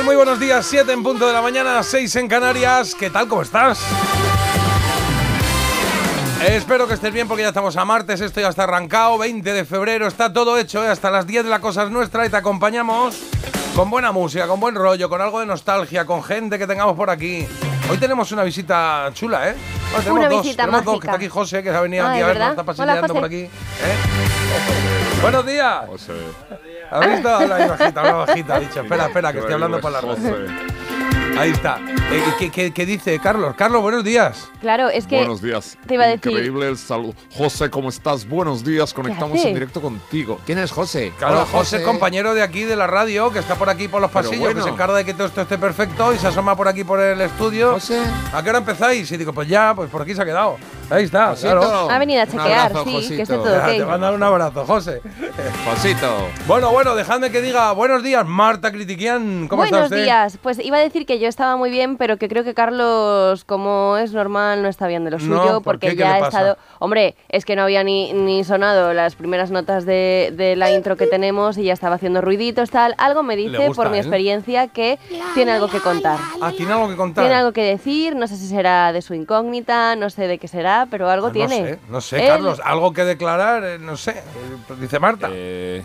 Muy 0.00 0.16
buenos 0.16 0.40
días. 0.40 0.66
7 0.66 0.90
en 0.90 1.02
punto 1.02 1.26
de 1.26 1.32
la 1.32 1.42
mañana, 1.42 1.82
6 1.82 2.16
en 2.16 2.26
Canarias. 2.26 2.94
¿Qué 2.98 3.08
tal? 3.10 3.28
¿Cómo 3.28 3.42
estás? 3.42 3.78
Espero 6.48 6.88
que 6.88 6.94
estés 6.94 7.12
bien 7.12 7.28
porque 7.28 7.42
ya 7.42 7.48
estamos 7.48 7.76
a 7.76 7.84
martes, 7.84 8.20
esto 8.20 8.40
ya 8.40 8.48
está 8.48 8.64
arrancado, 8.64 9.16
20 9.18 9.52
de 9.52 9.64
febrero, 9.64 10.08
está 10.08 10.32
todo 10.32 10.58
hecho, 10.58 10.82
¿eh? 10.82 10.88
hasta 10.88 11.08
las 11.10 11.24
10 11.24 11.44
de 11.44 11.50
la 11.50 11.60
cosa 11.60 11.84
es 11.84 11.90
nuestra 11.90 12.26
y 12.26 12.30
te 12.30 12.36
acompañamos 12.36 13.16
con 13.76 13.90
buena 13.90 14.10
música, 14.10 14.48
con 14.48 14.58
buen 14.58 14.74
rollo, 14.74 15.08
con 15.08 15.20
algo 15.20 15.38
de 15.38 15.46
nostalgia, 15.46 16.04
con 16.04 16.24
gente 16.24 16.58
que 16.58 16.66
tengamos 16.66 16.96
por 16.96 17.10
aquí. 17.10 17.46
Hoy 17.88 17.98
tenemos 17.98 18.32
una 18.32 18.42
visita 18.42 19.08
chula, 19.14 19.50
¿eh? 19.50 19.54
Tenemos 19.98 20.18
Una 20.18 20.28
dos, 20.28 20.42
visita 20.42 20.64
tenemos 20.64 20.84
dos, 20.84 21.00
que 21.00 21.06
está 21.06 21.16
aquí 21.16 21.28
José, 21.28 21.62
que 21.62 21.70
se 21.70 21.76
ha 21.76 21.80
venido 21.80 22.06
Ah, 22.06 22.10
aquí 22.10 22.18
¿es 22.18 22.24
a 22.24 22.28
ver, 22.28 22.36
está 22.42 22.64
paseando 22.64 23.14
por 23.14 23.24
aquí. 23.24 23.42
¿eh? 23.42 23.50
Buenos 25.22 25.46
días. 25.46 25.84
¿Has 26.90 27.10
visto? 27.10 27.28
Habla 27.28 27.56
ahí 27.56 27.68
bajita, 27.68 28.00
habla 28.00 28.12
bajita, 28.12 28.54
ha 28.56 28.60
dicho. 28.60 28.80
Espera, 28.82 29.06
espera, 29.06 29.32
que 29.32 29.38
estoy 29.38 29.54
hablando 29.54 29.80
por 29.80 29.92
la 29.92 30.00
radio. 30.00 30.36
Ahí 31.38 31.50
está. 31.50 31.78
Eh, 32.12 32.22
¿qué, 32.38 32.50
qué, 32.50 32.72
qué 32.74 32.84
dice 32.84 33.18
Carlos? 33.18 33.54
Carlos, 33.56 33.80
buenos 33.80 34.04
días. 34.04 34.50
Claro, 34.60 34.90
es 34.90 35.06
que 35.06 35.16
Buenos 35.16 35.40
días. 35.40 35.78
te 35.86 35.94
iba 35.94 36.04
a 36.04 36.08
decir- 36.08 36.30
Increíble 36.30 36.68
el 36.68 36.76
saludo. 36.76 37.14
José, 37.34 37.70
¿cómo 37.70 37.88
estás? 37.88 38.28
Buenos 38.28 38.62
días. 38.62 38.92
Conectamos 38.92 39.42
en 39.42 39.54
directo 39.54 39.80
contigo. 39.80 40.38
¿Quién 40.44 40.58
es 40.58 40.70
José? 40.70 41.10
Claro, 41.18 41.36
Hola, 41.36 41.46
José, 41.46 41.82
compañero 41.84 42.34
de 42.34 42.42
aquí 42.42 42.64
de 42.64 42.76
la 42.76 42.86
radio, 42.86 43.30
que 43.32 43.38
está 43.38 43.54
por 43.54 43.70
aquí 43.70 43.88
por 43.88 44.02
los 44.02 44.10
pasillos, 44.10 44.52
que 44.54 44.60
se 44.62 44.68
encarga 44.68 44.94
de 44.96 45.04
que 45.06 45.14
todo 45.14 45.26
esto 45.26 45.40
esté 45.40 45.56
perfecto 45.56 46.12
y 46.12 46.18
se 46.18 46.26
asoma 46.26 46.54
por 46.54 46.68
aquí 46.68 46.84
por 46.84 47.00
el 47.00 47.18
estudio. 47.22 47.72
José. 47.72 48.02
¿A 48.34 48.42
qué 48.42 48.50
hora 48.50 48.58
empezáis? 48.58 49.10
Y 49.10 49.16
digo, 49.16 49.32
pues 49.32 49.48
ya, 49.48 49.72
pues 49.74 49.88
por 49.88 50.02
aquí 50.02 50.14
se 50.14 50.20
ha 50.20 50.26
quedado. 50.26 50.58
Ahí 50.92 51.04
está, 51.04 51.28
Josito. 51.28 51.58
claro. 51.60 51.90
ha 51.90 51.98
venido 51.98 52.22
a 52.22 52.26
chequear, 52.26 52.66
abrazo, 52.66 52.84
sí, 52.84 52.92
Josito. 52.92 53.16
que 53.16 53.22
esté 53.22 53.34
todo 53.36 53.56
Ya, 53.56 53.66
Te 53.66 53.84
van 53.84 54.02
a 54.02 54.06
dar 54.06 54.14
un 54.14 54.22
abrazo, 54.22 54.64
José. 54.66 55.00
Josito. 55.64 56.28
Bueno, 56.46 56.70
bueno, 56.70 56.94
dejadme 56.94 57.30
que 57.30 57.40
diga 57.40 57.72
buenos 57.72 58.02
días, 58.02 58.26
Marta 58.26 58.70
Critiquian. 58.72 59.48
¿Cómo 59.48 59.62
Buenos 59.62 59.84
está 59.84 59.94
usted? 59.94 60.04
días. 60.04 60.38
Pues 60.42 60.58
iba 60.58 60.76
a 60.76 60.80
decir 60.80 61.06
que 61.06 61.18
yo 61.18 61.28
estaba 61.28 61.56
muy 61.56 61.70
bien, 61.70 61.96
pero 61.96 62.16
que 62.16 62.28
creo 62.28 62.44
que 62.44 62.54
Carlos, 62.54 63.44
como 63.44 63.96
es 63.96 64.12
normal, 64.12 64.62
no 64.62 64.68
está 64.68 64.86
bien 64.86 65.04
de 65.04 65.12
lo 65.12 65.18
No, 65.18 65.24
suyo, 65.42 65.52
¿por 65.60 65.62
porque 65.74 65.88
qué? 65.88 65.92
¿Qué 65.96 66.00
ya 66.00 66.14
ha 66.14 66.18
estado. 66.18 66.58
Hombre, 66.78 67.14
es 67.28 67.44
que 67.44 67.56
no 67.56 67.62
había 67.62 67.82
ni, 67.84 68.12
ni 68.12 68.44
sonado 68.44 68.92
las 68.92 69.14
primeras 69.14 69.50
notas 69.50 69.84
de, 69.86 70.32
de 70.36 70.56
la 70.56 70.70
intro 70.72 70.96
que 70.96 71.06
tenemos 71.06 71.56
y 71.58 71.64
ya 71.64 71.72
estaba 71.72 71.94
haciendo 71.96 72.20
ruiditos, 72.20 72.70
tal. 72.70 72.94
Algo 72.98 73.22
me 73.22 73.36
dice, 73.36 73.66
gusta 73.66 73.82
por 73.82 73.90
mi 73.90 73.98
él? 73.98 74.04
experiencia, 74.04 74.68
que 74.68 74.98
tiene 75.34 75.52
algo 75.52 75.68
que 75.68 75.80
contar. 75.80 76.18
Ah, 76.40 76.52
¿tiene 76.56 76.72
algo 76.72 76.88
que 76.88 76.96
contar? 76.96 77.24
Tiene 77.24 77.36
algo 77.36 77.52
que 77.52 77.62
decir, 77.64 78.16
no 78.16 78.26
sé 78.26 78.36
si 78.36 78.46
será 78.48 78.92
de 78.92 79.00
su 79.02 79.14
incógnita, 79.14 79.96
no 79.96 80.10
sé 80.10 80.26
de 80.26 80.38
qué 80.38 80.48
será, 80.48 80.81
pero 80.90 81.08
algo 81.10 81.28
Ah, 81.28 81.32
tiene. 81.32 81.60
No 81.60 81.66
sé, 81.66 81.78
no 81.88 82.00
sé, 82.00 82.20
Él- 82.22 82.28
Carlos. 82.28 82.60
Algo 82.64 82.92
que 82.92 83.04
declarar, 83.04 83.64
eh, 83.64 83.78
no 83.78 83.96
sé. 83.96 84.12
eh, 84.12 84.74
dice 84.80 84.98
Marta. 84.98 85.28
Eh, 85.30 85.82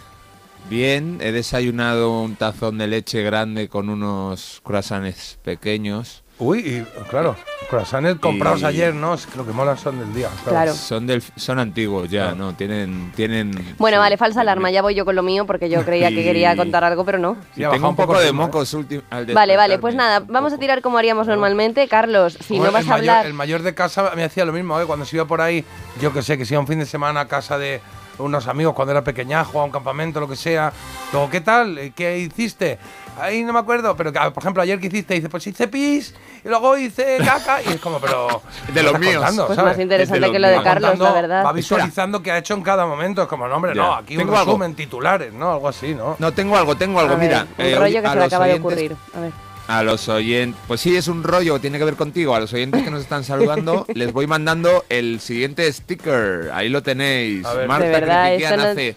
bien, 0.70 1.20
he 1.22 1.32
desayunado 1.32 2.22
un 2.22 2.36
tazón 2.36 2.78
de 2.78 2.88
leche 2.88 3.22
grande 3.24 3.70
con 3.70 3.90
unos 3.90 4.62
croissants 4.64 5.40
pequeños. 5.44 6.24
Uy, 6.40 6.60
y, 6.60 7.04
claro, 7.10 7.36
croissants 7.68 8.20
comprados 8.20 8.62
Y- 8.62 8.66
ayer, 8.66 8.94
¿no? 8.94 9.16
Es 9.16 9.26
que 9.26 9.38
lo 9.38 9.46
que 9.46 9.52
mola 9.54 9.76
son 9.76 9.98
del 9.98 10.14
día. 10.14 10.30
Claro. 10.48 10.72
Son 10.76 11.08
del, 11.08 11.24
son 11.36 11.58
antiguos 11.58 12.10
ya, 12.12 12.34
¿no? 12.36 12.54
Tienen, 12.54 13.12
tienen. 13.16 13.52
Bueno, 13.80 13.98
sí, 13.98 14.00
vale, 14.00 14.18
falsa 14.18 14.42
alarma, 14.42 14.70
ya 14.70 14.84
voy 14.84 14.94
yo 14.94 15.04
con 15.04 15.16
lo 15.16 15.24
mío 15.24 15.48
porque 15.48 15.68
yo 15.68 15.84
creía 15.84 16.10
que 16.10 16.24
quería 16.24 16.56
contar 16.56 16.84
algo, 16.84 17.04
pero 17.06 17.18
no. 17.18 17.38
Sí, 17.56 17.62
tengo 17.62 17.76
un 17.76 17.86
un 17.86 17.96
poco 17.96 18.20
de 18.20 18.28
¿eh? 18.28 18.34
mocos 18.34 18.72
últim- 18.76 19.02
al 19.10 19.26
Vale, 19.26 19.58
vale, 19.58 19.80
pues 19.80 19.96
nada, 19.96 20.20
vamos 20.28 20.54
a 20.54 20.60
tirar 20.60 20.82
como 20.84 21.00
haríamos 21.00 21.26
normalmente. 21.26 21.88
Carlos, 21.88 22.38
si 22.46 22.60
no 22.60 22.72
vas 22.72 22.86
a 22.86 22.90
mayor, 22.90 22.94
hablar... 22.94 23.26
El 23.26 23.34
mayor 23.34 23.64
de 23.64 23.74
casa 23.74 24.12
me 24.16 24.24
hacía 24.24 24.46
lo 24.46 24.54
mismo, 24.54 24.80
¿eh? 24.80 24.86
Cuando 24.86 25.06
se 25.06 25.16
iba 25.16 25.26
por 25.26 25.42
ahí, 25.42 25.66
yo 26.00 26.14
que 26.14 26.22
sé, 26.22 26.38
que 26.38 26.46
se 26.46 26.54
iba 26.54 26.62
un 26.62 26.68
fin 26.68 26.78
de 26.78 26.86
semana 26.86 27.22
a 27.22 27.28
casa 27.28 27.58
de 27.58 27.82
unos 28.20 28.48
amigos 28.48 28.74
cuando 28.76 28.92
era 28.92 29.04
pequeñajo, 29.04 29.60
a 29.60 29.64
un 29.64 29.72
campamento, 29.72 30.20
lo 30.20 30.28
que 30.28 30.36
sea. 30.36 30.72
Luego, 31.12 31.30
¿qué 31.32 31.42
tal? 31.42 31.92
¿Qué 31.96 32.18
hiciste? 32.20 32.78
Ahí 33.20 33.44
no 33.44 33.54
me 33.54 33.60
acuerdo, 33.60 33.96
pero 33.96 34.12
que, 34.14 34.20
por 34.32 34.44
ejemplo, 34.44 34.62
ayer 34.62 34.80
que 34.80 34.88
hiciste, 34.88 35.14
dice, 35.16 35.30
pues 35.30 35.46
hice 35.48 35.68
pis 35.68 36.14
y 36.44 36.48
luego 36.50 36.78
hice 36.78 37.18
caca. 37.24 37.62
Y 37.64 37.70
es 37.74 37.80
como, 37.80 38.00
pero. 38.00 38.42
De 38.68 38.74
¿qué 38.74 38.84
los 38.84 39.00
míos. 39.00 39.16
contando, 39.18 39.48
Pues 39.48 39.56
¿sabes? 39.56 39.74
más 39.74 39.82
interesante 39.82 40.32
que 40.32 40.40
lo 40.40 40.48
de 40.48 40.62
Carlos, 40.64 41.00
la 41.00 41.12
verdad. 41.14 41.46
Va 41.46 41.52
visualizando 41.54 42.22
qué 42.22 42.32
ha 42.32 42.38
hecho 42.38 42.54
en 42.54 42.62
cada 42.62 42.86
momento. 42.86 43.22
Es 43.24 43.28
como, 43.28 43.48
no, 43.48 43.56
hombre, 43.56 43.74
Ya. 43.76 43.82
no, 43.82 43.94
aquí 43.96 44.16
un 44.18 44.22
algo. 44.24 44.36
resumen, 44.38 44.76
titulares, 44.76 45.34
¿no? 45.34 45.52
Algo 45.54 45.68
así, 45.68 45.94
¿no? 45.96 46.16
No, 46.20 46.32
tengo 46.34 46.58
algo, 46.58 46.76
tengo 46.76 47.00
algo. 47.00 47.14
A 47.14 47.18
ver, 47.18 47.28
Mira, 47.28 47.48
un 47.58 47.66
eh, 47.66 47.76
rollo 47.76 48.02
que 48.02 48.08
a 48.08 48.12
se 48.14 48.18
le 48.20 48.24
acaba 48.26 48.46
de 48.46 48.52
oyentes- 48.54 48.60
ocurrir. 48.60 48.96
A 49.16 49.20
ver. 49.20 49.32
A 49.70 49.84
los 49.84 50.08
oyentes, 50.08 50.62
pues 50.66 50.80
sí, 50.80 50.96
es 50.96 51.10
un 51.10 51.24
rollo, 51.24 51.60
tiene 51.60 51.78
que 51.78 51.84
ver 51.84 51.96
contigo. 51.96 52.34
A 52.34 52.40
los 52.40 52.54
oyentes 52.54 52.84
que 52.84 52.90
nos 52.90 53.02
están 53.02 53.26
saludando, 53.26 53.86
les 53.94 54.14
voy 54.14 54.26
mandando 54.26 54.86
el 54.88 55.20
siguiente 55.20 55.70
sticker. 55.74 56.52
Ahí 56.54 56.70
lo 56.70 56.82
tenéis. 56.84 57.46
A 57.46 57.54
ver. 57.54 57.68
Marta 57.68 57.86
De 57.86 57.92
verdad, 57.92 58.26
Critiquian 58.28 58.60
hace 58.62 58.96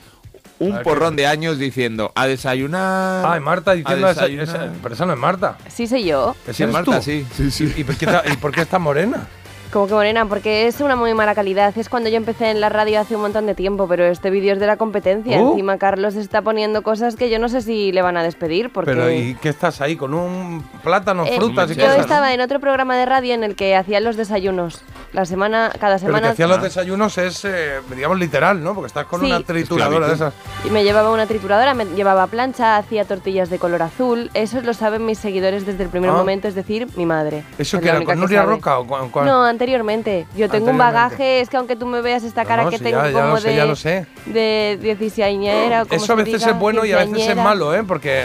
un 0.60 0.74
ver, 0.74 0.82
porrón 0.82 1.16
de 1.16 1.26
años 1.26 1.58
diciendo 1.58 2.12
a 2.14 2.26
desayunar. 2.26 3.26
Ay, 3.26 3.40
Marta 3.40 3.72
diciendo 3.72 4.06
a 4.06 4.10
esa, 4.12 4.22
desayunar. 4.28 4.48
esa- 4.48 4.72
Pero 4.82 4.94
esa 4.94 5.06
no 5.06 5.12
es 5.14 5.18
Marta. 5.18 5.58
Sí 5.68 5.86
soy 5.88 6.04
yo. 6.04 6.36
Esa 6.46 6.62
eres 6.64 6.72
Marta, 6.72 6.96
tú. 6.98 7.02
sí, 7.02 7.26
sí, 7.36 7.50
sí. 7.50 7.74
¿Y, 7.76 7.82
por 7.84 7.96
qué 7.96 8.04
está- 8.04 8.22
y 8.32 8.36
por 8.36 8.52
qué 8.52 8.60
está 8.62 8.78
morena? 8.78 9.26
Como 9.72 9.86
que 9.86 9.94
morena, 9.94 10.26
porque 10.26 10.66
es 10.66 10.80
una 10.80 10.96
muy 10.96 11.14
mala 11.14 11.32
calidad. 11.36 11.72
Es 11.78 11.88
cuando 11.88 12.08
yo 12.08 12.16
empecé 12.16 12.50
en 12.50 12.60
la 12.60 12.68
radio 12.70 12.98
hace 12.98 13.14
un 13.14 13.22
montón 13.22 13.46
de 13.46 13.54
tiempo, 13.54 13.86
pero 13.86 14.04
este 14.04 14.28
vídeo 14.28 14.52
es 14.52 14.58
de 14.58 14.66
la 14.66 14.76
competencia. 14.76 15.40
Uh. 15.40 15.50
Encima 15.52 15.78
Carlos 15.78 16.16
está 16.16 16.42
poniendo 16.42 16.82
cosas 16.82 17.14
que 17.14 17.30
yo 17.30 17.38
no 17.38 17.48
sé 17.48 17.62
si 17.62 17.92
le 17.92 18.02
van 18.02 18.16
a 18.16 18.24
despedir, 18.24 18.70
porque... 18.72 18.90
Pero 18.90 19.08
¿y 19.12 19.36
qué 19.40 19.48
estás 19.48 19.80
ahí? 19.80 19.94
¿Con 19.94 20.12
un 20.12 20.64
plátano, 20.82 21.24
Eh, 21.24 21.36
frutas 21.36 21.70
y 21.70 21.76
yo 21.76 21.82
cosas? 21.84 22.00
estaba 22.00 22.34
en 22.34 22.40
otro 22.40 22.58
programa 22.58 22.96
de 22.96 23.06
radio 23.06 23.32
en 23.32 23.44
el 23.44 23.54
que 23.54 23.76
hacían 23.76 24.02
los 24.02 24.16
desayunos. 24.16 24.82
La 25.12 25.24
semana, 25.24 25.70
cada 25.78 25.98
Pero 25.98 26.08
el 26.08 26.14
que 26.14 26.18
semana... 26.18 26.28
hacía 26.30 26.46
los 26.48 26.62
desayunos 26.62 27.18
es, 27.18 27.44
eh, 27.44 27.80
digamos, 27.94 28.18
literal, 28.18 28.62
¿no? 28.64 28.74
Porque 28.74 28.88
estás 28.88 29.06
con 29.06 29.20
Sí. 29.20 29.26
una 29.26 29.40
trituradora 29.42 30.08
de 30.08 30.14
esas. 30.14 30.34
Y 30.64 30.70
me 30.70 30.82
llevaba 30.82 31.12
una 31.12 31.26
trituradora, 31.26 31.74
me 31.74 31.84
llevaba 31.84 32.26
plancha, 32.26 32.76
hacía 32.76 33.04
tortillas 33.04 33.50
de 33.50 33.58
color 33.60 33.82
azul. 33.82 34.30
Eso 34.34 34.60
lo 34.62 34.74
saben 34.74 35.06
mis 35.06 35.18
seguidores 35.20 35.64
desde 35.64 35.84
el 35.84 35.90
primer 35.90 36.10
Ah. 36.10 36.14
momento, 36.14 36.48
es 36.48 36.54
decir, 36.56 36.88
mi 36.96 37.06
madre. 37.06 37.44
¿Eso 37.58 37.76
Es 37.76 37.82
que 37.84 37.88
era 37.88 38.02
con 38.04 38.18
Nuria 38.18 38.40
sabe. 38.40 38.52
Roca 38.54 38.78
o 38.80 38.86
con, 38.86 39.10
con- 39.10 39.26
No, 39.26 39.46
anteriormente. 39.60 40.26
Yo 40.34 40.48
tengo 40.48 40.70
un 40.70 40.78
bagaje, 40.78 41.40
es 41.42 41.50
que 41.50 41.56
aunque 41.58 41.76
tú 41.76 41.84
me 41.84 42.00
veas 42.00 42.22
esta 42.22 42.46
cara 42.46 42.64
No, 42.64 42.70
que 42.70 42.78
sí, 42.78 42.84
tengo 42.84 43.02
ya- 43.02 43.10
ya 43.10 43.12
como 43.12 43.34
lo 43.34 43.40
sé, 43.40 43.50
de, 43.50 43.56
ya 43.56 43.64
lo 43.66 43.76
sé. 43.76 44.06
de 44.24 44.78
dieciséañera 44.80 45.82
o 45.82 45.86
como 45.86 46.02
Eso 46.02 46.12
a 46.14 46.16
veces 46.16 46.40
diga, 46.40 46.52
es 46.52 46.58
bueno 46.58 46.84
y 46.86 46.92
a 46.92 46.96
veces 46.98 47.28
es 47.28 47.36
malo, 47.36 47.74
¿eh? 47.74 47.82
Porque 47.86 48.24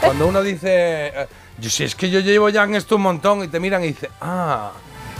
cuando 0.00 0.26
uno 0.26 0.42
dice, 0.42 0.68
eh, 1.06 1.26
yo, 1.58 1.70
si 1.70 1.84
es 1.84 1.94
que 1.94 2.10
yo 2.10 2.18
llevo 2.18 2.48
ya 2.48 2.64
en 2.64 2.74
esto 2.74 2.96
un 2.96 3.02
montón 3.02 3.44
y 3.44 3.48
te 3.48 3.60
miran 3.60 3.84
y 3.84 3.88
dices, 3.88 4.10
ah, 4.20 4.72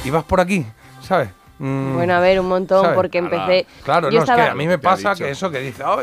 y 0.05 0.11
vas 0.11 0.25
por 0.25 0.41
aquí, 0.41 0.67
¿sabes? 1.01 1.29
Mm, 1.59 1.95
Bueno, 1.95 2.15
a 2.15 2.21
ver, 2.21 2.41
un 2.41 2.49
montón, 2.49 2.83
¿sabes? 2.83 2.97
porque 2.97 3.19
empecé... 3.19 3.67
Claro, 3.85 4.11
yo 4.11 4.19
no, 4.19 4.25
es 4.25 4.31
que 4.31 4.41
a 4.43 4.55
mí 4.55 4.67
me 4.67 4.79
pasa 4.79 5.15
que 5.15 5.31
eso 5.31 5.51
que 5.51 5.61
dice, 5.61 5.85
oh, 5.85 6.01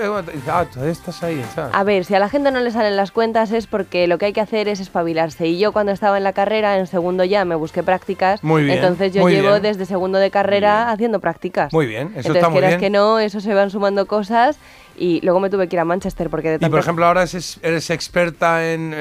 ah, 0.49 0.65
todavía 0.71 0.91
estás 0.91 1.21
ahí, 1.23 1.43
¿sabes? 1.53 1.73
A 1.75 1.83
ver, 1.83 2.05
si 2.05 2.15
a 2.15 2.19
la 2.19 2.29
gente 2.29 2.51
no 2.51 2.61
le 2.61 2.71
salen 2.71 2.95
las 2.95 3.11
cuentas 3.11 3.51
es 3.51 3.67
porque 3.67 4.07
lo 4.07 4.17
que 4.17 4.27
hay 4.27 4.33
que 4.33 4.41
hacer 4.41 4.67
es 4.69 4.79
espabilarse. 4.79 5.47
Y 5.47 5.59
yo 5.59 5.73
cuando 5.73 5.91
estaba 5.91 6.17
en 6.17 6.23
la 6.23 6.33
carrera, 6.33 6.77
en 6.77 6.87
segundo 6.87 7.23
ya, 7.25 7.43
me 7.43 7.55
busqué 7.55 7.83
prácticas. 7.83 8.43
Muy 8.43 8.63
bien, 8.63 8.77
Entonces 8.77 9.13
yo 9.13 9.27
llevo 9.27 9.49
bien. 9.49 9.61
desde 9.61 9.85
segundo 9.85 10.19
de 10.19 10.31
carrera 10.31 10.89
haciendo 10.91 11.19
prácticas. 11.19 11.73
Muy 11.73 11.85
bien, 11.85 12.07
eso 12.07 12.29
Entonces, 12.29 12.35
está 12.37 12.49
muy 12.49 12.59
quieras 12.59 12.79
bien. 12.79 12.79
que 12.79 12.97
no, 12.97 13.19
eso 13.19 13.41
se 13.41 13.53
van 13.53 13.69
sumando 13.71 14.05
cosas. 14.05 14.57
Y 15.01 15.19
luego 15.21 15.39
me 15.39 15.49
tuve 15.49 15.67
que 15.67 15.77
ir 15.77 15.79
a 15.79 15.85
Manchester 15.85 16.29
porque 16.29 16.59
de 16.59 16.65
Y 16.65 16.69
por 16.69 16.77
ejemplo, 16.79 17.07
ahora 17.07 17.23
eres, 17.23 17.57
eres 17.63 17.89
experta 17.89 18.71
en, 18.71 18.93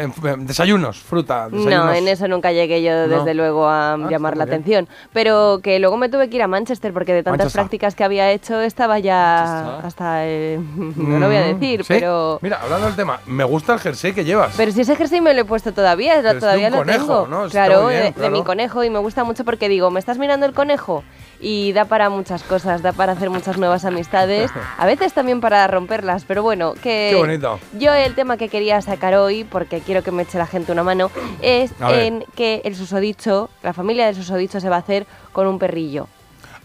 desayunos, 0.47 0.99
fruta. 0.99 1.51
Desayunos. 1.51 1.85
No, 1.87 1.93
en 1.93 2.09
eso 2.09 2.27
nunca 2.27 2.53
llegué 2.53 2.83
yo, 2.83 3.07
No. 3.07 3.19
desde 3.19 3.35
luego, 3.35 3.69
a 3.69 3.93
Ah, 3.93 4.09
llamar 4.09 4.35
la 4.39 4.47
bien. 4.47 4.55
atención. 4.55 4.89
Pero 5.13 5.61
que 5.63 5.79
luego 5.79 5.99
me 5.99 6.09
tuve 6.09 6.31
que 6.31 6.37
ir 6.37 6.43
a 6.43 6.47
Manchester 6.49 6.95
porque 6.95 7.13
de 7.13 7.23
tantas 7.23 7.39
Manchester. 7.41 7.61
prácticas 7.61 7.95
que 7.95 8.05
había 8.05 8.31
hecho 8.31 8.61
estaba 8.63 8.99
ya 8.99 9.81
hasta... 9.81 10.27
eh, 10.27 10.59
no 10.97 11.19
lo 11.19 11.27
voy 11.27 11.37
a 11.37 11.41
Mm, 11.43 11.59
decir, 11.59 11.85
¿sí? 11.85 11.93
pero... 11.93 12.39
Mira, 12.41 12.61
hablando 12.63 12.87
del 12.87 12.97
tema, 12.97 13.21
me 13.27 13.45
gusta 13.45 13.75
el 13.75 13.81
jersey 13.81 14.15
que 14.15 14.25
llevas. 14.25 14.55
Pero 14.57 14.73
si 14.73 14.81
ese 14.81 14.97
jersey 14.97 15.21
me 15.21 15.35
lo 15.35 15.43
he 15.43 15.45
puesto 15.45 15.73
todavía, 15.75 16.15
Pero 16.17 16.29
es 16.29 16.35
de 16.37 16.41
todavía 16.41 16.67
un 16.69 16.73
lo 16.73 16.79
conejo, 16.79 16.99
tengo. 17.25 17.27
¿no? 17.27 17.49
Claro, 17.51 17.89
bien, 17.89 18.15
de, 18.17 18.31
mi 18.31 18.43
conejo 18.43 18.85
y 18.85 18.89
me 18.91 19.01
gusta 19.01 19.23
mucho 19.25 19.45
porque 19.45 19.69
digo, 19.69 19.91
¿me 19.91 20.01
estás 20.01 20.17
mirando 20.17 20.47
el 20.47 20.55
conejo? 20.55 21.05
Y 21.41 21.73
da 21.73 21.87
para 21.87 22.11
muchas 22.11 22.43
cosas, 22.43 22.83
da 22.83 22.93
para 22.93 23.13
hacer 23.13 23.31
muchas 23.31 23.57
nuevas 23.57 23.85
amistades, 23.87 24.51
a 24.77 24.85
veces 24.87 25.15
también 25.15 25.41
para 25.41 25.67
romperlas, 25.67 26.25
pero 26.27 26.43
bueno, 26.43 26.75
que 26.75 27.09
Qué 27.13 27.17
bonito. 27.17 27.59
yo 27.79 27.95
el 27.95 28.15
tema 28.15 28.37
que 28.37 28.49
quería 28.51 28.81
sacar 28.83 29.15
hoy, 29.15 29.45
porque 29.45 29.81
quiero 29.81 30.03
que 30.03 30.11
me 30.11 30.25
eche 30.25 30.37
la 30.37 30.47
gente 30.47 30.71
una 30.71 30.83
mano, 30.83 31.11
es 31.43 31.73
en 31.81 32.25
que 32.37 32.61
el 32.65 32.77
susodicho, 32.77 33.49
la 33.63 33.73
familia 33.73 34.07
del 34.07 34.17
susodicho 34.17 34.61
se 34.61 34.69
va 34.69 34.77
a 34.77 34.81
hacer 34.81 35.07
con 35.33 35.47
un 35.47 35.59
perrillo. 35.59 36.09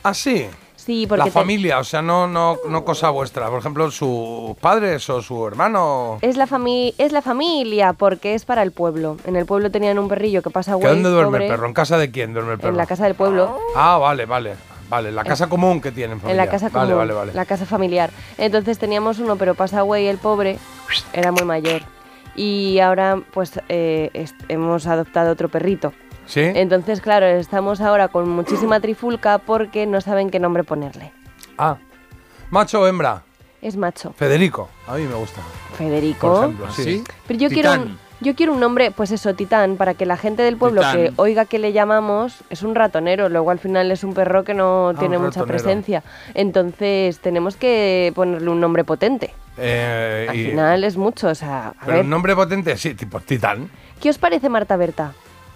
Ah, 0.04 0.14
sí. 0.14 0.48
Sí, 0.86 1.08
porque 1.08 1.20
La 1.20 1.26
te- 1.26 1.32
familia, 1.32 1.80
o 1.80 1.84
sea, 1.84 2.02
no, 2.04 2.28
no, 2.28 2.58
no 2.70 2.86
cosa 2.86 3.10
vuestra. 3.10 3.50
Por 3.50 3.60
ejemplo, 3.60 3.90
sus 3.90 4.56
padres 4.62 5.10
o 5.10 5.22
su 5.22 5.48
hermano. 5.48 6.20
es 6.22 6.38
la, 6.38 6.46
fami 6.46 6.94
es 7.00 7.12
la 7.12 7.22
familia 7.24 7.94
porque 7.94 8.36
es 8.36 8.46
para 8.46 8.62
el 8.62 8.72
pueblo. 8.72 9.18
En 9.26 9.36
el 9.36 9.46
pueblo 9.48 9.72
tenían 9.72 9.98
un 9.98 10.08
perrillo 10.08 10.44
que 10.44 10.52
pasa 10.52 10.78
¿Que 10.80 10.88
¿Dónde 10.88 11.10
duerme 11.10 11.32
pobre, 11.32 11.46
el 11.48 11.52
perro? 11.52 11.66
¿En 11.68 11.74
casa 11.74 11.98
de 11.98 12.12
quién 12.12 12.34
duerme 12.34 12.54
el 12.54 12.60
perro? 12.60 12.70
En 12.72 12.78
la 12.78 12.86
casa 12.86 13.06
del 13.06 13.16
pueblo. 13.16 13.58
Ah, 13.76 13.98
vale, 13.98 14.26
vale. 14.26 14.54
Vale, 14.88 15.12
la 15.12 15.24
casa 15.24 15.50
común 15.50 15.82
que 15.82 15.92
tienen. 15.92 16.18
En 16.18 16.22
familia. 16.22 16.46
la 16.46 16.52
casa 16.52 16.70
Vale, 16.70 16.92
común, 16.92 16.98
vale, 17.00 17.14
vale. 17.14 17.34
la 17.34 17.46
casa 17.46 17.66
familiar. 17.66 18.12
Entonces 18.38 18.78
teníamos 18.78 19.18
uno, 19.18 19.36
pero 19.36 19.56
pasa 19.56 19.82
güey, 19.82 20.06
el 20.08 20.20
pobre, 20.20 20.60
era 21.14 21.32
muy 21.32 21.44
mayor. 21.44 21.82
Y 22.36 22.78
ahora 22.80 23.20
pues 23.34 23.60
eh, 23.70 24.28
hemos 24.50 24.86
adoptado 24.86 25.32
otro 25.32 25.50
perrito. 25.50 25.94
¿Sí? 26.26 26.42
Entonces, 26.42 27.02
claro, 27.02 27.26
estamos 27.26 27.82
ahora 27.82 28.08
con 28.08 28.28
muchísima 28.30 28.80
trifulca 28.80 29.38
porque 29.38 29.86
no 29.86 30.02
saben 30.02 30.30
qué 30.30 30.40
nombre 30.40 30.64
ponerle. 30.64 31.12
Ah. 31.58 31.78
¿Macho 32.50 32.82
o 32.82 32.88
hembra? 32.88 33.24
Es 33.62 33.78
macho. 33.78 34.14
Federico. 34.18 34.70
A 34.88 34.96
mí 34.96 35.04
me 35.04 35.16
gusta. 35.16 35.42
Federico. 35.78 36.28
Por 36.34 36.44
ejemplo, 36.46 36.72
sí. 36.72 36.84
¿Sí? 36.84 37.04
Pero 37.28 37.40
yo 37.40 37.50
quiero, 37.50 37.74
un, 37.74 37.98
yo 38.22 38.36
quiero 38.36 38.54
un 38.54 38.60
nombre, 38.60 38.92
pues 38.92 39.12
eso, 39.12 39.34
Titán, 39.34 39.76
para 39.78 39.96
que 39.96 40.06
la 40.06 40.18
gente 40.18 40.44
del 40.44 40.56
pueblo 40.58 40.82
Titán. 40.82 40.96
que 40.98 41.14
oiga 41.16 41.46
que 41.46 41.58
le 41.58 41.74
llamamos 41.74 42.44
es 42.52 42.62
un 42.62 42.76
ratonero, 42.76 43.28
luego 43.30 43.50
al 43.52 43.58
final 43.60 43.92
es 43.92 44.04
un 44.04 44.14
perro 44.14 44.44
que 44.44 44.54
no 44.54 44.90
Ah, 44.90 45.00
tiene 45.00 45.18
mucha 45.18 45.44
presencia. 45.46 46.04
Entonces 46.36 47.20
tenemos 47.20 47.56
que 47.56 48.12
ponerle 48.14 48.50
un 48.50 48.60
nombre 48.62 48.84
potente. 48.84 49.34
Eh, 49.58 50.28
Al 50.30 50.36
y- 50.36 50.46
final 50.52 50.84
es 50.84 50.96
mucho, 50.98 51.30
o 51.30 51.36
sea, 51.36 51.70
a 51.70 51.74
Pero 51.86 51.94
ver. 51.98 52.04
un 52.04 52.10
nombre 52.12 52.36
potente, 52.36 52.78
sí, 52.78 52.94
tipo 52.94 53.20
Titán. 53.22 53.70
¿Qué 54.00 54.10
os 54.10 54.18
parece 54.20 54.50
Marta 54.50 54.76
Berta? 54.78 55.14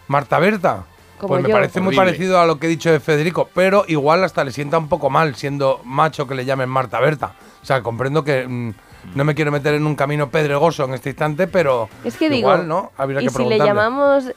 Marta 0.09 0.39
Berta. 0.39 0.85
Como 1.19 1.29
pues 1.29 1.43
me 1.43 1.49
yo. 1.49 1.55
parece 1.55 1.81
muy 1.81 1.95
parecido 1.95 2.39
a 2.39 2.45
lo 2.45 2.59
que 2.59 2.67
he 2.67 2.69
dicho 2.69 2.91
de 2.91 2.99
Federico, 2.99 3.49
pero 3.53 3.83
igual 3.87 4.23
hasta 4.23 4.43
le 4.43 4.51
sienta 4.51 4.77
un 4.77 4.89
poco 4.89 5.09
mal 5.09 5.35
siendo 5.35 5.81
macho 5.83 6.27
que 6.27 6.33
le 6.33 6.45
llamen 6.45 6.67
Marta 6.67 6.99
Berta. 6.99 7.35
O 7.61 7.65
sea, 7.65 7.83
comprendo 7.83 8.23
que 8.23 8.47
mm, 8.47 8.73
no 9.15 9.23
me 9.23 9.35
quiero 9.35 9.51
meter 9.51 9.75
en 9.75 9.85
un 9.85 9.95
camino 9.95 10.29
pedregoso 10.29 10.85
en 10.85 10.95
este 10.95 11.09
instante, 11.09 11.45
pero 11.45 11.89
Es 12.03 12.17
que 12.17 12.25
igual, 12.25 12.61
digo, 12.61 12.67
¿no? 12.67 12.91
Habría 12.97 13.21
¿y 13.21 13.27
que 13.27 13.33
si 13.33 13.45
le 13.45 13.57
llamamos 13.59 14.31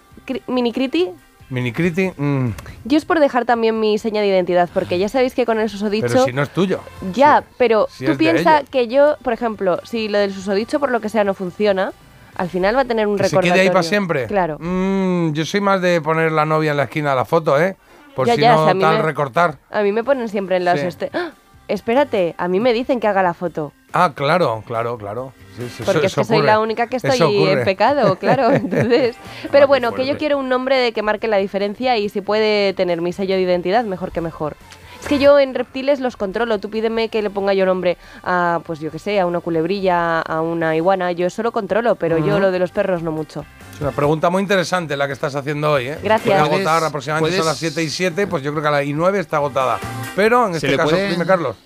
Mini 0.46 0.72
Criti? 0.72 1.08
Mini 1.48 1.72
Criti, 1.72 2.12
mm, 2.16 2.48
Yo 2.84 2.98
es 2.98 3.04
por 3.04 3.20
dejar 3.20 3.44
también 3.46 3.78
mi 3.80 3.96
seña 3.96 4.20
de 4.20 4.26
identidad, 4.26 4.68
porque 4.74 4.98
ya 4.98 5.08
sabéis 5.08 5.34
que 5.34 5.46
con 5.46 5.58
el 5.58 5.70
susodicho... 5.70 6.06
pero 6.08 6.24
si 6.24 6.32
no 6.32 6.42
es 6.42 6.50
tuyo. 6.50 6.80
Ya, 7.14 7.44
pero 7.56 7.86
si 7.90 8.04
tú 8.04 8.16
piensas 8.16 8.64
que 8.68 8.88
yo, 8.88 9.16
por 9.22 9.32
ejemplo, 9.32 9.80
si 9.84 10.08
lo 10.08 10.18
del 10.18 10.34
susodicho 10.34 10.80
por 10.80 10.90
lo 10.90 11.00
que 11.00 11.08
sea 11.08 11.24
no 11.24 11.32
funciona, 11.32 11.92
al 12.36 12.48
final 12.48 12.76
va 12.76 12.80
a 12.80 12.84
tener 12.84 13.06
un 13.06 13.16
¿Que 13.16 13.24
se 13.24 13.28
recordatorio. 13.30 13.52
quede 13.54 13.62
ahí 13.62 13.68
para 13.70 13.82
siempre? 13.82 14.26
Claro. 14.26 14.56
Mm, 14.60 15.32
yo 15.32 15.44
soy 15.44 15.60
más 15.60 15.80
de 15.82 16.00
poner 16.00 16.32
la 16.32 16.44
novia 16.46 16.70
en 16.72 16.76
la 16.78 16.84
esquina 16.84 17.10
de 17.10 17.16
la 17.16 17.24
foto, 17.24 17.60
¿eh? 17.60 17.76
Por 18.14 18.26
Ya, 18.26 18.34
si 18.34 18.40
ya, 18.42 18.56
no 18.56 18.66
tal 18.66 18.96
me- 18.96 19.02
recortar. 19.02 19.56
A 19.70 19.82
mí 19.82 19.92
me 19.92 20.04
ponen 20.04 20.28
siempre 20.28 20.56
en 20.56 20.64
los... 20.64 20.78
Sí. 20.80 20.86
este- 20.86 21.10
¡Ah! 21.14 21.30
Espérate, 21.68 22.34
a 22.38 22.48
mí 22.48 22.60
me 22.60 22.72
dicen 22.74 23.00
que 23.00 23.06
haga 23.06 23.22
la 23.22 23.32
foto. 23.34 23.72
Ah, 23.94 24.12
claro, 24.14 24.62
claro, 24.66 24.98
claro. 24.98 25.32
Sí, 25.56 25.62
sí, 25.68 25.82
eso- 25.82 25.92
Porque 25.92 26.06
es 26.08 26.14
que 26.14 26.24
soy 26.24 26.42
la 26.42 26.58
única 26.60 26.86
que 26.88 26.96
estoy 26.96 27.18
en 27.48 27.64
pecado, 27.64 28.16
claro. 28.20 28.50
Entonces, 28.50 29.16
pero 29.50 29.66
bueno, 29.66 29.92
que 29.94 30.04
yo 30.06 30.18
quiero 30.18 30.36
un 30.38 30.48
nombre 30.48 30.76
de 30.76 30.92
que 30.92 31.02
marque 31.02 31.28
la 31.28 31.36
diferencia 31.38 31.96
y 31.96 32.08
si 32.08 32.20
puede 32.20 32.72
tener 32.74 33.00
mi 33.00 33.12
sello 33.12 33.36
de 33.36 33.42
identidad, 33.42 33.84
mejor 33.84 34.10
que 34.12 34.20
mejor. 34.20 34.56
Es 35.02 35.08
que 35.08 35.18
yo 35.18 35.36
en 35.40 35.52
reptiles 35.54 35.98
los 35.98 36.16
controlo. 36.16 36.58
Tú 36.60 36.70
pídeme 36.70 37.08
que 37.08 37.22
le 37.22 37.28
ponga 37.30 37.52
yo 37.54 37.66
nombre 37.66 37.98
a, 38.22 38.60
pues 38.64 38.78
yo 38.78 38.90
que 38.92 39.00
sé, 39.00 39.18
a 39.18 39.26
una 39.26 39.40
culebrilla, 39.40 40.20
a 40.20 40.40
una 40.40 40.76
iguana. 40.76 41.10
Yo 41.10 41.26
eso 41.26 41.42
lo 41.42 41.50
controlo, 41.50 41.96
pero 41.96 42.18
yo 42.18 42.38
lo 42.38 42.52
de 42.52 42.60
los 42.60 42.70
perros 42.70 43.02
no 43.02 43.10
mucho. 43.10 43.44
Es 43.74 43.80
una 43.80 43.90
pregunta 43.90 44.30
muy 44.30 44.42
interesante 44.42 44.96
la 44.96 45.08
que 45.08 45.12
estás 45.12 45.34
haciendo 45.34 45.72
hoy, 45.72 45.88
¿eh? 45.88 45.98
Gracias. 46.04 46.40
Puede 46.48 46.54
agotar 46.54 46.84
aproximadamente 46.84 47.36
son 47.36 47.46
las 47.46 47.56
7 47.58 47.82
y 47.82 47.88
7, 47.90 48.26
pues 48.28 48.44
yo 48.44 48.52
creo 48.52 48.62
que 48.62 48.68
a 48.68 48.70
las 48.70 48.84
y 48.84 48.92
9 48.92 49.18
está 49.18 49.38
agotada. 49.38 49.80
Pero 50.14 50.46
en 50.46 50.52
Se 50.52 50.58
este 50.58 50.68
le 50.70 50.76
caso, 50.76 50.90
puede- 50.90 51.10
dime 51.10 51.26
Carlos. 51.26 51.56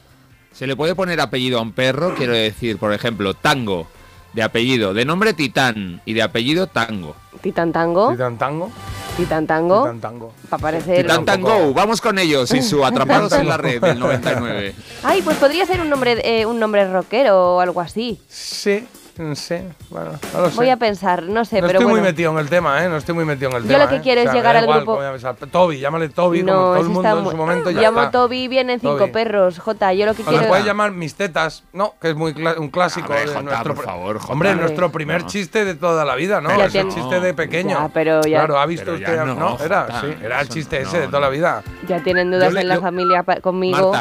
Se 0.53 0.67
le 0.67 0.75
puede 0.75 0.95
poner 0.95 1.21
apellido 1.21 1.59
a 1.59 1.63
un 1.63 1.73
perro, 1.73 2.15
quiero 2.17 2.33
decir, 2.33 2.79
por 2.79 2.95
ejemplo, 2.95 3.35
Tango, 3.35 3.87
de 4.33 4.43
apellido, 4.43 4.95
de 4.95 5.05
nombre 5.05 5.35
Titán 5.35 6.01
y 6.07 6.15
de 6.15 6.23
apellido 6.23 6.67
Tango. 6.69 7.15
Titan 7.43 7.71
Tango, 7.71 8.13
Titan 8.13 8.39
Tango. 8.39 8.71
Titan 9.17 9.47
Tango, 9.47 9.83
Titan 9.85 10.01
Tango. 10.01 10.33
para 10.51 10.61
parecer... 10.61 11.07
Poco- 11.07 11.25
Tango, 11.25 11.73
vamos 11.75 12.01
con 12.01 12.19
ellos 12.19 12.53
y 12.53 12.63
su 12.63 12.85
Atrapados 12.85 13.33
en 13.33 13.49
la 13.49 13.57
Red 13.57 13.81
del 13.81 13.99
99. 14.01 14.75
Ay, 15.03 15.23
pues 15.23 15.37
podría 15.39 15.65
ser 15.67 15.81
un 15.81 15.89
nombre, 15.89 16.21
eh, 16.23 16.45
un 16.47 16.59
nombre 16.59 16.87
rockero 16.91 17.57
o 17.57 17.61
algo 17.61 17.81
así. 17.81 18.21
Sí, 18.29 18.87
no 19.19 19.35
sé. 19.35 19.65
Bueno, 19.91 20.13
no 20.35 20.41
lo 20.41 20.51
sé. 20.51 20.57
Voy 20.57 20.71
a 20.71 20.77
pensar, 20.77 21.23
no 21.25 21.45
sé, 21.45 21.61
no 21.61 21.67
pero 21.67 21.79
estoy 21.79 21.85
bueno. 21.85 22.01
muy 22.01 22.01
metido 22.01 22.33
en 22.33 22.39
el 22.39 22.49
tema, 22.49 22.85
¿eh? 22.85 22.89
No 22.89 22.97
estoy 22.97 23.15
muy 23.15 23.25
metido 23.25 23.51
en 23.51 23.57
el 23.57 23.63
Yo 23.63 23.69
tema. 23.69 23.85
lo 23.85 23.89
que 23.91 23.97
¿eh? 23.97 24.01
quiero 24.03 24.21
O 24.21 24.25
es 24.25 24.31
sea, 24.31 24.35
llegar 24.39 24.57
al 24.57 24.65
igual 24.65 24.81
grupo- 24.85 25.47
Toby, 25.51 25.79
llámale 25.79 26.09
Toby, 26.09 26.41
como 26.41 26.53
todo 26.53 26.77
el 26.77 26.85
mundo 26.89 27.01
está 27.09 27.19
en 27.21 27.31
su 27.31 27.37
momento. 27.37 27.71
Ya 27.71 27.81
Llamo 27.81 28.01
está. 28.01 28.11
Toby, 28.13 28.49
vienen 28.49 28.81
cinco 28.81 28.97
Toby. 28.99 29.11
perros. 29.13 29.59
Jota, 29.59 29.93
yo 29.93 30.07
lo 30.07 30.15
que 30.15 30.23
O 30.23 30.27
quiero 30.27 30.43
le 30.43 30.49
puedes 30.49 30.65
llamar 30.65 30.93
mis 30.93 31.15
tetas, 31.15 31.65
¿no? 31.73 31.95
Que 32.01 32.11
es 32.11 32.15
muy 32.17 32.33
un 32.59 32.69
clásico 32.71 33.13
de 33.13 33.27
Jota, 33.27 33.43
nuestro 33.43 33.75
por 33.75 33.85
favor, 33.85 34.19
Jota. 34.19 34.33
Hombre, 34.33 34.55
nuestro 34.55 34.93
primer 34.93 35.23
No. 35.23 35.27
chiste 35.29 35.65
de 35.65 35.75
toda 35.75 36.05
la 36.05 36.15
vida, 36.15 36.41
¿no? 36.41 36.51
Es 36.63 36.75
el 36.75 36.89
chiste 36.89 37.21
de 37.21 37.35
pequeño. 37.35 37.79
Ya, 37.81 37.89
pero 37.93 38.21
ya- 38.23 38.39
Claro, 38.39 38.59
ha 38.59 38.67
visto 38.67 38.85
Pero 38.87 38.99
ya 38.99 39.07
usted, 39.09 39.25
no, 39.25 39.35
¿no? 39.35 39.59
Era, 39.65 40.01
sí, 40.01 40.07
era 40.23 40.41
el 40.41 40.49
chiste 40.49 40.81
no, 40.81 40.89
ese 40.89 41.01
de 41.01 41.07
toda 41.07 41.21
la 41.21 41.27
no. 41.27 41.33
vida. 41.33 41.63
Ya 41.89 42.03
tienen 42.03 42.31
dudas 42.31 42.53
Yo 42.53 42.59
en 42.61 42.69
la 42.69 42.75
yo- 42.77 42.81
familia 42.81 43.25
conmigo. 43.43 43.93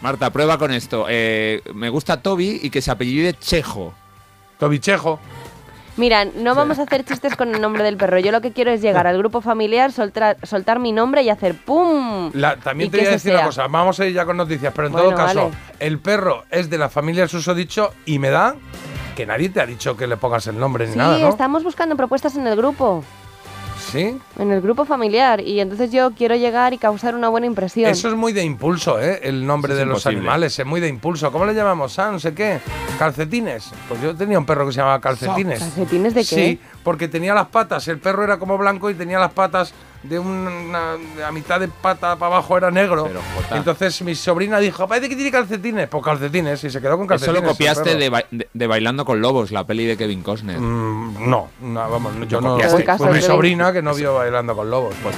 Marta, 0.00 0.30
prueba 0.30 0.58
con 0.58 0.70
esto. 0.70 1.06
Eh, 1.08 1.60
me 1.74 1.88
gusta 1.88 2.22
Toby 2.22 2.60
y 2.62 2.70
que 2.70 2.80
se 2.80 2.90
apellide 2.92 3.34
Chejo. 3.34 3.92
Tobichejo. 4.58 5.18
Mira, 5.96 6.24
no 6.24 6.54
vamos 6.54 6.78
a 6.78 6.82
hacer 6.82 7.04
chistes 7.04 7.34
con 7.34 7.52
el 7.52 7.60
nombre 7.60 7.82
del 7.82 7.96
perro. 7.96 8.20
Yo 8.20 8.30
lo 8.30 8.40
que 8.40 8.52
quiero 8.52 8.70
es 8.70 8.80
llegar 8.80 9.08
al 9.08 9.18
grupo 9.18 9.40
familiar, 9.40 9.90
soltar, 9.90 10.36
soltar 10.44 10.78
mi 10.78 10.92
nombre 10.92 11.22
y 11.22 11.28
hacer 11.30 11.56
¡pum! 11.56 12.30
La- 12.34 12.54
también 12.56 12.88
te 12.88 12.98
voy 12.98 13.06
a 13.06 13.10
decir 13.10 13.32
una 13.34 13.42
cosa, 13.46 13.66
vamos 13.66 13.98
a 13.98 14.06
ir 14.06 14.14
ya 14.14 14.24
con 14.24 14.36
noticias, 14.36 14.72
pero 14.76 14.86
en 14.86 14.92
Bueno, 14.92 15.08
todo 15.08 15.16
caso, 15.16 15.44
vale. 15.46 15.56
el 15.80 15.98
perro 15.98 16.44
es 16.50 16.70
de 16.70 16.78
la 16.78 16.88
familia 16.88 17.26
susodicho 17.26 17.92
y 18.06 18.20
me 18.20 18.30
da 18.30 18.54
que 19.16 19.26
nadie 19.26 19.48
te 19.48 19.60
ha 19.60 19.66
dicho 19.66 19.96
que 19.96 20.06
le 20.06 20.16
pongas 20.16 20.46
el 20.46 20.56
nombre 20.60 20.86
ni 20.86 20.94
nada, 20.94 21.18
¿no? 21.18 21.28
estamos 21.30 21.64
buscando 21.64 21.96
propuestas 21.96 22.36
en 22.36 22.46
el 22.46 22.54
grupo, 22.54 23.02
Sí. 23.90 24.18
en 24.38 24.52
el 24.52 24.60
grupo 24.60 24.84
familiar. 24.84 25.40
Y 25.40 25.60
entonces 25.60 25.90
yo 25.90 26.10
quiero 26.12 26.36
llegar 26.36 26.72
y 26.74 26.78
causar 26.78 27.14
una 27.14 27.28
buena 27.28 27.46
impresión. 27.46 27.90
Eso 27.90 28.08
es 28.08 28.14
muy 28.14 28.32
de 28.32 28.44
impulso, 28.44 29.00
¿eh? 29.00 29.20
El 29.22 29.46
nombre 29.46 29.72
Eso 29.72 29.80
de 29.80 29.86
los 29.86 29.98
imposible. 30.00 30.18
animales, 30.20 30.58
es 30.58 30.66
muy 30.66 30.80
de 30.80 30.88
impulso. 30.88 31.32
¿Cómo 31.32 31.46
le 31.46 31.54
llamamos? 31.54 31.98
Ah, 31.98 32.10
no 32.12 32.18
sé 32.18 32.34
qué. 32.34 32.60
Calcetines. 32.98 33.70
Pues 33.88 34.00
yo 34.02 34.14
tenía 34.14 34.38
un 34.38 34.46
perro 34.46 34.66
que 34.66 34.72
se 34.72 34.78
llamaba 34.78 35.00
Calcetines. 35.00 35.60
¿Calcetines 35.60 36.14
de 36.14 36.20
qué? 36.20 36.26
Sí, 36.26 36.60
porque 36.82 37.08
tenía 37.08 37.34
las 37.34 37.46
patas, 37.48 37.86
el 37.88 37.98
perro 37.98 38.24
era 38.24 38.38
como 38.38 38.58
blanco 38.58 38.90
y 38.90 38.94
tenía 38.94 39.18
las 39.18 39.32
patas 39.32 39.72
de 40.02 40.18
una, 40.18 40.92
de 40.92 41.20
la 41.20 41.32
mitad 41.32 41.58
de 41.58 41.68
pata 41.68 42.16
para 42.16 42.34
abajo 42.36 42.56
era 42.56 42.70
negro. 42.70 43.04
Pero, 43.04 43.20
Jota. 43.36 43.56
Entonces 43.56 44.00
mi 44.02 44.14
sobrina 44.14 44.58
dijo, 44.58 44.86
parece 44.86 45.08
que 45.08 45.14
tiene 45.16 45.30
calcetines. 45.30 45.88
Pues 45.88 46.04
calcetines, 46.04 46.62
y 46.64 46.70
se 46.70 46.80
quedó 46.80 46.92
con 46.96 47.04
Eso 47.06 47.08
calcetines. 47.08 47.42
lo 47.42 47.48
el 47.48 47.52
copiaste 47.54 47.94
de, 47.96 48.08
Ba- 48.08 48.24
de- 48.30 48.48
de 48.52 48.66
Bailando 48.66 49.04
con 49.04 49.20
Lobos, 49.20 49.50
la 49.50 49.64
peli 49.64 49.84
de 49.86 49.96
Kevin 49.96 50.22
Costner. 50.22 50.58
Mm, 50.60 51.28
no, 51.28 51.48
no, 51.60 51.90
vamos, 51.90 52.12
yo 52.28 52.40
no. 52.40 52.50
copiaste. 52.52 52.76
Fue, 52.76 52.84
Caso 52.84 53.04
fue 53.04 53.12
mi 53.14 53.20
sobrino 53.22 53.72
que 53.72 53.82
no 53.82 53.92
vio 53.94 54.14
bailando 54.14 54.54
con 54.54 54.70
lobos. 54.70 54.94
Pues, 55.02 55.16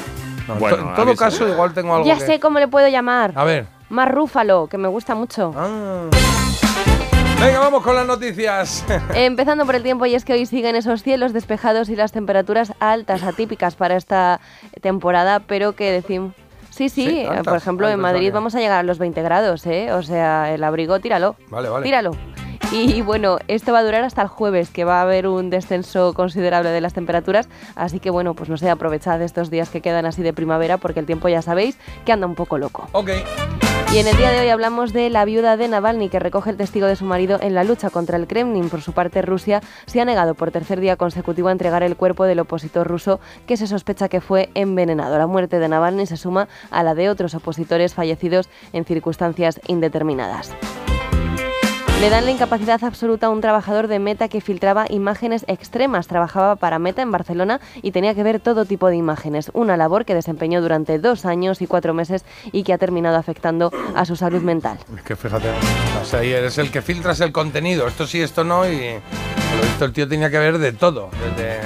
no, 0.49 0.55
en 0.55 0.61
Bueno, 0.61 0.77
en 0.91 0.95
todo 0.95 1.15
caso, 1.17 1.47
igual 1.49 1.73
tengo 1.75 1.95
algo 1.95 2.07
Ya 2.07 2.17
que- 2.19 2.27
sé 2.27 2.41
cómo 2.41 2.59
le 2.59 2.67
puedo 2.69 2.89
llamar. 2.89 3.33
A 3.37 3.45
ver. 3.45 3.67
Más 3.91 4.11
Rúfalo, 4.11 4.67
que 4.69 4.79
me 4.79 4.89
gusta 4.89 5.15
mucho. 5.15 5.53
Ah. 5.57 6.07
Venga, 7.41 7.59
vamos 7.59 7.83
con 7.83 7.97
las 7.97 8.07
noticias. 8.07 8.85
Empezando 9.15 9.65
por 9.65 9.75
el 9.75 9.83
tiempo, 9.83 10.05
y 10.05 10.15
es 10.15 10.27
que 10.27 10.35
hoy 10.35 10.45
siguen 10.45 10.77
esos 10.77 11.03
cielos 11.03 11.33
despejados 11.33 11.89
y 11.89 11.97
las 11.97 12.13
temperaturas 12.13 12.75
altas, 12.81 13.23
atípicas 13.23 13.77
para 13.77 13.97
esta 13.97 14.41
temporada, 14.83 15.41
pero 15.41 15.73
que 15.73 15.91
decimos. 15.91 16.35
Sí, 16.69 16.91
sí, 16.91 17.07
Sí, 17.07 17.19
eh, 17.21 17.29
altas, 17.29 17.45
por 17.47 17.57
ejemplo, 17.57 17.89
en 17.89 17.99
Madrid 17.99 18.31
vamos 18.33 18.55
a 18.55 18.61
llegar 18.61 18.81
a 18.81 18.83
los 18.83 18.99
20 18.99 19.23
grados, 19.23 19.65
¿eh? 19.67 19.91
O 19.93 20.03
sea, 20.03 20.53
el 20.53 20.63
abrigo, 20.63 21.01
tíralo. 21.01 21.35
Vale, 21.49 21.71
vale. 21.71 21.85
Tíralo. 21.85 22.11
Y 22.73 23.01
bueno, 23.01 23.39
esto 23.49 23.73
va 23.73 23.79
a 23.79 23.85
durar 23.85 24.05
hasta 24.05 24.21
el 24.21 24.29
jueves, 24.29 24.69
que 24.69 24.85
va 24.85 24.99
a 24.99 25.03
haber 25.03 25.27
un 25.27 25.49
descenso 25.49 26.13
considerable 26.13 26.69
de 26.69 26.81
las 26.83 26.93
temperaturas. 26.93 27.49
Así 27.75 28.01
que 28.01 28.11
bueno, 28.11 28.35
pues 28.35 28.51
no 28.51 28.59
sé, 28.59 28.69
aprovechad 28.69 29.21
estos 29.23 29.51
días 29.51 29.71
que 29.71 29.81
quedan 29.81 30.05
así 30.05 30.23
de 30.23 30.35
primavera, 30.35 30.77
porque 30.77 31.01
el 31.01 31.07
tiempo 31.07 31.29
ya 31.29 31.41
sabéis 31.41 31.79
que 32.05 32.13
anda 32.13 32.27
un 32.27 32.35
poco 32.35 32.59
loco. 32.59 32.87
ok. 32.93 33.11
Y 33.93 33.99
en 33.99 34.07
el 34.07 34.17
día 34.17 34.31
de 34.31 34.39
hoy 34.39 34.49
hablamos 34.51 34.93
de 34.93 35.11
la 35.11 35.25
viuda 35.25 35.57
de 35.57 35.67
Navalny 35.67 36.09
que 36.09 36.21
recoge 36.21 36.51
el 36.51 36.57
testigo 36.57 36.87
de 36.87 36.95
su 36.95 37.05
marido 37.05 37.41
en 37.43 37.57
la 37.57 37.65
lucha 37.65 37.91
contra 37.91 38.17
el 38.17 38.29
Kremlin. 38.29 38.71
Por 38.71 38.83
su 38.83 38.93
parte, 38.93 39.21
Rusia 39.21 39.63
se 39.87 40.01
ha 40.01 40.05
negado 40.05 40.37
por 40.37 40.53
tercer 40.53 40.79
día 40.79 40.95
consecutivo 40.95 41.49
a 41.49 41.53
entregar 41.53 41.83
el 41.83 41.97
cuerpo 41.97 42.23
del 42.25 42.39
opositor 42.39 42.87
ruso 42.87 43.19
que 43.49 43.57
se 43.57 43.67
sospecha 43.67 44.09
que 44.09 44.21
fue 44.21 44.51
envenenado. 44.55 45.19
La 45.19 45.27
muerte 45.27 45.59
de 45.59 45.69
Navalny 45.69 46.07
se 46.07 46.17
suma 46.17 46.47
a 46.71 46.85
la 46.85 46.95
de 46.95 47.11
otros 47.11 47.35
opositores 47.35 47.95
fallecidos 47.95 48.49
en 48.73 48.85
circunstancias 48.85 49.61
indeterminadas. 49.67 50.53
Le 52.01 52.09
dan 52.09 52.25
la 52.25 52.31
incapacidad 52.31 52.83
absoluta 52.83 53.27
a 53.27 53.29
un 53.29 53.43
trabajador 53.43 53.87
de 53.87 53.99
Meta 53.99 54.29
que 54.29 54.41
filtraba 54.41 54.87
imágenes 54.89 55.45
extremas. 55.49 56.07
Trabajaba 56.07 56.57
para 56.57 56.79
Meta 56.79 57.03
en 57.03 57.13
Barcelona 57.13 57.61
y 57.83 57.91
tenía 57.91 58.15
que 58.15 58.23
ver 58.23 58.41
todo 58.41 58.65
tipo 58.65 58.89
de 58.89 58.97
imágenes. 58.97 59.51
Una 59.53 59.77
labor 59.77 60.07
que 60.07 60.15
desempeñó 60.15 60.63
durante 60.63 60.99
dos 60.99 61.27
años 61.27 61.61
y 61.61 61.67
cuatro 61.67 61.93
meses 61.93 62.25
y 62.53 62.63
que 62.63 62.73
ha 62.73 62.79
terminado 62.79 63.19
afectando 63.19 63.71
a 63.95 64.07
su 64.07 64.17
salud 64.17 64.41
mental. 64.41 64.79
Es 64.97 65.03
que 65.03 65.15
fíjate, 65.15 65.51
o 66.01 66.05
sea, 66.07 66.23
eres 66.23 66.57
el 66.57 66.71
que 66.71 66.81
filtras 66.81 67.21
el 67.21 67.33
contenido. 67.33 67.87
Esto 67.87 68.07
sí, 68.07 68.23
esto 68.23 68.45
no. 68.45 68.67
Y 68.67 68.95
visto 69.63 69.85
el 69.85 69.93
tío 69.93 70.09
tenía 70.09 70.31
que 70.31 70.39
ver 70.39 70.57
de 70.57 70.73
todo. 70.73 71.11
Desde 71.37 71.61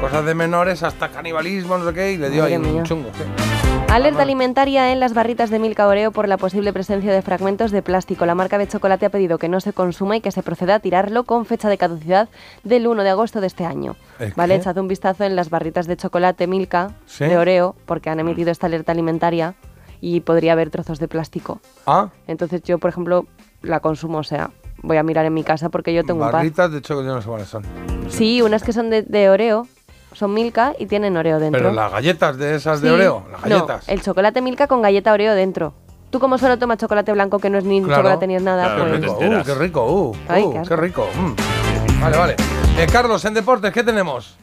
cosas 0.00 0.24
de 0.24 0.34
menores 0.34 0.82
hasta 0.84 1.10
canibalismo, 1.10 1.76
no 1.76 1.86
sé 1.86 1.92
qué. 1.92 2.12
Y 2.12 2.16
le 2.16 2.30
dio 2.30 2.44
Madre 2.44 2.56
ahí 2.56 2.62
un 2.62 2.82
chungo. 2.84 3.10
sí. 3.12 3.55
Alerta 3.96 4.22
alimentaria 4.24 4.92
en 4.92 5.00
las 5.00 5.14
barritas 5.14 5.48
de 5.48 5.58
Milka 5.58 5.88
Oreo 5.88 6.10
por 6.12 6.28
la 6.28 6.36
posible 6.36 6.70
presencia 6.74 7.10
de 7.14 7.22
fragmentos 7.22 7.70
de 7.70 7.80
plástico. 7.80 8.26
La 8.26 8.34
marca 8.34 8.58
de 8.58 8.68
chocolate 8.68 9.06
ha 9.06 9.10
pedido 9.10 9.38
que 9.38 9.48
no 9.48 9.58
se 9.60 9.72
consuma 9.72 10.16
y 10.16 10.20
que 10.20 10.30
se 10.32 10.42
proceda 10.42 10.74
a 10.74 10.80
tirarlo 10.80 11.24
con 11.24 11.46
fecha 11.46 11.70
de 11.70 11.78
caducidad 11.78 12.28
del 12.62 12.86
1 12.88 13.02
de 13.04 13.08
agosto 13.08 13.40
de 13.40 13.46
este 13.46 13.64
año. 13.64 13.96
¿El 14.18 14.34
¿Vale? 14.34 14.56
Echad 14.56 14.76
un 14.76 14.86
vistazo 14.86 15.24
en 15.24 15.34
las 15.34 15.48
barritas 15.48 15.86
de 15.86 15.96
chocolate 15.96 16.46
Milka 16.46 16.90
Sí. 17.06 17.24
de 17.24 17.38
Oreo 17.38 17.74
porque 17.86 18.10
han 18.10 18.20
emitido 18.20 18.50
esta 18.50 18.66
alerta 18.66 18.92
alimentaria 18.92 19.54
y 20.02 20.20
podría 20.20 20.52
haber 20.52 20.68
trozos 20.68 20.98
de 20.98 21.08
plástico. 21.08 21.60
Ah, 21.86 22.10
Entonces 22.26 22.62
yo, 22.64 22.76
por 22.76 22.90
ejemplo, 22.90 23.24
la 23.62 23.80
consumo, 23.80 24.18
o 24.18 24.24
sea, 24.24 24.50
voy 24.82 24.98
a 24.98 25.02
mirar 25.02 25.24
en 25.24 25.32
mi 25.32 25.42
casa 25.42 25.70
porque 25.70 25.94
yo 25.94 26.02
tengo 26.04 26.20
un 26.20 26.26
par. 26.26 26.32
barritas 26.34 26.70
de 26.70 26.82
chocolate, 26.82 27.14
no 27.14 27.22
sé 27.22 27.28
cuáles 27.28 27.48
son. 27.48 27.62
Sí, 28.10 28.42
unas 28.42 28.62
que 28.62 28.74
son 28.74 28.90
de, 28.90 29.02
de 29.02 29.30
Oreo, 29.30 29.66
son 30.16 30.32
Milka 30.34 30.74
y 30.78 30.86
tienen 30.86 31.16
Oreo 31.16 31.38
dentro. 31.38 31.60
Pero 31.60 31.72
las 31.72 31.92
galletas 31.92 32.36
de 32.38 32.54
esas 32.56 32.80
de 32.80 32.88
Sí. 32.88 32.94
Oreo, 32.94 33.24
las 33.30 33.42
galletas. 33.42 33.86
No, 33.86 33.92
el 33.94 34.02
chocolate 34.02 34.40
Milka 34.40 34.66
con 34.66 34.80
galleta 34.82 35.12
Oreo 35.12 35.34
dentro. 35.34 35.74
Tú 36.10 36.18
como 36.20 36.38
solo 36.38 36.58
tomas 36.58 36.78
chocolate 36.78 37.12
blanco 37.12 37.38
que 37.38 37.50
no 37.50 37.58
es 37.58 37.64
ni 37.64 37.82
Claro. 37.82 38.02
chocolate 38.02 38.26
ni 38.26 38.36
es 38.36 38.42
nada, 38.42 38.74
Claro, 38.76 38.84
Qué 38.84 38.90
pues... 38.90 39.00
rico, 39.02 39.12
uh, 39.18 39.22
enteras. 39.22 39.46
qué 39.46 39.54
rico, 39.54 39.84
uh, 39.92 40.16
Ay, 40.28 40.42
uh, 40.44 40.62
qué 40.66 40.76
rico. 40.76 41.06
mm. 41.14 42.00
Vale, 42.00 42.16
vale. 42.16 42.36
Eh, 42.78 42.86
Carlos, 42.90 43.24
en 43.24 43.34
deportes, 43.34 43.72
¿qué 43.72 43.82
tenemos? 43.82 44.36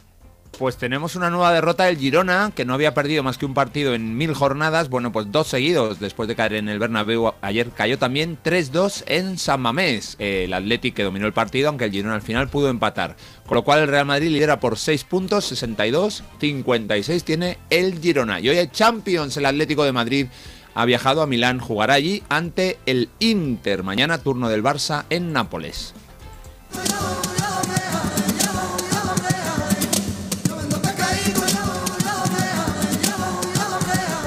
Pues 0.57 0.77
tenemos 0.77 1.15
una 1.15 1.31
nueva 1.31 1.51
derrota 1.51 1.85
del 1.85 1.97
Girona, 1.97 2.51
que 2.55 2.63
no 2.63 2.75
había 2.75 2.93
perdido 2.93 3.23
más 3.23 3.39
que 3.39 3.45
un 3.45 3.55
partido 3.55 3.95
en 3.95 4.15
mil 4.17 4.35
jornadas. 4.35 4.87
Bueno, 4.87 5.11
pues 5.11 5.31
dos 5.31 5.47
seguidos 5.47 5.99
después 5.99 6.29
de 6.29 6.35
caer 6.35 6.53
en 6.53 6.69
el 6.69 6.77
Bernabéu. 6.77 7.33
Ayer 7.41 7.69
cayó 7.71 7.97
también 7.97 8.37
3-2 8.43 9.03
en 9.07 9.39
San 9.39 9.61
Mamés. 9.61 10.15
El 10.19 10.53
Athletic 10.53 10.93
que 10.93 11.03
dominó 11.03 11.25
el 11.25 11.33
partido, 11.33 11.69
aunque 11.69 11.85
el 11.85 11.91
Girona 11.91 12.13
al 12.13 12.21
final 12.21 12.49
pudo 12.49 12.69
empatar. 12.69 13.15
Con 13.47 13.55
lo 13.55 13.63
cual 13.63 13.81
el 13.81 13.87
Real 13.87 14.05
Madrid 14.05 14.29
lidera 14.29 14.59
por 14.59 14.77
6 14.77 15.03
puntos, 15.05 15.45
62, 15.45 16.23
56 16.39 17.23
tiene 17.23 17.57
el 17.71 17.99
Girona. 17.99 18.39
Y 18.39 18.49
hoy 18.49 18.57
hay 18.57 18.67
Champions, 18.67 19.35
el 19.37 19.47
Atlético 19.47 19.83
de 19.83 19.91
Madrid 19.91 20.27
ha 20.75 20.85
viajado 20.85 21.23
a 21.23 21.27
Milán, 21.27 21.59
jugará 21.59 21.95
allí 21.95 22.21
ante 22.29 22.77
el 22.85 23.09
Inter. 23.19 23.81
Mañana 23.81 24.19
turno 24.19 24.49
del 24.49 24.63
Barça 24.63 25.05
en 25.09 25.33
Nápoles. 25.33 25.95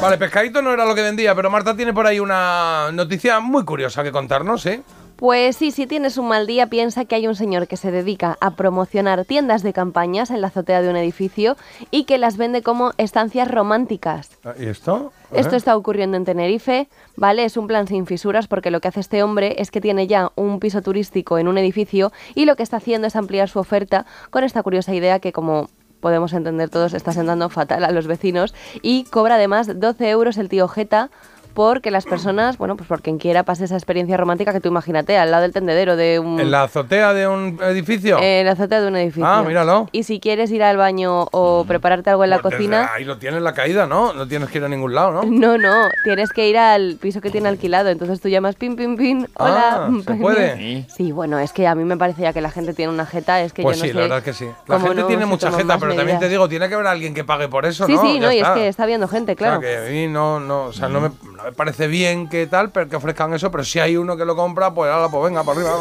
Vale, 0.01 0.19
pescadito 0.19 0.61
no 0.61 0.73
era 0.73 0.85
lo 0.85 0.95
que 0.95 1.03
vendía, 1.03 1.35
pero 1.35 1.51
Marta 1.51 1.75
tiene 1.75 1.93
por 1.93 2.07
ahí 2.07 2.21
una 2.21 2.91
noticia 2.93 3.41
muy 3.41 3.65
curiosa 3.65 4.05
que 4.05 4.13
contarnos, 4.13 4.67
¿eh? 4.67 4.83
Pues 5.17 5.57
sí, 5.57 5.71
si 5.71 5.87
tienes 5.87 6.19
un 6.19 6.29
mal 6.29 6.47
día, 6.47 6.67
piensa 6.67 7.07
que 7.07 7.15
hay 7.15 7.27
un 7.27 7.35
señor 7.35 7.67
que 7.67 7.79
se 7.79 7.91
dedica 7.91 8.37
a 8.43 8.51
promocionar 8.51 9.25
tiendas 9.25 9.63
de 9.63 9.73
campañas 9.73 10.31
en 10.31 10.43
la 10.43 10.49
azotea 10.49 10.83
de 10.83 10.91
un 10.91 10.97
edificio 10.97 11.57
y 11.91 12.05
que 12.05 12.19
las 12.19 12.37
vende 12.37 12.61
como 12.61 12.93
estancias 12.99 13.51
románticas. 13.51 14.29
Ah, 14.45 14.53
¿Y 14.59 14.67
esto? 14.67 15.15
Esto 15.33 15.57
está 15.57 15.75
ocurriendo 15.75 16.19
en 16.19 16.27
Tenerife, 16.27 16.89
¿vale? 17.17 17.47
Es 17.47 17.57
un 17.57 17.67
plan 17.67 17.89
sin 17.89 18.05
fisuras 18.05 18.47
porque 18.47 18.71
lo 18.71 18.83
que 18.83 18.89
hace 18.89 19.01
este 19.01 19.23
hombre 19.23 19.57
es 19.59 19.71
que 19.71 19.81
tiene 19.81 20.07
ya 20.07 20.31
un 20.35 20.61
piso 20.61 20.83
turístico 20.83 21.39
en 21.39 21.49
un 21.49 21.57
edificio 21.57 22.13
y 22.35 22.45
lo 22.45 22.55
que 22.55 22.63
está 22.63 22.77
haciendo 22.77 23.07
es 23.07 23.17
ampliar 23.17 23.49
su 23.49 23.59
oferta 23.59 24.05
con 24.29 24.45
esta 24.45 24.63
curiosa 24.63 24.95
idea 24.95 25.19
que 25.19 25.33
como 25.33 25.71
podemos 26.07 26.33
entender 26.35 26.71
todos 26.71 26.95
está 26.95 27.11
sentando 27.11 27.49
fatal 27.49 27.83
a 27.83 27.91
los 27.91 28.07
vecinos 28.07 28.55
y 28.81 29.07
cobra 29.07 29.35
además 29.35 29.81
12 29.81 30.09
euros 30.09 30.39
el 30.39 30.49
tío 30.49 30.69
Jeta 30.69 31.11
porque 31.57 31.91
las 31.91 32.05
personas, 32.05 32.59
bueno, 32.59 32.77
pues 32.77 32.87
por 32.87 33.01
quien 33.01 33.17
quiera 33.17 33.43
pase 33.43 33.65
esa 33.65 33.77
experiencia 33.77 34.19
romántica 34.19 34.53
que 34.53 34.61
tú 34.61 34.69
imagínate 34.69 35.17
al 35.17 35.31
lado 35.31 35.43
del 35.43 35.53
tendedero 35.55 35.97
de 35.97 36.19
un... 36.19 36.39
¿En 36.39 36.51
la 36.51 36.65
azotea 36.65 37.15
de 37.15 37.27
un 37.27 37.59
edificio? 37.63 38.19
en 38.21 38.45
la 38.45 38.53
azotea 38.53 38.83
de 38.83 38.89
un 38.89 38.97
edificio. 38.97 39.27
Ah, 39.27 39.43
míralo. 39.43 39.89
Y 39.91 40.03
si 40.03 40.21
quieres 40.21 40.51
ir 40.51 40.63
al 40.63 40.77
baño 40.77 41.27
o 41.33 41.65
prepararte 41.67 42.11
algo 42.11 42.25
en 42.25 42.31
la 42.31 42.41
Pues 42.41 42.55
cocina... 42.57 42.91
Ahí 42.95 43.05
lo 43.05 43.17
tienes 43.17 43.41
la 43.41 43.55
caída, 43.55 43.87
¿no? 43.87 44.13
No 44.13 44.29
tienes 44.29 44.51
que 44.51 44.59
ir 44.59 44.65
a 44.65 44.69
ningún 44.69 44.95
lado, 44.95 45.13
¿no? 45.13 45.23
No, 45.25 45.57
no, 45.57 45.89
tienes 46.05 46.31
que 46.31 46.47
ir 46.47 46.59
al 46.59 46.97
piso 47.01 47.23
que 47.23 47.31
tiene 47.31 47.49
alquilado. 47.49 47.89
Entonces 47.89 48.21
tú 48.21 48.29
llamas 48.29 48.55
pin, 48.57 48.77
pin, 48.77 48.97
pin. 48.99 49.27
Hola. 49.39 49.87
Ah, 49.87 49.91
¿se 50.07 50.15
puede? 50.21 50.85
Sí, 50.95 51.11
bueno, 51.11 51.39
es 51.39 51.55
que 51.55 51.67
a 51.67 51.75
mí 51.75 51.85
me 51.85 51.97
parece 51.97 52.21
ya 52.21 52.35
que 52.35 52.43
la 52.43 52.51
gente 52.51 52.75
tiene 52.75 52.93
una 52.93 53.07
jeta. 53.07 53.41
Es 53.41 53.55
que 53.55 53.63
Pues 53.63 53.79
yo 53.79 53.85
no 53.85 53.87
sí, 53.87 53.89
sé 53.93 53.95
la 53.95 54.01
verdad 54.03 54.19
es 54.19 54.25
que 54.25 54.33
sí. 54.35 54.47
La 54.67 54.79
gente 54.79 54.95
no 55.01 55.07
tiene 55.07 55.25
mucha 55.25 55.51
jeta, 55.53 55.79
pero 55.79 55.95
también 55.95 56.19
te 56.19 56.29
digo, 56.29 56.51
tiene 56.51 56.69
que 56.69 56.75
haber 56.75 56.87
alguien 56.87 57.15
que 57.15 57.25
pague 57.25 57.49
por 57.49 57.65
eso, 57.65 57.87
Sí, 57.87 57.95
¿no? 57.95 58.03
sí, 58.03 58.15
Ya 58.15 58.21
no, 58.21 58.33
y 58.33 58.41
es 58.41 58.49
que 58.49 58.69
está 58.69 58.85
viendo 58.85 59.09
gente, 59.09 59.37
claro. 59.37 59.59
O 59.59 59.63
sea, 59.63 59.71
que 59.83 59.87
a 59.87 59.91
mí 59.91 60.07
no, 60.07 60.39
no, 60.39 60.65
o 60.65 60.73
sea, 60.75 60.89
no 60.91 61.01
me 61.01 61.11
parece 61.55 61.87
bien 61.87 62.29
que 62.29 62.47
tal, 62.47 62.71
pero 62.71 62.89
que 62.89 62.97
ofrezcan 62.97 63.33
eso, 63.35 63.51
pero 63.51 63.63
si 63.65 63.79
hay 63.79 63.97
uno 63.97 64.17
que 64.17 64.25
lo 64.25 64.35
compra, 64.37 64.73
pues 64.75 64.91
ahora, 64.91 65.09
pues 65.09 65.25
venga, 65.25 65.45
para 65.45 65.59
arriba, 65.61 65.75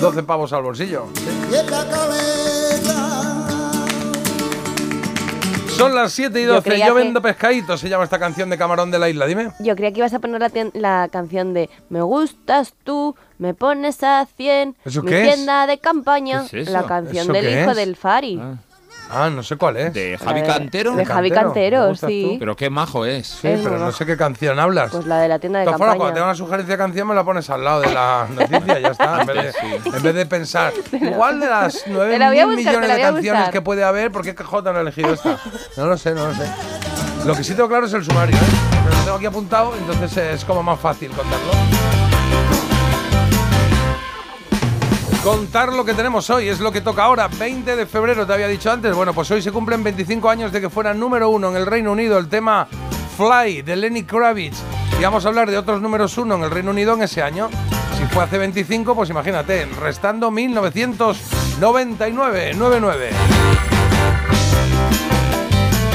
12 0.00 0.22
pavos 0.24 0.52
al 0.52 0.62
bolsillo. 0.62 1.06
Son 5.76 5.94
las 5.94 6.12
7 6.14 6.40
y 6.40 6.44
Yo 6.46 6.54
12, 6.54 6.78
yo, 6.78 6.84
que- 6.86 6.92
vendo 6.92 7.20
pescadito, 7.20 7.76
se 7.76 7.90
llama 7.90 8.04
esta 8.04 8.18
canción 8.18 8.48
de 8.48 8.56
Camarón 8.56 8.90
de 8.90 8.98
la 8.98 9.10
Isla, 9.10 9.26
dime. 9.26 9.50
Yo 9.58 9.76
creía 9.76 9.92
que 9.92 9.98
ibas 9.98 10.14
a 10.14 10.20
poner 10.20 10.40
la, 10.40 10.48
tien- 10.48 10.70
la 10.72 11.08
canción 11.12 11.52
de 11.52 11.68
Me 11.90 12.00
gustas 12.00 12.72
tú, 12.82 13.14
me 13.36 13.52
pones 13.52 14.02
a 14.02 14.26
100, 14.38 14.74
¿Eso 14.86 15.02
mi 15.02 15.10
qué 15.10 15.28
es? 15.28 15.34
tienda 15.34 15.66
de 15.66 15.76
campaña. 15.76 16.46
¿Qué 16.50 16.60
es 16.62 16.68
eso? 16.68 16.72
La 16.78 16.84
canción 16.86 17.24
¿Eso 17.24 17.32
del 17.34 17.60
hijo 17.60 17.70
es? 17.72 17.76
del 17.76 17.94
Fari. 17.96 18.38
Ah, 18.40 18.54
no 19.10 19.42
sé 19.42 19.56
cuál 19.56 19.76
es. 19.76 19.92
De 19.94 20.18
Javi 20.18 20.40
de- 20.40 20.46
Cantero. 20.46 20.94
De 20.96 21.04
Javi 21.06 21.30
Cantero, 21.30 21.44
Cantero, 21.46 21.80
¿me 21.82 21.88
gustas 21.88 22.10
sí. 22.10 22.28
tú? 22.32 22.38
Pero 22.38 22.56
qué 22.56 22.70
majo 22.70 23.04
es. 23.06 23.26
Sí, 23.26 23.48
Es 23.48 23.60
pero 23.60 23.78
no 23.78 23.92
sé 23.92 24.04
qué 24.06 24.16
canción 24.16 24.58
hablas. 24.58 24.90
Pues 24.90 25.06
la 25.06 25.18
de 25.18 25.28
la 25.28 25.38
tienda 25.38 25.60
De 25.60 25.64
de 25.64 25.66
todas 25.66 25.78
formas, 25.78 25.94
campaña. 25.94 25.98
cuando 25.98 26.14
tenga 26.14 26.26
una 26.26 26.34
sugerencia 26.34 26.74
de 26.74 26.78
canción 26.78 27.08
me 27.08 27.14
la 27.14 27.24
pones 27.24 27.48
al 27.50 27.64
lado 27.64 27.80
de 27.80 27.92
la 27.94 28.26
noticia, 28.34 28.78
ya 28.80 28.88
está. 28.88 29.20
En 29.20 29.26
vez 29.26 29.54
de, 29.54 29.76
en 29.96 30.02
vez 30.02 30.14
de 30.14 30.26
pensar, 30.26 30.72
igual 30.92 31.40
de 31.40 31.46
las 31.46 31.84
9 31.86 32.12
Te 32.12 32.18
la 32.18 32.28
voy 32.28 32.38
a 32.40 32.46
buscar, 32.46 32.64
millones 32.64 32.88
la 32.88 32.94
de 32.96 33.02
canciones 33.02 33.40
buscar. 33.42 33.52
que 33.52 33.60
puede 33.62 33.84
haber, 33.84 34.10
¿por 34.12 34.22
qué 34.22 34.34
KJ 34.34 34.62
no 34.62 34.70
ha 34.78 34.80
elegido 34.80 35.14
esta? 35.14 35.38
No 35.76 35.86
lo 35.86 35.96
sé, 35.96 36.12
no 36.14 36.26
lo 36.26 36.34
sé. 36.34 36.44
Lo 37.24 37.34
que 37.34 37.42
sí 37.44 37.54
tengo 37.54 37.68
claro 37.68 37.86
es 37.86 37.92
el 37.92 38.04
sumario, 38.04 38.36
¿eh? 38.36 38.40
Pero 38.84 38.96
lo 38.96 39.02
tengo 39.04 39.16
aquí 39.16 39.26
apuntado, 39.26 39.74
entonces 39.76 40.16
es 40.16 40.44
como 40.44 40.62
más 40.62 40.78
fácil 40.78 41.10
contarlo. 41.10 41.75
Contar 45.26 45.72
lo 45.72 45.84
que 45.84 45.92
tenemos 45.92 46.30
hoy 46.30 46.48
es 46.48 46.60
lo 46.60 46.70
que 46.70 46.80
toca 46.80 47.02
ahora, 47.02 47.26
20 47.26 47.74
de 47.74 47.86
febrero, 47.86 48.24
te 48.24 48.32
había 48.32 48.46
dicho 48.46 48.70
antes. 48.70 48.94
Bueno, 48.94 49.12
pues 49.12 49.28
hoy 49.32 49.42
se 49.42 49.50
cumplen 49.50 49.82
25 49.82 50.30
años 50.30 50.52
de 50.52 50.60
que 50.60 50.70
fuera 50.70 50.94
número 50.94 51.30
uno 51.30 51.48
en 51.48 51.56
el 51.56 51.66
Reino 51.66 51.90
Unido 51.90 52.16
el 52.16 52.28
tema 52.28 52.68
Fly 53.16 53.62
de 53.62 53.74
Lenny 53.74 54.04
Kravitz. 54.04 54.58
Y 54.96 55.02
vamos 55.02 55.24
a 55.24 55.28
hablar 55.28 55.50
de 55.50 55.58
otros 55.58 55.82
números 55.82 56.16
uno 56.16 56.36
en 56.36 56.44
el 56.44 56.52
Reino 56.52 56.70
Unido 56.70 56.94
en 56.94 57.02
ese 57.02 57.24
año. 57.24 57.50
Si 57.98 58.04
fue 58.04 58.22
hace 58.22 58.38
25, 58.38 58.94
pues 58.94 59.10
imagínate, 59.10 59.66
restando 59.80 60.30
1999, 60.30 62.54
99. 62.54 63.10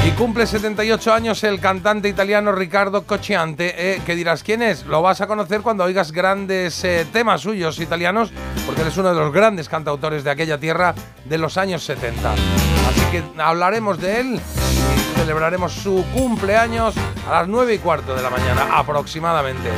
Y 0.03 0.11
cumple 0.13 0.47
78 0.47 1.13
años 1.13 1.43
el 1.43 1.59
cantante 1.59 2.09
italiano 2.09 2.51
Riccardo 2.51 3.03
Cocciante. 3.03 3.73
eh, 3.77 4.01
que 4.03 4.15
dirás 4.15 4.41
quién 4.41 4.63
es. 4.63 4.85
Lo 4.85 5.03
vas 5.03 5.21
a 5.21 5.27
conocer 5.27 5.61
cuando 5.61 5.83
oigas 5.83 6.11
grandes 6.11 6.83
eh, 6.83 7.05
temas 7.13 7.41
suyos 7.41 7.79
italianos, 7.79 8.31
porque 8.65 8.81
él 8.81 8.87
es 8.87 8.97
uno 8.97 9.09
de 9.09 9.19
los 9.19 9.31
grandes 9.31 9.69
cantautores 9.69 10.23
de 10.23 10.31
aquella 10.31 10.57
tierra 10.57 10.95
de 11.25 11.37
los 11.37 11.55
años 11.57 11.83
70. 11.83 12.33
Así 12.33 13.01
que 13.11 13.23
hablaremos 13.39 13.99
de 13.99 14.21
él 14.21 14.35
y 14.35 15.19
celebraremos 15.19 15.71
su 15.71 16.03
cumpleaños 16.13 16.95
a 17.29 17.41
las 17.41 17.47
9 17.47 17.75
y 17.75 17.77
cuarto 17.77 18.15
de 18.15 18.23
la 18.23 18.31
mañana 18.31 18.69
aproximadamente. 18.79 19.69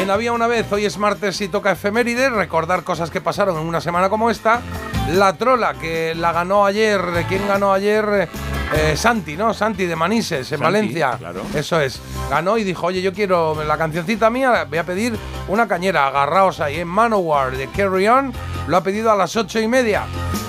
En 0.00 0.10
Había 0.10 0.32
una 0.32 0.46
vez, 0.46 0.70
hoy 0.72 0.86
es 0.86 0.96
martes 0.96 1.40
y 1.40 1.48
toca 1.48 1.72
efeméride, 1.72 2.30
recordar 2.30 2.82
cosas 2.82 3.10
que 3.10 3.20
pasaron 3.20 3.58
en 3.58 3.66
una 3.66 3.80
semana 3.80 4.08
como 4.08 4.30
esta. 4.30 4.60
La 5.10 5.34
trola, 5.34 5.74
que 5.74 6.14
la 6.14 6.32
ganó 6.32 6.64
ayer, 6.64 7.00
¿quién 7.28 7.46
ganó 7.46 7.72
ayer? 7.72 8.28
Eh, 8.74 8.96
Santi, 8.96 9.36
¿no? 9.36 9.52
Santi 9.52 9.86
de 9.86 9.96
Manises, 9.96 10.40
en 10.52 10.58
Santi, 10.58 10.62
Valencia. 10.62 11.16
claro. 11.18 11.42
Eso 11.54 11.80
es. 11.80 12.00
Ganó 12.30 12.56
y 12.56 12.64
dijo, 12.64 12.86
oye, 12.86 13.02
yo 13.02 13.12
quiero 13.12 13.62
la 13.64 13.76
cancioncita 13.76 14.30
mía, 14.30 14.66
voy 14.68 14.78
a 14.78 14.84
pedir 14.84 15.18
una 15.48 15.66
cañera, 15.66 16.06
agarraos 16.06 16.60
ahí 16.60 16.80
en 16.80 16.88
Manowar 16.88 17.56
de 17.56 17.66
Carry 17.68 18.08
On. 18.08 18.32
Lo 18.66 18.76
ha 18.76 18.82
pedido 18.82 19.10
a 19.10 19.16
las 19.16 19.36
ocho 19.36 19.58
y 19.60 19.68
media. 19.68 20.04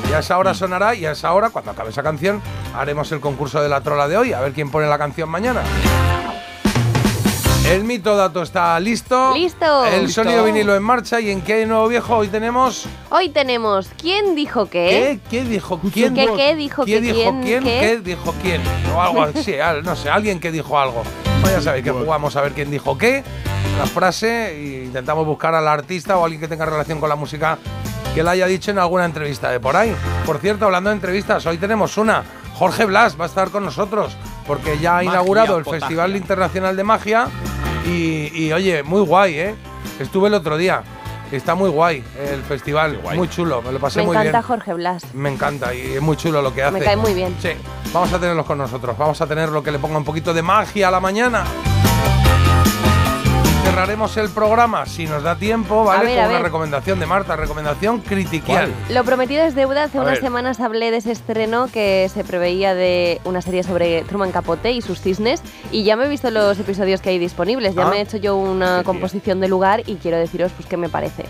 Y 0.09 0.13
a 0.13 0.19
esa 0.19 0.37
hora 0.37 0.53
sonará 0.53 0.95
y 0.95 1.05
a 1.05 1.11
esa 1.11 1.33
hora, 1.33 1.49
cuando 1.49 1.71
acabe 1.71 1.89
esa 1.89 2.03
canción, 2.03 2.41
haremos 2.75 3.11
el 3.11 3.19
concurso 3.19 3.61
de 3.61 3.69
la 3.69 3.81
trola 3.81 4.07
de 4.07 4.15
hoy, 4.15 4.31
a 4.31 4.39
ver 4.41 4.53
quién 4.53 4.69
pone 4.71 4.87
la 4.87 4.97
canción 4.97 5.27
mañana. 5.27 5.63
El 7.65 7.83
mito 7.83 8.15
dato 8.15 8.41
está 8.41 8.79
listo. 8.79 9.33
¡Listo! 9.35 9.85
El 9.85 10.05
Listo. 10.05 10.23
sonido 10.23 10.43
vinilo 10.43 10.75
en 10.75 10.81
marcha. 10.81 11.19
¿Y 11.19 11.29
en 11.29 11.41
qué 11.41 11.65
nuevo 11.65 11.87
viejo 11.87 12.17
hoy 12.17 12.27
tenemos? 12.27 12.85
Hoy 13.11 13.29
tenemos 13.29 13.89
¿Quién 14.01 14.33
dijo 14.35 14.65
qué? 14.67 15.19
¿Qué? 15.29 15.29
¿Qué 15.29 15.43
dijo 15.45 15.79
quién? 15.93 16.15
¿Qué, 16.15 16.27
qué 16.35 16.55
dijo 16.55 16.85
¿Qué 16.85 16.93
que 16.93 17.01
dijo 17.01 17.15
quién? 17.41 17.41
quién? 17.43 17.63
qué? 17.63 17.79
¿Qué 17.79 17.97
dijo 17.99 18.33
quién? 18.41 18.61
O 18.95 19.01
algo 19.01 19.21
así, 19.35 19.55
no 19.83 19.95
sé, 19.95 20.09
alguien 20.09 20.39
que 20.39 20.51
dijo 20.51 20.79
algo. 20.79 21.03
Pues 21.41 21.53
ya 21.53 21.61
sabéis 21.61 21.83
que 21.83 21.91
jugamos 21.91 22.35
a 22.35 22.41
ver 22.41 22.53
quién 22.53 22.71
dijo 22.71 22.97
qué, 22.97 23.23
la 23.77 23.85
frase, 23.85 24.49
e 24.55 24.85
intentamos 24.85 25.25
buscar 25.25 25.53
al 25.53 25.67
artista 25.67 26.17
o 26.17 26.23
alguien 26.23 26.41
que 26.41 26.47
tenga 26.47 26.65
relación 26.65 26.99
con 26.99 27.07
la 27.07 27.15
música 27.15 27.57
que 28.15 28.23
la 28.23 28.31
haya 28.31 28.47
dicho 28.47 28.71
en 28.71 28.79
alguna 28.79 29.05
entrevista 29.05 29.49
de 29.51 29.59
por 29.59 29.75
ahí. 29.77 29.95
Por 30.25 30.39
cierto, 30.39 30.65
hablando 30.65 30.89
de 30.89 30.95
entrevistas, 30.95 31.45
hoy 31.45 31.57
tenemos 31.57 31.97
una. 31.97 32.23
Jorge 32.59 32.85
Blas 32.85 33.17
va 33.17 33.23
a 33.23 33.27
estar 33.27 33.49
con 33.51 33.63
nosotros 33.63 34.15
porque 34.45 34.77
ya 34.79 34.91
ha 34.91 34.95
Magia 34.97 35.11
inaugurado 35.11 35.57
el 35.57 35.63
potagia. 35.63 35.87
Festival 35.87 36.15
Internacional 36.17 36.75
de 36.75 36.83
Magia 36.83 37.27
y, 37.87 38.29
y, 38.33 38.51
oye, 38.51 38.83
muy 38.83 38.99
guay, 39.01 39.33
¿eh? 39.39 39.55
Estuve 39.97 40.27
el 40.27 40.33
otro 40.33 40.57
día. 40.57 40.83
Está 41.31 41.55
muy 41.55 41.69
guay 41.69 42.03
el 42.19 42.41
festival, 42.41 42.97
guay. 43.01 43.15
muy 43.17 43.29
chulo, 43.29 43.61
me 43.61 43.71
lo 43.71 43.79
pasé 43.79 43.99
Me 43.99 44.07
muy 44.07 44.15
encanta 44.17 44.39
bien. 44.39 44.43
Jorge 44.43 44.73
Blas. 44.73 45.13
Me 45.13 45.29
encanta 45.31 45.73
y 45.73 45.93
es 45.93 46.01
muy 46.01 46.17
chulo 46.17 46.41
lo 46.41 46.53
que 46.53 46.63
hace. 46.63 46.73
Me 46.79 46.83
cae 46.83 46.97
muy 46.97 47.13
bien. 47.13 47.33
Sí, 47.39 47.51
vamos 47.93 48.11
a 48.11 48.19
tenerlos 48.19 48.45
con 48.45 48.57
nosotros, 48.57 48.97
vamos 48.97 49.21
a 49.21 49.27
tener 49.27 49.49
lo 49.49 49.63
que 49.63 49.71
le 49.71 49.79
ponga 49.79 49.97
un 49.97 50.03
poquito 50.05 50.33
de 50.33 50.41
magia 50.41 50.87
a 50.89 50.91
la 50.91 50.99
mañana. 50.99 51.43
Cerraremos 53.79 54.17
el 54.17 54.29
programa 54.29 54.85
si 54.85 55.05
nos 55.05 55.23
da 55.23 55.35
tiempo, 55.37 55.85
¿vale? 55.85 56.05
ver, 56.05 56.15
Con 56.15 56.23
a 56.23 56.27
una 56.27 56.33
ver. 56.35 56.43
recomendación 56.43 56.99
de 56.99 57.05
Marta, 57.05 57.35
recomendación 57.37 58.01
critiquial. 58.01 58.73
Lo 58.89 59.03
prometido 59.05 59.43
es 59.43 59.55
deuda. 59.55 59.85
Hace 59.85 59.97
A 59.99 60.01
unas 60.01 60.13
ver. 60.15 60.21
semanas 60.21 60.59
hablé 60.59 60.91
de 60.91 60.97
ese 60.97 61.11
estreno 61.13 61.67
que 61.71 62.09
se 62.13 62.23
preveía 62.25 62.75
de 62.75 63.21
una 63.23 63.41
serie 63.41 63.63
sobre 63.63 64.01
Truman 64.03 64.31
Capote 64.31 64.71
y 64.73 64.81
sus 64.81 64.99
cisnes. 64.99 65.41
Y 65.71 65.83
ya 65.83 65.95
me 65.95 66.05
he 66.05 66.09
visto 66.09 66.29
los 66.29 66.59
episodios 66.59 66.99
que 66.99 67.09
hay 67.11 67.19
disponibles. 67.19 67.73
Ya 67.73 67.87
Ah. 67.87 67.89
me 67.89 67.97
he 67.99 68.01
hecho 68.01 68.17
yo 68.17 68.35
una 68.35 68.83
composición 68.83 69.39
de 69.39 69.47
lugar 69.47 69.83
y 69.85 69.95
quiero 69.95 70.17
deciros 70.17 70.51
pues 70.51 70.67
qué 70.67 70.75
me 70.75 70.89
parece. 70.89 71.25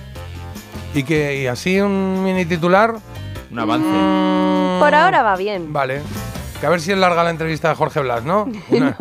Y 0.95 1.03
que 1.03 1.41
y 1.41 1.45
así 1.47 1.79
un 1.79 2.23
mini 2.23 2.45
titular. 2.45 2.95
Un 3.51 3.59
avance. 3.59 3.87
mm, 3.87 4.79
Por 4.79 4.95
ahora 4.95 5.21
va 5.21 5.35
bien. 5.35 5.71
Vale. 5.71 6.01
Que 6.59 6.65
a 6.65 6.69
ver 6.69 6.81
si 6.81 6.91
es 6.91 6.97
larga 6.97 7.23
la 7.23 7.29
entrevista 7.29 7.69
de 7.69 7.75
Jorge 7.75 8.01
Blas, 8.01 8.23
¿no? 8.23 8.43
Una- 8.69 8.95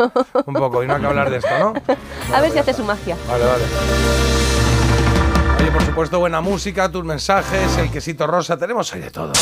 Un 0.47 0.55
poco, 0.55 0.83
y 0.83 0.87
no 0.87 0.95
hay 0.95 1.01
que 1.01 1.07
hablar 1.07 1.29
de 1.31 1.39
esto, 1.39 1.59
¿no? 1.59 1.73
A 2.35 2.41
ver 2.41 2.51
si 2.53 2.59
hace 2.59 2.73
su 2.73 2.85
magia. 2.85 3.17
Vale, 3.29 3.45
vale. 3.45 3.65
Oye, 5.61 5.71
por 5.73 5.83
supuesto, 5.83 6.19
buena 6.21 6.41
música, 6.41 6.89
tus 6.91 7.05
mensajes, 7.05 7.77
el 7.79 7.91
quesito 7.91 8.27
rosa, 8.29 8.57
tenemos 8.57 8.93
ahí 8.95 9.01
de 9.01 9.11
todo. 9.11 9.33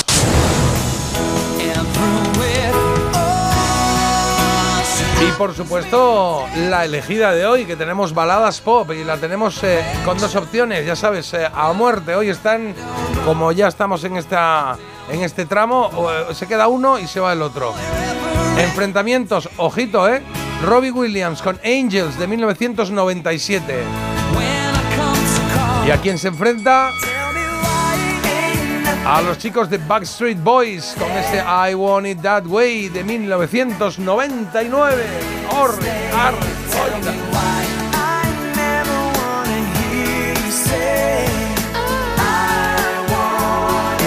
Y 5.26 5.30
por 5.32 5.54
supuesto, 5.54 6.44
la 6.68 6.84
elegida 6.84 7.32
de 7.32 7.46
hoy, 7.46 7.64
que 7.64 7.74
tenemos 7.76 8.12
baladas 8.14 8.60
pop 8.60 8.90
y 8.92 9.02
la 9.02 9.16
tenemos 9.16 9.62
eh, 9.64 9.82
con 10.04 10.18
dos 10.18 10.36
opciones, 10.36 10.84
ya 10.86 10.94
sabes, 10.94 11.32
eh, 11.34 11.48
a 11.52 11.72
muerte. 11.72 12.14
Hoy 12.14 12.28
están, 12.28 12.74
como 13.24 13.50
ya 13.52 13.66
estamos 13.68 14.04
en, 14.04 14.16
esta, 14.18 14.76
en 15.10 15.22
este 15.22 15.46
tramo, 15.46 15.90
eh, 16.10 16.34
se 16.34 16.46
queda 16.46 16.68
uno 16.68 16.98
y 16.98 17.06
se 17.06 17.20
va 17.20 17.32
el 17.32 17.40
otro. 17.42 17.72
Enfrentamientos, 18.58 19.48
ojito, 19.56 20.08
¿eh? 20.08 20.22
Robbie 20.64 20.90
Williams 20.90 21.42
con 21.42 21.60
Angels 21.64 22.18
de 22.18 22.26
1997. 22.26 23.84
¿Y 25.86 25.90
a 25.90 25.98
quién 25.98 26.18
se 26.18 26.28
enfrenta? 26.28 26.90
A 29.06 29.22
los 29.22 29.38
chicos 29.38 29.70
de 29.70 29.78
Backstreet 29.78 30.42
Boys 30.42 30.96
con 30.98 31.08
ese 31.12 31.38
I 31.38 31.74
Want 31.74 32.08
It 32.08 32.20
That 32.22 32.46
Way 32.46 32.88
de 32.88 33.04
1999. 33.04 35.04
Orre, 35.50 35.92
arre, 36.12 36.38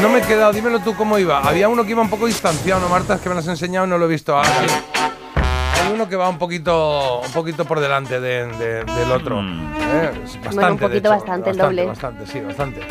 No 0.01 0.07
me 0.07 0.19
he 0.19 0.21
quedado, 0.21 0.53
dímelo 0.53 0.79
tú 0.79 0.95
cómo 0.95 1.17
iba. 1.17 1.39
Había 1.39 1.67
uno 1.67 1.83
que 1.83 1.91
iba 1.91 2.01
un 2.01 2.09
poco 2.09 2.25
distanciado, 2.25 2.79
¿no, 2.79 2.87
Marta? 2.87 3.15
Es 3.15 3.21
que 3.21 3.27
me 3.27 3.35
lo 3.35 3.41
has 3.41 3.47
enseñado 3.47 3.85
no 3.85 3.97
lo 3.97 4.05
he 4.05 4.07
visto. 4.07 4.37
Ah, 4.37 4.43
sí. 4.45 5.18
Hay 5.89 5.95
uno 5.95 6.07
que 6.07 6.15
va 6.15 6.29
un 6.29 6.37
poquito, 6.37 7.21
un 7.25 7.31
poquito 7.31 7.65
por 7.65 7.79
delante 7.79 8.19
de- 8.19 8.45
de- 8.45 8.83
del 8.83 9.11
otro. 9.11 9.39
Eh, 9.41 10.11
es 10.23 10.35
Bastante, 10.35 10.55
Bueno, 10.55 10.69
un 10.73 10.77
de 10.77 10.81
poquito 10.87 10.97
hecho, 10.99 11.09
bastante, 11.09 11.49
el 11.49 11.57
doble. 11.57 11.85
Bastante, 11.87 12.27
sí, 12.27 12.39
bastante. 12.41 12.81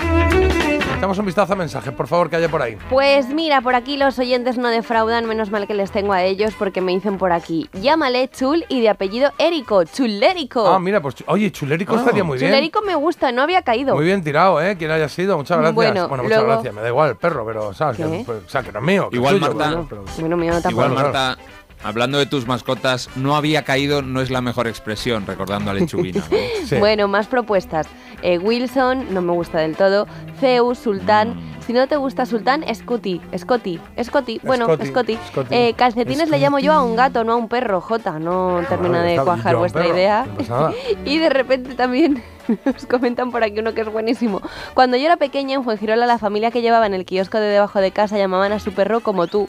Echamos 0.96 1.16
un 1.18 1.26
vistazo 1.26 1.52
a 1.52 1.56
mensajes, 1.56 1.92
por 1.92 2.08
favor, 2.08 2.28
que 2.28 2.34
haya 2.34 2.48
por 2.48 2.60
ahí. 2.60 2.76
Pues 2.90 3.28
mira, 3.28 3.60
por 3.60 3.76
aquí 3.76 3.96
los 3.96 4.18
oyentes 4.18 4.58
no 4.58 4.68
defraudan, 4.68 5.26
menos 5.26 5.52
mal 5.52 5.68
que 5.68 5.74
les 5.74 5.92
tengo 5.92 6.12
a 6.12 6.24
ellos 6.24 6.54
porque 6.58 6.80
me 6.80 6.90
dicen 6.90 7.18
por 7.18 7.30
aquí. 7.30 7.70
Llámale 7.72 8.28
Chul 8.30 8.64
y 8.68 8.80
de 8.80 8.88
apellido 8.88 9.30
Érico, 9.38 9.84
Chulérico. 9.84 10.66
Ah, 10.66 10.80
mira, 10.80 11.00
pues, 11.00 11.14
oye, 11.26 11.52
Chulérico 11.52 11.94
Ah. 11.94 11.98
estaría 12.00 12.24
muy 12.24 12.36
bien. 12.36 12.50
Chulérico 12.50 12.82
me 12.82 12.96
gusta, 12.96 13.30
no 13.30 13.42
había 13.42 13.62
caído. 13.62 13.94
Muy 13.94 14.06
bien 14.06 14.24
tirado, 14.24 14.60
¿eh? 14.60 14.76
Quien 14.76 14.90
haya 14.90 15.08
sido, 15.08 15.36
muchas 15.36 15.56
gracias. 15.58 15.74
Bueno, 15.76 16.08
muchas 16.08 16.26
luego- 16.28 16.46
gracias. 16.46 16.74
Me 16.74 16.80
da 16.80 16.88
igual 16.88 17.10
el 17.10 17.16
perro, 17.16 17.46
pero, 17.46 17.72
¿sabes? 17.74 17.96
Que, 17.96 18.22
pues, 18.26 18.42
o 18.44 18.48
sea, 18.48 18.64
que 18.64 18.72
no 18.72 18.80
es 18.80 18.84
mío. 18.84 19.08
Igual, 19.12 19.34
suyo, 19.38 19.54
Marta. 19.54 19.64
bueno, 19.70 19.86
pero- 19.88 20.04
Bueno, 20.18 20.36
mío 20.36 20.52
tampoco. 20.54 20.70
Igual, 20.70 20.90
claro. 20.94 21.12
Marta, 21.12 21.38
hablando 21.82 22.18
de 22.18 22.26
tus 22.26 22.46
mascotas, 22.46 23.08
no 23.16 23.36
había 23.36 23.64
caído 23.64 24.02
no 24.02 24.20
es 24.20 24.30
la 24.30 24.40
mejor 24.40 24.66
expresión, 24.66 25.26
recordando 25.26 25.70
a 25.70 25.74
Lechubina. 25.74 26.24
¿no? 26.30 26.36
Sí. 26.68 26.76
Bueno, 26.76 27.08
más 27.08 27.26
propuestas. 27.26 27.86
Eh, 28.22 28.38
Wilson, 28.38 29.14
no 29.14 29.22
me 29.22 29.32
gusta 29.32 29.58
del 29.58 29.76
todo. 29.76 30.06
Zeus, 30.38 30.78
Sultán. 30.78 31.30
Mm. 31.30 31.58
Si 31.66 31.72
no 31.72 31.86
te 31.86 31.96
gusta 31.96 32.26
Sultán, 32.26 32.64
Scotty. 32.74 33.20
Scotty. 33.36 33.78
Scotty. 34.02 34.40
Bueno, 34.42 34.64
Scotty, 34.64 34.86
Scotty. 34.86 35.18
Scotty. 35.30 35.54
Eh, 35.54 35.74
calcetines 35.76 36.30
le 36.30 36.38
llamo 36.38 36.58
yo 36.58 36.72
a 36.72 36.82
un 36.82 36.96
gato, 36.96 37.24
no 37.24 37.32
a 37.32 37.36
un 37.36 37.48
perro. 37.48 37.80
Jota, 37.80 38.18
no 38.18 38.62
termina 38.68 39.02
de 39.02 39.16
cuajar 39.16 39.56
vuestra 39.56 39.82
perro, 39.82 39.94
idea. 39.94 40.26
Y 41.04 41.18
de 41.18 41.28
repente 41.30 41.74
también 41.74 42.22
nos 42.64 42.86
comentan 42.86 43.30
por 43.30 43.44
aquí 43.44 43.60
uno 43.60 43.74
que 43.74 43.82
es 43.82 43.92
buenísimo. 43.92 44.40
Cuando 44.74 44.96
yo 44.96 45.04
era 45.04 45.16
pequeña 45.16 45.54
en 45.54 45.64
Fuengirola, 45.64 46.06
la 46.06 46.18
familia 46.18 46.50
que 46.50 46.62
llevaba 46.62 46.86
en 46.86 46.94
el 46.94 47.04
kiosco 47.04 47.38
de 47.38 47.46
debajo 47.46 47.80
de 47.80 47.92
casa 47.92 48.16
llamaban 48.16 48.52
a 48.52 48.60
su 48.60 48.72
perro 48.72 49.00
como 49.00 49.26
tú. 49.26 49.48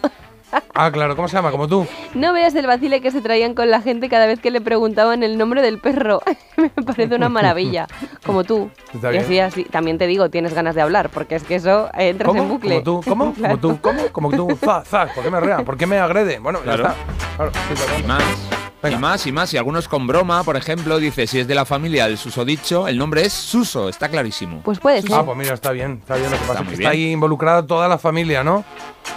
Ah, 0.74 0.92
claro, 0.92 1.16
¿cómo 1.16 1.28
se 1.28 1.36
llama? 1.36 1.52
Como 1.52 1.68
tú. 1.68 1.86
No 2.14 2.34
veas 2.34 2.56
el 2.56 2.66
vacile 2.68 3.02
que 3.02 3.12
se 3.12 3.22
traían 3.22 3.54
con 3.54 3.70
la 3.70 3.82
gente 3.82 4.10
cada 4.10 4.26
vez 4.26 4.40
que 4.40 4.50
le 4.52 4.62
preguntaban 4.62 5.24
el 5.24 5.38
nombre 5.38 5.62
del 5.62 5.80
perro. 5.80 6.22
Me 6.58 6.70
parece 6.70 7.16
una 7.16 7.30
maravilla. 7.30 7.88
Como 8.26 8.44
tú. 8.44 8.70
Está 8.94 9.14
y 9.14 9.18
así, 9.18 9.40
así. 9.40 9.64
También 9.66 9.98
te 9.98 10.08
digo, 10.08 10.30
tienes 10.30 10.54
ganas 10.54 10.76
de 10.76 10.82
hablar, 10.82 11.10
porque 11.10 11.36
es 11.36 11.44
que 11.44 11.56
eso 11.56 11.88
eh, 11.98 12.10
entras 12.10 12.30
¿Cómo? 12.30 12.42
en 12.44 12.50
bucle. 12.50 12.84
Como 12.84 13.02
tú, 13.02 13.02
¿cómo? 13.10 13.34
Claro. 13.34 13.60
Como 13.60 13.74
tú, 13.76 13.82
¿cómo? 13.82 14.02
Como 14.12 14.32
tú. 14.32 14.58
Za, 14.64 14.84
za, 14.86 15.08
¿por 15.14 15.24
qué 15.24 15.32
me 15.32 15.40
rea? 15.40 15.64
¿Por 15.64 15.78
qué 15.78 15.86
me 15.86 15.98
agrede? 16.00 16.40
Bueno, 16.40 16.60
Claro. 16.62 16.84
ya 16.84 16.90
está. 16.90 17.36
Claro, 17.36 17.52
sí, 17.54 17.60
Y 17.74 17.76
perdón. 18.02 18.08
más. 18.08 18.59
Venga. 18.82 18.96
Y 18.98 19.00
más 19.00 19.28
y 19.28 19.32
más. 19.32 19.54
Y 19.54 19.58
algunos 19.58 19.88
con 19.88 20.08
broma, 20.08 20.44
por 20.44 20.56
ejemplo, 20.56 20.98
dice, 21.00 21.28
si 21.28 21.40
es 21.40 21.48
de 21.48 21.56
la 21.56 21.66
familia 21.66 22.08
del 22.08 22.18
susodicho, 22.18 22.88
el 22.88 22.98
nombre 22.98 23.24
es 23.26 23.34
Suso, 23.34 23.90
está 23.90 24.08
clarísimo. 24.10 24.62
Pues 24.64 24.80
puede 24.80 25.02
ser. 25.02 25.12
Ah, 25.14 25.24
pues 25.26 25.38
mira, 25.38 25.54
está 25.54 25.72
bien, 25.72 26.00
está 26.02 26.16
bien. 26.16 26.32
Lo 26.32 26.38
que 26.38 26.44
pasa 26.46 26.60
es 26.60 26.66
muy 26.66 26.68
que 26.70 26.74
está 26.84 26.92
bien. 26.92 27.04
ahí 27.08 27.12
involucrada 27.12 27.66
toda 27.68 27.88
la 27.88 27.98
familia, 27.98 28.44
¿no? 28.44 28.64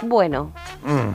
Bueno, 0.01 0.51
Mm. 0.83 1.13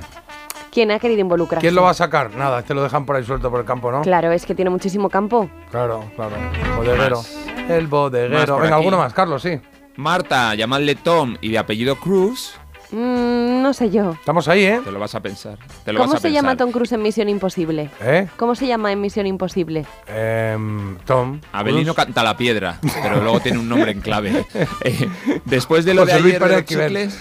¿quién 0.73 0.91
ha 0.91 0.99
querido 0.99 1.21
involucrarse? 1.21 1.61
¿Quién 1.63 1.75
lo 1.75 1.83
va 1.83 1.91
a 1.91 1.95
sacar? 1.95 2.35
Nada, 2.35 2.61
este 2.61 2.73
lo 2.75 2.83
dejan 2.83 3.05
por 3.05 3.17
ahí 3.17 3.25
suelto 3.25 3.51
por 3.51 3.61
el 3.61 3.67
campo, 3.67 3.91
¿no? 3.93 4.01
Claro, 4.03 4.33
es 4.33 4.47
que 4.47 4.55
tiene 4.55 4.71
muchísimo 4.71 5.11
campo. 5.11 5.51
Claro, 5.71 6.05
claro. 6.17 6.37
Bodeguero. 6.77 7.17
Más. 7.19 7.37
El 7.69 7.87
bodeguero. 7.87 8.55
Venga, 8.57 8.67
aquí. 8.69 8.75
alguno 8.75 8.97
más, 8.99 9.13
Carlos, 9.13 9.43
sí. 9.43 9.61
Marta, 9.97 10.55
llamadle 10.55 10.95
Tom 10.95 11.37
y 11.41 11.51
de 11.51 11.59
apellido 11.59 11.97
Cruz, 11.97 12.55
Mm, 12.91 13.63
no 13.63 13.73
sé 13.75 13.91
yo. 13.91 14.13
Estamos 14.13 14.49
ahí, 14.49 14.65
¿eh? 14.65 14.81
te 14.83 14.91
lo 14.91 14.99
vas 14.99 15.15
a 15.15 15.21
pensar. 15.21 15.59
Te 15.85 15.93
lo 15.93 16.01
¿Cómo 16.01 16.13
vas 16.13 16.25
a 16.25 16.29
se 16.29 16.33
llama. 16.33 16.57
Tom 16.57 16.71
Cruise 16.73 16.93
en 16.93 17.03
Misión 17.03 17.29
Imposible? 17.29 17.91
¿Eh? 18.01 18.29
¿Cómo 18.37 18.55
se 18.55 18.67
llama 18.67 18.91
en 18.93 19.01
Misión 19.01 19.27
Imposible? 19.27 19.85
Em, 20.07 20.97
Tom. 21.05 21.41
Abelino 21.53 21.95
Cruz. 21.95 22.07
canta 22.07 22.23
la 22.23 22.37
piedra, 22.37 22.79
pero 23.03 23.21
luego 23.21 23.41
tiene 23.41 23.59
un 23.59 23.69
nombre 23.69 23.93
en 23.93 24.01
clave. 24.01 24.47
Eh, 24.85 25.09
después 25.45 25.85
de 25.85 25.93
lo 25.95 26.03
José 26.03 26.15
de 26.15 26.21
Luis 26.21 26.35
ayer 26.35 26.49
de 26.49 26.57
los 26.57 26.65
chicles, 26.65 27.19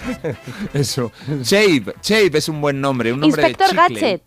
eso. 0.74 1.10
Chave, 1.42 1.94
Chave 2.00 2.30
es 2.38 2.48
un 2.48 2.60
buen 2.60 2.80
nombre, 2.80 3.12
un 3.12 3.20
nombre 3.20 3.48
Inspector 3.48 3.74
de 3.74 3.82
chicle. 3.88 4.00
Gadget. 4.00 4.22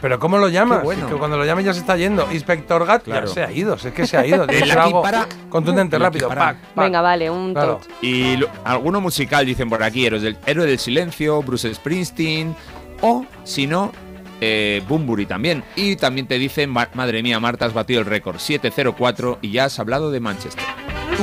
¿Pero 0.00 0.18
cómo 0.18 0.36
lo 0.38 0.48
llamas? 0.48 0.82
Bueno. 0.82 1.06
Que 1.08 1.14
cuando 1.14 1.36
lo 1.38 1.44
llames 1.44 1.64
ya 1.64 1.72
se 1.72 1.80
está 1.80 1.96
yendo. 1.96 2.30
Inspector 2.30 2.84
Gat 2.84 3.04
Claro. 3.04 3.26
ya 3.26 3.32
se 3.32 3.42
ha 3.44 3.50
ido. 3.50 3.78
Si 3.78 3.88
es 3.88 3.94
que 3.94 4.06
se 4.06 4.16
ha 4.18 4.26
ido. 4.26 4.42
Aquí 4.44 4.70
algo 4.70 5.02
para- 5.02 5.26
contundente, 5.48 5.98
rápido. 5.98 6.28
para. 6.28 6.40
Pac, 6.52 6.56
pac. 6.74 6.84
Venga, 6.84 7.00
vale, 7.00 7.30
un 7.30 7.54
Claro. 7.54 7.80
tot. 7.82 7.88
Y 8.02 8.36
lo- 8.36 8.48
alguno 8.64 9.00
musical 9.00 9.46
dicen 9.46 9.70
por 9.70 9.82
aquí, 9.82 10.04
Héroes 10.06 10.22
del, 10.22 10.36
Héroe 10.44 10.66
del 10.66 10.78
Silencio, 10.78 11.42
Bruce 11.42 11.72
Springsteen, 11.74 12.54
o 13.00 13.24
si 13.44 13.66
no, 13.66 13.90
eh, 14.42 14.82
Bumburi 14.86 15.24
también. 15.24 15.64
Y 15.76 15.96
también 15.96 16.26
te 16.26 16.38
dicen, 16.38 16.68
"Ma- 16.68 16.88
madre 16.92 17.22
mía, 17.22 17.40
Marta, 17.40 17.64
has 17.64 17.72
batido 17.72 18.00
el 18.00 18.06
récord, 18.06 18.38
704, 18.38 19.38
y 19.40 19.50
ya 19.52 19.64
has 19.64 19.78
hablado 19.78 20.10
de 20.10 20.20
Manchester. 20.20 20.62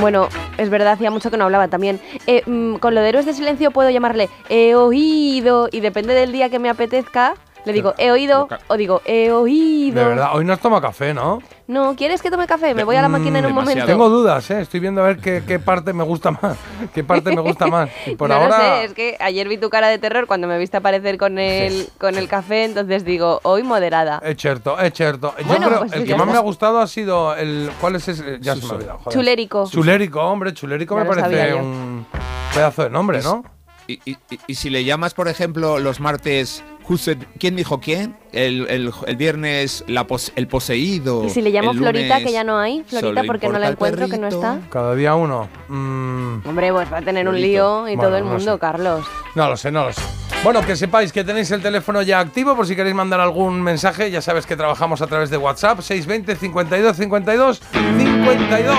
Bueno, 0.00 0.28
es 0.58 0.68
verdad, 0.70 0.94
hacía 0.94 1.12
mucho 1.12 1.30
que 1.30 1.36
no 1.36 1.44
hablaba 1.44 1.68
también. 1.68 2.00
Eh, 2.26 2.42
mm, 2.44 2.76
con 2.78 2.96
lo 2.96 3.00
de 3.02 3.10
héroes 3.10 3.26
de 3.26 3.32
silencio 3.34 3.70
puedo 3.70 3.88
llamarle 3.90 4.28
he 4.48 4.74
oído 4.74 5.68
y 5.70 5.78
depende 5.78 6.14
del 6.14 6.32
día 6.32 6.50
que 6.50 6.58
me 6.58 6.68
apetezca, 6.68 7.34
le 7.64 7.72
digo 7.72 7.94
he 7.98 8.10
oído 8.10 8.48
o 8.68 8.76
digo 8.76 9.00
he 9.04 9.30
oído. 9.30 9.98
De 10.00 10.04
verdad, 10.06 10.30
hoy 10.34 10.44
no 10.44 10.52
has 10.52 10.60
tomado 10.60 10.82
café, 10.82 11.14
¿no? 11.14 11.40
No, 11.66 11.96
¿quieres 11.96 12.20
que 12.20 12.30
tome 12.30 12.46
café? 12.46 12.74
Me 12.74 12.84
voy 12.84 12.96
a 12.96 13.02
la 13.02 13.08
Mm, 13.08 13.12
máquina 13.12 13.38
en 13.38 13.46
un 13.46 13.52
demasiado. 13.52 13.64
momento. 13.86 13.86
Tengo 13.86 14.08
dudas, 14.10 14.50
¿eh? 14.50 14.60
Estoy 14.60 14.80
viendo 14.80 15.00
a 15.00 15.04
ver 15.06 15.18
qué, 15.18 15.42
qué 15.46 15.58
parte 15.58 15.92
me 15.94 16.04
gusta 16.04 16.30
más. 16.30 16.56
¿Qué 16.92 17.02
parte 17.02 17.34
me 17.34 17.40
gusta 17.40 17.66
más? 17.68 17.88
Y 18.06 18.16
por 18.16 18.28
no 18.28 18.34
ahora. 18.34 18.58
lo 18.58 18.64
sé, 18.64 18.84
es 18.84 18.92
que 18.92 19.16
ayer 19.18 19.48
vi 19.48 19.56
tu 19.56 19.70
cara 19.70 19.88
de 19.88 19.98
terror 19.98 20.26
cuando 20.26 20.46
me 20.46 20.58
viste 20.58 20.76
aparecer 20.76 21.16
con 21.16 21.38
el, 21.38 21.88
con 21.98 22.18
el 22.18 22.28
café, 22.28 22.64
entonces 22.64 23.04
digo, 23.06 23.40
hoy 23.44 23.62
moderada. 23.62 24.20
Es 24.22 24.36
cierto, 24.36 24.78
es 24.78 24.92
cierto. 24.92 25.34
Yo 25.38 25.46
Bueno, 25.46 25.68
creo 25.68 25.78
pues 25.80 25.92
el 25.94 26.04
que 26.04 26.14
más 26.14 26.26
me 26.26 26.34
ha 26.36 26.40
gustado 26.40 26.80
ha 26.80 26.86
sido 26.86 27.34
el. 27.34 27.70
¿Cuál 27.80 27.96
es 27.96 28.08
ese? 28.08 28.38
Ya 28.40 28.54
se 28.56 28.62
me 28.66 28.72
ha 28.72 28.74
olvidado. 28.76 28.98
joder. 28.98 29.18
Chulérico. 29.18 29.68
Chulérico, 29.70 30.20
hombre, 30.20 30.52
chulérico 30.52 30.96
Ya 30.98 31.04
me 31.04 31.10
parece 31.22 31.54
un 31.54 32.06
pedazo 32.54 32.82
de 32.84 32.90
nombre, 32.90 33.22
¿no? 33.22 33.42
Y, 33.86 34.00
y- 34.04 34.16
y- 34.30 34.38
y 34.46 34.54
si 34.54 34.70
le 34.70 34.84
llamas, 34.84 35.12
por 35.14 35.28
ejemplo, 35.28 35.78
los 35.78 36.00
martes, 36.00 36.62
said- 36.92 37.26
¿quién 37.38 37.56
dijo 37.56 37.80
quién? 37.80 38.14
El, 38.32 38.66
el- 38.68 38.92
el 39.06 39.16
viernes, 39.16 39.84
la 39.88 40.06
pos- 40.06 40.32
el 40.36 40.46
poseído. 40.48 41.24
Y 41.24 41.30
si 41.30 41.40
le 41.40 41.50
llamo 41.50 41.72
Florita, 41.72 42.18
que 42.18 42.30
ya 42.32 42.44
no 42.44 42.58
hay, 42.58 42.84
Florita, 42.86 43.22
porque 43.26 43.48
no 43.48 43.58
la 43.58 43.68
encuentro, 43.70 44.08
que 44.08 44.18
no 44.18 44.28
está. 44.28 44.58
Cada 44.70 44.94
día 44.94 45.14
uno. 45.14 45.48
Mm, 45.68 46.46
Hombre, 46.46 46.72
pues 46.72 46.92
va 46.92 46.98
a 46.98 47.02
tener 47.02 47.28
un 47.28 47.40
lío 47.40 47.88
y 47.88 47.96
Bueno, 47.96 48.02
todo 48.02 48.16
el 48.18 48.24
no 48.24 48.30
mundo, 48.32 48.52
sé. 48.54 48.58
Carlos. 48.58 49.06
no 49.34 49.48
lo 49.48 49.56
sé, 49.56 49.70
no 49.72 49.84
lo 49.86 49.92
sé. 49.92 50.02
Bueno, 50.42 50.60
que 50.66 50.76
sepáis 50.76 51.10
que 51.10 51.24
tenéis 51.24 51.50
el 51.52 51.62
teléfono 51.62 52.02
ya 52.02 52.20
activo 52.20 52.54
por 52.54 52.66
si 52.66 52.76
queréis 52.76 52.94
mandar 52.94 53.18
algún 53.20 53.62
mensaje. 53.62 54.10
Ya 54.10 54.20
sabes 54.20 54.44
que 54.44 54.56
trabajamos 54.56 55.00
a 55.00 55.06
través 55.06 55.30
de 55.30 55.38
WhatsApp 55.38 55.80
620 55.80 56.36
52 56.36 56.96
52 56.96 57.60
52. 57.96 58.76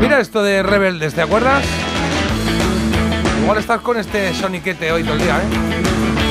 Mira 0.00 0.20
esto 0.20 0.42
de 0.42 0.62
Rebeldes, 0.62 1.12
¿te 1.14 1.20
acuerdas? 1.22 1.62
Igual 3.42 3.58
estás 3.58 3.80
con 3.80 3.98
este 3.98 4.32
soniquete 4.34 4.92
hoy 4.92 5.02
todo 5.04 5.14
el 5.14 5.20
día, 5.22 5.36
¿eh? 5.38 5.85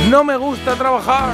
No 0.10 0.24
me 0.24 0.38
gusta 0.38 0.76
trabajar. 0.76 1.34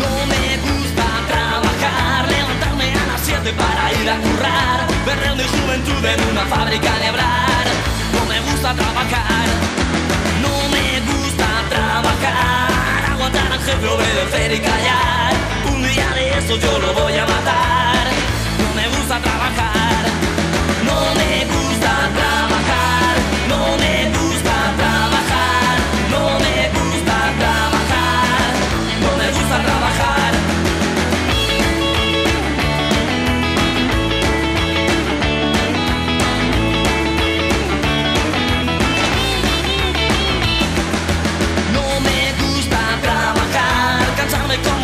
No 0.00 0.26
me 0.26 0.56
gusta 0.56 1.04
trabajar, 1.28 2.28
levantarme 2.28 2.92
a 2.92 3.06
las 3.12 3.20
7 3.20 3.52
para 3.52 3.92
ir 3.92 4.08
a 4.10 4.16
currar, 4.16 4.86
perder 5.04 5.36
mi 5.36 5.44
juventud 5.44 6.02
en 6.02 6.30
una 6.30 6.46
fábrica 6.46 6.98
de 6.98 7.06
hablar. 7.08 7.66
No 8.14 8.24
me 8.24 8.40
gusta 8.40 8.74
trabajar, 8.74 9.46
no 10.40 10.68
me 10.72 11.00
gusta 11.12 11.46
trabajar, 11.68 13.12
aguantar 13.12 13.52
al 13.52 13.60
jefe, 13.60 13.86
obedecer 13.86 14.52
y 14.54 14.60
callar. 14.60 15.34
Un 15.70 15.82
día 15.82 16.08
de 16.14 16.38
estos 16.38 16.58
yo 16.58 16.78
lo 16.78 16.94
voy 16.94 17.18
a 17.18 17.26
matar. 17.26 18.06
No 18.62 18.74
me 18.74 18.88
gusta 18.88 19.20
trabajar, 19.20 19.67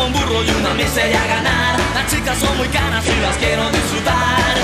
un 0.05 0.13
burro 0.13 0.43
y 0.43 0.49
una 0.49 0.73
miseria 0.73 1.25
ganar. 1.25 1.79
Las 1.93 2.11
chicas 2.11 2.37
son 2.37 2.57
muy 2.57 2.67
caras 2.67 3.03
y 3.05 3.21
las 3.21 3.37
quiero 3.37 3.69
disfrutar. 3.71 4.55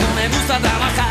No 0.00 0.14
me 0.14 0.28
gusta 0.28 0.58
trabajar, 0.58 1.09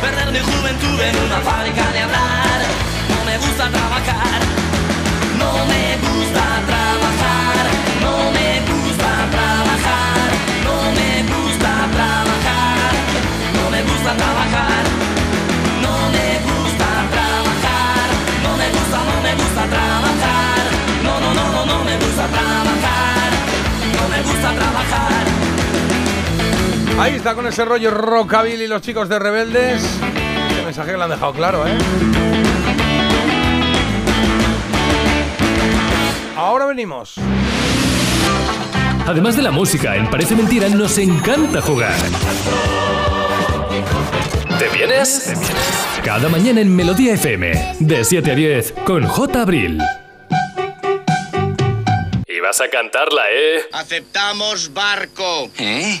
perder 0.00 0.32
mi 0.32 0.38
juventud 0.38 1.00
en 1.00 1.16
una 1.26 1.40
fábrica 1.40 1.83
Ahí 26.98 27.16
está 27.16 27.34
con 27.34 27.46
ese 27.46 27.64
rollo 27.64 27.90
rockabilly 27.90 28.66
los 28.68 28.80
chicos 28.80 29.08
de 29.08 29.18
Rebeldes. 29.18 29.82
Este 29.82 30.64
mensaje 30.64 30.92
que 30.92 30.96
le 30.96 31.02
han 31.04 31.10
dejado 31.10 31.32
claro, 31.32 31.66
¿eh? 31.66 31.76
Ahora 36.36 36.66
venimos. 36.66 37.14
Además 39.06 39.36
de 39.36 39.42
la 39.42 39.50
música, 39.50 39.96
en 39.96 40.08
Parece 40.08 40.34
Mentira 40.34 40.68
nos 40.68 40.96
encanta 40.98 41.60
jugar. 41.60 41.94
¿Te 44.58 44.68
vienes? 44.68 45.32
Cada 46.04 46.28
mañana 46.28 46.60
en 46.60 46.74
Melodía 46.74 47.14
FM, 47.14 47.76
de 47.80 48.04
7 48.04 48.30
a 48.30 48.34
10, 48.34 48.74
con 48.86 49.04
J. 49.04 49.42
Abril. 49.42 49.78
Y 52.26 52.40
vas 52.40 52.60
a 52.60 52.68
cantarla, 52.68 53.22
¿eh? 53.30 53.62
Aceptamos 53.72 54.72
barco. 54.72 55.50
¿Eh? 55.58 56.00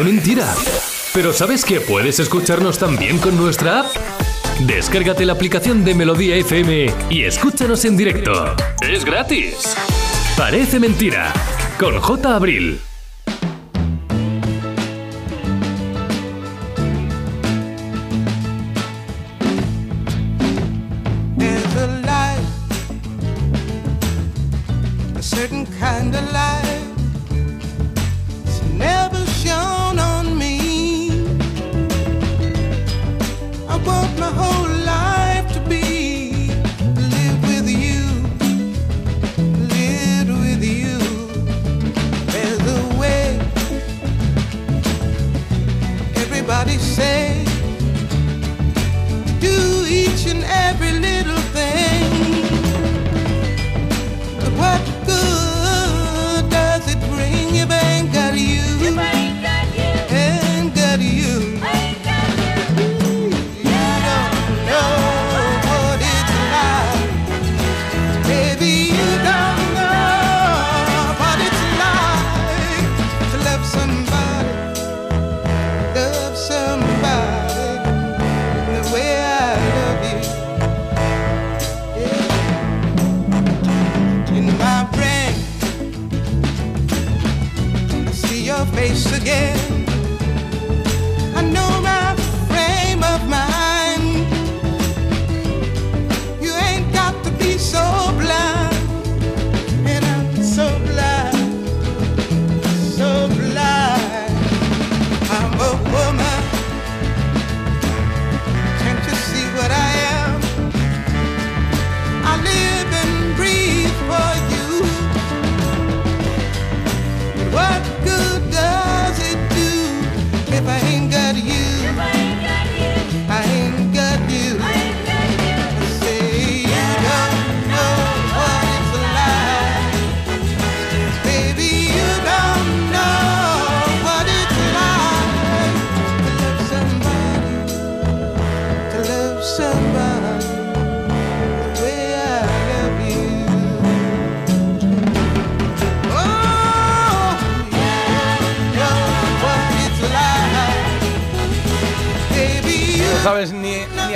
Parece 0.01 0.13
mentira. 0.13 0.55
Pero 1.13 1.31
¿sabes 1.31 1.63
que 1.63 1.79
puedes 1.79 2.19
escucharnos 2.19 2.79
también 2.79 3.19
con 3.19 3.37
nuestra 3.37 3.81
app? 3.81 3.85
Descárgate 4.61 5.25
la 5.25 5.33
aplicación 5.33 5.85
de 5.85 5.93
Melodía 5.93 6.37
FM 6.37 6.87
y 7.11 7.21
escúchanos 7.21 7.85
en 7.85 7.97
directo. 7.97 8.55
Es 8.81 9.05
gratis. 9.05 9.75
Parece 10.35 10.79
mentira. 10.79 11.31
Con 11.77 11.99
J. 11.99 12.35
Abril. 12.35 12.79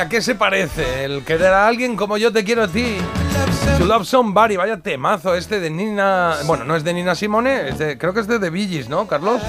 A 0.06 0.10
qué 0.10 0.22
se 0.22 0.36
parece 0.36 1.04
el 1.06 1.24
querer 1.24 1.48
a 1.54 1.68
alguien 1.68 1.96
como 1.96 2.18
yo 2.18 2.32
te 2.32 2.44
quiero 2.44 2.64
a 2.64 2.68
ti. 2.68 2.98
To 3.80 3.86
Love 3.86 4.06
Somebody, 4.06 4.56
vaya 4.56 4.78
temazo 4.78 5.36
este 5.36 5.60
de 5.60 5.70
Nina. 5.70 6.36
Bueno, 6.46 6.64
no 6.64 6.76
es 6.76 6.84
de 6.84 6.94
Nina 6.94 7.16
Simone, 7.16 7.70
es 7.70 7.78
de- 7.80 7.98
creo 7.98 8.14
que 8.14 8.20
es 8.20 8.28
de 8.28 8.40
The 8.40 8.50
¿no, 8.88 9.08
Carlos? 9.08 9.42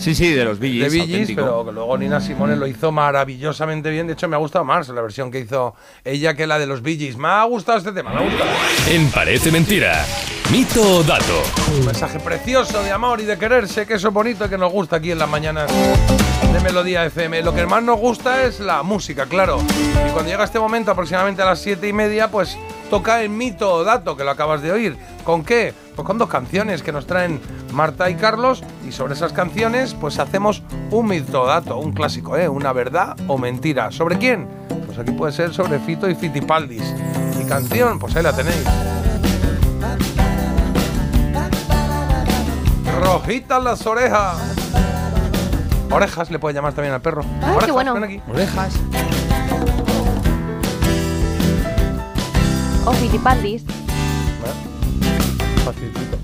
Sí, 0.00 0.14
sí, 0.14 0.30
de 0.32 0.44
los 0.44 0.58
Bee 0.58 0.78
De 0.78 0.90
Gees, 0.90 0.92
Bee 0.92 1.00
Gees, 1.00 1.10
auténtico. 1.12 1.42
pero 1.42 1.64
que 1.66 1.72
luego 1.72 1.98
Nina 1.98 2.20
Simone 2.20 2.56
lo 2.56 2.66
hizo 2.66 2.90
maravillosamente 2.90 3.90
bien. 3.90 4.06
De 4.06 4.14
hecho, 4.14 4.28
me 4.28 4.36
ha 4.36 4.38
gustado 4.38 4.64
más 4.64 4.88
la 4.88 5.02
versión 5.02 5.30
que 5.30 5.40
hizo 5.40 5.74
ella 6.04 6.34
que 6.34 6.46
la 6.46 6.58
de 6.58 6.66
los 6.66 6.80
Bee 6.82 6.96
Gees. 6.96 7.16
Me 7.16 7.28
ha 7.28 7.44
gustado 7.44 7.78
este 7.78 7.92
tema, 7.92 8.10
me 8.10 8.20
ha 8.20 8.22
gustado. 8.22 8.50
En 8.90 9.10
Parece 9.10 9.52
mentira. 9.52 10.04
Mito 10.50 10.80
o 10.82 11.02
dato. 11.02 11.42
Un 11.78 11.84
mensaje 11.86 12.18
precioso 12.18 12.82
de 12.82 12.90
amor 12.90 13.20
y 13.20 13.24
de 13.24 13.38
quererse, 13.38 13.86
que 13.86 13.94
eso 13.94 14.08
es 14.08 14.14
bonito 14.14 14.46
y 14.46 14.48
que 14.48 14.58
nos 14.58 14.72
gusta 14.72 14.96
aquí 14.96 15.10
en 15.12 15.18
las 15.18 15.28
mañanas 15.28 15.70
de 15.70 16.60
Melodía 16.60 17.04
FM. 17.04 17.42
Lo 17.42 17.54
que 17.54 17.66
más 17.66 17.82
nos 17.82 17.98
gusta 18.00 18.44
es 18.44 18.58
la 18.58 18.82
música, 18.82 19.26
claro. 19.26 19.58
Y 20.08 20.10
cuando 20.12 20.30
llega 20.30 20.42
este 20.44 20.58
momento, 20.58 20.90
aproximadamente 20.90 21.42
a 21.42 21.44
las 21.44 21.60
siete 21.60 21.86
y 21.86 21.92
media, 21.92 22.28
pues 22.30 22.56
toca 22.90 23.22
el 23.22 23.30
mito 23.30 23.72
o 23.72 23.84
dato 23.84 24.16
que 24.16 24.24
lo 24.24 24.30
acabas 24.32 24.60
de 24.60 24.72
oír. 24.72 24.98
¿Con 25.24 25.44
qué? 25.44 25.72
Pues 25.94 26.04
con 26.04 26.18
dos 26.18 26.28
canciones 26.28 26.82
que 26.82 26.92
nos 26.92 27.06
traen 27.06 27.40
Marta 27.72 28.10
y 28.10 28.16
Carlos. 28.16 28.62
Y 28.86 28.92
sobre 28.92 29.14
esas 29.14 29.32
canciones, 29.32 29.94
pues 29.94 30.18
hacemos 30.18 30.62
un 30.90 31.06
mito 31.06 31.42
o 31.42 31.46
dato, 31.46 31.78
un 31.78 31.92
clásico, 31.92 32.36
¿eh? 32.36 32.48
Una 32.48 32.72
verdad 32.72 33.16
o 33.28 33.38
mentira. 33.38 33.90
¿Sobre 33.92 34.18
quién? 34.18 34.48
Pues 34.86 34.98
aquí 34.98 35.12
puede 35.12 35.32
ser 35.32 35.54
sobre 35.54 35.78
Fito 35.78 36.10
y 36.10 36.14
Fitipaldis. 36.14 36.82
Y 37.40 37.44
canción, 37.44 37.98
pues 37.98 38.16
ahí 38.16 38.22
la 38.24 38.34
tenéis. 38.34 38.64
Rojitas 43.00 43.62
las 43.62 43.86
orejas. 43.86 44.36
Orejas 45.90 46.30
le 46.30 46.38
puede 46.38 46.54
llamar 46.54 46.72
también 46.72 46.94
al 46.94 47.00
perro. 47.00 47.22
Ah, 47.40 47.40
qué 47.40 47.50
Orejas, 47.56 47.72
bueno. 47.72 47.94
ven 47.94 48.04
aquí. 48.04 48.22
Orejas. 48.30 48.74
O 52.90 52.92
Fitipaldis. 52.92 53.62
Facilito. 55.64 56.18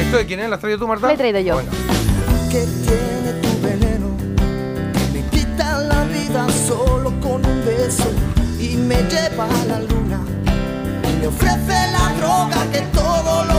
¿Esto 0.00 0.16
de 0.16 0.26
quién 0.26 0.38
es? 0.38 0.48
¿La 0.48 0.54
has 0.54 0.60
traído 0.60 0.78
tú, 0.78 0.86
Marta? 0.86 1.08
Lo 1.08 1.12
he 1.12 1.16
traído 1.16 1.40
yo. 1.40 1.54
Bueno. 1.54 1.70
que 2.48 2.64
tiene 2.86 3.32
tu 3.42 3.60
veneno 3.66 4.16
que 4.94 5.04
me 5.12 5.28
quita 5.30 5.78
la 5.80 6.04
vida 6.04 6.46
solo 6.68 7.10
con 7.20 7.44
un 7.44 7.64
beso 7.66 8.10
y 8.60 8.76
me 8.76 9.02
lleva 9.02 9.46
a 9.46 9.64
la 9.64 9.80
luna 9.80 10.20
y 11.02 11.20
me 11.20 11.26
ofrece 11.26 11.76
la 11.90 12.14
droga 12.16 12.64
que 12.72 12.80
todo 12.94 13.44
lo 13.44 13.57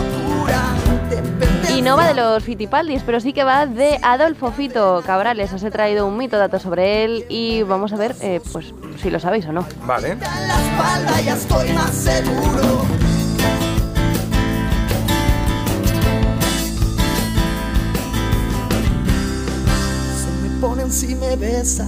Y 1.80 1.82
no 1.82 1.96
va 1.96 2.10
de 2.10 2.14
los 2.14 2.44
Fitipaldis, 2.44 3.04
pero 3.06 3.22
sí 3.22 3.32
que 3.32 3.46
va 3.46 3.66
de 3.66 4.00
Adolfo 4.02 4.52
Fito 4.52 5.02
Cabrales. 5.06 5.54
Os 5.54 5.64
he 5.64 5.72
traído 5.72 6.06
un 6.08 6.18
mito 6.18 6.38
dato 6.38 6.60
sobre 6.60 7.06
él 7.06 7.24
y 7.30 7.64
vamos 7.64 7.94
a 7.94 7.96
ver 7.96 8.14
eh, 8.20 8.42
pues 8.52 8.74
si 9.02 9.10
lo 9.10 9.18
sabéis 9.18 9.46
o 9.46 9.54
no. 9.54 9.66
Vale. 9.86 10.18
ponen 20.60 20.92
si 20.92 21.16
me 21.16 21.38
besas 21.38 21.88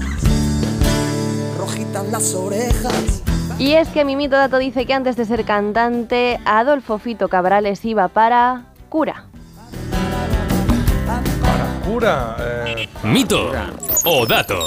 rojitas 1.60 2.08
las 2.08 2.34
orejas 2.34 3.21
Y 3.60 3.73
es 3.73 3.89
que 3.89 4.06
mi 4.06 4.15
mito 4.15 4.38
dato 4.38 4.58
dice 4.58 4.86
que 4.86 4.93
antes 4.93 5.17
de 5.17 5.25
ser 5.25 5.43
cantante, 5.43 6.39
Adolfo 6.45 6.97
Fito 6.97 7.27
Cabrales 7.27 7.84
iba 7.84 8.08
para 8.08 8.67
cura. 8.88 9.31
Eh, 11.99 12.88
Mito 13.04 13.51
o 14.06 14.25
dato. 14.25 14.63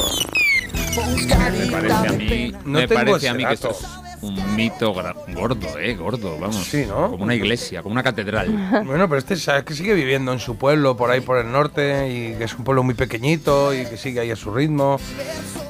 Me 0.94 1.66
parece 1.70 1.92
a 2.08 2.12
mí, 2.12 2.52
No 2.64 2.78
me 2.80 2.86
tengo 2.86 3.00
parece 3.00 3.28
a 3.28 3.30
ese 3.30 3.38
mí 3.38 3.44
que 3.46 3.54
esto 3.54 3.70
es 3.70 3.86
un 4.20 4.56
mito 4.56 4.94
gra- 4.94 5.14
gordo, 5.34 5.78
eh, 5.78 5.94
gordo, 5.96 6.38
vamos. 6.38 6.64
Sí, 6.64 6.84
¿no? 6.86 7.10
Como 7.10 7.24
una 7.24 7.34
iglesia, 7.34 7.82
como 7.82 7.92
una 7.94 8.02
catedral. 8.02 8.82
Bueno, 8.86 9.08
pero 9.08 9.18
este 9.18 9.36
sabes 9.36 9.64
que 9.64 9.74
sigue 9.74 9.94
viviendo 9.94 10.32
en 10.32 10.38
su 10.38 10.56
pueblo, 10.56 10.96
por 10.96 11.10
ahí 11.10 11.20
por 11.20 11.38
el 11.38 11.50
norte, 11.50 12.08
y 12.10 12.34
que 12.38 12.44
es 12.44 12.54
un 12.54 12.64
pueblo 12.64 12.82
muy 12.82 12.94
pequeñito 12.94 13.72
y 13.74 13.84
que 13.86 13.96
sigue 13.96 14.20
ahí 14.20 14.30
a 14.30 14.36
su 14.36 14.52
ritmo. 14.52 14.98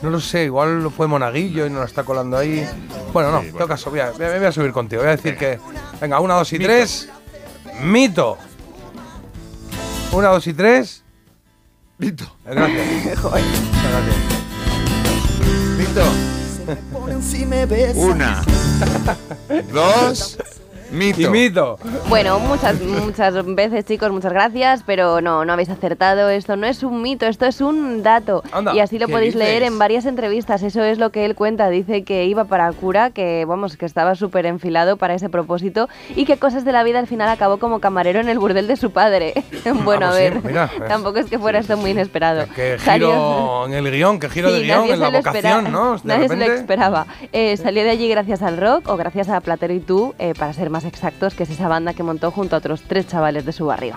No 0.03 0.11
lo 0.11 0.21
sé, 0.21 0.45
igual 0.45 0.91
fue 0.97 1.07
monaguillo 1.07 1.67
y 1.67 1.71
nos 1.71 1.81
la 1.81 1.87
está 1.87 2.03
colando 2.05 2.37
ahí. 2.37 2.69
Bueno, 3.13 3.31
no, 3.31 3.41
en 3.41 3.53
todo 3.53 3.69
caso, 3.69 3.91
voy 3.91 4.01
a, 4.01 4.11
voy 4.11 4.27
a- 4.27 4.37
voy 4.37 4.47
a 4.47 4.53
subir 4.53 4.73
contigo. 4.73 5.03
Voy 5.03 5.09
a 5.13 5.17
decir 5.17 5.37
que, 5.37 5.59
venga, 6.01 6.19
una, 6.21 6.35
dos 6.35 6.53
y 6.53 6.59
tres. 6.59 7.09
Mito. 7.83 8.39
Una, 10.13 10.29
dos 10.29 10.47
y 10.47 10.53
tres. 10.53 11.04
Vito. 11.99 12.25
Gracias. 12.45 13.19
Joder. 13.21 13.45
Vito. 15.79 16.03
Ponen 16.93 17.23
si 17.23 17.45
me 17.45 17.67
besas. 17.67 17.97
Una. 17.97 18.43
Dos. 19.73 20.39
Mito. 20.95 21.21
Y 21.21 21.27
mito. 21.29 21.79
Bueno, 22.09 22.39
muchas, 22.39 22.81
muchas 22.81 23.35
veces, 23.55 23.85
chicos, 23.85 24.11
muchas 24.13 24.33
gracias, 24.33 24.83
pero 24.87 25.21
no, 25.21 25.45
no 25.45 25.53
habéis 25.53 25.69
acertado. 25.71 26.29
Esto 26.31 26.57
no 26.57 26.67
es 26.67 26.83
un 26.83 27.03
mito, 27.03 27.27
esto 27.27 27.47
es 27.47 27.61
un 27.61 28.03
dato. 28.03 28.43
Anda, 28.53 28.75
y 28.75 28.81
así 28.81 28.99
lo 28.99 29.07
¿qué 29.09 29.13
podéis 29.13 29.35
leer 29.35 29.61
dices? 29.63 29.73
en 29.73 29.79
varias 29.79 30.07
entrevistas. 30.07 30.63
Eso 30.63 30.83
es 30.85 30.99
lo 30.99 31.11
que 31.11 31.25
él 31.25 31.35
cuenta. 31.35 31.69
Dice 31.69 32.05
que 32.05 32.27
iba 32.27 32.45
para 32.45 32.71
cura, 32.73 33.11
que 33.11 33.45
vamos, 33.45 33.77
que 33.77 33.87
estaba 33.87 34.15
súper 34.15 34.47
enfilado 34.47 34.97
para 34.97 35.15
ese 35.15 35.29
propósito 35.29 35.89
y 36.15 36.25
que 36.27 36.37
cosas 36.37 36.65
de 36.65 36.73
la 36.73 36.83
vida 36.85 37.01
al 37.01 37.07
final 37.09 37.29
acabó 37.29 37.59
como 37.59 37.81
camarero 37.81 38.21
en 38.21 38.29
el 38.29 38.39
burdel 38.39 38.67
de 38.69 38.77
su 38.77 38.93
padre. 38.93 39.35
bueno, 39.85 40.07
Ah, 40.07 40.11
a 40.11 40.13
pues 40.13 40.23
sí, 40.25 40.31
ver, 40.31 40.45
mira, 40.45 40.71
pues. 40.77 40.89
tampoco 40.89 41.19
es 41.19 41.27
que 41.27 41.39
fuera 41.39 41.59
esto 41.59 41.77
muy 41.77 41.91
inesperado. 41.91 42.47
Que 42.55 42.79
Salió- 42.79 43.11
giro 43.11 43.67
en 43.67 43.73
el 43.75 43.91
guion, 43.91 44.21
que 44.21 44.29
giro 44.29 44.53
de 44.53 44.59
Sí, 44.61 44.65
guion 44.67 44.81
nadie 44.81 44.93
en 44.95 45.01
la 45.01 45.09
vocación, 45.11 45.35
espera- 45.45 45.63
¿no? 45.71 45.95
De 45.97 46.01
Nadie 46.05 46.29
se 46.29 46.35
lo 46.35 46.41
repente. 46.41 46.61
esperaba. 46.61 47.07
Eh, 47.33 47.57
salió 47.57 47.83
de 47.83 47.91
allí 47.91 48.09
gracias 48.09 48.43
al 48.43 48.59
rock 48.59 48.89
o 48.89 48.97
gracias 48.97 49.29
a 49.29 49.41
Platero 49.41 49.75
y 49.75 49.81
tú, 49.81 50.15
eh, 50.19 50.35
para 50.39 50.53
ser 50.53 50.71
más 50.71 50.84
exactos, 50.85 51.35
que 51.35 51.43
es 51.45 51.51
esa 51.51 51.69
banda 51.69 51.95
que 51.95 52.03
montó 52.03 52.31
junto 52.31 52.57
a 52.57 52.59
otros 52.59 52.83
tres 52.87 53.07
chavales 53.07 53.45
de 53.45 53.53
su 53.53 53.67
barrio. 53.67 53.95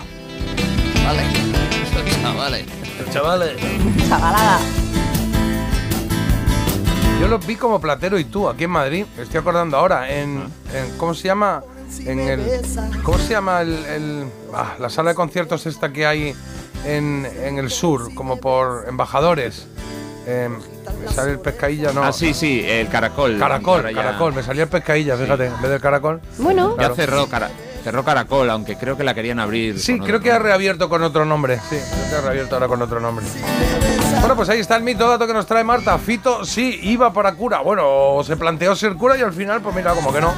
Vale. 1.04 1.22
Chavales. 2.22 2.66
Chavales. 3.12 3.56
Chavalada. 4.08 4.58
Yo 7.20 7.26
lo 7.26 7.38
vi 7.38 7.56
como 7.56 7.80
Platero 7.80 8.18
y 8.18 8.24
tú 8.24 8.48
aquí 8.48 8.64
en 8.64 8.70
Madrid. 8.70 9.04
Me 9.16 9.22
estoy 9.24 9.40
acordando 9.40 9.76
ahora. 9.76 10.08
En, 10.12 10.42
en- 10.72 10.96
¿Cómo 10.98 11.14
se 11.14 11.24
llama? 11.24 11.62
En 12.04 12.20
el. 12.20 12.42
¿Cómo 13.02 13.18
se 13.18 13.30
llama 13.30 13.62
el, 13.62 13.72
el- 13.86 14.24
ah, 14.54 14.74
la 14.78 14.88
sala 14.88 15.10
de 15.10 15.14
conciertos 15.16 15.66
esta 15.66 15.92
que 15.92 16.06
hay 16.06 16.34
en, 16.84 17.26
en 17.42 17.58
el 17.58 17.70
sur, 17.70 18.14
como 18.14 18.38
por 18.38 18.84
embajadores? 18.88 19.66
Eh, 20.30 20.46
me 21.06 21.08
sale 21.10 21.32
el 21.32 21.38
pescadilla, 21.38 21.90
no. 21.92 22.02
Ah, 22.04 22.12
sí, 22.12 22.34
sí, 22.34 22.62
el 22.66 22.88
caracol. 22.88 23.38
Caracol, 23.38 23.82
ya- 23.88 24.02
caracol. 24.02 24.34
Me 24.34 24.42
salía 24.42 24.64
el 24.64 24.68
pescadilla, 24.68 25.16
fíjate, 25.16 25.46
en 25.46 25.62
vez 25.62 25.70
del 25.70 25.80
caracol. 25.80 26.20
Bueno. 26.36 26.76
Ya 26.78 26.90
cerró, 26.94 27.26
cara- 27.28 27.50
cerró 27.82 28.04
caracol, 28.04 28.50
aunque 28.50 28.76
creo 28.76 28.94
que 28.94 29.04
la 29.04 29.14
querían 29.14 29.40
abrir. 29.40 29.80
Sí, 29.80 29.94
creo 29.94 30.16
otro 30.16 30.20
que 30.20 30.32
ha 30.32 30.38
reabierto 30.38 30.90
con 30.90 31.02
otro 31.02 31.24
nombre. 31.24 31.58
Sí, 31.70 31.78
creo 31.78 32.10
que 32.10 32.16
ha 32.16 32.20
reabierto 32.20 32.56
ahora 32.56 32.68
con 32.68 32.82
otro 32.82 33.00
nombre. 33.00 33.24
Bueno, 34.20 34.36
pues 34.36 34.50
ahí 34.50 34.60
está 34.60 34.76
el 34.76 34.82
mito 34.82 35.08
dato 35.08 35.26
que 35.26 35.32
nos 35.32 35.46
trae 35.46 35.64
Marta. 35.64 35.96
Fito 35.96 36.44
sí 36.44 36.78
iba 36.82 37.10
para 37.10 37.32
cura. 37.32 37.60
Bueno, 37.60 38.18
se 38.22 38.36
planteó 38.36 38.76
ser 38.76 38.96
cura 38.96 39.16
y 39.16 39.22
al 39.22 39.32
final, 39.32 39.62
pues 39.62 39.74
mira, 39.74 39.94
como 39.94 40.12
que 40.12 40.20
no. 40.20 40.34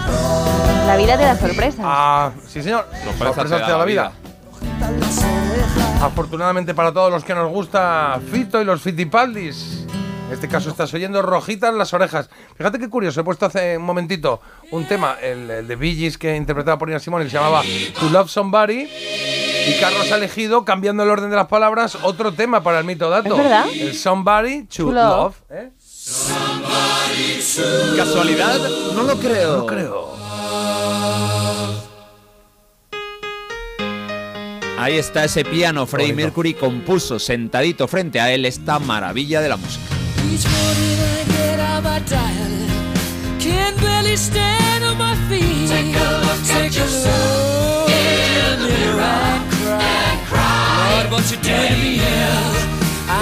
La 0.87 0.97
vida 0.97 1.17
te 1.17 1.25
da 1.25 1.37
sorpresas. 1.37 1.81
Ah, 1.85 2.31
sí, 2.47 2.63
señor. 2.63 2.87
Sorpresas 3.19 3.67
te 3.67 3.73
da 3.73 3.79
la 3.79 3.85
vida. 3.85 4.13
Afortunadamente 6.01 6.75
para 6.75 6.93
todos 6.93 7.13
los 7.13 7.25
que 7.25 7.35
nos 7.35 7.51
gusta 7.51 8.19
Fito 8.33 8.61
y 8.61 8.65
los 8.65 8.81
Fitipaldis. 8.81 9.85
En 10.29 10.35
este 10.35 10.49
caso 10.49 10.71
estás 10.71 10.95
oyendo 10.95 11.21
rojitas 11.23 11.75
las 11.75 11.93
orejas. 11.93 12.31
Fíjate 12.57 12.79
qué 12.79 12.89
curioso, 12.89 13.21
he 13.21 13.25
puesto 13.25 13.47
hace 13.47 13.77
un 13.77 13.83
momentito 13.85 14.41
un 14.71 14.87
tema, 14.87 15.17
el, 15.21 15.51
el 15.51 15.67
de 15.69 15.77
Gees 15.77 16.17
que 16.17 16.37
interpretaba 16.37 16.79
por 16.79 16.89
Nina 16.89 17.01
Simone, 17.01 17.25
que 17.25 17.31
se 17.31 17.37
llamaba 17.37 17.63
To 17.99 18.09
Love 18.11 18.31
Somebody. 18.31 18.89
Y 19.69 19.79
Carlos 19.81 20.11
ha 20.11 20.17
elegido, 20.17 20.65
cambiando 20.65 21.03
el 21.03 21.11
orden 21.11 21.29
de 21.31 21.37
las 21.37 21.49
palabras, 21.49 21.99
otro 22.03 22.33
tema 22.33 22.63
para 22.63 22.79
el 22.79 22.85
mito 22.85 23.11
dato. 23.11 23.37
¿Es 23.37 23.43
verdad? 23.43 23.67
El 23.71 23.95
Somebody 23.95 24.65
to, 24.65 24.85
To 24.85 24.93
Love. 24.93 25.03
love. 25.03 25.37
¿eh? 25.51 25.71
¿Casualidad? 27.97 28.59
No 28.95 29.03
lo 29.03 29.17
creo. 29.19 29.51
No 29.53 29.57
lo 29.59 29.67
creo. 29.67 30.20
Ahí 34.81 34.97
está 34.97 35.25
ese 35.25 35.45
piano. 35.45 35.87
Freddie. 35.87 36.15
Mercury 36.15 36.55
compuso 36.55 37.19
sentadito 37.19 37.87
frente 37.87 38.19
a 38.19 38.33
él 38.33 38.47
esta 38.47 38.79
maravilla 38.79 39.43
de 39.43 39.49
la 39.51 39.59
música. 39.59 39.85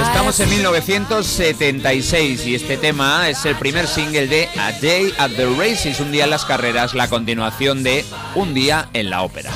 Estamos 0.03 0.39
en 0.41 0.49
1976 0.51 2.47
y 2.47 2.55
este 2.55 2.77
tema 2.77 3.29
es 3.29 3.45
el 3.45 3.57
primer 3.57 3.87
single 3.87 4.27
de 4.27 4.49
A 4.59 4.73
Day 4.73 5.13
at 5.19 5.31
the 5.33 5.47
Races, 5.59 6.01
un 6.01 6.13
día 6.13 6.25
en 6.25 6.31
las 6.31 6.45
carreras, 6.45 6.95
la 6.95 7.09
continuación 7.09 7.83
de 7.83 8.05
Un 8.35 8.55
día 8.55 8.89
en 8.93 9.11
la 9.11 9.23
ópera. 9.23 9.51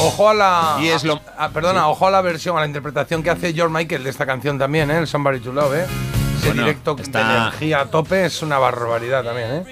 Ojo 0.00 0.28
a 0.28 0.34
la. 0.34 0.76
Y 0.80 0.88
es 0.88 1.04
lo- 1.04 1.20
perdona, 1.52 1.88
ojo 1.88 2.06
a 2.06 2.10
la 2.10 2.20
versión, 2.20 2.56
a 2.56 2.60
la 2.60 2.66
interpretación 2.66 3.22
que 3.22 3.30
hace 3.30 3.52
George 3.54 3.72
Michael 3.74 4.04
de 4.04 4.10
esta 4.10 4.26
canción 4.26 4.58
también, 4.58 4.90
¿eh? 4.90 4.98
El 4.98 5.06
Somebody 5.06 5.40
to 5.40 5.52
Love, 5.52 5.74
¿eh? 5.74 5.86
Ese 6.44 6.52
Bueno, 6.52 6.62
directo 6.66 6.94
de 6.94 7.02
está- 7.04 7.46
energía 7.48 7.80
a 7.80 7.84
tope 7.86 8.26
es 8.26 8.42
una 8.42 8.58
barbaridad 8.58 9.24
también, 9.24 9.48
¿eh? 9.50 9.64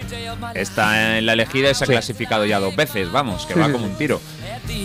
Está 0.55 1.19
en 1.19 1.27
la 1.27 1.35
elegida 1.35 1.71
y 1.71 1.75
se 1.75 1.85
ha 1.85 1.87
Sí. 1.87 1.93
clasificado 1.93 2.47
ya 2.47 2.61
dos 2.61 2.75
veces, 2.75 3.13
vamos, 3.13 3.45
que 3.45 3.53
Sí, 3.53 3.61
va 3.61 3.67
sí, 3.67 3.73
como 3.73 3.85
sí. 3.87 3.91
un 3.93 3.99
tiro. 3.99 4.21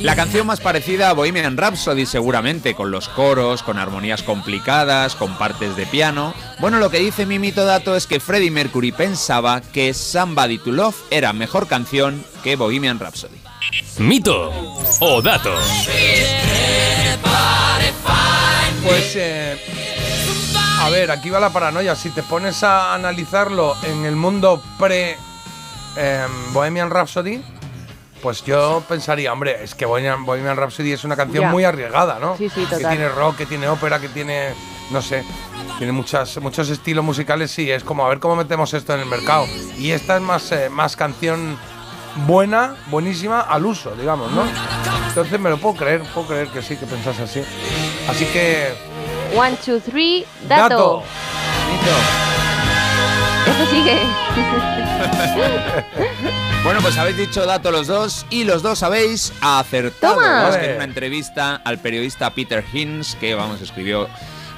La 0.02 0.15
canción 0.15 0.45
más 0.47 0.60
parecida 0.60 1.10
a 1.10 1.13
Bohemian 1.13 1.56
Rhapsody 1.56 2.06
seguramente, 2.06 2.73
con 2.73 2.91
los 2.91 3.08
coros, 3.08 3.63
con 3.63 3.78
armonías 3.80 4.21
complicadas, 4.21 5.15
con 5.15 5.38
partes 5.38 5.78
de 5.78 5.86
piano. 5.86 6.34
Bueno, 6.60 6.80
lo 6.80 6.89
que 6.89 7.00
dice 7.00 7.26
mi 7.26 7.39
mito 7.39 7.63
dato 7.63 7.95
es 7.95 8.06
que 8.06 8.19
Freddie 8.19 8.52
Mercury 8.52 8.91
pensaba 8.91 9.62
que 9.62 9.93
Somebody 9.93 10.58
to 10.58 10.71
Love 10.71 10.95
era 11.10 11.32
mejor 11.32 11.67
canción 11.67 12.21
que 12.43 12.56
Bohemian 12.58 13.00
Rhapsody. 13.00 13.38
Mito 14.00 14.52
o 15.00 15.21
dato. 15.21 15.54
Pues, 18.84 19.13
eh, 19.15 19.58
a 20.80 20.90
ver, 20.90 21.12
aquí 21.12 21.30
va 21.30 21.40
la 21.40 21.50
paranoia. 21.52 21.96
Si 21.96 22.10
te 22.10 22.23
pones 22.23 22.63
a 22.63 22.94
analizarlo 22.94 23.75
en 23.84 24.06
el 24.06 24.15
mundo 24.15 24.62
pre 24.80 25.17
em, 25.96 26.54
Bohemian 26.54 26.90
Rhapsody, 26.90 27.42
pues 28.21 28.44
yo 28.44 28.84
pensaría, 28.88 29.32
hombre, 29.34 29.63
es 29.63 29.75
que 29.75 29.86
Bohemian, 29.86 30.25
Bohemian 30.25 30.56
Rhapsody 30.58 30.92
es 30.94 31.04
una 31.04 31.15
canción 31.15 31.50
muy 31.52 31.63
arriesgada, 31.63 32.19
¿no? 32.19 32.38
Sí, 32.38 32.50
sí, 32.50 32.62
Que 32.65 32.75
total. 32.78 32.92
tiene 32.92 33.10
rock, 33.10 33.38
que 33.38 33.46
tiene 33.46 33.67
ópera, 33.67 34.00
que 34.00 34.10
tiene, 34.10 34.54
no 34.92 35.02
sé, 35.02 35.23
tiene 35.78 35.94
muchas, 35.94 36.38
muchos 36.38 36.69
estilos 36.69 37.04
musicales. 37.04 37.52
Sí, 37.52 37.69
es 37.69 37.84
como 37.84 38.06
a 38.06 38.10
ver 38.10 38.19
cómo 38.19 38.36
metemos 38.36 38.73
esto 38.73 38.94
en 38.94 39.02
el 39.02 39.06
mercado. 39.08 39.46
Y 39.78 39.92
esta 39.92 40.15
es 40.17 40.21
más, 40.21 40.52
eh, 40.52 40.69
más 40.69 40.96
canción 40.96 41.58
buena, 42.25 42.75
buenísima 42.88 43.42
al 43.42 43.65
uso, 43.65 43.94
digamos, 43.96 44.32
¿no? 44.32 44.44
Entonces 45.10 45.40
me 45.40 45.50
lo 45.50 45.58
puedo 45.58 45.75
creer, 45.75 46.02
puedo 46.13 46.28
creer 46.28 46.48
que 46.50 46.62
sí, 46.62 46.75
que 46.78 46.86
pensás 46.86 47.19
así. 47.19 47.42
Así 48.10 48.25
que 48.25 48.73
One, 49.36 49.56
two, 49.63 49.80
three, 49.80 50.25
dato. 50.48 51.04
Esto 53.48 53.65
sigue. 53.71 53.98
Bueno, 56.63 56.82
pues 56.82 56.98
habéis 56.98 57.15
dicho 57.15 57.46
dato 57.46 57.71
los 57.71 57.88
dos 57.88 58.25
y 58.30 58.44
los 58.44 58.62
dos 58.62 58.84
habéis 58.84 59.32
acertado. 59.40 60.15
Toma. 60.15 60.50
Es 60.50 60.58
que 60.58 60.71
en 60.71 60.75
una 60.75 60.84
entrevista 60.84 61.62
al 61.63 61.78
periodista 61.78 62.32
Peter 62.32 62.62
Hinz, 62.73 63.15
que 63.15 63.36
vamos, 63.36 63.62
escribió 63.62 64.10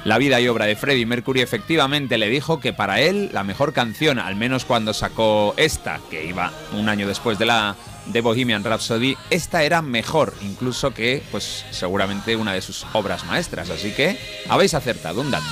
la 0.04 0.18
vida 0.18 0.40
y 0.40 0.48
obra 0.48 0.66
de 0.66 0.76
Freddie 0.76 1.06
Mercury, 1.06 1.40
efectivamente 1.40 2.18
le 2.18 2.28
dijo 2.28 2.60
que 2.60 2.72
para 2.72 3.00
él 3.00 3.30
la 3.32 3.44
mejor 3.44 3.72
canción, 3.72 4.18
al 4.18 4.36
menos 4.36 4.64
cuando 4.64 4.94
sacó 4.94 5.54
esta, 5.56 6.00
que 6.10 6.24
iba 6.24 6.52
un 6.72 6.88
año 6.88 7.06
después 7.06 7.38
de 7.38 7.46
la 7.46 7.76
de 8.06 8.20
Bohemian 8.20 8.64
Rhapsody, 8.64 9.16
esta 9.30 9.62
era 9.62 9.82
mejor, 9.82 10.34
incluso 10.42 10.92
que, 10.92 11.22
pues, 11.30 11.64
seguramente 11.70 12.34
una 12.36 12.52
de 12.52 12.62
sus 12.62 12.86
obras 12.92 13.24
maestras. 13.26 13.70
Así 13.70 13.92
que 13.92 14.18
habéis 14.48 14.74
acertado 14.74 15.20
un 15.20 15.30
dato. 15.30 15.46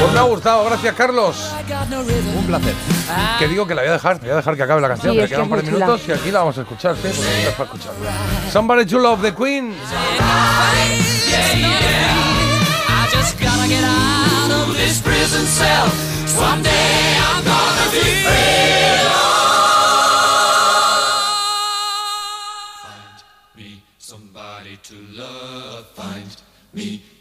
Pues 0.00 0.12
me 0.12 0.18
ha 0.18 0.22
gustado, 0.22 0.64
gracias 0.64 0.94
Carlos. 0.94 1.36
Un 2.36 2.46
placer. 2.46 2.74
Que 3.38 3.48
digo 3.48 3.66
que 3.66 3.74
la 3.74 3.82
voy 3.82 3.90
a 3.90 3.92
dejar, 3.94 4.20
voy 4.20 4.30
a 4.30 4.36
dejar 4.36 4.56
que 4.56 4.62
acabe 4.62 4.80
la 4.80 4.88
canción, 4.88 5.12
Sí, 5.14 5.20
que 5.20 5.28
quedan 5.28 5.42
un 5.42 5.50
par 5.50 5.62
de 5.62 5.70
minutos 5.70 6.00
y 6.08 6.12
aquí 6.12 6.30
la 6.30 6.38
vamos 6.40 6.56
a 6.58 6.62
escuchar, 6.62 6.96
sí, 6.96 7.08
porque 7.14 7.50
para 7.56 7.64
escucharla. 7.64 8.10
Somebody 8.52 8.86
to 8.86 8.98
love 8.98 9.20
the 9.22 9.34
Queen. 9.34 9.74
I 12.90 13.08
just 13.12 13.38
gotta 13.40 13.68
get 13.68 13.84
out 13.84 14.50
of 14.50 14.76
this 14.76 15.00
prison 15.00 15.46
cell. 15.46 15.88
Someday 16.26 17.18
I'm 17.18 17.44
gonna 17.44 17.90
be 17.90 18.22
free. 18.24 18.88
Find 22.82 23.56
me 23.56 23.82
somebody 23.98 24.76
to 24.82 24.94
love. 25.16 25.86
Find 25.94 25.94
me 25.94 25.96
somebody 25.96 25.96
to 25.96 25.96
love. 25.96 25.96
Find 25.96 26.16
me 26.16 26.22
somebody 26.24 26.24
to 26.24 26.24
love. 26.32 26.32
Find 26.34 26.36
me 26.72 27.02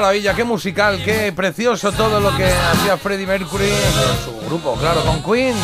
Maravilla, 0.00 0.34
qué 0.34 0.44
musical, 0.44 1.00
qué 1.02 1.32
precioso 1.32 1.90
todo 1.92 2.20
lo 2.20 2.34
que 2.36 2.44
hacía 2.44 2.96
Freddie 2.98 3.26
Mercury 3.26 3.70
con 3.70 4.34
su 4.34 4.46
grupo, 4.46 4.74
claro, 4.74 5.00
con 5.02 5.22
Queen. 5.22 5.54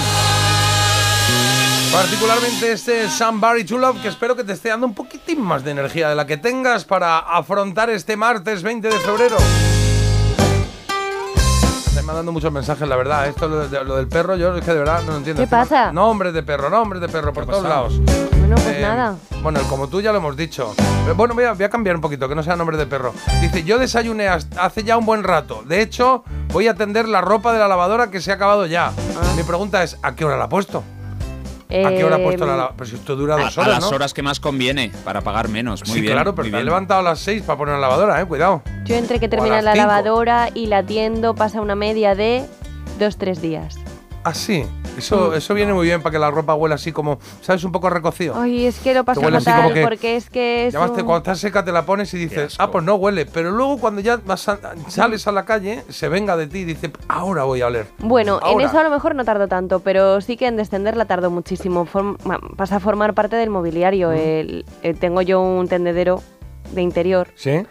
Particularmente 1.92 2.72
este 2.72 3.10
Somebody 3.10 3.64
to 3.64 3.76
Love, 3.76 4.00
que 4.00 4.08
espero 4.08 4.34
que 4.34 4.42
te 4.44 4.54
esté 4.54 4.70
dando 4.70 4.86
un 4.86 4.94
poquitín 4.94 5.42
más 5.42 5.62
de 5.62 5.72
energía 5.72 6.08
de 6.08 6.14
la 6.14 6.26
que 6.26 6.38
tengas 6.38 6.84
para 6.86 7.18
afrontar 7.18 7.90
este 7.90 8.16
martes 8.16 8.62
20 8.62 8.88
de 8.88 8.98
febrero. 9.00 9.36
Están 11.88 12.06
mandando 12.06 12.32
muchos 12.32 12.50
mensajes, 12.50 12.88
la 12.88 12.96
verdad. 12.96 13.28
Esto 13.28 13.48
lo, 13.48 13.68
de- 13.68 13.84
lo 13.84 13.96
del 13.96 14.08
perro, 14.08 14.36
yo 14.36 14.56
es 14.56 14.64
que 14.64 14.72
de 14.72 14.78
verdad 14.78 15.02
no 15.02 15.12
lo 15.12 15.16
entiendo. 15.18 15.42
¿Qué 15.42 15.46
pasa? 15.46 15.92
Nombres 15.92 16.32
de 16.32 16.42
perro, 16.42 16.70
nombres 16.70 17.02
de 17.02 17.08
perro 17.08 17.34
por 17.34 17.44
todos 17.44 17.64
lados. 17.64 18.00
Bueno, 18.54 18.64
pues 18.64 18.76
Eh, 18.76 18.82
nada. 18.82 19.16
Bueno, 19.42 19.60
el 19.60 19.66
como 19.66 19.88
tú 19.88 20.00
ya 20.00 20.12
lo 20.12 20.18
hemos 20.18 20.36
dicho. 20.36 20.74
Pero 21.04 21.14
bueno, 21.16 21.34
voy 21.34 21.44
a, 21.44 21.52
voy 21.54 21.64
a 21.64 21.68
cambiar 21.70 21.96
un 21.96 22.02
poquito, 22.02 22.28
que 22.28 22.34
no 22.34 22.42
sea 22.42 22.54
nombre 22.56 22.76
de 22.76 22.86
perro. 22.86 23.12
Dice, 23.40 23.64
yo 23.64 23.78
desayuné 23.78 24.28
hace 24.28 24.84
ya 24.84 24.96
un 24.96 25.06
buen 25.06 25.24
rato. 25.24 25.62
De 25.66 25.80
hecho, 25.82 26.22
voy 26.52 26.68
a 26.68 26.74
tender 26.74 27.08
la 27.08 27.20
ropa 27.20 27.52
de 27.52 27.58
la 27.58 27.68
lavadora 27.68 28.10
que 28.10 28.20
se 28.20 28.30
ha 28.30 28.34
acabado 28.34 28.66
ya. 28.66 28.88
Ah. 28.88 29.32
Mi 29.36 29.42
pregunta 29.42 29.82
es, 29.82 29.98
¿a 30.02 30.14
qué 30.14 30.24
hora 30.24 30.36
la 30.36 30.44
ha 30.44 30.48
puesto? 30.48 30.84
¿A 31.68 31.88
qué 31.88 32.04
hora 32.04 32.16
ha 32.16 32.22
puesto 32.22 32.44
la 32.44 32.52
Eh, 32.52 32.56
lavadora? 32.56 32.74
Pero 32.76 32.90
si 32.90 32.96
esto 32.96 33.16
dura 33.16 33.34
A, 33.36 33.38
dos 33.40 33.56
a 33.56 33.60
horas, 33.62 33.74
las 33.76 33.90
¿no? 33.90 33.96
horas 33.96 34.12
que 34.14 34.22
más 34.22 34.38
conviene 34.40 34.92
para 35.04 35.22
pagar 35.22 35.48
menos. 35.48 35.80
Muy 35.86 35.94
sí, 35.94 36.00
bien. 36.02 36.12
claro, 36.12 36.34
pero 36.34 36.46
has 36.46 36.52
bien. 36.52 36.64
levantado 36.66 37.00
a 37.00 37.02
las 37.02 37.18
6 37.20 37.42
para 37.42 37.56
poner 37.58 37.74
la 37.76 37.80
lavadora, 37.80 38.20
eh. 38.20 38.26
Cuidado. 38.26 38.62
Yo 38.84 38.94
entre 38.96 39.18
que 39.18 39.26
a 39.26 39.30
termina 39.30 39.62
la 39.62 39.72
cinco. 39.72 39.86
lavadora 39.86 40.50
y 40.52 40.66
la 40.66 40.82
tiendo 40.84 41.34
pasa 41.34 41.60
una 41.62 41.74
media 41.74 42.14
de 42.14 42.44
dos, 42.98 43.16
tres 43.16 43.40
días. 43.40 43.78
Ah, 44.24 44.34
sí. 44.34 44.64
Eso, 44.96 45.34
eso 45.34 45.54
viene 45.54 45.72
muy 45.72 45.86
bien 45.86 46.00
para 46.02 46.12
que 46.12 46.18
la 46.18 46.30
ropa 46.30 46.54
huela 46.54 46.74
así 46.76 46.92
como, 46.92 47.18
¿sabes? 47.40 47.64
Un 47.64 47.72
poco 47.72 47.88
recocido. 47.90 48.34
Ay, 48.38 48.66
es 48.66 48.78
que 48.78 48.92
lo 48.94 49.04
paso 49.04 49.20
así 49.20 49.44
fatal 49.44 49.62
como 49.62 49.74
que- 49.74 49.82
porque 49.82 50.16
es 50.16 50.28
que 50.30 50.66
es 50.66 50.74
un- 50.74 50.80
cuando 50.90 51.16
estás 51.16 51.38
seca 51.40 51.64
te 51.64 51.72
la 51.72 51.84
pones 51.86 52.12
y 52.14 52.18
dices, 52.18 52.56
ah, 52.58 52.70
pues 52.70 52.84
no 52.84 52.94
huele. 52.96 53.26
Pero 53.26 53.50
luego 53.50 53.78
cuando 53.78 54.00
ya 54.00 54.18
vas 54.24 54.48
a- 54.48 54.58
sales 54.88 55.26
a 55.26 55.32
la 55.32 55.44
calle, 55.44 55.82
se 55.88 56.08
venga 56.08 56.36
de 56.36 56.46
ti 56.46 56.58
y 56.58 56.64
dice, 56.64 56.92
ahora 57.08 57.44
voy 57.44 57.62
a 57.62 57.66
oler. 57.68 57.86
Bueno, 57.98 58.38
en 58.46 58.60
eso 58.60 58.78
a 58.78 58.84
lo 58.84 58.90
mejor 58.90 59.14
no 59.14 59.24
tardo 59.24 59.48
tanto, 59.48 59.80
pero 59.80 60.20
sí 60.20 60.36
que 60.36 60.46
en 60.46 60.56
descenderla 60.56 61.06
tardo 61.06 61.30
muchísimo. 61.30 61.86
Form- 61.86 62.16
ma- 62.24 62.38
pasa 62.56 62.76
a 62.76 62.80
formar 62.80 63.14
parte 63.14 63.36
del 63.36 63.50
mobiliario. 63.50 64.10
Mm. 64.10 64.12
El- 64.12 64.64
eh, 64.82 64.94
tengo 64.94 65.22
yo 65.22 65.40
un 65.40 65.66
tendedero 65.68 66.22
de 66.72 66.82
interior 66.82 67.28
¿Sí? 67.34 67.66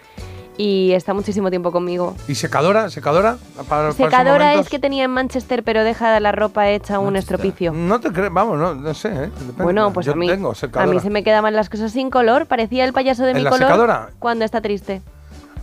Y 0.57 0.91
está 0.93 1.13
muchísimo 1.13 1.49
tiempo 1.49 1.71
conmigo. 1.71 2.15
¿Y 2.27 2.35
secadora? 2.35 2.89
¿Secadora? 2.89 3.37
Para, 3.67 3.91
Secadora 3.93 4.53
es 4.55 4.69
que 4.69 4.79
tenía 4.79 5.03
en 5.05 5.11
Manchester, 5.11 5.63
pero 5.63 5.83
deja 5.83 6.19
la 6.19 6.31
ropa 6.31 6.69
hecha 6.69 6.99
un 6.99 7.15
estropicio. 7.15 7.71
No 7.73 7.99
te 7.99 8.11
crees, 8.11 8.31
vamos, 8.31 8.57
no, 8.59 8.75
no 8.75 8.93
sé, 8.93 9.09
¿eh? 9.25 9.29
Bueno, 9.57 9.91
pues 9.93 10.05
Yo 10.05 10.13
a 10.13 10.15
mí, 10.15 10.27
tengo 10.27 10.53
a 10.73 10.85
mí 10.85 10.99
se 10.99 11.09
me 11.09 11.23
quedaban 11.23 11.55
las 11.55 11.69
cosas 11.69 11.91
sin 11.91 12.09
color. 12.09 12.45
Parecía 12.45 12.85
el 12.85 12.93
payaso 12.93 13.23
de 13.23 13.31
¿En 13.31 13.37
mi 13.37 13.43
la 13.43 13.49
color 13.49 13.67
secadora? 13.67 14.09
cuando 14.19 14.45
está 14.45 14.61
triste. 14.61 15.01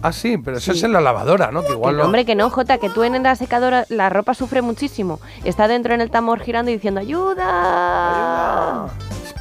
Ah, 0.01 0.13
sí, 0.13 0.39
pero 0.39 0.59
eso 0.59 0.73
Sí. 0.73 0.79
es 0.79 0.85
en 0.85 0.93
la 0.93 1.01
lavadora, 1.01 1.51
¿no? 1.51 1.65
Que 1.65 1.73
igual 1.73 1.95
Que 1.97 1.99
no, 1.99 2.05
hombre, 2.05 2.25
que 2.25 2.35
no, 2.37 2.51
Jota, 2.51 2.79
que 2.79 2.89
tú 2.89 3.03
en 3.03 3.21
la 3.21 3.35
secadora 3.35 3.85
la 3.89 4.09
ropa 4.09 4.33
sufre 4.35 4.63
muchísimo. 4.63 5.19
Está 5.45 5.67
dentro 5.67 5.93
en 5.93 6.01
el 6.01 6.09
tambor 6.11 6.39
girando 6.41 6.71
y 6.71 6.75
diciendo 6.75 7.01
¡Ayuda! 7.01 8.87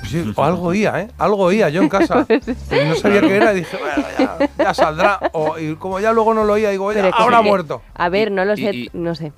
Sí, 0.07 0.33
o 0.35 0.43
algo 0.43 0.63
oía, 0.67 1.01
¿eh? 1.01 1.07
Algo 1.17 1.43
oía 1.43 1.69
yo 1.69 1.81
en 1.81 1.89
casa. 1.89 2.25
Pero 2.69 2.85
no 2.85 2.95
sabía 2.95 3.21
qué 3.21 3.35
era 3.35 3.53
y 3.53 3.57
dije, 3.57 3.77
bueno, 3.77 4.07
ya, 4.17 4.49
ya 4.57 4.73
saldrá. 4.73 5.19
O, 5.33 5.57
y 5.59 5.75
como 5.75 5.99
ya 5.99 6.11
luego 6.13 6.33
no 6.33 6.43
lo 6.43 6.53
oía, 6.53 6.69
digo, 6.71 6.91
ya, 6.91 7.09
ahora 7.09 7.37
ha 7.37 7.41
muerto. 7.49 7.81
A 7.93 8.09
ver, 8.09 8.31
no 8.31 8.45
lo 8.45 8.55
sé, 8.55 8.61
y- 8.73 8.89
no 8.93 9.13
sé. 9.15 9.31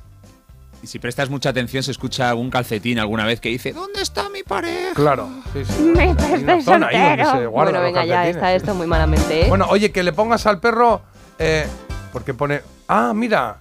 Y 0.82 0.88
si 0.88 0.98
prestas 0.98 1.30
mucha 1.30 1.50
atención, 1.50 1.84
se 1.84 1.92
escucha 1.92 2.30
algún 2.30 2.50
calcetín 2.50 3.00
alguna 3.00 3.26
vez 3.26 3.42
que 3.42 3.50
dice: 3.50 3.74
¿Dónde 3.74 4.02
está 4.02 4.30
mi 4.30 4.44
pareja? 4.44 4.94
Claro, 4.96 5.28
sí, 5.52 5.66
sí. 5.66 5.82
Me 5.84 6.12
estoy 6.12 6.62
soltero. 6.64 7.52
Bueno, 7.52 7.82
venga, 7.82 8.06
ya 8.06 8.28
está 8.30 8.54
esto 8.56 8.74
muy 8.76 8.88
malamente, 8.88 9.42
¿eh? 9.46 9.50
Bueno, 9.50 9.66
oye, 9.70 9.92
que 9.92 10.04
le 10.04 10.14
pongas 10.14 10.46
al 10.46 10.60
perro. 10.62 11.02
eh, 11.38 11.68
porque 12.14 12.34
pone. 12.34 12.62
Ah, 12.88 13.12
mira. 13.14 13.58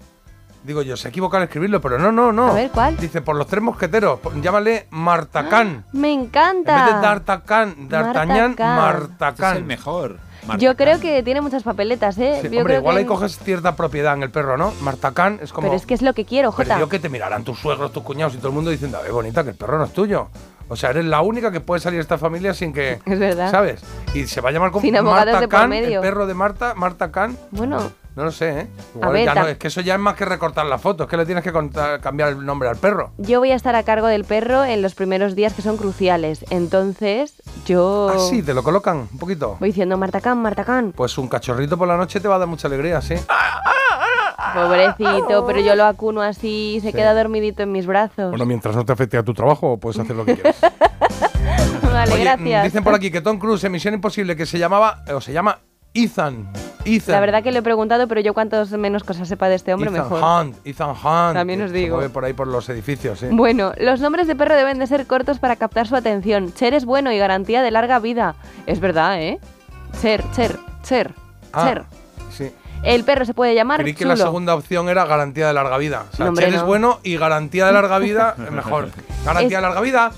Digo 0.65 0.83
yo, 0.83 0.97
se 0.97 1.09
equivoca 1.09 1.37
al 1.39 1.45
escribirlo, 1.45 1.81
pero 1.81 1.99
no, 1.99 2.11
no, 2.13 2.33
no. 2.33 2.49
A 2.49 2.53
ver, 2.55 2.71
¿cuál? 2.71 2.97
Dice, 2.97 3.23
por 3.23 3.37
los 3.37 3.47
tres 3.47 3.63
mosqueteros. 3.63 4.21
Llámale 4.43 4.87
Martacán. 4.91 5.85
Me 5.93 6.13
En 6.13 6.21
vez 6.21 6.29
encanta. 6.29 6.87
de 6.87 6.93
D'Artacán, 7.01 7.89
D'Artagnan, 7.89 8.51
Martacán. 8.51 8.77
Martacán. 8.77 9.53
Es 9.53 9.59
el 9.59 9.65
mejor. 9.65 10.19
Yo 10.59 10.77
creo 10.77 10.99
que 10.99 11.23
tiene 11.23 11.41
muchas 11.43 11.63
papeletas, 11.63 12.17
¿eh? 12.19 12.39
Sí, 12.41 12.49
Yo 12.49 12.59
hombre, 12.61 12.63
creo 12.65 12.79
igual 12.81 12.95
que- 12.97 13.01
ahí 13.01 13.05
coges 13.07 13.39
cierta 13.39 13.77
propiedad 13.77 14.15
en 14.15 14.23
el 14.23 14.31
perro, 14.31 14.57
¿no? 14.57 14.73
Martacán 14.81 15.39
es 15.43 15.53
como. 15.53 15.67
Pero 15.69 15.77
es 15.77 15.85
que 15.85 15.95
es 15.95 16.01
lo 16.03 16.15
que 16.15 16.25
quiero, 16.25 16.53
Pero 16.53 16.69
Jota. 16.71 16.81
yo 16.81 16.89
que 16.89 16.99
te 16.99 17.09
mirarán 17.09 17.45
tus 17.45 17.59
suegros, 17.59 17.93
tus 17.93 18.03
cuñados 18.03 18.35
y 18.35 18.39
todo 18.39 18.49
el 18.49 18.55
mundo 18.55 18.71
diciendo, 18.71 18.99
a 18.99 19.03
ver, 19.03 19.13
bonita, 19.13 19.45
que 19.45 19.51
el 19.51 19.57
perro 19.57 19.79
no 19.79 19.85
es 19.85 19.93
tuyo. 19.93 20.29
O 20.71 20.77
sea, 20.77 20.91
eres 20.91 21.05
la 21.05 21.21
única 21.23 21.51
que 21.51 21.61
puede 21.61 21.81
salir 21.81 21.99
de 21.99 22.03
esta 22.03 22.19
familia 22.19 22.55
sin 22.55 22.73
que. 22.73 22.99
Es 23.07 23.19
verdad. 23.19 23.51
¿Sabes? 23.51 23.83
Y 24.15 24.27
se 24.27 24.41
va 24.41 24.49
a 24.49 24.53
llamar 24.53 24.71
como 24.71 24.83
Sin 24.83 24.97
abogados 24.97 25.27
Marta 25.27 25.41
de 25.41 25.49
por 25.49 25.61
Can, 25.61 25.71
medio. 25.71 26.01
el 26.01 26.07
perro 26.09 26.27
de 26.27 26.35
Marta, 26.35 26.75
Marta 26.75 27.11
Can. 27.13 27.37
Bueno, 27.51 27.91
No 28.19 28.25
lo 28.25 28.33
sé, 28.33 28.49
¿eh? 28.63 28.67
Igual 28.97 29.13
ver, 29.13 29.25
ya 29.27 29.35
no, 29.37 29.47
es 29.47 29.59
que 29.59 29.69
eso 29.69 29.81
ya 29.81 29.95
es 29.95 30.01
más 30.01 30.17
que 30.17 30.25
recortar 30.25 30.67
la 30.67 30.77
foto, 30.77 31.05
es 31.05 31.09
que 31.09 31.17
le 31.17 31.25
tienes 31.25 31.45
que 31.45 31.53
contar- 31.53 32.01
cambiar 32.01 32.31
el 32.31 32.45
nombre 32.45 32.69
al 32.69 32.75
perro. 32.77 33.13
yo 33.17 33.39
voy 33.39 33.53
a 33.53 33.55
estar 33.55 33.77
a 33.77 33.85
cargo 33.85 34.09
del 34.09 34.25
perro 34.25 34.65
en 34.65 34.83
los 34.83 34.97
primeros 34.97 35.37
días 35.37 35.53
que 35.55 35.63
son 35.63 35.77
cruciales. 35.77 36.45
Entonces, 36.51 37.35
yo 37.65 38.11
Ah, 38.13 38.19
sí, 38.19 38.43
te 38.43 38.55
lo 38.55 38.65
colocan 38.65 39.07
un 39.13 39.19
poquito. 39.21 39.57
voy 39.61 39.69
diciendo 39.69 39.97
Martacán, 39.97 40.43
Martacán. 40.43 40.93
Pues 40.97 41.17
un 41.17 41.29
cachorrito 41.29 41.79
por 41.79 41.87
la 41.87 41.97
noche 41.97 42.19
te 42.19 42.27
va 42.27 42.35
a 42.35 42.39
dar 42.41 42.49
mucha 42.49 42.67
alegría, 42.67 43.01
sí. 43.01 43.15
Pobrecito, 44.55 45.47
pero 45.47 45.61
yo 45.61 45.77
lo 45.77 45.85
acuno 45.85 46.21
así 46.21 46.75
y 46.77 46.81
se 46.81 46.89
Sí. 46.91 46.97
queda 46.97 47.15
dormidito 47.15 47.63
en 47.63 47.71
mis 47.71 47.87
brazos. 47.87 48.31
Bueno, 48.31 48.47
mientras 48.47 48.75
no 48.75 48.85
te 48.85 48.93
afecte 48.93 49.17
a 49.17 49.23
tu 49.23 49.33
trabajo, 49.35 49.79
puedes 49.79 50.01
hacer 50.01 50.17
lo 50.17 50.25
que 50.25 50.35
quieras. 50.35 50.57
vale, 51.83 52.15
Oye, 52.15 52.25
gracias. 52.25 52.65
Dicen 52.65 52.83
por 52.83 52.95
aquí 52.95 53.13
que 53.13 53.21
Tom 53.21 53.39
Cruise 53.39 53.63
en 53.65 53.71
Misión 53.73 53.95
Imposible 53.95 54.35
que 54.35 54.45
se 54.47 54.59
llamaba, 54.59 55.05
o 55.15 55.21
se 55.21 55.33
llama 55.33 55.59
Ethan. 55.95 56.49
Ethan. 56.85 57.13
La 57.15 57.21
verdad 57.21 57.43
que 57.43 57.51
lo 57.51 57.59
he 57.59 57.63
preguntado, 57.63 58.07
pero 58.09 58.21
yo 58.21 58.35
cuantos 58.35 58.71
menos 58.73 59.03
cosas 59.05 59.27
sepa 59.29 59.49
de 59.49 59.57
este 59.57 59.75
hombre, 59.75 59.91
Ethan 59.91 60.03
mejor. 60.03 60.23
Hunt, 60.23 60.57
Ethan 60.65 60.91
Hunt. 60.91 61.35
También 61.35 61.63
os 61.63 61.71
se 61.71 61.77
digo. 61.77 61.97
mueve 61.97 62.11
por 62.11 62.25
ahí 62.25 62.33
por 62.33 62.47
los 62.47 62.69
edificios, 62.69 63.19
sí. 63.21 63.27
Bueno, 63.31 63.73
los 63.79 64.01
nombres 64.01 64.27
de 64.27 64.37
perro 64.37 64.55
deben 64.55 64.79
de 64.79 64.87
ser 64.87 65.07
cortos 65.07 65.39
para 65.39 65.57
captar 65.57 65.87
su 65.89 65.97
atención. 65.97 66.53
Cher 66.55 66.75
es 66.75 66.85
bueno 66.85 67.11
y 67.13 67.19
garantía 67.19 67.63
de 67.63 67.71
larga 67.71 67.99
vida. 67.99 68.37
Es 68.67 68.81
verdad, 68.81 69.21
¿eh? 69.21 69.39
Cher, 70.01 70.23
Cher, 70.33 70.59
Cher, 70.83 71.15
Ah, 71.53 71.65
Cher. 71.67 71.85
sí. 72.31 72.53
El 72.85 73.03
perro 73.03 73.25
se 73.25 73.35
puede 73.35 73.55
llamar 73.57 73.81
Creí 73.81 73.93
que 73.95 74.05
chulo. 74.05 74.15
la 74.15 74.25
segunda 74.25 74.55
opción 74.55 74.89
era 74.89 75.05
garantía 75.05 75.49
de 75.49 75.53
larga 75.53 75.79
vida. 75.79 76.05
O 76.13 76.17
sea, 76.17 76.27
No, 76.27 76.29
hombre, 76.31 76.45
Cher 76.45 76.55
es 76.55 76.61
no. 76.61 76.67
bueno 76.67 77.01
y 77.03 77.17
garantía 77.17 77.67
de 77.67 77.73
larga 77.73 77.99
vida 77.99 78.37
es 78.39 78.51
mejor. 78.53 78.91
Garantía 79.25 79.59
Es- 79.59 79.63
de 79.63 79.69
larga 79.69 79.81
vida. 79.81 80.13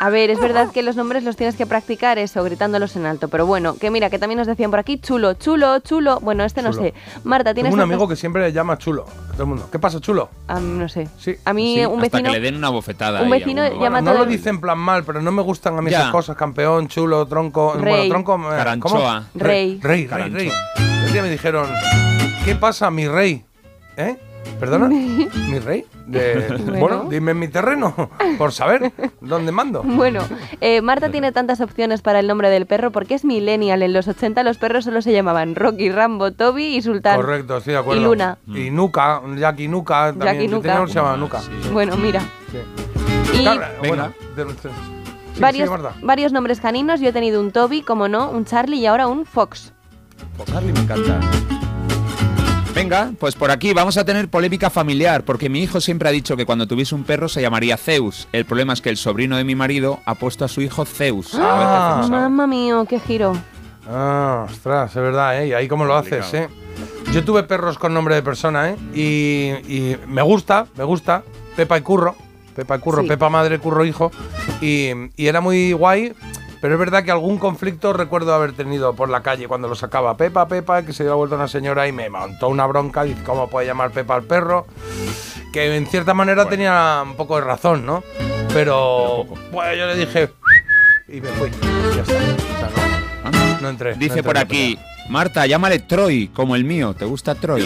A 0.00 0.10
ver, 0.10 0.30
es 0.30 0.38
verdad 0.38 0.70
que 0.70 0.82
los 0.84 0.94
nombres 0.94 1.24
los 1.24 1.34
tienes 1.36 1.56
que 1.56 1.66
practicar 1.66 2.18
eso, 2.18 2.44
gritándolos 2.44 2.94
en 2.94 3.04
alto. 3.04 3.26
Pero 3.28 3.46
bueno, 3.46 3.76
que 3.76 3.90
mira, 3.90 4.10
que 4.10 4.18
también 4.20 4.38
nos 4.38 4.46
decían 4.46 4.70
por 4.70 4.78
aquí, 4.78 4.98
chulo, 5.00 5.34
chulo, 5.34 5.80
chulo. 5.80 6.20
Bueno, 6.20 6.44
este 6.44 6.62
no 6.62 6.72
sé. 6.72 6.94
Marta, 7.24 7.52
¿tienes 7.52 7.70
Tengo 7.72 7.82
un 7.82 7.90
amigo 7.90 8.06
que 8.08 8.14
siempre 8.14 8.42
le 8.42 8.52
llama 8.52 8.78
chulo. 8.78 9.06
a 9.08 9.32
Todo 9.32 9.42
el 9.42 9.48
mundo. 9.48 9.68
¿Qué 9.72 9.78
pasa, 9.80 10.00
chulo? 10.00 10.30
Ah, 10.46 10.60
no 10.60 10.88
sé. 10.88 11.08
Sí. 11.18 11.34
A 11.44 11.52
mí 11.52 11.74
Sí, 11.78 11.84
un 11.86 12.00
hasta 12.00 12.16
vecino... 12.18 12.30
que 12.32 12.38
le 12.38 12.44
den 12.44 12.56
una 12.56 12.68
bofetada. 12.68 13.22
un 13.22 13.32
ahí 13.32 13.40
vecino 13.40 13.62
uno. 13.66 13.80
llama 13.82 14.00
no 14.00 14.10
todo 14.12 14.18
lo 14.18 14.24
el- 14.30 14.30
dice 14.36 14.50
en 14.50 14.60
plan 14.60 14.78
mal, 14.78 15.02
pero 15.04 15.20
no 15.20 15.32
me 15.32 15.42
gustan 15.42 15.76
a 15.76 15.82
mí 15.82 15.90
Ya. 15.90 15.98
esas 16.00 16.12
cosas. 16.12 16.36
Campeón, 16.36 16.86
chulo, 16.88 17.26
tronco. 17.26 17.74
Rey. 17.74 18.08
Bueno, 18.08 18.08
tronco. 18.10 18.32
eh, 18.34 18.36
¿cómo? 18.36 18.48
Caranchoa. 18.50 19.26
Rey. 19.34 19.80
Rey, 19.80 19.80
rey, 19.82 20.06
Caranchoa. 20.06 20.38
rey. 20.38 20.50
El 21.06 21.12
día 21.12 21.22
me 21.22 21.30
dijeron, 21.30 21.66
¿qué 22.44 22.54
pasa, 22.54 22.90
mi 22.90 23.08
rey? 23.08 23.44
¿Eh? 23.96 24.16
¿Perdona? 24.60 24.88
¿Mi 24.88 25.58
rey? 25.60 25.84
De- 26.06 26.46
Bueno. 26.58 26.78
bueno. 26.80 27.04
dime 27.10 27.32
en 27.32 27.38
mi 27.38 27.48
terreno, 27.48 27.94
por 28.38 28.52
saber 28.52 28.92
dónde 29.20 29.52
mando. 29.52 29.82
Bueno, 29.82 30.20
eh, 30.60 30.80
Marta 30.82 31.10
tiene 31.10 31.32
tantas 31.32 31.60
opciones 31.60 32.02
para 32.02 32.18
el 32.20 32.26
nombre 32.26 32.50
del 32.50 32.66
perro 32.66 32.90
porque 32.90 33.14
es 33.14 33.24
millennial. 33.24 33.82
En 33.82 33.92
los 33.92 34.08
80 34.08 34.42
los 34.42 34.58
perros 34.58 34.84
solo 34.84 35.02
se 35.02 35.12
llamaban 35.12 35.54
Rocky, 35.54 35.90
Rambo, 35.90 36.32
Toby 36.32 36.76
y 36.76 36.82
Sultán. 36.82 37.16
Correcto, 37.16 37.58
estoy 37.58 37.74
de 37.74 37.78
acuerdo. 37.78 38.00
Y 38.00 38.04
Luna. 38.04 38.38
Y 38.46 38.70
Nuca, 38.70 39.20
Jackie 39.36 39.68
Nuca. 39.68 40.06
También. 40.08 40.32
Jackie 40.34 40.48
Nuca. 40.48 40.72
tenía 40.72 40.86
se 40.88 40.94
llama 40.94 41.16
Nuca. 41.16 41.40
Bueno, 41.72 41.96
mira. 41.96 42.20
Sí. 42.50 42.58
Y 43.34 43.44
Venga. 43.44 43.70
bueno, 43.86 44.12
de- 44.36 44.44
de- 44.44 44.50
sí, 44.52 45.40
varios, 45.40 45.68
sí, 45.70 45.76
varios 46.02 46.32
nombres 46.32 46.60
caninos. 46.60 47.00
Yo 47.00 47.10
he 47.10 47.12
tenido 47.12 47.40
un 47.40 47.52
Toby, 47.52 47.82
como 47.82 48.08
no, 48.08 48.30
un 48.30 48.44
Charlie 48.44 48.78
y 48.78 48.86
ahora 48.86 49.06
un 49.06 49.24
Fox. 49.26 49.72
Pues 50.36 50.50
Carly 50.50 50.72
me 50.72 50.80
encanta. 50.80 51.20
Venga, 52.74 53.10
pues 53.18 53.34
por 53.34 53.50
aquí 53.50 53.72
vamos 53.72 53.96
a 53.96 54.04
tener 54.04 54.28
polémica 54.28 54.70
familiar, 54.70 55.24
porque 55.24 55.48
mi 55.48 55.60
hijo 55.62 55.80
siempre 55.80 56.08
ha 56.08 56.12
dicho 56.12 56.36
que 56.36 56.46
cuando 56.46 56.66
tuviese 56.68 56.94
un 56.94 57.02
perro 57.04 57.28
se 57.28 57.42
llamaría 57.42 57.76
Zeus. 57.76 58.28
El 58.32 58.44
problema 58.44 58.72
es 58.72 58.80
que 58.80 58.88
el 58.90 58.96
sobrino 58.96 59.36
de 59.36 59.44
mi 59.44 59.54
marido 59.56 59.98
ha 60.04 60.14
puesto 60.14 60.44
a 60.44 60.48
su 60.48 60.60
hijo 60.60 60.84
Zeus. 60.84 61.32
Ah. 61.34 62.06
Mamma 62.08 62.46
mío, 62.46 62.84
qué 62.88 63.00
giro. 63.00 63.36
Ah, 63.90 64.46
ostras, 64.48 64.90
es 64.94 65.02
verdad, 65.02 65.42
¿eh? 65.42 65.48
Y 65.48 65.52
ahí 65.54 65.66
cómo 65.66 65.84
lo 65.86 65.96
haces, 65.96 66.32
¿eh? 66.34 66.48
Yo 67.12 67.24
tuve 67.24 67.42
perros 67.42 67.78
con 67.78 67.92
nombre 67.94 68.14
de 68.14 68.22
persona, 68.22 68.70
¿eh? 68.70 68.76
Y, 68.94 69.48
y 69.74 69.96
me 70.06 70.22
gusta, 70.22 70.66
me 70.76 70.84
gusta. 70.84 71.24
Pepa 71.56 71.78
y 71.78 71.80
Curro. 71.80 72.14
Pepa 72.54 72.76
y 72.76 72.80
Curro, 72.80 73.02
Sí. 73.02 73.08
Pepa 73.08 73.28
madre, 73.28 73.58
Curro 73.58 73.84
hijo. 73.84 74.12
Y, 74.60 74.90
y 75.16 75.26
era 75.26 75.40
muy 75.40 75.72
guay. 75.72 76.12
Pero 76.60 76.74
es 76.74 76.80
verdad 76.80 77.04
que 77.04 77.10
algún 77.12 77.38
conflicto 77.38 77.92
recuerdo 77.92 78.34
haber 78.34 78.52
tenido 78.52 78.92
por 78.94 79.08
la 79.08 79.22
calle 79.22 79.46
cuando 79.46 79.68
lo 79.68 79.74
sacaba 79.76 80.16
Pepa, 80.16 80.48
Pepa, 80.48 80.82
que 80.82 80.92
se 80.92 81.04
dio 81.04 81.16
vuelta 81.16 81.36
una 81.36 81.46
señora 81.48 81.86
y 81.86 81.92
me 81.92 82.10
montó 82.10 82.48
una 82.48 82.66
bronca. 82.66 83.04
Dice, 83.04 83.22
¿cómo 83.24 83.48
puede 83.48 83.66
llamar 83.66 83.90
Pepa 83.92 84.16
al 84.16 84.24
perro? 84.24 84.66
Que 85.52 85.76
en 85.76 85.86
cierta 85.86 86.14
manera 86.14 86.48
tenía 86.48 87.02
un 87.04 87.14
poco 87.16 87.36
de 87.36 87.42
razón, 87.42 87.86
¿no? 87.86 88.02
Pero, 88.52 89.24
pues 89.52 89.78
yo 89.78 89.86
le 89.86 89.96
dije 89.96 90.30
y 91.08 91.20
me 91.20 91.28
fui. 91.28 91.50
Ya 91.94 92.02
está. 92.02 92.14
O 92.14 93.30
sea, 93.30 93.30
no, 93.54 93.60
no 93.60 93.68
entré. 93.68 93.92
no 93.92 93.98
Dice 93.98 94.06
entré 94.18 94.22
por 94.24 94.34
la 94.34 94.40
aquí, 94.42 94.78
Marta, 95.08 95.46
llámale 95.46 95.78
Troy, 95.78 96.28
como 96.28 96.56
el 96.56 96.64
mío. 96.64 96.92
¿Te 96.94 97.04
gusta 97.04 97.34
Troy? 97.36 97.62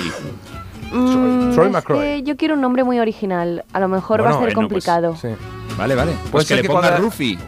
Mm, 0.92 1.54
Troy 1.54 1.66
es 1.68 1.72
McCroy. 1.72 1.98
que 2.00 2.22
yo 2.24 2.36
quiero 2.36 2.54
un 2.54 2.60
nombre 2.60 2.84
muy 2.84 2.98
original. 3.00 3.64
A 3.72 3.80
lo 3.80 3.88
mejor 3.88 4.20
va 4.20 4.30
a 4.30 4.32
Bueno, 4.36 4.46
ser 4.46 4.54
bueno, 4.54 4.68
pues, 4.68 4.84
complicado. 4.84 5.36
Vale, 5.78 5.94
vale. 5.94 6.12
Puede 6.12 6.30
Pues 6.30 6.48
que 6.48 6.56
le 6.56 6.64
ponga 6.64 6.80
cuando- 6.88 6.98
Rufi. 7.06 7.38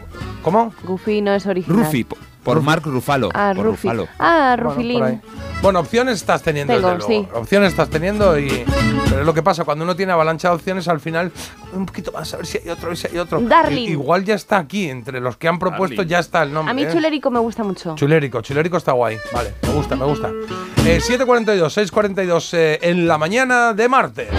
¿Cómo? 0.45 0.73
Goofy 0.83 1.21
no 1.21 1.33
es 1.33 1.45
original. 1.47 1.79
Rufi, 1.85 2.03
po- 2.03 2.17
por 2.43 2.61
Mark 2.61 2.83
Rufalo. 2.85 3.31
Ah, 3.33 3.51
por 3.55 3.65
Rufi. 3.65 3.87
Rufalo. 3.87 4.07
Ah, 4.19 4.53
Bueno, 4.55 4.69
Rufilín. 4.69 5.03
ahí. 5.03 5.19
Bueno, 5.63 5.79
opciones 5.79 6.17
estás 6.17 6.43
teniendo, 6.43 6.71
Tengo, 6.75 6.91
desde 6.91 7.07
luego. 7.07 7.23
sí. 7.23 7.29
Opciones 7.35 7.71
estás 7.71 7.89
teniendo 7.89 8.37
y. 8.37 8.63
Pero 9.09 9.21
es 9.21 9.25
lo 9.25 9.33
que 9.33 9.41
pasa, 9.41 9.63
cuando 9.63 9.83
uno 9.83 9.95
tiene 9.95 10.11
avalancha 10.11 10.49
de 10.49 10.55
opciones, 10.55 10.87
al 10.87 10.99
final, 10.99 11.31
un 11.73 11.87
poquito 11.87 12.11
más, 12.11 12.31
a 12.35 12.37
ver 12.37 12.45
si 12.45 12.59
hay 12.59 12.69
otro, 12.69 12.95
si 12.95 13.07
hay 13.07 13.17
otro. 13.17 13.39
Darling. 13.39 13.87
I- 13.87 13.91
Igual 13.93 14.23
ya 14.23 14.35
está 14.35 14.59
aquí, 14.59 14.87
entre 14.87 15.19
los 15.19 15.35
que 15.37 15.47
han 15.47 15.57
propuesto 15.57 16.03
ya 16.03 16.19
está 16.19 16.43
el 16.43 16.53
nombre. 16.53 16.71
a 16.71 16.75
mí 16.75 16.83
¿eh? 16.83 16.89
Chulérico 16.91 17.31
me 17.31 17.39
gusta 17.39 17.63
mucho. 17.63 17.95
Chulérico, 17.95 18.41
Chulérico 18.41 18.77
está 18.77 18.91
guay. 18.91 19.17
Vale, 19.33 19.55
me 19.63 19.69
gusta, 19.73 19.95
me 19.95 20.05
gusta. 20.05 20.29
Eh, 20.85 20.99
7.42, 21.01 21.71
6.42 21.73 22.49
eh, 22.53 22.79
en 22.83 23.07
la 23.07 23.17
mañana 23.17 23.73
de 23.73 23.89
martes. 23.89 24.29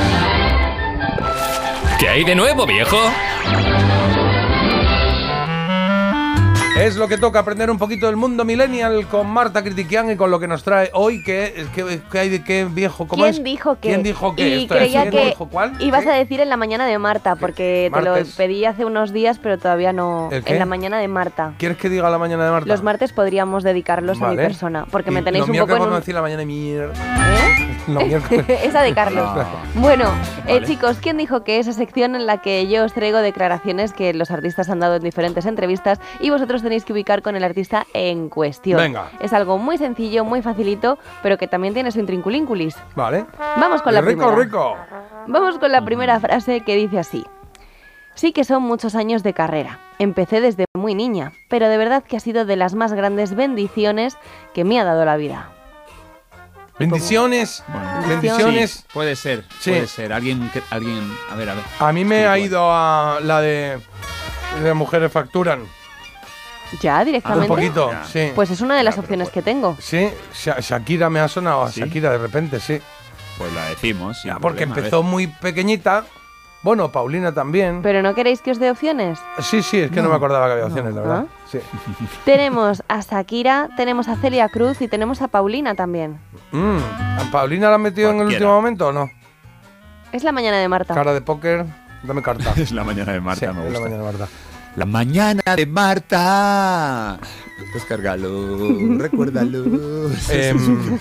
¿Qué 1.98 2.08
hay 2.08 2.22
de 2.22 2.36
nuevo, 2.36 2.64
viejo? 2.66 2.96
Es 6.76 6.96
lo 6.96 7.08
que 7.08 7.16
toca 7.16 7.38
aprender 7.38 7.70
un 7.70 7.78
poquito 7.78 8.06
del 8.06 8.16
mundo 8.16 8.44
millennial 8.44 9.06
con 9.06 9.26
Marta 9.28 9.62
Critiquian 9.62 10.10
y 10.10 10.16
con 10.16 10.30
lo 10.30 10.38
que 10.38 10.46
nos 10.46 10.62
trae 10.62 10.90
hoy, 10.92 11.22
que, 11.22 11.66
que, 11.74 12.00
que 12.10 12.18
hay 12.18 12.28
de 12.28 12.44
qué 12.44 12.66
viejo, 12.70 13.08
¿cómo 13.08 13.22
¿Quién 13.22 13.34
es? 13.34 13.42
dijo 13.42 13.76
que? 13.80 13.88
¿Quién 13.88 14.02
dijo 14.02 14.34
que? 14.36 14.48
Y 14.48 14.64
es, 14.64 14.68
creía 14.70 15.02
¿quién 15.02 15.12
que 15.12 15.24
dijo 15.30 15.48
cuál? 15.48 15.72
ibas 15.80 16.06
a 16.06 16.12
decir 16.12 16.40
en 16.40 16.50
la 16.50 16.58
mañana 16.58 16.86
de 16.86 16.98
Marta, 16.98 17.36
porque 17.36 17.90
te 17.92 18.02
lo 18.02 18.14
pedí 18.36 18.66
hace 18.66 18.84
unos 18.84 19.12
días, 19.12 19.38
pero 19.42 19.56
todavía 19.58 19.94
no. 19.94 20.28
¿El 20.30 20.44
qué? 20.44 20.52
En 20.52 20.58
la 20.58 20.66
mañana 20.66 20.98
de 20.98 21.08
Marta. 21.08 21.54
¿Quieres 21.58 21.78
que 21.78 21.88
diga 21.88 22.10
la 22.10 22.18
mañana 22.18 22.44
de 22.44 22.50
Marta? 22.50 22.68
Los 22.68 22.82
martes 22.82 23.12
podríamos 23.12 23.62
dedicarlos 23.62 24.20
a 24.20 24.28
mi 24.28 24.36
persona, 24.36 24.84
porque 24.90 25.10
Y 25.10 25.14
me 25.14 25.22
tenéis 25.22 25.48
un 25.48 25.56
poco 25.56 25.76
en 25.76 25.82
un... 25.82 25.94
decir 25.94 26.14
la 26.14 26.22
mañana 26.22 26.40
de 26.40 26.46
mierda. 26.46 26.92
¿Eh? 26.92 27.66
Esa 28.64 28.82
de 28.82 28.92
Carlos. 28.94 29.28
No. 29.34 29.80
Bueno, 29.80 30.10
eh, 30.46 30.60
chicos, 30.64 30.98
¿quién 31.00 31.16
dijo 31.16 31.44
que 31.44 31.58
esa 31.58 31.72
sección 31.72 32.16
en 32.16 32.26
la 32.26 32.38
que 32.38 32.66
yo 32.68 32.84
os 32.84 32.92
traigo 32.92 33.18
declaraciones 33.18 33.92
que 33.92 34.12
los 34.12 34.30
artistas 34.30 34.68
han 34.68 34.80
dado 34.80 34.96
en 34.96 35.02
diferentes 35.02 35.46
entrevistas 35.46 36.00
y 36.20 36.30
vosotros 36.30 36.62
tenéis 36.66 36.84
que 36.84 36.92
ubicar 36.92 37.22
con 37.22 37.36
el 37.36 37.44
artista 37.44 37.86
en 37.94 38.28
cuestión? 38.28 38.78
Venga. 38.78 39.10
Es 39.20 39.32
algo 39.32 39.56
muy 39.58 39.78
sencillo, 39.78 40.24
muy 40.24 40.42
facilito, 40.42 40.98
pero 41.22 41.38
que 41.38 41.46
también 41.46 41.72
tiene 41.74 41.90
su 41.92 42.00
intrínculínculis. 42.00 42.76
Vale. 42.94 43.24
Vamos 43.56 43.82
con 43.82 43.94
la 43.94 44.00
rico, 44.00 44.26
primera. 44.32 44.44
rico. 44.44 44.76
Vamos 45.28 45.58
con 45.58 45.70
la 45.72 45.84
primera 45.84 46.18
frase 46.20 46.60
que 46.62 46.74
dice 46.76 46.98
así. 46.98 47.24
Sí 48.14 48.32
que 48.32 48.44
son 48.44 48.62
muchos 48.62 48.94
años 48.94 49.22
de 49.22 49.32
carrera. 49.34 49.78
Empecé 49.98 50.40
desde 50.40 50.64
muy 50.74 50.94
niña, 50.94 51.32
pero 51.48 51.68
de 51.68 51.76
verdad 51.76 52.02
que 52.02 52.16
ha 52.16 52.20
sido 52.20 52.44
de 52.46 52.56
las 52.56 52.74
más 52.74 52.92
grandes 52.94 53.34
bendiciones 53.34 54.16
que 54.54 54.64
me 54.64 54.80
ha 54.80 54.84
dado 54.84 55.04
la 55.04 55.16
vida. 55.16 55.50
Bendiciones. 56.78 57.64
Bendiciones. 58.06 58.70
Sí, 58.70 58.84
puede 58.92 59.16
ser, 59.16 59.44
Sí. 59.60 59.70
puede 59.70 59.86
ser. 59.86 60.12
Alguien, 60.12 60.50
que- 60.52 60.62
alguien, 60.70 61.10
a 61.30 61.34
ver, 61.34 61.48
a 61.50 61.54
ver. 61.54 61.64
A 61.78 61.92
mí 61.92 62.04
me 62.04 62.26
ha 62.26 62.38
ido 62.38 62.58
a 62.70 63.18
la 63.22 63.40
de. 63.40 63.78
De 64.62 64.74
mujeres 64.74 65.10
facturan. 65.12 65.64
¿Ya 66.80 67.04
directamente? 67.04 67.50
Un 67.50 67.56
poquito, 67.56 67.90
sí. 68.10 68.32
Pues 68.34 68.50
es 68.50 68.60
una 68.60 68.76
de 68.76 68.82
las 68.82 68.98
opciones 68.98 69.30
que 69.30 69.42
tengo. 69.42 69.76
Sí, 69.80 70.08
Sha- 70.34 70.60
Shakira 70.60 71.08
me 71.10 71.20
ha 71.20 71.28
sonado 71.28 71.64
a 71.64 71.70
Shakira 71.70 72.10
de 72.10 72.18
repente, 72.18 72.60
sí. 72.60 72.80
Pues 73.38 73.52
la 73.52 73.66
decimos. 73.66 74.18
sin 74.20 74.30
Ya, 74.32 74.38
porque 74.38 74.58
problema, 74.66 74.72
a 74.72 74.76
ver. 74.76 74.84
empezó 74.84 75.02
muy 75.02 75.26
pequeñita. 75.26 76.04
Bueno, 76.62 76.90
Paulina 76.90 77.32
también. 77.32 77.80
¿Pero 77.82 78.02
no 78.02 78.14
queréis 78.14 78.40
que 78.40 78.50
os 78.50 78.58
dé 78.58 78.70
opciones? 78.70 79.18
Sí, 79.40 79.62
sí, 79.62 79.78
es 79.78 79.90
que 79.90 80.02
no, 80.02 80.08
me 80.08 80.16
acordaba 80.16 80.46
que 80.46 80.52
había 80.54 80.66
opciones, 80.66 80.94
la 80.94 81.00
verdad. 81.02 81.24
¿Ah? 81.28 81.46
Sí. 81.48 81.58
Tenemos 82.24 82.82
a 82.88 83.00
Shakira, 83.00 83.68
tenemos 83.76 84.08
a 84.08 84.16
Celia 84.16 84.48
Cruz 84.48 84.80
y 84.82 84.88
tenemos 84.88 85.22
a 85.22 85.28
Paulina 85.28 85.74
también. 85.76 86.18
Mm, 86.50 86.78
¿A 87.20 87.30
Paulina 87.30 87.68
la 87.68 87.76
han 87.76 87.82
metido 87.82 88.08
en 88.10 88.16
el 88.16 88.22
Cualquiera. 88.22 88.44
último 88.46 88.54
momento 88.56 88.88
o 88.88 88.92
no? 88.92 89.08
Es 90.12 90.24
la 90.24 90.32
mañana 90.32 90.56
de 90.56 90.66
Marta. 90.68 90.94
Cara 90.94 91.12
de 91.12 91.20
póker, 91.20 91.66
dame 92.02 92.22
carta. 92.22 92.52
Es 92.56 92.72
la 92.72 92.82
mañana 92.84 93.12
de 93.12 93.20
Marta, 93.20 93.46
Sí, 93.52 93.54
me 93.54 93.66
es 93.66 93.72
la 93.72 93.78
gusta. 93.78 93.80
mañana 93.80 94.02
de 94.12 94.18
Marta. 94.18 94.32
La 94.76 94.84
mañana 94.84 95.42
de 95.56 95.66
Marta. 95.66 97.18
Descárgalo, 97.72 98.98
recuérdalo. 98.98 99.64
Em, 100.30 100.98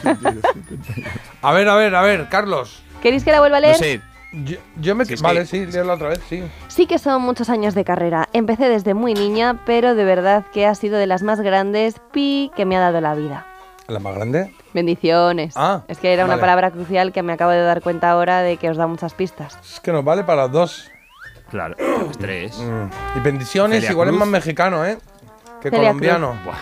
a 1.41 1.51
ver, 1.53 1.67
a 1.69 1.76
ver, 1.76 1.95
a 1.95 2.01
ver, 2.01 2.28
Carlos. 2.30 2.82
¿Queréis 3.01 3.23
que 3.23 3.32
la 3.32 3.39
vuelva 3.39 3.57
a 3.57 3.59
leer? 3.59 3.73
No 3.73 3.80
sé. 3.80 4.01
Yo, 4.43 4.57
yo 4.82 4.95
me... 4.95 5.03
Es 5.03 5.21
vale, 5.21 5.41
que- 5.41 5.45
sí, 5.45 5.65
léela 5.65 5.93
otra 5.93 6.09
vez, 6.09 6.19
sí. 6.28 6.43
Sí 6.67 6.88
que 6.88 6.99
son 6.99 7.21
muchos 7.21 7.49
años 7.49 7.73
de 7.73 7.86
carrera. 7.86 8.28
Empecé 8.34 8.67
desde 8.67 8.93
muy 8.93 9.13
niña, 9.13 9.61
pero 9.65 9.95
de 9.95 10.03
verdad 10.03 10.45
que 10.53 10.65
ha 10.65 10.76
sido 10.76 10.97
de 10.97 11.07
las 11.07 11.23
más 11.23 11.39
grandes 11.39 11.95
pi 12.11 12.51
que 12.55 12.65
me 12.65 12.76
ha 12.76 12.80
dado 12.82 12.99
la 13.01 13.13
vida. 13.15 13.45
¿La 13.88 13.99
más 13.99 14.15
grande? 14.15 14.51
Bendiciones. 14.73 15.53
Ah, 15.55 15.84
es 15.88 15.99
que 15.99 16.11
era 16.11 16.26
una 16.26 16.34
vale. 16.34 16.41
palabra 16.41 16.71
crucial 16.71 17.13
que 17.13 17.23
me 17.23 17.32
acabo 17.34 17.51
de 17.51 17.61
dar 17.61 17.82
cuenta 17.82 18.09
ahora 18.11 18.41
de 18.41 18.57
que 18.57 18.69
os 18.69 18.78
da 18.78 18.88
muchas 18.88 19.13
pistas. 19.13 19.57
Es 19.63 19.80
que 19.80 19.91
nos 19.91 20.03
vale 20.03 20.23
para 20.23 20.43
las 20.43 20.51
dos. 20.51 20.91
Claro, 21.50 21.76
tres. 22.20 22.58
Mm. 22.58 23.18
Y 23.18 23.20
bendiciones, 23.22 23.78
Celia 23.80 23.91
igual 23.91 24.10
es 24.10 24.16
más 24.16 24.28
mexicano, 24.28 24.86
¿eh? 24.86 24.98
Que 25.62 25.70
Celia 25.70 25.88
colombiano. 25.89 26.38
Buah. 26.43 26.56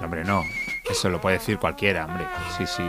No, 0.00 0.04
Hombre, 0.06 0.24
no. 0.24 0.42
Eso 0.88 1.08
lo 1.08 1.20
puede 1.20 1.38
decir 1.38 1.58
cualquiera, 1.58 2.04
hombre. 2.06 2.24
Sí, 2.58 2.66
sí. 2.66 2.82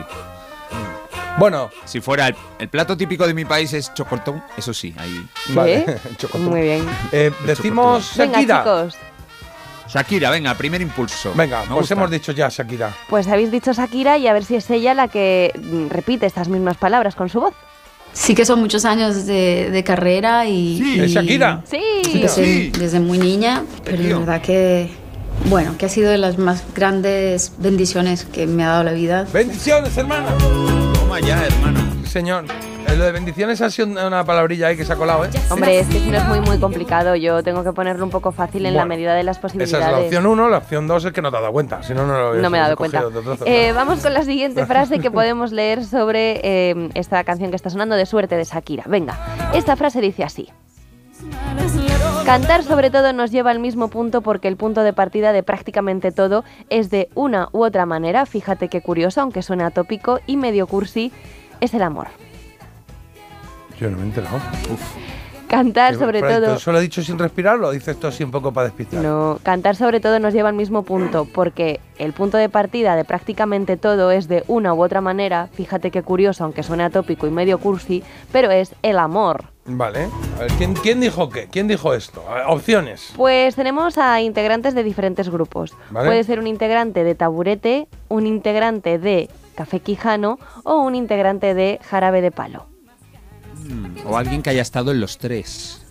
Bueno, 1.38 1.70
Si 1.84 2.00
fuera 2.00 2.28
el, 2.30 2.36
el 2.60 2.70
plato 2.70 2.96
típico 2.96 3.28
de 3.28 3.34
mi 3.34 3.44
país 3.44 3.74
es 3.74 3.94
chocortón, 3.94 4.42
eso 4.58 4.74
sí, 4.74 4.96
ahí. 4.98 5.28
vale. 5.50 6.00
Chocotón. 6.18 6.46
Muy 6.50 6.62
bien. 6.62 6.86
Eh, 7.12 7.32
decimos 7.46 8.14
Venga, 8.18 8.34
Shakira. 8.40 8.58
chicos. 8.60 8.98
Shakira, 9.88 10.30
venga, 10.32 10.54
primer 10.56 10.82
impulso. 10.82 11.32
Venga, 11.36 11.60
Me 11.62 11.68
pues 11.68 11.80
gusta. 11.80 11.94
hemos 11.94 12.10
dicho 12.10 12.32
ya 12.32 12.48
Shakira. 12.50 12.92
Pues 13.10 13.28
habéis 13.28 13.52
dicho 13.52 13.72
Shakira 13.74 14.18
y 14.18 14.28
a 14.28 14.34
ver 14.34 14.44
si 14.46 14.56
es 14.56 14.70
ella 14.70 14.94
la 14.94 15.08
que 15.10 15.52
mm, 15.62 15.90
repite 15.90 16.26
estas 16.26 16.48
mismas 16.48 16.78
palabras 16.78 17.16
con 17.16 17.30
su 17.30 17.40
voz. 17.42 17.54
Sí 18.16 18.34
que 18.34 18.46
son 18.46 18.62
muchos 18.62 18.86
años 18.86 19.26
de, 19.26 19.70
de 19.72 19.84
carrera 19.84 20.48
y... 20.48 20.78
Sí, 20.78 20.96
y 20.96 21.00
es 21.02 21.12
Shakira. 21.12 21.62
Sí. 21.70 21.82
Desde, 22.22 22.72
desde 22.72 23.02
muy 23.02 23.18
niña, 23.18 23.64
pero 23.84 24.02
de 24.02 24.14
verdad 24.14 24.42
que... 24.42 24.90
Bueno, 25.50 25.78
que 25.78 25.86
ha 25.86 25.90
sido 25.90 26.10
de 26.10 26.18
las 26.18 26.38
más 26.38 26.64
grandes 26.74 27.52
bendiciones 27.58 28.24
que 28.24 28.48
me 28.48 28.64
ha 28.64 28.70
dado 28.70 28.86
la 28.86 28.94
vida. 28.94 29.28
Bendiciones, 29.34 29.98
hermana. 29.98 30.30
Toma 30.94 31.20
ya, 31.20 31.46
hermano. 31.46 31.82
Señor, 32.08 32.46
eh, 32.88 32.96
lo 32.96 33.06
de 33.06 33.12
bendiciones 33.12 33.62
ha 33.62 33.70
sido 33.70 33.88
una 33.88 34.24
palabrilla 34.24 34.68
ahí 34.68 34.78
que 34.78 34.86
se 34.86 34.94
ha 34.94 34.96
colado, 34.96 35.26
¿eh? 35.26 35.30
Hombre, 35.50 35.80
es 35.80 35.88
que 35.88 36.00
si 36.00 36.10
no 36.10 36.18
es 36.18 36.26
muy 36.26 36.40
muy 36.40 36.60
complicado, 36.60 37.16
yo 37.16 37.44
tengo 37.44 37.64
que 37.64 37.74
ponerlo 37.74 38.04
un 38.06 38.12
poco 38.12 38.32
fácil 38.32 38.66
en 38.66 38.76
la 38.76 38.86
medida 38.86 39.14
de 39.16 39.24
las 39.24 39.38
Esa 39.38 39.42
posibilidades. 39.42 39.86
es 39.86 39.92
la 39.92 40.00
opción 40.00 40.26
1, 40.26 40.50
la 40.50 40.58
opción 40.58 40.88
2 40.88 41.06
es 41.06 41.12
que 41.14 41.22
no 41.22 41.32
te 41.32 41.38
has 41.38 41.44
dado 41.44 41.54
cuenta, 41.54 41.84
si 41.84 41.94
no, 41.94 42.06
no 42.06 42.34
lo 42.34 42.36
No 42.36 42.50
me 42.50 42.58
he 42.58 42.62
dado 42.62 42.76
cuenta. 42.76 43.04
Eh, 43.46 43.72
vamos 43.74 44.02
con 44.02 44.14
la 44.14 44.24
siguiente 44.24 44.66
frase 44.68 45.00
que 45.00 45.12
podemos 45.12 45.52
leer 45.52 45.84
sobre 45.84 46.42
eh, 46.44 46.90
esta 46.94 47.24
canción 47.24 47.50
que 47.50 47.56
está 47.56 47.70
sonando 47.70 47.96
de 47.96 48.06
suerte 48.06 48.36
de 48.36 48.44
Shakira. 48.44 48.84
Venga, 48.88 49.18
esta 49.54 49.76
frase 49.76 50.02
dice 50.02 50.24
así. 50.24 50.50
Cantar 52.26 52.64
sobre 52.64 52.90
todo 52.90 53.14
nos 53.14 53.32
lleva 53.32 53.52
al 53.52 53.60
mismo 53.60 53.88
punto 53.88 54.22
porque 54.22 54.48
el 54.48 54.58
punto 54.58 54.82
de 54.82 54.94
partida 54.94 55.32
de 55.32 55.44
prácticamente 55.44 56.12
todo 56.12 56.44
es 56.70 56.90
de 56.90 57.10
una 57.16 57.50
u 57.52 57.64
otra 57.64 57.86
manera, 57.86 58.26
fíjate 58.26 58.68
qué 58.68 58.82
curioso, 58.82 59.22
aunque 59.22 59.42
suene 59.42 59.64
atópico 59.64 60.20
y 60.26 60.38
medio 60.38 60.68
cursi, 60.68 61.12
es 61.62 61.74
el 61.74 61.84
amor. 61.84 62.08
Yo 63.80 63.90
no 63.90 63.98
me 63.98 64.04
he 64.04 64.06
enterado. 64.06 64.40
Cantar 65.48 65.94
Eh, 65.94 65.98
sobre 65.98 66.22
pero, 66.22 66.42
todo... 66.42 66.56
¿Eso 66.56 66.72
lo 66.72 66.80
he 66.80 66.82
dicho 66.82 67.04
sin 67.04 67.20
respirar 67.20 67.56
o 67.56 67.60
lo 67.60 67.72
dices 67.72 67.90
esto 67.90 68.08
así 68.08 68.24
un 68.24 68.32
poco 68.32 68.52
para 68.52 68.68
despistar? 68.68 69.04
No, 69.04 69.40
cantar 69.44 69.76
sobre 69.76 70.00
todo 70.00 70.20
nos 70.20 70.34
lleva 70.34 70.50
al 70.50 70.56
mismo 70.56 70.84
punto, 70.84 71.26
porque 71.26 71.80
el 71.98 72.14
punto 72.14 72.38
de 72.38 72.50
partida 72.50 72.96
de 72.96 73.06
prácticamente 73.06 73.78
todo 73.78 74.12
es 74.12 74.28
de 74.28 74.44
una 74.48 74.74
u 74.74 74.84
otra 74.84 75.02
manera, 75.02 75.48
fíjate 75.54 75.92
qué 75.92 76.02
curioso, 76.02 76.44
aunque 76.44 76.64
suene 76.64 76.84
atópico 76.84 77.28
y 77.28 77.32
medio 77.32 77.60
cursi, 77.60 78.04
pero 78.32 78.50
es 78.50 78.74
el 78.82 78.98
amor. 78.98 79.46
Vale. 79.66 80.10
A 80.38 80.40
ver, 80.42 80.52
¿quién, 80.58 80.74
quién 80.74 81.00
dijo 81.00 81.30
qué? 81.30 81.48
¿Quién 81.48 81.68
dijo 81.68 81.94
esto? 81.94 82.24
Ver, 82.34 82.44
opciones. 82.48 83.14
Pues 83.16 83.56
tenemos 83.56 83.98
a 83.98 84.22
integrantes 84.22 84.74
de 84.74 84.84
diferentes 84.84 85.30
grupos. 85.30 85.74
Vale. 85.92 86.08
Puede 86.08 86.24
ser 86.24 86.40
un 86.40 86.48
integrante 86.48 87.04
de 87.04 87.16
taburete, 87.16 87.88
un 88.10 88.28
integrante 88.28 88.98
de 89.00 89.30
café 89.56 89.80
quijano 89.80 90.40
o 90.64 90.82
un 90.82 90.96
integrante 90.96 91.54
de 91.54 91.80
jarabe 91.84 92.22
de 92.22 92.32
palo. 92.32 92.66
O 94.06 94.18
alguien 94.18 94.42
que 94.42 94.50
haya 94.50 94.62
estado 94.62 94.92
en 94.92 95.00
los 95.02 95.18
tres. 95.18 95.82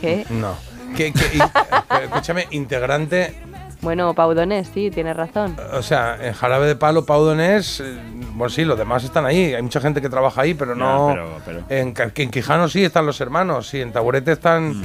¿Qué? 0.00 0.26
No. 0.30 0.54
¿Qué, 0.96 1.12
qué- 1.12 1.36
in- 1.36 2.02
escúchame, 2.04 2.46
integrante, 2.50 3.34
Bueno, 3.82 4.14
Paudones, 4.14 4.68
sí, 4.72 4.90
tienes 4.90 5.16
razón. 5.16 5.56
o 5.74 5.82
sea, 5.82 6.16
en 6.20 6.32
Jarabe 6.32 6.66
de 6.66 6.76
Palo, 6.76 7.04
Paudonés, 7.04 7.80
eh, 7.80 7.98
bueno, 8.32 8.48
sí, 8.48 8.64
los 8.64 8.78
demás 8.78 9.04
están 9.04 9.26
ahí. 9.26 9.52
Hay 9.54 9.62
mucha 9.62 9.80
gente 9.80 10.00
que 10.00 10.08
trabaja 10.08 10.40
ahí, 10.42 10.54
pero 10.54 10.74
no. 10.74 11.08
Ya, 11.08 11.14
pero- 11.44 11.62
pero- 11.68 11.80
En, 11.80 11.92
Ca- 11.92 12.10
que 12.10 12.22
en 12.22 12.30
Quijano 12.30 12.68
sí 12.68 12.84
están 12.84 13.04
los 13.06 13.20
hermanos, 13.20 13.68
sí, 13.68 13.80
en 13.80 13.92
Taburete 13.92 14.32
están 14.32 14.82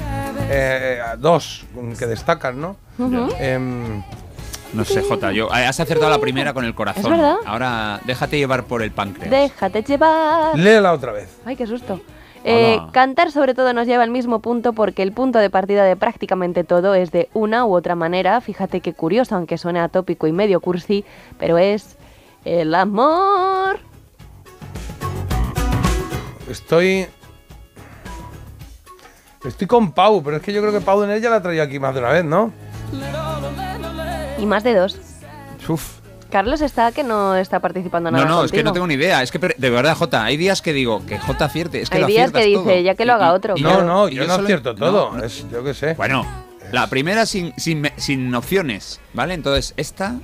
eh, 0.50 1.00
eh, 1.00 1.02
dos 1.18 1.66
que 1.98 2.06
destacan, 2.06 2.60
¿no? 2.60 2.76
Em, 3.40 4.04
No 4.74 4.86
sé, 4.86 5.02
Jota, 5.02 5.32
yo, 5.34 5.52
has 5.52 5.80
acertado 5.82 6.10
la 6.10 6.20
primera 6.20 6.54
con 6.54 6.64
el 6.66 6.74
corazón. 6.76 7.04
Es 7.06 7.10
verdad. 7.12 7.36
Ahora 7.46 8.00
déjate 8.06 8.38
llevar 8.38 8.64
por 8.66 8.82
el 8.84 8.92
páncreas. 8.92 9.30
Déjate 9.30 9.84
llevar. 9.84 10.58
léela 10.58 10.94
otra 10.94 11.12
vez. 11.12 11.28
Ay, 11.46 11.56
qué 11.58 11.66
susto. 11.68 12.00
Eh, 12.44 12.80
cantar 12.92 13.32
sobre 13.32 13.54
todo 13.54 13.72
nos 13.74 13.86
lleva 13.86 14.04
al 14.04 14.10
mismo 14.10 14.40
punto 14.40 14.74
porque 14.74 15.04
el 15.04 15.12
punto 15.12 15.38
de 15.38 15.52
partida 15.52 15.84
de 15.84 15.96
prácticamente 15.96 16.64
todo 16.64 16.96
es 16.96 17.12
de 17.12 17.30
una 17.34 17.66
u 17.66 17.76
otra 17.76 17.96
manera, 17.96 18.42
fíjate 18.42 18.82
qué 18.82 18.94
curioso, 18.94 19.36
aunque 19.36 19.60
suene 19.60 19.80
atópico 19.80 20.26
y 20.26 20.32
medio 20.32 20.60
cursi, 20.60 21.06
pero 21.38 21.58
es 21.58 21.98
El 22.44 22.74
amor. 22.74 23.80
Estoy. 26.50 27.06
Estoy 29.46 29.68
con 29.68 29.92
Pau, 29.92 30.24
pero 30.24 30.38
es 30.38 30.44
que 30.44 30.52
yo 30.52 30.62
creo 30.62 30.74
que 30.74 30.82
Pau 30.82 31.04
en 31.04 31.12
ella 31.12 31.30
la 31.30 31.42
traía 31.42 31.64
aquí 31.64 31.80
más 31.80 31.94
de 31.94 32.00
una 32.00 32.10
vez, 32.10 32.26
¿no? 32.26 32.52
Y 34.40 34.46
más 34.48 34.64
de 34.64 34.74
dos. 34.74 35.00
Uf. 35.70 36.01
Carlos 36.32 36.62
está 36.62 36.92
que 36.92 37.04
no 37.04 37.36
está 37.36 37.60
participando 37.60 38.10
No, 38.12 38.18
nada. 38.18 38.30
no, 38.30 38.44
es 38.44 38.52
que 38.52 38.64
no 38.64 38.72
tengo 38.74 38.88
ni 38.88 38.94
idea. 38.96 39.22
Es 39.22 39.32
que, 39.32 39.38
de 39.40 39.70
verdad, 39.70 39.96
Jota, 39.96 40.24
hay 40.24 40.38
días 40.38 40.62
que 40.62 40.74
digo 40.74 41.06
que 41.06 41.20
Jota 41.20 41.46
acierte. 41.46 41.82
Es 41.82 41.90
que 41.90 41.98
Hay 41.98 42.02
lo 42.02 42.08
días 42.08 42.32
que 42.32 42.46
dice, 42.46 42.64
todo. 42.64 42.80
ya 42.80 42.96
que 42.96 43.06
lo 43.06 43.14
haga 43.14 43.34
otro. 43.34 43.54
y 43.58 43.62
No, 43.62 43.82
no, 43.84 44.08
yo 44.10 44.24
no 44.26 44.34
solo- 44.36 44.44
acierto 44.46 44.74
todo. 44.76 45.18
no. 45.18 45.24
Es, 45.24 45.46
yo 45.52 45.64
qué 45.64 45.74
sé. 45.74 45.94
Bueno, 45.96 46.26
la 46.72 46.88
primera 46.88 47.26
sin, 47.26 47.54
sin, 47.58 47.82
me- 47.82 47.94
sin 47.98 48.34
opciones, 48.34 49.00
¿vale? 49.14 49.34
Entonces, 49.34 49.74
esta. 49.78 50.16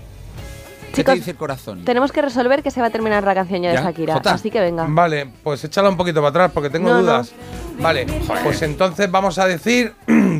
¿Qué 0.94 1.02
Chicos, 1.04 1.14
te 1.14 1.20
dice 1.20 1.32
el 1.32 1.38
corazón? 1.38 1.84
Tenemos 1.84 2.12
que 2.14 2.22
resolver 2.22 2.64
que 2.64 2.72
se 2.72 2.80
va 2.80 2.88
a 2.88 2.90
terminar 2.90 3.22
la 3.24 3.36
canción 3.36 3.62
ya 3.62 3.70
de 3.72 3.76
¿Ya? 3.76 3.84
Shakira. 3.84 4.14
Jota. 4.16 4.34
Así 4.34 4.50
que 4.50 4.62
venga. 4.62 4.86
Vale, 4.88 5.30
pues 5.44 5.64
échala 5.66 5.90
un 5.90 5.98
poquito 5.98 6.22
para 6.22 6.30
atrás 6.30 6.52
porque 6.54 6.70
tengo 6.70 6.88
No, 6.90 6.96
no. 6.96 7.02
dudas. 7.02 7.34
Vale, 7.80 8.08
pues 8.44 8.62
entonces 8.64 9.12
vamos 9.12 9.38
a 9.38 9.46
decir 9.46 9.94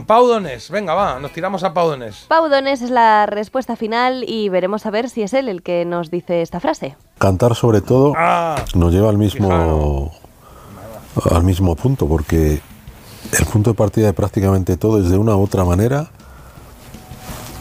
Pau 0.06 0.28
Donés. 0.28 0.70
Venga, 0.70 0.94
va, 0.94 1.20
nos 1.20 1.32
tiramos 1.32 1.64
a 1.64 1.74
Pau 1.74 1.90
Donés. 1.90 2.26
Pau 2.28 2.50
Donés 2.50 2.82
es 2.82 2.90
la 2.90 3.26
respuesta 3.26 3.76
final 3.76 4.24
y 4.28 4.50
veremos 4.50 4.86
a 4.86 4.92
ver 4.92 5.10
si 5.10 5.24
es 5.24 5.34
él 5.34 5.50
el 5.50 5.62
que 5.62 5.86
nos 5.86 6.12
dice 6.12 6.42
esta 6.42 6.60
frase. 6.60 6.96
Cantar 7.18 7.56
sobre 7.56 7.82
todo 7.82 8.14
Ah, 8.18 8.64
nos 8.76 8.94
lleva 8.94 9.10
al 9.10 9.18
mismo 9.18 10.12
al 11.32 11.44
mismo 11.44 11.76
punto 11.76 12.08
porque 12.08 12.62
el 13.40 13.46
punto 13.48 13.72
de 13.72 13.76
partida 13.76 14.06
de 14.08 14.14
prácticamente 14.14 14.78
todo 14.78 15.00
es 15.00 15.10
de 15.10 15.18
una 15.18 15.36
u 15.36 15.44
otra 15.44 15.64
manera. 15.64 16.10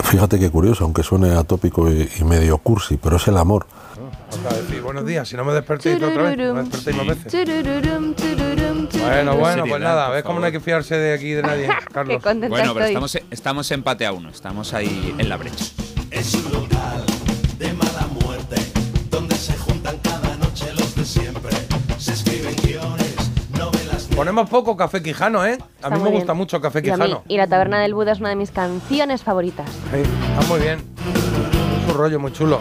Fíjate 0.05 0.39
qué 0.39 0.51
curioso, 0.51 0.84
aunque 0.84 1.03
suene 1.03 1.32
atópico 1.34 1.91
y, 1.91 2.09
y 2.20 2.24
medio 2.24 2.59
cursi, 2.59 2.97
pero 2.97 3.16
es 3.16 3.26
el 3.26 3.37
amor. 3.37 3.66
Decir 4.51 4.82
buenos 4.82 5.05
días, 5.07 5.26
si 5.28 5.37
no 5.37 5.45
me 5.45 5.53
despertéis 5.53 6.03
otra 6.03 6.22
vez, 6.22 6.37
me 6.37 6.62
despertéis 6.62 6.97
más 6.97 7.07
veces. 7.07 7.32
Bueno, 9.07 9.36
bueno, 9.36 9.64
pues 9.68 9.80
nada, 9.80 10.09
ves 10.11 10.22
cómo 10.24 10.40
no 10.40 10.46
hay 10.46 10.52
que 10.52 10.61
fiarse 10.61 10.96
de 10.96 11.14
aquí 11.14 11.30
de 11.30 11.42
nadie, 11.42 11.68
Carlos. 11.92 12.22
Qué 12.22 12.48
Bueno, 12.48 12.74
pero 12.74 12.86
estamos, 12.86 13.18
estamos 13.30 13.70
empate 13.70 14.07
a 14.07 14.12
uno. 14.12 14.30
Estamos 14.30 14.72
ahí 14.74 15.14
en 15.18 15.28
la 15.28 15.36
brecha. 15.36 15.64
Es 16.11 16.34
un 16.34 16.52
local 16.52 17.04
de 17.59 17.72
mala 17.72 18.07
muerte, 18.20 18.57
donde 19.11 19.34
se 19.36 19.57
juntan 19.57 19.98
cada 19.98 20.36
noche 20.36 20.66
los 20.72 20.94
de 20.94 21.04
siempre. 21.04 21.50
Se 21.98 22.12
escriben 22.12 22.54
guiones, 22.62 23.16
novelas. 23.59 24.09
Ponemos 24.14 24.48
poco 24.48 24.76
Café 24.76 25.02
Quijano, 25.02 25.44
¿eh? 25.46 25.59
A 25.82 25.90
mí 25.90 26.00
me 26.02 26.11
gusta 26.11 26.32
bien. 26.32 26.36
mucho 26.38 26.61
Café 26.61 26.80
Y 26.84 26.90
a 26.90 26.96
mí. 26.96 27.02
Quijano. 27.04 27.22
Y 27.28 27.36
La 27.36 27.46
Taberna 27.46 27.80
del 27.80 27.94
Buda 27.94 28.12
es 28.12 28.20
una 28.20 28.30
de 28.30 28.36
mis 28.36 28.50
canciones 28.50 29.22
favoritas. 29.22 29.68
Sí, 29.92 30.00
está 30.00 30.46
muy 30.48 30.61
bien. 30.61 30.78
Es 31.82 31.90
un 31.92 31.96
rollo 31.96 32.18
muy 32.18 32.32
chulo. 32.32 32.61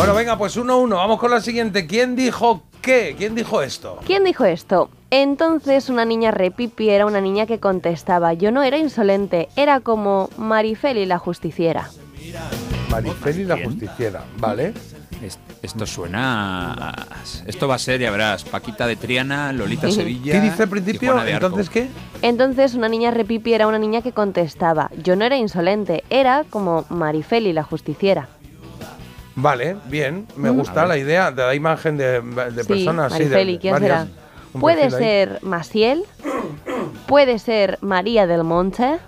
Bueno, 0.00 0.14
venga, 0.14 0.38
pues 0.38 0.56
uno 0.56 0.72
a 0.72 0.76
uno. 0.76 0.96
Vamos 0.96 1.18
con 1.20 1.30
la 1.30 1.42
siguiente. 1.42 1.86
¿Quién 1.86 2.16
dijo 2.16 2.62
qué? 2.80 3.14
¿Quién 3.18 3.34
dijo 3.34 3.60
esto? 3.60 3.98
¿Quién 4.06 4.24
dijo 4.24 4.46
esto? 4.46 4.88
Entonces 5.10 5.90
una 5.90 6.06
niña 6.06 6.30
repipi 6.30 6.88
era 6.88 7.04
una 7.04 7.20
niña 7.20 7.44
que 7.44 7.58
contestaba, 7.60 8.32
yo 8.32 8.50
no 8.50 8.62
era 8.62 8.78
insolente, 8.78 9.48
era 9.56 9.80
como 9.80 10.30
Marifeli 10.38 11.04
la 11.04 11.18
justiciera. 11.18 11.90
Marifel 12.88 13.40
y 13.40 13.44
la 13.44 13.58
justiciera, 13.62 14.24
¿vale? 14.38 14.72
Es- 15.22 15.38
Esto 15.62 15.84
suena. 15.84 16.72
a- 16.72 17.06
Esto 17.46 17.68
va 17.68 17.74
a 17.74 17.78
ser, 17.78 18.00
ya 18.00 18.10
verás, 18.10 18.44
Paquita 18.44 18.86
de 18.86 18.96
Triana, 18.96 19.52
Lolita 19.52 19.90
Sevilla. 19.90 20.32
¿Qué 20.32 20.40
dice 20.40 20.62
al 20.62 20.68
principio? 20.70 21.22
Entonces, 21.26 21.68
¿qué? 21.68 21.88
Entonces 22.22 22.74
una 22.74 22.88
niña 22.88 23.10
repipi 23.10 23.52
era 23.52 23.66
una 23.66 23.78
niña 23.78 24.00
que 24.00 24.12
contestaba, 24.12 24.90
yo 25.02 25.14
no 25.16 25.26
era 25.26 25.36
insolente, 25.36 26.04
era 26.08 26.44
como 26.48 26.86
Marifeli 26.88 27.52
la 27.52 27.64
justiciera. 27.64 28.30
Vale, 29.40 29.76
bien. 29.86 30.26
Me 30.36 30.50
Mm. 30.50 30.56
gusta 30.56 30.86
la 30.86 30.96
idea 30.98 31.30
de 31.30 31.42
la 31.42 31.54
imagen 31.54 31.96
de, 31.96 32.20
de 32.20 32.62
Sí, 32.62 32.68
personas. 32.68 33.12
sí, 33.12 33.24
de- 33.24 33.58
¿quién 33.60 33.72
varias. 33.72 34.02
será? 34.08 34.20
Puede 34.60 34.82
perfil 34.82 34.94
ahí. 34.96 35.02
ser 35.02 35.38
Maciel, 35.42 36.04
puede 37.06 37.38
ser 37.38 37.78
María 37.80 38.26
del 38.26 38.42
Monte 38.44 38.98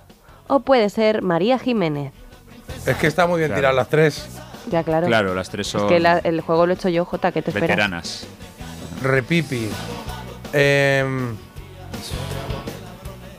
o 0.47 0.61
puede 0.61 0.89
ser 0.91 1.23
María 1.23 1.59
Jiménez. 1.59 2.13
Es 2.87 2.97
que 2.97 3.07
está 3.09 3.27
muy 3.27 3.39
bien 3.39 3.49
Claro. 3.49 3.61
tirar 3.61 3.75
las 3.75 3.89
tres. 3.89 4.27
Ya, 4.71 4.85
claro. 4.85 5.07
Claro, 5.09 5.35
las 5.35 5.51
tres 5.51 5.67
Es 5.67 5.73
son 5.73 5.89
que 5.89 5.99
la- 5.99 6.19
el 6.19 6.41
juego 6.41 6.67
lo 6.67 6.73
he 6.73 6.77
hecho 6.77 6.89
yo, 6.89 7.05
Jota, 7.05 7.33
¿qué 7.33 7.43
te 7.43 7.51
esperas? 7.51 7.69
veteranas. 7.69 8.27
Repipi. 9.03 9.69
Em, 10.53 11.35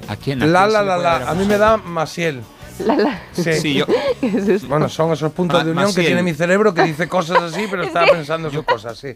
¿A 0.10 0.16
quién? 0.18 0.44
¿A 0.44 0.46
la, 0.46 0.62
quién 0.64 0.74
la, 0.74 0.82
la, 0.84 0.98
la. 0.98 1.30
A 1.30 1.34
mí 1.34 1.46
me 1.46 1.58
da 1.58 1.78
Masiel. 1.78 2.42
La, 2.86 2.96
la. 2.96 3.22
Sí. 3.32 3.54
Sí, 3.54 3.74
yo. 3.76 3.86
¿Qué 3.86 4.28
es? 4.56 4.68
Bueno, 4.68 4.90
son 4.90 5.12
esos 5.14 5.32
puntos 5.32 5.60
Ma- 5.60 5.64
de 5.66 5.72
unión 5.72 5.94
que 5.94 6.02
tiene 6.04 6.24
mi 6.24 6.34
cerebro 6.34 6.74
que 6.74 6.84
dice 6.84 7.08
cosas 7.08 7.42
así, 7.44 7.66
pero 7.70 7.84
estaba 7.84 8.08
pensando 8.08 8.48
en 8.50 8.54
sus 8.54 8.64
cosas, 8.64 8.98
sí. 8.98 9.16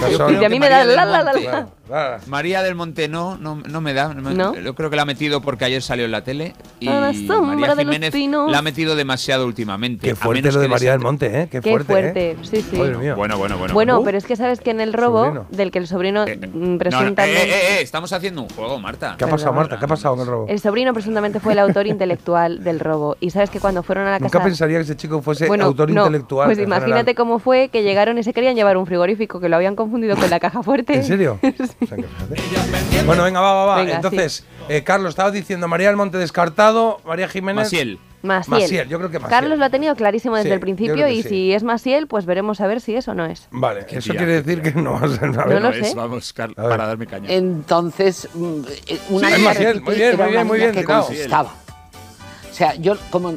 No 0.00 0.08
Yo 0.08 0.16
son- 0.16 0.26
creo 0.28 0.42
Y 0.42 0.44
a 0.44 0.48
mí 0.48 0.58
me 0.60 0.68
da 0.68 0.78
María 0.84 0.84
la, 0.84 0.86
del 0.86 0.96
la, 0.96 1.22
la, 1.22 1.32
Monte- 1.32 1.68
la. 1.90 2.20
María 2.26 2.62
del 2.62 2.74
Monte 2.74 3.08
no, 3.08 3.36
no, 3.38 3.56
no 3.66 3.80
me 3.80 3.94
da. 3.94 4.12
no. 4.14 4.54
Yo 4.54 4.74
creo 4.74 4.90
que 4.90 4.96
la 4.96 5.02
ha 5.02 5.06
metido 5.06 5.40
porque 5.40 5.64
ayer 5.64 5.80
salió 5.82 6.04
en 6.04 6.10
la 6.12 6.22
tele. 6.22 6.54
Y 6.80 6.88
A 6.88 7.00
la 7.00 7.14
sombra 7.14 7.40
María 7.56 7.74
de 7.74 7.84
los 7.84 7.94
Jiménez 7.94 8.14
la 8.50 8.58
ha 8.58 8.62
metido 8.62 8.94
demasiado 8.94 9.46
últimamente. 9.46 10.06
Qué 10.06 10.12
a 10.12 10.16
fuerte 10.16 10.42
menos 10.42 10.54
lo 10.56 10.60
de 10.60 10.68
María 10.68 10.90
del 10.92 11.00
Monte, 11.00 11.26
¿eh? 11.42 11.48
Qué, 11.50 11.60
Qué 11.60 11.70
fuerte, 11.70 11.92
fuerte, 11.92 12.30
¿eh? 12.32 12.36
sí, 12.42 12.62
sí. 12.70 12.76
Madre 12.76 12.98
mía. 12.98 13.14
Bueno, 13.14 13.38
bueno, 13.38 13.56
bueno. 13.58 13.74
Bueno, 13.74 14.00
Uh, 14.00 14.04
pero 14.04 14.18
es 14.18 14.24
que 14.26 14.36
sabes 14.36 14.60
que 14.60 14.70
en 14.70 14.80
el 14.80 14.92
robo, 14.92 15.24
sobrino. 15.24 15.46
del 15.50 15.70
que 15.70 15.78
el 15.78 15.86
sobrino 15.86 16.24
Eh, 16.26 16.36
mm, 16.36 16.40
No, 16.42 16.66
no, 16.68 16.74
eh, 16.74 16.78
presuntamente... 16.78 17.42
eh, 17.42 17.78
eh, 17.78 17.82
estamos 17.82 18.12
haciendo 18.12 18.42
un 18.42 18.48
juego, 18.50 18.78
Marta. 18.78 19.14
¿Qué 19.18 19.24
ha 19.24 19.28
pasado. 19.28 19.52
Marta? 19.54 19.78
¿Qué 19.78 19.84
ha 19.86 19.88
pasado 19.88 20.14
con 20.16 20.24
el 20.26 20.30
robo? 20.30 20.46
El 20.48 20.60
sobrino 20.60 20.92
presuntamente 20.92 21.40
fue 21.40 21.54
el 21.54 21.58
autor 21.60 21.86
intelectual 21.88 22.62
del 22.62 22.80
robo. 22.80 23.07
Y 23.20 23.30
sabes 23.30 23.50
que 23.50 23.60
cuando 23.60 23.82
fueron 23.82 24.06
a 24.06 24.10
la 24.12 24.18
Nunca 24.18 24.32
casa... 24.38 24.44
pensaría 24.44 24.78
que 24.78 24.82
ese 24.84 24.96
chico 24.96 25.20
fuese 25.22 25.46
Bueno, 25.46 25.64
autor 25.66 25.90
no, 25.90 26.02
intelectual. 26.06 26.46
Pues 26.48 26.58
imagínate 26.58 26.90
general. 26.92 27.14
cómo 27.14 27.38
fue 27.38 27.68
que 27.68 27.82
llegaron 27.82 28.18
y 28.18 28.22
se 28.22 28.32
querían 28.32 28.54
llevar 28.56 28.76
un 28.76 28.86
frigorífico, 28.86 29.40
que 29.40 29.48
lo 29.48 29.56
habían 29.56 29.76
confundido 29.76 30.16
con 30.16 30.28
la 30.30 30.40
caja 30.40 30.62
fuerte. 30.62 30.94
¿En 30.94 31.04
serio? 31.04 31.38
O 31.80 31.86
sea, 31.86 31.96
que 31.96 32.04
fíjate. 32.04 33.04
Bueno, 33.06 33.22
venga, 33.24 33.40
va, 33.40 33.52
va, 33.54 33.64
va. 33.66 33.76
Venga, 33.82 33.96
Entonces, 33.96 34.44
eh, 34.68 34.82
Carlos, 34.82 35.10
estabas 35.10 35.32
diciendo 35.32 35.68
María 35.68 35.88
del 35.88 35.96
Monte 35.96 36.18
descartado, 36.18 37.00
María 37.06 37.28
Jiménez. 37.28 37.64
Maciel. 37.64 37.98
Maciel. 38.20 38.60
Maciel, 38.62 38.88
yo 38.88 38.98
creo 38.98 39.10
que 39.10 39.20
Maciel. 39.20 39.40
Carlos 39.40 39.58
lo 39.60 39.64
ha 39.64 39.70
tenido 39.70 39.94
clarísimo 39.94 40.34
desde 40.36 40.48
Sí, 40.48 40.54
el 40.54 40.60
principio 40.60 41.06
y 41.08 41.22
sí. 41.22 41.28
si 41.28 41.52
es 41.52 41.62
Maciel, 41.62 42.08
pues 42.08 42.26
veremos 42.26 42.60
a 42.60 42.66
ver 42.66 42.80
si 42.80 42.96
es 42.96 43.06
o 43.06 43.14
no 43.14 43.24
es. 43.26 43.46
Vale, 43.52 43.86
eso 43.88 44.00
tía, 44.12 44.16
quiere 44.18 44.42
decir 44.42 44.60
que 44.60 44.72
no 44.72 44.94
va 44.94 45.06
a 45.06 45.08
ser. 45.08 45.24
A 45.24 45.28
No 45.44 45.46
ver, 45.46 45.62
lo 45.62 45.70
Es, 45.70 45.90
sé. 45.90 45.94
Vamos, 45.94 46.32
Carlos, 46.32 46.58
A 46.58 46.62
ver. 46.62 46.70
para 46.70 46.86
darme 46.88 47.06
caña. 47.06 47.30
Entonces, 47.32 48.28
mm, 48.34 48.60
eh, 48.88 48.98
una 49.10 49.30
Sí, 49.30 49.42
Maciel, 49.42 49.80
muy 49.82 49.94
bien, 49.94 50.16
muy 50.16 50.28
bien, 50.30 50.46
muy 50.46 50.58
bien 50.58 50.72
que 50.72 50.80
tirado. 50.80 51.08
O 52.58 52.60
sea, 52.60 52.74
yo 52.74 52.96
como 53.10 53.36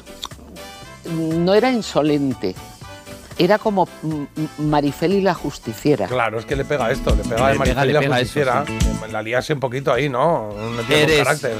no 1.05 1.53
era 1.53 1.69
insolente, 1.71 2.55
era 3.37 3.59
como 3.59 3.87
mm, 4.01 4.23
Marifeli 4.63 5.21
la 5.21 5.35
justiciera. 5.35 6.07
Claro, 6.07 6.39
es 6.39 6.45
que 6.45 6.55
le 6.55 6.65
pega 6.65 6.89
esto, 6.89 7.15
le 7.15 7.21
pega 7.21 7.45
Le 7.45 7.51
de 7.53 7.59
Marifel 7.59 7.75
pega, 7.75 7.85
y 7.85 7.93
la 7.93 7.99
pega 7.99 8.19
eso, 8.19 8.23
justiciera. 8.23 8.65
La 9.11 9.21
liase 9.21 9.53
un 9.53 9.59
poquito 9.59 9.93
ahí, 9.93 10.09
¿no? 10.09 10.49
No 10.51 10.81
tiene 10.87 11.03
Eres- 11.03 11.17
carácter. 11.19 11.55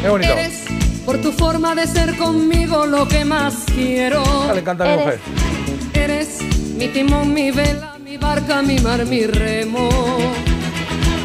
Qué 0.00 0.08
bonito. 0.08 0.32
Eres 0.32 0.64
por 1.04 1.18
tu 1.18 1.32
forma 1.32 1.74
de 1.74 1.86
ser 1.86 2.16
conmigo 2.16 2.86
lo 2.86 3.06
que 3.08 3.26
más 3.26 3.56
quiero. 3.66 4.22
Ah, 4.48 4.54
le 4.54 4.60
encanta 4.60 4.84
a 4.90 4.96
mi 4.96 5.02
mujer. 5.02 5.20
Eres 5.92 6.38
mi 6.78 6.88
timón, 6.88 7.34
mi 7.34 7.50
vela, 7.50 7.98
mi 8.02 8.16
barca, 8.16 8.62
mi 8.62 8.78
mar, 8.78 9.04
mi 9.04 9.26
remo. 9.26 9.90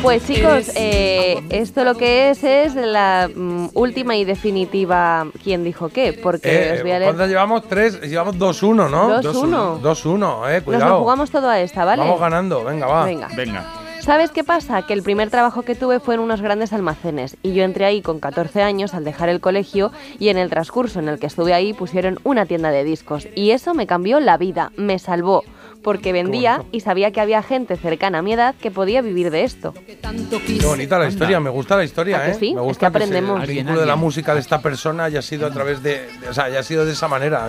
Pues 0.01 0.25
chicos, 0.25 0.71
eh, 0.75 1.41
esto 1.49 1.83
lo 1.83 1.95
que 1.95 2.29
es 2.29 2.43
es 2.43 2.73
la 2.73 3.29
mm, 3.33 3.69
última 3.73 4.15
y 4.15 4.23
definitiva 4.23 5.27
¿Quién 5.43 5.65
dijo 5.65 5.89
qué? 5.89 6.13
Porque 6.13 6.69
Eh, 6.69 6.73
os 6.77 6.81
voy 6.83 6.91
a 6.91 6.99
leer... 6.99 7.09
¿Cuántas 7.11 7.29
llevamos? 7.29 7.67
Tres. 7.67 8.01
Llevamos 8.01 8.37
2-1, 8.37 8.89
¿no? 8.89 9.21
2-1. 9.21 9.81
2-1, 9.81 10.49
eh. 10.49 10.53
Nos 10.55 10.63
Cuidado. 10.63 10.89
lo 10.89 10.99
jugamos 11.01 11.29
todo 11.31 11.49
a 11.49 11.59
esta, 11.59 11.83
¿vale? 11.83 12.01
Vamos 12.03 12.19
ganando, 12.19 12.63
venga, 12.63 12.87
va. 12.87 13.03
Venga. 13.05 13.27
Venga. 13.35 13.65
¿Sabes 13.99 14.31
qué 14.31 14.45
pasa? 14.45 14.83
Que 14.83 14.93
el 14.93 15.03
primer 15.03 15.29
trabajo 15.29 15.63
que 15.63 15.75
tuve 15.75 15.99
fue 15.99 16.15
en 16.15 16.21
unos 16.21 16.41
grandes 16.41 16.71
almacenes 16.71 17.35
y 17.43 17.53
yo 17.53 17.63
entré 17.63 17.83
ahí 17.83 18.01
con 18.01 18.21
14 18.21 18.63
años 18.63 18.93
al 18.93 19.03
dejar 19.03 19.27
el 19.27 19.41
colegio 19.41 19.91
y 20.17 20.29
en 20.29 20.37
el 20.37 20.49
transcurso 20.49 20.99
en 20.99 21.09
el 21.09 21.19
que 21.19 21.27
estuve 21.27 21.53
ahí 21.53 21.73
pusieron 21.73 22.17
una 22.23 22.45
tienda 22.45 22.71
de 22.71 22.85
discos 22.85 23.27
y 23.35 23.51
eso 23.51 23.73
me 23.73 23.85
cambió 23.85 24.21
la 24.21 24.37
vida, 24.37 24.71
me 24.77 24.97
salvó, 24.99 25.43
porque 25.83 26.11
vendía 26.11 26.63
y 26.71 26.81
sabía 26.81 27.11
que 27.11 27.21
había 27.21 27.41
gente 27.41 27.77
cercana 27.77 28.19
a 28.19 28.21
mi 28.21 28.33
edad 28.33 28.53
que 28.61 28.69
podía 28.71 29.01
vivir 29.01 29.31
de 29.31 29.43
esto. 29.43 29.73
Qué 29.85 30.65
bonita 30.65 30.99
la 30.99 31.07
historia, 31.07 31.39
me 31.39 31.49
gusta 31.49 31.77
la 31.77 31.83
historia, 31.85 32.17
¿A 32.19 32.25
que 32.25 32.31
¿eh? 32.31 32.37
sí? 32.39 32.53
Me 32.53 32.61
Es 32.61 32.67
gusta 32.67 32.79
que 32.81 32.85
aprendemos. 32.97 33.29
se- 33.31 33.35
el 33.35 33.41
Alguien, 33.49 33.65
vínculo 33.65 33.81
de 33.81 33.87
la 33.87 33.95
música 33.95 34.33
de 34.33 34.41
esta 34.41 34.61
persona 34.61 35.05
haya 35.05 35.21
sido 35.21 35.47
a 35.47 35.51
través 35.51 35.81
de, 35.81 36.07
de- 36.19 36.29
o 36.29 36.33
sea, 36.33 36.45
haya 36.45 36.63
sido 36.63 36.85
de 36.85 36.91
esa 36.93 37.07
manera. 37.07 37.47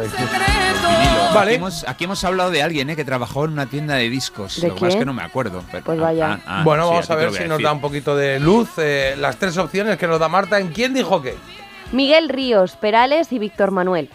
Vale. 1.35 1.51
Aquí 1.51 1.55
hemos, 1.57 1.89
aquí 1.89 2.05
hemos 2.05 2.25
hablado 2.25 2.51
de 2.51 2.63
alguien 2.63 2.91
eh, 2.91 2.97
que 2.97 3.05
trabajó 3.05 3.45
en 3.45 3.53
una 3.53 3.67
tienda 3.67 3.95
de 3.95 4.09
discos. 4.09 4.61
¿De 4.61 4.69
lo 4.69 4.75
que 4.75 4.81
pasa 4.81 4.93
es 4.93 4.97
que 4.97 5.05
no 5.05 5.13
me 5.13 5.23
acuerdo. 5.23 5.63
pero- 5.71 5.85
Pues 5.85 5.99
vaya. 6.01 6.33
ah, 6.33 6.41
ah, 6.47 6.63
bueno, 6.65 6.85
sí, 6.85 6.91
vamos 6.91 7.11
a 7.11 7.15
ver 7.17 7.33
si 7.33 7.43
a 7.45 7.47
nos 7.49 7.63
da 7.63 7.73
un 7.73 7.81
poquito 7.81 8.17
de 8.17 8.41
luz. 8.41 8.69
eh, 8.79 9.15
las 9.19 9.37
tres 9.37 9.57
opciones 9.59 9.97
que 9.97 10.07
nos 10.07 10.19
da 10.19 10.29
Marta. 10.29 10.59
¿En 10.59 10.69
quién 10.69 10.93
dijo 10.95 11.23
qué? 11.23 11.35
Miguel 11.93 12.29
Ríos, 12.29 12.77
Perales 12.77 13.33
y 13.33 13.39
Víctor 13.39 13.71
Manuel. 13.71 14.09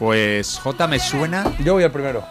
Pues 0.00 0.58
J 0.58 0.86
me 0.88 0.98
suena 0.98 1.44
Yo 1.62 1.74
voy 1.74 1.84
al 1.84 1.92
primero. 1.92 2.24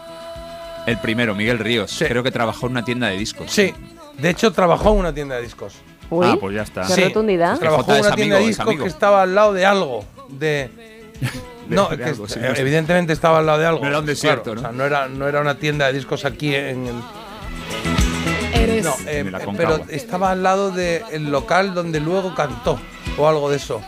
el 0.86 0.98
primero, 0.98 1.34
Miguel 1.34 1.58
Ríos. 1.58 1.90
Sí. 1.90 2.04
Creo 2.04 2.22
que 2.22 2.30
trabajó 2.32 2.66
en 2.66 2.72
una 2.72 2.84
tienda 2.84 3.06
de 3.08 3.16
discos. 3.16 3.50
Sí, 3.50 3.72
de 4.18 4.28
hecho 4.30 4.52
trabajó 4.52 4.90
en 4.92 4.98
una 4.98 5.14
tienda 5.14 5.36
de 5.36 5.42
discos. 5.42 5.74
Uy, 6.10 6.26
Ah, 6.28 6.36
pues 6.40 6.56
ya 6.56 6.62
está. 6.62 6.82
qué 6.82 6.92
Sí. 6.94 7.04
rotundidad. 7.04 7.56
Trabajó 7.58 7.94
en 7.94 8.00
una 8.00 8.14
tienda 8.16 8.36
amigo, 8.36 8.38
de 8.38 8.46
discos 8.48 8.76
que 8.82 8.88
estaba 8.88 9.22
al 9.22 9.34
lado 9.34 9.52
de 9.52 9.64
algo. 9.64 10.04
De. 10.28 10.68
de- 11.68 11.76
no, 11.76 11.88
de 11.88 11.96
que 11.98 12.04
algo, 12.04 12.26
sí, 12.28 12.40
evidentemente 12.56 13.12
estaba 13.12 13.38
al 13.38 13.46
lado 13.46 13.58
de 13.60 13.66
algo. 13.66 13.80
No 13.82 13.88
era 13.88 14.00
un 14.00 14.06
desierto, 14.06 14.52
Claro, 14.54 14.60
¿no? 14.60 14.68
O 14.68 14.70
sea, 14.70 14.76
no 14.76 14.84
era, 14.84 15.08
no 15.08 15.28
era 15.28 15.40
una 15.40 15.54
tienda 15.54 15.86
de 15.86 15.92
discos 15.92 16.24
aquí 16.24 16.52
en 16.52 16.86
el. 16.88 16.94
Eres 18.52 18.84
No, 18.84 18.90
eh, 19.06 19.24
eh, 19.24 19.54
pero 19.56 19.80
estaba 19.88 20.32
al 20.32 20.42
lado 20.42 20.72
del 20.72 21.30
local 21.30 21.72
donde 21.74 22.00
luego 22.00 22.34
cantó 22.34 22.80
o 23.16 23.28
algo 23.28 23.48
de 23.48 23.56
eso. 23.58 23.80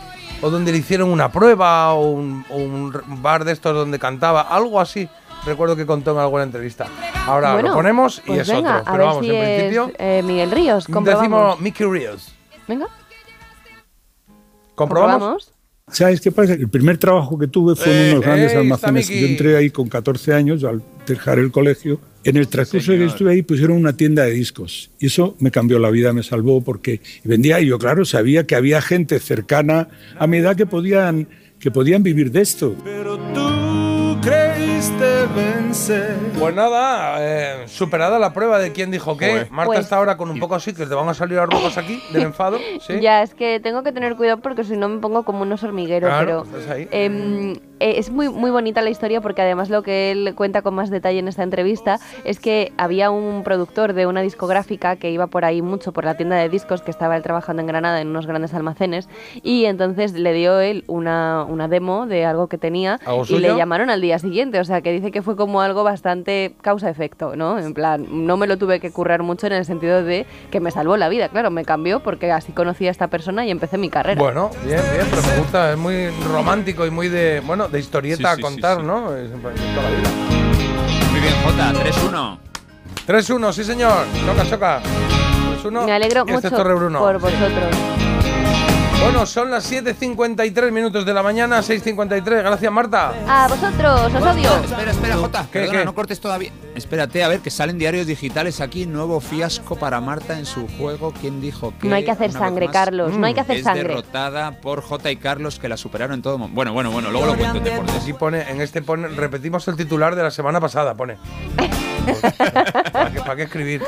O 0.43 0.49
donde 0.49 0.71
le 0.71 0.77
hicieron 0.77 1.09
una 1.09 1.31
prueba 1.31 1.93
o 1.93 2.11
un, 2.11 2.45
o 2.49 2.57
un 2.57 2.91
r- 2.93 3.03
bar 3.07 3.45
de 3.45 3.53
estos 3.53 3.73
donde 3.73 3.97
cantaba, 3.97 4.41
algo 4.41 4.79
así. 4.79 5.09
Recuerdo 5.45 5.75
que 5.75 5.85
contó 5.85 6.11
en 6.11 6.19
alguna 6.19 6.43
entrevista. 6.43 6.85
Ahora 7.25 7.53
Bueno, 7.53 7.69
lo 7.69 7.75
ponemos 7.75 8.19
y 8.25 8.27
pues 8.27 8.39
es 8.41 8.47
venga, 8.49 8.79
otro. 8.79 8.89
a 8.89 8.91
Pero 8.93 8.97
ver 8.97 9.07
vamos, 9.07 9.25
si 9.25 9.31
en 9.31 9.35
es, 9.37 9.55
principio 9.59 9.91
eh, 9.97 10.21
Miguel 10.23 10.51
Ríos, 10.51 10.85
comprobamos. 10.85 11.21
decimos 11.21 11.59
Mickey 11.61 11.87
Ríos. 11.87 12.33
Venga, 12.67 12.87
¿Comprobamos? 14.75 15.13
comprobamos. 15.13 15.49
¿Sabes 15.89 16.21
qué 16.21 16.31
pasa? 16.31 16.53
El 16.53 16.69
primer 16.69 16.97
trabajo 16.97 17.37
que 17.37 17.47
tuve 17.47 17.75
fue 17.75 17.91
en 17.91 18.07
Eh, 18.07 18.11
unos 18.13 18.25
grandes 18.25 18.53
eh, 18.53 18.57
almacenes. 18.57 19.07
Yo 19.09 19.27
entré 19.27 19.57
ahí 19.57 19.69
con 19.69 19.87
14 19.89 20.33
años 20.33 20.63
al 20.63 20.81
dejar 21.05 21.39
el 21.39 21.51
colegio. 21.51 21.99
En 22.23 22.37
el 22.37 22.47
transcurso 22.47 22.91
que 22.91 22.97
señor. 22.97 23.09
estuve 23.09 23.31
ahí 23.31 23.41
pusieron 23.41 23.77
una 23.77 23.93
tienda 23.93 24.23
de 24.23 24.31
discos. 24.31 24.89
Y 24.99 25.07
eso 25.07 25.35
me 25.39 25.51
cambió 25.51 25.79
la 25.79 25.89
vida, 25.89 26.13
me 26.13 26.23
salvó 26.23 26.61
porque 26.61 27.01
vendía. 27.23 27.59
Y 27.59 27.67
yo, 27.67 27.79
claro, 27.79 28.05
sabía 28.05 28.45
que 28.45 28.55
había 28.55 28.81
gente 28.81 29.19
cercana 29.19 29.89
a 30.17 30.27
mi 30.27 30.37
edad 30.37 30.55
que 30.55 30.65
podían, 30.65 31.27
que 31.59 31.71
podían 31.71 32.03
vivir 32.03 32.31
de 32.31 32.41
esto. 32.41 32.75
Creíste 34.23 35.25
vencer. 35.35 36.15
Pues 36.39 36.55
nada, 36.55 37.17
eh, 37.19 37.67
superada 37.67 38.19
la 38.19 38.33
prueba 38.33 38.59
de 38.59 38.71
quién 38.71 38.91
dijo 38.91 39.17
qué. 39.17 39.29
Joder. 39.31 39.51
Marta 39.51 39.67
Pues- 39.67 39.79
está 39.81 39.97
ahora 39.97 40.17
con 40.17 40.29
un 40.29 40.39
poco 40.39 40.55
así, 40.55 40.73
que 40.73 40.85
te 40.85 40.93
van 40.95 41.07
a 41.09 41.13
salir 41.13 41.39
arrugas 41.39 41.77
aquí 41.77 42.01
del 42.11 42.23
enfado. 42.23 42.57
¿sí? 42.85 42.99
Ya, 43.01 43.21
es 43.23 43.33
que 43.35 43.59
tengo 43.59 43.83
que 43.83 43.91
tener 43.91 44.15
cuidado 44.15 44.37
porque 44.41 44.63
si 44.63 44.77
no 44.77 44.89
me 44.89 44.99
pongo 44.99 45.23
como 45.23 45.41
unos 45.41 45.63
hormigueros. 45.63 46.09
Claro, 46.09 46.43
pero 46.47 46.57
estás 46.59 46.75
ahí. 46.75 46.87
em, 46.91 47.53
eh, 47.79 47.95
es 47.97 48.09
muy, 48.11 48.29
muy 48.29 48.51
bonita 48.51 48.81
la 48.81 48.89
historia 48.89 49.19
porque 49.21 49.41
además 49.41 49.69
lo 49.69 49.83
que 49.83 50.11
él 50.11 50.33
cuenta 50.35 50.61
con 50.61 50.73
más 50.75 50.89
detalle 50.89 51.19
en 51.19 51.27
esta 51.27 51.43
entrevista 51.43 51.99
es 52.23 52.39
que 52.39 52.71
había 52.77 53.09
un 53.11 53.43
productor 53.43 53.93
de 53.93 54.05
una 54.07 54.21
discográfica 54.21 54.95
que 54.95 55.11
iba 55.11 55.27
por 55.27 55.43
ahí 55.45 55.61
mucho 55.61 55.91
por 55.91 56.05
la 56.05 56.15
tienda 56.15 56.35
de 56.37 56.47
discos 56.49 56.81
que 56.81 56.91
estaba 56.91 57.17
él 57.17 57.23
trabajando 57.23 57.61
en 57.61 57.67
Granada 57.67 57.99
en 58.01 58.07
unos 58.09 58.25
grandes 58.27 58.53
almacenes 58.53 59.09
y 59.41 59.65
entonces 59.65 60.13
le 60.13 60.33
dio 60.33 60.59
él 60.59 60.83
una, 60.87 61.43
una 61.47 61.67
demo 61.67 62.05
de 62.05 62.25
algo 62.25 62.47
que 62.47 62.57
tenía 62.57 62.99
¿Algo 63.05 63.23
y 63.23 63.27
suyo? 63.27 63.39
le 63.51 63.55
llamaron 63.57 63.89
al 63.89 63.99
día 64.01 64.12
siguiente. 64.19 64.59
O 64.59 64.65
sea 64.65 64.81
que 64.81 64.91
dice 64.91 65.11
que 65.11 65.21
fue 65.21 65.35
como 65.35 65.61
algo 65.61 65.83
bastante 65.83 66.55
causa-efecto, 66.61 67.35
¿no? 67.35 67.59
En 67.59 67.73
plan, 67.73 68.05
no 68.09 68.37
me 68.37 68.47
lo 68.47 68.57
tuve 68.57 68.79
que 68.79 68.91
currar 68.91 69.23
mucho 69.23 69.47
en 69.47 69.53
el 69.53 69.65
sentido 69.65 70.03
de 70.03 70.25
que 70.51 70.59
me 70.59 70.71
salvó 70.71 70.97
la 70.97 71.09
vida. 71.09 71.29
Claro, 71.29 71.51
me 71.51 71.65
cambió 71.65 72.01
porque 72.01 72.31
así 72.31 72.51
conocí 72.51 72.87
a 72.87 72.91
esta 72.91 73.07
persona 73.07 73.45
y 73.45 73.51
empecé 73.51 73.77
mi 73.77 73.89
carrera. 73.89 74.21
Bueno, 74.21 74.49
bien, 74.65 74.81
bien, 74.93 75.07
pero 75.09 75.21
me 75.21 75.37
gusta, 75.39 75.71
es 75.71 75.77
muy 75.77 76.09
romántico 76.31 76.85
y 76.85 76.91
muy 76.91 77.09
de, 77.09 77.41
bueno, 77.45 77.67
de 77.67 77.79
historieta 77.79 78.35
Sí, 78.35 78.35
sí, 78.35 78.41
a 78.41 78.41
contar, 78.41 78.77
sí. 78.79 78.83
¿no? 78.85 79.15
Es 79.15 79.31
en 79.31 79.39
plan, 79.39 79.53
de 79.55 79.61
toda 79.61 79.89
la 79.89 79.89
vida. 79.97 80.09
Muy 81.11 81.19
bien, 81.19 81.33
Jota, 81.43 81.73
3-1. 81.73 82.37
3-1, 83.07 83.53
sí 83.53 83.63
señor. 83.63 84.05
Choca, 84.25 84.49
choca. 84.49 84.81
3-1. 85.63 85.85
Me 85.85 85.91
alegro 85.93 86.21
este 86.21 86.33
mucho 86.33 86.51
Torre 86.51 86.73
Bruno. 86.73 86.99
por 86.99 87.19
vosotros. 87.19 88.02
Bueno, 89.03 89.25
son 89.25 89.51
las 89.51 89.69
7.53 89.69 90.71
minutos 90.71 91.05
de 91.05 91.13
la 91.13 91.21
mañana, 91.21 91.59
6.53. 91.59 92.23
Gracias, 92.23 92.71
Marta. 92.71 93.13
A 93.27 93.49
vosotros, 93.49 94.13
os 94.13 94.21
odio. 94.21 94.49
Espera, 94.63 94.91
espera, 94.91 95.17
Jota. 95.17 95.45
¿Qué, 95.51 95.59
Perdona, 95.59 95.79
qué? 95.79 95.85
no 95.85 95.93
cortes 95.93 96.21
todavía. 96.21 96.51
Espérate, 96.73 97.21
a 97.21 97.27
ver, 97.27 97.41
que 97.41 97.49
salen 97.51 97.77
diarios 97.77 98.07
digitales 98.07 98.61
aquí. 98.61 98.85
Nuevo 98.85 99.19
fiasco 99.19 99.75
para 99.75 99.99
Marta 99.99 100.39
en 100.39 100.45
su 100.45 100.69
juego. 100.77 101.13
¿Quién 101.19 101.41
dijo 101.41 101.73
que? 101.81 101.89
No 101.89 101.95
hay 101.95 102.05
que 102.05 102.11
hacer 102.11 102.31
sangre, 102.31 102.67
más, 102.67 102.73
Carlos, 102.73 103.17
no 103.17 103.27
hay 103.27 103.33
que 103.33 103.41
hacer 103.41 103.57
es 103.57 103.63
sangre. 103.63 103.89
derrotada 103.89 104.61
por 104.61 104.81
J 104.81 105.11
y 105.11 105.17
Carlos 105.17 105.59
que 105.59 105.67
la 105.67 105.75
superaron 105.75 106.13
en 106.15 106.21
todo 106.21 106.37
momento. 106.37 106.55
Bueno, 106.55 106.71
bueno, 106.71 106.91
bueno, 106.91 107.11
luego 107.11 107.27
lo 107.27 107.35
cuento 107.35 107.57
en 107.57 107.63
deportes. 107.65 107.95
Aquí 108.01 108.13
pone, 108.13 108.49
en 108.49 108.61
este 108.61 108.81
pone, 108.81 109.09
repetimos 109.09 109.67
el 109.67 109.75
titular 109.75 110.15
de 110.15 110.23
la 110.23 110.31
semana 110.31 110.61
pasada, 110.61 110.95
pone. 110.95 111.17
¿Para 112.93 113.11
qué, 113.11 113.19
para 113.19 113.35
qué 113.35 113.43
escribir? 113.43 113.81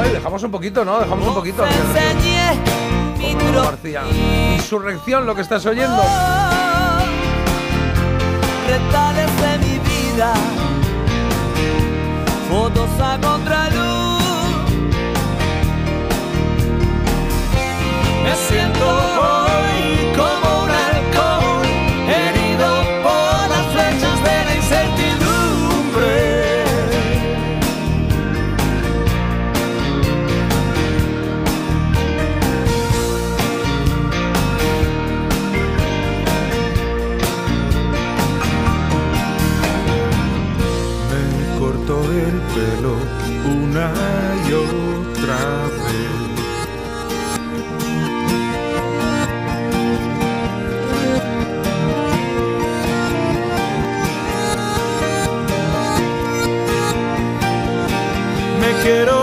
Oye, 0.00 0.12
dejamos 0.12 0.42
un 0.42 0.50
poquito, 0.50 0.84
¿no? 0.84 0.98
Dejamos 1.00 1.28
un 1.28 1.34
poquito. 1.34 1.64
García. 3.54 4.02
Insurrección, 4.54 5.26
lo 5.26 5.34
que 5.34 5.42
estás 5.42 5.64
oyendo. 5.66 6.02
retales 8.68 9.30
de 9.40 9.58
mi 9.58 9.78
vida, 9.78 10.32
fotos 12.48 12.90
a 13.00 13.18
contraluz. 13.20 14.22
Me 18.24 18.34
siento 18.48 19.41
una 43.72 43.90
y 44.48 44.52
otra 44.52 45.38
vez. 45.86 46.12
Me 58.60 58.82
quiero 58.82 59.21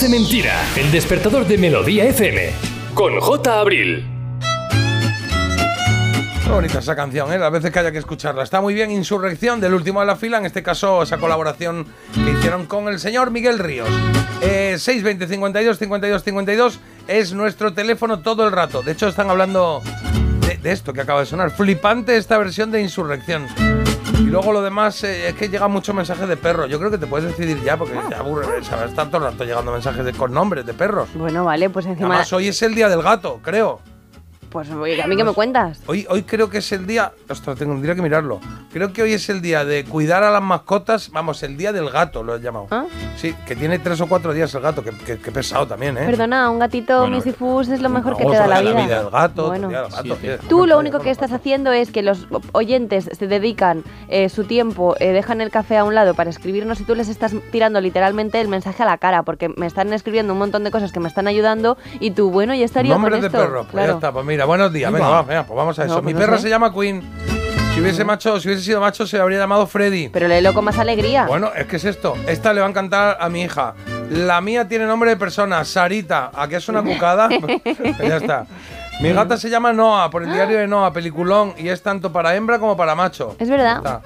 Parece 0.00 0.18
mentira. 0.18 0.54
El 0.76 0.90
despertador 0.90 1.46
de 1.46 1.58
Melodía 1.58 2.06
FM. 2.06 2.52
Con 2.94 3.20
J. 3.20 3.60
Abril. 3.60 4.06
Qué 6.42 6.50
bonita 6.50 6.78
esa 6.78 6.96
canción, 6.96 7.30
¿eh? 7.30 7.38
Las 7.38 7.52
veces 7.52 7.70
que 7.70 7.80
haya 7.80 7.92
que 7.92 7.98
escucharla. 7.98 8.42
Está 8.42 8.62
muy 8.62 8.72
bien 8.72 8.90
Insurrección 8.90 9.60
del 9.60 9.74
último 9.74 10.00
de 10.00 10.06
la 10.06 10.16
fila, 10.16 10.38
en 10.38 10.46
este 10.46 10.62
caso 10.62 11.02
esa 11.02 11.18
colaboración 11.18 11.86
que 12.14 12.30
hicieron 12.30 12.64
con 12.64 12.88
el 12.88 12.98
señor 12.98 13.30
Miguel 13.30 13.58
Ríos. 13.58 13.90
Eh, 14.40 14.76
620 14.78 15.28
52 15.28 15.78
52 15.78 16.24
52 16.24 16.80
es 17.06 17.34
nuestro 17.34 17.74
teléfono 17.74 18.20
todo 18.20 18.46
el 18.46 18.52
rato. 18.52 18.80
De 18.80 18.92
hecho, 18.92 19.06
están 19.06 19.28
hablando 19.28 19.82
de, 20.48 20.56
de 20.56 20.72
esto 20.72 20.94
que 20.94 21.02
acaba 21.02 21.20
de 21.20 21.26
sonar. 21.26 21.50
Flipante 21.50 22.16
esta 22.16 22.38
versión 22.38 22.70
de 22.70 22.80
Insurrección. 22.80 23.46
Y 24.20 24.24
luego 24.24 24.52
lo 24.52 24.60
demás 24.60 25.02
eh, 25.02 25.28
es 25.28 25.34
que 25.34 25.48
llega 25.48 25.66
mucho 25.66 25.94
mensaje 25.94 26.26
de 26.26 26.36
perro. 26.36 26.66
Yo 26.66 26.78
creo 26.78 26.90
que 26.90 26.98
te 26.98 27.06
puedes 27.06 27.26
decidir 27.26 27.62
ya, 27.62 27.78
porque 27.78 27.94
te 28.08 28.14
aburre. 28.14 28.62
¿sabes? 28.62 28.90
Está 28.90 29.06
todo 29.06 29.16
el 29.16 29.32
rato 29.32 29.44
llegando 29.44 29.72
mensajes 29.72 30.04
de, 30.04 30.12
con 30.12 30.32
nombres 30.32 30.66
de 30.66 30.74
perros. 30.74 31.08
Bueno, 31.14 31.44
vale, 31.44 31.70
pues 31.70 31.86
encima. 31.86 32.08
Además, 32.08 32.32
hoy 32.34 32.48
es 32.48 32.60
el 32.62 32.74
día 32.74 32.88
del 32.90 33.02
gato, 33.02 33.40
creo. 33.42 33.80
Pues 34.50 34.68
oye, 34.70 35.00
a 35.00 35.06
mí 35.06 35.16
que 35.16 35.22
me 35.24 35.32
cuentas. 35.32 35.80
Hoy, 35.86 36.06
hoy 36.10 36.24
creo 36.24 36.50
que 36.50 36.58
es 36.58 36.72
el 36.72 36.86
día. 36.86 37.12
Ostras, 37.28 37.56
tengo, 37.56 37.72
tendría 37.74 37.94
que 37.94 38.02
mirarlo. 38.02 38.40
Creo 38.72 38.92
que 38.92 39.02
hoy 39.02 39.12
es 39.12 39.28
el 39.28 39.40
día 39.40 39.64
de 39.64 39.84
cuidar 39.84 40.24
a 40.24 40.30
las 40.30 40.42
mascotas. 40.42 41.10
Vamos, 41.12 41.42
el 41.44 41.56
día 41.56 41.72
del 41.72 41.88
gato 41.88 42.22
lo 42.24 42.34
he 42.34 42.40
llamado. 42.40 42.66
¿Ah? 42.70 42.84
Sí, 43.16 43.34
que 43.46 43.54
tiene 43.54 43.78
tres 43.78 44.00
o 44.00 44.08
cuatro 44.08 44.32
días 44.34 44.52
el 44.54 44.60
gato. 44.62 44.82
Que, 44.82 44.90
que- 44.90 45.18
que 45.18 45.30
pesado 45.32 45.66
también, 45.68 45.96
¿eh? 45.98 46.06
Perdona, 46.06 46.50
un 46.50 46.58
gatito 46.58 47.00
Bueno, 47.00 47.16
misifus 47.16 47.68
es 47.68 47.80
lo 47.80 47.88
mejor 47.90 48.16
que 48.16 48.24
te 48.24 48.32
da 48.36 48.46
la 48.48 48.60
vida. 48.60 48.86
del 49.02 49.10
gato, 49.10 49.42
otro 49.42 49.46
Bueno. 49.48 49.68
día 49.68 49.82
del 49.82 49.90
gato, 49.92 50.16
tío. 50.16 50.38
Tú 50.48 50.66
lo 50.66 50.78
único 50.78 50.98
que 50.98 51.10
estás 51.10 51.30
haciendo 51.32 51.70
es 51.72 51.92
que 51.92 52.02
los 52.02 52.26
oyentes 52.52 53.08
se 53.16 53.26
dedican 53.28 53.84
eh, 54.08 54.28
su 54.28 54.44
tiempo, 54.44 54.96
eh, 54.98 55.12
dejan 55.12 55.40
el 55.40 55.50
café 55.50 55.76
a 55.78 55.84
un 55.84 55.94
lado 55.94 56.14
para 56.14 56.30
escribirnos 56.30 56.80
y 56.80 56.84
tú 56.84 56.94
les 56.96 57.08
estás 57.08 57.34
tirando 57.52 57.80
literalmente 57.80 58.40
el 58.40 58.48
mensaje 58.48 58.82
a 58.82 58.86
la 58.86 58.98
cara 58.98 59.22
porque 59.22 59.48
me 59.48 59.66
están 59.66 59.92
escribiendo 59.92 60.32
un 60.32 60.38
montón 60.40 60.64
de 60.64 60.70
cosas 60.72 60.90
que 60.92 60.98
me 61.00 61.08
están 61.08 61.28
ayudando 61.28 61.76
y 62.00 62.10
tú, 62.12 62.30
bueno, 62.30 62.54
ya 62.54 62.64
estaría 62.64 62.94
Nombre 62.94 63.12
con 63.12 63.20
de 63.20 63.26
esto. 63.28 63.38
perro. 63.38 63.60
Pues 63.64 63.72
ya 63.72 63.72
Claro. 63.72 63.94
está, 63.94 64.12
pues 64.12 64.24
mira, 64.26 64.39
buenos 64.44 64.72
días. 64.72 64.92
Venga, 64.92 65.08
va. 65.08 65.22
venga, 65.22 65.44
pues 65.44 65.56
vamos 65.56 65.78
a 65.78 65.82
No, 65.84 65.92
eso. 65.92 65.94
pues 66.02 66.06
Mi 66.06 66.12
no 66.12 66.18
perra 66.18 66.36
sé. 66.36 66.42
se 66.44 66.48
llama 66.50 66.72
Queen. 66.72 67.02
Si 67.74 67.80
hubiese, 67.80 68.04
macho, 68.04 68.40
si 68.40 68.48
hubiese 68.48 68.64
sido 68.64 68.80
macho, 68.80 69.06
se 69.06 69.18
habría 69.20 69.38
llamado 69.38 69.66
Freddy. 69.66 70.08
Pero 70.08 70.26
léelo 70.26 70.52
con 70.52 70.64
más 70.64 70.76
alegría. 70.78 71.26
Bueno, 71.26 71.50
es 71.56 71.66
que 71.66 71.76
es 71.76 71.84
esto. 71.84 72.14
Esta 72.26 72.52
le 72.52 72.60
va 72.60 72.66
a 72.66 72.70
encantar 72.70 73.16
a 73.20 73.28
mi 73.28 73.42
hija. 73.42 73.74
La 74.10 74.40
mía 74.40 74.66
tiene 74.66 74.86
nombre 74.86 75.10
de 75.10 75.16
persona, 75.16 75.64
Sarita. 75.64 76.30
¿A 76.34 76.48
qué 76.48 76.56
es 76.56 76.68
una 76.68 76.82
cucada? 76.82 77.28
Pues 77.38 77.98
ya 78.08 78.16
está. 78.16 78.46
Mi 79.00 79.12
gata 79.12 79.36
se 79.38 79.48
llama 79.48 79.72
Noah, 79.72 80.10
por 80.10 80.24
el 80.24 80.32
diario 80.32 80.58
de 80.58 80.66
Noah, 80.66 80.92
peliculón, 80.92 81.54
y 81.56 81.68
es 81.68 81.80
tanto 81.82 82.12
para 82.12 82.34
hembra 82.34 82.58
como 82.58 82.76
para 82.76 82.94
macho. 82.94 83.34
Es 83.38 83.48
verdad. 83.48 84.02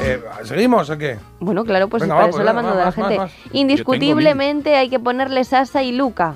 Eh, 0.00 0.22
¿Seguimos 0.44 0.88
o 0.88 0.96
qué? 0.96 1.18
Bueno, 1.38 1.64
claro, 1.64 1.88
pues 1.88 2.02
Venga, 2.02 2.14
para 2.14 2.24
va, 2.24 2.30
eso 2.30 2.38
pues 2.38 2.46
la 2.46 2.52
mando 2.54 2.70
de 2.70 2.78
la 2.78 2.84
más, 2.86 2.96
más, 2.96 3.08
gente. 3.08 3.18
más. 3.20 3.30
Indiscutiblemente 3.52 4.74
hay 4.76 4.88
que 4.88 4.98
ponerle 4.98 5.44
Sasa 5.44 5.82
y 5.82 5.92
Luca. 5.92 6.34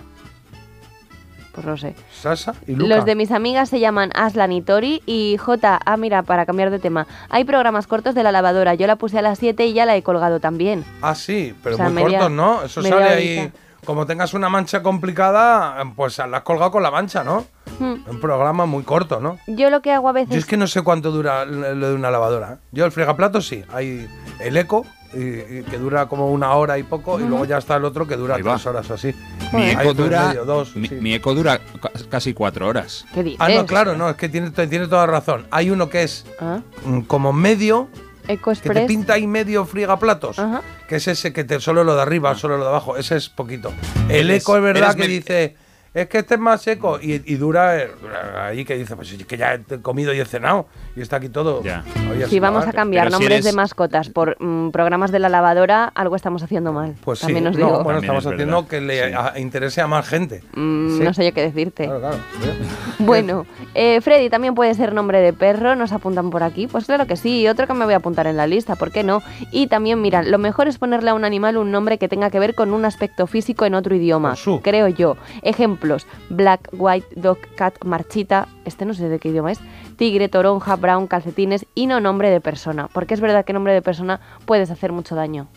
Pues 1.57 1.66
no 1.66 1.76
sé. 1.76 1.96
Sasa 2.12 2.54
y 2.68 2.76
Luca. 2.76 2.94
Los 2.96 3.04
de 3.07 3.14
mis 3.16 3.32
amigas 3.32 3.68
se 3.70 3.80
llaman 3.80 4.11
Aslan 4.14 4.52
y 4.52 4.61
Tori 4.62 5.02
y 5.07 5.36
J. 5.38 5.80
Ah, 5.84 5.96
mira, 5.96 6.22
para 6.22 6.46
cambiar 6.46 6.70
de 6.70 6.78
tema. 6.78 7.07
Hay 7.30 7.44
programas 7.44 7.86
cortos 7.86 8.14
de 8.14 8.22
la 8.22 8.30
lavadora. 8.30 8.74
Yo 8.74 8.86
la 8.86 8.96
puse 8.96 9.18
a 9.18 9.22
las 9.22 9.38
7 9.38 9.66
y 9.66 9.72
ya 9.72 9.86
la 9.86 9.96
he 9.96 10.02
colgado 10.02 10.38
también. 10.38 10.84
Ah, 11.02 11.14
sí, 11.14 11.54
pero 11.64 11.74
O 11.74 11.78
sea, 11.78 11.86
muy 11.88 12.04
media- 12.04 12.18
cortos, 12.20 12.36
¿no? 12.36 12.62
Eso 12.62 12.82
sale 12.82 13.04
ahí. 13.09 13.52
Como 13.86 14.04
tengas 14.04 14.34
una 14.34 14.48
mancha 14.48 14.82
complicada, 14.82 15.82
pues 15.94 16.18
la 16.18 16.38
has 16.38 16.42
colgado 16.42 16.72
con 16.72 16.82
la 16.82 16.90
mancha, 16.90 17.22
¿no? 17.24 17.46
Hmm. 17.78 17.94
Un 18.09 18.20
programa 18.20 18.66
muy 18.66 18.82
corto, 18.82 19.20
¿no? 19.20 19.38
Yo 19.46 19.70
lo 19.70 19.80
que 19.80 19.92
hago 19.92 20.09
a 20.09 20.12
veces. 20.12 20.30
Yo 20.34 20.38
es 20.38 20.44
que 20.46 20.57
no 20.57 20.66
sé 20.66 20.82
cuánto 20.82 21.11
dura 21.12 21.44
lo 21.44 21.88
de 21.88 21.94
una 21.94 22.11
lavadora. 22.11 22.54
¿eh? 22.54 22.57
Yo 22.72 22.84
el 22.84 22.92
fregaplatos 22.92 23.46
sí. 23.46 23.62
Hay 23.72 24.09
el 24.40 24.57
eco, 24.57 24.84
y- 25.14 25.59
y 25.59 25.62
que 25.68 25.78
dura 25.78 26.07
como 26.07 26.30
una 26.30 26.52
hora 26.54 26.78
y 26.78 26.82
poco, 26.82 27.18
y 27.20 27.24
luego 27.24 27.44
ya 27.44 27.59
está 27.59 27.76
el 27.76 27.84
otro 27.84 28.07
que 28.07 28.16
dura 28.16 28.36
Ahí 28.36 28.42
va. 28.42 28.54
tres 28.54 28.66
horas 28.66 28.90
así. 28.90 29.14
Mi 29.52 29.70
eco 29.70 29.94
dura, 29.94 30.28
medio, 30.28 30.44
dos, 30.44 30.74
mi, 30.76 30.88
sí. 30.88 30.94
mi 30.96 31.14
eco 31.14 31.34
dura 31.34 31.59
ca- 31.80 31.92
casi 32.11 32.34
cuatro 32.34 32.66
horas. 32.68 33.04
¿Qué 33.14 33.22
dices? 33.22 33.38
Ah, 33.40 33.48
no, 33.48 33.66
claro, 33.66 33.96
no, 33.96 34.09
es 34.11 34.16
que 34.16 34.28
tiene, 34.28 34.50
tiene 34.50 34.86
toda 34.88 35.07
razón. 35.07 35.46
Hay 35.50 35.70
uno 35.70 35.88
que 35.88 36.02
es 36.02 36.24
Ah, 36.40 36.61
mm, 36.84 37.00
como 37.02 37.32
medio, 37.32 37.88
Eco 38.28 38.52
que 38.61 38.70
te 38.70 38.86
pinta 38.86 39.12
ahí 39.14 39.26
medio 39.28 39.64
frigaplatos, 39.64 40.38
Ajá. 40.40 40.61
que 40.88 40.96
es 40.96 41.07
ese 41.07 41.32
que 41.32 41.44
te 41.44 41.61
solo 41.61 41.84
lo 41.84 41.94
de 41.94 42.02
arriba, 42.02 42.34
solo 42.34 42.57
lo 42.59 42.64
de 42.64 42.70
abajo, 42.70 42.96
ese 42.96 43.16
es 43.16 43.28
poquito. 43.28 43.72
El 44.09 44.30
Eres- 44.30 44.42
eco 44.42 44.57
es 44.57 44.62
verdad 44.64 44.96
que 44.96 45.07
dice, 45.07 45.57
es 45.94 46.09
que 46.09 46.18
este 46.18 46.34
es 46.34 46.40
más 46.40 46.61
seco 46.61 46.98
y, 47.00 47.22
y 47.32 47.36
dura 47.36 47.78
eh, 47.78 47.88
ahí 48.36 48.64
que 48.64 48.76
dice, 48.76 48.96
pues 48.96 49.12
es 49.12 49.24
que 49.24 49.36
ya 49.36 49.54
he 49.54 49.80
comido 49.80 50.12
y 50.12 50.18
he 50.18 50.24
cenado 50.24 50.66
y 50.97 51.01
está 51.03 51.16
aquí 51.16 51.28
todo. 51.28 51.62
Ya. 51.62 51.84
Si 52.28 52.40
vamos 52.40 52.66
a 52.66 52.72
cambiar 52.72 53.11
nombres 53.11 53.44
de 53.44 53.53
mascotas 53.53 54.09
por 54.09 54.36
mm, 54.42 54.70
programas 54.70 55.12
de 55.12 55.18
la 55.18 55.28
lavadora, 55.28 55.92
algo 55.94 56.16
estamos 56.16 56.42
haciendo 56.42 56.72
mal. 56.72 56.94
Pues 57.05 57.18
sí, 57.20 57.26
También 57.26 57.47
os 57.49 57.57
no, 57.59 57.66
digo. 57.66 57.70
bueno, 57.84 58.01
También 58.01 58.05
estamos 58.05 58.26
es 58.26 58.32
haciendo 58.32 58.66
que 58.68 58.80
le 58.80 59.14
a- 59.14 59.38
interese 59.38 59.80
a 59.82 59.86
más 59.86 60.09
gente. 60.09 60.42
Mm, 60.55 60.86
Sí. 60.97 61.03
No 61.05 61.12
sé 61.12 61.24
yo 61.26 61.34
qué 61.34 61.42
decirte. 61.42 61.84
Claro, 61.84 62.01
claro. 62.01 62.16
Bueno, 62.99 63.44
eh, 63.74 64.01
Freddy 64.01 64.30
también 64.30 64.55
puede 64.55 64.72
ser 64.74 64.94
nombre 64.94 65.20
de 65.20 65.32
perro, 65.34 65.76
nos 65.76 65.92
apuntan 65.92 66.30
por 66.30 66.42
aquí. 66.42 66.66
Pues 66.66 66.86
claro 66.86 67.07
que 67.07 67.16
sí, 67.16 67.42
y 67.42 67.49
otro 67.49 67.66
que 67.66 67.74
me 67.74 67.84
voy 67.84 67.92
a 67.94 67.99
apuntar 67.99 68.26
en 68.26 68.36
la 68.38 68.47
lista, 68.47 68.74
¿por 68.74 68.90
qué 68.90 69.03
no? 69.03 69.22
Y 69.53 69.66
también, 69.66 70.01
mira, 70.01 70.22
lo 70.22 70.38
mejor 70.38 70.66
es 70.66 70.78
ponerle 70.78 71.11
a 71.11 71.14
un 71.14 71.24
animal 71.24 71.57
un 71.59 71.70
nombre 71.70 71.99
que 71.99 72.09
tenga 72.09 72.30
que 72.30 72.38
ver 72.40 72.55
con 72.55 72.72
un 72.72 72.84
aspecto 72.86 73.26
físico 73.26 73.66
en 73.66 73.74
otro 73.74 73.94
idioma, 73.94 74.34
creo 74.62 74.88
yo. 74.88 75.16
Ejemplos: 75.42 76.07
Black, 76.30 76.70
White, 76.72 77.09
Dog, 77.16 77.38
Cat, 77.55 77.74
Marchita, 77.84 78.49
este 78.64 78.86
no 78.86 78.94
sé 78.94 79.09
de 79.11 79.18
qué 79.18 79.28
idioma 79.28 79.53
es, 79.53 79.61
Tigre, 79.97 80.28
Toronja, 80.28 80.76
Brown, 80.87 81.09
Calcetines 81.09 81.66
y 81.74 81.89
no 81.89 81.99
nombre 81.99 82.30
de 82.30 82.41
persona, 82.41 82.87
porque 82.93 83.12
es 83.14 83.20
verdad 83.20 83.45
que 83.45 83.53
nombre 83.53 83.72
de 83.72 83.82
persona 83.82 84.20
puedes 84.45 84.70
hacer 84.70 84.93
mucho 84.93 85.16
daño. 85.16 85.49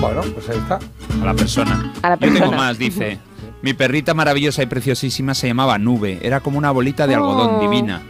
Bueno, 0.00 0.22
pues 0.32 0.48
ahí 0.48 0.56
está. 0.56 0.78
A 1.20 1.26
la 1.26 1.34
persona. 1.34 1.92
A 2.00 2.08
la 2.08 2.14
Yo 2.14 2.20
tengo 2.20 2.38
persona. 2.38 2.56
más, 2.56 2.78
dice. 2.78 3.18
Mi 3.62 3.74
perrita 3.74 4.14
maravillosa 4.14 4.62
y 4.62 4.66
preciosísima 4.66 5.34
se 5.34 5.46
llamaba 5.48 5.76
Nube. 5.76 6.20
Era 6.22 6.40
como 6.40 6.56
una 6.56 6.70
bolita 6.70 7.06
de 7.06 7.16
algodón 7.16 7.56
Oh. 7.56 7.60
divina. 7.60 8.00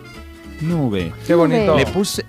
Nube. 0.61 1.13
Qué 1.27 1.35
bonito. 1.35 1.75
Le 1.77 1.85
puse, 1.87 2.25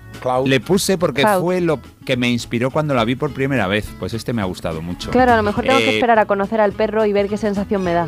le 0.46 0.60
puse 0.62 0.98
porque 0.98 1.22
Cloud. 1.22 1.42
fue 1.42 1.62
lo 1.62 1.80
que 2.04 2.18
me 2.18 2.28
inspiró 2.32 2.72
cuando 2.72 2.96
la 2.96 3.06
vi 3.06 3.14
por 3.16 3.32
primera 3.32 3.68
vez. 3.68 3.88
Pues 4.00 4.16
este 4.16 4.34
me 4.34 4.42
ha 4.42 4.46
gustado 4.46 4.82
mucho. 4.82 5.12
Claro, 5.12 5.34
a 5.34 5.38
lo 5.38 5.44
mejor 5.44 5.64
tengo 5.66 5.78
que 5.78 5.92
Eh, 5.92 5.94
esperar 5.98 6.18
a 6.18 6.26
conocer 6.26 6.60
al 6.60 6.72
perro 6.72 7.06
y 7.06 7.14
ver 7.14 7.30
qué 7.30 7.38
sensación 7.38 7.84
me 7.84 7.94
da. 7.94 8.08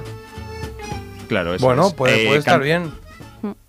Claro, 1.28 1.54
eso 1.54 1.64
Bueno, 1.64 1.88
es. 1.89 1.94
puede, 1.94 2.24
Eh, 2.24 2.26
puede 2.26 2.39
estar 2.39 2.56
can- 2.56 2.64
bien. 2.64 2.91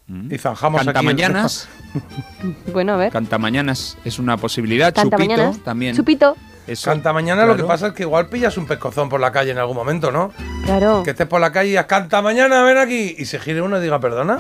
Mm. 0.07 0.32
Y 0.32 0.38
zanjamos 0.38 0.80
aquí. 0.80 0.88
el 0.88 0.94
Cantamañanas. 0.94 1.68
Bueno, 2.72 2.94
a 2.94 2.96
ver. 2.96 3.12
Cantamañanas 3.12 3.96
es 4.05 4.18
una 4.18 4.36
posibilidad. 4.36 4.92
Cantamañanas. 4.92 5.52
Chupito 5.52 5.64
también. 5.64 5.96
Chupito. 5.96 6.36
Eso, 6.66 6.90
Canta 6.90 7.12
mañana, 7.12 7.44
lo 7.44 7.57
que 7.57 7.64
pasa 7.64 7.88
es 7.88 7.92
que 7.92 8.05
igual 8.05 8.28
pillas 8.28 8.57
un 8.57 8.66
pescozón 8.66 9.11
por 9.11 9.20
la 9.20 9.30
calle 9.32 9.50
en 9.50 9.59
algún 9.59 9.76
momento, 9.76 10.11
¿no? 10.11 10.32
Claro. 10.64 11.02
Que 11.05 11.11
estés 11.11 11.26
por 11.28 11.40
la 11.40 11.52
calle 11.52 11.66
y 11.68 11.70
digas, 11.72 11.84
canta 11.86 12.22
mañana, 12.22 12.62
ven 12.62 12.78
aquí. 12.78 13.14
Y 13.18 13.26
se 13.26 13.38
gire 13.38 13.61
uno 13.61 13.78
y 13.78 13.82
diga, 13.82 14.00
perdona. 14.00 14.38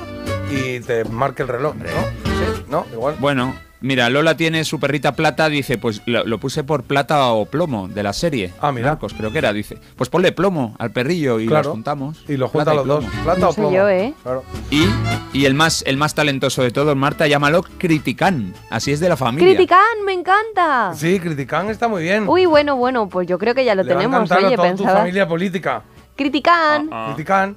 Y 0.50 0.80
te 0.80 1.04
marque 1.04 1.42
el 1.42 1.48
reloj, 1.48 1.74
¿no? 1.76 1.84
Sí, 1.84 2.64
¿no? 2.68 2.86
Igual. 2.92 3.16
Bueno, 3.20 3.54
mira, 3.84 4.10
Lola 4.10 4.36
tiene 4.36 4.64
su 4.64 4.80
perrita 4.80 5.12
plata, 5.14 5.48
dice, 5.48 5.78
pues 5.78 6.02
lo, 6.06 6.24
lo 6.24 6.38
puse 6.38 6.64
por 6.64 6.82
plata 6.82 7.26
o 7.32 7.44
plomo 7.46 7.86
de 7.86 8.02
la 8.02 8.12
serie. 8.12 8.52
Ah, 8.60 8.72
mira. 8.72 8.88
Marcos, 8.88 9.14
creo 9.14 9.30
que 9.30 9.38
era, 9.38 9.52
dice. 9.52 9.78
Pues 9.96 10.10
ponle 10.10 10.32
plomo 10.32 10.74
al 10.78 10.90
perrillo 10.90 11.38
y 11.40 11.46
Claro. 11.46 11.64
los 11.68 11.72
juntamos. 11.74 12.24
Y 12.28 12.36
lo 12.36 12.48
juntan 12.48 12.76
los 12.76 12.86
dos. 12.86 13.04
Plata 13.22 13.40
No 13.40 13.48
o 13.50 13.54
plomo. 13.54 13.72
yo, 13.72 13.88
¿eh? 13.88 14.12
Claro. 14.22 14.42
Y, 14.70 14.84
y 15.32 15.44
el 15.44 15.54
más 15.54 15.82
el 15.86 15.96
más 15.96 16.14
talentoso 16.14 16.62
de 16.62 16.70
todos, 16.70 16.96
Marta, 16.96 17.26
llámalo 17.28 17.62
Criticán. 17.78 18.54
Así 18.70 18.90
es 18.92 19.00
de 19.00 19.08
la 19.08 19.16
familia. 19.16 19.48
¡Critican! 19.54 19.78
¡Me 20.04 20.12
encanta! 20.14 20.92
Sí, 20.94 21.20
Critican 21.20 21.68
está 21.70 21.86
muy 21.88 22.02
bien. 22.02 22.28
Uy, 22.28 22.46
bueno, 22.46 22.76
bueno, 22.76 23.08
pues 23.08 23.28
yo 23.28 23.38
creo 23.38 23.54
que 23.54 23.64
ya 23.64 23.74
lo 23.74 23.82
Le 23.82 23.90
va 23.94 23.94
a 23.94 24.02
tenemos. 24.02 24.30
Oye, 24.30 24.40
toda 24.56 24.56
tu 24.56 24.62
pensaba. 24.62 24.98
familia 24.98 25.28
política. 25.28 25.82
¡Critican! 26.16 26.88
Ah, 26.92 27.12
Critican. 27.14 27.56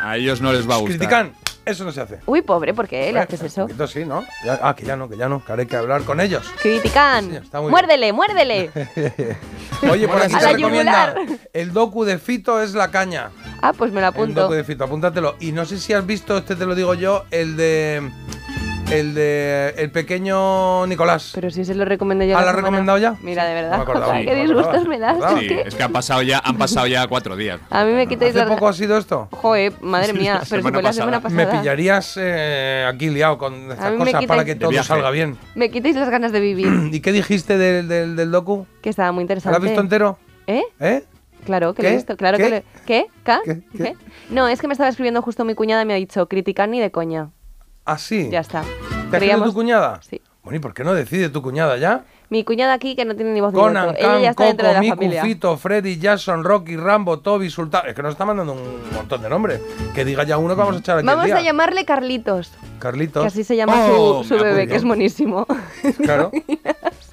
A 0.00 0.16
ellos 0.16 0.40
no 0.40 0.52
les 0.52 0.68
va 0.68 0.74
a 0.76 0.78
gustar. 0.78 0.96
Critican. 0.98 1.32
Eso 1.68 1.84
no 1.84 1.92
se 1.92 2.00
hace. 2.00 2.18
Uy, 2.24 2.40
pobre, 2.42 2.72
¿por 2.72 2.88
qué 2.88 3.12
le 3.12 3.20
haces 3.20 3.42
eso? 3.42 3.62
Poquito 3.62 3.86
sí, 3.86 4.04
¿no? 4.06 4.24
Ya- 4.44 4.58
ah, 4.62 4.74
que 4.74 4.84
ya 4.86 4.96
no, 4.96 5.08
que 5.08 5.16
ya 5.18 5.28
no. 5.28 5.44
Que 5.44 5.52
ahora 5.52 5.60
hay 5.62 5.66
que 5.68 5.76
hablar 5.76 6.02
con 6.04 6.18
ellos. 6.20 6.46
¡Critican! 6.62 7.42
¡Muérdele, 7.68 8.12
muérdele! 8.12 8.70
Oye, 9.90 10.08
por 10.08 10.22
aquí 10.22 10.32
la 10.32 10.52
recomienda. 10.52 11.14
El 11.52 11.72
docu 11.72 12.04
de 12.04 12.18
Fito 12.18 12.60
es 12.62 12.72
la 12.74 12.90
caña. 12.90 13.30
Ah, 13.60 13.72
pues 13.72 13.92
me 13.92 14.00
lo 14.00 14.08
El 14.08 14.14
apunto. 14.14 14.40
docu 14.42 14.54
de 14.54 14.64
Fito, 14.64 14.84
apúntatelo. 14.84 15.36
Y 15.40 15.52
no 15.52 15.64
sé 15.66 15.78
si 15.78 15.92
has 15.92 16.04
visto, 16.06 16.38
este 16.38 16.56
te 16.56 16.64
lo 16.66 16.74
digo 16.74 16.94
yo, 16.94 17.24
el 17.30 17.56
de. 17.56 18.10
El 18.90 19.12
de. 19.14 19.74
El 19.76 19.90
pequeño 19.90 20.86
Nicolás. 20.86 21.32
Pero 21.34 21.50
si 21.50 21.62
se 21.64 21.74
lo 21.74 21.84
recomendé 21.84 22.26
yo. 22.26 22.36
¿Ah, 22.36 22.40
la 22.40 22.46
lo 22.46 22.50
has 22.50 22.56
recomendado 22.56 22.96
ya? 22.96 23.16
Mira, 23.22 23.44
de 23.44 23.50
No 23.50 23.56
me 23.56 23.62
verdad. 23.62 23.80
acordaba, 23.82 24.14
Qué 24.24 24.34
disgustos 24.34 24.88
me 24.88 24.98
das. 24.98 25.18
¿Verdad? 25.18 25.32
es 25.34 25.40
Sí, 25.40 25.48
que 25.48 25.60
es 25.60 25.74
que 25.74 25.82
han 25.82 25.92
pasado 25.92 26.22
ya, 26.22 26.38
han 26.42 26.56
pasado 26.56 26.86
ya 26.86 27.06
cuatro 27.06 27.36
días. 27.36 27.60
a 27.68 27.84
mí 27.84 27.92
me 27.92 28.06
quitáis 28.06 28.30
¿Hace 28.34 28.38
las 28.46 28.48
poco 28.48 28.66
ha 28.68 28.72
sido 28.72 28.96
esto? 28.96 29.28
Joder, 29.32 29.74
madre 29.82 30.12
Sí, 30.12 30.18
mía. 30.18 30.34
la 30.34 30.40
Pero 30.48 30.62
si 30.62 30.62
fue 30.62 30.70
la 30.72 30.78
pasada. 30.78 30.92
semana 30.94 31.20
pasada. 31.20 31.52
Me 31.52 31.58
pillarías 31.58 32.14
eh, 32.18 32.86
aquí 32.88 33.10
liado 33.10 33.36
con 33.36 33.70
A 33.70 33.74
estas 33.74 33.92
mí 33.92 33.98
me 33.98 34.04
cosas 34.06 34.24
para 34.26 34.42
quitáis- 34.42 34.46
que 34.46 34.54
De 34.54 34.60
todo 34.60 34.70
viaje. 34.70 34.88
salga 34.88 35.10
bien. 35.10 35.36
Me 35.54 35.70
quitáis 35.70 35.94
las 35.96 36.08
ganas 36.08 36.32
de 36.32 36.40
vivir. 36.40 36.68
¿Y 36.92 37.00
qué 37.00 37.12
dijiste 37.12 37.58
del, 37.58 37.88
del, 37.88 38.16
del 38.16 38.30
docu? 38.30 38.66
que 38.80 38.88
estaba 38.88 39.12
muy 39.12 39.20
¿Lo 39.20 39.24
interesante. 39.24 39.56
has 39.58 39.62
visto 39.62 39.80
entero? 39.82 40.18
¿Eh? 40.46 40.62
¿Eh? 40.80 41.04
Claro 41.44 41.74
que 41.74 41.82
lo 41.82 41.88
¿Qué? 41.88 41.92
he 41.92 41.96
visto, 41.96 42.16
claro 42.16 42.38
¿Qué? 42.38 42.44
que 42.44 42.50
lo 42.50 42.62
¿Qué? 42.86 43.06
¿Ca? 43.22 43.40
¿Qué? 43.44 43.60
¿Qué? 43.76 43.94
No, 44.30 44.48
es 44.48 44.60
que 44.62 44.66
me 44.66 44.72
estaba 44.72 44.88
escribiendo 44.88 45.20
justo 45.20 45.44
mi 45.44 45.54
cuñada 45.54 45.82
y 45.82 45.84
me 45.84 45.92
ha 45.92 45.96
dicho 45.96 46.26
criticar 46.26 46.68
ni 46.70 46.80
de 46.80 46.90
coña. 46.90 47.30
¿Ah, 47.88 47.98
sí? 47.98 48.28
Ya 48.30 48.40
está. 48.40 48.62
¿Te 49.10 49.16
ha 49.16 49.18
Creíamos- 49.20 49.48
tu 49.48 49.54
cuñada? 49.54 50.00
Sí. 50.08 50.20
Bueno, 50.42 50.56
¿y 50.56 50.60
por 50.60 50.72
qué 50.74 50.84
no 50.84 50.94
decide 50.94 51.28
tu 51.28 51.42
cuñada 51.42 51.76
ya? 51.76 52.04
Mi 52.30 52.44
cuñada 52.44 52.74
aquí 52.74 52.94
que 52.94 53.04
no 53.06 53.14
tiene 53.16 53.32
ni 53.32 53.40
voz 53.40 53.52
ni 53.54 53.58
Conan, 53.58 53.86
voto. 53.86 53.98
Ella 53.98 54.20
ya 54.20 54.30
está 54.30 54.44
dentro 54.44 54.66
de 54.68 54.74
Coco, 54.74 54.74
la 54.74 54.80
Miku, 54.80 54.96
familia. 54.96 55.22
Fito, 55.22 55.56
Freddy, 55.56 55.98
Jason, 56.00 56.44
Rocky, 56.44 56.76
Rambo, 56.76 57.20
Toby, 57.20 57.48
Sultán. 57.50 57.86
Es 57.86 57.94
que 57.94 58.02
nos 58.02 58.12
está 58.12 58.26
mandando 58.26 58.52
un 58.52 58.92
montón 58.94 59.22
de 59.22 59.28
nombres. 59.30 59.60
Que 59.94 60.04
diga 60.04 60.24
ya 60.24 60.36
uno 60.36 60.54
que 60.54 60.58
vamos 60.60 60.76
a 60.76 60.78
echar 60.78 60.98
aquí 60.98 61.06
Vamos 61.06 61.24
el 61.24 61.30
día. 61.30 61.38
a 61.38 61.42
llamarle 61.42 61.84
Carlitos, 61.86 62.52
Carlitos. 62.78 63.22
que 63.22 63.28
así 63.28 63.44
se 63.44 63.56
llama 63.56 63.74
Oh, 63.90 64.22
su, 64.22 64.28
su 64.28 64.34
me 64.34 64.40
bebé, 64.42 64.50
acuerdo. 64.52 64.70
que 64.70 64.76
es 64.76 64.84
monísimo. 64.84 65.46
Claro. 66.04 66.30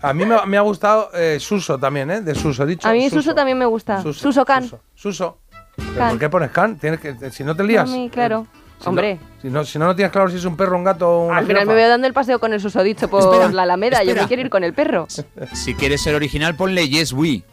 A 0.01 0.13
mí 0.13 0.25
me, 0.25 0.35
me 0.45 0.57
ha 0.57 0.61
gustado 0.61 1.09
eh, 1.13 1.37
Suso 1.39 1.77
también, 1.79 2.11
¿eh? 2.11 2.21
De 2.21 2.35
Suso, 2.35 2.63
he 2.63 2.67
dicho. 2.67 2.87
A 2.87 2.91
mí 2.91 3.09
Suso, 3.09 3.33
también 3.33 3.57
me 3.57 3.65
gusta. 3.65 4.01
Suso, 4.01 4.43
Can. 4.45 4.63
Suso. 4.63 4.79
Suso. 4.93 5.37
¿Pero 5.77 5.93
Can. 5.95 6.09
¿Por 6.11 6.19
qué 6.19 6.29
pones 6.29 6.51
Can? 6.51 6.77
Tienes 6.77 6.99
que, 6.99 7.31
si 7.31 7.43
no 7.45 7.55
te 7.55 7.63
lías. 7.63 7.89
A 7.89 7.93
mí, 7.93 8.09
claro. 8.09 8.47
Si 8.81 8.89
Hombre. 8.89 9.15
No, 9.15 9.41
si, 9.41 9.49
no, 9.49 9.65
si 9.65 9.79
no, 9.79 9.85
no 9.87 9.95
tienes 9.95 10.11
claro 10.11 10.29
si 10.29 10.35
es 10.37 10.45
un 10.45 10.55
perro, 10.57 10.77
un 10.77 10.83
gato 10.83 11.09
o 11.09 11.27
una 11.27 11.37
Al 11.37 11.45
final 11.45 11.61
jirafa. 11.63 11.71
me 11.73 11.75
veo 11.81 11.89
dando 11.89 12.07
el 12.07 12.13
paseo 12.13 12.39
con 12.39 12.53
el 12.53 12.59
susodicho 12.59 13.07
por 13.09 13.21
Espera, 13.21 13.51
la 13.51 13.63
Alameda. 13.63 14.03
Yo 14.03 14.13
me 14.15 14.27
quiero 14.27 14.41
ir 14.41 14.49
con 14.49 14.63
el 14.63 14.73
perro. 14.73 15.07
Si 15.53 15.73
quieres 15.75 16.01
ser 16.01 16.15
original, 16.15 16.55
ponle 16.55 16.87
Yes 16.89 17.13
We. 17.13 17.43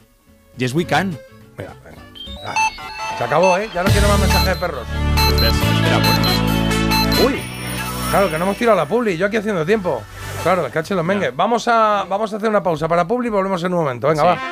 Yes 0.57 0.75
We 0.75 0.85
Can. 0.85 1.17
Mira, 1.57 1.75
venga. 1.85 2.03
Ah, 2.45 2.55
se 3.17 3.25
acabó, 3.25 3.57
¿eh? 3.57 3.69
Ya 3.73 3.83
no 3.83 3.91
quiero 3.91 4.09
más 4.09 4.19
mensajes 4.21 4.49
de 4.49 4.57
perros. 4.57 4.87
Espera, 5.29 5.49
espera, 5.49 5.99
bueno. 5.99 7.27
Uy, 7.29 7.41
claro, 8.11 8.31
que 8.31 8.39
no 8.39 8.45
hemos 8.45 8.57
tirado 8.57 8.77
la 8.77 8.87
publi, 8.87 9.17
yo 9.17 9.27
aquí 9.27 9.37
haciendo 9.37 9.65
tiempo. 9.65 10.03
Claro, 10.43 10.67
el 10.67 10.73
cache 10.73 10.95
los 10.97 11.05
mengues. 11.05 11.35
Vamos 11.37 11.69
a, 11.69 12.05
vamos 12.09 12.33
a 12.33 12.37
hacer 12.37 12.49
una 12.49 12.63
pausa 12.63 12.89
para 12.89 13.07
publi 13.07 13.29
y 13.29 13.31
volvemos 13.31 13.63
en 13.63 13.73
un 13.75 13.85
momento. 13.85 14.09
Venga, 14.09 14.25
va. 14.25 14.52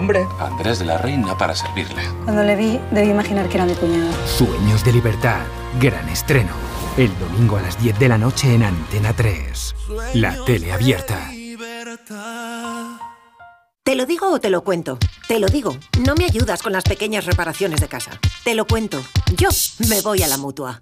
hombre. 0.01 0.27
Andrés 0.39 0.79
de 0.79 0.85
la 0.85 0.97
Reina 0.97 1.37
para 1.37 1.55
servirle. 1.55 2.01
Cuando 2.23 2.43
le 2.43 2.55
vi, 2.55 2.79
debí 2.91 3.09
imaginar 3.09 3.47
que 3.47 3.55
era 3.55 3.65
mi 3.65 3.75
cuñado. 3.75 4.11
Sueños 4.25 4.83
de 4.83 4.93
libertad. 4.93 5.41
Gran 5.79 6.09
estreno. 6.09 6.51
El 6.97 7.11
domingo 7.19 7.57
a 7.57 7.61
las 7.61 7.79
10 7.79 7.99
de 7.99 8.09
la 8.09 8.17
noche 8.17 8.53
en 8.53 8.63
Antena 8.63 9.13
3. 9.13 9.75
La 10.15 10.43
tele 10.43 10.73
abierta. 10.73 11.31
¿Te 13.83 13.95
lo 13.95 14.05
digo 14.05 14.31
o 14.31 14.39
te 14.39 14.49
lo 14.49 14.63
cuento? 14.63 14.97
Te 15.27 15.39
lo 15.39 15.47
digo. 15.47 15.77
No 15.99 16.15
me 16.15 16.25
ayudas 16.25 16.63
con 16.63 16.73
las 16.73 16.83
pequeñas 16.83 17.25
reparaciones 17.25 17.79
de 17.79 17.87
casa. 17.87 18.19
Te 18.43 18.55
lo 18.55 18.65
cuento. 18.65 19.01
Yo 19.37 19.49
me 19.87 20.01
voy 20.01 20.23
a 20.23 20.27
la 20.27 20.37
mutua. 20.37 20.81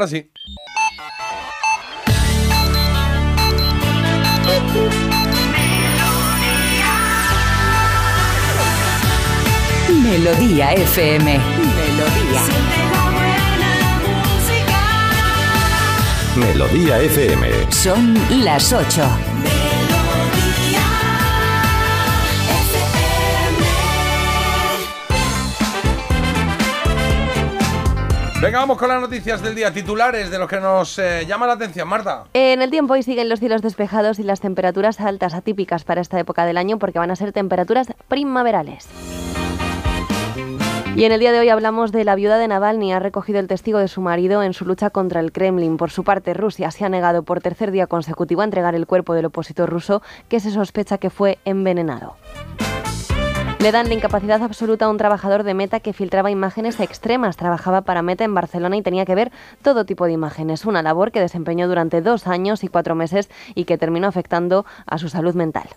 Ahora 0.00 0.08
sí. 0.08 0.30
Melodía 10.02 10.72
FM. 10.72 11.38
Melodía. 11.76 12.42
Melodía 16.34 16.98
FM. 17.00 17.70
Son 17.70 18.14
las 18.42 18.72
8. 18.72 19.49
Venga, 28.40 28.60
vamos 28.60 28.78
con 28.78 28.88
las 28.88 29.02
noticias 29.02 29.42
del 29.42 29.54
día. 29.54 29.70
Titulares 29.70 30.30
de 30.30 30.38
los 30.38 30.48
que 30.48 30.60
nos 30.60 30.98
eh, 30.98 31.26
llama 31.26 31.46
la 31.46 31.52
atención, 31.52 31.86
Marta. 31.86 32.24
En 32.32 32.62
el 32.62 32.70
tiempo 32.70 32.94
hoy 32.94 33.02
siguen 33.02 33.28
los 33.28 33.38
cielos 33.38 33.60
despejados 33.60 34.18
y 34.18 34.22
las 34.22 34.40
temperaturas 34.40 34.98
altas 34.98 35.34
atípicas 35.34 35.84
para 35.84 36.00
esta 36.00 36.18
época 36.18 36.46
del 36.46 36.56
año 36.56 36.78
porque 36.78 36.98
van 36.98 37.10
a 37.10 37.16
ser 37.16 37.32
temperaturas 37.32 37.88
primaverales. 38.08 38.88
Y 40.96 41.04
en 41.04 41.12
el 41.12 41.20
día 41.20 41.32
de 41.32 41.40
hoy 41.40 41.50
hablamos 41.50 41.92
de 41.92 42.02
la 42.04 42.14
viuda 42.14 42.38
de 42.38 42.48
Navalny. 42.48 42.94
Ha 42.94 42.98
recogido 42.98 43.40
el 43.40 43.46
testigo 43.46 43.78
de 43.78 43.88
su 43.88 44.00
marido 44.00 44.42
en 44.42 44.54
su 44.54 44.64
lucha 44.64 44.88
contra 44.88 45.20
el 45.20 45.32
Kremlin. 45.32 45.76
Por 45.76 45.90
su 45.90 46.02
parte, 46.02 46.32
Rusia 46.32 46.70
se 46.70 46.86
ha 46.86 46.88
negado 46.88 47.22
por 47.24 47.40
tercer 47.42 47.70
día 47.70 47.88
consecutivo 47.88 48.40
a 48.40 48.44
entregar 48.44 48.74
el 48.74 48.86
cuerpo 48.86 49.12
del 49.12 49.26
opositor 49.26 49.68
ruso 49.68 50.00
que 50.30 50.40
se 50.40 50.50
sospecha 50.50 50.96
que 50.96 51.10
fue 51.10 51.38
envenenado. 51.44 52.16
Le 53.60 53.72
dan 53.72 53.88
la 53.88 53.94
incapacidad 53.94 54.42
absoluta 54.42 54.86
a 54.86 54.88
un 54.88 54.96
trabajador 54.96 55.42
de 55.42 55.52
Meta 55.52 55.80
que 55.80 55.92
filtraba 55.92 56.30
imágenes 56.30 56.80
extremas. 56.80 57.36
Trabajaba 57.36 57.82
para 57.82 58.00
Meta 58.00 58.24
en 58.24 58.34
Barcelona 58.34 58.78
y 58.78 58.82
tenía 58.82 59.04
que 59.04 59.14
ver 59.14 59.30
todo 59.60 59.84
tipo 59.84 60.06
de 60.06 60.12
imágenes. 60.12 60.64
Una 60.64 60.82
labor 60.82 61.12
que 61.12 61.20
desempeñó 61.20 61.68
durante 61.68 62.00
dos 62.00 62.26
años 62.26 62.64
y 62.64 62.68
cuatro 62.68 62.94
meses 62.94 63.28
y 63.54 63.66
que 63.66 63.76
terminó 63.76 64.08
afectando 64.08 64.64
a 64.86 64.96
su 64.96 65.10
salud 65.10 65.34
mental. 65.34 65.68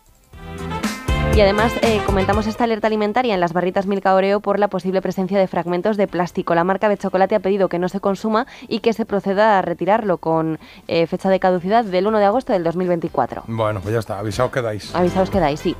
Y 1.36 1.41
además 1.41 1.73
eh, 1.81 1.99
comentamos 2.05 2.47
esta 2.47 2.63
alerta 2.63 2.88
alimentaria 2.88 3.34
en 3.34 3.41
las 3.41 3.51
barritas 3.51 3.86
Milka 3.86 4.15
Oreo 4.15 4.39
por 4.39 4.59
la 4.59 4.69
posible 4.69 5.01
presencia 5.01 5.38
de 5.38 5.47
fragmentos 5.47 5.97
de 5.97 6.07
plástico. 6.07 6.55
La 6.55 6.63
marca 6.63 6.88
de 6.88 6.97
chocolate 6.97 7.36
ha 7.36 7.39
pedido 7.41 7.67
que 7.67 7.79
no 7.79 7.89
se 7.89 7.99
consuma 7.99 8.47
y 8.69 8.79
que 8.79 8.93
se 8.93 9.05
proceda 9.05 9.57
a 9.57 9.61
retirarlo 9.61 10.19
con 10.19 10.57
eh, 10.88 11.05
fecha 11.07 11.29
de 11.29 11.39
caducidad 11.41 11.84
del 11.84 12.07
1 12.07 12.19
de 12.19 12.25
agosto 12.25 12.53
del 12.53 12.63
2024. 12.63 13.43
Bueno, 13.47 13.81
pues 13.81 13.93
ya 13.93 13.99
está, 13.99 14.19
avisaos 14.19 14.51
quedáis. 14.51 14.95
Avisaos 14.95 15.29
quedáis, 15.29 15.59
sí. 15.59 15.75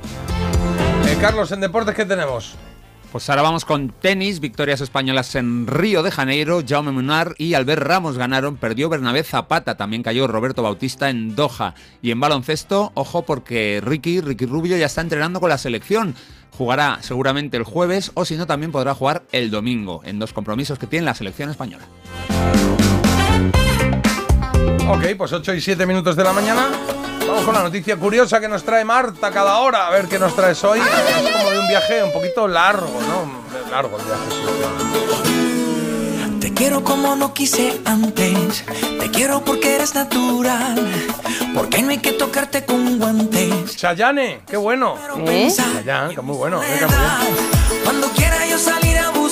Eh, 1.14 1.18
Carlos, 1.20 1.52
en 1.52 1.60
deportes, 1.60 1.94
¿qué 1.94 2.04
tenemos? 2.04 2.56
Pues 3.12 3.30
ahora 3.30 3.42
vamos 3.42 3.64
con 3.64 3.90
tenis, 3.90 4.40
victorias 4.40 4.80
españolas 4.80 5.36
en 5.36 5.68
Río 5.68 6.02
de 6.02 6.10
Janeiro, 6.10 6.60
Jaume 6.66 6.90
Munar 6.90 7.36
y 7.38 7.54
Albert 7.54 7.82
Ramos 7.82 8.18
ganaron, 8.18 8.56
perdió 8.56 8.88
Bernabé 8.88 9.22
Zapata, 9.22 9.76
también 9.76 10.02
cayó 10.02 10.26
Roberto 10.26 10.64
Bautista 10.64 11.10
en 11.10 11.36
Doha. 11.36 11.74
Y 12.02 12.10
en 12.10 12.18
baloncesto, 12.18 12.90
ojo 12.94 13.22
porque 13.22 13.80
Ricky, 13.84 14.20
Ricky 14.22 14.46
Rubio 14.46 14.76
ya 14.76 14.86
está 14.86 15.02
entrenando 15.02 15.38
con 15.38 15.50
la 15.50 15.58
selección. 15.58 16.16
Jugará 16.50 16.98
seguramente 17.00 17.56
el 17.56 17.62
jueves 17.62 18.10
o 18.14 18.24
si 18.24 18.36
no 18.36 18.48
también 18.48 18.72
podrá 18.72 18.94
jugar 18.94 19.22
el 19.30 19.52
domingo 19.52 20.02
en 20.04 20.18
dos 20.18 20.32
compromisos 20.32 20.80
que 20.80 20.88
tiene 20.88 21.06
la 21.06 21.14
selección 21.14 21.48
española. 21.48 21.84
Ok, 24.88 25.04
pues 25.16 25.32
8 25.32 25.54
y 25.54 25.60
7 25.60 25.86
minutos 25.86 26.16
de 26.16 26.24
la 26.24 26.32
mañana. 26.32 26.70
Vamos 27.34 27.46
con 27.46 27.54
la 27.56 27.64
noticia 27.64 27.96
curiosa 27.96 28.38
que 28.38 28.46
nos 28.46 28.62
trae 28.62 28.84
Marta 28.84 29.32
cada 29.32 29.58
hora. 29.58 29.88
A 29.88 29.90
ver 29.90 30.06
qué 30.06 30.20
nos 30.20 30.36
traes 30.36 30.62
hoy. 30.62 30.78
es 30.78 31.32
como 31.32 31.50
de 31.50 31.58
un 31.58 31.66
viaje 31.66 32.00
un 32.04 32.12
poquito 32.12 32.46
largo, 32.46 32.86
¿no? 33.08 33.28
Largo 33.72 33.98
el 33.98 34.04
viaje, 34.04 34.22
sí. 34.30 34.36
Te 36.38 36.54
quiero 36.54 36.84
como 36.84 37.16
no 37.16 37.34
quise 37.34 37.80
antes. 37.86 38.64
Te 39.00 39.10
quiero 39.10 39.44
porque 39.44 39.74
eres 39.74 39.96
natural. 39.96 40.76
Porque 41.56 41.82
no 41.82 41.90
hay 41.90 41.98
que 41.98 42.12
tocarte 42.12 42.64
con 42.64 43.00
guantes. 43.00 43.78
Chayane, 43.78 44.42
qué 44.46 44.56
bueno. 44.56 44.94
¿Eh? 45.26 45.52
Chayanne, 45.52 46.14
que 46.14 46.20
muy 46.20 46.36
bueno. 46.36 46.60
Cuando 47.82 48.10
quiera 48.10 48.46
yo 48.46 48.58
salir 48.58 48.96
a 48.96 49.08
buscarte. 49.08 49.23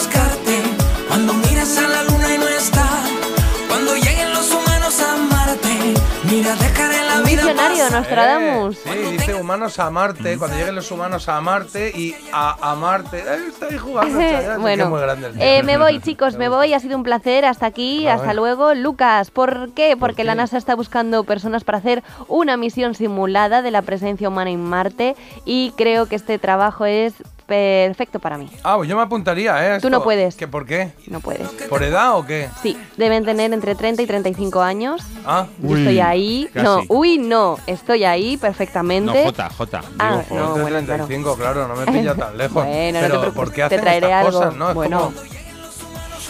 Pasar. 7.84 8.00
Nostradamus. 8.00 8.78
Sí, 8.78 8.90
dice 9.12 9.34
humanos 9.34 9.78
a 9.78 9.90
Marte, 9.90 10.38
cuando 10.38 10.56
lleguen 10.56 10.74
los 10.74 10.90
humanos 10.90 11.28
a 11.28 11.40
Marte 11.40 11.90
y 11.94 12.14
a, 12.32 12.70
a 12.70 12.74
Marte. 12.74 13.18
Eh, 13.18 13.46
está 13.48 13.66
ahí 13.66 13.78
jugando, 13.78 14.18
bueno, 14.60 14.84
es 14.84 14.90
muy 14.90 15.00
grande 15.00 15.26
el 15.28 15.32
tío. 15.34 15.42
eh, 15.42 15.62
me 15.62 15.78
voy 15.78 16.00
chicos, 16.02 16.36
me 16.36 16.48
voy, 16.48 16.74
ha 16.74 16.80
sido 16.80 16.96
un 16.96 17.02
placer, 17.02 17.44
hasta 17.44 17.66
aquí, 17.66 18.06
A 18.06 18.14
hasta 18.14 18.28
ver. 18.28 18.36
luego. 18.36 18.74
Lucas, 18.74 19.30
¿por 19.30 19.72
qué? 19.74 19.96
Porque 19.98 20.24
la 20.24 20.34
NASA 20.34 20.56
está 20.58 20.74
buscando 20.74 21.24
personas 21.24 21.64
para 21.64 21.78
hacer 21.78 22.02
una 22.28 22.56
misión 22.56 22.94
simulada 22.94 23.62
de 23.62 23.70
la 23.70 23.82
presencia 23.82 24.28
humana 24.28 24.50
en 24.50 24.62
Marte 24.64 25.16
y 25.44 25.72
creo 25.76 26.06
que 26.06 26.16
este 26.16 26.38
trabajo 26.38 26.84
es 26.86 27.14
perfecto 27.52 28.18
para 28.18 28.38
mí. 28.38 28.48
Ah, 28.64 28.76
pues 28.76 28.88
yo 28.88 28.96
me 28.96 29.02
apuntaría, 29.02 29.76
¿eh? 29.76 29.80
Tú 29.80 29.90
no 29.90 30.02
puedes. 30.02 30.36
¿Que 30.36 30.48
¿Por 30.48 30.64
qué? 30.64 30.92
No 31.08 31.20
puedes. 31.20 31.46
¿Por 31.68 31.82
edad 31.82 32.16
o 32.16 32.24
qué? 32.24 32.48
Sí, 32.62 32.76
deben 32.96 33.24
tener 33.24 33.52
entre 33.52 33.74
30 33.74 34.00
y 34.02 34.06
35 34.06 34.62
años. 34.62 35.02
Ah, 35.26 35.46
Yo 35.58 35.76
estoy 35.76 36.00
ahí. 36.00 36.48
casi. 36.52 36.64
No, 36.64 36.82
uy, 36.88 37.18
no, 37.18 37.58
estoy 37.66 38.04
ahí 38.04 38.36
No, 38.36 38.40
perfectamente. 38.40 39.24
J, 39.24 39.50
J. 39.50 39.80
Ah, 39.98 40.10
digo, 40.10 40.22
J. 40.28 40.34
no, 40.34 40.62
bueno, 40.62 40.82
35, 40.86 41.36
claro. 41.36 41.68
no 41.68 41.76
me 41.76 41.86
pilla 41.86 42.14
tan 42.14 42.36
lejos. 42.38 42.64
Bueno, 42.64 42.70
no 42.72 42.82
te 42.82 42.92
Pero 43.06 43.20
preocupes, 43.20 43.34
¿por 43.34 43.48
qué 43.50 43.56
te 43.56 43.62
hacen 43.64 43.80
traeré 43.80 44.06
estas 44.06 44.26
algo. 44.26 44.38
cosas, 44.40 44.56
no? 44.56 44.68
Es 44.70 44.74
Bueno. 44.74 44.98
como, 45.00 45.12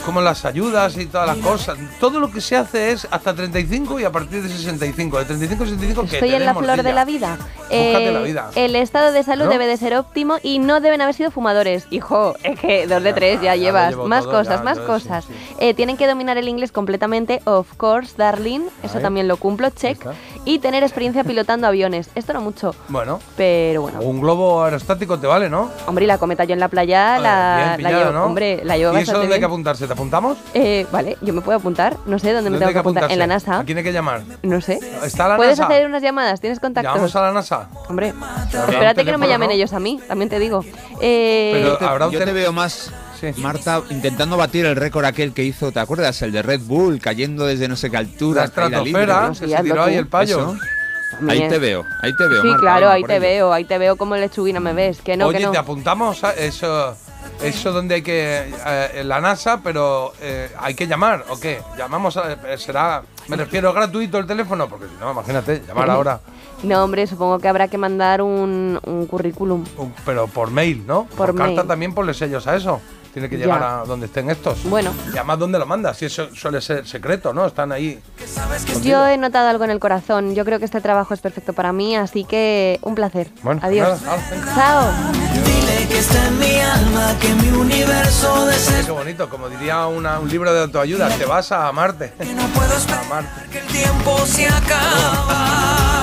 como 0.04 0.20
las 0.20 0.44
ayudas 0.44 0.96
y 0.96 1.06
todas 1.06 1.26
las 1.26 1.36
cosas. 1.38 1.78
Todo 2.00 2.20
lo 2.20 2.30
que 2.30 2.40
se 2.40 2.56
hace 2.56 2.92
es 2.92 3.06
hasta 3.10 3.34
35 3.34 4.00
y 4.00 4.04
a 4.04 4.10
partir 4.12 4.42
de 4.42 4.48
65. 4.48 5.18
De 5.18 5.24
35 5.24 5.62
a 5.62 5.66
65 5.66 6.02
que 6.06 6.16
Estoy 6.16 6.34
en 6.34 6.44
la 6.44 6.54
flor 6.54 6.82
de 6.82 6.92
la 6.92 7.04
vida. 7.04 7.36
Búscate 7.38 8.12
la 8.12 8.20
vida. 8.20 8.50
El 8.54 8.76
estado 8.76 9.12
de 9.12 9.22
salud 9.22 9.44
¿No? 9.44 9.50
debe 9.50 9.66
de 9.66 9.76
ser 9.76 9.94
óptimo 9.96 10.36
y 10.42 10.58
no 10.58 10.80
deben 10.80 11.00
haber 11.00 11.14
sido 11.14 11.30
fumadores. 11.30 11.86
Hijo, 11.90 12.34
es 12.42 12.58
que 12.58 12.86
dos 12.86 13.02
de 13.02 13.12
tres 13.12 13.40
ya, 13.40 13.56
llevas. 13.56 13.96
Más 13.96 14.24
todo, 14.24 14.32
cosas, 14.32 14.58
ya, 14.58 14.62
más 14.64 14.78
entonces 14.78 15.08
cosas. 15.08 15.24
sí, 15.26 15.32
Eh, 15.58 15.74
tienen 15.74 15.96
que 15.96 16.06
dominar 16.06 16.36
el 16.38 16.48
inglés 16.48 16.72
completamente. 16.72 17.40
Of 17.44 17.74
course, 17.76 18.14
darling. 18.16 18.62
Eso 18.82 18.96
Ahí. 18.98 19.02
también 19.02 19.28
lo 19.28 19.36
cumplo, 19.36 19.70
check. 19.70 20.04
Y 20.44 20.58
tener 20.58 20.82
experiencia 20.82 21.22
pilotando 21.22 21.68
aviones. 21.68 22.10
Esto 22.16 22.32
no 22.32 22.40
mucho, 22.40 22.74
Bueno, 22.88 23.20
pero 23.36 23.82
bueno. 23.82 24.00
un 24.00 24.20
globo 24.20 24.64
aerostático 24.64 25.16
te 25.18 25.28
vale, 25.28 25.48
¿no? 25.48 25.70
Hombre, 25.86 26.02
y 26.02 26.08
la 26.08 26.18
cometa 26.18 26.42
yo 26.42 26.54
en 26.54 26.58
la 26.58 26.66
playa, 26.66 27.10
Vale, 27.12 27.22
la, 27.22 27.54
bien 27.56 27.68
la 27.70 27.76
pillado, 27.76 27.98
llevo, 28.06 28.12
¿no? 28.18 28.24
hombre, 28.26 28.60
la 28.64 28.76
llevo 28.76 28.98
¿Y 28.98 29.02
eso 29.02 29.12
dónde 29.18 29.34
hay 29.34 29.38
que 29.40 29.46
apuntarse? 29.46 29.86
¿Te 29.86 29.92
apuntamos? 29.92 30.38
Eh, 30.52 30.84
vale, 30.90 31.16
yo 31.20 31.32
me 31.32 31.42
puedo 31.42 31.58
apuntar. 31.58 31.96
No 32.06 32.18
sé 32.18 32.32
dónde 32.32 32.50
me 32.50 32.56
¿Dónde 32.56 32.66
tengo 32.66 32.72
que 32.72 32.78
apuntar. 32.80 33.12
En 33.12 33.18
la? 33.20 33.26
NASA. 33.28 33.60
¿A 33.60 33.64
quién 33.64 33.78
hay 33.78 33.84
que 33.84 33.92
llamar? 33.92 34.22
No 34.42 34.60
sé. 34.60 34.80
¿Está 35.04 35.28
la 35.28 35.36
Puedes 35.36 35.58
NASA? 35.60 35.70
hacer 35.72 35.86
unas 35.86 36.02
llamadas, 36.02 36.40
tienes 36.40 36.58
contactos. 36.58 36.92
¿Llamamos 36.92 37.14
a 37.14 37.20
la 37.22 37.32
NASA? 37.32 37.68
Hombre, 37.88 38.12
espérate 38.52 39.04
que 39.04 39.12
no 39.12 39.18
me 39.18 39.28
llamen 39.28 39.48
¿no? 39.48 39.54
ellos 39.54 39.72
a 39.72 39.78
mí, 39.78 40.00
también 40.08 40.28
te 40.28 40.40
digo. 40.40 40.64
Eh, 41.00 41.50
Pero 41.54 41.76
Te- 41.78 41.84
habrá 41.84 42.06
un 42.06 42.12
yo 42.12 42.18
te 42.24 42.32
veo 42.32 42.52
más, 42.52 42.90
Marta, 43.38 43.82
intentando 43.90 44.36
batir 44.36 44.66
el 44.66 44.76
récord 44.76 45.04
aquel 45.04 45.32
que 45.32 45.44
hizo, 45.44 45.70
¿te 45.72 45.80
acuerdas? 45.80 46.20
El 46.22 46.32
de 46.32 46.42
Red 46.42 46.60
Bull, 46.62 46.98
cayendo 47.00 47.46
desde 47.46 47.68
no 47.68 47.76
sé 47.76 47.90
qué 47.90 47.96
altura. 47.98 48.40
La 48.42 48.44
estratosfera, 48.46 49.34
se 49.34 49.46
tiró 49.46 49.82
ahí 49.84 49.94
el 49.96 50.06
payo. 50.08 50.40
Eso. 50.54 50.58
Ahí 51.28 51.46
te 51.48 51.58
veo, 51.58 51.84
ahí 52.00 52.16
te 52.16 52.26
veo. 52.26 52.40
sí, 52.42 52.48
Marta, 52.48 52.60
claro, 52.62 52.88
ahí 52.88 53.02
por 53.02 53.08
te 53.10 53.16
ello. 53.16 53.22
veo, 53.22 53.52
ahí 53.52 53.64
te 53.64 53.76
veo 53.78 53.96
como 53.96 54.16
lechuguina 54.16 54.60
me 54.60 54.72
ves. 54.72 55.00
Que 55.02 55.16
no, 55.16 55.26
Oye, 55.26 55.38
que 55.38 55.44
no. 55.44 55.52
te 55.52 55.58
apuntamos 55.58 56.24
a 56.24 56.32
eso, 56.32 56.96
eso 57.42 57.70
donde 57.72 57.96
hay 57.96 58.02
que 58.02 58.50
eh, 58.66 59.02
la 59.04 59.20
NASA, 59.20 59.60
pero 59.62 60.14
eh, 60.22 60.50
hay 60.58 60.74
que 60.74 60.86
llamar 60.86 61.26
o 61.28 61.38
qué? 61.38 61.60
Llamamos 61.76 62.16
a, 62.16 62.32
eh, 62.32 62.56
será, 62.56 63.02
me 63.28 63.36
refiero 63.36 63.72
gratuito 63.74 64.16
el 64.18 64.26
teléfono, 64.26 64.68
porque 64.68 64.86
si 64.86 64.94
no, 64.98 65.12
imagínate, 65.12 65.62
llamar 65.68 65.90
ahora, 65.90 66.20
No, 66.62 66.82
hombre, 66.82 67.06
supongo 67.06 67.38
que 67.38 67.46
habrá 67.48 67.68
que 67.68 67.76
mandar 67.76 68.22
un, 68.22 68.80
un 68.82 69.06
currículum. 69.06 69.64
un- 69.76 69.94
pero 70.06 70.26
por 70.28 70.50
mail, 70.50 70.82
¿no? 70.86 71.04
Por 71.14 71.34
carta 71.36 71.56
mail. 71.56 71.68
también 71.68 71.94
ponle 71.94 72.14
sellos 72.14 72.46
a 72.46 72.56
eso. 72.56 72.80
Tiene 73.12 73.28
que 73.28 73.36
Ya. 73.38 73.44
llegar 73.44 73.62
a 73.62 73.84
donde 73.84 74.06
estén 74.06 74.30
estos. 74.30 74.64
Bueno. 74.64 74.90
Y 75.12 75.16
además, 75.18 75.38
¿dónde 75.38 75.58
lo 75.58 75.66
mandas? 75.66 75.98
Si 75.98 76.06
eso 76.06 76.34
suele 76.34 76.60
ser 76.62 76.86
secreto, 76.86 77.32
¿no? 77.34 77.46
Están 77.46 77.70
ahí. 77.72 78.00
Yo 78.82 79.06
he 79.06 79.18
notado 79.18 79.48
algo 79.48 79.64
en 79.64 79.70
el 79.70 79.78
corazón. 79.80 80.34
Yo 80.34 80.44
creo 80.46 80.58
que 80.58 80.64
este 80.64 80.80
trabajo 80.80 81.12
es 81.12 81.20
perfecto 81.20 81.52
para 81.52 81.72
mí, 81.72 81.94
así 81.96 82.24
que 82.24 82.78
un 82.82 82.94
placer. 82.94 83.28
Bueno, 83.42 83.60
pues 83.60 83.70
Adiós. 83.72 84.00
nada. 84.02 84.18
Chao. 84.54 84.90
Dile 85.44 85.88
que 85.88 85.98
está 85.98 86.26
en 86.26 86.38
mi 86.38 86.58
alma, 86.60 87.14
que 87.20 87.28
mi 87.34 87.48
universo 87.50 88.46
desea. 88.46 88.82
Qué 88.86 88.90
bonito, 88.92 89.28
como 89.28 89.48
diría 89.50 89.86
una- 89.86 90.18
un 90.18 90.28
libro 90.30 90.52
de 90.52 90.60
autoayuda, 90.62 91.08
te 91.10 91.26
vas 91.26 91.52
a 91.52 91.68
amarte. 91.68 92.12
No 92.34 92.46
puedo 92.48 92.74
esperar 92.76 93.02
A 93.24 93.50
que 93.50 93.58
el 93.58 93.66
tiempo 93.66 94.18
se 94.26 94.46
acaba. 94.48 96.01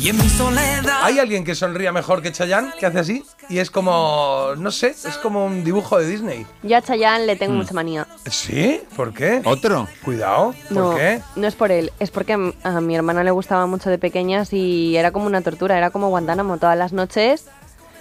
Y 0.00 0.08
en 0.08 0.16
mi 0.16 0.28
soledad. 0.30 1.00
¿Hay 1.02 1.18
alguien 1.18 1.44
que 1.44 1.54
sonría 1.54 1.92
mejor 1.92 2.22
que 2.22 2.32
Chayanne, 2.32 2.72
que 2.78 2.86
hace 2.86 2.98
así? 3.00 3.24
Y 3.50 3.58
es 3.58 3.70
como, 3.70 4.54
no 4.56 4.70
sé, 4.70 4.88
es 4.88 5.18
como 5.22 5.44
un 5.44 5.62
dibujo 5.62 5.98
de 5.98 6.06
Disney. 6.06 6.46
Yo 6.62 6.78
a 6.78 6.80
Chayanne 6.82 7.26
le 7.26 7.34
Mm. 7.34 7.38
tengo 7.38 7.52
mucha 7.54 7.74
manía. 7.74 8.06
¿Sí? 8.30 8.80
¿Por 8.96 9.12
qué? 9.12 9.42
¿Otro? 9.44 9.86
Cuidado, 10.02 10.54
¿por 10.68 10.76
No, 10.76 10.94
qué? 10.96 11.20
no 11.36 11.46
es 11.46 11.54
por 11.54 11.70
él, 11.70 11.92
es 11.98 12.10
porque 12.10 12.32
a 12.62 12.80
mi 12.80 12.96
hermana 12.96 13.22
le 13.24 13.30
gustaba 13.30 13.66
mucho 13.66 13.90
de 13.90 13.98
pequeñas 13.98 14.54
y 14.54 14.96
era 14.96 15.10
como 15.12 15.26
una 15.26 15.42
tortura, 15.42 15.76
era 15.76 15.90
como 15.90 16.08
Guantánamo 16.08 16.56
todas 16.56 16.78
las 16.78 16.92
noches. 16.94 17.44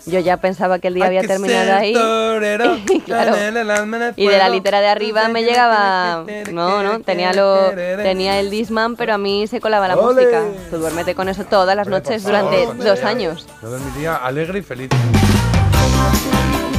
Yo 0.05 0.19
ya 0.19 0.37
pensaba 0.37 0.79
que 0.79 0.87
el 0.87 0.93
día 0.95 1.05
había 1.05 1.21
terminado 1.21 1.73
ahí. 1.73 1.93
Claro. 3.05 3.35
el 3.35 4.13
Y 4.15 4.27
de 4.27 4.37
la 4.37 4.49
litera 4.49 4.81
de 4.81 4.87
arriba 4.87 5.27
me 5.29 5.43
llegaba. 5.43 6.25
No, 6.51 6.83
no, 6.83 6.99
tenía 7.01 7.33
lo 7.33 7.71
tenía 7.71 8.39
el 8.39 8.49
Disman, 8.49 8.95
pero 8.95 9.13
a 9.15 9.17
mí 9.17 9.47
se 9.47 9.59
colaba 9.59 9.87
la 9.87 9.95
¡Ole! 9.95 10.21
música. 10.21 10.43
Tú 10.69 10.77
duérmete 10.77 11.15
con 11.15 11.29
eso 11.29 11.43
todas 11.45 11.75
las 11.75 11.87
noches 11.87 12.23
favor, 12.23 12.51
durante 12.51 12.83
dos 12.83 13.03
años. 13.03 13.47
Yo 13.61 13.69
dormiría 13.69 14.15
alegre 14.15 14.59
y 14.59 14.61
feliz. 14.61 14.89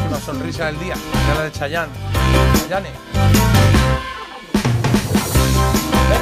Una 0.08 0.20
sonrisa 0.20 0.66
del 0.66 0.78
día, 0.80 0.94
era 1.26 1.34
la 1.38 1.44
de 1.44 1.52
Chayanne. 1.52 1.92
Chayanne. 2.68 3.39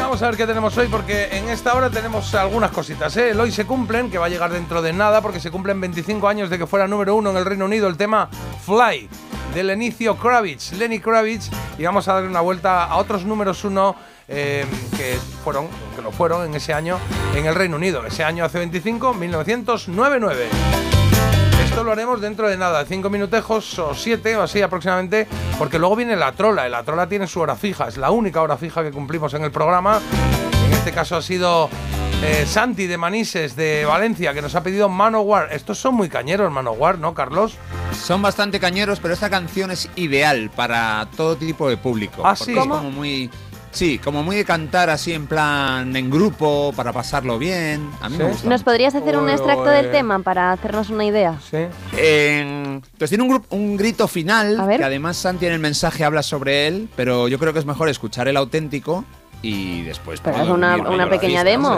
Vamos 0.09 0.23
a 0.23 0.29
ver 0.29 0.39
qué 0.39 0.47
tenemos 0.47 0.75
hoy, 0.79 0.89
porque 0.89 1.29
en 1.37 1.51
esta 1.51 1.75
hora 1.75 1.91
tenemos 1.91 2.35
algunas 2.35 2.71
cositas. 2.71 3.15
¿eh? 3.19 3.33
El 3.33 3.41
hoy 3.41 3.53
se 3.53 3.67
cumplen, 3.67 4.11
que 4.11 4.17
va 4.17 4.25
a 4.25 4.29
llegar 4.31 4.51
dentro 4.51 4.81
de 4.81 4.95
nada, 4.95 5.21
porque 5.21 5.39
se 5.39 5.51
cumplen 5.51 5.83
25 5.83 6.27
años 6.27 6.49
de 6.49 6.57
que 6.57 6.67
fuera 6.67 6.89
número 6.89 7.15
uno 7.15 7.29
en 7.29 7.37
el 7.37 7.45
Reino 7.45 7.67
Unido 7.67 7.89
el 7.89 7.99
tema 7.99 8.31
Fly, 8.65 9.07
de 9.53 9.63
Lenicio 9.63 10.17
Kravitz, 10.17 10.73
Lenny 10.73 10.99
Kravitz, 10.99 11.51
y 11.77 11.85
vamos 11.85 12.09
a 12.09 12.15
darle 12.15 12.31
una 12.31 12.41
vuelta 12.41 12.85
a 12.85 12.97
otros 12.97 13.27
números 13.27 13.63
uno 13.65 13.97
eh, 14.29 14.65
que 14.97 15.19
fueron, 15.45 15.69
que 15.95 16.01
lo 16.01 16.11
fueron 16.11 16.47
en 16.47 16.55
ese 16.55 16.73
año 16.73 16.99
en 17.35 17.45
el 17.45 17.55
Reino 17.55 17.77
Unido. 17.77 18.07
Ese 18.07 18.25
año 18.25 18.47
hace 18.47 18.57
25, 18.57 19.13
1999. 19.13 20.98
Esto 21.79 21.87
lo 21.87 21.93
haremos 21.93 22.21
dentro 22.21 22.49
de 22.49 22.57
nada, 22.57 22.85
cinco 22.87 23.09
minutejos 23.09 23.79
o 23.79 23.95
siete 23.95 24.37
o 24.37 24.43
así 24.43 24.61
aproximadamente, 24.61 25.29
porque 25.59 25.79
luego 25.79 25.95
viene 25.95 26.17
la 26.17 26.33
trola. 26.33 26.67
y 26.67 26.71
La 26.73 26.83
trola 26.83 27.09
tiene 27.09 27.29
su 27.29 27.39
hora 27.39 27.55
fija, 27.55 27.87
es 27.87 27.97
la 27.97 28.11
única 28.11 28.43
hora 28.43 28.57
fija 28.57 28.83
que 28.83 28.91
cumplimos 28.91 29.33
en 29.35 29.45
el 29.45 29.53
programa. 29.53 30.01
En 30.67 30.73
este 30.73 30.91
caso 30.91 31.15
ha 31.15 31.23
sido 31.23 31.71
eh, 32.21 32.45
Santi 32.47 32.89
de 32.89 32.99
Manises 32.99 33.55
de 33.55 33.85
Valencia 33.85 34.35
que 34.35 34.43
nos 34.43 34.57
ha 34.57 34.65
pedido 34.65 34.89
Manowar. 34.89 35.53
Estos 35.53 35.79
son 35.79 35.95
muy 35.95 36.09
cañeros, 36.09 36.51
Manowar, 36.51 36.99
¿no, 36.99 37.15
Carlos? 37.15 37.55
Son 37.93 38.23
bastante 38.23 38.59
cañeros, 38.59 38.99
pero 38.99 39.15
esta 39.15 39.31
canción 39.31 39.71
es 39.71 39.89
ideal 39.95 40.51
para 40.57 41.07
todo 41.17 41.37
tipo 41.37 41.69
de 41.69 41.77
público. 41.77 42.23
Ah, 42.25 42.35
porque 42.37 42.55
¿sí? 42.55 42.59
Es 42.59 42.67
como 42.67 42.91
muy. 42.91 43.31
Sí, 43.79 43.99
como 44.01 44.25
muy 44.25 44.35
de 44.35 44.45
cantar 44.45 44.91
así 44.91 45.13
en 45.13 45.29
plan 45.29 45.95
en 45.95 46.11
grupo, 46.11 46.73
para 46.75 46.93
pasarlo 46.93 47.39
bien. 47.39 47.89
A 48.01 48.09
mí 48.09 48.17
me 48.19 48.25
gusta. 48.25 48.49
¿Nos 48.49 48.65
podrías 48.65 48.93
hacer 48.97 49.17
un 49.17 49.29
extracto 49.31 49.67
del 49.67 49.93
tema 49.93 50.19
para 50.19 50.51
hacernos 50.51 50.91
una 50.91 51.05
idea? 51.05 51.39
Sí. 51.49 51.59
Pues 52.99 53.09
tiene 53.11 53.23
un, 53.23 53.41
un 53.51 53.77
grito 53.77 54.09
final, 54.09 54.59
A 54.59 54.67
ver. 54.67 54.79
que 54.79 54.85
además 54.85 55.17
Santi 55.17 55.47
en 55.47 55.53
el 55.53 55.61
mensaje 55.61 56.05
habla 56.05 56.25
sobre 56.25 56.67
él, 56.67 56.89
pero 56.97 57.29
yo 57.29 57.39
creo 57.39 57.53
que 57.53 57.61
es 57.61 57.67
mejor 57.67 57.89
escuchar 57.89 58.27
el 58.27 58.37
auténtico 58.37 59.05
y 59.43 59.83
después... 59.83 60.21
Pero 60.25 60.43
es 60.43 60.49
una- 60.49 60.77
una 60.77 61.09
pequeña 61.09 61.43
artista, 61.43 61.45
demo. 61.45 61.77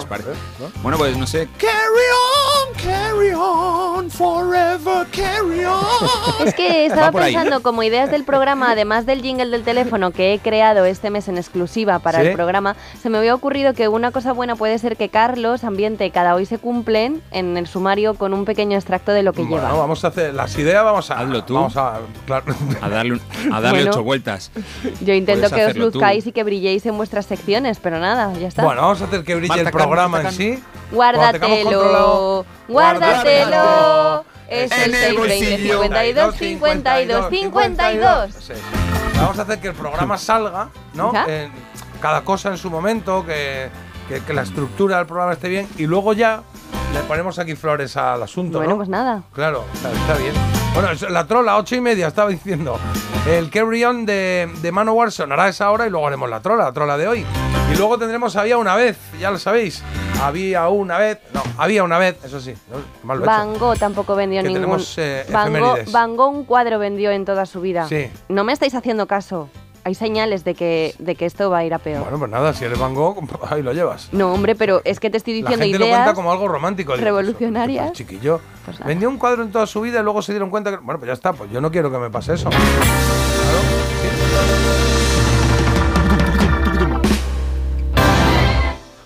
¿no? 0.58 0.70
Bueno, 0.82 0.96
pues 0.96 1.18
no 1.18 1.26
sé. 1.26 1.48
Carry 1.58 1.74
on, 1.76 2.59
carry 2.82 3.32
on, 3.34 4.10
forever 4.10 5.06
carry 5.12 5.64
on. 5.64 6.46
Es 6.46 6.54
que 6.54 6.86
estaba 6.86 7.12
pensando 7.12 7.62
como 7.62 7.82
ideas 7.82 8.10
del 8.10 8.24
programa, 8.24 8.70
además 8.72 9.06
del 9.06 9.22
jingle 9.22 9.46
del 9.50 9.62
teléfono 9.62 10.10
que 10.10 10.34
he 10.34 10.38
creado 10.38 10.84
este 10.84 11.10
mes 11.10 11.28
en 11.28 11.36
exclusiva 11.38 11.98
para 11.98 12.20
¿Sí? 12.20 12.26
el 12.28 12.34
programa, 12.34 12.76
se 13.02 13.10
me 13.10 13.18
había 13.18 13.34
ocurrido 13.34 13.74
que 13.74 13.88
una 13.88 14.10
cosa 14.10 14.32
buena 14.32 14.56
puede 14.56 14.78
ser 14.78 14.96
que 14.96 15.08
Carlos 15.08 15.64
ambiente 15.64 16.10
cada 16.10 16.34
hoy 16.34 16.46
se 16.46 16.58
cumplen 16.58 17.22
en 17.30 17.56
el 17.56 17.66
sumario 17.66 18.14
con 18.14 18.34
un 18.34 18.44
pequeño 18.44 18.76
extracto 18.76 19.12
de 19.12 19.22
lo 19.22 19.32
que 19.32 19.42
Bueno, 19.42 19.66
lleva. 19.66 19.78
vamos 19.78 20.04
a 20.04 20.08
hacer 20.08 20.34
las 20.34 20.56
ideas, 20.58 20.84
vamos 20.84 21.10
a. 21.10 21.18
Hazlo 21.20 21.44
tú. 21.44 21.54
Vamos 21.54 21.76
a. 21.76 22.00
claro. 22.26 22.54
A 22.80 22.88
darle, 22.88 23.12
un- 23.14 23.52
a 23.52 23.60
darle 23.60 23.78
Bueno. 23.80 23.90
ocho 23.92 24.02
vueltas. 24.02 24.50
Yo 25.00 25.12
intento 25.14 25.50
que 25.50 25.66
os 25.66 25.72
tú. 25.74 25.80
luzcáis 25.80 26.26
y 26.26 26.32
que 26.32 26.42
brilléis 26.44 26.84
en 26.86 26.96
vuestras 26.96 27.26
secciones, 27.26 27.78
pero 27.80 27.98
nada, 27.98 28.32
ya 28.38 28.48
está. 28.48 28.62
Bueno, 28.64 28.82
vamos 28.82 29.00
a 29.02 29.04
hacer 29.04 29.24
que 29.24 29.34
brille 29.34 29.48
Marta 29.48 29.60
el 29.62 29.70
Can, 29.70 29.78
programa 29.80 30.08
Marta 30.08 30.28
en 30.28 30.34
sí. 30.34 30.62
Guárdatelo, 30.92 32.44
guárdatelo. 32.70 34.24
Es 34.48 34.72
En 34.72 34.82
el 34.82 34.94
el 34.94 35.16
620 35.16 35.16
bolsillo. 35.16 35.82
52 35.82 36.34
52 36.36 37.28
52. 37.30 38.34
Sí. 38.34 38.52
Vamos 39.16 39.38
a 39.38 39.42
hacer 39.42 39.58
que 39.60 39.68
el 39.68 39.74
programa 39.74 40.18
salga, 40.18 40.70
¿no? 40.94 41.12
Cada 42.00 42.22
cosa 42.22 42.48
en 42.48 42.56
su 42.56 42.70
momento, 42.70 43.24
que, 43.26 43.68
que- 44.10 44.20
que 44.24 44.34
la 44.34 44.42
estructura 44.42 44.96
del 44.98 45.06
programa 45.06 45.32
esté 45.32 45.48
bien 45.48 45.68
y 45.78 45.86
luego 45.86 46.12
ya 46.12 46.42
le 46.92 47.00
ponemos 47.00 47.38
aquí 47.38 47.54
flores 47.54 47.96
al 47.96 48.22
asunto, 48.22 48.58
Bueno, 48.58 48.72
¿no? 48.72 48.76
pues 48.78 48.88
nada. 48.88 49.22
Claro, 49.32 49.64
está, 49.72 49.90
está 49.92 50.14
bien. 50.18 50.34
Bueno, 50.74 50.88
la 51.08 51.26
trola, 51.26 51.56
ocho 51.56 51.76
y 51.76 51.80
media, 51.80 52.08
estaba 52.08 52.28
diciendo. 52.30 52.78
El 53.28 53.50
carry 53.50 53.84
on 53.84 54.06
de, 54.06 54.50
de 54.62 54.72
Manowar 54.72 55.12
sonará 55.12 55.48
esa 55.48 55.70
hora 55.70 55.86
y 55.86 55.90
luego 55.90 56.06
haremos 56.06 56.28
la 56.28 56.40
trola, 56.40 56.64
la 56.64 56.72
trola 56.72 56.96
de 56.98 57.06
hoy. 57.08 57.26
Y 57.72 57.76
luego 57.76 57.96
tendremos 57.98 58.34
Había 58.36 58.58
una 58.58 58.74
vez, 58.74 58.98
ya 59.20 59.30
lo 59.30 59.38
sabéis. 59.38 59.82
Había 60.22 60.68
una 60.68 60.98
vez, 60.98 61.18
no, 61.32 61.42
había 61.56 61.82
una 61.84 61.98
vez, 61.98 62.16
eso 62.24 62.40
sí, 62.40 62.54
mal 63.04 63.20
lo. 63.20 63.26
Van 63.26 63.56
Gogh 63.58 63.78
tampoco 63.78 64.14
vendió 64.16 64.42
Que 64.42 64.48
ningún. 64.48 64.62
tenemos, 64.62 64.94
eh, 64.98 65.24
Van, 65.30 65.48
Gogh, 65.52 65.56
efemérides. 65.58 65.92
Van 65.92 66.16
Gogh 66.16 66.34
un 66.34 66.44
cuadro 66.44 66.78
vendió 66.78 67.10
en 67.10 67.24
toda 67.24 67.46
su 67.46 67.60
vida. 67.60 67.86
Sí. 67.88 68.10
No 68.28 68.42
me 68.44 68.52
estáis 68.52 68.74
haciendo 68.74 69.06
caso. 69.06 69.48
Hay 69.82 69.94
señales 69.94 70.44
de 70.44 70.54
que, 70.54 70.94
de 70.98 71.14
que 71.14 71.24
esto 71.24 71.48
va 71.50 71.58
a 71.58 71.64
ir 71.64 71.72
a 71.72 71.78
peor. 71.78 72.02
Bueno, 72.02 72.18
pues 72.18 72.30
nada, 72.30 72.52
si 72.52 72.64
eres 72.66 72.78
Van 72.78 72.94
Gogh, 72.94 73.16
ahí 73.50 73.62
lo 73.62 73.72
llevas. 73.72 74.08
No, 74.12 74.32
hombre, 74.32 74.54
pero 74.54 74.82
es 74.84 75.00
que 75.00 75.08
te 75.10 75.16
estoy 75.16 75.40
La 75.40 75.48
diciendo 75.50 75.64
gente 75.64 75.78
lo 75.78 75.84
ideas 75.86 75.98
cuenta 76.00 76.14
como 76.14 76.32
algo 76.32 76.48
romántico. 76.48 76.94
revolucionarias. 76.96 77.86
pues, 77.86 77.98
chiquillo, 77.98 78.40
Pues 78.64 78.78
vendió 78.84 79.08
un 79.08 79.16
cuadro 79.16 79.42
en 79.42 79.50
toda 79.50 79.66
su 79.66 79.80
vida 79.80 80.00
y 80.00 80.02
luego 80.02 80.20
se 80.22 80.32
dieron 80.32 80.50
cuenta 80.50 80.70
que. 80.70 80.76
Bueno, 80.78 80.98
pues 80.98 81.08
ya 81.08 81.14
está, 81.14 81.32
pues 81.32 81.50
yo 81.50 81.60
no 81.60 81.70
quiero 81.70 81.90
que 81.90 81.98
me 81.98 82.10
pase 82.10 82.34
eso. 82.34 82.50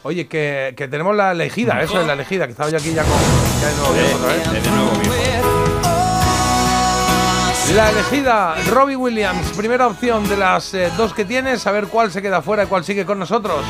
Oye, 0.02 0.28
que, 0.28 0.74
que 0.76 0.86
tenemos 0.86 1.16
la 1.16 1.32
elegida, 1.32 1.80
eso 1.82 1.98
es 2.00 2.06
la 2.06 2.12
elegida, 2.12 2.44
que 2.46 2.52
estaba 2.52 2.68
yo 2.68 2.76
aquí 2.76 2.92
ya 2.92 3.02
con. 3.04 3.12
Ya 3.62 3.68
de 3.70 3.76
nuevo 3.76 3.94
viejo 3.94 4.16
otra 4.18 4.34
vez. 4.34 4.64
De 4.64 4.70
nuevo, 4.70 4.90
viejo. 5.00 5.73
La 7.72 7.90
elegida, 7.90 8.54
Robbie 8.70 8.94
Williams, 8.94 9.50
primera 9.56 9.86
opción 9.88 10.28
de 10.28 10.36
las 10.36 10.74
eh, 10.74 10.92
dos 10.96 11.12
que 11.12 11.24
tienes, 11.24 11.66
a 11.66 11.72
ver 11.72 11.86
cuál 11.86 12.12
se 12.12 12.22
queda 12.22 12.40
fuera 12.40 12.64
y 12.64 12.66
cuál 12.66 12.84
sigue 12.84 13.04
con 13.04 13.18
nosotros. 13.18 13.64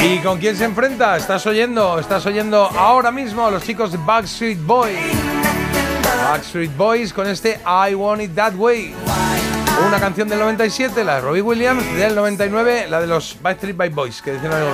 ¿Y 0.00 0.18
con 0.20 0.38
quién 0.38 0.56
se 0.56 0.64
enfrenta? 0.64 1.16
Estás 1.16 1.44
oyendo, 1.46 1.98
estás 1.98 2.24
oyendo 2.26 2.66
ahora 2.76 3.10
mismo 3.10 3.46
a 3.46 3.50
los 3.50 3.64
chicos 3.64 3.90
de 3.90 3.98
Backstreet 3.98 4.58
Boys. 4.64 5.37
Backstreet 6.28 6.76
Boys 6.76 7.12
con 7.12 7.26
este 7.26 7.58
I 7.64 7.94
Want 7.94 8.20
It 8.22 8.34
That 8.34 8.54
Way. 8.54 8.94
Una 9.86 9.98
canción 9.98 10.28
del 10.28 10.38
97, 10.40 11.02
la 11.04 11.16
de 11.16 11.20
Robbie 11.22 11.40
Williams, 11.40 11.84
del 11.96 12.14
99, 12.14 12.86
la 12.90 13.00
de 13.00 13.06
los 13.06 13.36
Backstreet 13.40 13.76
Boys 13.76 13.94
Boys, 13.94 14.22
que 14.22 14.32
dicen 14.32 14.52
algo 14.52 14.68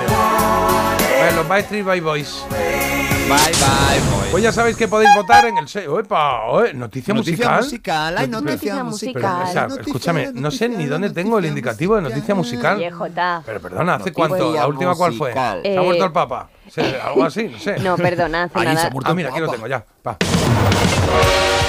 ver, 1.21 1.35
los 1.35 1.47
Backstreet 1.47 1.85
Boys 1.85 2.03
Boys. 2.03 2.45
Bye, 2.51 3.37
bye, 3.39 4.01
boy. 4.11 4.29
Pues 4.33 4.43
ya 4.43 4.53
sabéis 4.53 4.77
que 4.77 4.87
podéis 4.89 5.09
votar 5.15 5.45
en 5.47 5.57
el... 5.59 5.69
se- 5.69 5.85
¡Epa! 5.85 6.41
¿Noticia, 6.75 6.75
Noticia 6.75 7.15
musical? 7.15 7.63
musical, 7.63 8.19
hay 8.19 8.27
Pero- 8.27 8.41
noticia 8.41 8.73
pero- 8.75 8.85
musical. 8.85 9.23
pero, 9.23 9.49
o 9.49 9.53
sea, 9.53 9.63
Noticia, 9.63 9.83
escúchame, 9.87 10.31
no 10.35 10.51
sé 10.51 10.69
ni 10.69 10.87
dónde 10.87 11.11
tengo 11.11 11.39
el 11.39 11.47
indicativo 11.47 11.97
de 11.97 12.03
noticia 12.03 12.35
musical. 12.35 12.77
Viejota. 12.79 13.43
Pero 13.47 13.61
perdona, 13.61 13.95
¿hace 13.95 14.11
Noticia 14.11 14.15
cuánto? 14.29 14.55
¿La 14.55 14.67
última 14.67 14.95
cuál 14.95 15.15
fue? 15.15 15.33
¿Se 15.33 15.39
ha 15.39 15.57
Eh, 15.63 15.81
muerto 15.81 16.05
el 16.05 16.13
Papa? 16.13 16.49
Sí, 16.71 16.81
Algo 17.03 17.25
así, 17.25 17.45
no 17.49 17.59
sé. 17.59 17.79
No, 17.79 17.97
perdona, 17.97 18.45
hace 18.45 18.59
Ahí 18.59 18.67
se 18.69 18.75
nada. 18.75 18.87
ha 18.87 18.91
muerto 18.91 19.09
Ah, 19.09 19.11
el 19.13 19.17
mira, 19.17 19.29
aquí 19.31 19.41
lo 19.41 19.49
tengo, 19.49 19.67
ya. 19.69 19.85
Va. 20.07 20.17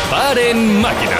Paren 0.09 0.81
máquinas. 0.81 1.19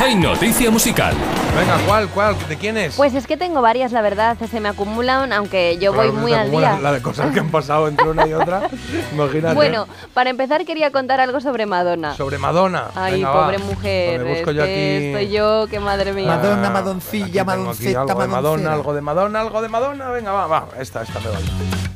Hay 0.00 0.14
noticia 0.14 0.70
musical. 0.70 1.14
Venga, 1.56 1.78
¿cuál, 1.86 2.08
cuál? 2.08 2.36
¿De 2.48 2.56
quién 2.56 2.76
es? 2.76 2.96
Pues 2.96 3.14
es 3.14 3.26
que 3.26 3.36
tengo 3.36 3.60
varias, 3.60 3.92
la 3.92 4.00
verdad, 4.00 4.36
se 4.50 4.58
me 4.58 4.68
acumulan, 4.70 5.32
aunque 5.32 5.76
yo 5.78 5.92
voy 5.92 6.10
muy 6.10 6.32
al 6.32 6.50
día. 6.50 6.78
La 6.80 6.92
de 6.92 7.02
cosas 7.02 7.30
que 7.32 7.40
han 7.40 7.50
pasado 7.50 7.88
entre 7.88 8.08
una 8.08 8.26
y 8.26 8.32
otra. 8.32 8.68
Imagínate. 9.12 9.54
Bueno, 9.54 9.86
para 10.14 10.30
empezar 10.30 10.64
quería 10.64 10.90
contar 10.90 11.20
algo 11.20 11.40
sobre 11.40 11.66
Madonna. 11.66 12.16
Sobre 12.16 12.38
Madonna. 12.38 12.86
Ay, 12.94 13.14
Venga, 13.14 13.32
pobre 13.32 13.58
va. 13.58 13.64
mujer. 13.64 14.20
Me 14.24 14.30
busco 14.34 14.50
es 14.50 14.56
yo 14.56 14.64
que 14.64 14.72
aquí. 14.72 15.06
Estoy 15.06 15.36
yo, 15.36 15.66
que 15.68 15.78
madre 15.78 16.12
mía. 16.12 16.26
Madonna, 16.26 16.70
madoncilla, 16.70 17.24
aquí 17.26 17.32
tengo 17.32 17.50
aquí 17.50 17.58
madonceta, 17.60 18.00
algo 18.00 18.20
de 18.22 18.28
Madonna, 18.28 18.36
madoncera. 18.40 18.72
algo 18.74 18.94
de 18.94 19.00
Madonna, 19.02 19.40
algo 19.40 19.62
de 19.62 19.68
Madonna. 19.68 20.08
Venga, 20.10 20.32
va, 20.32 20.46
va. 20.46 20.68
Esta, 20.80 21.02
esta 21.02 21.20
me 21.20 21.28
vale. 21.28 21.46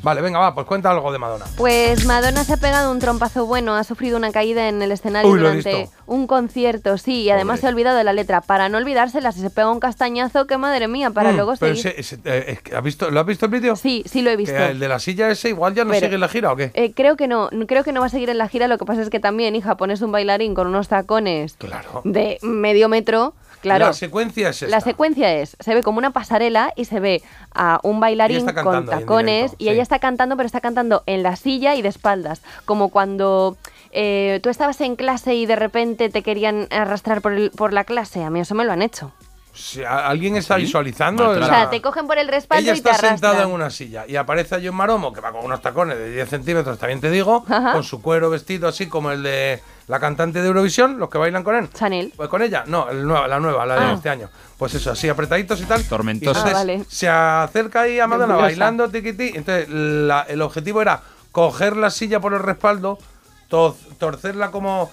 Vale, 0.03 0.21
venga, 0.21 0.39
va, 0.39 0.53
pues 0.53 0.65
cuenta 0.67 0.91
algo 0.91 1.11
de 1.11 1.17
Madonna. 1.17 1.45
Pues 1.57 2.05
Madonna 2.05 2.43
se 2.43 2.53
ha 2.53 2.57
pegado 2.57 2.91
un 2.91 2.99
trompazo 2.99 3.45
bueno, 3.45 3.75
ha 3.75 3.83
sufrido 3.83 4.15
una 4.15 4.31
caída 4.31 4.69
en 4.69 4.81
el 4.81 4.91
escenario 4.91 5.29
Uy, 5.29 5.39
durante 5.39 5.75
visto. 5.75 5.93
Un 6.27 6.41
concierto, 6.47 6.97
sí, 6.97 7.21
y 7.23 7.29
además 7.29 7.61
se 7.61 7.67
ha 7.67 7.69
olvidado 7.69 7.97
de 7.97 8.03
la 8.03 8.11
letra. 8.11 8.41
Para 8.41 8.67
no 8.67 8.77
olvidársela, 8.77 9.31
si 9.31 9.39
se 9.39 9.49
pega 9.49 9.71
un 9.71 9.79
castañazo, 9.79 10.45
que 10.45 10.57
madre 10.57 10.87
mía, 10.89 11.09
para 11.11 11.31
Mm, 11.31 11.35
luego 11.35 11.53
pero 11.57 11.73
seguir. 11.75 11.87
ese- 11.99 12.15
ese- 12.15 12.19
eh, 12.25 12.43
es 12.53 12.61
que, 12.61 12.75
¿has 12.75 12.83
visto, 12.83 13.09
¿Lo 13.09 13.19
has 13.21 13.25
visto 13.25 13.45
el 13.45 13.51
vídeo? 13.51 13.75
Sí, 13.77 14.03
sí 14.05 14.21
lo 14.21 14.29
he 14.29 14.35
visto. 14.35 14.55
El 14.57 14.79
de 14.79 14.87
la 14.89 14.99
silla 14.99 15.29
ese 15.31 15.49
igual 15.49 15.73
ya 15.73 15.85
no 15.85 15.91
Pero- 15.91 16.07
sigue 16.07 16.17
la 16.17 16.27
gira 16.27 16.51
o 16.51 16.55
qué? 16.57 16.71
Eh, 16.73 16.91
creo 16.93 17.15
que 17.15 17.27
no, 17.27 17.49
creo 17.67 17.83
que 17.85 17.93
no 17.93 18.01
va 18.01 18.07
a 18.07 18.09
seguir 18.09 18.29
en 18.29 18.37
la 18.37 18.49
gira. 18.49 18.67
Lo 18.67 18.77
que 18.77 18.85
pasa 18.85 19.01
es 19.01 19.09
que 19.09 19.19
también, 19.21 19.55
hija, 19.55 19.77
pones 19.77 20.01
un 20.01 20.11
bailarín 20.11 20.53
con 20.53 20.67
unos 20.67 20.89
tacones 20.89 21.53
Claro. 21.57 22.01
de 22.03 22.37
medio 22.41 22.89
metro. 22.89 23.33
Claro, 23.61 23.87
La 23.87 23.93
secuencia 23.93 24.49
es 24.49 24.61
esta. 24.61 24.75
La 24.75 24.81
secuencia 24.81 25.33
es, 25.33 25.57
se 25.59 25.73
ve 25.73 25.81
como 25.81 25.97
una 25.97 26.11
pasarela 26.11 26.71
y 26.75 26.85
se 26.85 26.99
ve 26.99 27.23
a 27.55 27.79
un 27.81 27.99
bailarín 27.99 28.45
con 28.45 28.75
en 28.75 28.85
tacones 28.85 29.35
directo, 29.51 29.55
y 29.57 29.63
sí. 29.65 29.69
ella 29.71 29.81
está 29.81 29.97
cantando, 29.99 30.37
pero 30.37 30.45
está 30.45 30.61
cantando 30.61 31.01
en 31.07 31.23
la 31.23 31.35
silla 31.35 31.73
y 31.75 31.81
de 31.81 31.89
espaldas, 31.89 32.41
como 32.65 32.89
cuando 32.89 33.57
eh, 33.99 34.39
tú 34.43 34.49
estabas 34.49 34.79
en 34.81 34.95
clase 34.95 35.33
y 35.33 35.47
de 35.47 35.55
repente 35.55 36.09
te 36.09 36.21
querían 36.21 36.67
arrastrar 36.69 37.21
por, 37.21 37.33
el- 37.33 37.49
por 37.51 37.73
la 37.73 37.83
clase. 37.83 38.23
A 38.23 38.29
mí 38.29 38.39
eso 38.39 38.53
me 38.53 38.63
lo 38.63 38.71
han 38.71 38.83
hecho. 38.83 39.11
Si 39.53 39.83
alguien 39.83 40.35
está 40.35 40.55
visualizando. 40.57 41.29
O 41.31 41.43
sea, 41.43 41.67
te 41.71 41.81
cogen 41.81 42.05
por 42.05 42.19
el 42.19 42.27
respaldo 42.27 42.61
Ella 42.61 42.73
y 42.73 42.75
te 42.75 42.77
está 42.77 42.89
arrastran. 42.91 43.17
sentada 43.31 43.43
en 43.43 43.49
una 43.55 43.71
silla 43.71 44.05
y 44.07 44.15
aparece 44.15 44.53
a 44.53 44.59
John 44.63 44.75
Maromo, 44.75 45.11
que 45.11 45.19
va 45.19 45.31
con 45.31 45.43
unos 45.43 45.63
tacones 45.63 45.97
de 45.97 46.11
10 46.11 46.29
centímetros, 46.29 46.77
también 46.77 47.01
te 47.01 47.09
digo, 47.09 47.43
Ajá. 47.49 47.73
con 47.73 47.83
su 47.83 47.99
cuero 47.99 48.29
vestido 48.29 48.67
así 48.67 48.85
como 48.87 49.09
el 49.09 49.23
de 49.23 49.59
la 49.87 49.99
cantante 49.99 50.41
de 50.43 50.47
Eurovisión, 50.47 50.99
los 50.99 51.09
que 51.09 51.17
bailan 51.17 51.43
con 51.43 51.55
él. 51.55 51.69
Chanel. 51.73 52.13
Pues 52.15 52.29
con 52.29 52.43
ella, 52.43 52.65
no, 52.67 52.87
el 52.91 53.03
nueva, 53.03 53.27
la 53.27 53.39
nueva, 53.39 53.65
la 53.65 53.79
de 53.79 53.85
Ah. 53.87 53.93
este 53.95 54.09
año. 54.09 54.29
Pues 54.59 54.75
eso, 54.75 54.91
así 54.91 55.09
apretaditos 55.09 55.59
y 55.59 55.65
tal. 55.65 55.83
Tormentosa. 55.85 56.37
Entonces 56.37 56.53
Ah, 56.55 56.59
vale. 56.59 56.83
se 56.87 57.09
acerca 57.09 57.81
ahí 57.81 57.99
a 57.99 58.05
Madonna 58.05 58.35
bailando 58.35 58.87
tiquití. 58.89 59.31
Entonces 59.33 59.67
la- 59.69 60.21
el 60.29 60.39
objetivo 60.43 60.83
era 60.83 61.01
coger 61.31 61.75
la 61.77 61.89
silla 61.89 62.19
por 62.19 62.33
el 62.33 62.39
respaldo, 62.43 62.99
torcerla 63.47 64.51
como 64.51 64.89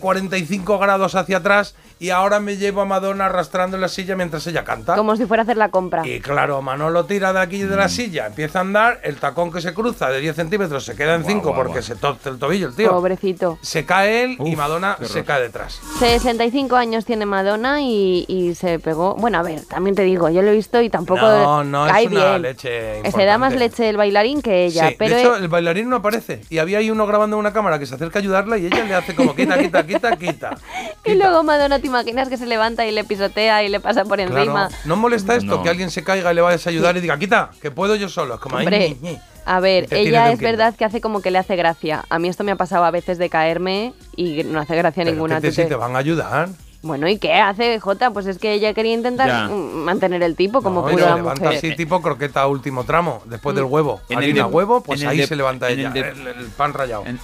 45 0.00 0.78
grados 0.78 1.14
hacia 1.14 1.38
atrás 1.38 1.74
y 1.98 2.10
ahora 2.10 2.40
me 2.40 2.56
llevo 2.56 2.80
a 2.80 2.84
Madonna 2.84 3.26
arrastrando 3.26 3.76
en 3.76 3.80
la 3.80 3.88
silla 3.88 4.16
mientras 4.16 4.46
ella 4.46 4.64
canta. 4.64 4.96
Como 4.96 5.16
si 5.16 5.26
fuera 5.26 5.42
a 5.42 5.44
hacer 5.44 5.56
la 5.56 5.70
compra. 5.70 6.06
Y 6.06 6.20
claro, 6.20 6.60
Manolo 6.62 7.04
tira 7.06 7.32
de 7.32 7.40
aquí 7.40 7.62
de 7.62 7.76
la 7.76 7.88
silla, 7.88 8.26
empieza 8.26 8.58
a 8.58 8.62
andar, 8.62 9.00
el 9.04 9.16
tacón 9.16 9.52
que 9.52 9.60
se 9.60 9.72
cruza 9.74 10.08
de 10.10 10.20
10 10.20 10.36
centímetros 10.36 10.84
se 10.84 10.96
queda 10.96 11.14
en 11.14 11.24
5 11.24 11.40
guau, 11.42 11.54
porque 11.54 11.72
guau. 11.74 11.82
se 11.82 11.96
torce 11.96 12.28
el 12.30 12.38
tobillo 12.38 12.68
el 12.68 12.74
tío. 12.74 12.90
Pobrecito. 12.90 13.58
Se 13.62 13.84
cae 13.84 14.24
él 14.24 14.36
y 14.44 14.56
Madonna 14.56 14.96
se 15.02 15.24
cae 15.24 15.42
detrás. 15.42 15.80
65 15.98 16.76
años 16.76 17.04
tiene 17.04 17.26
Madonna 17.26 17.80
y, 17.80 18.24
y 18.28 18.54
se 18.54 18.78
pegó. 18.78 19.14
Bueno, 19.14 19.38
a 19.38 19.42
ver, 19.42 19.62
también 19.64 19.94
te 19.96 20.02
digo, 20.02 20.28
yo 20.28 20.42
lo 20.42 20.50
he 20.50 20.54
visto 20.54 20.80
y 20.82 20.90
tampoco 20.90 21.20
No, 21.20 21.64
no, 21.64 21.86
cae 21.86 22.04
es 22.04 22.10
una 22.10 22.28
bien. 22.30 22.42
leche 22.42 23.00
Eh, 23.00 23.12
Se 23.12 23.24
da 23.24 23.38
más 23.38 23.54
leche 23.54 23.88
el 23.88 23.96
bailarín 23.96 24.42
que 24.42 24.64
ella, 24.66 24.88
Sí, 24.90 24.96
pero 24.98 25.14
de 25.14 25.20
hecho, 25.22 25.36
eh, 25.36 25.38
el 25.40 25.48
bailarín 25.48 25.88
no 25.88 25.96
aparece. 25.96 26.40
Y 26.50 26.58
había 26.58 26.78
ahí 26.78 26.90
uno 26.90 27.06
grabando 27.06 27.36
en 27.36 27.40
una 27.40 27.52
cámara 27.52 27.78
que 27.78 27.86
se 27.86 27.94
acerca 27.94 28.18
a 28.18 28.22
ayudarla 28.22 28.58
y 28.58 28.66
ella 28.66 28.84
le 28.84 28.94
hace 28.94 29.14
como 29.14 29.34
quita, 29.34 29.56
quita, 29.64 29.86
quita, 29.86 30.16
quita. 30.16 30.56
y 31.04 31.14
luego 31.14 31.42
Madonna 31.42 31.78
te 31.78 31.86
imaginas 31.86 32.28
que 32.28 32.36
se 32.36 32.46
levanta 32.46 32.86
y 32.86 32.92
le 32.92 33.04
pisotea 33.04 33.62
y 33.62 33.68
le 33.68 33.80
pasa 33.80 34.04
por 34.04 34.20
encima. 34.20 34.68
Claro. 34.68 34.74
¿No 34.84 34.96
molesta 34.96 35.34
esto 35.36 35.56
No. 35.56 35.62
que 35.62 35.68
alguien 35.70 35.90
se 35.90 36.02
caiga 36.04 36.32
y 36.32 36.34
le 36.34 36.40
vayas 36.40 36.66
a 36.66 36.70
ayudar 36.70 36.96
y 36.96 37.00
diga, 37.00 37.18
quita, 37.18 37.50
que 37.60 37.70
puedo 37.70 37.96
yo 37.96 38.08
solo? 38.08 38.34
Es 38.34 38.40
como 38.40 38.56
ahí, 38.56 38.66
Hombre, 38.66 38.90
ñi, 39.00 39.10
ñi. 39.10 39.18
a 39.44 39.60
ver, 39.60 39.86
ella 39.90 40.26
es 40.30 40.38
quinto. 40.38 40.44
verdad 40.44 40.74
que 40.74 40.84
hace 40.84 41.00
como 41.00 41.20
que 41.22 41.30
le 41.30 41.38
hace 41.38 41.56
gracia. 41.56 42.04
A 42.08 42.18
mí 42.18 42.28
esto 42.28 42.44
me 42.44 42.52
ha 42.52 42.56
pasado 42.56 42.84
a 42.84 42.90
veces 42.90 43.18
de 43.18 43.28
caerme 43.30 43.92
y 44.16 44.42
no 44.44 44.60
hace 44.60 44.76
gracia 44.76 45.02
Pero 45.04 45.14
ninguna. 45.14 45.40
que 45.40 45.50
te, 45.50 45.66
si 45.68 45.74
van 45.74 45.96
a 45.96 45.98
ayudar. 45.98 46.48
Bueno, 46.82 47.08
¿y 47.08 47.16
qué 47.16 47.32
hace 47.32 47.80
Jota? 47.80 48.10
Pues 48.10 48.26
es 48.26 48.36
que 48.36 48.52
ella 48.52 48.74
quería 48.74 48.92
intentar 48.92 49.26
Ya. 49.26 49.44
mm, 49.48 49.84
mantener 49.84 50.22
el 50.22 50.36
tipo 50.36 50.60
como 50.60 50.82
No, 50.82 50.88
pudo 50.88 50.98
se 50.98 51.06
la 51.10 51.16
levanta 51.16 51.44
mujer. 51.44 51.56
así 51.58 51.74
tipo 51.76 52.02
croqueta 52.02 52.46
último 52.46 52.84
tramo, 52.84 53.22
después 53.24 53.56
del 53.56 53.64
huevo. 53.64 54.02
En 54.10 54.18
el 54.18 54.24
Harina 54.24 54.44
de- 54.46 54.50
huevo, 54.52 54.82
pues 54.82 55.00
en 55.00 55.06
el 55.06 55.12
ahí 55.12 55.18
de- 55.20 55.26
se 55.26 55.34
levanta 55.34 55.70
en 55.70 55.80
el 55.80 55.86
ella. 55.86 55.90
de- 55.92 56.00
el, 56.10 56.26
el 56.26 56.46
pan 56.48 56.74
rallado. 56.74 57.04
En 57.06 57.18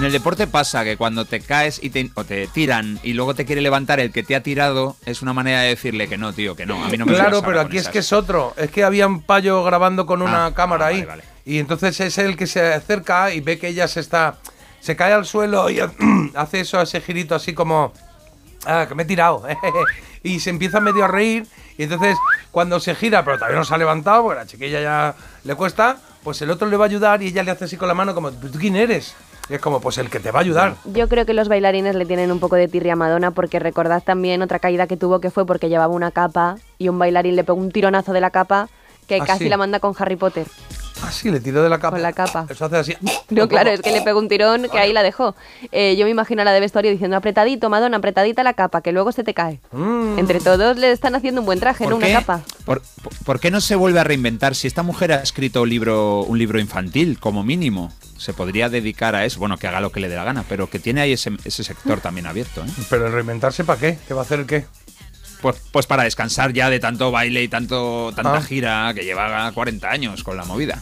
el 0.00 0.10
deporte 0.10 0.46
pasa 0.46 0.82
que 0.84 0.96
cuando 0.96 1.24
te 1.26 1.40
caes 1.40 1.78
y 1.82 1.90
te, 1.90 2.10
o 2.14 2.24
te 2.24 2.46
tiran 2.48 2.98
y 3.02 3.12
luego 3.12 3.34
te 3.34 3.44
quiere 3.44 3.60
levantar 3.60 4.00
el 4.00 4.10
que 4.12 4.22
te 4.22 4.34
ha 4.34 4.42
tirado, 4.42 4.96
es 5.06 5.22
una 5.22 5.32
manera 5.32 5.60
de 5.60 5.68
decirle 5.68 6.08
que 6.08 6.18
no, 6.18 6.32
tío, 6.32 6.56
que 6.56 6.66
no. 6.66 6.82
A 6.84 6.88
mí 6.88 6.96
no 6.96 7.06
me 7.06 7.12
claro, 7.14 7.42
pero 7.42 7.60
aquí 7.60 7.78
es 7.78 7.88
que 7.88 8.00
es 8.00 8.12
otro. 8.12 8.52
Es 8.56 8.70
que 8.70 8.82
había 8.84 9.06
un 9.06 9.22
payo 9.22 9.62
grabando 9.62 10.04
con 10.06 10.22
una 10.22 10.46
Ah, 10.46 10.54
cámara 10.54 10.86
ah, 10.86 10.88
ahí. 10.88 10.96
vale, 10.96 11.06
vale. 11.06 11.24
Y 11.44 11.58
entonces 11.58 11.98
es 12.00 12.18
el 12.18 12.36
que 12.36 12.46
se 12.46 12.72
acerca 12.72 13.32
y 13.32 13.40
ve 13.40 13.58
que 13.58 13.68
ella 13.68 13.86
se 13.86 14.00
está. 14.00 14.38
Se 14.80 14.96
cae 14.96 15.12
al 15.12 15.24
suelo 15.24 15.70
y 15.70 15.78
hace 16.34 16.60
eso, 16.60 16.80
ese 16.80 17.00
girito 17.00 17.34
así 17.34 17.52
como. 17.52 17.92
Ah, 18.64 18.86
que 18.88 18.94
me 18.94 19.02
he 19.04 19.06
tirado. 19.06 19.44
y 20.22 20.40
se 20.40 20.50
empieza 20.50 20.80
medio 20.80 21.04
a 21.04 21.08
reír. 21.08 21.46
Y 21.78 21.84
entonces, 21.84 22.16
cuando 22.50 22.80
se 22.80 22.94
gira, 22.94 23.24
pero 23.24 23.36
todavía 23.38 23.58
no 23.58 23.64
se 23.64 23.74
ha 23.74 23.78
levantado, 23.78 24.22
porque 24.24 24.40
la 24.40 24.46
chiquilla 24.46 24.80
ya 24.80 25.14
le 25.44 25.54
cuesta, 25.54 25.98
pues 26.22 26.40
el 26.42 26.50
otro 26.50 26.68
le 26.68 26.76
va 26.76 26.84
a 26.84 26.88
ayudar 26.88 27.22
y 27.22 27.28
ella 27.28 27.42
le 27.42 27.50
hace 27.50 27.64
así 27.64 27.76
con 27.76 27.88
la 27.88 27.94
mano, 27.94 28.14
como, 28.14 28.30
¿tú 28.30 28.58
quién 28.58 28.76
eres? 28.76 29.14
Y 29.48 29.54
es 29.54 29.60
como, 29.60 29.80
pues 29.80 29.98
el 29.98 30.08
que 30.08 30.20
te 30.20 30.30
va 30.30 30.38
a 30.38 30.42
ayudar. 30.42 30.76
Yo 30.84 31.08
creo 31.08 31.26
que 31.26 31.34
los 31.34 31.48
bailarines 31.48 31.94
le 31.94 32.06
tienen 32.06 32.30
un 32.30 32.38
poco 32.40 32.56
de 32.56 32.68
tirria 32.68 32.92
a 32.94 32.96
Madonna 32.96 33.32
porque 33.32 33.58
recordad 33.58 34.02
también 34.02 34.40
otra 34.42 34.58
caída 34.58 34.86
que 34.86 34.96
tuvo 34.96 35.20
que 35.20 35.30
fue 35.30 35.44
porque 35.46 35.68
llevaba 35.68 35.92
una 35.92 36.10
capa 36.10 36.56
y 36.78 36.88
un 36.88 36.98
bailarín 36.98 37.36
le 37.36 37.44
pegó 37.44 37.58
un 37.58 37.70
tironazo 37.72 38.12
de 38.12 38.20
la 38.20 38.30
capa 38.30 38.68
que 39.08 39.16
Ah, 39.20 39.24
casi 39.26 39.44
sí. 39.44 39.48
la 39.50 39.56
manda 39.56 39.80
con 39.80 39.94
Harry 39.98 40.16
Potter. 40.16 40.46
Ah, 41.04 41.10
sí, 41.10 41.30
le 41.30 41.40
tiró 41.40 41.62
de 41.62 41.68
la 41.68 41.78
capa. 41.78 41.90
Con 41.96 42.02
la 42.02 42.12
capa. 42.12 42.46
Eso 42.48 42.64
hace 42.64 42.76
así. 42.76 42.96
No, 43.30 43.48
claro, 43.48 43.70
es 43.70 43.80
que 43.80 43.90
le 43.92 44.02
pegó 44.02 44.18
un 44.20 44.28
tirón 44.28 44.68
que 44.70 44.78
ahí 44.78 44.92
la 44.92 45.02
dejó. 45.02 45.34
Eh, 45.72 45.96
yo 45.96 46.04
me 46.04 46.10
imagino 46.10 46.42
a 46.42 46.44
la 46.44 46.52
de 46.52 46.60
vestuario 46.60 46.90
diciendo 46.90 47.16
apretadito, 47.16 47.68
Madonna, 47.70 47.96
apretadita 47.96 48.42
la 48.42 48.54
capa, 48.54 48.80
que 48.82 48.92
luego 48.92 49.10
se 49.12 49.24
te 49.24 49.34
cae. 49.34 49.60
Mm. 49.72 50.18
Entre 50.18 50.40
todos 50.40 50.76
le 50.76 50.92
están 50.92 51.14
haciendo 51.14 51.40
un 51.40 51.46
buen 51.46 51.58
traje, 51.60 51.84
¿no? 51.84 51.90
¿Por 51.90 51.98
Una 52.04 52.12
capa. 52.12 52.40
¿Por, 52.64 52.82
por- 53.02 53.12
por 53.24 53.40
qué 53.40 53.50
no 53.50 53.60
se 53.60 53.74
vuelve 53.74 54.00
a 54.00 54.04
reinventar? 54.04 54.54
Si 54.54 54.66
esta 54.68 54.82
mujer 54.82 55.12
ha 55.12 55.16
escrito 55.22 55.62
un 55.62 55.68
libro, 55.68 56.20
un 56.22 56.38
libro 56.38 56.60
infantil, 56.60 57.18
como 57.18 57.42
mínimo, 57.42 57.92
se 58.16 58.32
podría 58.32 58.68
dedicar 58.68 59.14
a 59.16 59.24
eso. 59.24 59.40
Bueno, 59.40 59.56
que 59.58 59.66
haga 59.66 59.80
lo 59.80 59.90
que 59.90 59.98
le 60.00 60.08
dé 60.08 60.14
la 60.16 60.24
gana, 60.24 60.44
pero 60.48 60.70
que 60.70 60.78
tiene 60.78 61.00
ahí 61.00 61.12
ese, 61.12 61.32
ese 61.44 61.64
sector 61.64 62.00
también 62.00 62.26
abierto. 62.26 62.62
¿eh? 62.62 62.68
Pero 62.88 63.06
el 63.08 63.12
reinventarse, 63.12 63.64
¿para 63.64 63.80
qué? 63.80 63.98
¿Qué 64.06 64.14
va 64.14 64.20
a 64.20 64.24
hacer 64.24 64.40
el 64.40 64.46
qué? 64.46 64.66
Pues, 65.42 65.56
pues 65.72 65.86
para 65.86 66.04
descansar 66.04 66.52
ya 66.52 66.70
de 66.70 66.78
tanto 66.80 67.10
baile 67.10 67.42
y 67.42 67.48
tanto 67.48 68.12
tanta 68.14 68.36
Ah. 68.36 68.42
gira 68.42 68.92
que 68.94 69.04
lleva 69.04 69.50
40 69.52 69.90
años 69.90 70.22
con 70.24 70.36
la 70.36 70.44
movida. 70.44 70.80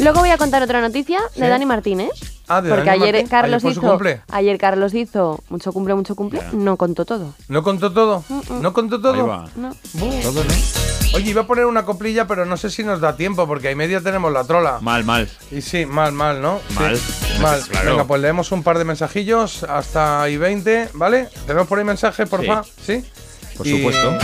Luego 0.00 0.20
voy 0.20 0.30
a 0.30 0.38
contar 0.38 0.62
otra 0.62 0.80
noticia 0.80 1.20
de. 1.36 1.46
Dani 1.48 1.66
Martínez. 1.66 2.10
Ah, 2.48 2.60
de 2.60 2.68
porque 2.70 2.84
Dani 2.86 3.02
ayer 3.02 3.14
Martín. 3.14 3.28
Carlos 3.30 3.64
Ayer 3.64 3.72
hizo. 3.72 3.80
cumple. 3.80 4.20
Ayer 4.30 4.58
Carlos 4.58 4.92
hizo 4.94 5.42
mucho 5.48 5.72
cumple, 5.72 5.94
mucho 5.94 6.14
cumple. 6.14 6.42
No 6.52 6.76
contó 6.76 7.04
todo. 7.04 7.34
¿No 7.48 7.62
contó 7.62 7.92
todo? 7.92 8.24
¿No 8.60 8.72
contó 8.72 9.00
todo? 9.00 9.14
Ahí 9.14 9.20
va. 9.28 9.48
No. 9.56 9.74
Todo, 10.22 10.44
¿no? 10.44 10.50
Oye, 11.14 11.30
iba 11.30 11.42
a 11.42 11.46
poner 11.46 11.64
una 11.66 11.84
coplilla, 11.84 12.26
pero 12.26 12.44
no 12.44 12.56
sé 12.56 12.70
si 12.70 12.82
nos 12.82 13.00
da 13.00 13.16
tiempo, 13.16 13.46
porque 13.46 13.68
ahí 13.68 13.74
media 13.76 14.00
tenemos 14.00 14.32
la 14.32 14.44
trola. 14.44 14.78
Mal, 14.80 15.04
mal. 15.04 15.28
Y 15.52 15.60
sí, 15.62 15.86
mal, 15.86 16.12
mal, 16.12 16.42
¿no? 16.42 16.58
Sí, 16.70 16.74
Mal. 16.74 16.98
mal. 17.40 17.60
Claro. 17.68 17.90
Venga, 17.92 18.04
pues 18.04 18.20
leemos 18.20 18.50
un 18.50 18.62
par 18.62 18.78
de 18.78 18.84
mensajillos 18.84 19.62
hasta 19.62 20.22
ahí 20.22 20.36
20, 20.36 20.88
¿vale? 20.94 21.28
¿Tenemos 21.46 21.68
por 21.68 21.78
ahí 21.78 21.84
mensajes, 21.84 22.28
porfa? 22.28 22.64
Sí. 22.84 23.04
Por 23.56 23.66
Y- 23.66 23.76
supuesto. 23.78 24.18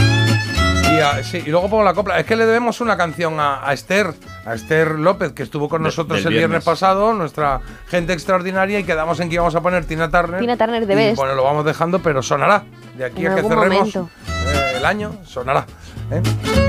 Y, 0.93 0.99
a- 1.01 1.23
sí, 1.23 1.41
y 1.47 1.51
luego 1.51 1.71
pongo 1.71 1.85
la 1.85 1.95
copla. 1.95 2.19
Es 2.19 2.27
que 2.27 2.35
le 2.35 2.45
debemos 2.47 2.81
una 2.81 2.97
canción 2.97 3.39
a, 3.39 3.67
a 3.67 3.73
Esther, 3.73 4.13
a 4.45 4.55
Esther 4.55 4.99
López, 4.99 5.33
que 5.33 5.45
estuvo 5.45 5.69
con 5.69 5.83
De- 5.83 5.87
nosotros 5.89 6.19
el 6.19 6.25
viernes. 6.31 6.49
viernes. 6.49 6.65
pasado, 6.65 7.13
nuestra 7.15 7.61
gente 7.89 8.13
extraordinaria, 8.13 8.81
y 8.81 8.85
quedamos 8.85 9.21
en 9.21 9.29
que 9.29 9.35
íbamos 9.37 9.55
a 9.55 9.61
poner 9.61 9.85
Tina 9.85 10.11
Turner. 10.11 10.41
Tina 10.41 10.57
Turner 10.57 10.87
de 10.87 10.95
Best. 10.97 11.17
Bueno, 11.17 11.35
lo 11.37 11.45
vamos 11.45 11.65
dejando, 11.65 12.01
pero 12.01 12.23
sonará. 12.23 12.65
De 12.99 13.05
aquí 13.05 13.25
En 13.25 13.33
a 13.33 13.37
que 13.37 13.43
cerremos 13.43 13.95
eh, 13.95 14.03
el 14.79 14.85
año, 14.85 15.13
sonará. 15.25 15.65
¿eh? 16.11 16.23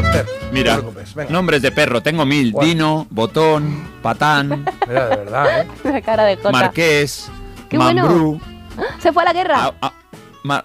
Esther, 0.03 0.25
Mira, 0.51 0.77
no 0.77 0.91
te 0.91 1.31
nombres 1.33 1.61
de 1.63 1.71
perro, 1.71 2.01
tengo 2.03 2.23
mil. 2.25 2.51
¿Cuál? 2.51 2.67
Dino, 2.67 3.07
Botón, 3.09 3.88
Patán, 4.03 4.65
Mira, 4.88 5.07
de 5.09 5.15
verdad, 5.15 5.61
¿eh? 5.61 5.67
La 5.83 6.01
cara 6.01 6.25
de 6.25 6.35
Jota. 6.35 6.51
Marqués, 6.51 7.31
Qué 7.69 7.77
bueno. 7.77 8.03
Mambrú. 8.05 8.41
Se 8.99 9.11
fue 9.11 9.23
a 9.23 9.25
la 9.25 9.33
guerra. 9.33 9.55
Ah, 9.57 9.73
ah, 9.81 9.93
ma- 9.93 9.93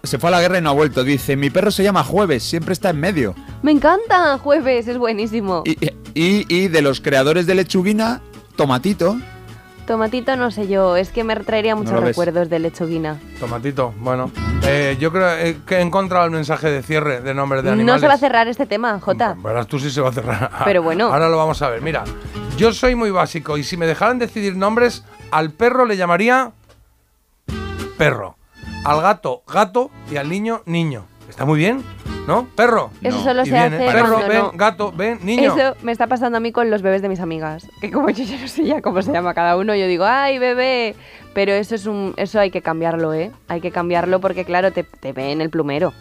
se 0.03 0.19
fue 0.19 0.29
a 0.29 0.33
la 0.33 0.41
guerra 0.41 0.59
y 0.59 0.63
no 0.63 0.71
ha 0.71 0.75
vuelto. 0.75 1.05
Dice, 1.05 1.37
mi 1.37 1.51
perro 1.51 1.71
se 1.71 1.83
llama 1.83 2.03
Jueves, 2.05 2.43
siempre 2.43 2.73
está 2.73 2.91
en 2.91 3.01
medio. 3.01 3.35
Me 3.63 3.73
encanta. 3.73 4.39
Jueves, 4.39 4.89
es 4.89 4.99
buenísimo. 4.99 5.63
Y, 5.67 5.73
y- 6.15 6.47
y 6.49 6.69
de 6.69 6.83
los 6.83 7.01
creadores 7.01 7.47
de 7.47 7.55
Lechuguina, 7.55 8.21
Tomatito. 8.57 9.17
Tomatito, 9.87 10.35
no 10.37 10.51
sé 10.51 10.67
yo. 10.67 10.97
Es 10.97 11.11
que 11.11 11.23
me 11.23 11.37
traería 11.37 11.77
muchos 11.77 11.93
ves. 11.95 12.03
recuerdos 12.03 12.49
de 12.51 12.59
lechuguina. 12.59 13.21
Tomatito, 13.39 13.95
bueno. 14.01 14.33
Eh, 14.65 14.97
yo 14.99 15.13
creo 15.13 15.31
eh, 15.39 15.59
que 15.65 15.77
he 15.77 15.81
encontrado 15.81 16.25
el 16.25 16.33
mensaje 16.33 16.69
de 16.69 16.83
cierre 16.83 17.21
de 17.21 17.35
nombres 17.35 17.63
de 17.63 17.69
No 17.69 17.75
animales. 17.75 18.01
se 18.01 18.09
va 18.09 18.15
a 18.15 18.19
cerrar 18.19 18.49
este 18.49 18.67
tema, 18.67 18.99
Jota. 18.99 19.37
Verás 19.39 19.69
tú 19.69 19.79
si 19.79 19.93
se 19.93 20.01
va 20.01 20.09
a 20.09 20.13
cerrar. 20.13 20.51
Pero 20.65 20.83
bueno. 20.83 21.07
Ahora 21.13 21.29
lo 21.29 21.37
vamos 21.37 21.63
a 21.63 21.69
ver. 21.71 21.83
Mira, 21.83 22.03
yo 22.57 22.73
soy 22.73 22.97
muy 22.97 23.13
básico 23.13 23.59
y 23.59 23.63
si 23.63 23.77
me 23.77 23.87
dejaran 23.87 24.19
decidir 24.19 24.57
nombres, 24.57 25.05
al 25.31 25.51
perro 25.53 25.85
le 25.85 25.97
llamaría 25.97 26.51
perro. 27.97 28.37
Al 28.87 29.01
gato, 29.03 29.43
gato 29.53 29.91
y 30.11 30.17
al 30.17 30.29
niño, 30.29 30.63
niño. 30.67 31.05
Está 31.29 31.45
muy 31.45 31.59
bien, 31.59 31.83
¿no? 32.29 32.47
Perro. 32.55 32.91
Eso 33.03 33.21
solo 33.23 33.43
Y 33.43 33.47
se 33.47 33.51
viene, 33.53 33.77
hace 33.77 33.93
Perro, 33.97 34.19
ven, 34.29 34.39
no- 34.39 34.53
gato, 34.55 34.93
ven, 34.93 35.19
niño. 35.23 35.55
Eso 35.57 35.77
me 35.83 35.91
está 35.93 36.07
pasando 36.07 36.39
a 36.39 36.41
mí 36.41 36.53
con 36.53 36.71
los 36.71 36.83
bebés 36.83 37.03
de 37.03 37.09
mis 37.09 37.19
amigas. 37.21 37.67
Que 37.81 37.91
como 37.91 38.11
yo 38.11 38.25
ya 38.25 38.41
no 38.41 38.47
sé 38.49 38.65
ya 38.65 38.81
cómo 38.81 39.03
se 39.03 39.13
llama 39.13 39.35
cada 39.35 39.57
uno, 39.57 39.75
yo 39.75 39.87
digo, 39.87 40.05
¡ay, 40.05 40.39
bebé! 40.39 40.95
Pero 41.35 41.53
eso 41.53 41.75
es 41.75 41.87
un, 41.87 42.15
eso 42.17 42.39
hay 42.39 42.51
que 42.51 42.63
cambiarlo, 42.63 43.13
¿eh? 43.13 43.33
Hay 43.49 43.61
que 43.61 43.71
cambiarlo 43.73 44.21
porque, 44.21 44.45
claro, 44.45 44.73
te, 44.73 44.85
te 44.85 45.13
ve 45.13 45.33
en 45.33 45.41
el 45.41 45.51
plumero. 45.51 45.93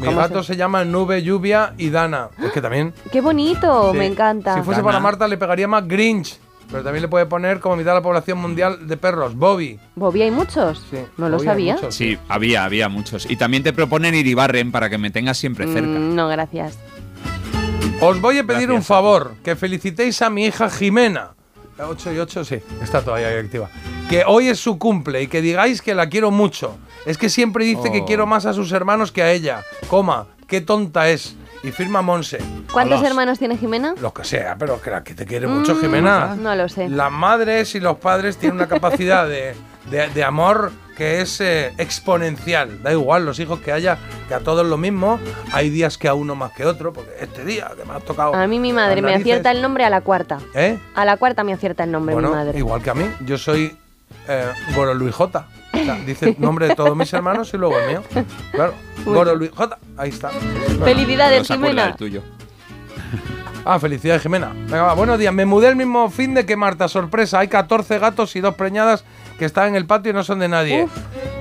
Mi 0.00 0.06
¿Cómo 0.06 0.18
gato 0.18 0.42
se- 0.42 0.54
se 0.54 0.56
llama 0.58 0.84
Nube, 0.84 1.22
Lluvia 1.22 1.72
y 1.78 1.90
Dana. 1.90 2.30
Es 2.44 2.50
que 2.50 2.60
también. 2.60 2.92
¡Qué 3.12 3.20
bonito! 3.20 3.92
Sí. 3.92 3.98
Me 3.98 4.06
encanta. 4.06 4.54
Si 4.56 4.62
fuese 4.62 4.82
para 4.82 4.98
Marta 4.98 5.28
le 5.28 5.38
pegaría 5.38 5.68
más 5.68 5.86
Grinch. 5.86 6.40
Pero 6.70 6.82
también 6.82 7.02
le 7.02 7.08
puede 7.08 7.26
poner 7.26 7.60
como 7.60 7.76
mitad 7.76 7.92
de 7.92 7.96
la 7.98 8.02
población 8.02 8.38
mundial 8.38 8.88
de 8.88 8.96
perros. 8.96 9.36
Bobby. 9.36 9.78
¿Bobby 9.94 10.22
hay 10.22 10.30
muchos? 10.30 10.84
Sí, 10.90 10.98
No 11.16 11.28
lo 11.28 11.36
Bobby 11.36 11.46
hay 11.48 11.52
sabía. 11.54 11.74
muchos. 11.74 11.94
Sí, 11.94 12.18
había, 12.28 12.64
había 12.64 12.88
muchos. 12.88 13.30
Y 13.30 13.36
también 13.36 13.62
te 13.62 13.72
proponen 13.72 14.14
Iribarren 14.14 14.72
para 14.72 14.90
que 14.90 14.98
me 14.98 15.10
tengas 15.10 15.38
siempre 15.38 15.66
cerca. 15.66 15.88
Mm, 15.88 16.14
no, 16.14 16.28
gracias. 16.28 16.78
Os 18.00 18.20
voy 18.20 18.38
a 18.38 18.44
pedir 18.44 18.62
Gracias. 18.68 18.76
un 18.76 18.82
favor, 18.82 19.34
que 19.44 19.56
felicitéis 19.56 20.20
a 20.22 20.30
mi 20.30 20.46
hija 20.46 20.68
Jimena. 20.68 21.30
8 21.78 22.12
y 22.12 22.18
8, 22.18 22.44
sí, 22.44 22.56
está 22.82 23.02
todavía 23.02 23.28
ahí 23.28 23.36
activa. 23.38 23.68
Que 24.08 24.22
hoy 24.26 24.48
es 24.48 24.58
su 24.60 24.78
cumple 24.78 25.22
y 25.22 25.26
que 25.26 25.40
digáis 25.42 25.80
que 25.82 25.94
la 25.94 26.08
quiero 26.08 26.30
mucho. 26.30 26.76
Es 27.06 27.18
que 27.18 27.28
siempre 27.28 27.64
dice 27.64 27.90
que 27.90 28.00
Oh. 28.02 28.04
quiero 28.06 28.26
más 28.26 28.46
a 28.46 28.52
sus 28.52 28.70
hermanos 28.72 29.10
que 29.12 29.22
a 29.22 29.32
ella. 29.32 29.62
Coma, 29.88 30.26
qué 30.46 30.60
tonta 30.60 31.08
es. 31.10 31.36
Y 31.64 31.72
firma 31.72 32.02
Monse. 32.02 32.38
¿Cuántos 32.72 33.02
hermanos 33.02 33.38
tiene 33.38 33.56
Jimena? 33.56 33.94
Los 34.00 34.12
que 34.12 34.22
sea, 34.24 34.54
pero 34.58 34.80
que 34.82 34.90
la 34.90 35.02
que 35.02 35.14
te 35.14 35.24
quiere 35.24 35.46
mucho, 35.46 35.74
Mm, 35.74 35.80
Jimena. 35.80 36.36
No 36.36 36.54
lo 36.54 36.68
sé. 36.68 36.88
Las 36.90 37.10
madres 37.10 37.74
y 37.74 37.80
los 37.80 37.96
padres 37.96 38.36
tienen 38.36 38.56
una 38.58 38.68
capacidad 38.68 39.26
de, 39.26 39.54
de- 39.90 40.08
de 40.10 40.24
amor 40.24 40.72
que 40.94 41.22
es 41.22 41.40
eh, 41.40 41.72
exponencial. 41.78 42.82
Da 42.82 42.92
igual 42.92 43.24
los 43.24 43.40
hijos 43.40 43.60
que 43.60 43.72
haya, 43.72 43.96
que 44.28 44.34
a 44.34 44.40
todos 44.40 44.66
lo 44.66 44.76
mismo. 44.76 45.18
Hay 45.52 45.70
días 45.70 45.96
que 45.96 46.06
a 46.06 46.12
uno 46.14 46.34
más 46.34 46.52
que 46.52 46.66
otro, 46.66 46.92
porque 46.92 47.10
este 47.20 47.44
día 47.46 47.70
que 47.76 47.84
me 47.86 47.94
ha 47.94 48.00
tocado. 48.00 48.34
A 48.34 48.46
mí 48.46 48.58
mi 48.60 48.72
madre 48.74 49.00
me 49.00 49.14
acierta 49.14 49.50
el 49.50 49.62
nombre 49.62 49.84
a 49.84 49.90
la 49.90 50.02
cuarta. 50.02 50.38
¿Eh? 50.54 50.78
A 50.94 51.04
la 51.06 51.16
cuarta 51.16 51.44
me 51.44 51.54
acierta 51.54 51.84
el 51.84 51.90
nombre 51.92 52.14
Bueno, 52.14 52.28
mi 52.28 52.34
madre. 52.34 52.58
igual 52.58 52.82
que 52.82 52.90
a 52.90 52.94
mí. 52.94 53.06
Yo 53.24 53.38
soy 53.38 53.74
eh, 54.28 54.52
Goro 54.76 54.92
Luis 54.94 55.14
J. 55.14 55.46
O 55.80 55.84
sea, 55.84 55.94
dice 56.06 56.28
el 56.30 56.36
nombre 56.38 56.68
de 56.68 56.74
todos 56.74 56.96
mis 56.96 57.12
hermanos 57.12 57.52
y 57.52 57.56
luego 57.58 57.78
el 57.78 57.88
mío. 57.88 58.02
Claro. 58.52 58.74
Goro. 59.04 59.34
Luis 59.34 59.50
J. 59.54 59.78
Ahí 59.96 60.10
está. 60.10 60.30
Felicidades, 60.30 61.38
No 61.40 61.44
se 61.44 61.52
acuerda 61.54 61.68
Jimena. 61.70 61.86
del 61.86 61.96
tuyo. 61.96 62.22
Ah, 63.66 63.78
felicidades, 63.78 64.22
Jimena. 64.22 64.52
Venga, 64.54 64.82
va. 64.82 64.94
Buenos 64.94 65.18
días. 65.18 65.32
Me 65.32 65.46
mudé 65.46 65.68
el 65.68 65.76
mismo 65.76 66.10
fin 66.10 66.34
de 66.34 66.44
que 66.44 66.54
Marta. 66.56 66.86
Sorpresa. 66.86 67.38
Hay 67.38 67.48
14 67.48 67.98
gatos 67.98 68.36
y 68.36 68.40
dos 68.40 68.54
preñadas 68.54 69.04
que 69.38 69.46
están 69.46 69.68
en 69.68 69.76
el 69.76 69.86
patio 69.86 70.10
y 70.10 70.14
no 70.14 70.22
son 70.22 70.38
de 70.38 70.48
nadie. 70.48 70.86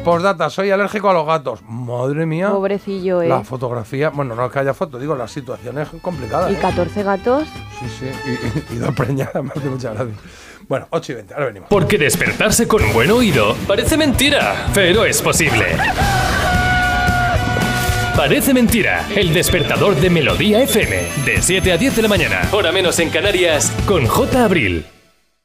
Postdata. 0.06 0.50
Soy 0.50 0.72
alérgico 0.72 1.10
a 1.10 1.14
los 1.14 1.26
gatos. 1.28 1.62
Madre 1.68 2.26
mía. 2.26 2.50
Pobrecillo, 2.50 3.22
¿eh? 3.22 3.28
La 3.28 3.44
fotografía. 3.44 4.10
Bueno, 4.10 4.36
no 4.36 4.46
es 4.46 4.52
que 4.54 4.60
haya 4.60 4.74
foto, 4.74 4.98
digo, 5.00 5.16
la 5.16 5.28
situación 5.28 5.78
es 5.80 5.90
complicada. 6.02 6.50
¿Y 6.50 6.56
¿eh? 6.56 6.60
14 6.62 7.04
gatos? 7.04 7.44
Sí, 7.80 7.86
sí. 8.00 8.06
Y, 8.26 8.74
y- 8.74 8.78
y 8.78 8.80
dos 8.80 8.96
preñadas. 8.96 9.36
Me 9.44 9.50
hace 9.52 9.70
mucha 9.70 9.94
gracia. 9.94 10.14
Bueno, 10.74 10.88
8 10.90 11.12
y 11.12 11.16
20. 11.18 11.34
Ahora 11.36 11.46
venimos. 11.46 11.70
Porque 11.70 12.00
despertarse 12.00 12.68
con 12.68 12.82
buen 12.94 13.12
oído 13.12 13.56
parece 13.68 13.96
mentira, 13.96 14.72
pero 14.74 15.06
es 15.06 15.22
posible. 15.22 15.68
Parece 18.16 18.56
mentira, 18.56 19.06
el 19.16 19.36
despertador 19.36 19.96
de 19.96 20.10
Melodía 20.10 20.64
FM, 20.64 20.96
de 21.26 21.42
7 21.44 21.74
a 21.74 21.78
10 21.78 21.98
de 21.98 22.02
la 22.02 22.08
mañana, 22.08 22.42
hora 22.52 22.72
menos 22.72 22.98
en 22.98 23.12
Canarias, 23.12 23.72
con 23.86 24.08
J. 24.08 24.44
Abril. 24.44 24.84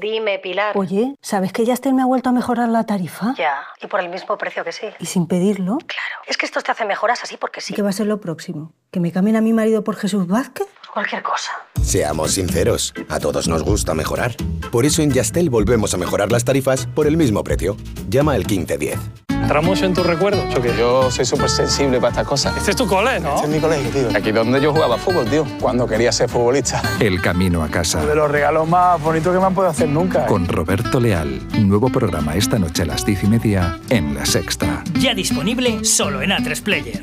Dime, 0.00 0.38
Pilar. 0.38 0.76
Oye, 0.78 1.14
¿sabes 1.20 1.52
que 1.52 1.66
Yastel 1.66 1.92
me 1.92 2.00
ha 2.00 2.06
vuelto 2.06 2.30
a 2.30 2.32
mejorar 2.32 2.70
la 2.70 2.84
tarifa? 2.84 3.34
Ya, 3.36 3.62
y 3.82 3.86
por 3.86 4.00
el 4.00 4.08
mismo 4.08 4.38
precio 4.38 4.64
que 4.64 4.72
sí. 4.72 4.86
Y 4.98 5.04
sin 5.04 5.26
pedirlo. 5.26 5.76
Claro. 5.86 6.16
Es 6.26 6.38
que 6.38 6.46
estos 6.46 6.64
te 6.64 6.72
hacen 6.72 6.88
mejoras 6.88 7.22
así 7.22 7.36
porque 7.36 7.60
sí. 7.60 7.74
¿Qué 7.74 7.82
va 7.82 7.90
a 7.90 7.92
ser 7.92 8.06
lo 8.06 8.18
próximo? 8.18 8.72
¿Que 8.90 8.98
me 8.98 9.12
cambien 9.12 9.36
a 9.36 9.42
mi 9.42 9.52
marido 9.52 9.84
por 9.84 9.96
Jesús 9.96 10.26
Vázquez? 10.26 10.66
Cualquier 10.92 11.22
cosa. 11.22 11.52
Seamos 11.82 12.32
sinceros, 12.32 12.92
a 13.08 13.20
todos 13.20 13.46
nos 13.48 13.62
gusta 13.62 13.94
mejorar. 13.94 14.34
Por 14.72 14.84
eso 14.84 15.02
en 15.02 15.12
Yastel 15.12 15.48
volvemos 15.48 15.94
a 15.94 15.96
mejorar 15.96 16.32
las 16.32 16.44
tarifas 16.44 16.86
por 16.86 17.06
el 17.06 17.16
mismo 17.16 17.44
precio. 17.44 17.76
Llama 18.08 18.32
al 18.32 18.44
1510. 18.44 18.98
¿Entramos 19.28 19.82
en 19.82 19.94
tus 19.94 20.06
recuerdos? 20.06 20.52
Yo, 20.54 20.62
que 20.62 20.76
yo 20.76 21.10
soy 21.10 21.24
súper 21.24 21.48
sensible 21.48 21.98
para 21.98 22.10
estas 22.10 22.26
cosas. 22.26 22.56
Este 22.56 22.70
es 22.72 22.76
tu 22.76 22.86
cole, 22.86 23.18
¿no? 23.18 23.34
Este 23.34 23.46
es 23.46 23.52
mi 23.52 23.60
colegio, 23.60 23.90
tío. 23.90 24.16
Aquí 24.16 24.30
donde 24.30 24.60
yo 24.60 24.72
jugaba 24.72 24.96
fútbol, 24.96 25.28
tío. 25.28 25.44
Cuando 25.60 25.86
quería 25.88 26.12
ser 26.12 26.28
futbolista. 26.28 26.82
El 27.00 27.20
camino 27.20 27.62
a 27.64 27.68
casa. 27.68 28.04
De 28.04 28.14
los 28.14 28.30
regalos 28.30 28.68
más 28.68 29.00
bonitos 29.00 29.32
que 29.32 29.40
me 29.40 29.46
han 29.46 29.54
podido 29.54 29.70
hacer 29.70 29.88
nunca. 29.88 30.26
Con 30.26 30.46
Roberto 30.46 31.00
Leal. 31.00 31.40
Nuevo 31.58 31.88
programa 31.88 32.36
esta 32.36 32.58
noche 32.58 32.82
a 32.82 32.86
las 32.86 33.04
diez 33.04 33.24
y 33.24 33.26
media 33.26 33.80
en 33.88 34.14
La 34.14 34.24
Sexta. 34.26 34.84
Ya 35.00 35.14
disponible 35.14 35.84
solo 35.84 36.22
en 36.22 36.30
A3 36.30 36.62
Player. 36.62 37.02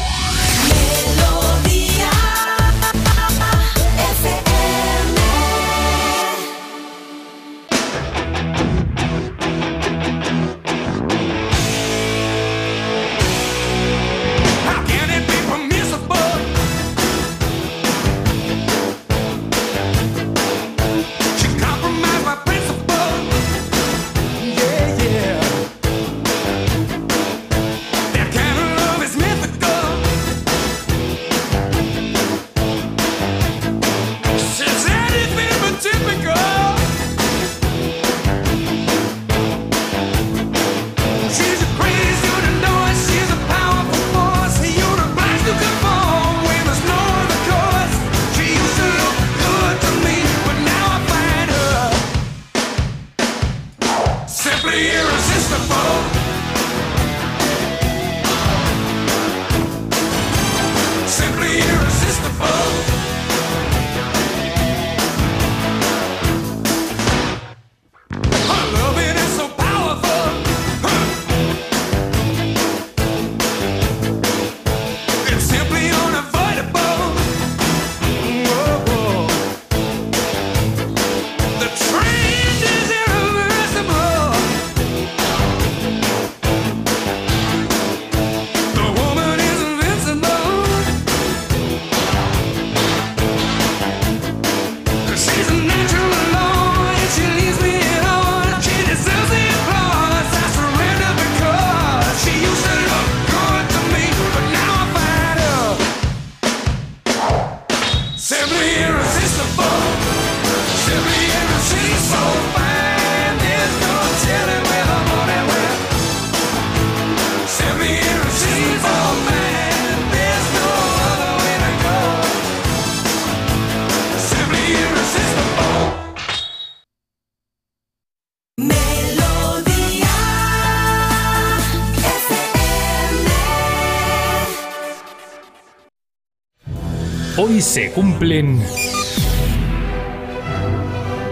Hoy 137.43 137.59
se 137.59 137.91
cumplen... 137.91 138.63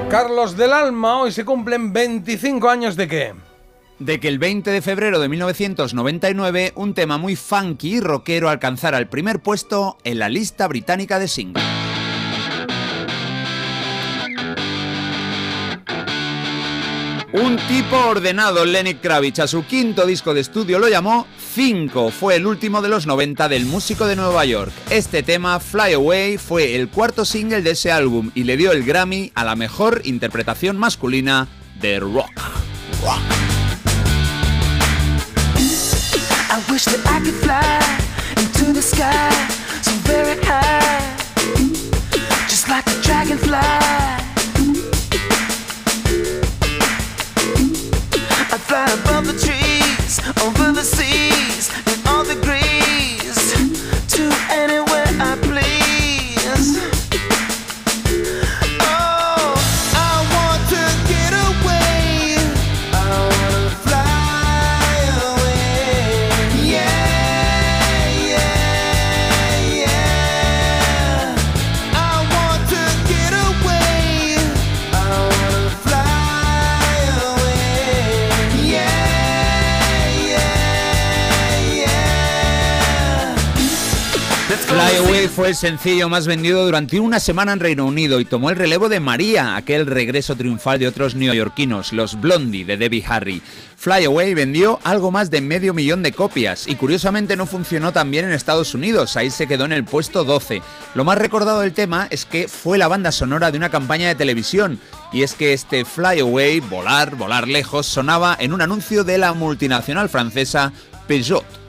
Carlos 0.09 0.57
del 0.57 0.73
Alma, 0.73 1.21
hoy 1.21 1.31
se 1.31 1.45
cumplen 1.45 1.93
25 1.93 2.67
años 2.67 2.95
de 2.95 3.07
qué? 3.07 3.35
De 3.99 4.19
que 4.19 4.27
el 4.27 4.39
20 4.39 4.71
de 4.71 4.81
febrero 4.81 5.19
de 5.19 5.29
1999 5.29 6.71
un 6.73 6.95
tema 6.95 7.19
muy 7.19 7.35
funky 7.35 7.97
y 7.97 7.99
rockero 7.99 8.49
alcanzara 8.49 8.97
el 8.97 9.07
primer 9.07 9.43
puesto 9.43 9.99
en 10.03 10.17
la 10.17 10.29
lista 10.29 10.67
británica 10.67 11.19
de 11.19 11.27
singles. 11.27 11.63
Un 17.33 17.57
tipo 17.67 17.97
ordenado, 18.07 18.65
Lenny 18.65 18.95
Kravitz, 18.95 19.41
a 19.41 19.47
su 19.47 19.63
quinto 19.63 20.07
disco 20.07 20.33
de 20.33 20.41
estudio 20.41 20.79
lo 20.79 20.89
llamó 20.89 21.27
5. 21.53 22.11
Fue 22.11 22.35
el 22.35 22.45
último 22.45 22.81
de 22.81 22.89
los 22.89 23.07
90 23.07 23.49
del 23.49 23.65
músico 23.65 24.05
de 24.05 24.15
Nueva 24.15 24.45
York. 24.45 24.71
Este 24.89 25.23
tema, 25.23 25.59
Fly 25.59 25.93
Away, 25.93 26.37
fue 26.37 26.75
el 26.75 26.89
cuarto 26.89 27.25
single 27.25 27.61
de 27.61 27.71
ese 27.71 27.91
álbum 27.91 28.31
y 28.35 28.43
le 28.43 28.57
dio 28.57 28.71
el 28.71 28.83
Grammy 28.83 29.31
a 29.35 29.43
la 29.43 29.55
mejor 29.55 30.01
interpretación 30.05 30.77
masculina 30.77 31.47
de 31.81 31.99
rock. 31.99 32.31
Fue 85.39 85.47
el 85.47 85.55
sencillo 85.55 86.09
más 86.09 86.27
vendido 86.27 86.65
durante 86.65 86.99
una 86.99 87.21
semana 87.21 87.53
en 87.53 87.61
Reino 87.61 87.85
Unido 87.85 88.19
y 88.19 88.25
tomó 88.25 88.49
el 88.49 88.57
relevo 88.57 88.89
de 88.89 88.99
María, 88.99 89.55
aquel 89.55 89.85
regreso 89.85 90.35
triunfal 90.35 90.79
de 90.79 90.87
otros 90.89 91.15
neoyorquinos, 91.15 91.93
los 91.93 92.19
Blondie 92.19 92.65
de 92.65 92.75
Debbie 92.75 93.05
Harry. 93.07 93.41
Fly 93.77 94.03
Away 94.03 94.33
vendió 94.33 94.81
algo 94.83 95.11
más 95.11 95.31
de 95.31 95.39
medio 95.39 95.73
millón 95.73 96.03
de 96.03 96.11
copias 96.11 96.67
y 96.67 96.75
curiosamente 96.75 97.37
no 97.37 97.45
funcionó 97.45 97.93
tan 97.93 98.11
bien 98.11 98.25
en 98.25 98.33
Estados 98.33 98.73
Unidos, 98.73 99.15
ahí 99.15 99.31
se 99.31 99.47
quedó 99.47 99.63
en 99.63 99.71
el 99.71 99.85
puesto 99.85 100.25
12. 100.25 100.61
Lo 100.93 101.05
más 101.05 101.17
recordado 101.17 101.61
del 101.61 101.71
tema 101.71 102.07
es 102.09 102.25
que 102.25 102.49
fue 102.49 102.77
la 102.77 102.89
banda 102.89 103.13
sonora 103.13 103.49
de 103.49 103.57
una 103.57 103.69
campaña 103.69 104.09
de 104.09 104.15
televisión 104.15 104.77
y 105.13 105.23
es 105.23 105.35
que 105.35 105.53
este 105.53 105.85
Fly 105.85 106.19
Away, 106.19 106.59
volar, 106.59 107.15
volar 107.15 107.47
lejos, 107.47 107.85
sonaba 107.85 108.35
en 108.37 108.51
un 108.51 108.61
anuncio 108.61 109.05
de 109.05 109.17
la 109.17 109.31
multinacional 109.31 110.09
francesa 110.09 110.73
Peugeot. 111.07 111.68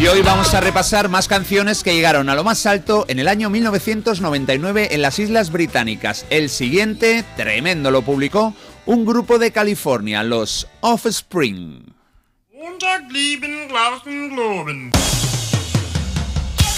Y 0.00 0.06
hoy 0.06 0.22
vamos 0.22 0.54
a 0.54 0.62
repasar 0.62 1.10
más 1.10 1.28
canciones 1.28 1.82
que 1.84 1.92
llegaron 1.92 2.30
a 2.30 2.34
lo 2.34 2.42
más 2.42 2.64
alto 2.64 3.04
en 3.08 3.18
el 3.18 3.28
año 3.28 3.50
1999 3.50 4.94
en 4.94 5.02
las 5.02 5.18
Islas 5.18 5.52
Británicas. 5.52 6.24
El 6.30 6.48
siguiente, 6.48 7.22
tremendo, 7.36 7.90
lo 7.90 8.00
publicó 8.00 8.54
un 8.86 9.04
grupo 9.04 9.38
de 9.38 9.52
California, 9.52 10.22
los 10.22 10.66
Offspring. 10.80 11.84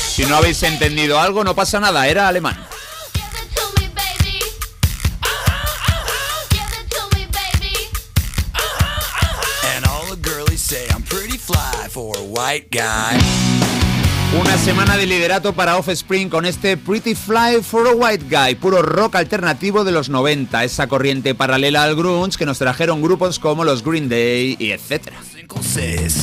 Si 0.08 0.24
no 0.24 0.34
habéis 0.34 0.60
entendido 0.64 1.20
algo, 1.20 1.44
no 1.44 1.54
pasa 1.54 1.78
nada, 1.78 2.08
era 2.08 2.26
alemán. 2.26 2.56
For 11.92 12.16
a 12.16 12.22
white 12.22 12.68
guy. 12.70 13.18
Una 14.40 14.56
semana 14.56 14.96
de 14.96 15.06
liderato 15.06 15.52
para 15.52 15.76
Offspring 15.76 16.30
con 16.30 16.46
este 16.46 16.78
Pretty 16.78 17.14
Fly 17.14 17.62
for 17.62 17.86
a 17.86 17.92
White 17.92 18.24
Guy, 18.30 18.54
puro 18.54 18.80
rock 18.80 19.16
alternativo 19.16 19.84
de 19.84 19.92
los 19.92 20.08
90, 20.08 20.64
esa 20.64 20.86
corriente 20.86 21.34
paralela 21.34 21.82
al 21.82 21.94
grunge 21.94 22.38
que 22.38 22.46
nos 22.46 22.56
trajeron 22.58 23.02
grupos 23.02 23.38
como 23.38 23.64
los 23.64 23.84
Green 23.84 24.08
Day 24.08 24.56
y 24.58 24.70
etcétera. 24.70 25.18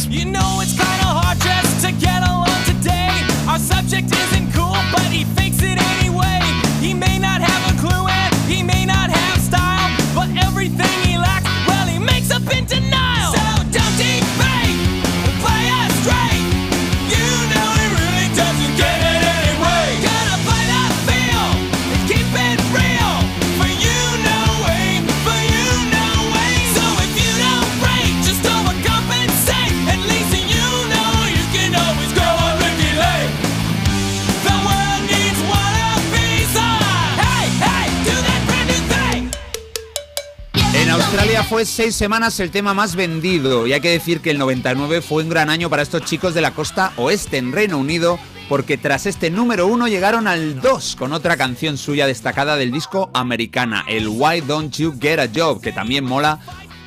You 0.09 0.25
know 0.25 0.61
it's 0.61 0.71
kinda 0.71 1.05
hard 1.05 1.37
just 1.37 1.85
to 1.85 1.91
get 1.99 2.23
along 2.23 2.47
today. 2.65 3.11
Our 3.47 3.59
subject 3.59 4.11
isn't 4.11 4.51
cool, 4.55 4.75
but 4.91 5.05
he 5.11 5.23
fakes 5.35 5.61
it 5.61 5.77
anyway. 5.99 6.41
He 6.81 6.95
may 6.95 7.19
not 7.19 7.41
have 7.41 7.71
a 7.71 7.77
clue 7.79 8.07
and 8.07 8.33
he 8.47 8.63
may 8.63 8.85
not 8.87 9.11
have 9.11 9.39
style, 9.39 9.91
but 10.15 10.29
everything 10.43 10.89
he 11.05 11.15
lacks, 11.15 11.47
well, 11.67 11.85
he 11.85 11.99
makes 11.99 12.31
up 12.31 12.41
in 12.51 12.65
fue 41.49 41.65
seis 41.65 41.95
semanas 41.95 42.39
el 42.39 42.51
tema 42.51 42.75
más 42.75 42.95
vendido 42.95 43.65
y 43.65 43.73
hay 43.73 43.81
que 43.81 43.89
decir 43.89 44.21
que 44.21 44.29
el 44.29 44.37
99 44.37 45.01
fue 45.01 45.23
un 45.23 45.29
gran 45.29 45.49
año 45.49 45.67
para 45.67 45.81
estos 45.81 46.03
chicos 46.03 46.35
de 46.35 46.41
la 46.41 46.51
costa 46.51 46.93
oeste 46.95 47.37
en 47.37 47.51
Reino 47.51 47.79
Unido 47.79 48.19
porque 48.47 48.77
tras 48.77 49.07
este 49.07 49.31
número 49.31 49.65
uno 49.65 49.87
llegaron 49.87 50.27
al 50.27 50.61
2 50.61 50.95
con 50.95 51.11
otra 51.11 51.37
canción 51.37 51.79
suya 51.79 52.05
destacada 52.05 52.55
del 52.55 52.71
disco 52.71 53.09
americana, 53.15 53.83
el 53.87 54.09
Why 54.09 54.41
Don't 54.41 54.75
You 54.75 54.93
Get 55.01 55.19
a 55.19 55.27
Job, 55.33 55.59
que 55.59 55.71
también 55.71 56.05
mola 56.05 56.39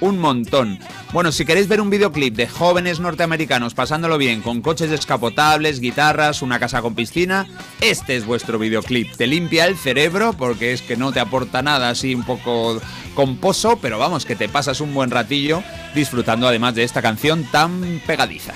un 0.02 0.18
montón. 0.18 0.80
Bueno, 1.12 1.30
si 1.30 1.44
queréis 1.44 1.68
ver 1.68 1.80
un 1.80 1.88
videoclip 1.88 2.34
de 2.34 2.48
jóvenes 2.48 2.98
norteamericanos 2.98 3.72
pasándolo 3.72 4.18
bien 4.18 4.42
con 4.42 4.60
coches 4.60 4.90
descapotables, 4.90 5.78
guitarras, 5.78 6.42
una 6.42 6.58
casa 6.58 6.82
con 6.82 6.96
piscina, 6.96 7.46
este 7.80 8.16
es 8.16 8.26
vuestro 8.26 8.58
videoclip. 8.58 9.14
Te 9.16 9.28
limpia 9.28 9.66
el 9.66 9.76
cerebro 9.76 10.32
porque 10.32 10.72
es 10.72 10.82
que 10.82 10.96
no 10.96 11.12
te 11.12 11.20
aporta 11.20 11.62
nada 11.62 11.88
así 11.88 12.16
un 12.16 12.24
poco 12.24 12.80
composo, 13.14 13.78
pero 13.80 13.98
vamos, 13.98 14.26
que 14.26 14.34
te 14.34 14.48
pasas 14.48 14.80
un 14.80 14.92
buen 14.92 15.10
ratillo 15.10 15.62
disfrutando 15.94 16.48
además 16.48 16.74
de 16.74 16.82
esta 16.82 17.00
canción 17.00 17.44
tan 17.44 18.02
pegadiza. 18.04 18.54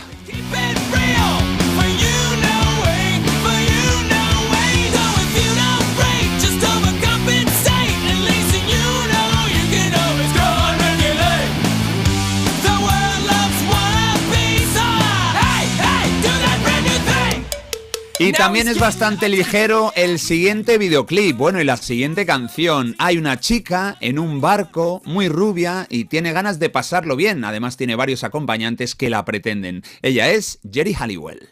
Y 18.18 18.32
también 18.32 18.66
es 18.66 18.78
bastante 18.78 19.28
ligero 19.28 19.92
el 19.94 20.18
siguiente 20.18 20.78
videoclip, 20.78 21.36
bueno, 21.36 21.60
y 21.60 21.64
la 21.64 21.76
siguiente 21.76 22.24
canción. 22.24 22.94
Hay 22.98 23.18
una 23.18 23.38
chica 23.38 23.98
en 24.00 24.18
un 24.18 24.40
barco, 24.40 25.02
muy 25.04 25.28
rubia, 25.28 25.86
y 25.90 26.06
tiene 26.06 26.32
ganas 26.32 26.58
de 26.58 26.70
pasarlo 26.70 27.14
bien. 27.16 27.44
Además 27.44 27.76
tiene 27.76 27.94
varios 27.94 28.24
acompañantes 28.24 28.94
que 28.94 29.10
la 29.10 29.24
pretenden. 29.26 29.82
Ella 30.00 30.30
es 30.30 30.60
Jerry 30.72 30.94
Halliwell. 30.94 31.50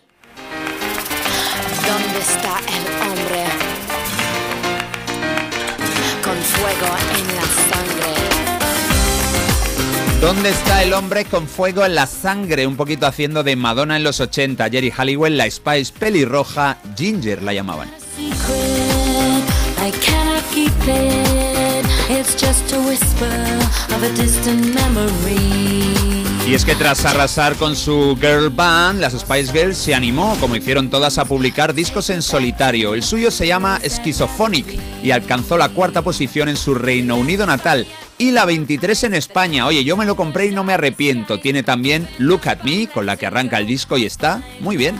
¿Dónde 1.86 2.18
está 2.18 2.60
¿Dónde 10.24 10.48
está 10.48 10.82
el 10.82 10.94
hombre 10.94 11.26
con 11.26 11.46
fuego 11.46 11.84
en 11.84 11.94
la 11.94 12.06
sangre? 12.06 12.66
Un 12.66 12.76
poquito 12.76 13.06
haciendo 13.06 13.42
de 13.42 13.56
Madonna 13.56 13.98
en 13.98 14.04
los 14.04 14.20
80. 14.20 14.70
Jerry 14.70 14.90
Halliwell, 14.90 15.36
la 15.36 15.50
Spice 15.50 15.92
pelirroja, 15.92 16.78
Ginger 16.96 17.42
la 17.42 17.52
llamaban. 17.52 17.90
Y 26.46 26.54
es 26.54 26.64
que 26.64 26.74
tras 26.74 27.04
arrasar 27.04 27.56
con 27.56 27.76
su 27.76 28.16
girl 28.18 28.48
band, 28.48 29.00
las 29.00 29.12
Spice 29.12 29.52
Girls 29.52 29.76
se 29.76 29.94
animó, 29.94 30.38
como 30.40 30.56
hicieron 30.56 30.88
todas, 30.88 31.18
a 31.18 31.26
publicar 31.26 31.74
discos 31.74 32.08
en 32.08 32.22
solitario. 32.22 32.94
El 32.94 33.02
suyo 33.02 33.30
se 33.30 33.46
llama 33.46 33.78
Schizophonic 33.86 34.80
y 35.02 35.10
alcanzó 35.10 35.58
la 35.58 35.68
cuarta 35.68 36.00
posición 36.00 36.48
en 36.48 36.56
su 36.56 36.74
Reino 36.74 37.16
Unido 37.16 37.44
natal 37.44 37.86
y 38.24 38.30
la 38.30 38.46
23 38.46 39.04
en 39.04 39.14
España. 39.14 39.66
Oye, 39.66 39.84
yo 39.84 39.96
me 39.96 40.06
lo 40.06 40.16
compré 40.16 40.46
y 40.46 40.50
no 40.50 40.64
me 40.64 40.72
arrepiento. 40.72 41.40
Tiene 41.40 41.62
también 41.62 42.08
Look 42.18 42.48
at 42.48 42.62
Me, 42.62 42.86
con 42.86 43.06
la 43.06 43.16
que 43.16 43.26
arranca 43.26 43.58
el 43.58 43.66
disco 43.66 43.98
y 43.98 44.06
está 44.06 44.42
muy 44.60 44.76
bien. 44.76 44.98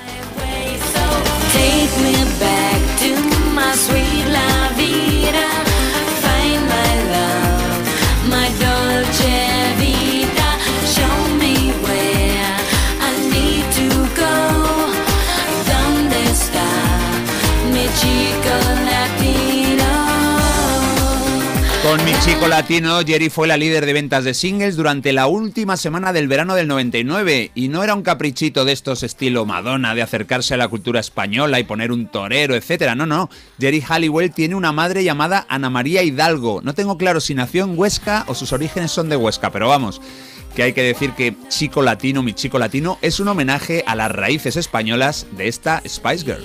Chico 22.22 22.48
latino, 22.48 23.00
Jerry 23.00 23.28
fue 23.28 23.46
la 23.46 23.56
líder 23.56 23.84
de 23.84 23.92
ventas 23.92 24.24
de 24.24 24.34
singles 24.34 24.76
durante 24.76 25.12
la 25.12 25.26
última 25.26 25.76
semana 25.76 26.12
del 26.12 26.28
verano 26.28 26.54
del 26.54 26.68
99 26.68 27.50
y 27.54 27.68
no 27.68 27.84
era 27.84 27.94
un 27.94 28.02
caprichito 28.02 28.64
de 28.64 28.72
estos 28.72 29.02
estilo 29.02 29.44
Madonna 29.44 29.94
de 29.94 30.02
acercarse 30.02 30.54
a 30.54 30.56
la 30.56 30.68
cultura 30.68 31.00
española 31.00 31.60
y 31.60 31.64
poner 31.64 31.92
un 31.92 32.06
torero, 32.06 32.54
etcétera. 32.54 32.94
No, 32.94 33.06
no. 33.06 33.28
Jerry 33.60 33.82
Halliwell 33.86 34.32
tiene 34.32 34.54
una 34.54 34.72
madre 34.72 35.04
llamada 35.04 35.46
Ana 35.48 35.70
María 35.70 36.02
Hidalgo. 36.02 36.60
No 36.62 36.74
tengo 36.74 36.96
claro 36.96 37.20
si 37.20 37.34
nació 37.34 37.64
en 37.64 37.78
Huesca 37.78 38.24
o 38.26 38.34
sus 38.34 38.52
orígenes 38.52 38.90
son 38.90 39.08
de 39.08 39.16
Huesca, 39.16 39.50
pero 39.50 39.68
vamos. 39.68 40.00
Que 40.56 40.62
hay 40.62 40.72
que 40.72 40.82
decir 40.82 41.12
que 41.12 41.34
Chico 41.48 41.82
Latino, 41.82 42.22
mi 42.22 42.32
chico 42.32 42.58
latino, 42.58 42.98
es 43.02 43.20
un 43.20 43.28
homenaje 43.28 43.84
a 43.86 43.94
las 43.94 44.10
raíces 44.10 44.56
españolas 44.56 45.26
de 45.32 45.48
esta 45.48 45.82
Spice 45.86 46.24
Girl. 46.24 46.44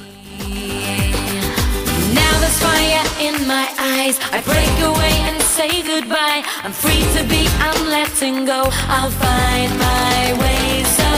Say 5.60 5.84
goodbye. 5.84 6.42
I'm 6.64 6.72
free 6.72 7.04
to 7.16 7.24
be, 7.28 7.44
I'm 7.60 7.90
letting 7.90 8.46
go. 8.46 8.62
I'll 8.88 9.12
find 9.12 9.72
my 9.78 10.34
way. 10.40 10.84
So 10.98 11.10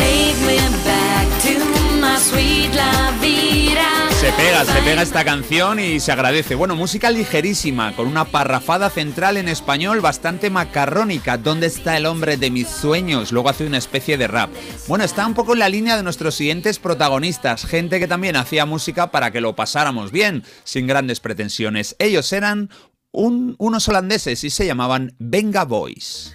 take 0.00 0.38
me 0.48 0.56
back 0.88 1.26
to 1.44 1.54
my 2.00 2.16
sweet 2.16 2.72
la 2.74 3.12
vida. 3.20 3.60
Se 4.20 4.32
pega, 4.32 4.64
se 4.66 4.82
pega 4.82 5.02
esta 5.02 5.24
canción 5.24 5.80
y 5.80 5.98
se 5.98 6.12
agradece. 6.12 6.54
Bueno, 6.54 6.76
música 6.76 7.10
ligerísima, 7.10 7.94
con 7.96 8.06
una 8.06 8.26
parrafada 8.26 8.90
central 8.90 9.38
en 9.38 9.48
español 9.48 10.00
bastante 10.00 10.50
macarrónica. 10.50 11.38
¿Dónde 11.38 11.66
está 11.66 11.96
el 11.96 12.04
hombre 12.04 12.36
de 12.36 12.50
mis 12.50 12.68
sueños? 12.68 13.32
Luego 13.32 13.48
hace 13.48 13.66
una 13.66 13.78
especie 13.78 14.18
de 14.18 14.28
rap. 14.28 14.50
Bueno, 14.88 15.04
está 15.04 15.26
un 15.26 15.32
poco 15.32 15.54
en 15.54 15.60
la 15.60 15.70
línea 15.70 15.96
de 15.96 16.02
nuestros 16.02 16.34
siguientes 16.34 16.78
protagonistas, 16.78 17.64
gente 17.64 17.98
que 17.98 18.08
también 18.08 18.36
hacía 18.36 18.66
música 18.66 19.10
para 19.10 19.30
que 19.30 19.40
lo 19.40 19.56
pasáramos 19.56 20.10
bien, 20.10 20.44
sin 20.64 20.86
grandes 20.86 21.20
pretensiones. 21.20 21.96
Ellos 21.98 22.30
eran 22.34 22.68
un- 23.12 23.54
unos 23.58 23.88
holandeses 23.88 24.44
y 24.44 24.50
se 24.50 24.66
llamaban 24.66 25.14
Venga 25.18 25.64
Boys. 25.64 26.32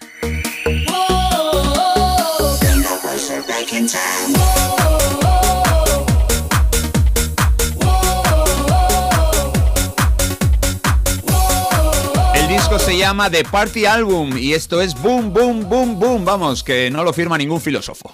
El 12.36 12.48
disco 12.50 12.78
se 12.80 12.98
llama 12.98 13.30
The 13.30 13.44
Party 13.44 13.86
Album 13.86 14.38
y 14.38 14.54
esto 14.54 14.82
es 14.82 15.00
Boom, 15.02 15.34
Boom, 15.34 15.68
Boom, 15.70 16.00
Boom. 16.00 16.26
Vamos, 16.26 16.64
que 16.64 16.90
no 16.92 17.04
lo 17.04 17.14
firma 17.14 17.38
ningún 17.38 17.62
filósofo. 17.62 18.14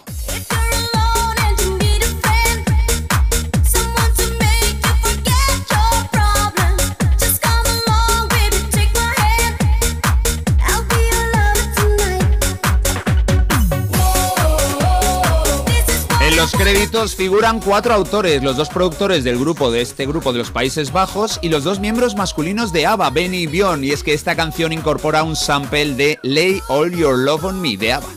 Créditos 16.73 17.17
figuran 17.17 17.59
cuatro 17.59 17.93
autores, 17.93 18.41
los 18.41 18.55
dos 18.55 18.69
productores 18.69 19.25
del 19.25 19.37
grupo 19.37 19.71
de 19.71 19.81
este 19.81 20.05
grupo 20.05 20.31
de 20.31 20.39
los 20.39 20.51
Países 20.51 20.93
Bajos 20.93 21.37
y 21.41 21.49
los 21.49 21.65
dos 21.65 21.81
miembros 21.81 22.15
masculinos 22.15 22.71
de 22.71 22.85
ABBA, 22.85 23.09
Benny 23.09 23.39
y 23.39 23.47
Bjorn, 23.47 23.83
y 23.83 23.91
es 23.91 24.03
que 24.03 24.13
esta 24.13 24.37
canción 24.37 24.71
incorpora 24.71 25.23
un 25.23 25.35
sample 25.35 25.95
de 25.95 26.17
Lay 26.23 26.61
All 26.69 26.95
Your 26.95 27.17
Love 27.17 27.43
on 27.43 27.61
Me 27.61 27.75
de 27.75 27.91
ABBA. 27.91 28.07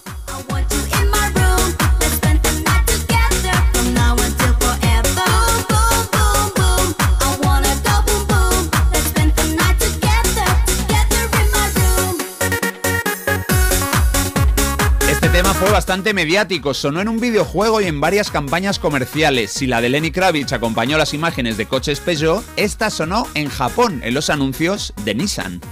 Fue 15.65 15.73
bastante 15.73 16.12
mediático, 16.12 16.74
sonó 16.74 17.01
en 17.01 17.09
un 17.09 17.20
videojuego 17.20 17.81
y 17.81 17.86
en 17.86 17.99
varias 17.99 18.31
campañas 18.31 18.78
comerciales. 18.78 19.51
Si 19.51 19.66
la 19.66 19.81
de 19.81 19.89
Lenny 19.89 20.11
Kravitz 20.11 20.53
acompañó 20.53 20.99
las 20.99 21.15
imágenes 21.15 21.57
de 21.57 21.65
coches 21.65 22.01
Peugeot, 22.01 22.45
esta 22.57 22.91
sonó 22.91 23.27
en 23.32 23.49
Japón, 23.49 24.03
en 24.05 24.12
los 24.12 24.28
anuncios 24.28 24.93
de 25.07 25.15
Nissan. 25.15 25.62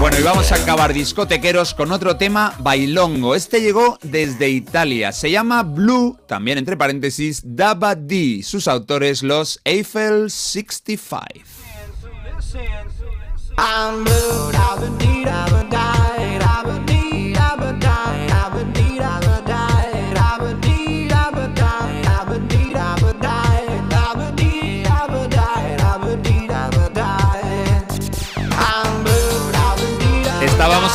Bueno, 0.00 0.18
y 0.18 0.22
vamos 0.24 0.50
a 0.50 0.56
acabar 0.56 0.92
discotequeros 0.92 1.72
con 1.72 1.92
otro 1.92 2.16
tema 2.16 2.56
bailongo. 2.58 3.36
Este 3.36 3.60
llegó 3.60 4.00
desde 4.02 4.48
Italia. 4.48 5.12
Se 5.12 5.30
llama 5.30 5.62
Blue, 5.62 6.18
también 6.26 6.58
entre 6.58 6.76
paréntesis, 6.76 7.42
Daba 7.44 7.94
D. 7.94 8.40
Sus 8.42 8.66
autores, 8.66 9.22
los 9.22 9.60
Eiffel 9.62 10.32
65. 10.32 11.44
I'm 13.58 14.04
blue, 14.04 14.52
da 14.52 14.76
ba 14.76 14.88
dee 14.98 15.24
da 15.24 15.46
ba 15.50 15.62
die, 15.74 16.38
da 16.38 16.62
ba 16.64 16.91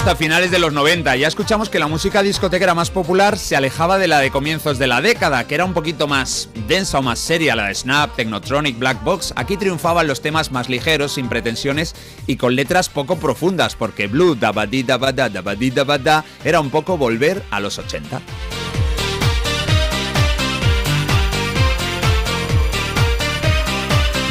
hasta 0.08 0.24
finales 0.24 0.52
de 0.52 0.60
los 0.60 0.72
90. 0.72 1.18
Ya 1.18 1.28
escuchamos 1.28 1.70
que 1.70 1.80
la 1.80 1.88
música 1.88 2.24
discotequera 2.24 2.74
más 2.74 2.90
popular 2.92 3.38
se 3.38 3.58
alejaba 3.58 3.98
de 3.98 4.08
la 4.08 4.20
de 4.20 4.32
comienzos 4.32 4.80
de 4.80 4.88
la 4.88 5.02
década, 5.02 5.46
que 5.46 5.56
era 5.56 5.66
un 5.66 5.74
poquito 5.74 6.08
más 6.08 6.48
densa 6.66 7.00
o 7.00 7.02
más 7.02 7.20
seria, 7.20 7.58
la 7.58 7.68
de 7.68 7.76
Snap, 7.76 8.16
Technotronic, 8.16 8.80
Black 8.80 9.04
Box. 9.04 9.34
Aquí 9.36 9.58
triunfaban 9.58 10.08
los 10.08 10.22
temas 10.22 10.50
más 10.54 10.70
ligeros, 10.70 11.16
sin 11.16 11.28
pretensiones 11.28 11.94
y 12.26 12.38
con 12.38 12.56
letras 12.56 12.88
poco 12.88 13.18
profundas, 13.18 13.76
porque 13.76 14.08
Blue, 14.08 14.36
Dabadi 14.36 14.84
Dabada, 14.84 15.28
Dabadi 15.28 15.72
Dabada 15.72 16.24
era 16.46 16.62
un 16.62 16.70
poco 16.70 16.96
volver 16.96 17.44
a 17.52 17.60
los 17.60 17.78
80. 17.78 18.22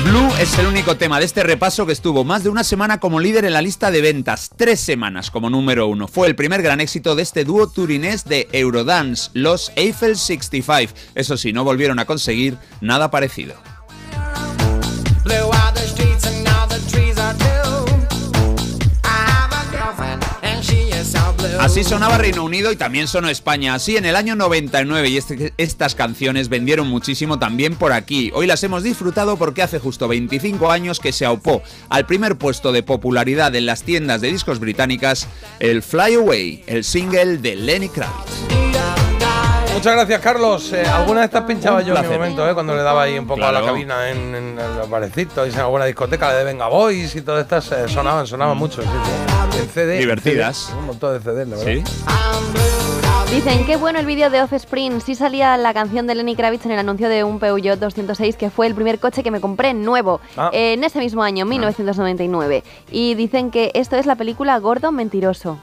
Blue 0.06 0.28
es 0.38 0.56
el 0.60 0.68
único 0.68 0.96
tema 0.96 1.18
de 1.18 1.24
este 1.24 1.42
repaso 1.42 1.84
que 1.84 1.92
estuvo 1.92 2.22
más 2.22 2.44
de 2.44 2.48
una 2.48 2.62
semana 2.62 3.00
como 3.00 3.18
líder 3.18 3.44
en 3.44 3.52
la 3.52 3.60
lista 3.60 3.90
de 3.90 4.00
ventas, 4.00 4.50
tres 4.56 4.78
semanas 4.78 5.32
como 5.32 5.50
número 5.50 5.88
uno. 5.88 6.06
Fue 6.06 6.28
el 6.28 6.36
primer 6.36 6.62
gran 6.62 6.80
éxito 6.80 7.16
de 7.16 7.24
este 7.24 7.44
dúo 7.44 7.66
turinés 7.66 8.24
de 8.24 8.46
Eurodance, 8.52 9.30
los 9.34 9.72
Eiffel 9.74 10.16
65. 10.16 10.94
Eso 11.16 11.36
sí, 11.36 11.52
no 11.52 11.64
volvieron 11.64 11.98
a 11.98 12.04
conseguir 12.04 12.56
nada 12.80 13.10
parecido. 13.10 13.56
Así 21.66 21.82
sonaba 21.82 22.16
Reino 22.16 22.44
Unido 22.44 22.70
y 22.70 22.76
también 22.76 23.08
sonó 23.08 23.28
España. 23.28 23.74
Así 23.74 23.96
en 23.96 24.04
el 24.04 24.14
año 24.14 24.36
99 24.36 25.08
y 25.08 25.16
este- 25.16 25.52
estas 25.58 25.96
canciones 25.96 26.48
vendieron 26.48 26.86
muchísimo 26.86 27.40
también 27.40 27.74
por 27.74 27.92
aquí. 27.92 28.30
Hoy 28.34 28.46
las 28.46 28.62
hemos 28.62 28.84
disfrutado 28.84 29.36
porque 29.36 29.62
hace 29.62 29.80
justo 29.80 30.06
25 30.06 30.70
años 30.70 31.00
que 31.00 31.10
se 31.10 31.26
aupó 31.26 31.64
al 31.88 32.06
primer 32.06 32.36
puesto 32.36 32.70
de 32.70 32.84
popularidad 32.84 33.52
en 33.56 33.66
las 33.66 33.82
tiendas 33.82 34.20
de 34.20 34.30
discos 34.30 34.60
británicas 34.60 35.26
el 35.58 35.82
Fly 35.82 36.14
Away, 36.14 36.62
el 36.68 36.84
single 36.84 37.38
de 37.38 37.56
Lenny 37.56 37.88
Kravitz. 37.88 38.65
Muchas 39.76 39.92
gracias, 39.94 40.20
Carlos. 40.22 40.72
Eh, 40.72 40.86
alguna 40.86 41.20
vez 41.20 41.30
te 41.30 41.36
has 41.36 41.44
pinchado 41.44 41.76
Un 41.76 41.84
yo 41.84 41.94
en 41.94 42.02
mi 42.02 42.08
momento, 42.14 42.48
eh, 42.48 42.54
cuando 42.54 42.74
le 42.74 42.82
daba 42.82 43.02
ahí 43.02 43.18
un 43.18 43.26
poco 43.26 43.44
a 43.44 43.52
la 43.52 43.60
cabina 43.62 44.08
en, 44.10 44.34
en 44.34 44.56
los 44.56 44.88
barecitos, 44.88 45.46
y 45.48 45.52
en 45.52 45.60
alguna 45.60 45.84
discoteca, 45.84 46.28
la 46.28 46.34
de 46.38 46.44
Venga 46.44 46.66
Boys 46.68 47.14
y 47.14 47.20
todas 47.20 47.42
estas 47.42 47.70
eh, 47.72 47.86
sonaban, 47.86 48.26
sonaban 48.26 48.56
mucho. 48.56 48.80
Sí, 48.80 48.88
sí. 48.88 49.58
En 49.60 49.68
CD. 49.68 49.98
Divertidas. 49.98 50.56
CD, 50.56 50.78
un 50.78 50.86
montón 50.86 51.12
de 51.12 51.20
CD, 51.20 51.44
la 51.44 51.56
verdad. 51.56 51.72
Sí. 51.84 53.34
Dicen, 53.34 53.66
qué 53.66 53.76
bueno 53.76 53.98
el 53.98 54.06
vídeo 54.06 54.30
de 54.30 54.40
Offspring. 54.40 55.02
Sí 55.02 55.14
salía 55.14 55.58
la 55.58 55.74
canción 55.74 56.06
de 56.06 56.14
Lenny 56.14 56.36
Kravitz 56.36 56.64
en 56.64 56.72
el 56.72 56.78
anuncio 56.78 57.10
de 57.10 57.22
un 57.22 57.38
Peugeot 57.38 57.78
206, 57.78 58.36
que 58.36 58.48
fue 58.48 58.66
el 58.66 58.74
primer 58.74 58.98
coche 58.98 59.22
que 59.22 59.30
me 59.30 59.40
compré 59.42 59.74
nuevo, 59.74 60.20
Ah. 60.38 60.48
eh, 60.54 60.72
en 60.72 60.84
ese 60.84 61.00
mismo 61.00 61.22
año, 61.22 61.44
1999. 61.44 62.64
Y 62.90 63.14
dicen 63.14 63.50
que 63.50 63.72
esto 63.74 63.96
es 63.96 64.06
la 64.06 64.14
película 64.16 64.58
Gordo 64.58 64.90
Mentiroso. 64.90 65.58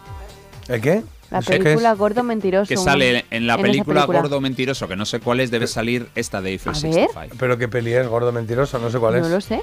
¿El 0.67 0.81
qué? 0.81 1.03
La 1.33 1.39
¿Eso 1.39 1.51
qué 1.51 1.59
película 1.59 1.91
es? 1.93 1.97
Gordo 1.97 2.21
Mentiroso. 2.23 2.69
Que 2.69 2.77
sale 2.77 3.25
en 3.31 3.47
la 3.47 3.53
esa 3.55 3.61
película, 3.63 4.05
Gordo 4.05 4.39
Mentiroso, 4.39 4.87
que 4.87 4.95
no 4.95 5.03
sé 5.05 5.19
cuál 5.19 5.39
es, 5.39 5.49
debe 5.49 5.65
salir 5.65 6.07
esta 6.13 6.41
de 6.41 6.51
Eiffel 6.51 6.73
A 6.73 6.75
65. 6.75 7.35
Pero 7.39 7.57
qué 7.57 7.67
peli 7.67 7.91
es, 7.93 8.07
gordo 8.07 8.31
mentiroso, 8.31 8.77
no 8.77 8.91
sé 8.91 8.99
cuál 8.99 9.15
es. 9.15 9.23
No 9.23 9.29
lo 9.29 9.41
sé. 9.41 9.61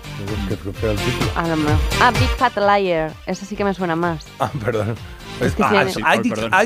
Que 0.49 0.57
feo 0.57 0.91
el 0.91 0.97
título. 0.99 1.31
A 1.37 1.47
lo 1.47 1.57
mejor. 1.57 1.77
Ah, 2.01 2.11
Big 2.11 2.29
Fat 2.31 2.57
Liar. 2.57 3.13
Esa 3.27 3.47
sí 3.47 3.55
que 3.55 3.63
me 3.65 3.73
suena 3.73 3.95
más. 3.95 4.27
Ah, 4.41 4.51
perdón. 4.65 4.97
Es 5.41 5.55
que 5.55 5.63
Ah, 5.63 5.87
sí, 5.89 6.01
I 6.01 6.29
perdón. 6.29 6.51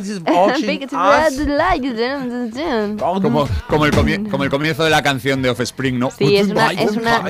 Liar. 1.47 3.21
Como, 3.23 3.47
como, 3.69 3.85
el 3.87 3.93
comie- 3.93 4.31
como 4.31 4.45
el 4.45 4.51
comienzo 4.51 4.85
de 4.85 4.91
la 4.91 5.03
canción 5.03 5.43
de 5.43 5.51
Offspring, 5.51 5.99
¿no? 5.99 6.11
Sí, 6.11 6.35
es 6.37 6.49
una, 6.49 6.71
es, 6.73 6.93
una, 6.97 7.23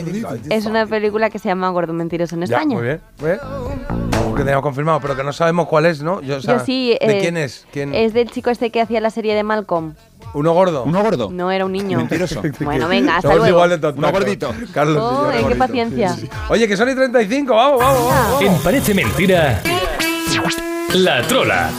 es 0.49 0.65
una 0.67 0.87
película 0.87 1.29
que 1.29 1.39
se 1.41 1.49
llama 1.49 1.69
Gordo 1.71 1.93
Mentiroso 1.93 2.37
en 2.37 2.47
Ya, 2.47 2.57
España. 2.59 2.77
muy 2.77 2.85
bien. 2.85 3.01
muy 3.21 3.31
bien. 3.31 4.24
Que 4.35 4.43
teníamos 4.43 4.63
confirmado, 4.63 5.01
pero 5.01 5.17
que 5.17 5.25
no 5.25 5.33
sabemos 5.33 5.69
cuál 5.69 5.87
es, 5.87 6.03
¿no? 6.03 6.21
Yo, 6.23 6.37
o 6.37 6.41
sea, 6.41 6.59
Yo 6.59 6.65
sí. 6.65 6.97
¿De 7.01 7.19
eh, 7.19 7.21
quién 7.21 7.37
es? 7.37 7.67
¿Quién? 7.73 7.95
Es 7.95 8.13
del 8.15 8.31
chico 8.31 8.51
este 8.51 8.71
que 8.71 8.81
hacía 8.81 9.01
la 9.01 9.11
serie 9.11 9.35
de 9.35 9.43
Malcolm. 9.43 9.95
¿Uno 10.35 10.53
gordo? 10.53 10.85
¿Uno 10.85 11.03
gordo? 11.03 11.31
No, 11.31 11.51
era 11.51 11.65
un 11.65 11.73
niño. 11.73 11.99
Mentiroso. 11.99 12.43
Bueno, 12.61 12.89
venga, 12.89 13.17
hasta 13.17 13.29
Somos 13.29 13.39
luego. 13.39 13.57
igual 13.57 13.71
de 13.71 13.79
tontos. 13.79 13.99
Uno 13.99 14.13
gordito. 14.13 14.55
Carlos. 14.73 14.99
Oh, 15.01 15.27
yo, 15.27 15.33
qué 15.33 15.43
gordito. 15.43 15.59
paciencia. 15.59 16.17
Oye, 16.49 16.67
que 16.67 16.77
son 16.77 16.89
y 16.89 16.95
35, 16.95 17.55
vamos, 17.55 17.79
vamos, 17.81 18.09
vamos. 18.09 18.43
En 18.43 18.55
Parece 18.63 18.95
Mentira, 18.95 19.61
La 20.95 21.23
Trola. 21.23 21.71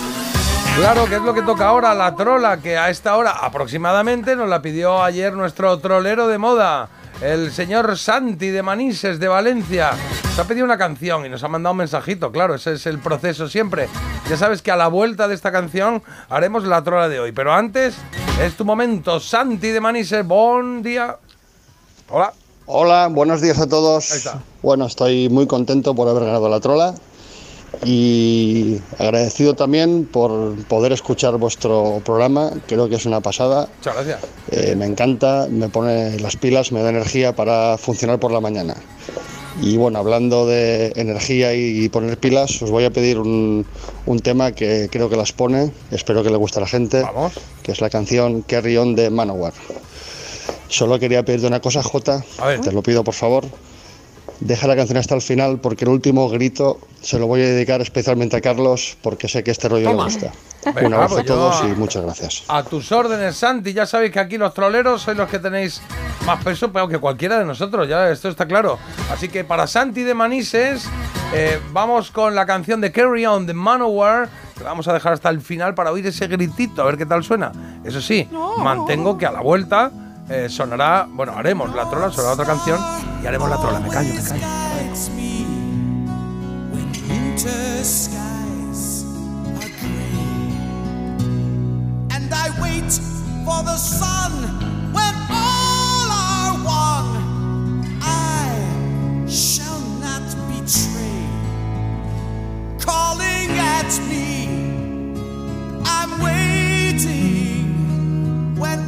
Claro, 0.78 1.06
que 1.06 1.16
es 1.16 1.22
lo 1.22 1.34
que 1.34 1.42
toca 1.42 1.68
ahora, 1.68 1.94
la 1.94 2.16
trola, 2.16 2.58
que 2.58 2.78
a 2.78 2.90
esta 2.90 3.16
hora 3.16 3.32
aproximadamente 3.32 4.36
nos 4.36 4.50
la 4.50 4.62
pidió 4.62 5.02
ayer 5.02 5.34
nuestro 5.34 5.80
trolero 5.80 6.28
de 6.28 6.38
moda, 6.38 6.90
el 7.22 7.52
señor 7.54 7.98
Santi 7.98 8.50
de 8.50 8.62
Manises 8.62 9.18
de 9.20 9.30
Valencia. 9.30 9.92
Nos 10.26 10.38
ha 10.40 10.44
pedido 10.44 10.66
una 10.66 10.78
canción 10.78 11.26
y 11.26 11.30
nos 11.30 11.42
ha 11.44 11.48
mandado 11.48 11.72
un 11.72 11.78
mensajito, 11.78 12.30
claro, 12.32 12.56
ese 12.56 12.74
es 12.74 12.86
el 12.88 13.00
proceso 13.00 13.48
siempre. 13.48 13.88
Ya 14.30 14.36
sabes 14.36 14.62
que 14.62 14.70
a 14.70 14.76
la 14.76 14.88
vuelta 14.90 15.30
de 15.30 15.36
esta 15.36 15.52
canción 15.52 16.04
haremos 16.30 16.66
la 16.66 16.84
trola 16.84 17.08
de 17.08 17.22
hoy, 17.22 17.32
pero 17.32 17.54
antes 17.54 17.96
es 18.42 18.56
tu 18.56 18.66
momento, 18.66 19.22
Santi 19.22 19.70
de 19.70 19.80
Manises, 19.80 20.28
buen 20.28 20.84
día. 20.84 21.16
Hola. 22.10 22.34
Hola, 22.66 23.08
buenos 23.10 23.40
días 23.42 23.60
a 23.60 23.64
Ahí 23.64 23.70
todos. 23.70 24.12
está. 24.12 24.42
Bueno, 24.62 24.88
estoy 24.88 25.30
muy 25.30 25.48
contento 25.48 25.96
por 25.96 26.10
haber 26.10 26.26
ganado 26.26 26.50
la 26.50 26.60
trola. 26.60 26.94
Y 27.84 28.80
agradecido 28.98 29.56
también 29.56 30.06
por 30.06 30.56
poder 30.66 30.92
escuchar 30.92 31.38
vuestro 31.38 32.02
programa, 32.06 32.52
creo 32.68 32.90
que 32.90 32.96
es 32.96 33.06
una 33.06 33.22
pasada. 33.22 33.68
Muchas 33.78 33.96
gracias. 33.96 34.20
Eh, 34.52 34.76
me 34.76 34.86
encanta, 34.86 35.48
me 35.50 35.70
pone 35.70 36.20
las 36.20 36.36
pilas, 36.38 36.72
me 36.72 36.82
da 36.82 36.90
energía 36.90 37.36
para 37.36 37.78
funcionar 37.78 38.20
por 38.20 38.32
la 38.32 38.42
mañana. 38.42 38.76
Y 39.62 39.78
bueno, 39.78 40.00
hablando 40.00 40.46
de 40.46 40.92
energía 40.96 41.54
y 41.54 41.88
poner 41.88 42.18
pilas, 42.18 42.62
os 42.62 42.72
voy 42.72 42.84
a 42.84 42.92
pedir 42.92 43.20
un, 43.20 43.66
un 44.06 44.20
tema 44.20 44.52
que 44.52 44.90
creo 44.92 45.10
que 45.10 45.16
las 45.16 45.32
pone, 45.32 45.72
espero 45.92 46.24
que 46.24 46.30
le 46.30 46.36
guste 46.36 46.60
a 46.60 46.62
la 46.62 46.68
gente, 46.68 47.04
que 47.64 47.72
es 47.72 47.80
la 47.80 47.90
canción 47.90 48.42
Carry 48.42 48.76
On 48.78 48.96
de 48.96 49.10
Manowar. 49.10 49.54
Solo 50.68 51.00
quería 51.00 51.24
pedirte 51.24 51.48
una 51.48 51.62
cosa, 51.62 51.82
Jota, 51.84 52.24
te 52.62 52.72
lo 52.72 52.82
pido 52.84 53.04
por 53.04 53.14
favor. 53.14 53.46
Deja 54.40 54.68
la 54.68 54.76
canción 54.76 54.98
hasta 54.98 55.16
el 55.16 55.22
final 55.22 55.60
porque 55.60 55.86
el 55.86 55.92
último 55.92 56.30
grito 56.30 56.80
se 57.02 57.18
lo 57.20 57.28
voy 57.28 57.42
a 57.42 57.46
dedicar 57.46 57.82
especialmente 57.82 58.36
a 58.36 58.42
Carlos 58.42 58.98
porque 59.02 59.28
sé 59.28 59.44
que 59.44 59.52
este 59.52 59.70
rollo 59.70 59.86
le 59.86 59.92
Toma. 59.92 60.04
gusta. 60.06 60.32
Venga, 60.66 60.88
Un 60.88 60.94
abrazo 60.96 61.14
a 61.14 61.18
pues 61.18 61.26
todos 61.28 61.64
y 61.64 61.68
muchas 61.80 62.04
gracias. 62.04 62.44
A 62.48 62.64
tus 62.64 62.92
órdenes, 62.92 63.36
Santi. 63.38 63.72
Ya 63.74 63.86
sabéis 63.86 64.12
que 64.12 64.20
aquí 64.20 64.38
los 64.38 64.54
troleros 64.54 65.02
sois 65.04 65.16
los 65.18 65.30
que 65.30 65.40
tenéis 65.40 65.82
más 66.26 66.44
peso 66.44 66.72
pero 66.72 66.88
que 66.88 66.98
cualquiera 66.98 67.38
de 67.40 67.46
nosotros, 67.46 67.88
ya 67.88 68.10
esto 68.10 68.30
está 68.30 68.46
claro. 68.48 68.78
Así 69.12 69.30
que 69.30 69.44
para 69.44 69.68
Santi 69.68 70.02
de 70.04 70.14
Manises, 70.16 70.86
eh, 71.34 71.60
vamos 71.72 72.12
con 72.12 72.34
la 72.36 72.46
canción 72.46 72.82
de 72.82 72.92
Carry 72.92 73.26
On 73.26 73.46
de 73.46 73.54
Manowar. 73.54 74.28
Que 74.58 74.64
vamos 74.64 74.88
a 74.88 74.94
dejar 74.94 75.14
hasta 75.14 75.30
el 75.30 75.42
final 75.42 75.76
para 75.76 75.92
oír 75.92 76.08
ese 76.08 76.28
gritito, 76.28 76.82
a 76.82 76.86
ver 76.86 76.98
qué 76.98 77.06
tal 77.06 77.24
suena. 77.24 77.52
Eso 77.84 78.00
sí, 78.00 78.28
mantengo 78.58 79.18
que 79.18 79.26
a 79.26 79.32
la 79.32 79.42
vuelta 79.42 79.92
eh, 80.30 80.50
sonará, 80.50 81.08
bueno, 81.10 81.34
haremos 81.36 81.74
la 81.74 81.90
trola, 81.90 82.12
sonará 82.12 82.34
otra 82.34 82.46
canción 82.46 82.80
y 83.22 83.28
haremos 83.28 83.50
la 83.50 83.58
trola. 83.58 83.80
Me 83.80 83.90
callo, 83.90 84.14
me 84.14 84.22
callo. 84.22 84.42
Me 85.16 85.46
when 86.72 86.92
winter 87.08 87.84
skies 87.84 89.06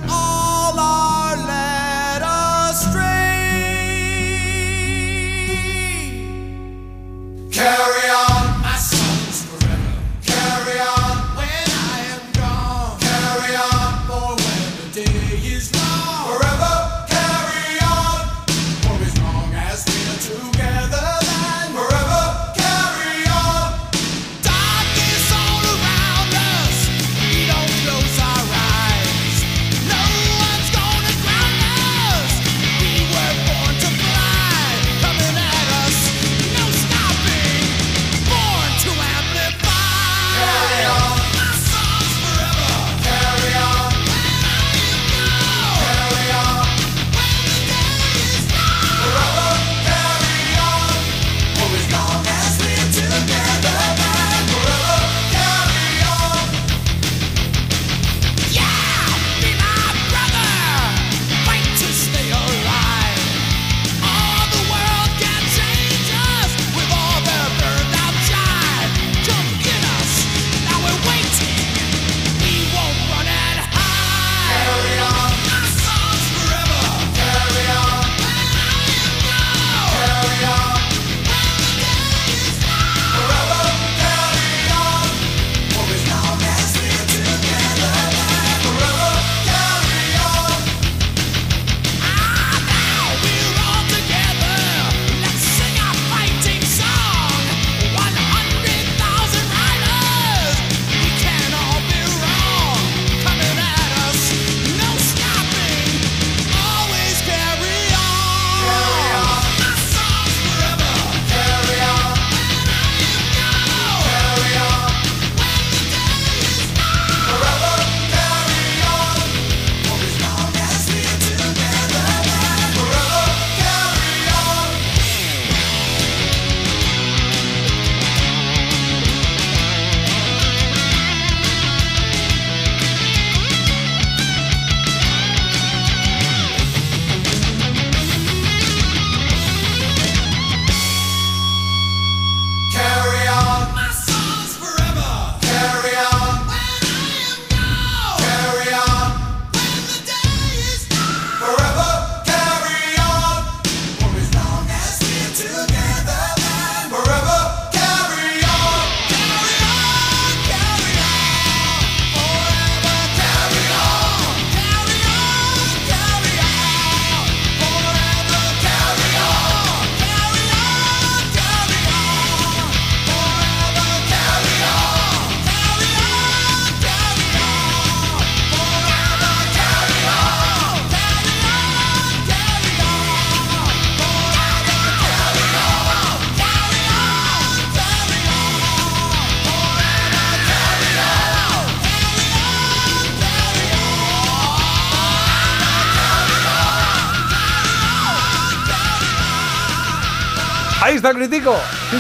are 0.10 0.47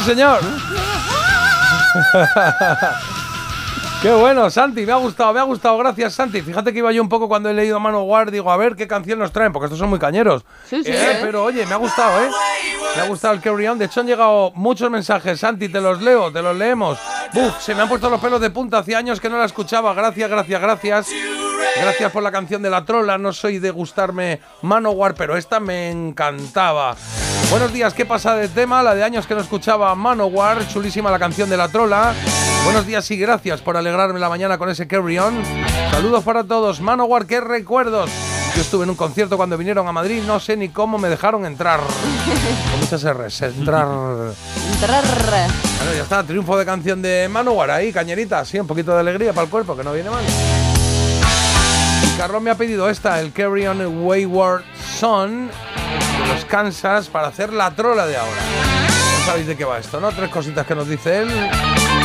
señor. 0.07 0.39
Qué 4.01 4.11
bueno, 4.11 4.49
Santi, 4.49 4.85
me 4.85 4.93
ha 4.93 4.97
gustado, 4.97 5.33
me 5.33 5.39
ha 5.39 5.43
gustado, 5.43 5.77
gracias 5.77 6.13
Santi. 6.13 6.41
Fíjate 6.41 6.71
que 6.71 6.79
iba 6.79 6.91
yo 6.93 7.01
un 7.01 7.09
poco 7.09 7.27
cuando 7.27 7.49
he 7.49 7.53
leído 7.53 7.79
Manowar, 7.79 8.31
digo, 8.31 8.49
a 8.51 8.57
ver 8.57 8.75
qué 8.75 8.87
canción 8.87 9.19
nos 9.19 9.33
traen, 9.33 9.51
porque 9.51 9.65
estos 9.65 9.79
son 9.79 9.89
muy 9.89 9.99
cañeros. 9.99 10.45
Sí, 10.69 10.83
sí. 10.83 10.91
Eh, 10.93 11.19
pero 11.21 11.43
oye, 11.43 11.65
me 11.65 11.73
ha 11.73 11.77
gustado, 11.77 12.23
¿eh? 12.23 12.29
Me 12.95 13.01
ha 13.01 13.07
gustado 13.07 13.33
el 13.33 13.41
Carry 13.41 13.67
On. 13.67 13.77
De 13.77 13.85
hecho, 13.85 13.99
han 13.99 14.07
llegado 14.07 14.51
muchos 14.55 14.89
mensajes, 14.89 15.39
Santi, 15.39 15.67
te 15.67 15.81
los 15.81 16.01
leo, 16.01 16.31
te 16.31 16.41
los 16.41 16.55
leemos. 16.55 16.97
Buf, 17.33 17.59
se 17.59 17.75
me 17.75 17.81
han 17.81 17.89
puesto 17.89 18.09
los 18.09 18.21
pelos 18.21 18.39
de 18.39 18.49
punta, 18.49 18.77
hacía 18.77 18.99
años 18.99 19.19
que 19.19 19.29
no 19.29 19.37
la 19.39 19.45
escuchaba. 19.45 19.93
Gracias, 19.93 20.29
gracias, 20.29 20.61
gracias. 20.61 21.07
Gracias 21.81 22.11
por 22.11 22.23
la 22.23 22.31
canción 22.31 22.61
de 22.61 22.69
la 22.69 22.85
trola. 22.85 23.17
No 23.17 23.33
soy 23.33 23.59
de 23.59 23.71
gustarme 23.71 24.39
Manowar, 24.61 25.15
pero 25.15 25.37
esta 25.37 25.59
me 25.59 25.89
encantaba. 25.89 26.95
Buenos 27.49 27.71
días, 27.71 27.93
¿qué 27.93 28.05
pasa 28.05 28.35
de 28.35 28.49
tema? 28.49 28.83
La 28.83 28.93
de 28.93 29.03
años 29.03 29.25
que 29.25 29.33
no 29.33 29.41
escuchaba 29.41 29.93
Manowar, 29.95 30.67
chulísima 30.67 31.11
la 31.11 31.19
canción 31.19 31.49
de 31.49 31.57
la 31.57 31.69
trola. 31.69 32.13
Buenos 32.65 32.85
días 32.85 33.09
y 33.11 33.17
gracias 33.17 33.61
por 33.61 33.77
alegrarme 33.77 34.19
la 34.19 34.27
mañana 34.27 34.57
con 34.57 34.69
ese 34.69 34.87
Carry 34.87 35.17
On. 35.19 35.41
Saludos 35.91 36.23
para 36.23 36.43
todos. 36.43 36.81
Manowar, 36.81 37.25
qué 37.25 37.39
recuerdos. 37.39 38.09
Yo 38.55 38.61
estuve 38.61 38.83
en 38.83 38.89
un 38.89 38.95
concierto 38.95 39.37
cuando 39.37 39.55
vinieron 39.55 39.87
a 39.87 39.91
Madrid, 39.91 40.23
no 40.25 40.39
sé 40.39 40.57
ni 40.57 40.69
cómo 40.69 40.97
me 40.97 41.09
dejaron 41.09 41.45
entrar. 41.45 41.79
Con 42.71 42.79
muchas 42.79 43.03
R's, 43.03 43.43
entrar. 43.43 43.85
Bueno, 43.85 44.33
ya 45.95 46.01
está, 46.01 46.23
triunfo 46.23 46.57
de 46.57 46.65
canción 46.65 47.01
de 47.01 47.29
Manowar 47.31 47.69
ahí, 47.69 47.93
cañerita, 47.93 48.43
sí, 48.45 48.59
un 48.59 48.65
poquito 48.65 48.93
de 48.93 49.01
alegría 49.01 49.31
para 49.31 49.45
el 49.45 49.51
cuerpo, 49.51 49.77
que 49.77 49.83
no 49.83 49.93
viene 49.93 50.09
mal. 50.09 50.23
Carlos 52.17 52.41
me 52.41 52.49
ha 52.49 52.55
pedido 52.55 52.89
esta, 52.89 53.21
el 53.21 53.31
Carry 53.31 53.67
On 53.67 54.03
Wayward 54.03 54.63
Son 54.97 55.47
de 55.47 56.27
los 56.33 56.45
Kansas, 56.45 57.09
para 57.09 57.27
hacer 57.27 57.53
la 57.53 57.69
trola 57.75 58.07
de 58.07 58.17
ahora. 58.17 58.41
No 59.19 59.25
sabéis 59.25 59.45
de 59.45 59.55
qué 59.55 59.63
va 59.63 59.77
esto, 59.77 60.01
¿no? 60.01 60.11
Tres 60.11 60.31
cositas 60.31 60.65
que 60.65 60.73
nos 60.73 60.89
dice 60.89 61.19
él. 61.19 61.29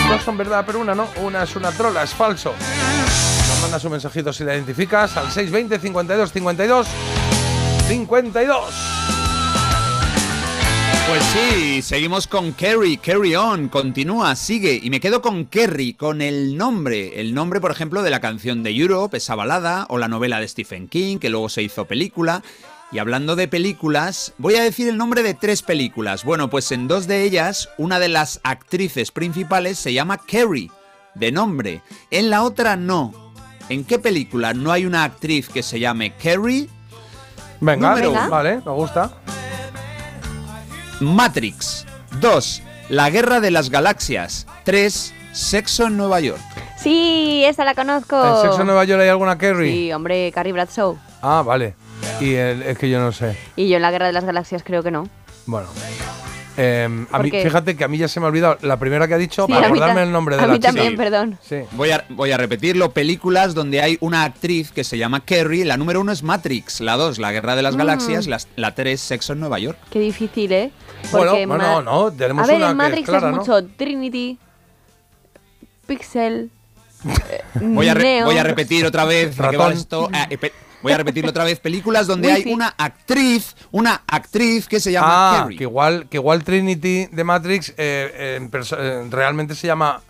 Dos 0.08 0.22
son 0.22 0.36
verdad, 0.36 0.64
pero 0.66 0.80
una 0.80 0.94
no. 0.94 1.08
Una 1.22 1.44
es 1.44 1.56
una 1.56 1.72
trola, 1.72 2.02
es 2.02 2.12
falso. 2.12 2.52
Nos 3.48 3.62
mandas 3.62 3.82
un 3.84 3.92
mensajito 3.92 4.34
si 4.34 4.44
la 4.44 4.54
identificas 4.54 5.16
al 5.16 5.32
620 5.32 5.78
52 5.78 6.30
52 6.30 6.86
52. 7.88 9.11
Pues 11.08 11.22
sí, 11.24 11.82
seguimos 11.82 12.26
con 12.26 12.52
Kerry, 12.52 12.96
Carry 12.96 13.34
On, 13.34 13.68
continúa, 13.68 14.34
sigue, 14.36 14.80
y 14.82 14.88
me 14.88 15.00
quedo 15.00 15.20
con 15.20 15.44
Kerry, 15.44 15.94
con 15.94 16.22
el 16.22 16.56
nombre, 16.56 17.20
el 17.20 17.34
nombre, 17.34 17.60
por 17.60 17.70
ejemplo, 17.70 18.02
de 18.02 18.10
la 18.10 18.20
canción 18.20 18.62
de 18.62 18.70
Europe, 18.70 19.16
esa 19.16 19.34
balada, 19.34 19.86
o 19.90 19.98
la 19.98 20.08
novela 20.08 20.40
de 20.40 20.48
Stephen 20.48 20.88
King, 20.88 21.18
que 21.18 21.28
luego 21.28 21.48
se 21.48 21.62
hizo 21.62 21.86
película. 21.86 22.42
Y 22.92 22.98
hablando 22.98 23.36
de 23.36 23.48
películas, 23.48 24.32
voy 24.38 24.54
a 24.54 24.62
decir 24.62 24.88
el 24.88 24.96
nombre 24.96 25.22
de 25.22 25.34
tres 25.34 25.62
películas. 25.62 26.24
Bueno, 26.24 26.48
pues 26.48 26.70
en 26.72 26.88
dos 26.88 27.06
de 27.06 27.24
ellas, 27.24 27.68
una 27.78 27.98
de 27.98 28.08
las 28.08 28.40
actrices 28.44 29.10
principales 29.10 29.78
se 29.78 29.92
llama 29.92 30.18
Kerry, 30.18 30.70
de 31.14 31.32
nombre. 31.32 31.82
En 32.10 32.30
la 32.30 32.42
otra 32.42 32.76
no. 32.76 33.32
¿En 33.68 33.84
qué 33.84 33.98
película 33.98 34.54
no 34.54 34.70
hay 34.72 34.86
una 34.86 35.04
actriz 35.04 35.48
que 35.48 35.62
se 35.62 35.80
llame 35.80 36.14
Kerry? 36.16 36.68
Venga, 37.60 37.90
Número 37.90 38.28
vale, 38.28 38.56
me 38.64 38.72
gusta. 38.72 39.10
Matrix. 41.00 41.86
2. 42.20 42.62
La 42.88 43.10
Guerra 43.10 43.40
de 43.40 43.50
las 43.50 43.70
Galaxias. 43.70 44.46
3. 44.64 45.14
Sexo 45.32 45.86
en 45.86 45.96
Nueva 45.96 46.20
York. 46.20 46.40
Sí, 46.76 47.42
esa 47.46 47.64
la 47.64 47.74
conozco. 47.74 48.22
¿En 48.22 48.42
Sexo 48.42 48.60
en 48.60 48.66
Nueva 48.66 48.84
York 48.84 49.00
hay 49.02 49.08
alguna 49.08 49.38
Kerry? 49.38 49.70
Sí, 49.72 49.92
hombre, 49.92 50.30
Carrie 50.32 50.52
Bradshaw. 50.52 50.98
Ah, 51.22 51.42
vale. 51.44 51.74
Y 52.20 52.34
el- 52.34 52.62
es 52.62 52.76
que 52.76 52.90
yo 52.90 52.98
no 53.00 53.12
sé. 53.12 53.36
Y 53.56 53.68
yo 53.68 53.76
en 53.76 53.82
la 53.82 53.90
Guerra 53.90 54.06
de 54.08 54.12
las 54.12 54.24
Galaxias 54.24 54.62
creo 54.64 54.82
que 54.82 54.90
no. 54.90 55.08
Bueno. 55.46 55.68
Eh, 56.56 57.06
a 57.10 57.16
¿Por 57.16 57.22
mí, 57.24 57.30
qué? 57.30 57.42
fíjate 57.42 57.76
que 57.76 57.84
a 57.84 57.88
mí 57.88 57.96
ya 57.96 58.08
se 58.08 58.20
me 58.20 58.26
ha 58.26 58.28
olvidado 58.28 58.58
la 58.60 58.76
primera 58.78 59.08
que 59.08 59.14
ha 59.14 59.18
dicho 59.18 59.46
Sí, 59.46 59.52
para 59.52 59.66
acordarme 59.68 60.02
el 60.02 60.12
nombre 60.12 60.36
de 60.36 60.42
a 60.42 60.46
la 60.46 60.52
mí 60.52 60.58
chica. 60.58 60.68
también, 60.68 60.96
perdón. 60.96 61.38
Sí. 61.40 61.56
Voy 61.72 61.90
a, 61.90 62.04
voy 62.10 62.30
a 62.30 62.36
repetirlo. 62.36 62.90
Películas 62.92 63.54
donde 63.54 63.80
hay 63.80 63.96
una 64.00 64.24
actriz 64.24 64.70
que 64.70 64.84
se 64.84 64.98
llama 64.98 65.24
Kerry. 65.24 65.64
La 65.64 65.76
número 65.78 66.00
uno 66.00 66.12
es 66.12 66.22
Matrix. 66.22 66.80
La 66.80 66.96
2, 66.96 67.18
La 67.18 67.32
Guerra 67.32 67.56
de 67.56 67.62
las 67.62 67.74
Mm. 67.74 67.78
Galaxias. 67.78 68.26
La, 68.26 68.38
la 68.56 68.74
3, 68.74 69.00
Sexo 69.00 69.32
en 69.32 69.40
Nueva 69.40 69.58
York. 69.58 69.78
Qué 69.90 69.98
difícil, 70.00 70.52
¿eh? 70.52 70.70
Bueno, 71.10 71.30
Porque 71.30 71.46
bueno, 71.46 71.82
no, 71.82 72.12
tenemos 72.12 72.44
A 72.44 72.46
ver, 72.46 72.56
una 72.56 72.70
en 72.70 72.76
que 72.78 72.82
es 72.84 72.88
Matrix 72.90 73.08
clara, 73.08 73.28
es 73.28 73.34
¿no? 73.34 73.40
mucho 73.40 73.64
Trinity, 73.76 74.38
Pixel, 75.86 76.50
eh, 77.30 77.40
Voy 77.60 77.88
a, 77.88 77.94
voy 77.94 78.38
a 78.38 78.42
repetir 78.44 78.86
otra 78.86 79.04
vez. 79.04 79.30
¿de 79.36 79.48
qué 79.50 79.56
va 79.56 79.64
Ratón. 79.66 79.72
esto? 79.72 80.08
Ah, 80.12 80.26
eh, 80.30 80.38
voy 80.82 80.92
a 80.92 80.96
repetirlo 80.98 81.30
otra 81.30 81.44
vez. 81.44 81.60
Películas 81.60 82.06
donde 82.06 82.28
Uy, 82.28 82.34
hay 82.34 82.42
sí. 82.44 82.52
una 82.52 82.74
actriz, 82.76 83.54
una 83.70 84.02
actriz 84.06 84.66
que 84.68 84.80
se 84.80 84.92
llama 84.92 85.08
Ah, 85.10 85.42
Kerry. 85.44 85.56
que 85.56 85.64
igual, 85.64 86.06
que 86.08 86.16
igual 86.18 86.44
Trinity 86.44 87.06
de 87.10 87.24
Matrix 87.24 87.70
eh, 87.70 88.48
eh, 88.58 89.06
realmente 89.10 89.54
se 89.54 89.66
llama 89.66 90.02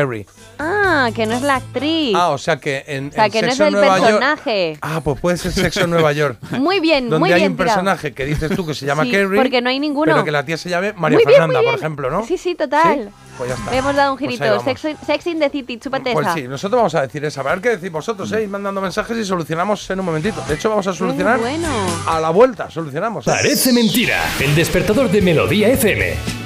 Kerry. 0.00 0.26
Ah, 0.58 1.10
que 1.14 1.26
no 1.26 1.34
es 1.34 1.42
la 1.42 1.56
actriz. 1.56 2.14
Ah, 2.16 2.30
o 2.30 2.38
sea 2.38 2.56
que 2.58 2.84
en, 2.86 3.08
o 3.08 3.12
sea, 3.12 3.26
en 3.26 3.32
que 3.32 3.42
no 3.42 3.48
es 3.48 3.60
el 3.60 3.72
Nueva 3.72 3.98
York. 3.98 4.02
personaje. 4.08 4.78
Ah, 4.82 5.00
pues 5.02 5.20
puede 5.20 5.36
ser 5.38 5.52
Sexo 5.52 5.80
en 5.84 5.90
Nueva 5.90 6.12
York. 6.12 6.38
Muy 6.58 6.80
bien, 6.80 7.08
donde 7.08 7.20
muy 7.20 7.32
hay 7.32 7.40
bien 7.40 7.52
un 7.52 7.56
tirado. 7.56 7.74
personaje 7.76 8.12
que 8.12 8.24
dices 8.24 8.50
tú 8.54 8.66
que 8.66 8.74
se 8.74 8.84
llama 8.86 9.04
Sí, 9.04 9.10
Kerry. 9.10 9.36
porque 9.36 9.60
no 9.62 9.70
hay 9.70 9.78
ninguno. 9.80 10.12
Pero 10.12 10.24
que 10.24 10.30
la 10.30 10.44
tía 10.44 10.56
se 10.56 10.68
llame 10.68 10.92
María 10.94 11.16
Muy 11.18 11.24
bien, 11.26 11.40
Fernanda, 11.40 11.62
por 11.62 11.74
ejemplo, 11.78 12.10
¿no? 12.10 12.26
Sí, 12.26 12.36
sí, 12.38 12.54
total. 12.54 13.10
Pues 13.38 13.50
ya 13.50 13.54
está. 13.56 13.70
Le 13.70 13.76
hemos 13.78 13.94
dado 13.96 14.12
un 14.12 14.18
Pues 14.18 14.30
girito. 14.30 14.44
vamos. 14.50 14.64
Sex, 14.64 14.96
Sex 15.06 15.26
in 15.26 15.38
the 15.38 15.50
City, 15.50 15.78
chúpate 15.78 16.12
Pues 16.12 16.26
esa. 16.26 16.34
sí, 16.34 16.42
nosotros 16.48 16.78
vamos 16.78 16.94
a 16.94 17.02
decir 17.02 17.24
esa. 17.24 17.40
A 17.40 17.44
ver 17.44 17.60
qué 17.60 17.70
decís 17.76 17.90
vosotros, 17.92 18.30
¿eh? 18.32 18.46
Mandando 18.46 18.80
mensajes 18.80 19.16
y 19.16 19.24
solucionamos 19.24 19.88
en 19.90 20.00
un 20.00 20.06
momentito. 20.06 20.42
De 20.48 20.54
hecho, 20.54 20.68
vamos 20.70 20.86
a 20.86 20.92
solucionar 20.94 21.38
bueno. 21.38 21.68
a 22.06 22.20
la 22.20 22.30
vuelta. 22.30 22.70
Solucionamos. 22.70 23.24
Parece 23.24 23.72
mentira. 23.72 24.22
El 24.40 24.54
despertador 24.54 25.10
de 25.10 25.20
Melodía 25.22 25.68
FM. 25.68 26.45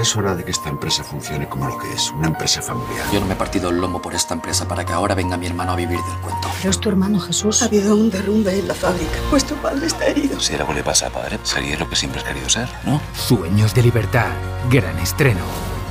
Es 0.00 0.14
hora 0.14 0.36
de 0.36 0.44
que 0.44 0.52
esta 0.52 0.68
empresa 0.68 1.02
funcione 1.02 1.48
como 1.48 1.66
lo 1.66 1.76
que 1.76 1.92
es, 1.92 2.12
una 2.12 2.28
empresa 2.28 2.62
familiar. 2.62 3.04
Yo 3.12 3.18
no 3.18 3.26
me 3.26 3.34
he 3.34 3.36
partido 3.36 3.70
el 3.70 3.78
lomo 3.78 4.00
por 4.00 4.14
esta 4.14 4.32
empresa 4.32 4.68
para 4.68 4.84
que 4.84 4.92
ahora 4.92 5.16
venga 5.16 5.36
mi 5.36 5.46
hermano 5.46 5.72
a 5.72 5.76
vivir 5.76 5.98
del 5.98 6.18
cuento. 6.18 6.48
Pero 6.58 6.70
es 6.70 6.78
tu 6.78 6.88
hermano 6.88 7.18
Jesús. 7.18 7.62
Ha 7.62 7.64
habido 7.64 7.96
un 7.96 8.08
derrumbe 8.08 8.56
en 8.56 8.68
la 8.68 8.74
fábrica. 8.74 9.10
Vuestro 9.30 9.56
padre 9.56 9.86
está 9.86 10.06
herido. 10.06 10.38
Si 10.38 10.54
algo 10.54 10.72
le 10.72 10.84
pasa 10.84 11.08
a 11.08 11.10
padre, 11.10 11.38
sería 11.42 11.76
lo 11.78 11.88
que 11.88 11.96
siempre 11.96 12.20
has 12.20 12.28
querido 12.28 12.48
ser, 12.48 12.68
¿no? 12.84 13.00
Sueños 13.14 13.74
de 13.74 13.82
libertad. 13.82 14.30
Gran 14.70 14.98
estreno. 14.98 15.40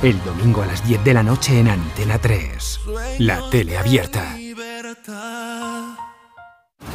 El 0.02 0.22
domingo 0.24 0.62
a 0.62 0.66
las 0.66 0.86
10 0.86 1.04
de 1.04 1.12
la 1.12 1.22
noche 1.22 1.60
en 1.60 1.68
Antena 1.68 2.18
3. 2.18 2.80
La 3.18 3.50
tele 3.50 3.76
abierta. 3.76 4.36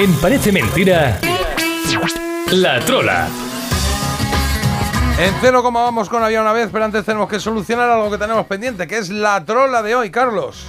En 0.00 0.14
Parece 0.14 0.50
Mentira, 0.50 1.20
La 2.52 2.80
Trola. 2.80 3.28
En 5.18 5.34
cero 5.42 5.62
como 5.62 5.82
vamos 5.82 6.08
con 6.08 6.24
Había 6.24 6.40
una 6.40 6.54
vez, 6.54 6.70
pero 6.72 6.86
antes 6.86 7.04
tenemos 7.04 7.28
que 7.28 7.38
solucionar 7.38 7.90
algo 7.90 8.10
que 8.10 8.16
tenemos 8.16 8.46
pendiente, 8.46 8.86
que 8.86 8.96
es 8.96 9.10
la 9.10 9.44
trola 9.44 9.82
de 9.82 9.94
hoy, 9.94 10.10
Carlos. 10.10 10.64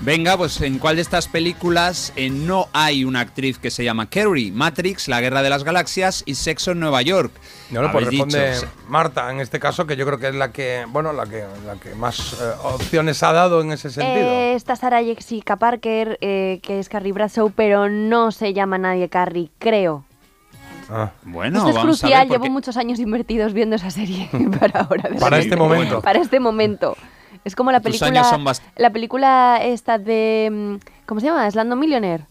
Venga, 0.00 0.36
pues 0.36 0.60
en 0.60 0.78
cuál 0.78 0.94
de 0.94 1.02
estas 1.02 1.26
películas 1.26 2.12
eh, 2.14 2.30
no 2.30 2.68
hay 2.72 3.04
una 3.04 3.18
actriz 3.18 3.58
que 3.58 3.70
se 3.72 3.82
llama 3.82 4.08
Carrie? 4.08 4.52
Matrix, 4.52 5.08
La 5.08 5.20
Guerra 5.20 5.42
de 5.42 5.50
las 5.50 5.64
Galaxias 5.64 6.22
y 6.24 6.36
Sexo 6.36 6.70
en 6.70 6.78
Nueva 6.78 7.02
York. 7.02 7.32
No, 7.70 7.82
no, 7.82 7.90
pues 7.90 8.06
responde 8.06 8.54
dicho, 8.54 8.68
Marta, 8.88 9.28
en 9.32 9.40
este 9.40 9.58
caso, 9.58 9.88
que 9.88 9.96
yo 9.96 10.06
creo 10.06 10.18
que 10.20 10.28
es 10.28 10.36
la 10.36 10.52
que, 10.52 10.84
bueno, 10.88 11.12
la 11.12 11.26
que, 11.26 11.44
la 11.66 11.74
que 11.82 11.96
más 11.96 12.34
eh, 12.40 12.44
opciones 12.62 13.20
ha 13.24 13.32
dado 13.32 13.60
en 13.60 13.72
ese 13.72 13.90
sentido. 13.90 14.24
Eh, 14.24 14.54
está 14.54 14.76
Sarah 14.76 15.02
Jessica 15.02 15.56
Parker, 15.56 16.16
eh, 16.20 16.60
que 16.62 16.78
es 16.78 16.88
Carrie 16.88 17.12
Bradshaw, 17.12 17.50
pero 17.50 17.88
no 17.88 18.30
se 18.30 18.54
llama 18.54 18.78
nadie 18.78 19.08
Carrie, 19.08 19.50
creo. 19.58 20.04
Ah. 20.88 21.10
Bueno, 21.24 21.58
Esto 21.58 21.70
es 21.70 21.74
vamos 21.74 21.98
a 21.98 22.06
crucial, 22.06 22.20
ver, 22.20 22.28
porque- 22.28 22.42
llevo 22.44 22.52
muchos 22.54 22.76
años 22.76 22.98
invertidos 23.00 23.52
viendo 23.52 23.74
esa 23.74 23.90
serie 23.90 24.30
para 24.60 24.80
ahora. 24.82 25.08
de 25.10 25.18
Para 25.18 25.38
este 25.40 25.56
momento. 25.56 26.00
Para 26.02 26.20
este 26.20 26.38
momento. 26.38 26.96
Es 27.48 27.56
como 27.56 27.72
la 27.72 27.80
Tus 27.80 27.98
película, 27.98 28.08
años 28.20 28.28
son 28.28 28.44
bast- 28.44 28.62
la 28.76 28.90
película 28.90 29.58
esta 29.62 29.98
de, 29.98 30.48
mm, 30.52 31.04
¿cómo 31.06 31.20
se 31.20 31.26
llama? 31.26 31.50
Slando 31.50 31.74
Millionaire. 31.76 32.26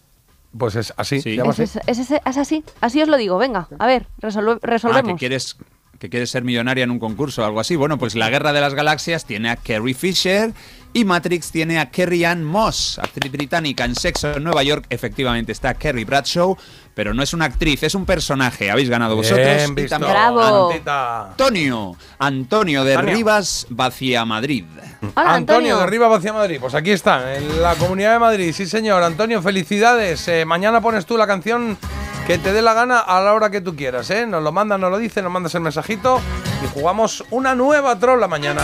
Pues 0.58 0.76
es 0.76 0.94
así, 0.96 1.22
Sí. 1.22 1.38
Es, 1.38 1.48
así. 1.48 1.64
es- 1.64 1.76
es- 1.88 2.00
es- 2.00 2.22
es 2.26 2.38
así, 2.38 2.64
así 2.82 3.02
os 3.02 3.10
lo 3.10 3.18
digo, 3.18 3.38
venga, 3.38 3.68
a 3.78 3.86
ver, 3.86 4.08
resolve- 4.20 4.54
Ah, 4.54 4.60
que 4.62 4.68
resolvemos. 4.68 5.20
quieres, 5.20 5.58
que 6.00 6.10
quieres 6.10 6.30
ser 6.30 6.44
millonaria 6.44 6.84
en 6.84 6.92
un 6.92 7.00
concurso 7.00 7.42
o 7.42 7.46
algo 7.46 7.60
así. 7.60 7.76
Bueno, 7.76 7.98
pues 7.98 8.16
La 8.16 8.30
Guerra 8.30 8.54
de 8.54 8.62
las 8.62 8.74
Galaxias 8.76 9.26
tiene 9.26 9.50
a 9.50 9.56
Carrie 9.56 9.94
Fisher 9.96 10.54
y 10.98 11.06
Matrix 11.06 11.52
tiene 11.52 11.80
a 11.80 11.92
Carrie 11.92 12.26
Ann 12.26 12.44
Moss, 12.44 12.98
actriz 12.98 13.32
británica 13.32 13.86
en 13.86 13.94
Sexo 13.94 14.32
en 14.32 14.44
Nueva 14.44 14.64
York. 14.64 14.88
Efectivamente 14.90 15.52
está 15.52 15.76
Carrie 15.76 16.06
Bradshaw, 16.06 16.58
pero 16.96 17.14
no 17.14 17.22
es 17.22 17.36
una 17.36 17.46
actriz, 17.46 17.84
es 17.84 17.94
un 17.94 18.04
personaje. 18.04 18.72
Habéis 18.72 18.90
ganado 18.90 19.16
vosotros. 19.16 19.46
Bien 19.46 19.70
Y 19.70 19.74
visto, 19.76 19.90
también 19.90 20.12
Bravo. 20.12 20.70
Antita. 20.72 21.28
Antonio, 21.28 21.96
Antonio 22.18 22.84
de 22.84 22.96
Antonio. 22.96 23.16
Rivas, 23.16 23.68
Vacía 23.70 24.26
Madrid. 24.26 24.66
Hola, 25.14 25.36
Antonio, 25.36 25.78
de 25.78 25.84
Arriba 25.84 26.16
hacia 26.16 26.34
Madrid. 26.34 26.58
Pues 26.60 26.74
aquí 26.74 26.90
está, 26.90 27.36
en 27.36 27.62
la 27.62 27.76
Comunidad 27.76 28.14
de 28.14 28.20
Madrid. 28.20 28.52
Sí, 28.52 28.66
señor. 28.66 29.04
Antonio, 29.04 29.44
felicidades. 29.44 30.28
Eh, 30.28 30.46
mañana 30.46 30.82
pones 30.82 31.06
tú 31.06 31.16
la 31.16 31.28
canción 31.28 31.78
que 32.26 32.40
te 32.40 32.54
dé 32.54 32.64
la 32.64 32.74
gana 32.74 33.02
a 33.02 33.22
la 33.22 33.36
hora 33.36 33.52
que 33.52 33.62
tú 33.62 33.76
quieras. 33.76 34.10
¿eh? 34.10 34.26
Nos 34.26 34.42
lo 34.42 34.52
mandas, 34.52 34.80
nos 34.80 34.90
lo 34.90 34.98
dices, 34.98 35.22
nos 35.22 35.32
mandas 35.32 35.54
el 35.54 35.62
mensajito 35.62 36.20
y 36.64 36.68
jugamos 36.74 37.24
una 37.30 37.54
nueva 37.54 38.00
trola 38.00 38.28
mañana. 38.28 38.64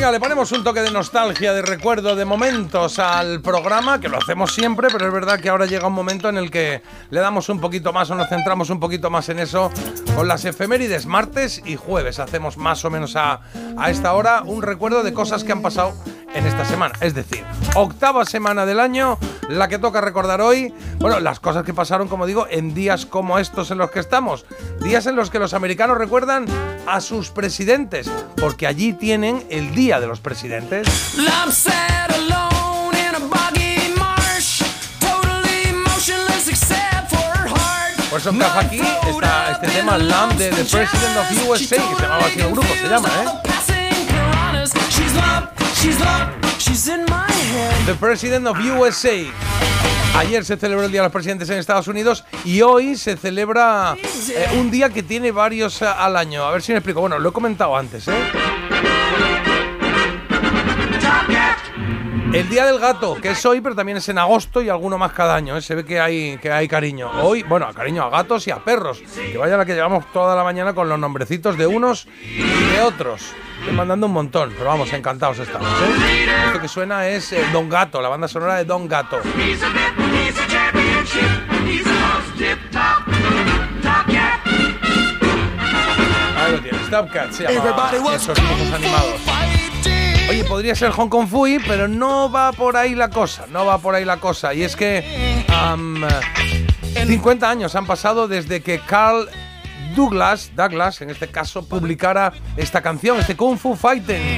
Venga, 0.00 0.12
le 0.12 0.18
ponemos 0.18 0.50
un 0.52 0.64
toque 0.64 0.80
de 0.80 0.90
nostalgia, 0.90 1.52
de 1.52 1.60
recuerdo, 1.60 2.16
de 2.16 2.24
momentos 2.24 2.98
al 2.98 3.42
programa, 3.42 4.00
que 4.00 4.08
lo 4.08 4.16
hacemos 4.16 4.54
siempre, 4.54 4.88
pero 4.90 5.06
es 5.06 5.12
verdad 5.12 5.38
que 5.38 5.50
ahora 5.50 5.66
llega 5.66 5.88
un 5.88 5.92
momento 5.92 6.30
en 6.30 6.38
el 6.38 6.50
que 6.50 6.80
le 7.10 7.20
damos 7.20 7.50
un 7.50 7.60
poquito 7.60 7.92
más 7.92 8.10
o 8.10 8.14
nos 8.14 8.30
centramos 8.30 8.70
un 8.70 8.80
poquito 8.80 9.10
más 9.10 9.28
en 9.28 9.38
eso 9.38 9.70
con 10.16 10.26
las 10.26 10.46
efemérides 10.46 11.04
martes 11.04 11.60
y 11.66 11.76
jueves. 11.76 12.18
Hacemos 12.18 12.56
más 12.56 12.82
o 12.86 12.90
menos 12.90 13.14
a, 13.14 13.42
a 13.76 13.90
esta 13.90 14.14
hora 14.14 14.42
un 14.42 14.62
recuerdo 14.62 15.02
de 15.02 15.12
cosas 15.12 15.44
que 15.44 15.52
han 15.52 15.60
pasado 15.60 15.92
en 16.34 16.46
esta 16.46 16.64
semana. 16.64 16.94
Es 17.02 17.14
decir, 17.14 17.44
octava 17.74 18.24
semana 18.24 18.64
del 18.64 18.80
año, 18.80 19.18
la 19.48 19.68
que 19.68 19.78
toca 19.78 20.00
recordar 20.00 20.40
hoy, 20.40 20.72
bueno, 20.98 21.20
las 21.20 21.40
cosas 21.40 21.64
que 21.64 21.74
pasaron, 21.74 22.08
como 22.08 22.26
digo, 22.26 22.46
en 22.48 22.72
días 22.72 23.04
como 23.04 23.38
estos 23.38 23.70
en 23.70 23.78
los 23.78 23.90
que 23.90 24.00
estamos. 24.00 24.46
Días 24.80 25.06
en 25.06 25.16
los 25.16 25.28
que 25.28 25.38
los 25.38 25.54
americanos 25.54 25.98
recuerdan 25.98 26.46
a 26.86 27.00
sus 27.00 27.30
presidentes, 27.30 28.10
porque 28.36 28.66
allí 28.66 28.92
tienen 28.92 29.44
el 29.50 29.74
Día 29.74 29.89
de 29.98 30.06
los 30.06 30.20
Presidentes. 30.20 30.86
Por 38.10 38.20
eso 38.20 38.30
encaja 38.30 38.60
aquí 38.60 38.80
esta- 39.08 39.52
este 39.52 39.66
tema 39.68 39.96
Lamb 39.98 40.34
de 40.34 40.50
The 40.50 40.64
President 40.64 41.16
of 41.16 41.48
USA, 41.48 41.76
que 41.76 41.94
se 41.96 42.02
llamaba 42.02 42.26
así 42.26 42.40
el 42.40 42.50
grupo, 42.50 42.68
se 42.68 42.88
llama, 42.88 43.08
¿eh? 43.08 43.28
The 47.86 47.94
President 47.94 48.46
of 48.46 48.58
USA. 48.58 49.32
Ayer 50.16 50.44
se 50.44 50.56
celebró 50.56 50.84
el 50.84 50.90
Día 50.92 51.00
de 51.02 51.06
los 51.06 51.12
Presidentes 51.12 51.48
en 51.50 51.58
Estados 51.58 51.86
Unidos 51.88 52.24
y 52.44 52.60
hoy 52.62 52.96
se 52.96 53.16
celebra 53.16 53.94
eh, 54.28 54.48
un 54.58 54.70
día 54.70 54.90
que 54.90 55.02
tiene 55.04 55.30
varios 55.30 55.80
eh, 55.82 55.86
al 55.86 56.16
año. 56.16 56.44
A 56.44 56.50
ver 56.50 56.62
si 56.62 56.72
me 56.72 56.78
explico. 56.78 57.00
Bueno, 57.00 57.18
lo 57.18 57.28
he 57.28 57.32
comentado 57.32 57.76
antes, 57.76 58.08
¿eh? 58.08 58.12
El 62.32 62.48
Día 62.48 62.64
del 62.64 62.78
Gato, 62.78 63.16
que 63.16 63.30
es 63.30 63.44
hoy, 63.44 63.60
pero 63.60 63.74
también 63.74 63.98
es 63.98 64.08
en 64.08 64.16
agosto 64.16 64.62
y 64.62 64.68
alguno 64.68 64.96
más 64.98 65.12
cada 65.12 65.34
año. 65.34 65.56
¿eh? 65.56 65.62
Se 65.62 65.74
ve 65.74 65.84
que 65.84 65.98
hay, 65.98 66.38
que 66.38 66.52
hay 66.52 66.68
cariño. 66.68 67.10
Hoy, 67.22 67.42
bueno, 67.42 67.66
cariño 67.74 68.04
a 68.04 68.10
gatos 68.10 68.46
y 68.46 68.52
a 68.52 68.58
perros. 68.58 69.02
Que 69.16 69.36
vaya 69.36 69.56
la 69.56 69.66
que 69.66 69.74
llevamos 69.74 70.04
toda 70.12 70.36
la 70.36 70.44
mañana 70.44 70.72
con 70.72 70.88
los 70.88 70.96
nombrecitos 70.96 71.58
de 71.58 71.66
unos 71.66 72.06
y 72.22 72.42
de 72.42 72.80
otros. 72.82 73.32
Estoy 73.58 73.74
mandando 73.74 74.06
un 74.06 74.12
montón, 74.12 74.52
pero 74.56 74.66
vamos, 74.66 74.92
encantados 74.92 75.40
estamos. 75.40 75.68
¿eh? 75.68 76.26
Esto 76.46 76.60
que 76.60 76.68
suena 76.68 77.08
es 77.08 77.32
eh, 77.32 77.44
Don 77.52 77.68
Gato, 77.68 78.00
la 78.00 78.08
banda 78.08 78.28
sonora 78.28 78.54
de 78.54 78.64
Don 78.64 78.86
Gato. 78.86 79.20
Ahí 86.36 86.52
lo 86.52 86.60
tienes, 86.60 86.90
Top 86.90 87.10
Cat 87.12 87.32
se 87.32 87.42
llama 87.42 88.14
esos 88.14 88.36
dibujos 88.36 88.72
animados. 88.72 89.39
Oye, 90.30 90.44
podría 90.44 90.76
ser 90.76 90.92
Hong 90.92 91.08
Kong 91.08 91.26
Fui, 91.26 91.58
pero 91.66 91.88
no 91.88 92.30
va 92.30 92.52
por 92.52 92.76
ahí 92.76 92.94
la 92.94 93.10
cosa, 93.10 93.46
no 93.50 93.66
va 93.66 93.78
por 93.78 93.96
ahí 93.96 94.04
la 94.04 94.18
cosa. 94.18 94.54
Y 94.54 94.62
es 94.62 94.76
que 94.76 95.44
am, 95.48 96.06
50 96.94 97.50
años 97.50 97.74
han 97.74 97.84
pasado 97.84 98.28
desde 98.28 98.62
que 98.62 98.78
Carl 98.78 99.28
Douglas, 99.96 100.52
Douglas 100.54 101.00
en 101.00 101.10
este 101.10 101.26
caso, 101.26 101.66
publicara 101.66 102.32
esta 102.56 102.80
canción, 102.80 103.18
este 103.18 103.34
Kung 103.34 103.58
Fu 103.58 103.74
Fighting. 103.74 104.36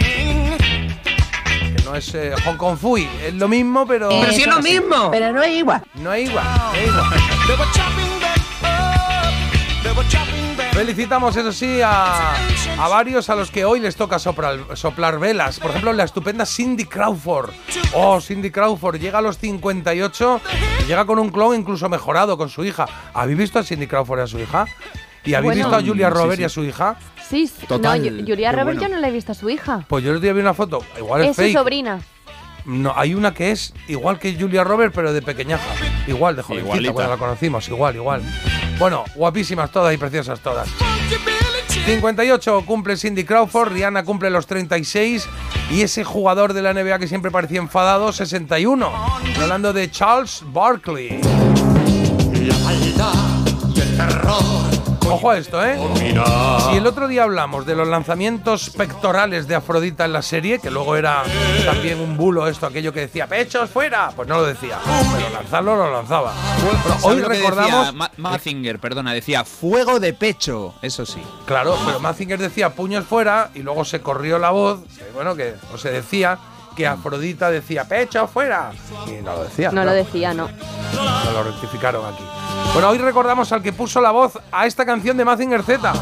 Que 1.77 1.82
no 1.85 1.94
es 1.94 2.14
eh, 2.14 2.32
Hong 2.43 2.56
Kong 2.56 2.78
Fui, 2.78 3.06
es 3.23 3.35
lo 3.35 3.47
mismo, 3.47 3.86
pero... 3.86 4.09
Pero 4.09 4.32
si 4.32 4.40
es 4.40 4.47
lo 4.47 4.62
mismo. 4.62 5.10
Pero 5.10 5.31
no 5.31 5.43
es 5.43 5.52
igual. 5.52 5.82
No 5.97 6.14
es 6.14 6.31
igual, 6.31 6.47
es 6.74 6.89
igual. 6.89 7.10
Felicitamos, 10.73 11.36
eso 11.36 11.53
sí, 11.53 11.81
a, 11.82 12.32
a 12.78 12.89
varios 12.89 13.28
a 13.28 13.35
los 13.36 13.51
que 13.51 13.65
hoy 13.65 13.78
les 13.78 13.94
toca 13.94 14.19
soplar, 14.19 14.59
soplar 14.74 15.19
velas. 15.20 15.61
Por 15.61 15.70
ejemplo, 15.70 15.93
la 15.93 16.05
estupenda 16.05 16.47
Cindy 16.47 16.86
Crawford. 16.86 17.51
Oh, 17.93 18.20
Cindy 18.20 18.51
Crawford 18.51 18.97
llega 18.99 19.19
a 19.19 19.23
los 19.23 19.36
58 19.39 20.40
y 20.81 20.85
llega 20.89 21.05
con 21.05 21.19
un 21.19 21.28
clon 21.31 21.55
incluso 21.57 21.89
mejorado 21.90 22.39
con 22.39 22.49
su 22.49 22.65
hija. 22.65 22.86
¿Habéis 23.12 23.39
visto 23.39 23.59
a 23.59 23.62
Cindy 23.65 23.86
Crawford 23.86 24.20
y 24.20 24.23
a 24.23 24.27
su 24.27 24.39
hija? 24.39 24.66
¿Y 25.24 25.35
habéis 25.35 25.53
Bueno. 25.55 25.69
visto 25.69 25.77
a 25.77 25.86
Julia 25.89 26.09
Mm, 26.09 26.12
sí, 26.12 26.19
Roberts 26.19 26.39
y 26.39 26.43
sí. 26.43 26.44
a 26.44 26.49
su 26.49 26.65
hija? 26.65 26.97
Sí, 27.28 27.47
sí. 27.47 27.66
Total, 27.66 28.03
no, 28.16 28.23
Julia 28.27 28.51
qué 28.51 28.57
Roberts 28.57 28.78
bueno. 28.81 28.82
yo 28.82 28.89
no 28.89 29.01
la 29.01 29.09
he 29.09 29.12
visto 29.12 29.32
a 29.32 29.35
su 29.35 29.51
hija. 29.51 29.85
Pues 29.86 30.03
yo 30.03 30.11
el 30.11 30.16
otro 30.16 30.24
día 30.24 30.32
vi 30.32 30.40
una 30.40 30.55
foto, 30.55 30.82
igual 30.99 31.20
es, 31.23 31.31
Es 31.31 31.36
su 31.36 31.43
fake. 31.43 31.57
sobrina. 31.59 32.01
No, 32.64 32.93
hay 32.97 33.14
una 33.14 33.34
que 33.34 33.51
es 33.51 33.74
igual 33.89 34.18
que 34.18 34.36
Julia 34.39 34.64
Roberts, 34.64 34.94
pero 34.94 35.12
de 35.12 35.22
pequeñaja. 35.22 35.64
Igual, 36.06 36.36
de 36.36 36.43
jovencita, 36.43 36.76
Igualita. 36.76 36.93
cuando 36.93 37.12
la 37.12 37.18
conocimos. 37.18 37.68
Igual, 37.68 37.97
igual. 37.97 38.22
Bueno, 38.78 39.05
guapísimas 39.14 39.70
todas 39.70 39.94
y 39.94 39.98
preciosas 39.98 40.40
todas. 40.40 40.68
58 41.84 42.62
cumple 42.64 42.97
Cindy 42.97 43.24
Crawford, 43.24 43.72
Rihanna 43.72 44.05
cumple 44.05 44.30
los 44.30 44.47
36 44.47 45.28
y 45.70 45.82
ese 45.82 46.05
jugador 46.05 46.52
de 46.52 46.62
la 46.62 46.72
NBA 46.72 46.98
que 46.98 47.09
siempre 47.09 47.30
parecía 47.30 47.59
enfadado, 47.59 48.12
61. 48.12 48.93
Estoy 49.26 49.43
Hablando 49.43 49.72
de 49.72 49.90
Charles 49.90 50.43
Barkley. 50.47 51.20
Ojo 55.12 55.30
a 55.30 55.39
esto, 55.39 55.64
¿eh? 55.64 55.78
Si 56.70 56.76
el 56.76 56.86
otro 56.86 57.06
día 57.06 57.24
hablamos 57.24 57.66
de 57.66 57.74
los 57.76 57.86
lanzamientos 57.86 58.70
pectorales 58.70 59.47
de 59.47 59.55
Afrodita 59.55 60.05
en 60.06 60.12
la 60.12 60.22
serie, 60.22 60.59
que 60.59 60.70
luego 60.70 60.97
era 60.97 61.22
también 61.64 62.01
un 62.01 62.16
bulo 62.16 62.47
esto, 62.48 62.66
aquello 62.66 62.93
que 62.93 63.01
decía 63.01 63.26
pechos 63.26 63.68
fuera, 63.70 64.10
pues 64.16 64.26
no 64.28 64.36
lo 64.36 64.47
decía, 64.47 64.78
pero 65.14 65.28
lanzarlo 65.30 65.76
lo 65.76 65.93
lanzaba. 65.93 66.32
Bueno, 66.64 66.78
¿Sabes 66.82 67.05
hoy 67.05 67.16
lo 67.20 67.28
recordamos 67.28 67.94
Ma- 67.94 68.10
Mazinger, 68.16 68.78
perdona, 68.78 69.12
decía 69.12 69.44
fuego 69.44 70.01
de 70.01 70.12
pecho, 70.14 70.74
eso 70.82 71.05
sí. 71.05 71.22
Claro, 71.47 71.76
pero 71.84 72.01
Mazinger 72.01 72.39
decía 72.39 72.70
puños 72.70 73.05
fuera 73.05 73.51
y 73.55 73.60
luego 73.60 73.84
se 73.84 74.01
corrió 74.01 74.39
la 74.39 74.51
voz, 74.51 74.80
que, 74.97 75.05
bueno, 75.14 75.34
que 75.36 75.55
o 75.74 75.78
se 75.78 75.90
decía 75.90 76.39
que 76.74 76.86
Afrodita 76.86 77.51
decía 77.51 77.84
pecho 77.84 78.26
fuera 78.26 78.70
y 79.06 79.22
no 79.22 79.34
lo 79.36 79.44
decía. 79.44 79.70
No 79.72 79.84
lo 79.84 79.93
decía, 79.93 80.32
no. 80.32 80.48
No 80.48 81.30
lo 81.32 81.43
rectificaron 81.44 82.06
aquí. 82.06 82.24
Bueno, 82.73 82.89
hoy 82.89 82.99
recordamos 82.99 83.53
al 83.53 83.62
que 83.62 83.73
puso 83.73 84.01
la 84.01 84.11
voz 84.11 84.39
a 84.51 84.66
esta 84.66 84.86
canción 84.86 85.16
de 85.16 85.24
Mazinger 85.24 85.62
Z. 85.62 85.93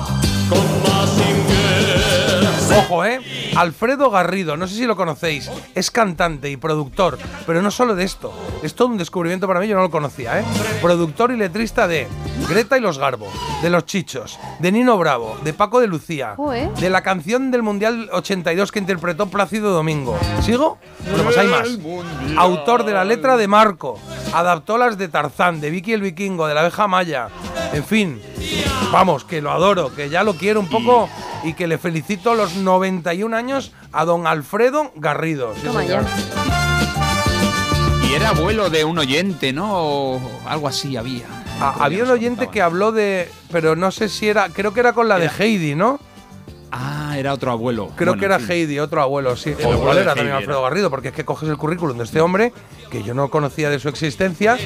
Ojo, 2.78 3.04
¿eh? 3.04 3.20
Alfredo 3.56 4.10
Garrido, 4.10 4.56
no 4.56 4.68
sé 4.68 4.76
si 4.76 4.86
lo 4.86 4.94
conocéis, 4.94 5.50
es 5.74 5.90
cantante 5.90 6.48
y 6.48 6.56
productor, 6.56 7.18
pero 7.44 7.60
no 7.62 7.72
solo 7.72 7.96
de 7.96 8.04
esto, 8.04 8.32
es 8.62 8.76
todo 8.76 8.88
un 8.88 8.96
descubrimiento 8.98 9.48
para 9.48 9.58
mí, 9.58 9.66
yo 9.66 9.74
no 9.74 9.82
lo 9.82 9.90
conocía, 9.90 10.38
¿eh? 10.38 10.44
Productor 10.80 11.32
y 11.32 11.36
letrista 11.36 11.88
de 11.88 12.06
Greta 12.48 12.78
y 12.78 12.80
los 12.80 12.98
Garbo, 12.98 13.26
de 13.62 13.70
Los 13.70 13.86
Chichos, 13.86 14.38
de 14.60 14.70
Nino 14.70 14.96
Bravo, 14.98 15.36
de 15.42 15.52
Paco 15.52 15.80
de 15.80 15.88
Lucía, 15.88 16.34
Joder. 16.36 16.70
de 16.74 16.90
la 16.90 17.02
canción 17.02 17.50
del 17.50 17.62
Mundial 17.64 18.08
82 18.12 18.70
que 18.70 18.78
interpretó 18.78 19.26
Plácido 19.26 19.72
Domingo. 19.72 20.16
¿Sigo? 20.40 20.78
Bueno, 21.08 21.24
pues 21.24 21.38
hay 21.38 21.48
más. 21.48 21.68
Autor 22.38 22.84
de 22.84 22.92
la 22.92 23.04
letra 23.04 23.36
de 23.36 23.48
Marco, 23.48 23.98
adaptó 24.32 24.78
las 24.78 24.98
de 24.98 25.08
Tarzán, 25.08 25.60
de 25.60 25.70
Vicky 25.70 25.92
el 25.92 26.02
Vikingo, 26.02 26.46
de 26.46 26.54
la 26.54 26.60
abeja 26.60 26.86
maya, 26.88 27.28
en 27.72 27.84
fin. 27.84 28.22
Vamos, 28.92 29.24
que 29.24 29.40
lo 29.40 29.50
adoro, 29.52 29.94
que 29.94 30.08
ya 30.08 30.22
lo 30.24 30.34
quiero 30.34 30.60
un 30.60 30.68
poco 30.68 31.08
y 31.44 31.54
que 31.54 31.66
le 31.66 31.78
felicito 31.78 32.34
los 32.34 32.56
91 32.56 33.36
años 33.36 33.72
a 33.92 34.04
don 34.04 34.26
Alfredo 34.26 34.92
Garrido. 34.96 35.54
Sí, 35.54 35.62
Toma 35.66 35.82
señor. 35.82 36.04
Y 38.08 38.14
era 38.14 38.30
abuelo 38.30 38.70
de 38.70 38.84
un 38.84 38.98
oyente, 38.98 39.52
¿no? 39.52 39.68
O 39.72 40.20
algo 40.46 40.66
así 40.66 40.96
había. 40.96 41.26
Ah, 41.60 41.76
había 41.80 42.04
un 42.04 42.10
oyente 42.10 42.48
que 42.48 42.62
habló 42.62 42.90
de. 42.90 43.30
Pero 43.52 43.76
no 43.76 43.90
sé 43.90 44.08
si 44.08 44.28
era. 44.28 44.48
Creo 44.48 44.74
que 44.74 44.80
era 44.80 44.92
con 44.92 45.08
la 45.08 45.18
de 45.18 45.28
Heidi, 45.28 45.74
¿no? 45.74 46.00
Ah, 46.72 47.14
era 47.18 47.32
otro 47.32 47.50
abuelo. 47.50 47.90
Creo 47.96 48.12
Bueno, 48.12 48.20
que 48.20 48.26
era. 48.26 48.36
Heidi, 48.36 48.78
otro 48.78 49.02
abuelo, 49.02 49.36
sí. 49.36 49.50
abuelo 49.52 49.78
Igual 49.78 49.96
de 49.96 50.02
era 50.02 50.12
Heidi 50.12 50.18
también. 50.20 50.36
Alfredo 50.36 50.62
Garrido, 50.62 50.90
porque 50.90 51.08
es 51.08 51.14
que 51.14 51.24
coges 51.24 51.48
el 51.48 51.56
currículum 51.56 51.98
de 51.98 52.04
este 52.04 52.20
hombre 52.20 52.52
que 52.90 53.02
yo 53.02 53.14
no 53.14 53.28
conocía 53.28 53.70
de 53.70 53.78
su 53.78 53.88
existencia 53.88 54.56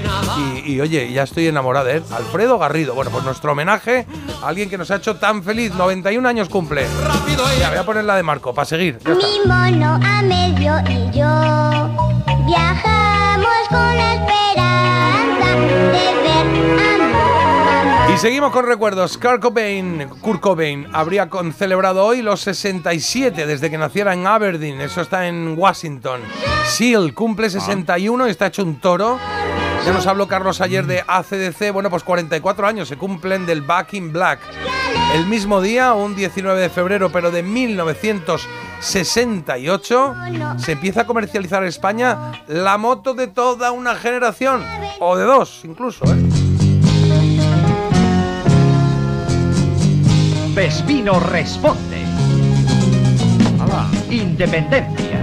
y, 0.65 0.73
y, 0.73 0.81
oye, 0.81 1.13
ya 1.13 1.23
estoy 1.25 1.47
enamorada 1.47 1.85
de 1.87 1.97
él. 1.99 2.05
Alfredo 2.11 2.59
Garrido. 2.59 2.95
Bueno, 2.95 3.11
pues 3.11 3.25
nuestro 3.25 3.53
homenaje 3.53 4.07
a 4.43 4.49
alguien 4.49 4.69
que 4.71 4.79
nos 4.79 4.91
ha 4.91 4.97
hecho 4.97 5.17
tan 5.17 5.43
feliz. 5.43 5.75
91 5.75 6.29
años 6.29 6.49
cumple. 6.49 6.87
Ya, 7.61 7.71
voy 7.71 7.79
a 7.79 7.85
poner 7.85 8.05
la 8.05 8.17
de 8.17 8.23
Marco 8.23 8.55
para 8.55 8.65
seguir. 8.67 8.99
Mi 9.07 9.49
mono 9.49 9.99
a 10.03 10.23
medio 10.23 10.75
y 10.89 11.11
yo 11.17 12.05
viajamos 12.47 13.69
con 13.69 13.97
la 13.97 14.15
esperanza 14.15 15.55
de 15.93 16.14
Y 18.13 18.17
seguimos 18.19 18.53
con 18.53 18.67
recuerdos. 18.67 19.17
Kurt 19.19 19.41
Cobain, 19.41 20.09
Kurt 20.21 20.41
Cobain 20.41 20.87
habría 20.93 21.29
con- 21.31 21.53
celebrado 21.53 22.05
hoy 22.05 22.23
los 22.23 22.41
67 22.43 23.45
desde 23.47 23.71
que 23.71 23.79
naciera 23.79 24.13
en 24.13 24.25
Aberdeen. 24.27 24.81
Eso 24.81 25.01
está 25.01 25.27
en 25.27 25.55
Washington. 25.59 26.21
Seal 26.67 27.13
cumple 27.15 27.51
61 27.51 28.27
y 28.29 28.31
está 28.31 28.47
hecho 28.47 28.63
un 28.63 28.77
toro. 28.77 29.19
Ya 29.85 29.93
nos 29.93 30.07
habló 30.07 30.29
Carlos 30.29 30.61
ayer 30.61 30.87
de 30.87 31.03
ACDC. 31.07 31.73
Bueno, 31.73 31.91
pues 31.91 32.05
44 32.05 32.67
años 32.67 32.89
se 32.89 32.97
cumplen 32.97 33.47
del 33.47 33.63
Back 33.63 33.95
in 33.95 34.13
Black. 34.13 34.39
El 35.15 35.27
mismo 35.27 35.61
día, 35.61 35.93
un 35.95 36.15
19 36.15 36.61
de 36.61 36.71
febrero, 36.71 37.11
pero 37.11 37.31
de 37.33 37.43
1968, 37.43 40.15
se 40.59 40.73
empieza 40.73 41.01
a 41.03 41.07
comercializar 41.07 41.63
en 41.63 41.69
España 41.69 42.33
la 42.47 42.79
moto 42.79 43.13
de 43.15 43.27
toda 43.27 43.73
una 43.73 43.95
generación. 43.97 44.63
O 45.01 45.17
de 45.17 45.25
dos, 45.25 45.63
incluso, 45.65 46.05
¿eh? 46.07 46.17
Vespino 50.55 51.19
responde. 51.19 52.05
Independencia. 54.09 55.21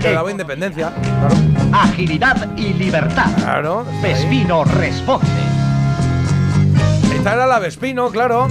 Te 0.00 0.12
daba 0.12 0.30
independencia. 0.30 0.92
Agilidad 1.72 2.54
y 2.54 2.74
libertad. 2.74 3.32
Claro. 3.36 3.86
Vespino 4.02 4.64
responde. 4.64 5.26
Esta 7.14 7.32
era 7.32 7.46
la 7.46 7.58
Vespino, 7.58 8.10
claro. 8.10 8.48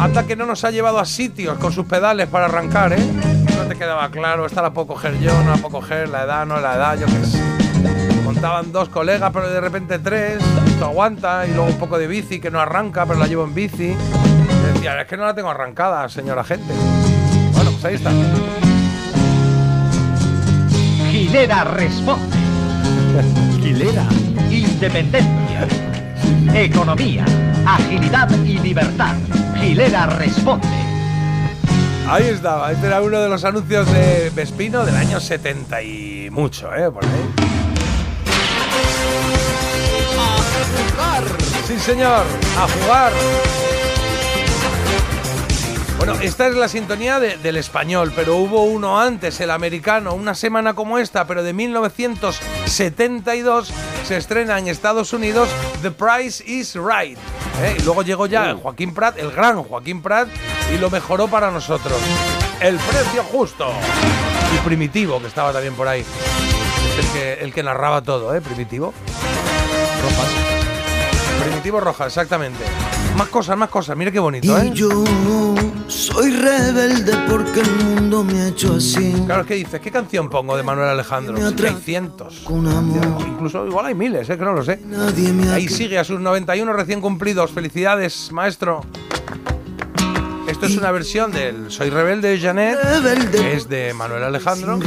Anda 0.00 0.26
que 0.26 0.34
no 0.34 0.44
nos 0.44 0.64
ha 0.64 0.72
llevado 0.72 0.98
a 0.98 1.04
sitios 1.04 1.56
con 1.58 1.72
sus 1.72 1.86
pedales 1.86 2.26
para 2.26 2.46
arrancar, 2.46 2.92
¿eh? 2.92 3.10
No 3.56 3.62
te 3.68 3.76
quedaba 3.76 4.10
claro, 4.10 4.44
esta 4.44 4.60
la 4.60 4.72
puedo 4.72 4.88
coger 4.88 5.20
yo, 5.20 5.32
no 5.44 5.52
la 5.52 5.56
puedo 5.56 5.78
coger, 5.78 6.08
la 6.08 6.24
edad, 6.24 6.46
no 6.46 6.60
la 6.60 6.74
edad, 6.74 6.98
yo 6.98 7.06
qué 7.06 7.24
sé. 7.24 7.40
Montaban 8.24 8.72
dos 8.72 8.88
colegas, 8.88 9.30
pero 9.32 9.48
de 9.48 9.60
repente 9.60 10.00
tres, 10.00 10.42
esto 10.66 10.84
aguanta, 10.84 11.46
y 11.46 11.50
luego 11.52 11.66
un 11.66 11.78
poco 11.78 11.96
de 11.96 12.08
bici 12.08 12.40
que 12.40 12.50
no 12.50 12.60
arranca, 12.60 13.06
pero 13.06 13.18
la 13.18 13.26
llevo 13.26 13.44
en 13.44 13.54
bici. 13.54 13.96
Y 14.78 14.80
decía, 14.80 15.00
es 15.00 15.08
que 15.08 15.16
no 15.16 15.26
la 15.26 15.34
tengo 15.34 15.50
arrancada, 15.50 16.08
señora 16.08 16.44
gente. 16.44 16.72
Bueno, 17.52 17.72
pues 17.72 17.84
ahí 17.84 17.94
está. 17.96 18.12
Gilera 21.10 21.64
responde. 21.64 22.36
Gilera. 23.60 24.06
Independencia. 24.48 25.66
Economía. 26.54 27.24
Agilidad 27.66 28.30
y 28.44 28.58
libertad. 28.58 29.16
Gilera 29.60 30.06
responde. 30.06 30.68
Ahí 32.08 32.24
estaba, 32.26 32.70
este 32.70 32.86
era 32.86 33.02
uno 33.02 33.20
de 33.20 33.28
los 33.28 33.44
anuncios 33.44 33.90
de 33.92 34.30
Vespino 34.34 34.84
del 34.86 34.94
año 34.94 35.20
70 35.20 35.82
y 35.82 36.30
mucho, 36.30 36.72
¿eh? 36.74 36.90
Por 36.90 37.04
ahí. 37.04 37.34
Sí, 41.66 41.78
señor, 41.78 42.24
a 42.56 42.68
jugar. 42.68 43.12
Bueno, 45.98 46.14
esta 46.20 46.46
es 46.46 46.54
la 46.54 46.68
sintonía 46.68 47.18
de- 47.18 47.36
del 47.38 47.56
español, 47.56 48.12
pero 48.14 48.36
hubo 48.36 48.62
uno 48.62 49.00
antes, 49.00 49.40
el 49.40 49.50
americano, 49.50 50.14
una 50.14 50.34
semana 50.36 50.74
como 50.74 50.96
esta, 50.98 51.26
pero 51.26 51.42
de 51.42 51.52
1972, 51.52 53.72
se 54.06 54.16
estrena 54.16 54.58
en 54.60 54.68
Estados 54.68 55.12
Unidos 55.12 55.48
The 55.82 55.90
Price 55.90 56.42
is 56.46 56.76
Right. 56.76 57.18
¿eh? 57.62 57.76
Y 57.78 57.82
luego 57.82 58.02
llegó 58.02 58.26
ya 58.26 58.54
Joaquín 58.54 58.94
Prat, 58.94 59.18
el 59.18 59.32
gran 59.32 59.60
Joaquín 59.64 60.00
Prat, 60.00 60.28
y 60.72 60.78
lo 60.78 60.88
mejoró 60.88 61.26
para 61.26 61.50
nosotros. 61.50 61.98
El 62.60 62.76
precio 62.76 63.24
justo. 63.24 63.72
Y 64.54 64.58
Primitivo, 64.64 65.20
que 65.20 65.26
estaba 65.26 65.52
también 65.52 65.74
por 65.74 65.88
ahí. 65.88 66.04
El 66.98 67.06
que, 67.12 67.32
el 67.44 67.52
que 67.52 67.62
narraba 67.64 68.02
todo, 68.02 68.34
¿eh? 68.36 68.40
Primitivo. 68.40 68.94
Rojas. 70.02 70.57
Primitivo 71.48 71.80
Rojas, 71.80 72.08
exactamente. 72.08 72.62
Más 73.16 73.28
cosas, 73.28 73.56
más 73.56 73.70
cosas. 73.70 73.96
Mira 73.96 74.10
qué 74.10 74.18
bonito, 74.18 74.58
¿eh? 74.58 74.66
Y 74.66 74.76
yo 74.76 74.90
soy 75.86 76.30
rebelde 76.30 77.16
porque 77.26 77.60
el 77.60 77.70
mundo 77.86 78.22
me 78.22 78.42
ha 78.42 78.48
hecho 78.48 78.74
así. 78.74 79.14
Claro, 79.24 79.46
¿qué 79.46 79.54
dices? 79.54 79.80
¿Qué 79.80 79.90
canción 79.90 80.28
pongo 80.28 80.58
de 80.58 80.62
Manuel 80.62 80.90
Alejandro? 80.90 81.38
Hay 81.38 81.74
cientos. 81.82 82.44
Incluso 83.26 83.66
igual 83.66 83.86
hay 83.86 83.94
miles, 83.94 84.28
¿eh? 84.28 84.36
que 84.36 84.44
no 84.44 84.52
lo 84.52 84.62
sé. 84.62 84.78
Ahí 85.50 85.68
sigue 85.68 85.98
a 85.98 86.04
sus 86.04 86.20
91 86.20 86.70
recién 86.74 87.00
cumplidos. 87.00 87.50
Felicidades, 87.50 88.30
maestro. 88.30 88.82
Esto 90.46 90.66
es 90.66 90.76
una 90.76 90.90
versión 90.90 91.32
del 91.32 91.70
Soy 91.70 91.88
Rebelde 91.88 92.28
de 92.28 92.40
Janet, 92.40 92.78
que 93.32 93.54
es 93.54 93.70
de 93.70 93.94
Manuel 93.94 94.22
Alejandro, 94.22 94.78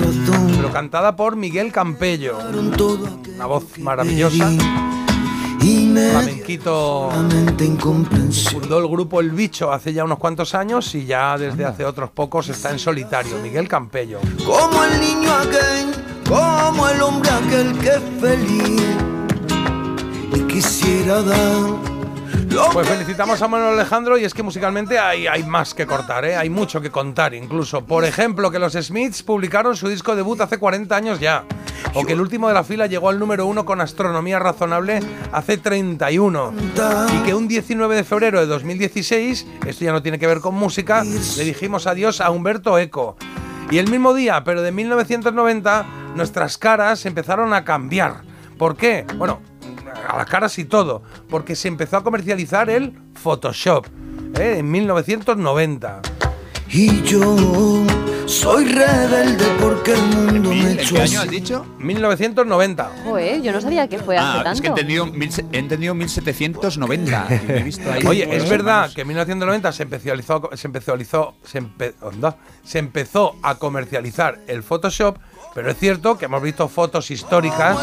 pero 0.56 0.72
cantada 0.72 1.16
por 1.16 1.36
Miguel 1.36 1.72
Campello. 1.72 2.38
Una 3.36 3.46
voz 3.48 3.80
maravillosa. 3.80 4.52
Flamenquito 5.94 7.10
fundó 8.52 8.80
el 8.80 8.88
grupo 8.88 9.20
El 9.20 9.32
Bicho 9.32 9.72
hace 9.72 9.94
ya 9.94 10.04
unos 10.04 10.18
cuantos 10.18 10.56
años 10.56 10.94
y 10.96 11.06
ya 11.06 11.38
desde 11.38 11.66
hace 11.66 11.86
otros 11.86 12.10
pocos 12.12 12.50
está 12.50 12.72
en 12.72 12.80
solitario. 12.80 13.38
Miguel 13.40 13.68
Campello. 13.68 14.20
Como 14.46 14.84
el 14.84 15.00
niño 15.00 15.34
aquel, 15.34 15.94
como 16.28 16.88
el 16.88 17.02
hombre 17.02 17.30
aquel 17.30 17.78
que 17.80 17.90
es 17.90 18.02
feliz. 18.20 18.82
Y 20.34 20.40
quisiera 20.48 21.22
dar 21.22 21.91
Pues 22.74 22.88
felicitamos 22.88 23.42
a 23.42 23.48
Manuel 23.48 23.76
Alejandro 23.76 24.18
y 24.18 24.26
es 24.26 24.34
que 24.34 24.44
musicalmente 24.44 25.00
hay, 25.00 25.26
hay 25.26 25.44
más 25.44 25.74
que 25.74 25.86
cortar, 25.86 26.26
¿eh? 26.26 26.36
hay 26.36 26.50
mucho 26.50 26.82
que 26.82 26.90
contar 26.90 27.34
incluso. 27.34 27.86
Por 27.86 28.04
ejemplo, 28.04 28.52
que 28.52 28.60
los 28.60 28.74
Smiths 28.74 29.24
publicaron 29.24 29.78
su 29.78 29.88
disco 29.88 30.18
debut 30.18 30.42
hace 30.42 30.58
40 30.58 30.94
años 30.94 31.20
ya. 31.22 31.46
O 31.94 32.04
que 32.04 32.12
el 32.12 32.20
último 32.20 32.50
de 32.50 32.54
la 32.54 32.66
fila 32.66 32.88
llegó 32.88 33.08
al 33.08 33.20
número 33.20 33.46
uno 33.46 33.64
con 33.64 33.80
Astronomía 33.80 34.38
Razonable 34.38 35.00
hace 35.32 35.58
31. 35.58 36.54
Y 37.16 37.24
que 37.24 37.34
un 37.34 37.48
19 37.48 37.96
de 37.96 38.04
febrero 38.04 38.42
de 38.42 38.48
2016, 38.48 39.48
esto 39.66 39.86
ya 39.86 39.94
no 39.94 40.02
tiene 40.02 40.20
que 40.20 40.28
ver 40.28 40.42
con 40.42 40.54
música, 40.56 41.04
le 41.04 41.44
dijimos 41.46 41.88
adiós 41.88 42.20
a 42.20 42.32
Humberto 42.32 42.78
Eco. 42.78 43.16
Y 43.70 43.78
el 43.78 43.90
mismo 43.90 44.14
día, 44.14 44.44
pero 44.44 44.62
de 44.62 44.74
1990, 44.74 45.86
nuestras 46.16 46.58
caras 46.58 47.06
empezaron 47.06 47.54
a 47.54 47.64
cambiar. 47.64 48.24
¿Por 48.58 48.76
qué? 48.76 49.06
Bueno, 49.18 49.40
a 50.08 50.18
las 50.18 50.26
caras 50.26 50.58
y 50.60 50.66
todo, 50.66 51.04
porque 51.30 51.56
se 51.56 51.68
empezó 51.68 51.98
a 51.98 52.04
comercializar 52.04 52.70
el 52.70 52.94
Photoshop 53.16 53.88
¿eh? 54.40 54.58
en 54.60 54.70
1990. 54.72 56.02
Y 56.74 57.02
yo 57.04 57.36
soy 58.28 58.64
rebelde 58.64 59.44
porque 59.62 59.94
el 59.94 60.02
mundo 60.04 60.52
me 60.52 60.72
¿En 60.72 60.80
hecho 60.80 60.96
qué 60.96 61.02
así. 61.02 61.16
año 61.16 61.22
has 61.24 61.30
dicho? 61.30 61.66
1990. 61.80 62.92
Joder, 63.04 63.42
yo 63.42 63.52
no 63.52 63.60
sabía 63.60 63.90
que 63.90 64.00
fue 64.00 64.18
hace 64.18 64.40
Ah, 64.40 64.44
tanto. 64.44 64.52
es 64.54 64.62
que 64.62 64.68
he 64.68 64.70
entendido, 64.70 65.06
mil 65.06 65.30
he 65.52 65.58
entendido 65.58 65.94
1790. 65.96 67.28
y 67.44 67.48
me 67.48 67.58
he 67.60 67.64
visto 67.64 67.92
ahí 67.92 68.04
Oye, 68.08 68.36
es 68.38 68.48
verdad 68.50 68.90
que 68.94 69.02
en 69.02 69.08
1990 69.08 69.72
se 69.74 69.84
empezó, 69.84 70.50
se 70.56 70.68
empezó, 70.68 71.34
se, 71.44 71.62
empe- 71.62 71.94
onda, 72.02 72.38
se 72.64 72.80
empezó 72.80 73.36
a 73.44 73.56
comercializar 73.56 74.40
el 74.48 74.64
Photoshop, 74.64 75.18
Pero 75.54 75.72
es 75.72 75.78
cierto 75.78 76.18
que 76.18 76.26
hemos 76.26 76.42
visto 76.42 76.68
fotos 76.68 77.12
históricas 77.12 77.78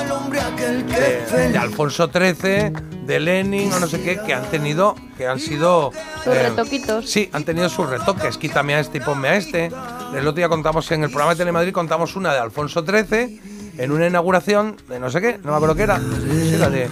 de, 0.57 1.49
de 1.51 1.59
Alfonso 1.59 2.11
XIII, 2.11 2.73
de 3.05 3.21
Lenin 3.21 3.73
o 3.73 3.81
no 3.81 3.87
sé 3.87 4.03
qué, 4.03 4.19
que 4.25 4.33
han 4.33 4.45
tenido, 4.45 4.95
que 5.17 5.27
han 5.27 5.39
sido... 5.39 5.93
Sus 6.25 6.35
eh, 6.35 6.49
retoquitos. 6.49 7.11
Sí, 7.11 7.29
han 7.33 7.45
tenido 7.45 7.69
sus 7.69 7.89
retoques. 7.89 8.39
Quítame 8.39 8.75
a 8.75 8.81
este 8.81 8.99
y 8.99 9.01
ponme 9.01 9.29
a 9.29 9.37
este. 9.37 9.67
El 10.15 10.21
otro 10.21 10.33
día 10.33 10.49
contamos 10.49 10.91
en 10.93 11.05
el 11.05 11.11
programa 11.11 11.33
de 11.33 11.39
Telemadrid, 11.39 11.73
contamos 11.73 12.17
una 12.17 12.33
de 12.33 12.39
Alfonso 12.39 12.85
XIII 12.87 13.41
en 13.77 13.93
una 13.93 14.07
inauguración 14.07 14.77
de 14.89 14.99
no 14.99 15.11
sé 15.11 15.21
qué, 15.21 15.39
no 15.45 15.51
me 15.51 15.57
acuerdo 15.57 15.75
qué 15.75 15.83
era. 15.83 15.99
Sí, 15.99 16.55
era 16.55 16.71
de 16.71 16.89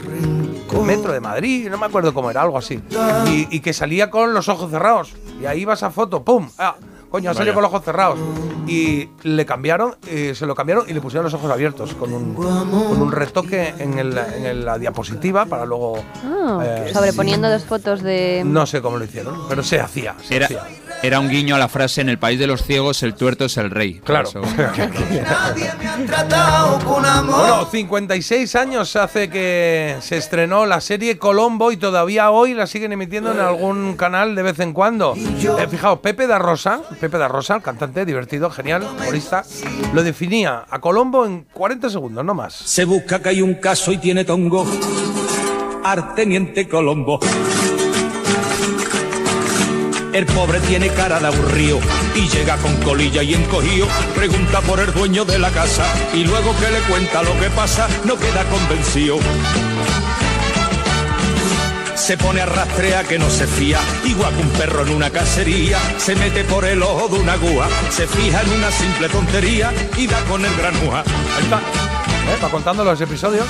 metro 0.85 1.13
de 1.13 1.21
Madrid, 1.21 1.69
no 1.71 1.79
me 1.79 1.87
acuerdo 1.87 2.13
cómo 2.13 2.31
era, 2.31 2.43
algo 2.43 2.59
así. 2.59 2.81
Y, 3.27 3.57
y 3.57 3.61
que 3.61 3.73
salía 3.73 4.11
con 4.11 4.35
los 4.35 4.49
ojos 4.49 4.71
cerrados. 4.71 5.15
Y 5.41 5.47
ahí 5.47 5.65
va 5.65 5.75
esa 5.75 5.91
foto, 5.91 6.23
¡pum! 6.23 6.49
Ah, 6.59 6.77
coño, 7.17 7.31
ha 7.31 7.35
salido 7.35 7.55
con 7.55 7.63
los 7.63 7.71
ojos 7.73 7.85
cerrados. 7.85 8.19
Y 8.67 9.09
le 9.23 9.47
cambiaron, 9.47 9.95
eh, 10.09 10.35
se 10.35 10.45
lo 10.45 10.55
cambiaron 10.55 10.85
y 10.89 10.93
le 10.93 11.01
pusieron 11.01 11.25
los 11.25 11.35
ojos 11.35 11.51
abiertos 11.51 11.95
con 11.95 12.13
un, 12.13 12.35
con 12.35 13.01
un 13.01 13.13
retoque 13.13 13.73
en, 13.79 13.99
el- 13.99 14.19
en 14.19 14.45
el- 14.47 14.65
la 14.65 14.77
diapositiva 14.79 15.47
para 15.47 15.65
luego. 15.65 15.99
Ah, 16.25 16.61
eh, 16.65 16.91
sobreponiendo 16.93 17.49
dos 17.49 17.65
fotos 17.65 18.03
de. 18.03 18.43
No 18.45 18.67
sé 18.67 18.83
cómo 18.83 18.97
lo 18.99 19.05
hicieron, 19.05 19.49
pero 19.49 19.63
se 19.63 19.79
hacía. 19.81 20.15
se 20.23 20.37
Era, 20.37 20.47
hacía. 20.47 20.63
Era 21.03 21.21
un 21.21 21.29
guiño 21.29 21.55
a 21.55 21.59
la 21.59 21.69
frase 21.69 22.01
en 22.01 22.09
el 22.09 22.19
país 22.19 22.39
de 22.39 22.47
los 22.47 22.63
ciegos 22.65 23.03
el 23.03 23.15
tuerto 23.15 23.45
es 23.45 23.57
el 23.59 23.71
rey. 23.71 24.01
Claro. 24.05 24.31
Por 24.33 24.45
eso- 24.45 24.53
Tratado 26.07 26.79
con 26.85 27.05
amor. 27.05 27.39
Bueno, 27.41 27.67
56 27.71 28.55
años 28.57 28.97
hace 28.97 29.29
que 29.29 29.97
se 30.01 30.17
estrenó 30.17 30.67
la 30.67 30.81
serie 30.81 31.19
Colombo 31.19 31.73
y 31.73 31.77
todavía 31.77 32.31
hoy 32.31 32.55
la 32.55 32.67
siguen 32.67 32.93
emitiendo 32.93 33.33
en 33.33 33.41
algún 33.41 33.97
canal 33.97 34.35
de 34.35 34.43
vez 34.43 34.59
en 34.61 34.73
cuando. 34.73 35.15
Eh, 35.17 35.67
fijaos, 35.71 36.01
Pepe 36.01 36.27
da 36.27 36.39
Rosa, 36.39 36.81
Pepe 37.01 37.19
da 37.19 37.29
Rosa, 37.29 37.57
el 37.57 37.63
cantante 37.63 38.05
divertido, 38.05 38.51
genial, 38.51 38.83
humorista, 38.85 39.45
lo 39.93 40.03
definía 40.03 40.65
a 40.69 40.79
Colombo 40.81 41.25
en 41.27 41.47
40 41.53 41.91
segundos, 41.91 42.25
no 42.25 42.35
más. 42.35 42.55
Se 42.55 42.85
busca 42.85 43.21
que 43.23 43.31
hay 43.31 43.43
un 43.43 43.55
caso 43.55 43.93
y 43.93 43.99
tiene 43.99 44.25
tongo. 44.25 44.67
Arteniente 45.85 46.69
Colombo. 46.69 47.21
El 50.17 50.25
pobre 50.25 50.61
tiene 50.61 50.89
cara 50.89 51.21
de 51.21 51.27
aburrido 51.27 51.79
y 52.15 52.27
llega 52.27 52.57
con 52.57 52.75
colilla 52.77 53.23
y 53.23 53.35
encogido. 53.35 53.87
Pregunta 54.15 54.63
por 54.63 54.81
el 54.81 54.91
dueño 54.95 55.27
de 55.27 55.39
la 55.39 55.51
casa 55.51 55.85
y 56.15 56.25
luego 56.25 56.57
que 56.59 56.71
le 56.71 56.81
cuenta 56.89 57.23
lo 57.23 57.39
que 57.39 57.51
pasa 57.51 57.87
no 58.05 58.17
queda 58.17 58.43
convencido. 58.45 59.19
Se 61.95 62.17
pone 62.17 62.41
a 62.41 62.47
rastrear 62.47 63.05
que 63.05 63.19
no 63.19 63.29
se 63.29 63.47
fía, 63.47 63.79
igual 64.07 64.35
que 64.35 64.41
un 64.41 64.49
perro 64.53 64.87
en 64.87 64.95
una 64.95 65.11
cacería. 65.11 65.79
Se 65.99 66.17
mete 66.17 66.45
por 66.45 66.65
el 66.65 66.83
ojo 66.83 67.09
de 67.09 67.21
una 67.21 67.37
gua, 67.37 67.69
se 67.91 68.07
fija 68.07 68.41
en 68.41 68.53
una 68.53 68.71
simple 68.71 69.11
tontería 69.11 69.71
y 69.99 70.07
da 70.07 70.19
con 70.25 70.43
el 70.43 70.57
granúa. 70.57 71.01
Ahí 71.37 71.43
está. 71.43 71.59
¿Eh? 71.59 72.39
Va 72.43 72.49
contando 72.49 72.85
los 72.85 72.99
episodios. 73.03 73.47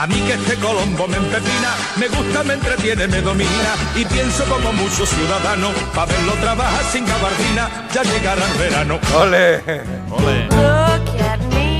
A 0.00 0.06
mí 0.06 0.14
que 0.22 0.32
este 0.32 0.56
Colombo 0.56 1.06
me 1.08 1.18
empepina, 1.18 1.74
me 1.98 2.08
gusta, 2.08 2.42
me 2.42 2.54
entretiene, 2.54 3.06
me 3.06 3.20
domina 3.20 3.74
y 3.94 4.06
pienso 4.06 4.44
como 4.46 4.72
muchos 4.72 5.06
ciudadanos, 5.10 5.74
pa' 5.94 6.06
verlo 6.06 6.32
trabajar 6.40 6.82
sin 6.84 7.04
gabardina, 7.04 7.86
ya 7.92 8.02
llegará 8.04 8.50
el 8.50 8.58
verano. 8.58 8.98
¡Ole! 9.14 9.60
¡Ole! 10.10 10.48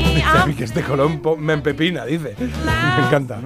Dice 0.05 0.23
a 0.23 0.45
mí 0.45 0.53
que 0.53 0.65
este 0.65 0.83
Colombo 0.83 1.35
me 1.35 1.55
empepina, 1.55 2.05
dice. 2.05 2.37
Me 2.39 3.07
encanta. 3.07 3.41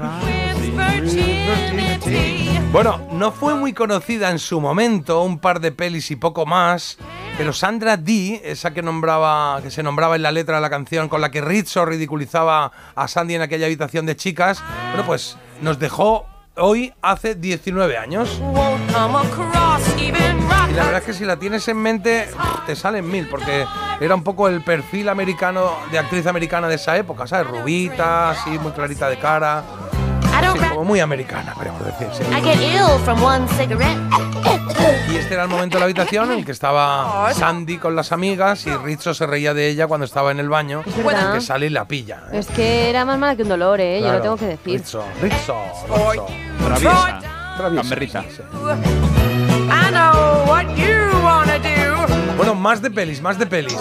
Bueno, 2.73 3.09
no 3.13 3.31
fue 3.31 3.55
muy 3.55 3.75
conocida 3.75 4.33
en 4.33 4.41
su 4.41 4.61
momento, 4.61 5.23
un 5.23 5.39
par 5.39 5.61
de 5.61 5.71
pelis 5.71 6.11
y 6.11 6.17
poco 6.17 6.47
más, 6.47 6.99
pero 7.37 7.53
Sandra 7.53 7.97
Dee, 7.97 8.41
esa 8.45 8.73
que 8.73 8.83
nombraba, 8.83 9.61
que 9.63 9.71
se 9.71 9.83
nombraba 9.83 10.17
en 10.17 10.23
la 10.23 10.33
letra 10.33 10.57
de 10.57 10.63
la 10.63 10.71
canción 10.71 11.09
con 11.09 11.21
la 11.21 11.31
que 11.31 11.41
Rizzo 11.41 11.85
ridiculizaba 11.85 12.71
a 12.95 13.09
Sandy 13.09 13.35
en 13.35 13.43
aquella 13.43 13.67
habitación 13.67 14.07
de 14.07 14.17
chicas, 14.17 14.63
bueno, 14.91 15.05
pues 15.05 15.37
nos 15.61 15.79
dejó 15.79 16.27
hoy 16.57 16.93
hace 17.03 17.35
19 17.35 17.99
años. 17.99 18.41
Y 20.71 20.75
la 20.75 20.85
verdad 20.85 21.01
es 21.01 21.05
que 21.05 21.13
si 21.13 21.25
la 21.25 21.37
tienes 21.37 21.67
en 21.69 21.77
mente, 21.77 22.29
te 22.67 22.77
salen 22.77 23.09
mil, 23.11 23.29
porque 23.29 23.67
era 24.01 24.15
un 24.15 24.23
poco 24.23 24.49
el 24.49 24.63
perfil 24.63 25.09
americano 25.09 25.73
de 25.91 25.99
actriz 25.99 26.27
americana 26.27 26.69
de 26.69 26.77
esa 26.77 26.97
época, 26.97 27.27
¿sabes? 27.27 27.49
Rubita, 27.49 28.31
así, 28.31 28.51
muy 28.59 28.73
clarita 28.73 29.09
de 29.09 29.19
cara. 29.19 29.63
Sí, 30.43 30.59
como 30.71 30.85
muy 30.85 31.01
americana, 31.01 31.53
podríamos 31.55 31.85
decir. 31.87 32.09
sí. 32.13 32.23
I 32.33 32.41
get 32.43 32.61
ill 32.61 32.99
from 33.05 33.23
one 33.23 33.47
cigarette. 33.49 33.99
Y 35.13 35.17
este 35.17 35.35
era 35.35 35.45
el 35.45 35.49
momento 35.49 35.77
de 35.77 35.81
la 35.81 35.85
habitación 35.85 36.31
en 36.33 36.39
el 36.39 36.45
que 36.45 36.53
estaba 36.53 37.33
Sandy 37.35 37.79
con 37.79 37.95
las 37.97 38.13
amigas 38.13 38.67
y 38.67 38.71
Rizzo 38.77 39.15
se 39.15 39.27
reía 39.27 39.55
de 39.55 39.69
ella 39.69 39.87
cuando 39.87 40.05
estaba 40.05 40.31
en 40.33 40.41
el 40.41 40.49
baño, 40.49 40.83
verdad. 41.05 41.35
que 41.35 41.41
sale 41.41 41.67
y 41.67 41.71
la 41.71 41.85
pilla. 41.87 42.23
¿eh? 42.33 42.39
Es 42.39 42.47
que 42.49 42.91
era 42.91 43.05
más 43.05 43.19
mala 43.19 43.37
que 43.37 43.43
un 43.43 43.49
dolor, 43.49 43.81
¿eh? 43.81 43.97
Yo 44.01 44.05
Claro. 44.05 44.17
lo 44.19 44.23
tengo 44.23 44.37
que 44.37 44.47
decir. 44.47 44.81
Rizzo, 44.81 45.05
Rizzo, 45.23 45.57
Rizzo. 45.89 46.27
Traviesa. 46.67 47.21
Traviesa. 47.57 48.25
I 49.71 49.91
know 49.91 50.45
what 50.47 50.67
you 50.77 51.21
wanna 51.25 51.59
do. 51.59 52.35
Bueno, 52.37 52.55
más 52.55 52.83
de 52.83 52.91
pelis, 52.91 53.23
más 53.23 53.39
de 53.39 53.47
pelis. 53.47 53.79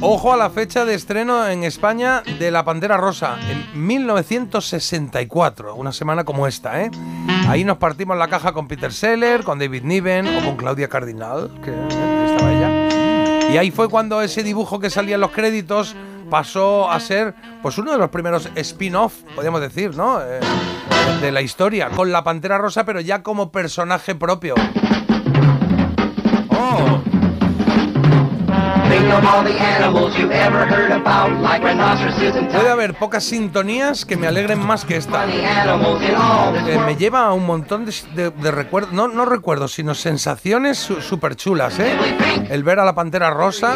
Ojo 0.00 0.32
a 0.32 0.36
la 0.36 0.48
fecha 0.48 0.84
de 0.84 0.94
estreno 0.94 1.48
en 1.48 1.64
España 1.64 2.22
de 2.38 2.52
La 2.52 2.64
Pantera 2.64 2.96
Rosa, 2.96 3.36
en 3.50 3.84
1964, 3.84 5.74
una 5.74 5.90
semana 5.90 6.22
como 6.22 6.46
esta, 6.46 6.80
¿eh? 6.82 6.92
Ahí 7.48 7.64
nos 7.64 7.78
partimos 7.78 8.16
la 8.16 8.28
caja 8.28 8.52
con 8.52 8.68
Peter 8.68 8.92
Seller, 8.92 9.42
con 9.42 9.58
David 9.58 9.82
Niven 9.82 10.28
o 10.36 10.44
con 10.44 10.56
Claudia 10.56 10.88
Cardinal, 10.88 11.50
que 11.64 11.72
eh, 11.72 12.26
estaba 12.26 12.52
ella. 12.52 13.50
Y 13.52 13.56
ahí 13.58 13.72
fue 13.72 13.88
cuando 13.88 14.22
ese 14.22 14.44
dibujo 14.44 14.78
que 14.78 14.88
salía 14.88 15.16
en 15.16 15.20
los 15.20 15.32
créditos 15.32 15.96
pasó 16.30 16.88
a 16.88 17.00
ser 17.00 17.34
pues 17.60 17.76
uno 17.76 17.90
de 17.90 17.98
los 17.98 18.10
primeros 18.10 18.48
spin-off, 18.54 19.14
podríamos 19.34 19.60
decir, 19.60 19.96
¿no? 19.96 20.20
Eh, 20.22 20.38
de 21.20 21.32
la 21.32 21.42
historia, 21.42 21.88
con 21.88 22.12
la 22.12 22.22
Pantera 22.22 22.56
Rosa, 22.56 22.84
pero 22.84 23.00
ya 23.00 23.24
como 23.24 23.50
personaje 23.50 24.14
propio. 24.14 24.54
Puede 32.58 32.70
haber 32.70 32.94
pocas 32.94 33.24
sintonías 33.24 34.04
que 34.04 34.16
me 34.16 34.26
alegren 34.26 34.58
más 34.64 34.84
que 34.84 34.96
esta. 34.96 35.24
Eh, 36.68 36.78
me 36.86 36.96
lleva 36.96 37.26
a 37.26 37.32
un 37.32 37.46
montón 37.46 37.84
de, 37.84 37.94
de- 38.14 38.30
de 38.30 38.50
recuerdos, 38.50 38.92
no, 38.92 39.08
no 39.08 39.24
recuerdos, 39.24 39.72
sino 39.72 39.94
sensaciones 39.94 40.78
súper 40.78 41.36
chulas, 41.36 41.78
¿eh? 41.78 41.92
El 42.50 42.62
ver 42.64 42.78
a 42.80 42.84
la 42.84 42.94
pantera 42.94 43.30
rosa 43.30 43.74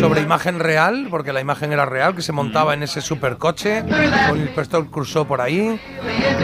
sobre 0.00 0.20
imagen 0.22 0.58
real, 0.58 1.06
porque 1.10 1.32
la 1.32 1.40
imagen 1.40 1.72
era 1.72 1.84
real, 1.86 2.14
que 2.14 2.22
se 2.22 2.32
montaba 2.32 2.74
en 2.74 2.82
ese 2.82 3.00
supercoche, 3.00 3.82
con 4.28 4.38
el 4.38 4.42
inspector 4.42 4.86
Crusoe 4.90 5.24
por 5.24 5.40
ahí. 5.40 5.80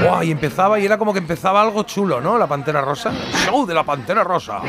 ¡Buah! 0.02 0.24
Y 0.24 0.30
empezaba, 0.30 0.78
y 0.78 0.84
era 0.86 0.98
como 0.98 1.12
que 1.12 1.18
empezaba 1.18 1.60
algo 1.62 1.82
chulo, 1.84 2.20
¿no? 2.20 2.38
La 2.38 2.46
pantera 2.46 2.80
rosa. 2.80 3.10
Show 3.46 3.66
de 3.66 3.74
la 3.74 3.82
pantera 3.84 4.22
rosa. 4.24 4.60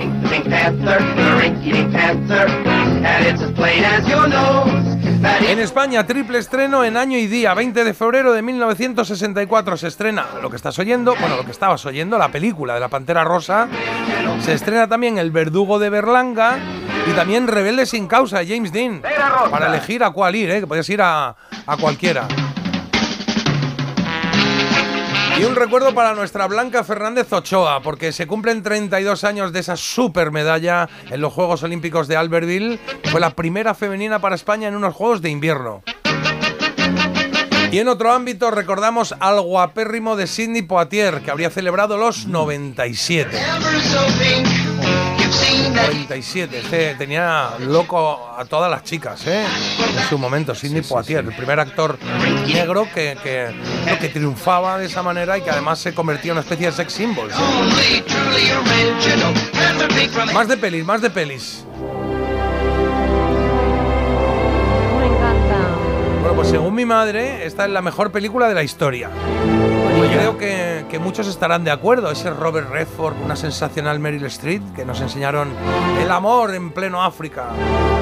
En 5.50 5.60
España, 5.60 6.06
triple 6.06 6.38
estreno 6.40 6.86
en 6.86 6.96
año 6.96 7.18
y 7.18 7.28
día. 7.28 7.54
20 7.54 7.84
de 7.84 7.94
febrero 7.94 8.32
de 8.32 8.42
1964 8.42 9.78
se 9.78 9.88
estrena 9.88 10.26
lo 10.42 10.50
que 10.50 10.56
estás 10.56 10.80
oyendo, 10.80 11.16
bueno, 11.20 11.36
lo 11.36 11.44
que 11.44 11.52
estabas 11.52 11.86
oyendo, 11.86 12.18
la 12.18 12.30
película 12.30 12.74
de 12.76 12.80
la 12.80 12.88
Pantera 12.88 13.24
Rosa. 13.24 13.68
Se 14.42 14.54
estrena 14.54 14.88
también 14.88 15.18
El 15.18 15.32
Verdugo 15.32 15.80
de 15.80 15.90
Berlanga 15.90 16.58
y 17.08 17.12
también 17.12 17.48
Rebelde 17.48 17.86
sin 17.86 18.08
causa, 18.08 18.40
James 18.48 18.72
Dean. 18.72 19.02
Para 19.52 19.68
elegir 19.68 20.04
a 20.04 20.12
cuál 20.12 20.36
ir, 20.36 20.50
¿eh? 20.52 20.60
que 20.62 20.68
podías 20.68 20.90
ir 20.90 21.02
a, 21.02 21.36
a 21.66 21.78
cualquiera. 21.78 22.28
Y 25.38 25.44
un 25.44 25.56
recuerdo 25.56 25.94
para 25.94 26.14
nuestra 26.16 26.48
Blanca 26.48 26.84
Fernández 26.84 27.32
Ochoa, 27.32 27.82
porque 27.82 28.12
se 28.12 28.28
cumplen 28.28 28.64
32 28.64 29.24
años 29.24 29.54
de 29.54 29.60
esa 29.60 29.78
super 29.78 30.32
medalla 30.32 30.90
en 31.10 31.22
los 31.22 31.32
Juegos 31.34 31.64
Olímpicos 31.64 32.08
de 32.08 32.18
Albertville. 32.18 32.80
Fue 33.06 33.20
la 33.20 33.30
primera 33.32 33.74
femenina 33.74 34.20
para 34.20 34.36
España 34.36 34.68
en 34.68 34.76
unos 34.76 34.94
Juegos 34.94 35.22
de 35.22 35.30
invierno. 35.30 35.84
Y 37.72 37.78
en 37.78 37.88
otro 37.88 38.12
ámbito 38.12 38.50
recordamos 38.50 39.14
al 39.20 39.40
guapérrimo 39.42 40.16
de 40.16 40.26
Sidney 40.26 40.64
Poitier, 40.64 41.22
que 41.22 41.30
habría 41.30 41.52
celebrado 41.52 41.98
los 41.98 42.26
97. 42.26 43.38
97, 45.82 46.60
este 46.60 46.96
tenía 46.96 47.52
loco 47.60 48.36
a 48.38 48.46
todas 48.46 48.70
las 48.70 48.84
chicas, 48.84 49.26
¿eh? 49.28 49.46
En 49.98 50.10
su 50.10 50.18
momento, 50.18 50.54
Sidney 50.56 50.82
Poitier, 50.82 51.26
el 51.26 51.36
primer 51.36 51.60
actor 51.60 51.98
negro 52.48 52.88
que, 52.94 53.18
que, 53.22 53.50
no, 53.86 54.00
que 54.00 54.10
triunfaba 54.10 54.78
de 54.78 54.86
esa 54.86 55.04
manera 55.04 55.38
y 55.38 55.42
que 55.42 55.50
además 55.52 55.80
se 55.80 55.94
convertía 55.94 56.32
en 56.32 56.38
una 56.38 56.42
especie 56.42 56.68
de 56.68 56.72
sex 56.74 56.94
symbol. 56.94 57.30
¿sí? 57.32 58.04
Más 60.34 60.48
de 60.48 60.58
pelis, 60.58 60.86
más 60.86 61.02
de 61.02 61.10
pelis. 61.10 61.66
Pues 66.40 66.52
según 66.52 66.74
mi 66.74 66.86
madre, 66.86 67.46
esta 67.46 67.66
es 67.66 67.72
la 67.72 67.82
mejor 67.82 68.14
película 68.14 68.48
de 68.48 68.56
la 68.56 68.64
historia. 68.64 69.10
Y 69.98 70.08
creo 70.08 70.38
que, 70.38 70.86
que 70.90 70.98
muchos 70.98 71.28
estarán 71.28 71.66
de 71.66 71.72
acuerdo. 71.72 72.10
Ese 72.10 72.30
Robert 72.30 72.70
Redford, 72.70 73.18
una 73.22 73.36
sensacional 73.36 74.00
Meryl 74.00 74.24
Streep, 74.28 74.64
que 74.74 74.86
nos 74.86 75.02
enseñaron 75.02 75.50
el 76.02 76.10
amor 76.10 76.56
en 76.56 76.72
pleno 76.72 77.04
África. 77.04 77.48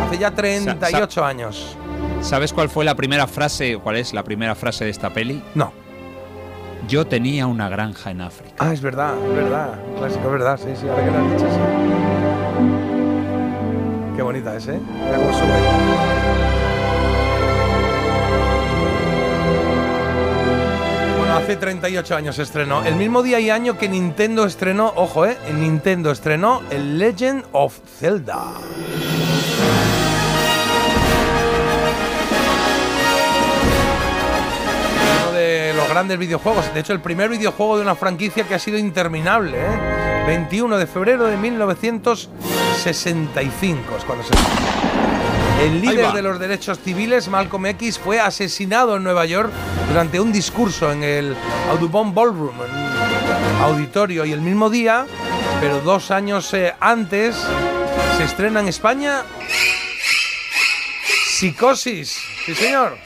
Hace 0.05 0.19
ya 0.19 0.29
38 0.29 1.25
años. 1.25 1.75
¿Sabes 2.21 2.53
cuál 2.53 2.69
fue 2.69 2.85
la 2.85 2.93
primera 2.93 3.25
frase, 3.25 3.79
cuál 3.79 3.95
es 3.95 4.13
la 4.13 4.21
primera 4.23 4.53
frase 4.53 4.85
de 4.85 4.91
esta 4.91 5.09
peli? 5.09 5.41
No. 5.55 5.73
Yo 6.87 7.07
tenía 7.07 7.47
una 7.47 7.69
granja 7.69 8.11
en 8.11 8.21
África. 8.21 8.53
Ah, 8.59 8.71
es 8.71 8.81
verdad, 8.81 9.15
es 9.17 9.35
verdad. 9.35 9.79
Clásico, 9.97 10.25
es 10.25 10.31
verdad, 10.31 10.59
sí, 10.63 10.69
sí, 10.79 10.87
ahora 10.87 11.03
que 11.03 11.09
lo 11.09 11.17
has 11.17 11.31
dicho, 11.31 11.47
sí. 11.49 11.59
Qué 14.15 14.21
bonita 14.21 14.55
es, 14.55 14.67
¿eh? 14.67 14.79
Hace 21.31 21.55
38 21.55 22.15
años 22.15 22.35
se 22.35 22.43
estrenó. 22.43 22.83
El 22.83 22.95
mismo 22.95 23.23
día 23.23 23.39
y 23.39 23.49
año 23.49 23.77
que 23.77 23.89
Nintendo 23.89 24.45
estrenó, 24.45 24.93
ojo, 24.95 25.25
¿eh? 25.25 25.37
Nintendo 25.53 26.11
estrenó 26.11 26.61
el 26.69 26.97
Legend 26.97 27.45
of 27.51 27.77
Zelda. 27.99 28.53
uno 35.21 35.31
de 35.31 35.73
los 35.75 35.89
grandes 35.89 36.17
videojuegos. 36.17 36.73
De 36.73 36.79
hecho, 36.79 36.93
el 36.93 37.01
primer 37.01 37.29
videojuego 37.29 37.75
de 37.77 37.83
una 37.83 37.95
franquicia 37.95 38.45
que 38.45 38.55
ha 38.55 38.59
sido 38.59 38.77
interminable. 38.77 39.57
¿eh? 39.59 40.23
21 40.27 40.77
de 40.77 40.87
febrero 40.87 41.25
de 41.25 41.37
1965 41.37 43.97
es 43.97 44.03
cuando 44.03 44.25
se... 44.25 44.33
El 45.59 45.81
líder 45.81 46.11
de 46.11 46.21
los 46.21 46.39
derechos 46.39 46.79
civiles, 46.79 47.27
Malcolm 47.27 47.65
X, 47.67 47.97
fue 47.97 48.19
asesinado 48.19 48.95
en 48.97 49.03
Nueva 49.03 49.25
York 49.25 49.51
durante 49.87 50.19
un 50.19 50.31
discurso 50.31 50.91
en 50.91 51.03
el 51.03 51.35
Audubon 51.69 52.13
Ballroom, 52.13 52.55
en 52.61 53.61
auditorio. 53.63 54.23
Y 54.25 54.33
el 54.33 54.41
mismo 54.41 54.69
día, 54.69 55.05
pero 55.59 55.81
dos 55.81 56.11
años 56.11 56.53
eh, 56.53 56.73
antes, 56.79 57.35
se 58.17 58.23
estrena 58.23 58.59
en 58.59 58.67
España 58.67 59.23
Psicosis. 61.37 62.17
Sí, 62.45 62.55
señor. 62.55 62.97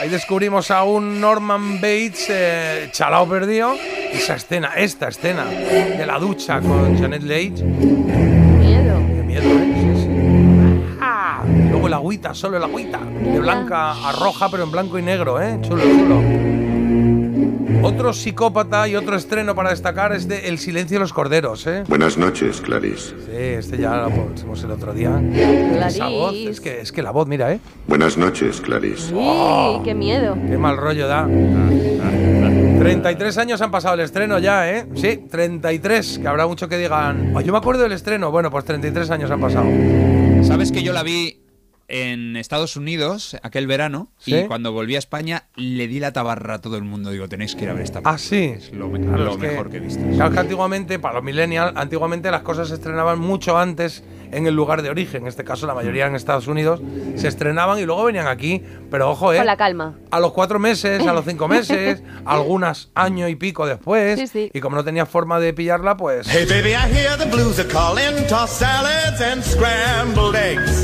Ahí 0.00 0.08
descubrimos 0.08 0.70
a 0.70 0.82
un 0.84 1.20
Norman 1.20 1.74
Bates 1.76 2.26
eh, 2.30 2.88
chalao 2.90 3.28
perdido. 3.28 3.76
Esa 4.12 4.36
escena, 4.36 4.72
esta 4.76 5.08
escena 5.08 5.44
de 5.44 6.04
la 6.06 6.18
ducha 6.18 6.60
con 6.60 6.98
Janet 6.98 7.22
Leigh. 7.22 8.39
Agüita, 12.00 12.34
solo 12.34 12.56
el 12.56 12.64
agüita. 12.64 12.98
De 12.98 13.38
blanca 13.40 13.92
a 13.92 14.12
roja, 14.12 14.48
pero 14.50 14.64
en 14.64 14.72
blanco 14.72 14.98
y 14.98 15.02
negro, 15.02 15.40
¿eh? 15.40 15.58
Chulo, 15.62 15.82
chulo. 15.82 16.20
Otro 17.82 18.12
psicópata 18.12 18.86
y 18.88 18.96
otro 18.96 19.16
estreno 19.16 19.54
para 19.54 19.70
destacar 19.70 20.12
es 20.12 20.28
de 20.28 20.48
El 20.48 20.58
silencio 20.58 20.96
de 20.96 21.00
los 21.00 21.12
corderos, 21.14 21.66
¿eh? 21.66 21.84
Buenas 21.88 22.18
noches, 22.18 22.60
Clarice. 22.60 23.14
Sí, 23.24 23.32
este 23.36 23.78
ya 23.78 23.96
lo 23.96 24.10
pusimos 24.10 24.62
el 24.64 24.70
otro 24.72 24.92
día. 24.92 25.18
Esa 25.86 26.08
voz, 26.08 26.34
es 26.34 26.60
que, 26.60 26.80
es 26.80 26.92
que 26.92 27.02
la 27.02 27.10
voz, 27.10 27.26
mira, 27.26 27.52
¿eh? 27.52 27.60
Buenas 27.86 28.16
noches, 28.18 28.60
Clarice. 28.60 29.08
Sí, 29.08 29.80
qué 29.84 29.94
miedo. 29.94 30.36
Qué 30.48 30.58
mal 30.58 30.76
rollo 30.76 31.06
da. 31.08 31.26
33 31.26 33.38
años 33.38 33.60
han 33.62 33.70
pasado 33.70 33.94
el 33.94 34.00
estreno 34.00 34.38
ya, 34.38 34.70
¿eh? 34.70 34.86
Sí, 34.94 35.24
33, 35.30 36.18
que 36.18 36.28
habrá 36.28 36.46
mucho 36.46 36.68
que 36.68 36.76
digan. 36.78 37.32
"Oh, 37.34 37.40
yo 37.40 37.52
me 37.52 37.58
acuerdo 37.58 37.82
del 37.82 37.92
estreno. 37.92 38.30
Bueno, 38.30 38.50
pues 38.50 38.64
33 38.64 39.10
años 39.10 39.30
han 39.30 39.40
pasado. 39.40 39.66
¿Sabes 40.42 40.72
que 40.72 40.82
yo 40.82 40.92
la 40.92 41.02
vi 41.02 41.40
en 41.90 42.36
Estados 42.36 42.76
Unidos 42.76 43.36
aquel 43.42 43.66
verano 43.66 44.08
¿Sí? 44.18 44.34
y 44.36 44.46
cuando 44.46 44.72
volví 44.72 44.96
a 44.96 44.98
España 44.98 45.44
le 45.56 45.88
di 45.88 46.00
la 46.00 46.12
tabarra 46.12 46.54
a 46.54 46.60
todo 46.60 46.76
el 46.76 46.84
mundo? 46.84 47.10
Digo, 47.10 47.28
tenéis 47.28 47.54
que 47.54 47.64
ir 47.64 47.70
a 47.70 47.74
ver 47.74 47.82
esta 47.82 48.00
Ah, 48.04 48.16
sí. 48.18 48.54
Es 48.56 48.72
lo, 48.72 48.88
me- 48.88 49.00
Claro, 49.00 49.24
lo 49.24 49.30
es 49.32 49.36
que- 49.36 49.46
mejor 49.48 49.70
que 49.70 49.76
he 49.78 49.80
visto. 49.80 50.02
Claro 50.14 50.30
que 50.32 50.38
antiguamente, 50.38 50.98
para 50.98 51.14
los 51.14 51.24
millennials, 51.24 51.72
antiguamente 51.76 52.30
las 52.30 52.42
cosas 52.42 52.68
se 52.68 52.74
estrenaban 52.74 53.18
mucho 53.18 53.58
antes 53.58 54.02
en 54.32 54.46
el 54.46 54.54
lugar 54.54 54.82
de 54.82 54.90
origen. 54.90 55.22
En 55.22 55.28
este 55.28 55.42
caso, 55.42 55.66
la 55.66 55.74
mayoría 55.74 56.06
en 56.06 56.14
Estados 56.14 56.46
Unidos 56.46 56.80
se 57.16 57.26
estrenaban 57.26 57.78
y 57.80 57.84
luego 57.84 58.04
venían 58.04 58.28
aquí. 58.28 58.62
Pero 58.90 59.10
ojo, 59.10 59.32
¿eh? 59.32 59.38
Con 59.38 59.46
la 59.46 59.56
calma. 59.56 59.98
A 60.12 60.20
los 60.20 60.32
cuatro 60.32 60.58
meses, 60.60 61.04
a 61.04 61.12
los 61.12 61.24
cinco 61.24 61.48
meses, 61.48 62.02
algunas 62.24 62.90
año 62.94 63.26
y 63.28 63.34
pico 63.34 63.66
después. 63.66 64.20
Sí, 64.20 64.26
sí. 64.28 64.50
Y 64.54 64.60
como 64.60 64.76
no 64.76 64.84
tenía 64.84 65.04
forma 65.06 65.40
de 65.40 65.52
pillarla, 65.52 65.96
pues. 65.96 66.28
Hey 66.30 66.46
baby, 66.48 66.70
I 66.70 66.94
hear 66.96 67.18
the 67.18 67.24
blues 67.26 67.58
are 67.58 67.68
calling, 67.68 68.24
toss 68.28 68.50
salads 68.50 69.20
and 69.20 69.42
scrambled 69.42 70.36
eggs. 70.36 70.79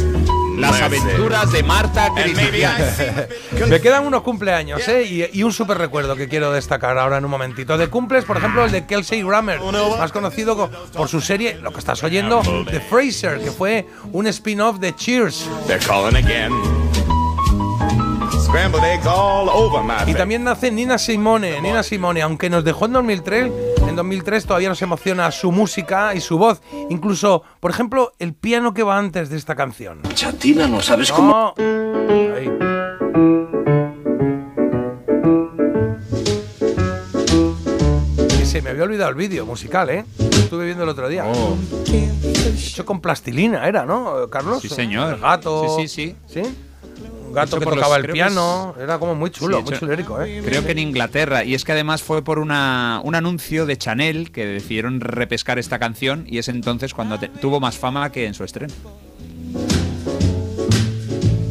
Las 0.56 0.80
aventuras 0.80 1.52
de 1.52 1.62
Marta 1.62 2.10
Cristian. 2.14 2.76
Me 3.68 3.80
quedan 3.80 4.06
unos 4.06 4.22
cumpleaños, 4.22 4.86
¿eh? 4.88 5.02
Y, 5.32 5.38
y 5.38 5.42
un 5.42 5.52
súper 5.52 5.78
recuerdo 5.78 6.16
que 6.16 6.28
quiero 6.28 6.50
destacar 6.52 6.96
ahora 6.98 7.18
en 7.18 7.24
un 7.24 7.30
momentito. 7.30 7.76
De 7.78 7.88
cumples, 7.88 8.24
por 8.24 8.36
ejemplo, 8.38 8.64
el 8.64 8.72
de 8.72 8.86
Kelsey 8.86 9.22
Grammer, 9.22 9.60
más 9.98 10.12
conocido 10.12 10.56
co- 10.56 10.70
por 10.94 11.08
su 11.08 11.20
serie, 11.20 11.54
lo 11.62 11.72
que 11.72 11.78
estás 11.78 12.02
oyendo, 12.02 12.42
The 12.70 12.80
Fraser, 12.80 13.38
que 13.40 13.50
fue 13.50 13.86
un 14.12 14.26
spin-off 14.26 14.78
de 14.78 14.94
Cheers. 14.94 15.48
They're 15.66 15.84
calling 15.84 16.16
again. 16.16 16.52
Scrambled 18.46 18.84
eggs 18.84 19.06
all 19.06 19.48
over 19.48 19.82
my 19.82 20.08
Y 20.08 20.14
también 20.14 20.44
nace 20.44 20.70
Nina 20.70 20.98
Simone. 20.98 21.60
Nina 21.60 21.82
Simone, 21.82 22.22
aunque 22.22 22.48
nos 22.48 22.62
dejó 22.62 22.86
en 22.86 22.92
2003, 22.92 23.52
en 23.88 23.96
2003 23.96 24.46
todavía 24.46 24.68
nos 24.68 24.80
emociona 24.82 25.32
su 25.32 25.50
música 25.50 26.14
y 26.14 26.20
su 26.20 26.38
voz. 26.38 26.62
Incluso, 26.88 27.42
por 27.58 27.72
ejemplo, 27.72 28.12
el 28.20 28.34
piano 28.34 28.72
que 28.72 28.84
va 28.84 28.98
antes 28.98 29.30
de 29.30 29.36
esta 29.36 29.56
canción. 29.56 30.00
Chatina, 30.14 30.68
no 30.68 30.80
sabes 30.80 31.10
cómo. 31.10 31.54
No. 31.58 31.64
Ahí. 32.36 32.48
Se 38.44 38.62
me 38.62 38.70
había 38.70 38.84
olvidado 38.84 39.10
el 39.10 39.16
vídeo 39.16 39.44
musical, 39.44 39.90
¿eh? 39.90 40.04
Estuve 40.18 40.66
viendo 40.66 40.84
el 40.84 40.88
otro 40.88 41.08
día. 41.08 41.24
Hecho 41.86 42.86
con 42.86 43.00
plastilina 43.00 43.66
era, 43.66 43.84
¿no, 43.84 44.28
Carlos? 44.30 44.58
Oh. 44.58 44.60
Sí, 44.60 44.68
señor. 44.68 45.14
El 45.14 45.20
gato. 45.20 45.76
Sí, 45.76 45.88
sí, 45.88 46.16
sí. 46.26 46.42
Un 47.26 47.32
gato 47.32 47.56
Hecho 47.56 47.60
que 47.60 47.64
los- 47.66 47.74
tocaba 47.76 47.96
el 47.96 48.06
piano. 48.12 48.74
Era 48.80 48.98
como 48.98 49.14
muy 49.14 49.30
chulo, 49.30 49.58
Sí, 49.58 49.64
muy 49.64 49.78
chulérico, 49.78 50.22
¿eh? 50.22 50.40
Creo 50.44 50.64
que 50.64 50.72
en 50.72 50.78
Inglaterra. 50.78 51.44
Y 51.44 51.54
es 51.54 51.64
que 51.64 51.72
además 51.72 52.02
fue 52.02 52.22
por 52.22 52.38
una, 52.38 53.00
un 53.04 53.14
anuncio 53.14 53.66
de 53.66 53.76
Chanel 53.76 54.30
que 54.32 54.46
decidieron 54.46 55.00
repescar 55.00 55.58
esta 55.58 55.78
canción 55.78 56.24
y 56.28 56.38
es 56.38 56.48
entonces 56.48 56.94
cuando 56.94 57.18
te- 57.18 57.28
tuvo 57.28 57.60
más 57.60 57.76
fama 57.76 58.10
que 58.12 58.26
en 58.26 58.34
su 58.34 58.44
estreno. 58.44 58.72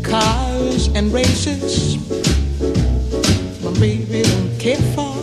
cars 0.02 0.90
and 0.96 1.12
races. 1.14 1.98
My 3.62 3.72
baby 3.80 4.22
don't 4.24 4.58
care 4.62 4.78
for. 4.96 5.16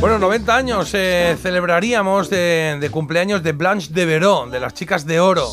Bueno, 0.00 0.18
90 0.18 0.54
años 0.56 0.90
eh, 0.92 1.36
celebraríamos 1.42 2.30
de, 2.30 2.76
de 2.80 2.90
cumpleaños 2.90 3.42
de 3.42 3.52
Blanche 3.52 3.88
de 3.92 4.04
Verón, 4.06 4.50
de 4.50 4.60
las 4.60 4.74
chicas 4.74 5.06
de 5.06 5.18
oro. 5.18 5.46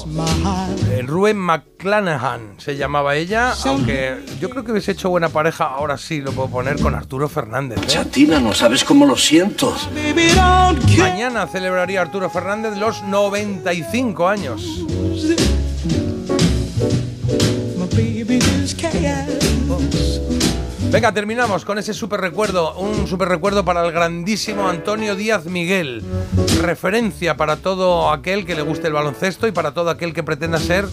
Eh, 0.91 1.01
Ruen 1.01 1.37
McClanahan 1.37 2.55
se 2.57 2.77
llamaba 2.77 3.15
ella, 3.15 3.53
aunque 3.65 4.17
yo 4.39 4.49
creo 4.49 4.63
que 4.63 4.71
hubiese 4.71 4.91
hecho 4.91 5.09
buena 5.09 5.29
pareja, 5.29 5.65
ahora 5.65 5.97
sí 5.97 6.21
lo 6.21 6.31
puedo 6.31 6.49
poner, 6.49 6.79
con 6.79 6.93
Arturo 6.95 7.27
Fernández. 7.27 7.79
¿eh? 7.79 7.87
Chatina, 7.87 8.39
no 8.39 8.53
sabes 8.53 8.83
cómo 8.83 9.05
lo 9.05 9.17
siento. 9.17 9.75
Mañana 10.99 11.47
celebraría 11.47 12.01
Arturo 12.01 12.29
Fernández 12.29 12.77
los 12.77 13.03
95 13.03 14.27
años. 14.27 14.85
Venga, 20.95 21.11
terminamos 21.11 21.65
con 21.65 21.77
ese 21.77 21.93
super 21.93 22.21
recuerdo, 22.21 22.73
un 22.77 23.05
super 23.05 23.27
recuerdo 23.27 23.65
para 23.65 23.85
el 23.85 23.91
grandísimo 23.91 24.69
Antonio 24.69 25.17
Díaz 25.17 25.43
Miguel. 25.43 26.01
Referencia 26.61 27.35
para 27.35 27.57
todo 27.57 28.11
aquel 28.13 28.45
que 28.45 28.55
le 28.55 28.61
guste 28.61 28.87
el 28.87 28.93
baloncesto 28.93 29.45
y 29.45 29.51
para 29.51 29.73
todo 29.73 29.89
aquel 29.89 30.13
que 30.13 30.23
pretenda 30.23 30.57
ser, 30.57 30.85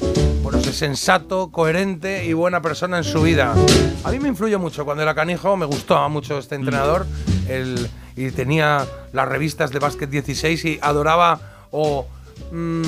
bueno, 0.42 0.60
ser 0.60 0.74
sensato, 0.74 1.52
coherente 1.52 2.26
y 2.26 2.32
buena 2.32 2.60
persona 2.60 2.98
en 2.98 3.04
su 3.04 3.22
vida. 3.22 3.54
A 4.02 4.10
mí 4.10 4.18
me 4.18 4.26
influyó 4.26 4.58
mucho 4.58 4.84
cuando 4.84 5.04
era 5.04 5.14
canijo, 5.14 5.56
me 5.56 5.66
gustaba 5.66 6.08
mucho 6.08 6.36
este 6.36 6.56
entrenador 6.56 7.06
el- 7.48 7.88
y 8.16 8.32
tenía 8.32 8.84
las 9.12 9.28
revistas 9.28 9.70
de 9.70 9.78
Básquet 9.78 10.10
16 10.10 10.64
y 10.64 10.78
adoraba 10.82 11.38
o 11.70 12.08
mm, 12.50 12.82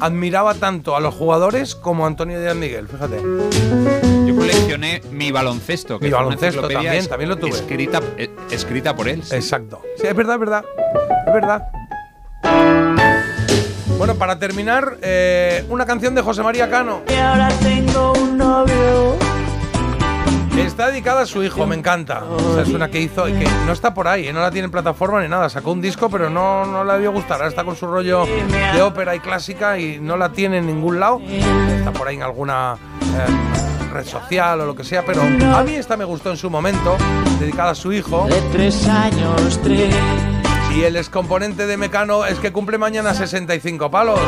admiraba 0.00 0.54
tanto 0.54 0.96
a 0.96 1.00
los 1.00 1.14
jugadores 1.14 1.76
como 1.76 2.02
a 2.04 2.08
Antonio 2.08 2.40
Díaz 2.40 2.56
Miguel, 2.56 2.88
fíjate. 2.88 3.20
Coleccioné 4.76 5.00
mi 5.16 5.30
baloncesto. 5.32 5.98
Que 5.98 6.06
Mi 6.06 6.10
fue 6.10 6.18
una 6.18 6.26
baloncesto 6.26 6.60
enciclopedia 6.60 6.76
también, 6.90 7.02
es- 7.02 7.08
también 7.08 7.28
lo 7.30 7.36
tuve. 7.36 7.50
Escrita, 7.50 8.00
eh, 8.18 8.30
escrita 8.50 8.94
por 8.94 9.08
él. 9.08 9.22
sí. 9.24 9.34
Exacto. 9.34 9.80
Sí, 10.00 10.06
es 10.06 10.14
verdad, 10.14 10.34
es 10.34 10.40
verdad. 10.40 10.64
Es 11.26 11.32
verdad. 11.32 11.62
Bueno, 13.98 14.14
para 14.16 14.38
terminar, 14.38 14.98
eh, 15.00 15.64
una 15.70 15.86
canción 15.86 16.14
de 16.14 16.20
José 16.20 16.42
María 16.42 16.68
Cano. 16.68 17.00
Y 17.08 17.14
ahora 17.14 17.48
tengo 17.60 18.12
un 18.12 18.36
novio 18.36 19.16
Está 20.58 20.88
dedicada 20.88 21.22
a 21.22 21.26
su 21.26 21.42
hijo, 21.44 21.66
me 21.66 21.74
encanta. 21.76 22.24
O 22.24 22.54
sea, 22.54 22.62
es 22.62 22.68
una 22.70 22.90
que 22.90 23.00
hizo 23.00 23.28
y 23.28 23.32
que 23.34 23.46
no 23.66 23.72
está 23.72 23.94
por 23.94 24.08
ahí, 24.08 24.26
¿eh? 24.28 24.32
no 24.32 24.40
la 24.40 24.50
tiene 24.50 24.64
en 24.66 24.70
plataforma 24.70 25.22
ni 25.22 25.28
nada. 25.28 25.48
Sacó 25.48 25.70
un 25.72 25.80
disco, 25.80 26.10
pero 26.10 26.28
no, 26.28 26.66
no 26.66 26.82
la 26.84 26.94
debió 26.94 27.12
gustar. 27.12 27.36
Ahora 27.36 27.48
está 27.48 27.62
con 27.64 27.76
su 27.76 27.86
rollo 27.86 28.26
de 28.26 28.82
ópera 28.82 29.14
y 29.14 29.20
clásica 29.20 29.78
y 29.78 29.98
no 30.00 30.16
la 30.16 30.30
tiene 30.32 30.58
en 30.58 30.66
ningún 30.66 30.98
lado. 31.00 31.20
Está 31.78 31.92
por 31.92 32.08
ahí 32.08 32.16
en 32.16 32.22
alguna 32.22 32.76
eh, 33.02 33.75
red 33.96 34.06
social 34.06 34.60
o 34.60 34.66
lo 34.66 34.76
que 34.76 34.84
sea, 34.84 35.04
pero 35.04 35.22
a 35.22 35.62
mí 35.62 35.74
esta 35.74 35.96
me 35.96 36.04
gustó 36.04 36.30
en 36.30 36.36
su 36.36 36.50
momento, 36.50 36.96
dedicada 37.40 37.70
a 37.70 37.74
su 37.74 37.92
hijo. 37.92 38.26
De 38.28 38.40
tres 38.52 38.86
años, 38.86 39.58
tres. 39.62 39.94
Y 40.74 40.82
el 40.82 40.96
excomponente 40.96 41.66
de 41.66 41.78
Mecano 41.78 42.26
es 42.26 42.38
que 42.38 42.52
cumple 42.52 42.76
mañana 42.76 43.14
65 43.14 43.90
palos. 43.90 44.20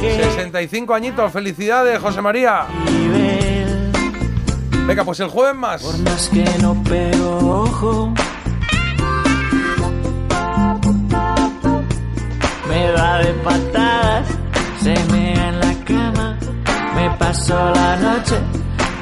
65 0.00 0.94
añitos, 0.94 1.30
felicidades, 1.30 2.00
José 2.00 2.22
María. 2.22 2.66
Venga, 4.86 5.04
pues 5.04 5.20
el 5.20 5.28
jueves 5.28 5.54
más. 5.54 5.82
Por 5.82 5.98
más 5.98 6.30
que 6.30 6.44
no 6.62 6.82
pego 6.84 7.64
ojo. 7.64 8.14
Me 12.68 12.92
va 12.92 13.18
de 13.18 13.32
patadas, 13.44 14.28
se 14.80 14.94
mea 15.12 15.48
en 15.48 15.60
la 15.60 15.74
cama. 15.84 16.38
Me 16.94 17.10
paso 17.18 17.54
la 17.74 17.96
noche 17.96 18.36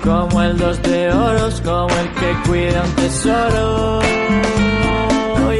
como 0.04 0.42
el 0.42 0.56
dos 0.58 0.80
de 0.82 1.10
oros, 1.10 1.60
como 1.62 1.88
el 1.96 2.08
que 2.12 2.48
cuida 2.48 2.82
un 2.82 2.92
tesoro. 2.92 4.00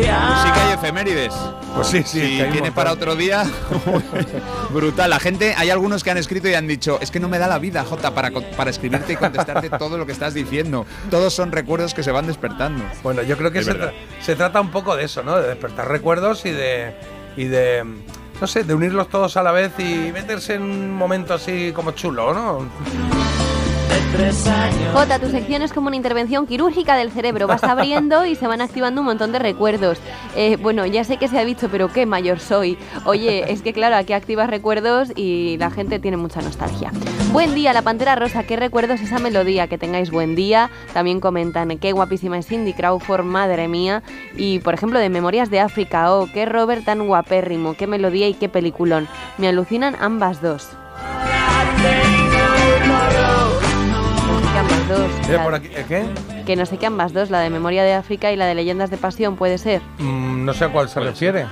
Ya. 0.03 0.43
Sí 0.45 0.53
que 0.53 0.61
hay 0.61 0.73
efemérides. 0.75 1.33
Pues 1.75 1.87
sí, 1.89 2.03
sí. 2.05 2.21
Si 2.21 2.21
que 2.21 2.43
hay 2.43 2.47
un 2.49 2.53
tiene 2.53 2.61
montón. 2.69 2.75
para 2.75 2.93
otro 2.93 3.17
día, 3.17 3.45
brutal. 4.71 5.11
La 5.11 5.19
gente, 5.19 5.55
hay 5.57 5.71
algunos 5.71 6.05
que 6.05 6.11
han 6.11 6.19
escrito 6.19 6.49
y 6.49 6.55
han 6.55 6.67
dicho, 6.69 6.99
es 7.01 7.11
que 7.11 7.19
no 7.21 7.29
me 7.29 7.39
da 7.39 7.47
la 7.49 7.59
vida, 7.59 7.85
Jota, 7.85 8.15
para, 8.15 8.31
para 8.57 8.71
escribirte 8.71 9.15
y 9.15 9.17
contestarte 9.17 9.71
todo 9.71 9.97
lo 9.99 10.05
que 10.07 10.13
estás 10.13 10.35
diciendo. 10.35 10.85
Todos 11.11 11.33
son 11.35 11.51
recuerdos 11.53 11.95
que 11.95 12.03
se 12.03 12.11
van 12.13 12.27
despertando. 12.27 12.85
Bueno, 13.03 13.23
yo 13.23 13.37
creo 13.39 13.51
que 13.51 13.61
tra- 13.63 13.93
se 14.21 14.37
trata 14.37 14.61
un 14.61 14.71
poco 14.71 14.95
de 14.95 15.05
eso, 15.05 15.23
¿no? 15.23 15.37
De 15.37 15.49
despertar 15.49 15.89
recuerdos 15.89 16.45
y 16.45 16.51
de, 16.51 16.95
y 17.37 17.45
de, 17.47 17.83
no 18.41 18.47
sé, 18.47 18.63
de 18.65 18.75
unirlos 18.75 19.09
todos 19.09 19.37
a 19.37 19.43
la 19.43 19.53
vez 19.53 19.73
y 19.79 20.11
meterse 20.13 20.55
en 20.55 20.63
un 20.63 20.93
momento 20.93 21.35
así 21.35 21.73
como 21.75 21.93
chulo, 21.93 22.35
¿no? 22.35 22.69
Jota, 24.93 25.19
tu 25.19 25.29
sección 25.29 25.63
es 25.63 25.73
como 25.73 25.89
una 25.89 25.97
intervención 25.97 26.47
quirúrgica 26.47 26.97
del 26.97 27.11
cerebro. 27.11 27.47
Vas 27.47 27.65
abriendo 27.65 28.25
y 28.27 28.37
se 28.37 28.47
van 28.47 28.61
activando 28.61 29.01
un 29.01 29.07
montón 29.07 29.33
de 29.33 29.39
recuerdos. 29.39 29.99
Eh, 30.37 30.57
bueno, 30.57 30.87
ya 30.87 31.05
sé 31.05 31.17
que 31.17 31.29
se 31.29 31.39
ha 31.39 31.45
dicho, 31.45 31.69
pero 31.71 31.93
qué 31.93 32.07
mayor 32.07 32.39
soy. 32.39 32.79
Oye, 33.05 33.53
es 33.53 33.63
que 33.63 33.73
claro, 33.73 33.97
aquí 33.97 34.13
activas 34.13 34.49
recuerdos 34.49 35.13
y 35.15 35.57
la 35.59 35.71
gente 35.71 35.99
tiene 35.99 36.17
mucha 36.17 36.41
nostalgia. 36.43 36.93
Buen 37.33 37.55
día, 37.55 37.73
la 37.73 37.83
Pantera 37.83 38.15
Rosa. 38.15 38.45
¿Qué 38.45 38.57
recuerdos 38.57 39.01
esa 39.01 39.19
melodía? 39.19 39.67
Que 39.67 39.79
tengáis 39.79 40.11
buen 40.11 40.35
día. 40.37 40.71
También 40.93 41.21
comentan, 41.21 41.77
qué 41.79 41.93
guapísima 41.93 42.39
es 42.39 42.47
Cindy 42.47 42.73
Crawford, 42.73 43.25
madre 43.25 43.69
mía. 43.69 44.03
Y, 44.37 44.61
por 44.61 44.75
ejemplo, 44.75 44.99
de 44.99 45.09
Memorias 45.09 45.51
de 45.51 45.61
África. 45.61 46.15
Oh, 46.15 46.29
qué 46.33 46.47
Robert 46.47 46.85
tan 46.85 47.07
guapérrimo. 47.07 47.75
Qué 47.75 47.87
melodía 47.87 48.29
y 48.29 48.35
qué 48.35 48.49
peliculón. 48.49 49.09
Me 49.39 49.49
alucinan 49.49 49.97
ambas 50.01 50.41
dos. 50.41 50.69
Ambas 54.85 54.99
dos. 54.99 55.29
La- 55.29 55.45
por 55.45 55.55
aquí, 55.55 55.69
¿eh, 55.69 55.85
¿Qué? 55.89 56.05
que 56.45 56.57
no 56.57 56.67
sé 56.67 56.77
qué 56.77 56.87
ambas 56.87 57.13
dos, 57.13 57.31
la 57.31 57.41
de 57.41 57.51
Memoria 57.51 57.85
de 57.85 57.95
África 57.95 58.31
y 58.33 58.37
la 58.37 58.47
de 58.47 58.55
Leyendas 58.55 58.91
de 58.91 58.97
Pasión, 58.99 59.37
puede 59.37 59.57
ser. 59.59 59.81
Mm, 59.99 60.45
no 60.45 60.53
sé 60.53 60.65
a 60.65 60.69
cuál 60.69 60.89
se 60.89 61.01
refiere. 61.01 61.47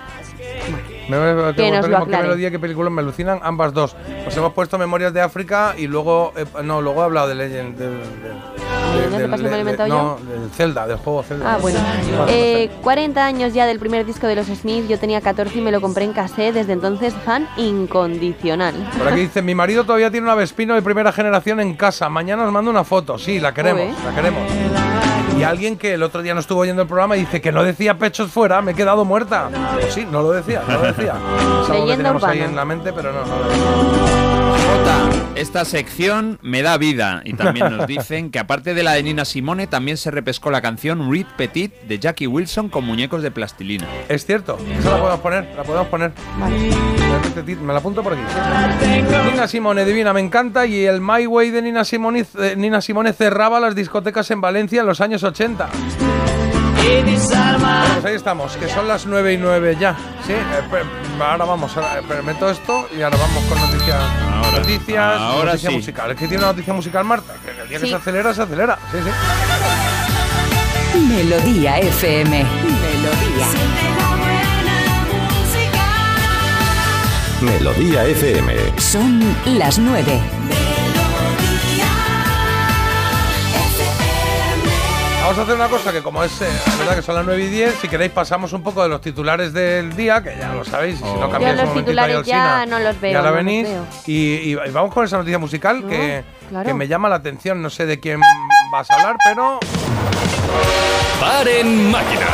Me, 1.08 1.18
me- 1.34 1.54
Que 1.54 1.70
nos 1.70 1.88
lo 1.88 1.96
qué 1.98 2.02
aclare. 2.04 2.22
melodía, 2.24 2.50
qué 2.50 2.58
película 2.58 2.90
me 2.90 3.02
alucinan 3.02 3.40
ambas 3.42 3.72
dos. 3.72 3.96
Pues 4.24 4.36
hemos 4.36 4.52
puesto 4.52 4.78
Memorias 4.78 5.12
de 5.12 5.20
África 5.20 5.74
y 5.76 5.86
luego, 5.86 6.32
eh, 6.36 6.44
no, 6.62 6.80
luego 6.80 7.02
he 7.02 7.04
hablado 7.04 7.28
de 7.28 7.34
Legend. 7.34 7.76
del- 7.76 7.90
del- 8.00 8.42
¿Leyendas 9.10 9.40
de 9.40 9.48
lo 9.50 9.56
he 9.56 9.60
inventado 9.60 9.88
no, 9.88 10.18
del 10.30 10.50
Zelda, 10.50 10.86
del 10.86 10.98
juego 10.98 11.22
Zelda. 11.22 11.54
Ah, 11.54 11.58
bueno. 11.60 11.78
Eh, 12.28 12.70
40 12.82 13.24
años 13.24 13.54
ya 13.54 13.64
del 13.66 13.78
primer 13.78 14.04
disco 14.04 14.26
de 14.26 14.36
los 14.36 14.46
Smith, 14.46 14.86
yo 14.86 14.98
tenía 14.98 15.20
14 15.22 15.58
y 15.58 15.62
me 15.62 15.72
lo 15.72 15.80
compré 15.80 16.04
en 16.04 16.12
cassette, 16.12 16.52
desde 16.54 16.74
entonces 16.74 17.14
fan 17.24 17.48
incondicional. 17.56 18.74
Por 18.98 19.08
aquí 19.08 19.20
dice, 19.20 19.40
mi 19.40 19.54
marido 19.54 19.84
todavía 19.84 20.10
tiene 20.10 20.26
una 20.26 20.34
Vespino 20.34 20.74
de 20.74 20.82
primera 20.82 21.10
generación 21.10 21.60
en 21.60 21.74
casa. 21.74 22.08
Mañana 22.10 22.44
os 22.44 22.52
mando 22.52 22.70
una 22.70 22.84
foto. 22.84 23.18
Sí, 23.18 23.40
la 23.40 23.54
queremos, 23.54 23.96
la 24.04 24.14
queremos. 24.14 24.42
Y 25.42 25.44
alguien 25.44 25.76
que 25.76 25.94
el 25.94 26.04
otro 26.04 26.22
día 26.22 26.34
no 26.34 26.40
estuvo 26.40 26.60
oyendo 26.60 26.82
el 26.82 26.88
programa 26.88 27.16
y 27.16 27.20
dice 27.20 27.40
que 27.40 27.50
no 27.50 27.64
decía 27.64 27.98
pechos 27.98 28.30
fuera, 28.30 28.62
me 28.62 28.72
he 28.72 28.74
quedado 28.76 29.04
muerta. 29.04 29.50
Pues 29.72 29.92
sí, 29.92 30.06
no 30.08 30.22
lo 30.22 30.30
decía, 30.30 30.62
no 30.68 30.74
lo 30.74 30.82
decía. 30.82 31.14
Es 31.14 31.18
algo 31.18 31.66
que 31.66 31.72
Leyenda 31.72 31.96
teníamos 31.96 32.22
ahí 32.22 32.40
en 32.42 32.54
la 32.54 32.64
mente, 32.64 32.92
pero 32.92 33.12
no, 33.12 33.26
no 33.26 33.38
lo 33.38 33.48
decía. 33.48 34.31
Esta 35.34 35.64
sección 35.64 36.38
me 36.42 36.62
da 36.62 36.78
vida. 36.78 37.22
Y 37.24 37.34
también 37.34 37.76
nos 37.76 37.86
dicen 37.88 38.30
que 38.30 38.38
aparte 38.38 38.74
de 38.74 38.82
la 38.82 38.92
de 38.92 39.02
Nina 39.02 39.24
Simone, 39.24 39.66
también 39.66 39.96
se 39.96 40.10
repescó 40.10 40.50
la 40.50 40.60
canción 40.60 41.10
Reed 41.10 41.26
Petit 41.36 41.72
de 41.82 41.98
Jackie 41.98 42.26
Wilson 42.26 42.68
con 42.68 42.84
muñecos 42.84 43.22
de 43.22 43.30
plastilina. 43.30 43.86
Es 44.08 44.24
cierto, 44.26 44.58
esa 44.78 44.90
la 44.90 44.98
podemos 44.98 45.20
poner, 45.20 45.52
la 45.56 45.64
podemos 45.64 45.88
poner. 45.88 46.12
Me 47.60 47.72
la 47.72 47.78
apunto 47.78 48.02
por 48.02 48.12
aquí. 48.12 48.22
Nina 49.30 49.48
Simone, 49.48 49.84
divina, 49.84 50.12
me 50.12 50.20
encanta. 50.20 50.66
Y 50.66 50.84
el 50.84 51.00
My 51.00 51.26
Way 51.26 51.50
de 51.50 51.62
Nina 51.62 51.84
Simone, 51.84 52.24
eh, 52.38 52.54
Nina 52.56 52.80
Simone 52.80 53.12
cerraba 53.12 53.58
las 53.58 53.74
discotecas 53.74 54.30
en 54.30 54.40
Valencia 54.40 54.80
en 54.80 54.86
los 54.86 55.00
años 55.00 55.22
80. 55.22 55.68
Y 56.84 57.02
desarma. 57.02 57.84
Pues 57.94 58.04
ahí 58.04 58.14
estamos, 58.14 58.56
que 58.56 58.68
son 58.68 58.88
las 58.88 59.06
9 59.06 59.34
y 59.34 59.38
9 59.38 59.76
ya. 59.78 59.96
Sí, 60.26 60.32
eh, 60.32 60.62
ahora 61.20 61.44
vamos, 61.44 61.76
ahora, 61.76 61.98
eh, 61.98 62.22
meto 62.22 62.50
esto 62.50 62.88
y 62.96 63.02
ahora 63.02 63.16
vamos 63.16 63.44
con 63.44 63.60
noticias. 63.60 63.98
Ahora, 63.98 64.58
noticias, 64.58 65.20
ahora 65.20 65.52
noticia 65.52 65.70
sí. 65.70 65.76
musical. 65.76 66.10
Es 66.10 66.16
que 66.16 66.28
tiene 66.28 66.42
una 66.42 66.52
noticia 66.52 66.72
musical, 66.72 67.04
Marta. 67.04 67.34
Que 67.44 67.50
el 67.62 67.68
día 67.68 67.78
que 67.80 67.86
se 67.86 67.94
acelera, 67.94 68.34
se 68.34 68.42
acelera. 68.42 68.78
Sí, 68.90 68.98
sí. 69.02 69.10
Melodía 71.08 71.78
FM. 71.78 72.44
Melodía. 72.44 73.46
Melodía 77.40 78.04
FM. 78.04 78.54
Son 78.78 79.20
las 79.46 79.78
nueve. 79.78 80.20
Vamos 85.22 85.38
a 85.38 85.42
hacer 85.42 85.54
una 85.54 85.68
cosa 85.68 85.92
que 85.92 86.02
como 86.02 86.22
es, 86.24 86.42
eh, 86.42 86.48
la 86.66 86.76
verdad 86.76 86.96
que 86.96 87.02
son 87.02 87.14
las 87.14 87.24
9 87.24 87.44
y 87.44 87.48
10, 87.48 87.74
si 87.80 87.88
queréis 87.88 88.10
pasamos 88.10 88.52
un 88.52 88.62
poco 88.62 88.82
de 88.82 88.88
los 88.88 89.00
titulares 89.00 89.52
del 89.52 89.94
día, 89.94 90.20
que 90.22 90.36
ya 90.36 90.52
lo 90.52 90.64
sabéis, 90.64 90.96
y 90.96 90.98
si 90.98 91.04
no 91.04 91.26
Oh. 91.26 91.30
cambiáis 91.30 91.54
un 91.54 91.58
los 91.60 91.68
momentito 91.68 92.00
ahí 92.00 92.06
titulares 92.08 92.16
al 92.16 92.24
ya 92.24 92.66
no 92.66 92.78
los 92.80 93.00
veo, 93.00 93.12
Y 93.12 93.14
ahora 93.14 93.30
no 93.30 93.36
los 93.36 93.44
venís 93.46 93.68
veo. 93.68 93.86
y, 94.06 94.12
y- 94.12 94.50
y 94.52 94.70
vamos 94.72 94.92
con 94.92 95.04
esa 95.04 95.16
noticia 95.18 95.38
musical 95.38 95.86
que, 95.88 96.24
claro. 96.48 96.66
que 96.66 96.74
me 96.74 96.88
llama 96.88 97.08
la 97.08 97.14
atención, 97.16 97.62
no 97.62 97.70
sé 97.70 97.86
de 97.86 98.00
quién 98.00 98.20
vas 98.72 98.90
a 98.90 98.94
hablar, 98.94 99.16
pero... 99.22 99.60
Paren 101.20 101.90
máquinas. 101.90 102.24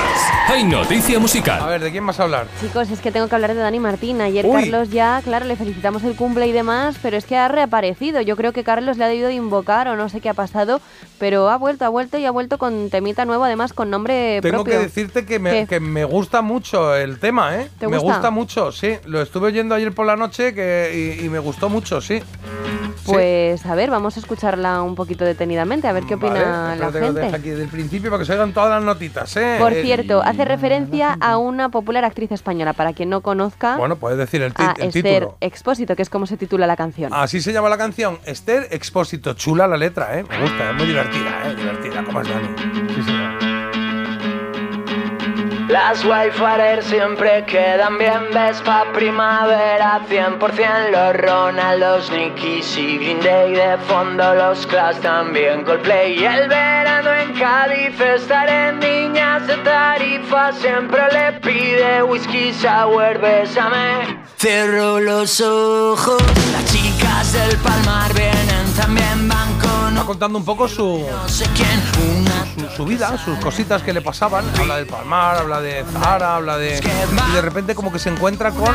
Hay 0.48 0.64
noticia 0.64 1.18
A 1.18 1.20
musical. 1.20 1.68
ver, 1.68 1.82
¿de 1.82 1.90
quién 1.90 2.06
vas 2.06 2.18
a 2.20 2.22
hablar? 2.22 2.46
Chicos, 2.60 2.88
es 2.90 3.00
que 3.00 3.10
tengo 3.12 3.28
que 3.28 3.34
hablar 3.34 3.54
de 3.54 3.60
Dani 3.60 3.78
Martín. 3.80 4.20
Ayer 4.22 4.46
Uy. 4.46 4.52
Carlos 4.52 4.88
ya, 4.90 5.20
claro, 5.22 5.44
le 5.44 5.56
felicitamos 5.56 6.04
el 6.04 6.14
cumple 6.16 6.46
y 6.46 6.52
demás, 6.52 6.96
pero 7.02 7.16
es 7.18 7.26
que 7.26 7.36
ha 7.36 7.48
reaparecido. 7.48 8.20
Yo 8.22 8.34
creo 8.36 8.52
que 8.52 8.64
Carlos 8.64 8.96
le 8.96 9.04
ha 9.04 9.08
debido 9.08 9.28
de 9.28 9.34
invocar 9.34 9.88
o 9.88 9.96
no 9.96 10.08
sé 10.08 10.20
qué 10.20 10.30
ha 10.30 10.34
pasado, 10.34 10.80
pero 11.18 11.50
ha 11.50 11.56
vuelto, 11.58 11.84
ha 11.84 11.88
vuelto 11.90 12.16
y 12.18 12.24
ha 12.24 12.30
vuelto 12.30 12.56
con 12.56 12.88
temita 12.88 13.24
nuevo, 13.26 13.44
además 13.44 13.72
con 13.74 13.90
nombre 13.90 14.38
Tengo 14.40 14.58
propio. 14.64 14.78
que 14.78 14.84
decirte 14.86 15.26
que 15.26 15.38
me, 15.38 15.66
que 15.66 15.80
me 15.80 16.04
gusta 16.04 16.40
mucho 16.40 16.94
el 16.96 17.18
tema, 17.18 17.56
¿eh? 17.56 17.68
¿Te 17.78 17.88
me 17.88 17.98
gusta? 17.98 18.30
mucho, 18.30 18.72
sí. 18.72 18.96
Lo 19.04 19.20
estuve 19.20 19.48
oyendo 19.48 19.74
ayer 19.74 19.92
por 19.92 20.06
la 20.06 20.16
noche 20.16 20.54
que, 20.54 21.16
y, 21.20 21.26
y 21.26 21.28
me 21.28 21.40
gustó 21.40 21.68
mucho, 21.68 22.00
sí. 22.00 22.22
Pues 23.04 23.64
a 23.64 23.74
ver, 23.74 23.90
vamos 23.90 24.16
a 24.16 24.20
escucharla 24.20 24.82
un 24.82 24.94
poquito 24.94 25.24
detenidamente, 25.24 25.88
a 25.88 25.92
ver 25.92 26.04
qué 26.04 26.18
opina 26.30 26.76
Vale, 26.78 26.80
la 26.80 27.06
gente. 27.06 27.36
aquí 27.36 27.50
del 27.50 27.68
principio 27.68 28.10
para 28.10 28.20
que 28.20 28.26
se 28.26 28.32
oigan 28.32 28.52
todas 28.52 28.70
las 28.70 28.82
notitas, 28.82 29.36
¿eh? 29.36 29.56
Por 29.58 29.72
cierto, 29.74 30.22
hace 30.22 30.44
referencia 30.44 31.16
a 31.20 31.36
una 31.38 31.68
popular 31.70 32.04
actriz 32.04 32.32
española, 32.32 32.72
para 32.72 32.92
quien 32.92 33.10
no 33.10 33.20
conozca, 33.20 33.76
Bueno, 33.76 33.96
puedes 33.96 34.18
decir 34.18 34.42
el, 34.42 34.52
a 34.56 34.74
el 34.78 34.88
Esther 34.88 35.02
título. 35.20 35.36
Expósito, 35.40 35.96
que 35.96 36.02
es 36.02 36.10
como 36.10 36.26
se 36.26 36.36
titula 36.36 36.66
la 36.66 36.76
canción. 36.76 37.12
Así 37.14 37.40
se 37.40 37.52
llama 37.52 37.68
la 37.68 37.78
canción. 37.78 38.18
Esther 38.24 38.68
Expósito. 38.70 39.34
Chula 39.34 39.66
la 39.66 39.76
letra, 39.76 40.18
¿eh? 40.18 40.24
Me 40.28 40.40
gusta, 40.40 40.70
es 40.70 40.76
muy 40.76 40.86
divertida, 40.86 41.42
¿eh? 41.46 41.54
Divertida, 41.56 42.04
como 42.04 42.20
es 42.20 42.28
Dani. 42.28 42.48
Sí, 42.94 43.02
señor. 43.02 43.17
Las 45.68 46.02
Wildfire 46.02 46.80
siempre 46.82 47.44
quedan 47.44 47.98
bien, 47.98 48.30
Vespa 48.32 48.86
primavera 48.94 50.00
100% 50.08 50.90
Los 50.90 51.16
Ronaldos, 51.20 52.10
Nickies 52.10 52.78
y 52.78 52.96
Green 52.96 53.20
Day 53.20 53.52
De 53.52 53.76
fondo 53.86 54.34
los 54.34 54.66
Clash 54.66 54.96
también 55.00 55.64
Coldplay. 55.64 56.20
Y 56.20 56.24
el 56.24 56.48
verano 56.48 57.12
en 57.12 57.34
Cádiz 57.34 58.00
estar 58.00 58.48
en 58.48 58.78
Niñas 58.78 59.46
de 59.46 59.56
Tarifa 59.58 60.52
Siempre 60.52 61.02
le 61.12 61.32
pide 61.40 62.02
whisky 62.02 62.50
sour, 62.54 63.18
bésame. 63.18 64.22
Cierro 64.38 65.00
los 65.00 65.38
ojos, 65.42 66.22
las 66.52 66.64
chicas 66.72 67.34
del 67.34 67.56
Palmar 67.58 68.14
vienen 68.14 68.74
también 68.74 69.28
van 69.28 69.57
Va 69.96 70.04
contando 70.06 70.38
un 70.38 70.44
poco 70.44 70.68
su, 70.68 71.04
su, 72.76 72.84
vida, 72.84 73.18
sus 73.18 73.38
cositas 73.38 73.82
que 73.82 73.92
le 73.92 74.00
pasaban. 74.00 74.44
Habla 74.58 74.76
del 74.76 74.86
Palmar, 74.86 75.36
habla 75.38 75.60
de 75.60 75.84
Zahara, 75.92 76.36
habla 76.36 76.56
de... 76.56 76.80
Y 77.30 77.32
de 77.32 77.40
repente 77.42 77.74
como 77.74 77.92
que 77.92 77.98
se 77.98 78.08
encuentra 78.08 78.50
con 78.52 78.74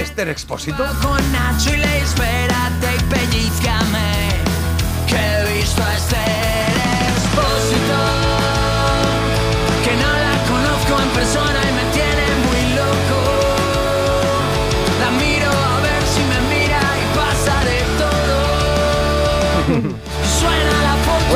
Esther 0.00 0.28
Expósito. 0.28 0.84
con 1.00 1.32
Nacho 1.32 1.70
y 1.74 1.78
le 1.78 1.98
espérate 1.98 2.96
y 2.96 3.02
pellizcame 3.04 4.30
Que 5.06 5.16
he 5.16 5.58
visto 5.58 5.82
a 5.82 5.94
Esther 5.94 6.51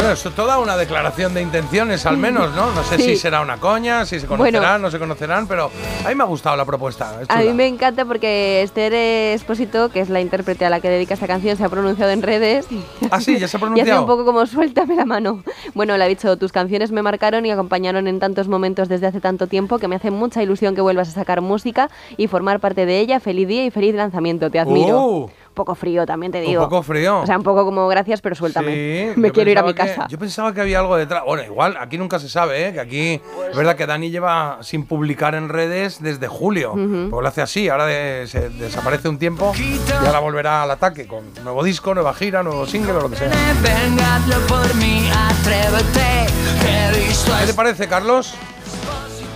Bueno, 0.07 0.31
toda 0.37 0.59
una 0.61 0.77
declaración 0.77 1.35
de 1.35 1.43
intenciones, 1.43 2.07
al 2.07 2.17
menos, 2.17 2.55
¿no? 2.55 2.71
No 2.71 2.85
sé 2.85 2.97
Sí. 2.97 3.03
si 3.03 3.17
será 3.17 3.41
una 3.41 3.57
coña, 3.59 4.07
si 4.07 4.21
se 4.21 4.27
conocerán, 4.29 4.63
Bueno. 4.63 4.79
no 4.79 4.91
se 4.93 5.01
conocerán, 5.01 5.49
pero 5.49 5.69
a 6.05 6.09
mí 6.09 6.15
me 6.15 6.23
ha 6.23 6.27
gustado 6.27 6.57
la 6.57 6.65
propuesta. 6.65 7.19
es 7.23 7.27
A 7.29 7.39
mí 7.41 7.53
me 7.53 7.67
encanta 7.67 8.05
porque 8.05 8.63
Esther 8.63 8.95
Esposito, 8.95 9.89
que 9.89 9.99
es 10.01 10.09
la 10.09 10.21
intérprete 10.21 10.65
a 10.65 10.71
la 10.71 10.79
que 10.79 10.89
dedica 10.89 11.15
esta 11.15 11.27
canción, 11.27 11.57
se 11.57 11.65
ha 11.65 11.69
pronunciado 11.69 12.13
en 12.13 12.23
redes. 12.23 12.67
Ah, 13.11 13.21
sí, 13.21 13.37
ya 13.39 13.49
se 13.49 13.57
ha 13.57 13.59
Y 13.61 13.63
hace 13.63 13.67
pronunciado. 13.67 14.01
un 14.03 14.07
poco 14.07 14.25
como 14.25 14.47
suéltame 14.47 14.95
la 14.95 15.07
mano. 15.07 15.43
Bueno, 15.75 15.97
le 15.99 16.05
ha 16.05 16.07
dicho, 16.07 16.37
tus 16.39 16.53
canciones 16.53 16.93
me 16.93 17.03
marcaron 17.03 17.45
y 17.45 17.51
acompañaron 17.51 18.07
en 18.07 18.21
tantos 18.21 18.47
momentos 18.47 18.89
desde 18.89 19.09
hace 19.09 19.21
tanto 19.21 19.49
tiempo 19.49 19.79
que 19.81 19.89
me 19.89 19.97
hace 19.97 20.13
mucha 20.13 20.41
ilusión 20.41 20.77
que 20.77 20.83
vuelvas 20.83 21.09
a 21.09 21.13
sacar 21.13 21.41
música 21.41 21.91
y 22.17 22.29
formar 22.29 22.61
parte 22.61 22.87
de 22.87 23.01
ella. 23.01 23.19
Feliz 23.19 23.49
día 23.49 23.65
y 23.65 23.73
feliz 23.73 23.93
lanzamiento, 23.97 24.51
te 24.53 24.61
admiro. 24.61 25.01
Uh. 25.05 25.31
Un 25.57 25.65
poco 25.65 25.75
frío 25.75 26.05
también 26.05 26.31
te 26.33 26.41
Un 26.41 26.47
digo. 26.49 26.65
poco 26.65 26.83
frío. 26.83 27.21
O 27.21 27.27
sea, 27.27 27.39
un 27.39 27.43
poco 27.43 27.65
como 27.65 27.89
gracias, 27.89 28.21
pero 28.21 28.35
suéltame. 28.35 28.75
Sí, 28.75 29.13
me 29.21 29.31
quiero 29.31 29.51
ir 29.51 29.59
a 29.59 29.63
mi 29.63 29.73
que- 29.73 29.87
casa. 29.87 30.07
yo 30.07 30.19
pensaba 30.19 30.53
que 30.53 30.61
había 30.61 30.81
algo 30.81 30.99
detrás. 30.99 31.23
Bueno, 31.25 31.45
igual, 31.45 31.79
aquí 31.81 31.97
nunca 31.97 32.19
se 32.19 32.29
sabe, 32.29 32.69
¿eh? 32.69 32.73
Que 32.75 32.81
aquí 32.81 33.23
es 33.51 33.57
verdad 33.57 33.75
que 33.75 33.87
Dani 33.87 34.11
lleva 34.11 34.59
sin 34.61 34.85
publicar 34.85 35.35
en 35.35 35.49
redes 35.49 36.03
desde 36.03 36.29
julio. 36.29 36.73
Ujú. 36.75 37.09
Porque 37.11 37.23
lo 37.23 37.29
hace 37.29 37.41
así, 37.41 37.71
ahora 37.71 37.87
de- 37.87 38.27
se 38.27 38.51
desaparece 38.51 39.09
un 39.09 39.19
tiempo 39.19 39.55
y 39.59 39.81
ahora 40.07 40.19
volverá 40.19 40.63
al 40.65 40.71
ataque 40.73 41.07
con 41.07 41.25
nuevo 41.43 41.65
disco, 41.65 41.95
nueva 41.95 42.13
gira, 42.13 42.43
nuevo 42.43 42.67
single 42.67 42.93
o 42.93 43.01
lo 43.01 43.09
que 43.09 43.17
sea. 43.17 43.31
Venga, 43.63 44.17
hazlo 44.17 44.47
por 44.47 44.75
mí, 44.75 45.09
atrévete. 45.11 46.27
Que 46.61 46.85
he 47.01 47.07
visto 47.07 47.33
¿Qué 47.41 47.47
te 47.47 47.55
parece, 47.55 47.89
Carlos? 47.89 48.35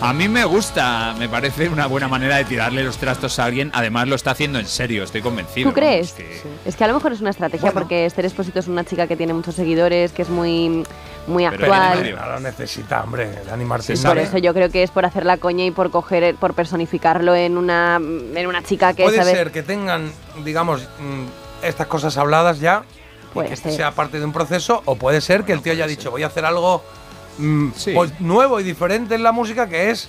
A 0.03 0.15
mí 0.15 0.29
me 0.29 0.45
gusta, 0.47 1.15
me 1.19 1.29
parece 1.29 1.69
una 1.69 1.87
buena 1.87 2.09
manera 2.09 2.37
de 2.37 2.45
tirarle 2.47 2.83
los 2.83 2.97
trastos 2.97 3.39
a 3.39 3.45
alguien. 3.45 3.71
Además 3.75 4.09
lo 4.09 4.15
está 4.15 4.31
haciendo 4.31 4.59
en 4.59 4.65
serio, 4.67 5.05
estoy 5.05 5.21
convencido. 5.21 5.69
¿Tú 5.69 5.75
crees? 5.75 6.15
vamos, 6.17 6.31
que- 6.33 6.69
Es 6.71 6.77
que 6.77 6.85
a 6.85 6.89
lo 6.89 6.95
mejor 6.95 7.13
es 7.13 7.21
una 7.21 7.29
estrategia 7.29 7.71
porque 7.73 8.07
Esther 8.07 8.25
Esposito 8.25 8.61
es 8.61 8.67
una 8.67 8.83
chica 8.85 9.07
que 9.07 9.15
tiene 9.17 9.35
muchos 9.35 9.55
seguidores, 9.57 10.13
que 10.13 10.23
es 10.23 10.31
muy, 10.31 10.85
muy 11.27 11.45
Pero 11.51 11.75
actual. 11.75 12.17
no 12.17 12.27
lo 12.27 12.41
necesita, 12.41 13.03
hombre. 13.03 13.31
Dani 13.47 13.65
Martín. 13.67 14.03
Por 14.03 14.17
eso 14.17 14.39
yo 14.39 14.55
creo 14.55 14.71
que 14.71 14.83
es 14.83 14.91
por 14.91 15.05
hacer 15.05 15.27
la 15.27 15.37
coña 15.37 15.67
y 15.67 15.71
por 15.71 15.91
coger, 15.91 16.35
por 16.37 16.55
personificarlo 16.55 17.35
en 17.35 17.59
una, 17.59 17.97
en 17.97 18.47
una 18.47 18.63
chica 18.63 18.95
que 18.95 19.03
Puede 19.03 19.19
sabe. 19.19 19.33
ser 19.33 19.51
que 19.53 19.63
tengan, 19.63 20.11
digamos, 20.45 20.81
mm, 20.99 21.65
estas 21.67 21.87
cosas 21.89 22.17
habladas 22.17 22.59
ya, 22.59 22.85
y 23.31 23.35
Puede 23.35 23.49
que 23.49 23.55
este 23.55 23.69
ser. 23.69 23.77
sea 23.77 23.91
parte 23.93 24.19
de 24.19 24.25
un 24.25 24.33
proceso, 24.33 24.81
o 24.87 24.97
puede 24.97 25.21
ser 25.21 25.45
que 25.45 25.53
el 25.53 25.61
tío 25.61 25.73
haya 25.73 25.87
dicho, 25.87 26.11
voy 26.11 26.23
a 26.23 26.29
hacer 26.29 26.47
algo 26.47 26.83
mm, 27.41 27.73
pues, 27.95 28.21
nuevo 28.21 28.61
y 28.61 28.65
diferente 28.65 29.15
en 29.15 29.23
la 29.23 29.33
música, 29.33 29.69
que 29.69 29.91
es 29.91 30.09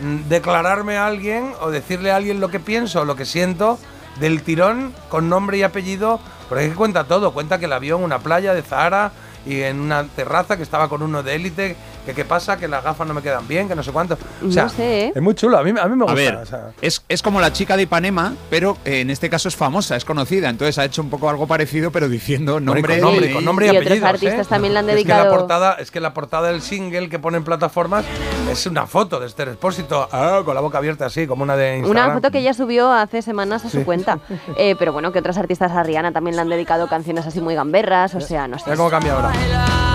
mm, 0.00 0.28
declararme 0.28 0.96
a 0.96 1.06
alguien 1.06 1.52
o 1.60 1.70
decirle 1.70 2.10
a 2.10 2.16
alguien 2.16 2.40
lo 2.40 2.48
que 2.48 2.60
pienso, 2.60 3.04
lo 3.04 3.16
que 3.16 3.24
siento, 3.24 3.78
del 4.20 4.42
tirón 4.42 4.92
con 5.08 5.28
nombre 5.28 5.58
y 5.58 5.62
apellido, 5.62 6.20
porque 6.48 6.64
es 6.64 6.70
que 6.70 6.76
cuenta 6.76 7.04
todo, 7.04 7.32
cuenta 7.32 7.58
que 7.58 7.68
la 7.68 7.78
vio 7.78 7.96
en 7.96 8.04
una 8.04 8.18
playa 8.18 8.54
de 8.54 8.62
Zahara 8.62 9.12
y 9.46 9.62
en 9.62 9.80
una 9.80 10.04
terraza 10.04 10.56
que 10.56 10.62
estaba 10.62 10.88
con 10.88 11.02
uno 11.02 11.22
de 11.22 11.34
élite, 11.34 11.76
que 12.04 12.14
qué 12.14 12.24
pasa, 12.24 12.56
que 12.56 12.66
las 12.68 12.82
gafas 12.82 13.06
no 13.06 13.14
me 13.14 13.22
quedan 13.22 13.46
bien, 13.46 13.68
que 13.68 13.74
no 13.74 13.82
sé 13.82 13.92
cuánto. 13.92 14.16
O 14.46 14.50
sea, 14.50 14.64
No 14.64 14.68
sé, 14.70 15.06
¿eh? 15.06 15.12
es 15.14 15.22
muy 15.22 15.34
chulo, 15.34 15.58
a 15.58 15.62
mí, 15.62 15.70
a 15.70 15.86
mí 15.86 15.96
me 15.96 16.04
gusta. 16.04 16.12
A 16.12 16.14
ver, 16.14 16.34
o 16.36 16.46
sea. 16.46 16.70
es, 16.80 17.04
es 17.08 17.22
como 17.22 17.40
la 17.40 17.52
chica 17.52 17.76
de 17.76 17.82
Ipanema, 17.84 18.34
pero 18.50 18.76
eh, 18.84 19.00
en 19.00 19.10
este 19.10 19.30
caso 19.30 19.48
es 19.48 19.56
famosa, 19.56 19.96
es 19.96 20.04
conocida. 20.04 20.48
Entonces 20.48 20.78
ha 20.78 20.84
hecho 20.84 21.02
un 21.02 21.10
poco 21.10 21.28
algo 21.30 21.46
parecido, 21.46 21.90
pero 21.92 22.08
diciendo 22.08 22.58
nombre, 22.60 22.98
con 22.98 23.00
nombre, 23.12 23.32
con 23.32 23.44
nombre 23.44 23.66
y, 23.68 23.74
Y 23.74 23.78
otros 23.78 24.02
artistas 24.02 24.46
¿eh? 24.46 24.50
también 24.50 24.72
le 24.74 24.80
han 24.80 24.88
Es 24.90 24.96
que, 24.96 25.04
la 25.08 25.16
dedicado- 25.24 25.36
portada, 25.38 25.74
es 25.74 25.90
que 25.90 26.00
la 26.00 26.12
portada 26.14 26.48
del 26.48 26.62
single 26.62 27.08
que 27.08 27.18
pone 27.18 27.36
en 27.38 27.44
plataformas 27.44 28.04
es 28.50 28.66
una 28.66 28.86
foto 28.86 29.20
de 29.20 29.26
Esther 29.26 29.48
Expósito 29.48 30.08
ah, 30.12 30.42
con 30.44 30.54
la 30.54 30.60
boca 30.60 30.78
abierta 30.78 31.06
así, 31.06 31.26
como 31.26 31.42
una 31.44 31.56
de 31.56 31.78
Instagram. 31.78 32.06
Una 32.06 32.14
foto 32.14 32.30
que 32.30 32.38
ella 32.38 32.54
subió 32.54 32.90
hace 32.92 33.22
semanas 33.22 33.64
a 33.64 33.70
su 33.70 33.78
Sí. 33.78 33.84
cuenta. 33.84 34.18
Eh, 34.56 34.76
pero 34.78 34.92
bueno, 34.92 35.12
que 35.12 35.18
otras 35.20 35.38
artistas 35.38 35.72
a 35.72 35.82
Rihanna 35.82 36.12
también 36.12 36.36
le 36.36 36.42
han 36.42 36.48
dedicado 36.48 36.86
canciones 36.88 37.26
así 37.26 37.40
muy 37.40 37.54
gamberras, 37.54 38.14
o 38.14 38.20
sea, 38.20 38.46
no 38.48 38.58
sé. 38.58 38.64
Mira 38.66 38.76
cómo 38.76 38.90
cambia 38.90 39.14
ahora. 39.14 39.91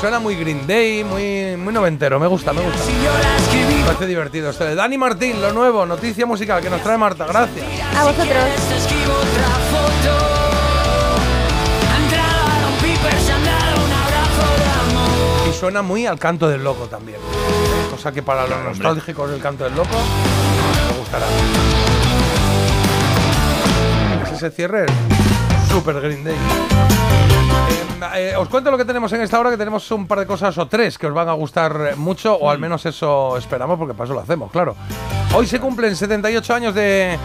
Suena 0.00 0.18
muy 0.20 0.36
Green 0.36 0.66
Day, 0.66 1.02
muy, 1.02 1.56
muy 1.56 1.72
noventero, 1.72 2.20
me 2.20 2.26
gusta, 2.26 2.52
me 2.52 2.60
gusta. 2.60 2.78
Me 2.86 3.84
parece 3.84 4.06
divertido 4.06 4.50
esto 4.50 4.64
de 4.64 4.74
Dani 4.74 4.96
Martín, 4.96 5.40
lo 5.40 5.52
nuevo, 5.52 5.84
noticia 5.86 6.24
musical 6.24 6.62
que 6.62 6.70
nos 6.70 6.82
trae 6.82 6.96
Marta, 6.96 7.26
gracias. 7.26 7.66
A 7.96 8.04
vosotros. 8.04 8.28
Y 15.48 15.52
suena 15.54 15.82
muy 15.82 16.06
al 16.06 16.18
canto 16.18 16.48
del 16.48 16.62
loco 16.62 16.86
también. 16.86 17.18
Cosa 17.90 18.12
que 18.12 18.22
para 18.22 18.46
los 18.46 18.64
nostálgicos 18.64 19.30
del 19.30 19.40
canto 19.40 19.64
del 19.64 19.74
loco 19.74 19.96
me 20.92 20.98
gustará. 20.98 21.26
Es 24.24 24.32
ese 24.32 24.50
cierre 24.50 24.86
es 24.86 25.72
super 25.72 26.00
Green 26.00 26.22
Day. 26.22 26.36
Eh, 28.14 28.34
os 28.36 28.48
cuento 28.48 28.70
lo 28.70 28.78
que 28.78 28.84
tenemos 28.84 29.12
en 29.12 29.20
esta 29.20 29.38
hora, 29.40 29.50
que 29.50 29.56
tenemos 29.56 29.90
un 29.90 30.06
par 30.06 30.20
de 30.20 30.26
cosas 30.26 30.56
o 30.58 30.68
tres 30.68 30.98
que 30.98 31.06
os 31.06 31.14
van 31.14 31.28
a 31.28 31.32
gustar 31.32 31.96
mucho, 31.96 32.34
o 32.34 32.50
al 32.50 32.58
menos 32.58 32.86
eso 32.86 33.36
esperamos, 33.36 33.78
porque 33.78 33.94
para 33.94 34.04
eso 34.04 34.14
lo 34.14 34.20
hacemos, 34.20 34.50
claro. 34.50 34.76
Hoy 35.34 35.46
se 35.46 35.60
cumplen 35.60 35.94
78 35.94 36.54
años 36.54 36.74
de... 36.74 37.18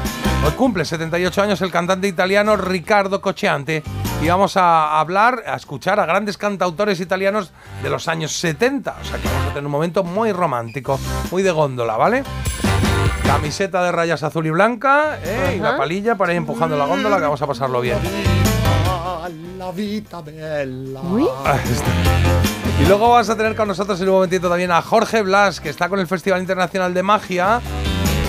Hoy 0.45 0.51
cumple 0.51 0.83
78 0.83 1.41
años 1.41 1.61
el 1.61 1.71
cantante 1.71 2.07
italiano 2.07 2.57
Riccardo 2.57 3.21
Cocciante 3.21 3.81
y 4.21 4.27
vamos 4.27 4.57
a 4.57 4.99
hablar, 4.99 5.43
a 5.47 5.55
escuchar 5.55 5.99
a 5.99 6.05
grandes 6.05 6.37
cantautores 6.37 6.99
italianos 6.99 7.51
de 7.81 7.89
los 7.89 8.07
años 8.07 8.33
70. 8.33 8.95
O 9.01 9.05
sea 9.05 9.17
que 9.19 9.27
vamos 9.27 9.45
a 9.45 9.49
tener 9.49 9.65
un 9.65 9.71
momento 9.71 10.03
muy 10.03 10.33
romántico, 10.33 10.99
muy 11.31 11.43
de 11.43 11.51
góndola, 11.51 11.95
¿vale? 11.95 12.23
Camiseta 13.25 13.83
de 13.83 13.91
rayas 13.93 14.21
azul 14.23 14.45
y 14.45 14.49
blanca 14.49 15.17
¿eh? 15.23 15.55
y 15.57 15.59
la 15.59 15.77
palilla 15.77 16.15
para 16.15 16.33
ir 16.33 16.37
empujando 16.37 16.77
la 16.77 16.85
góndola 16.85 17.17
que 17.17 17.23
vamos 17.23 17.41
a 17.41 17.47
pasarlo 17.47 17.79
bien. 17.79 18.42
La 19.57 19.71
vita 19.71 20.21
bella. 20.21 21.01
Ahí 21.45 21.59
está. 21.71 21.91
Y 22.81 22.85
luego 22.85 23.09
vas 23.09 23.29
a 23.29 23.37
tener 23.37 23.55
con 23.55 23.67
nosotros 23.67 23.99
en 24.01 24.07
un 24.09 24.15
momentito 24.15 24.49
también 24.49 24.71
a 24.71 24.81
Jorge 24.81 25.21
Blas, 25.21 25.59
que 25.59 25.69
está 25.69 25.89
con 25.89 25.99
el 25.99 26.07
Festival 26.07 26.41
Internacional 26.41 26.93
de 26.93 27.03
Magia. 27.03 27.61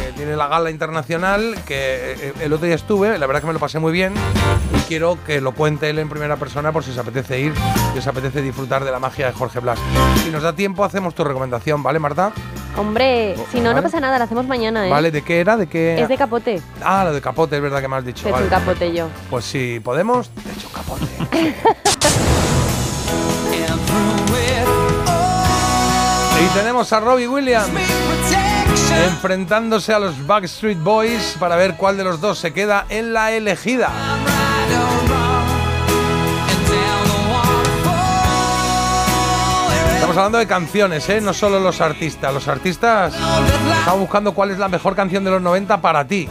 que 0.07 0.13
tiene 0.13 0.37
la 0.37 0.49
gala 0.49 0.71
internacional, 0.71 1.57
que 1.67 2.13
eh, 2.13 2.33
el 2.41 2.53
otro 2.53 2.67
día 2.67 2.77
estuve, 2.77 3.19
la 3.19 3.27
verdad 3.27 3.41
que 3.41 3.47
me 3.49 3.53
lo 3.53 3.59
pasé 3.59 3.79
muy 3.79 3.93
bien. 3.93 4.15
Y 4.77 4.81
quiero 4.89 5.19
que 5.25 5.41
lo 5.41 5.53
cuente 5.53 5.91
él 5.91 5.99
en 5.99 6.09
primera 6.09 6.37
persona 6.37 6.73
por 6.73 6.85
si 6.85 6.93
os 6.93 6.99
apetece 6.99 7.41
ir, 7.41 7.53
si 7.93 7.99
os 7.99 8.07
apetece 8.07 8.41
disfrutar 8.43 8.85
de 8.85 8.91
la 8.91 8.99
magia 8.99 9.27
de 9.27 9.33
Jorge 9.33 9.61
Blas. 9.61 9.79
Si 10.23 10.31
nos 10.31 10.43
da 10.43 10.55
tiempo, 10.55 10.85
hacemos 10.85 11.15
tu 11.15 11.25
recomendación, 11.25 11.83
¿vale, 11.83 11.99
Marta? 11.99 12.33
Hombre, 12.77 13.37
si 13.53 13.59
no, 13.59 13.65
Vale. 13.65 13.77
no 13.77 13.83
pasa 13.83 14.01
nada, 14.01 14.19
la 14.19 14.25
hacemos 14.25 14.47
mañana, 14.47 14.87
¿eh? 14.87 14.91
¿Vale? 14.91 15.11
¿De 15.11 15.23
qué 15.23 15.41
era? 15.41 15.57
¿De 15.57 15.67
qué? 15.69 16.01
Es 16.01 16.09
de 16.09 16.17
capote. 16.17 16.61
Ah, 16.83 17.05
lo 17.05 17.13
de 17.13 17.21
capote, 17.21 17.57
es 17.57 17.63
verdad 17.63 17.81
que 17.81 17.89
me 17.89 17.97
has 17.97 18.05
dicho. 18.05 18.23
Te 18.25 18.29
he 18.29 18.33
hecho 18.33 18.41
vale. 18.41 18.47
un 18.47 18.51
capote 18.65 18.93
yo. 18.93 19.09
Pues 19.31 19.45
si 19.45 19.81
podemos, 19.81 20.29
te 20.31 20.51
echo 20.51 20.67
un 20.67 20.73
capote. 20.73 21.07
Y 26.43 26.47
tenemos 26.49 26.93
a 26.93 27.01
Robbie 27.01 27.29
Williams 27.29 27.69
enfrentándose 29.07 29.95
a 29.95 29.99
los 29.99 30.27
Backstreet 30.27 30.79
Boys 30.79 31.37
para 31.39 31.57
ver 31.57 31.77
cuál 31.77 31.97
de 31.97 32.05
los 32.05 32.21
dos 32.21 32.39
se 32.39 32.53
queda 32.53 32.87
en 32.89 33.13
la 33.13 33.33
elegida. 33.33 33.91
Estamos 40.15 40.27
hablando 40.27 40.39
de 40.39 40.47
canciones, 40.47 41.09
¿eh? 41.09 41.21
no 41.21 41.35
solo 41.35 41.59
los 41.59 41.81
artistas. 41.81 42.33
Los 42.33 42.47
artistas 42.47 43.13
están 43.81 43.99
buscando 43.99 44.33
cuál 44.33 44.53
es 44.53 44.59
la 44.59 44.69
mejor 44.69 44.95
canción 44.95 45.25
de 45.25 45.33
los 45.33 45.43
90 45.43 45.81
para 45.81 46.07
ti. 46.07 46.29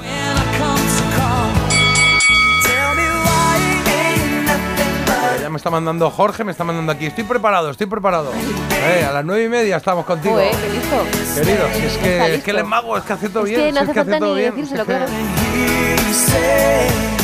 Ya 5.41 5.49
me 5.49 5.57
está 5.57 5.69
mandando 5.69 6.09
Jorge, 6.09 6.43
me 6.45 6.51
está 6.51 6.63
mandando 6.63 6.91
aquí. 6.93 7.07
Estoy 7.07 7.25
preparado, 7.25 7.69
estoy 7.71 7.87
preparado. 7.87 8.31
Eh, 8.85 9.05
a 9.07 9.11
las 9.11 9.25
nueve 9.25 9.43
y 9.43 9.49
media 9.49 9.75
estamos 9.77 10.05
contigo. 10.05 10.37
Qué 10.37 10.69
listo. 10.69 11.03
Querido, 11.35 11.67
si 11.75 11.85
es 11.85 11.97
que, 11.97 12.35
es 12.35 12.43
que 12.43 12.51
es 12.51 12.65
mago, 12.65 12.97
es 12.97 13.03
que 13.03 13.13
hace 13.13 13.27
todo 13.29 13.43
Es 13.45 13.49
bien. 13.49 13.61
que 13.61 13.71
no 13.73 13.79
si 13.79 13.81
hace 13.81 13.91
es 13.91 13.93
que 13.93 13.99
hace 13.99 14.09
falta 14.11 14.25
todo 14.25 14.35
ni 14.35 14.41
bien. 14.41 14.55
decírselo, 14.55 14.85
si 14.85 14.91
es 14.91 14.97
que- 14.97 15.05
claro. 17.17 17.22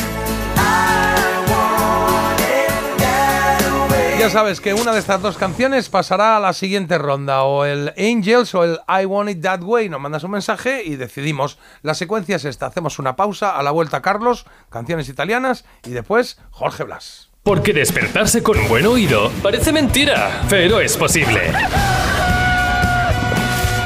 Ya 4.20 4.28
sabes 4.28 4.60
que 4.60 4.74
una 4.74 4.92
de 4.92 4.98
estas 4.98 5.22
dos 5.22 5.38
canciones 5.38 5.88
pasará 5.88 6.36
a 6.36 6.40
la 6.40 6.52
siguiente 6.52 6.98
ronda, 6.98 7.44
o 7.44 7.64
el 7.64 7.94
Angels 7.96 8.54
o 8.54 8.64
el 8.64 8.78
I 8.86 9.06
Want 9.06 9.30
It 9.30 9.40
That 9.40 9.62
Way. 9.62 9.88
Nos 9.88 9.98
mandas 9.98 10.22
un 10.24 10.32
mensaje 10.32 10.82
y 10.84 10.96
decidimos. 10.96 11.56
La 11.80 11.94
secuencia 11.94 12.36
es 12.36 12.44
esta: 12.44 12.66
hacemos 12.66 12.98
una 12.98 13.16
pausa, 13.16 13.56
a 13.56 13.62
la 13.62 13.70
vuelta 13.70 14.02
Carlos, 14.02 14.44
canciones 14.68 15.08
italianas 15.08 15.64
y 15.86 15.92
después 15.92 16.38
Jorge 16.50 16.84
Blas. 16.84 17.30
Porque 17.42 17.72
despertarse 17.72 18.42
con 18.42 18.68
buen 18.68 18.84
oído 18.84 19.30
parece 19.42 19.72
mentira, 19.72 20.42
pero 20.50 20.80
es 20.80 20.98
posible. 20.98 21.40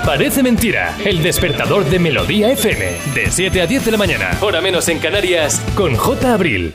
Parece 0.05 0.43
mentira, 0.43 0.97
el 1.05 1.23
despertador 1.23 1.85
de 1.85 2.01
Melodía 2.01 2.51
FM, 2.51 3.15
de 3.15 3.31
7 3.31 3.63
a 3.63 3.67
10 3.69 3.85
de 3.85 3.91
la 3.93 3.99
mañana, 3.99 4.37
hora 4.41 4.61
menos 4.61 4.89
en 4.89 4.99
Canarias, 4.99 5.63
con 5.77 5.95
J. 5.95 6.35
Abril. 6.35 6.75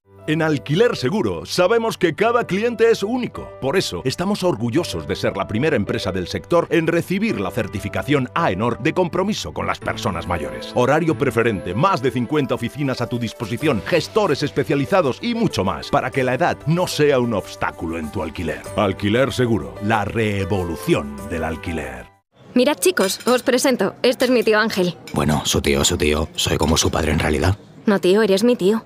En 0.31 0.41
Alquiler 0.41 0.95
Seguro 0.95 1.45
sabemos 1.45 1.97
que 1.97 2.15
cada 2.15 2.47
cliente 2.47 2.89
es 2.89 3.03
único. 3.03 3.51
Por 3.59 3.75
eso 3.75 4.01
estamos 4.05 4.43
orgullosos 4.43 5.05
de 5.05 5.17
ser 5.17 5.35
la 5.35 5.45
primera 5.45 5.75
empresa 5.75 6.13
del 6.13 6.29
sector 6.29 6.67
en 6.69 6.87
recibir 6.87 7.41
la 7.41 7.51
certificación 7.51 8.29
AENOR 8.33 8.79
de 8.79 8.93
compromiso 8.93 9.51
con 9.51 9.67
las 9.67 9.79
personas 9.79 10.29
mayores. 10.29 10.71
Horario 10.73 11.17
preferente, 11.17 11.73
más 11.73 12.01
de 12.01 12.11
50 12.11 12.55
oficinas 12.55 13.01
a 13.01 13.07
tu 13.07 13.19
disposición, 13.19 13.83
gestores 13.85 14.41
especializados 14.41 15.19
y 15.21 15.35
mucho 15.35 15.65
más 15.65 15.89
para 15.89 16.11
que 16.11 16.23
la 16.23 16.35
edad 16.35 16.57
no 16.65 16.87
sea 16.87 17.19
un 17.19 17.33
obstáculo 17.33 17.97
en 17.97 18.09
tu 18.09 18.23
alquiler. 18.23 18.61
Alquiler 18.77 19.33
Seguro, 19.33 19.75
la 19.83 20.05
revolución 20.05 21.17
del 21.29 21.43
alquiler. 21.43 22.05
Mirad 22.53 22.77
chicos, 22.77 23.19
os 23.27 23.43
presento. 23.43 23.95
Este 24.01 24.23
es 24.23 24.31
mi 24.31 24.43
tío 24.43 24.59
Ángel. 24.59 24.95
Bueno, 25.11 25.41
su 25.43 25.61
tío, 25.61 25.83
su 25.83 25.97
tío. 25.97 26.29
Soy 26.37 26.55
como 26.55 26.77
su 26.77 26.89
padre 26.89 27.11
en 27.11 27.19
realidad. 27.19 27.57
No 27.85 27.99
tío, 27.99 28.21
eres 28.21 28.45
mi 28.45 28.55
tío. 28.55 28.85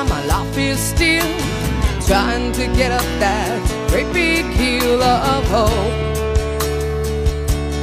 and 0.00 0.08
my 0.08 0.24
life 0.24 0.56
is 0.56 0.78
still 0.78 1.30
trying 2.06 2.52
to 2.52 2.66
get 2.74 2.90
up 2.90 3.08
that 3.20 3.60
great 3.90 4.10
big 4.14 4.44
hill 4.46 5.02
of 5.02 5.44
hope 5.56 5.94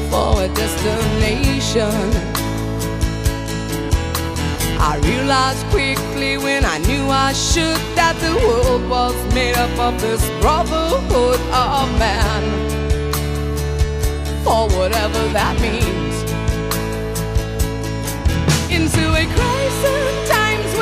for 0.09 0.43
a 0.43 0.47
destination. 0.61 1.93
I 4.79 4.99
realized 5.03 5.63
quickly 5.67 6.37
when 6.37 6.65
I 6.65 6.77
knew 6.79 7.05
I 7.07 7.33
should 7.33 7.81
that 7.99 8.15
the 8.25 8.33
world 8.47 8.89
was 8.89 9.15
made 9.35 9.55
up 9.55 9.77
of 9.77 10.01
this 10.01 10.23
brotherhood 10.41 11.39
of 11.67 11.87
man. 11.99 12.43
For 14.43 14.63
whatever 14.77 15.21
that 15.37 15.55
means. 15.61 16.15
Into 18.71 19.03
a 19.13 19.25
crisis 19.35 20.29
times 20.29 20.76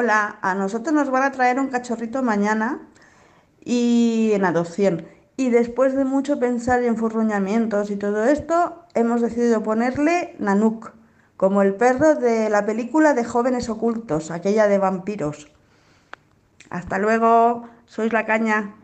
Hola, 0.00 0.38
a 0.42 0.54
nosotros 0.54 0.94
nos 0.94 1.10
van 1.10 1.24
a 1.24 1.32
traer 1.32 1.58
un 1.58 1.70
cachorrito 1.70 2.22
mañana 2.22 2.82
y 3.64 4.30
en 4.32 4.44
adopción. 4.44 5.08
Y 5.36 5.50
después 5.50 5.96
de 5.96 6.04
mucho 6.04 6.38
pensar 6.38 6.84
y 6.84 6.86
enfurruñamientos 6.86 7.90
y 7.90 7.96
todo 7.96 8.22
esto, 8.22 8.84
hemos 8.94 9.20
decidido 9.20 9.64
ponerle 9.64 10.36
Nanuk, 10.38 10.92
como 11.36 11.62
el 11.62 11.74
perro 11.74 12.14
de 12.14 12.48
la 12.48 12.64
película 12.64 13.12
de 13.12 13.24
Jóvenes 13.24 13.68
Ocultos, 13.68 14.30
aquella 14.30 14.68
de 14.68 14.78
vampiros. 14.78 15.48
Hasta 16.70 16.98
luego, 16.98 17.68
sois 17.86 18.12
la 18.12 18.24
caña. 18.24 18.76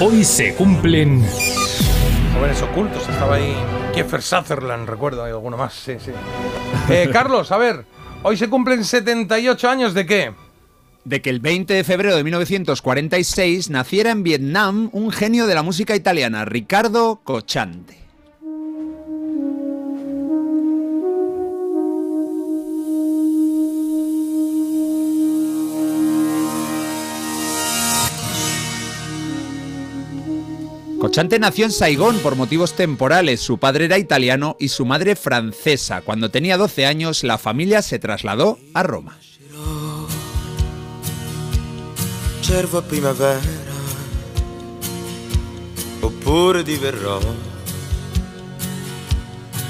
Hoy 0.00 0.24
se 0.24 0.56
cumplen 0.56 1.22
Jóvenes 2.34 2.60
ocultos, 2.62 3.08
estaba 3.08 3.36
ahí 3.36 3.54
Kiefer 3.94 4.22
Sutherland, 4.22 4.88
recuerdo, 4.88 5.22
hay 5.22 5.30
alguno 5.30 5.56
más, 5.56 5.72
sí, 5.72 5.98
sí. 6.04 6.10
Eh, 6.88 7.10
Carlos, 7.12 7.52
a 7.52 7.58
ver, 7.58 7.86
hoy 8.22 8.36
se 8.36 8.48
cumplen 8.48 8.84
78 8.84 9.68
años 9.68 9.94
de 9.94 10.06
qué? 10.06 10.32
de 11.04 11.22
que 11.22 11.30
el 11.30 11.40
20 11.40 11.72
de 11.72 11.84
febrero 11.84 12.14
de 12.14 12.24
1946 12.24 13.70
naciera 13.70 14.10
en 14.10 14.22
Vietnam 14.22 14.90
un 14.92 15.10
genio 15.10 15.46
de 15.46 15.54
la 15.54 15.62
música 15.62 15.96
italiana, 15.96 16.44
Ricardo 16.44 17.20
Cocciante. 17.24 18.09
Cocciante 31.00 31.38
nació 31.38 31.64
en 31.64 31.72
Saigón 31.72 32.18
por 32.18 32.36
motivos 32.36 32.74
temporales. 32.74 33.40
Su 33.40 33.56
padre 33.56 33.86
era 33.86 33.96
italiano 33.96 34.56
y 34.60 34.68
su 34.68 34.84
madre 34.84 35.16
francesa. 35.16 36.02
Cuando 36.02 36.30
tenía 36.30 36.58
12 36.58 36.84
años, 36.84 37.24
la 37.24 37.38
familia 37.38 37.80
se 37.80 37.98
trasladó 37.98 38.58
a 38.74 38.82
Roma. 38.82 39.16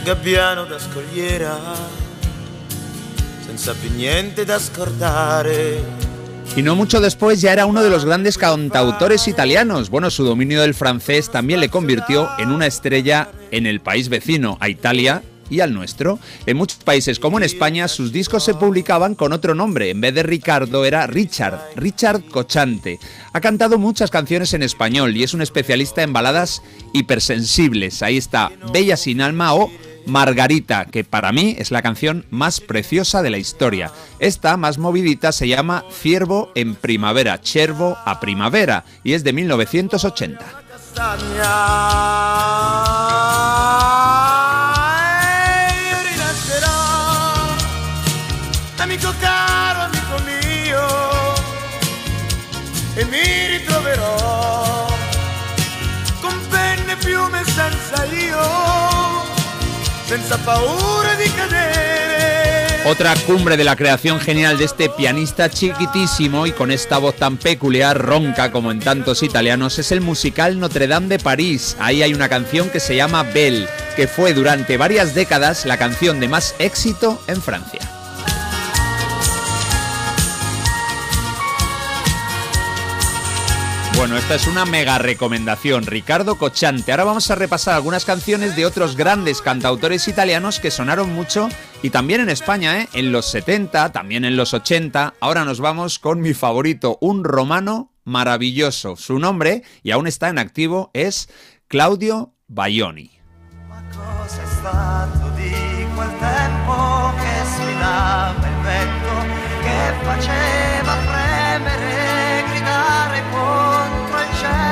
Gabbiano 0.04 0.64
da 0.64 0.80
scogliera, 0.80 1.56
senza 3.46 3.74
più 3.74 3.90
niente 3.90 4.44
da 4.44 4.58
scordare. 4.58 6.09
Y 6.56 6.62
no 6.62 6.74
mucho 6.74 7.00
después 7.00 7.40
ya 7.40 7.52
era 7.52 7.66
uno 7.66 7.82
de 7.82 7.90
los 7.90 8.04
grandes 8.04 8.36
cantautores 8.36 9.28
italianos. 9.28 9.88
Bueno, 9.88 10.10
su 10.10 10.24
dominio 10.24 10.60
del 10.60 10.74
francés 10.74 11.30
también 11.30 11.60
le 11.60 11.68
convirtió 11.68 12.28
en 12.38 12.50
una 12.50 12.66
estrella 12.66 13.28
en 13.50 13.66
el 13.66 13.80
país 13.80 14.08
vecino, 14.08 14.58
a 14.60 14.68
Italia, 14.68 15.22
y 15.50 15.60
al 15.60 15.74
nuestro. 15.74 16.18
En 16.46 16.56
muchos 16.56 16.78
países 16.78 17.18
como 17.18 17.36
en 17.36 17.44
España 17.44 17.88
sus 17.88 18.12
discos 18.12 18.44
se 18.44 18.54
publicaban 18.54 19.14
con 19.14 19.32
otro 19.32 19.54
nombre. 19.54 19.90
En 19.90 20.00
vez 20.00 20.14
de 20.14 20.22
Ricardo 20.22 20.84
era 20.84 21.06
Richard, 21.06 21.60
Richard 21.76 22.22
Cochante. 22.24 22.98
Ha 23.32 23.40
cantado 23.40 23.78
muchas 23.78 24.10
canciones 24.10 24.54
en 24.54 24.62
español 24.62 25.16
y 25.16 25.24
es 25.24 25.34
un 25.34 25.42
especialista 25.42 26.02
en 26.02 26.12
baladas 26.12 26.62
hipersensibles. 26.94 28.02
Ahí 28.02 28.16
está 28.16 28.52
Bella 28.72 28.96
sin 28.96 29.20
alma 29.20 29.54
o 29.54 29.70
Margarita, 30.06 30.86
que 30.86 31.04
para 31.04 31.32
mí 31.32 31.56
es 31.58 31.70
la 31.70 31.82
canción 31.82 32.26
más 32.30 32.60
preciosa 32.60 33.22
de 33.22 33.30
la 33.30 33.38
historia. 33.38 33.92
Esta, 34.18 34.56
más 34.56 34.78
movidita, 34.78 35.32
se 35.32 35.48
llama 35.48 35.84
Ciervo 35.92 36.50
en 36.54 36.74
primavera, 36.74 37.40
Cervo 37.42 37.96
a 38.04 38.20
primavera, 38.20 38.84
y 39.04 39.12
es 39.12 39.24
de 39.24 39.32
1980. 39.32 40.44
Otra 62.86 63.14
cumbre 63.26 63.56
de 63.56 63.64
la 63.64 63.76
creación 63.76 64.20
genial 64.20 64.56
de 64.56 64.64
este 64.64 64.88
pianista 64.88 65.50
chiquitísimo 65.50 66.46
y 66.46 66.52
con 66.52 66.70
esta 66.70 66.98
voz 66.98 67.14
tan 67.14 67.36
peculiar, 67.36 67.96
ronca 67.96 68.50
como 68.50 68.72
en 68.72 68.80
tantos 68.80 69.22
italianos, 69.22 69.78
es 69.78 69.92
el 69.92 70.00
musical 70.00 70.58
Notre 70.58 70.88
Dame 70.88 71.08
de 71.08 71.18
París. 71.18 71.76
Ahí 71.78 72.02
hay 72.02 72.14
una 72.14 72.28
canción 72.28 72.70
que 72.70 72.80
se 72.80 72.96
llama 72.96 73.22
Belle, 73.22 73.68
que 73.96 74.08
fue 74.08 74.32
durante 74.32 74.78
varias 74.78 75.14
décadas 75.14 75.66
la 75.66 75.76
canción 75.76 76.20
de 76.20 76.28
más 76.28 76.54
éxito 76.58 77.22
en 77.26 77.42
Francia. 77.42 77.99
Bueno, 84.00 84.16
esta 84.16 84.34
es 84.34 84.46
una 84.46 84.64
mega 84.64 84.96
recomendación, 84.96 85.84
Ricardo 85.84 86.38
Cochante. 86.38 86.90
Ahora 86.90 87.04
vamos 87.04 87.30
a 87.30 87.34
repasar 87.34 87.74
algunas 87.74 88.06
canciones 88.06 88.56
de 88.56 88.64
otros 88.64 88.96
grandes 88.96 89.42
cantautores 89.42 90.08
italianos 90.08 90.58
que 90.58 90.70
sonaron 90.70 91.12
mucho 91.12 91.50
y 91.82 91.90
también 91.90 92.22
en 92.22 92.30
España, 92.30 92.80
¿eh? 92.80 92.88
en 92.94 93.12
los 93.12 93.26
70, 93.26 93.92
también 93.92 94.24
en 94.24 94.38
los 94.38 94.54
80. 94.54 95.12
Ahora 95.20 95.44
nos 95.44 95.60
vamos 95.60 95.98
con 95.98 96.22
mi 96.22 96.32
favorito, 96.32 96.96
un 97.02 97.24
romano 97.24 97.92
maravilloso. 98.04 98.96
Su 98.96 99.18
nombre, 99.18 99.64
y 99.82 99.90
aún 99.90 100.06
está 100.06 100.30
en 100.30 100.38
activo, 100.38 100.90
es 100.94 101.28
Claudio 101.68 102.32
Baioni. 102.48 103.20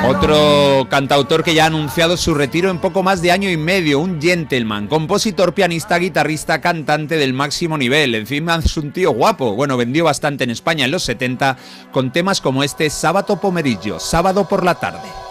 Otro 0.09 0.87
cantautor 0.89 1.43
que 1.43 1.53
ya 1.53 1.65
ha 1.65 1.67
anunciado 1.67 2.17
su 2.17 2.33
retiro 2.33 2.71
en 2.71 2.79
poco 2.79 3.03
más 3.03 3.21
de 3.21 3.31
año 3.31 3.49
y 3.49 3.57
medio, 3.57 3.99
un 3.99 4.19
gentleman, 4.19 4.87
compositor, 4.87 5.53
pianista, 5.53 5.99
guitarrista, 5.99 6.61
cantante 6.61 7.17
del 7.17 7.33
máximo 7.33 7.77
nivel. 7.77 8.15
Encima 8.15 8.55
es 8.55 8.75
un 8.77 8.91
tío 8.91 9.11
guapo. 9.11 9.53
Bueno, 9.53 9.77
vendió 9.77 10.05
bastante 10.05 10.45
en 10.45 10.49
España 10.49 10.85
en 10.85 10.91
los 10.91 11.03
70 11.03 11.57
con 11.91 12.11
temas 12.11 12.41
como 12.41 12.63
este 12.63 12.89
Sábado 12.89 13.39
Pomerillo, 13.39 13.99
sábado 13.99 14.47
por 14.47 14.63
la 14.63 14.75
tarde. 14.75 15.28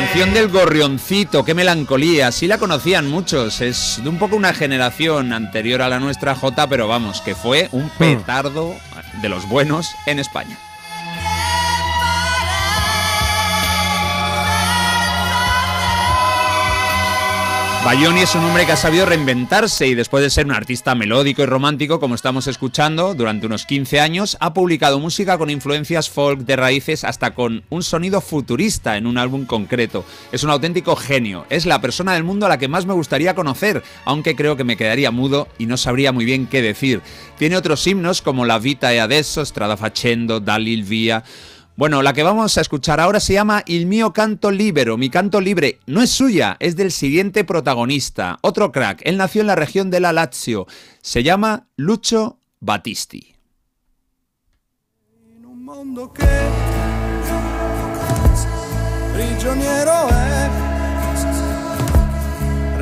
Canción 0.00 0.34
del 0.34 0.48
gorrioncito, 0.48 1.42
qué 1.42 1.54
melancolía, 1.54 2.30
sí 2.30 2.46
la 2.46 2.58
conocían 2.58 3.08
muchos, 3.08 3.62
es 3.62 3.98
de 4.02 4.10
un 4.10 4.18
poco 4.18 4.36
una 4.36 4.52
generación 4.52 5.32
anterior 5.32 5.80
a 5.80 5.88
la 5.88 5.98
nuestra 5.98 6.34
J, 6.34 6.68
pero 6.68 6.86
vamos, 6.86 7.22
que 7.22 7.34
fue 7.34 7.70
un 7.72 7.88
petardo 7.88 8.74
de 9.22 9.28
los 9.30 9.48
buenos 9.48 9.88
en 10.04 10.18
España. 10.18 10.58
Bayoni 17.86 18.22
es 18.22 18.34
un 18.34 18.42
hombre 18.42 18.66
que 18.66 18.72
ha 18.72 18.76
sabido 18.76 19.06
reinventarse 19.06 19.86
y 19.86 19.94
después 19.94 20.20
de 20.20 20.28
ser 20.28 20.44
un 20.46 20.50
artista 20.50 20.96
melódico 20.96 21.42
y 21.42 21.46
romántico, 21.46 22.00
como 22.00 22.16
estamos 22.16 22.48
escuchando, 22.48 23.14
durante 23.14 23.46
unos 23.46 23.64
15 23.64 24.00
años, 24.00 24.36
ha 24.40 24.52
publicado 24.54 24.98
música 24.98 25.38
con 25.38 25.50
influencias 25.50 26.10
folk 26.10 26.40
de 26.40 26.56
raíces 26.56 27.04
hasta 27.04 27.32
con 27.32 27.62
un 27.70 27.84
sonido 27.84 28.20
futurista 28.20 28.96
en 28.96 29.06
un 29.06 29.18
álbum 29.18 29.46
concreto. 29.46 30.04
Es 30.32 30.42
un 30.42 30.50
auténtico 30.50 30.96
genio, 30.96 31.46
es 31.48 31.64
la 31.64 31.80
persona 31.80 32.14
del 32.14 32.24
mundo 32.24 32.46
a 32.46 32.48
la 32.48 32.58
que 32.58 32.66
más 32.66 32.86
me 32.86 32.92
gustaría 32.92 33.36
conocer, 33.36 33.84
aunque 34.04 34.34
creo 34.34 34.56
que 34.56 34.64
me 34.64 34.76
quedaría 34.76 35.12
mudo 35.12 35.46
y 35.56 35.66
no 35.66 35.76
sabría 35.76 36.10
muy 36.10 36.24
bien 36.24 36.48
qué 36.48 36.62
decir. 36.62 37.02
Tiene 37.38 37.56
otros 37.56 37.86
himnos 37.86 38.20
como 38.20 38.46
La 38.46 38.58
Vita 38.58 38.92
e 38.94 38.98
Adesso, 38.98 39.46
Strada 39.46 39.76
Facendo, 39.76 40.40
Dalil 40.40 40.82
Via... 40.82 41.22
Bueno, 41.76 42.00
la 42.00 42.14
que 42.14 42.22
vamos 42.22 42.56
a 42.56 42.62
escuchar 42.62 43.00
ahora 43.00 43.20
se 43.20 43.34
llama 43.34 43.62
Il 43.66 43.84
mio 43.84 44.14
canto 44.14 44.50
libero, 44.50 44.96
mi 44.96 45.10
canto 45.10 45.42
libre. 45.42 45.78
No 45.84 46.00
es 46.00 46.08
suya, 46.08 46.56
es 46.58 46.74
del 46.74 46.90
siguiente 46.90 47.44
protagonista, 47.44 48.38
otro 48.40 48.72
crack. 48.72 49.02
Él 49.04 49.18
nació 49.18 49.42
en 49.42 49.48
la 49.48 49.56
región 49.56 49.90
de 49.90 50.00
la 50.00 50.14
Lazio. 50.14 50.66
Se 51.02 51.22
llama 51.22 51.68
Lucio 51.76 52.38
Battisti. 52.60 53.34
Un 55.44 55.64
mondo 55.64 56.10
che 56.12 56.24
prigioniero 59.12 60.08
è, 60.08 60.48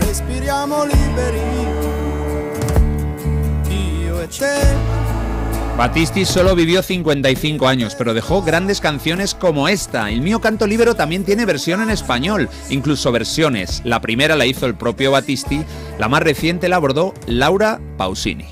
respiriamo 0.04 0.84
liberi, 0.84 1.40
e. 4.40 5.03
Battisti 5.76 6.24
solo 6.24 6.54
vivió 6.54 6.84
55 6.84 7.66
años, 7.66 7.96
pero 7.96 8.14
dejó 8.14 8.42
grandes 8.42 8.80
canciones 8.80 9.34
como 9.34 9.66
esta. 9.66 10.08
El 10.08 10.20
mío 10.20 10.40
canto 10.40 10.68
libero 10.68 10.94
también 10.94 11.24
tiene 11.24 11.46
versión 11.46 11.82
en 11.82 11.90
español, 11.90 12.48
incluso 12.70 13.10
versiones. 13.10 13.82
La 13.84 14.00
primera 14.00 14.36
la 14.36 14.46
hizo 14.46 14.66
el 14.66 14.76
propio 14.76 15.10
Battisti, 15.10 15.64
la 15.98 16.08
más 16.08 16.22
reciente 16.22 16.68
la 16.68 16.76
abordó 16.76 17.12
Laura 17.26 17.80
Pausini. 17.96 18.46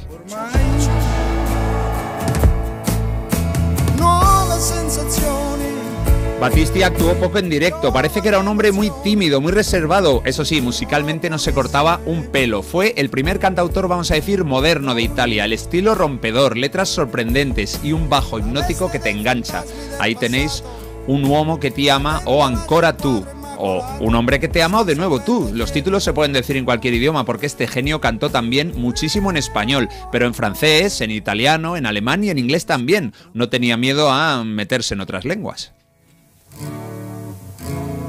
Battisti 6.43 6.83
actuó 6.83 7.15
poco 7.15 7.39
en 7.39 7.49
directo, 7.49 7.93
parece 7.93 8.21
que 8.21 8.27
era 8.27 8.41
un 8.41 8.49
hombre 8.49 8.73
muy 8.73 8.91
tímido, 9.05 9.41
muy 9.41 9.53
reservado, 9.53 10.23
eso 10.25 10.45
sí, 10.45 10.61
musicalmente 10.61 11.31
no 11.31 11.39
se 11.39 11.55
cortaba 11.55 12.01
un 12.05 12.33
pelo. 12.33 12.65
Fue 12.65 12.95
el 12.97 13.11
primer 13.11 13.39
cantautor, 13.39 13.87
vamos 13.87 14.11
a 14.11 14.17
decir, 14.17 14.43
moderno 14.43 14.97
de 14.97 15.03
Italia, 15.03 15.45
el 15.45 15.53
estilo 15.53 15.95
rompedor, 15.95 16.57
letras 16.57 16.89
sorprendentes 16.89 17.79
y 17.85 17.93
un 17.93 18.09
bajo 18.09 18.41
hipnótico 18.41 18.91
que 18.91 18.99
te 18.99 19.11
engancha. 19.11 19.62
Ahí 20.01 20.17
tenéis 20.17 20.65
un 21.07 21.25
uomo 21.27 21.61
que 21.61 21.71
te 21.71 21.89
ama 21.93 22.23
o 22.25 22.45
ancora 22.45 22.97
tú. 22.97 23.25
O 23.57 23.87
un 24.01 24.17
hombre 24.17 24.41
que 24.41 24.49
te 24.49 24.65
ama 24.65 24.81
o 24.81 24.85
de 24.85 24.97
nuevo 24.97 25.21
tú. 25.21 25.49
Los 25.55 25.71
títulos 25.71 26.03
se 26.03 26.12
pueden 26.12 26.33
decir 26.33 26.57
en 26.57 26.65
cualquier 26.65 26.95
idioma 26.95 27.25
porque 27.25 27.47
este 27.47 27.69
genio 27.69 28.01
cantó 28.01 28.31
también 28.31 28.73
muchísimo 28.75 29.31
en 29.31 29.37
español, 29.37 29.89
pero 30.11 30.27
en 30.27 30.35
francés, 30.35 31.03
en 31.03 31.12
italiano, 31.12 31.77
en 31.77 31.87
alemán 31.87 32.25
y 32.25 32.31
en 32.31 32.39
inglés 32.39 32.67
también. 32.67 33.15
No 33.33 33.49
tenía 33.49 33.77
miedo 33.77 34.11
a 34.11 34.43
meterse 34.43 34.95
en 34.95 35.03
otras 35.03 35.25
lenguas. 35.25 35.73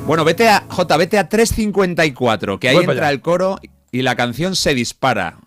Bueno, 0.06 0.26
vete 0.26 0.50
a 0.50 0.66
J, 0.68 0.98
vete 0.98 1.18
a 1.18 1.30
354, 1.30 2.60
que 2.60 2.68
ahí 2.68 2.76
Voy 2.76 2.84
entra 2.84 3.10
el 3.10 3.22
coro 3.22 3.58
y 3.90 4.02
la 4.02 4.16
canción 4.16 4.56
se 4.56 4.76
dispara. 4.76 5.40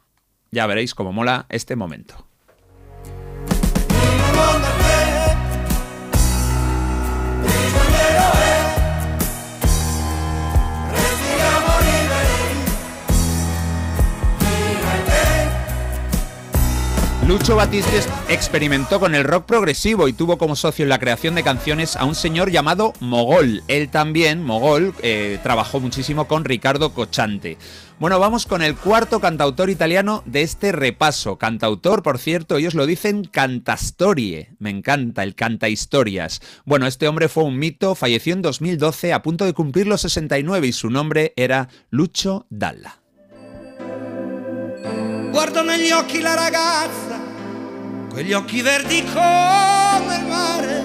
Ya 0.50 0.66
veréis 0.66 0.94
cómo 0.94 1.12
mola 1.12 1.44
este 1.50 1.76
momento. 1.76 2.25
Lucho 17.26 17.56
Batiste 17.56 18.02
experimentó 18.28 19.00
con 19.00 19.16
el 19.16 19.24
rock 19.24 19.46
progresivo 19.46 20.06
y 20.06 20.12
tuvo 20.12 20.38
como 20.38 20.54
socio 20.54 20.84
en 20.84 20.88
la 20.88 21.00
creación 21.00 21.34
de 21.34 21.42
canciones 21.42 21.96
a 21.96 22.04
un 22.04 22.14
señor 22.14 22.52
llamado 22.52 22.92
Mogol. 23.00 23.64
Él 23.66 23.88
también, 23.88 24.44
Mogol, 24.44 24.94
eh, 25.02 25.40
trabajó 25.42 25.80
muchísimo 25.80 26.28
con 26.28 26.44
Ricardo 26.44 26.94
Cochante. 26.94 27.58
Bueno, 27.98 28.20
vamos 28.20 28.46
con 28.46 28.62
el 28.62 28.76
cuarto 28.76 29.18
cantautor 29.18 29.70
italiano 29.70 30.22
de 30.24 30.42
este 30.42 30.70
repaso. 30.70 31.36
Cantautor, 31.36 32.04
por 32.04 32.18
cierto, 32.18 32.58
ellos 32.58 32.74
lo 32.74 32.86
dicen 32.86 33.24
cantastorie. 33.24 34.50
Me 34.60 34.70
encanta 34.70 35.24
el 35.24 35.34
canta 35.34 35.68
historias. 35.68 36.40
Bueno, 36.64 36.86
este 36.86 37.08
hombre 37.08 37.28
fue 37.28 37.42
un 37.42 37.58
mito, 37.58 37.96
falleció 37.96 38.34
en 38.34 38.42
2012 38.42 39.12
a 39.12 39.22
punto 39.22 39.44
de 39.44 39.52
cumplir 39.52 39.88
los 39.88 40.02
69 40.02 40.68
y 40.68 40.72
su 40.72 40.90
nombre 40.90 41.32
era 41.34 41.68
Lucio 41.90 42.46
Dalla. 42.50 43.00
Guardo 45.36 45.62
negli 45.62 45.90
la 46.22 46.34
ragazza, 46.34 47.05
quegli 48.16 48.32
occhi 48.32 48.62
verdi 48.62 49.04
come 49.12 50.16
il 50.16 50.24
mare. 50.24 50.84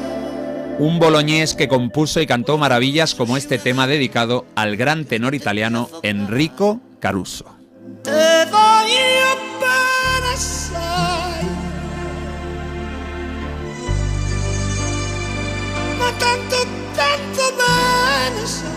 Un 0.80 1.00
boloñés 1.00 1.56
que 1.56 1.70
compuso 1.70 2.20
y 2.20 2.28
cantó 2.28 2.58
maravillas 2.58 3.16
como 3.16 3.38
este 3.38 3.58
tema 3.58 3.88
dedicado 3.88 4.48
al 4.54 4.76
gran 4.76 5.06
tenor 5.06 5.34
italiano 5.34 5.90
Enrico 6.04 6.82
Caruso. 7.00 7.46
Te 8.04 8.46
voglio 8.52 9.32
bene 9.62 10.34
assai. 10.34 11.48
Ma 16.00 16.12
tanto, 16.18 16.58
tanto 16.96 17.44
bene 17.62 18.46
sai. 18.46 18.72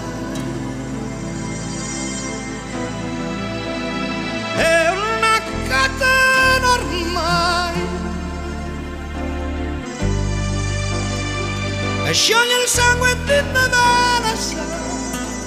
È 4.59 4.91
una 4.91 5.41
catena 5.67 6.71
ormai. 6.71 7.94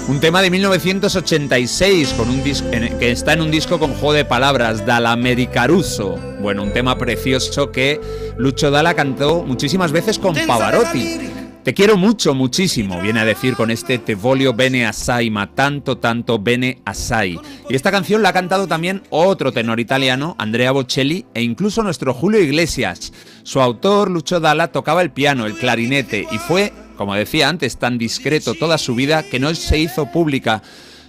Un 0.08 0.20
tema 0.22 0.42
de 0.42 0.50
1986 0.50 2.14
con 2.18 2.30
un 2.30 2.44
en- 2.72 2.98
que 2.98 3.12
está 3.12 3.34
en 3.34 3.42
un 3.42 3.52
disco 3.52 3.78
con 3.78 3.92
juego 3.94 4.14
de 4.14 4.26
palabras, 4.26 4.86
Dall'Americaruso. 4.86 6.18
Bueno, 6.42 6.64
un 6.64 6.72
tema 6.72 6.98
precioso 6.98 7.72
que 7.72 8.00
Lucho 8.38 8.72
Dalla 8.72 8.94
cantó 8.94 9.44
muchísimas 9.44 9.92
veces 9.92 10.18
con 10.18 10.34
Pavarotti. 10.48 11.20
Te 11.68 11.74
quiero 11.74 11.98
mucho, 11.98 12.34
muchísimo, 12.34 13.02
viene 13.02 13.20
a 13.20 13.26
decir 13.26 13.58
con 13.58 13.72
este 13.72 13.98
Te 13.98 14.16
voglio 14.16 14.54
bene 14.54 14.86
assai, 14.86 15.30
ma 15.30 15.54
tanto, 15.54 15.98
tanto 15.98 16.40
bene 16.40 16.82
assai. 16.86 17.38
Y 17.70 17.76
esta 17.76 17.92
canción 17.92 18.22
la 18.22 18.30
ha 18.30 18.34
cantado 18.34 18.68
también 18.68 19.04
otro 19.10 19.52
tenor 19.52 19.82
italiano, 19.82 20.38
Andrea 20.40 20.72
Bocelli, 20.72 21.26
e 21.34 21.42
incluso 21.42 21.84
nuestro 21.84 22.14
Julio 22.14 22.40
Iglesias. 22.40 23.12
Su 23.44 23.60
autor, 23.60 24.10
Lucho 24.10 24.40
Dalla, 24.40 24.72
tocaba 24.72 25.02
el 25.02 25.12
piano, 25.12 25.46
el 25.46 25.56
clarinete, 25.58 26.26
y 26.32 26.38
fue, 26.38 26.72
como 26.96 27.16
decía 27.16 27.50
antes, 27.50 27.76
tan 27.76 27.98
discreto 27.98 28.54
toda 28.54 28.78
su 28.78 28.96
vida 28.96 29.24
que 29.24 29.42
no 29.42 29.54
se 29.54 29.78
hizo 29.78 30.10
pública 30.10 30.64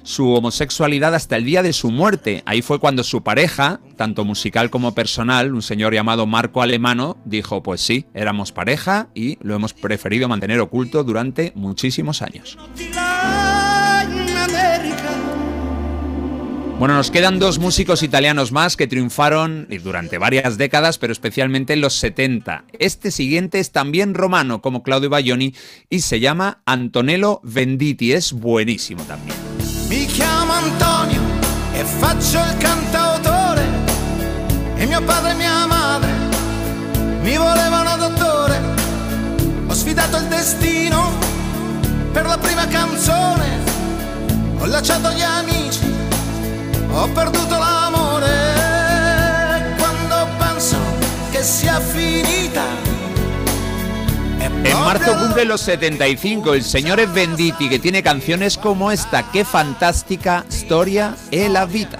su 0.08 0.32
homosexualidad 0.32 1.14
hasta 1.14 1.36
el 1.36 1.44
día 1.44 1.62
de 1.62 1.74
su 1.74 1.90
muerte. 1.90 2.42
Ahí 2.46 2.62
fue 2.62 2.78
cuando 2.78 3.04
su 3.04 3.22
pareja, 3.22 3.80
tanto 3.96 4.24
musical 4.24 4.70
como 4.70 4.94
personal, 4.94 5.52
un 5.52 5.60
señor 5.60 5.92
llamado 5.92 6.26
Marco 6.26 6.62
Alemano, 6.62 7.18
dijo, 7.26 7.62
pues 7.62 7.82
sí, 7.82 8.06
éramos 8.14 8.50
pareja 8.50 9.08
y 9.14 9.36
lo 9.42 9.54
hemos 9.54 9.74
preferido 9.74 10.26
mantener 10.26 10.60
oculto 10.60 11.04
durante 11.04 11.52
muchísimos 11.54 12.22
años. 12.22 12.56
Bueno, 16.78 16.94
nos 16.94 17.10
quedan 17.10 17.38
dos 17.38 17.58
músicos 17.58 18.02
italianos 18.02 18.50
más 18.50 18.78
que 18.78 18.86
triunfaron 18.86 19.68
durante 19.82 20.16
varias 20.16 20.56
décadas, 20.56 20.96
pero 20.96 21.12
especialmente 21.12 21.74
en 21.74 21.82
los 21.82 21.94
70. 21.94 22.64
Este 22.78 23.10
siguiente 23.10 23.58
es 23.58 23.72
también 23.72 24.14
romano, 24.14 24.62
como 24.62 24.82
Claudio 24.82 25.10
Baglioni, 25.10 25.54
y 25.90 26.00
se 26.00 26.18
llama 26.20 26.62
Antonello 26.64 27.40
Venditti. 27.42 28.12
Es 28.12 28.32
buenísimo 28.32 29.02
también. 29.02 29.57
Mi 29.88 30.04
chiamo 30.04 30.52
Antonio 30.52 31.22
e 31.72 31.82
faccio 31.82 32.38
il 32.38 32.56
cantautore. 32.58 33.64
E 34.74 34.84
mio 34.84 35.02
padre 35.02 35.30
e 35.30 35.34
mia 35.34 35.64
madre 35.64 36.10
mi 37.22 37.34
volevano 37.38 37.96
dottore. 37.96 38.60
Ho 39.66 39.72
sfidato 39.72 40.18
il 40.18 40.26
destino 40.26 41.10
per 42.12 42.26
la 42.26 42.36
prima 42.36 42.66
canzone. 42.66 43.64
Ho 44.58 44.66
lasciato 44.66 45.10
gli 45.12 45.22
amici, 45.22 45.90
ho 46.90 47.08
perduto 47.08 47.56
l'amore. 47.56 48.56
Quando 49.78 50.28
penso 50.36 50.76
che 51.30 51.42
sia 51.42 51.80
finita. 51.80 52.87
En 54.64 54.78
marzo 54.80 55.18
cumple 55.18 55.44
los 55.44 55.60
75 55.60 56.54
el 56.54 56.62
señor 56.62 57.00
es 57.00 57.12
Venditti, 57.12 57.68
que 57.68 57.78
tiene 57.78 58.02
canciones 58.02 58.58
como 58.58 58.90
esta. 58.90 59.30
Qué 59.30 59.44
fantástica 59.44 60.44
storia 60.50 61.16
è 61.30 61.48
la 61.48 61.66
vita. 61.66 61.98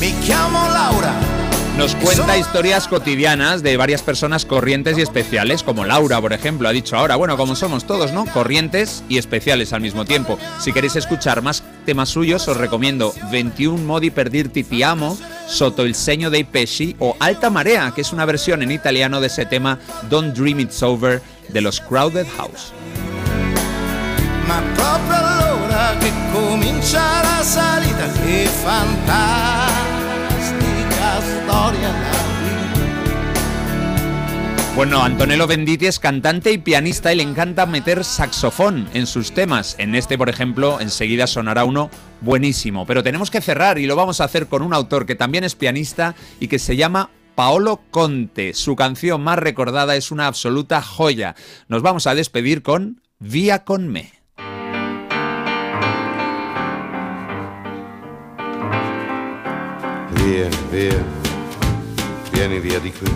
Mi 0.00 0.18
chiamo 0.20 0.68
Laura. 0.68 1.41
Nos 1.76 1.94
cuenta 1.96 2.36
historias 2.36 2.86
cotidianas 2.86 3.62
de 3.62 3.76
varias 3.78 4.02
personas 4.02 4.44
corrientes 4.44 4.98
y 4.98 5.00
especiales, 5.00 5.62
como 5.62 5.84
Laura, 5.84 6.20
por 6.20 6.32
ejemplo, 6.34 6.68
ha 6.68 6.72
dicho 6.72 6.96
ahora, 6.96 7.16
bueno, 7.16 7.36
como 7.36 7.56
somos 7.56 7.86
todos, 7.86 8.12
¿no? 8.12 8.26
Corrientes 8.26 9.02
y 9.08 9.16
especiales 9.16 9.72
al 9.72 9.80
mismo 9.80 10.04
tiempo. 10.04 10.38
Si 10.60 10.72
queréis 10.72 10.96
escuchar 10.96 11.40
más 11.40 11.62
temas 11.86 12.10
suyos, 12.10 12.46
os 12.46 12.58
recomiendo 12.58 13.14
21 13.30 13.84
modi 13.84 14.10
per 14.10 14.30
dirti 14.30 14.64
ti 14.64 14.82
amo, 14.82 15.16
Sotto 15.46 15.84
il 15.84 15.94
segno 15.94 16.30
dei 16.30 16.44
pesci 16.44 16.94
o 16.98 17.16
Alta 17.18 17.50
Marea, 17.50 17.92
que 17.94 18.02
es 18.02 18.12
una 18.12 18.24
versión 18.24 18.62
en 18.62 18.70
italiano 18.70 19.20
de 19.20 19.26
ese 19.26 19.44
tema 19.44 19.78
Don't 20.08 20.36
Dream 20.36 20.60
It's 20.60 20.82
Over 20.82 21.20
de 21.48 21.60
los 21.60 21.80
Crowded 21.80 22.26
House. 22.36 22.72
Storia 31.52 31.88
la 31.88 32.12
Bueno, 34.74 35.02
Antonello 35.02 35.46
Venditti 35.46 35.84
es 35.86 35.98
cantante 35.98 36.50
y 36.50 36.56
pianista 36.56 37.12
y 37.12 37.16
le 37.16 37.22
encanta 37.22 37.66
meter 37.66 38.04
saxofón 38.04 38.88
en 38.94 39.06
sus 39.06 39.32
temas. 39.32 39.76
En 39.78 39.94
este, 39.94 40.16
por 40.16 40.30
ejemplo, 40.30 40.80
enseguida 40.80 41.26
sonará 41.26 41.64
uno 41.64 41.90
buenísimo. 42.22 42.86
Pero 42.86 43.02
tenemos 43.02 43.30
que 43.30 43.42
cerrar 43.42 43.78
y 43.78 43.84
lo 43.84 43.96
vamos 43.96 44.20
a 44.20 44.24
hacer 44.24 44.46
con 44.46 44.62
un 44.62 44.72
autor 44.72 45.04
que 45.04 45.14
también 45.14 45.44
es 45.44 45.56
pianista 45.56 46.14
y 46.40 46.48
que 46.48 46.58
se 46.58 46.76
llama 46.76 47.10
Paolo 47.34 47.82
Conte. 47.90 48.54
Su 48.54 48.74
canción 48.74 49.22
más 49.22 49.38
recordada 49.38 49.94
es 49.94 50.10
una 50.10 50.26
absoluta 50.26 50.80
joya. 50.80 51.34
Nos 51.68 51.82
vamos 51.82 52.06
a 52.06 52.14
despedir 52.14 52.62
con 52.62 53.02
Vía 53.18 53.64
con 53.64 53.88
me. 53.88 54.10
Via, 60.16 60.48
via, 60.72 61.21
vieni 62.46 62.58
via 62.58 62.80
di 62.80 62.92
qui. 62.92 63.10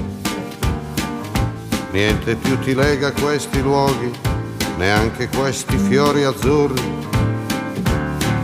Niente 1.91 2.37
più 2.37 2.59
ti 2.61 2.75
lega 2.75 3.13
questi 3.13 3.61
luoghi, 3.61 4.11
neanche 4.77 5.29
questi 5.29 5.77
fiori 5.89 6.23
azzurri. 6.23 6.81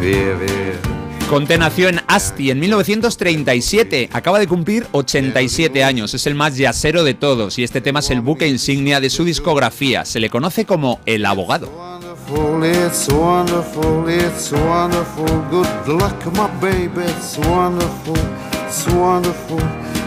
Via, 0.00 0.34
via. 0.34 0.80
Conte 1.28 1.56
nació 1.56 1.88
en 1.88 2.00
Asti 2.08 2.50
en 2.50 2.58
1937, 2.58 4.10
acaba 4.12 4.38
de 4.38 4.46
cumplir 4.46 4.86
87 4.90 5.82
años, 5.82 6.12
es 6.12 6.26
el 6.26 6.34
más 6.34 6.56
yacero 6.56 7.04
de 7.04 7.14
todos 7.14 7.58
y 7.58 7.62
este 7.62 7.80
tema 7.80 8.00
es 8.00 8.10
el 8.10 8.20
buque 8.20 8.46
insignia 8.48 9.00
de 9.00 9.08
su 9.08 9.24
discografía, 9.24 10.04
se 10.04 10.20
le 10.20 10.28
conoce 10.28 10.66
como 10.66 11.00
El 11.06 11.24
Abogado. 11.24 11.70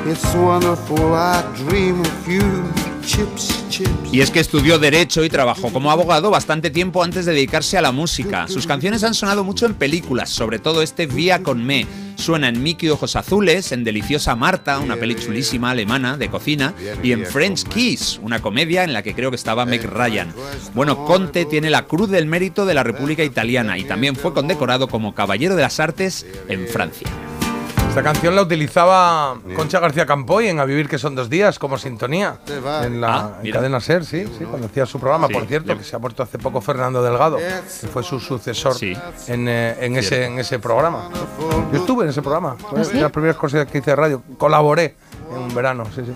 It's 0.06 0.36
wonderful. 0.36 1.16
I 1.16 1.42
dream 1.68 2.00
of 2.00 2.28
you, 2.28 2.40
chips, 3.04 3.68
chips. 3.70 3.90
Y 4.12 4.22
es 4.22 4.30
que 4.30 4.40
estudió 4.40 4.78
Derecho 4.78 5.24
y 5.24 5.30
trabajó 5.30 5.74
como 5.74 5.90
abogado 5.90 6.30
bastante 6.30 6.70
tiempo 6.70 7.04
antes 7.04 7.26
de 7.26 7.34
dedicarse 7.34 7.76
a 7.80 7.82
la 7.82 7.92
música. 7.92 8.48
Sus 8.48 8.68
canciones 8.68 9.04
han 9.04 9.16
sonado 9.16 9.44
mucho 9.44 9.66
en 9.66 9.74
películas, 9.74 10.30
sobre 10.30 10.60
todo 10.60 10.84
este 10.84 11.08
Vía 11.08 11.42
con 11.42 11.66
Me. 11.66 11.88
Suena 12.18 12.50
en 12.50 12.62
Mickey 12.62 12.90
Ojos 12.90 13.16
Azules, 13.16 13.72
en 13.72 13.84
Deliciosa 13.84 14.36
Marta, 14.36 14.78
una 14.78 14.96
peli 14.96 15.16
chulísima 15.16 15.72
alemana 15.72 16.18
de 16.18 16.30
cocina, 16.30 16.76
y 17.02 17.12
en 17.12 17.26
French 17.26 17.64
Kiss, 17.64 18.20
una 18.22 18.42
comedia 18.44 18.84
en 18.84 18.94
la 18.94 19.02
que 19.02 19.16
creo 19.16 19.32
que 19.32 19.36
estaba 19.36 19.66
Meg 19.66 19.84
Ryan. 19.84 20.32
Bueno, 20.76 21.04
Conte 21.04 21.46
tiene 21.46 21.72
la 21.72 21.88
Cruz 21.88 22.12
del 22.12 22.28
Mérito 22.28 22.66
de 22.68 22.76
la 22.76 22.84
República 22.84 23.24
Italiana 23.24 23.78
y 23.80 23.84
también 23.86 24.16
fue 24.16 24.34
condecorado 24.34 24.88
como 24.88 25.16
Caballero 25.16 25.56
de 25.56 25.64
las 25.64 25.80
Artes 25.80 26.28
en 26.48 26.68
Francia. 26.68 27.10
Esta 27.96 28.04
canción 28.04 28.36
la 28.36 28.42
utilizaba 28.42 29.38
Concha 29.56 29.80
García 29.80 30.06
Campoy 30.06 30.50
en 30.50 30.60
A 30.60 30.66
Vivir 30.66 30.90
que 30.90 30.98
son 30.98 31.16
dos 31.16 31.30
días 31.30 31.58
como 31.58 31.78
sintonía 31.78 32.40
en 32.84 33.00
la 33.00 33.16
Ah, 33.16 33.40
en 33.42 33.52
cadena 33.54 33.80
Ser, 33.80 34.04
sí, 34.04 34.26
sí, 34.38 34.44
cuando 34.44 34.68
hacía 34.68 34.86
su 34.86 35.00
programa. 35.00 35.28
Sí, 35.28 35.34
Por 35.34 35.46
cierto, 35.46 35.70
le- 35.70 35.78
que 35.78 35.86
se 35.86 35.96
ha 35.96 36.00
muerto 36.00 36.22
hace 36.22 36.38
poco 36.38 36.60
Fernando 36.60 37.02
Delgado, 37.02 37.38
que 37.38 37.88
fue 37.88 38.04
su 38.04 38.20
sucesor 38.20 38.76
en, 39.28 39.48
eh, 39.48 39.78
en 39.80 39.96
ese, 39.96 40.26
en 40.26 40.38
ese 40.40 40.60
programa. 40.60 41.10
Yo 41.72 41.80
estuve 41.80 42.04
en 42.04 42.10
ese 42.10 42.22
programa, 42.22 42.58
fue 42.60 42.80
¿Ah, 42.82 42.84
de 42.84 42.86
sí? 42.86 42.98
las 43.00 43.12
primeras 43.12 43.38
cosas 43.38 43.66
que 43.66 43.78
hice 43.78 43.92
de 43.92 43.96
radio. 43.96 44.22
Colaboré 44.38 44.98
en 45.32 45.38
un 45.44 45.56
verano, 45.56 45.86
sí, 45.96 46.02
sí. 46.06 46.14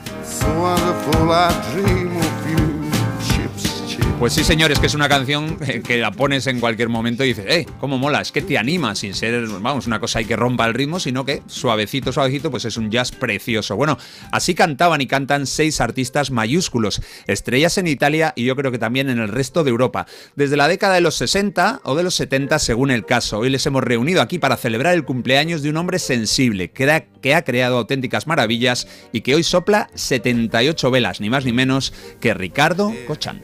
Pues 4.19 4.33
sí, 4.33 4.43
señores, 4.43 4.79
que 4.79 4.87
es 4.87 4.95
una 4.95 5.07
canción 5.07 5.57
eh, 5.65 5.81
que 5.81 5.97
la 5.97 6.11
pones 6.11 6.45
en 6.47 6.59
cualquier 6.59 6.89
momento 6.89 7.23
y 7.23 7.29
dices, 7.29 7.45
¡eh! 7.47 7.65
¿Cómo 7.79 7.97
mola? 7.97 8.19
Es 8.19 8.33
que 8.33 8.41
te 8.41 8.57
anima 8.57 8.93
sin 8.93 9.13
ser, 9.13 9.47
vamos, 9.47 9.87
una 9.87 10.01
cosa 10.01 10.19
ahí 10.19 10.25
que 10.25 10.35
rompa 10.35 10.65
el 10.65 10.73
ritmo, 10.73 10.99
sino 10.99 11.23
que 11.23 11.41
suavecito, 11.47 12.11
suavecito, 12.11 12.51
pues 12.51 12.65
es 12.65 12.75
un 12.75 12.91
jazz 12.91 13.13
precioso. 13.13 13.77
Bueno, 13.77 13.97
así 14.33 14.55
cantaban 14.55 14.99
y 14.99 15.07
cantan 15.07 15.47
seis 15.47 15.79
artistas 15.79 16.31
mayúsculos, 16.31 17.01
estrellas 17.27 17.77
en 17.77 17.87
Italia 17.87 18.33
y 18.35 18.43
yo 18.43 18.57
creo 18.57 18.73
que 18.73 18.77
también 18.77 19.09
en 19.09 19.19
el 19.19 19.29
resto 19.29 19.63
de 19.63 19.69
Europa. 19.69 20.05
Desde 20.35 20.57
la 20.57 20.67
década 20.67 20.95
de 20.95 21.01
los 21.01 21.15
60 21.15 21.79
o 21.85 21.95
de 21.95 22.03
los 22.03 22.15
70, 22.15 22.59
según 22.59 22.91
el 22.91 23.05
caso. 23.05 23.39
Hoy 23.39 23.49
les 23.49 23.65
hemos 23.67 23.85
reunido 23.85 24.21
aquí 24.21 24.37
para 24.37 24.57
celebrar 24.57 24.95
el 24.95 25.05
cumpleaños 25.05 25.61
de 25.61 25.69
un 25.69 25.77
hombre 25.77 25.97
sensible, 25.97 26.71
que 26.71 26.91
ha, 26.91 27.05
que 27.05 27.35
ha 27.35 27.45
creado 27.45 27.77
auténticas 27.77 28.27
maravillas 28.27 28.85
y 29.13 29.21
que 29.21 29.35
hoy 29.35 29.43
sopla 29.43 29.89
78 29.95 30.91
velas, 30.91 31.21
ni 31.21 31.29
más 31.29 31.45
ni 31.45 31.53
menos 31.53 31.93
que 32.19 32.33
Ricardo 32.33 32.93
Cochan. 33.07 33.41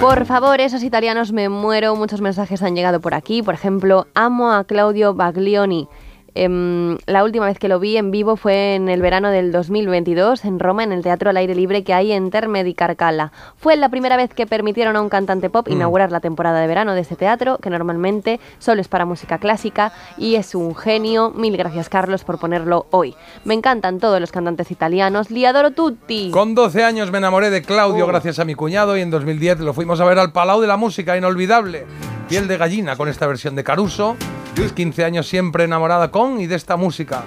Por 0.00 0.26
favor, 0.26 0.60
esos 0.60 0.82
italianos 0.82 1.32
me 1.32 1.48
muero. 1.48 1.96
Muchos 1.96 2.20
mensajes 2.20 2.62
han 2.62 2.74
llegado 2.74 3.00
por 3.00 3.14
aquí. 3.14 3.42
Por 3.42 3.54
ejemplo, 3.54 4.06
amo 4.14 4.52
a 4.52 4.64
Claudio 4.64 5.14
Baglioni. 5.14 5.88
Em, 6.34 6.98
la 7.06 7.22
última 7.22 7.46
vez 7.46 7.58
que 7.58 7.68
lo 7.68 7.78
vi 7.78 7.96
en 7.96 8.10
vivo 8.10 8.36
fue 8.36 8.74
en 8.74 8.88
el 8.88 9.00
verano 9.00 9.30
del 9.30 9.52
2022 9.52 10.44
en 10.44 10.58
Roma, 10.58 10.82
en 10.82 10.92
el 10.92 11.02
Teatro 11.02 11.30
al 11.30 11.36
Aire 11.36 11.54
Libre 11.54 11.84
que 11.84 11.94
hay 11.94 12.10
en 12.12 12.30
Terme 12.30 12.64
di 12.64 12.74
Carcalla. 12.74 13.30
Fue 13.56 13.76
la 13.76 13.88
primera 13.88 14.16
vez 14.16 14.34
que 14.34 14.46
permitieron 14.46 14.96
a 14.96 15.00
un 15.00 15.08
cantante 15.08 15.48
pop 15.48 15.68
inaugurar 15.68 16.10
la 16.10 16.20
temporada 16.20 16.60
de 16.60 16.66
verano 16.66 16.94
de 16.94 17.02
ese 17.02 17.14
teatro, 17.14 17.58
que 17.58 17.70
normalmente 17.70 18.40
solo 18.58 18.80
es 18.80 18.88
para 18.88 19.04
música 19.04 19.38
clásica, 19.38 19.92
y 20.18 20.34
es 20.34 20.54
un 20.54 20.74
genio. 20.74 21.30
Mil 21.30 21.56
gracias, 21.56 21.88
Carlos, 21.88 22.24
por 22.24 22.38
ponerlo 22.38 22.86
hoy. 22.90 23.14
Me 23.44 23.54
encantan 23.54 24.00
todos 24.00 24.20
los 24.20 24.32
cantantes 24.32 24.70
italianos. 24.70 25.30
Li 25.30 25.44
adoro 25.44 25.70
tutti. 25.70 26.30
Con 26.32 26.54
12 26.54 26.82
años 26.82 27.12
me 27.12 27.18
enamoré 27.18 27.50
de 27.50 27.62
Claudio 27.62 28.06
gracias 28.06 28.40
a 28.40 28.44
mi 28.44 28.54
cuñado 28.54 28.96
y 28.96 29.02
en 29.02 29.10
2010 29.10 29.60
lo 29.60 29.72
fuimos 29.72 30.00
a 30.00 30.04
ver 30.04 30.18
al 30.18 30.32
Palau 30.32 30.60
de 30.60 30.66
la 30.66 30.76
Música, 30.76 31.16
inolvidable. 31.16 31.86
Piel 32.28 32.48
de 32.48 32.56
gallina 32.56 32.96
con 32.96 33.08
esta 33.08 33.26
versión 33.26 33.54
de 33.54 33.62
Caruso. 33.62 34.16
Mis 34.56 34.72
15 34.72 35.04
años 35.04 35.28
siempre 35.28 35.64
enamorada 35.64 36.10
con 36.10 36.40
y 36.40 36.46
de 36.46 36.54
esta 36.54 36.76
música. 36.76 37.24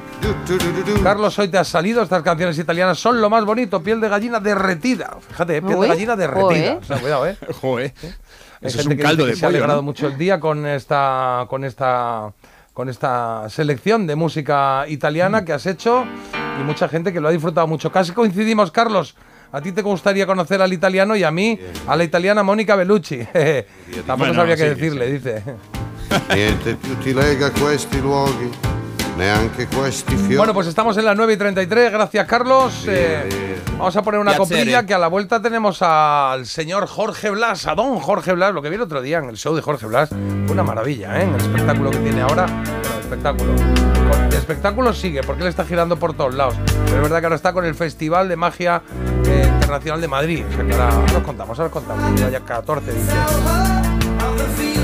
Carlos, 1.04 1.38
hoy 1.40 1.50
te 1.50 1.58
has 1.58 1.68
salido. 1.68 2.02
Estas 2.02 2.24
canciones 2.24 2.58
italianas 2.58 2.98
son 3.00 3.20
lo 3.22 3.30
más 3.30 3.44
bonito. 3.46 3.84
Piel 3.84 4.00
de 4.00 4.08
gallina 4.10 4.40
derretida. 4.40 5.18
Fíjate, 5.30 5.58
eh, 5.58 5.62
piel 5.62 5.80
de 5.80 5.88
gallina 5.88 6.16
derretida. 6.16 6.72
joe. 6.74 6.78
O 6.82 6.84
sea, 6.84 6.98
cuidado, 7.00 7.28
eh. 7.28 7.38
Joder. 7.62 7.94
Hay 8.02 8.10
Eso 8.62 8.68
es 8.68 8.76
gente 8.78 8.94
un 8.94 8.98
que 8.98 9.04
caldo 9.04 9.26
dice 9.26 9.28
de 9.28 9.34
que 9.34 9.40
se 9.40 9.46
ha 9.46 9.50
alegrado 9.50 9.80
¿no? 9.80 9.84
mucho 9.84 10.08
el 10.08 10.18
día 10.18 10.40
con 10.40 10.66
esta, 10.66 11.46
con 11.50 11.64
esta, 11.64 12.32
con 12.74 12.90
esta 12.90 13.46
selección 13.50 14.08
de 14.08 14.16
música 14.16 14.86
italiana 14.88 15.44
que 15.46 15.54
has 15.54 15.66
hecho 15.66 16.06
y 16.60 16.64
mucha 16.64 16.88
gente 16.88 17.12
que 17.14 17.20
lo 17.20 17.28
ha 17.28 17.32
disfrutado 17.32 17.68
mucho. 17.68 17.92
Casi 17.92 18.14
coincidimos, 18.14 18.72
Carlos. 18.72 19.16
A 19.52 19.62
ti 19.62 19.72
te 19.74 19.82
gustaría 19.82 20.26
conocer 20.26 20.62
al 20.62 20.74
italiano 20.74 21.16
y 21.16 21.24
a 21.24 21.32
mí 21.32 21.60
a 21.88 21.96
la 21.96 22.04
italiana 22.04 22.42
Mónica 22.44 22.76
Bellucci. 22.76 23.18
Tampoco 24.06 24.18
Bueno, 24.18 24.34
sabría 24.34 24.56
qué 24.56 24.64
sí, 24.64 24.70
decirle, 24.70 25.12
dice. 25.12 25.44
Niente 26.34 26.76
più 26.76 26.96
ti 26.96 27.14
lega 27.14 27.48
a 27.48 27.52
questi 27.52 28.00
luoghi, 28.00 28.50
neanche 29.18 29.68
questi 29.68 30.16
fiori. 30.16 30.38
Bueno, 30.38 30.54
pues 30.54 30.68
estamos 30.68 30.98
en 30.98 31.06
las 31.06 31.16
9 31.16 31.34
y 31.34 31.38
33. 31.38 31.92
Gracias, 31.92 32.28
Carlos. 32.28 32.86
Eh, 32.88 33.60
vamos 33.78 33.96
a 33.96 34.02
poner 34.02 34.20
una 34.20 34.36
coplilla 34.38 34.86
que 34.86 34.94
a 34.94 34.98
la 34.98 35.08
vuelta 35.08 35.42
tenemos 35.42 35.82
al 35.82 36.46
señor 36.46 36.88
Jorge 36.88 37.30
Blas, 37.30 37.68
a 37.68 37.76
don 37.76 38.00
Jorge 38.00 38.34
Blas. 38.34 38.54
Lo 38.54 38.62
que 38.62 38.70
vi 38.70 38.76
el 38.76 38.82
otro 38.82 39.02
día 39.02 39.18
en 39.20 39.30
el 39.30 39.38
show 39.38 39.56
de 39.56 39.62
Jorge 39.62 39.88
Blas 39.88 40.10
fue 40.10 40.52
una 40.52 40.64
maravilla, 40.64 41.20
¿eh? 41.22 41.28
El 41.28 41.36
espectáculo 41.36 41.92
que 41.92 42.00
tiene 42.00 42.22
ahora. 42.22 42.46
Bueno, 42.46 43.00
espectáculo. 43.00 43.54
El 44.28 44.34
espectáculo 44.34 44.94
sigue 44.94 45.24
porque 45.24 45.44
él 45.44 45.50
está 45.50 45.66
girando 45.66 45.98
por 45.98 46.14
todos 46.14 46.34
lados. 46.34 46.56
Pero 46.86 46.98
es 46.98 47.02
verdad 47.04 47.20
que 47.20 47.26
ahora 47.26 47.36
está 47.36 47.54
con 47.54 47.66
el 47.66 47.76
Festival 47.76 48.30
de 48.30 48.36
Magia 48.36 48.82
eh, 49.26 49.50
Internacional 49.54 50.02
de 50.02 50.08
Madrid. 50.08 50.46
O 50.50 50.56
sea 50.56 50.66
que 50.66 50.74
ahora, 50.74 50.90
ahora 50.90 51.18
os 51.18 51.24
contamos, 51.24 51.60
ahora 51.60 51.68
os 51.68 51.74
contamos. 51.74 52.20
Ya, 52.20 52.30
ya 52.30 52.40
14 52.42 52.92
de 52.92 54.77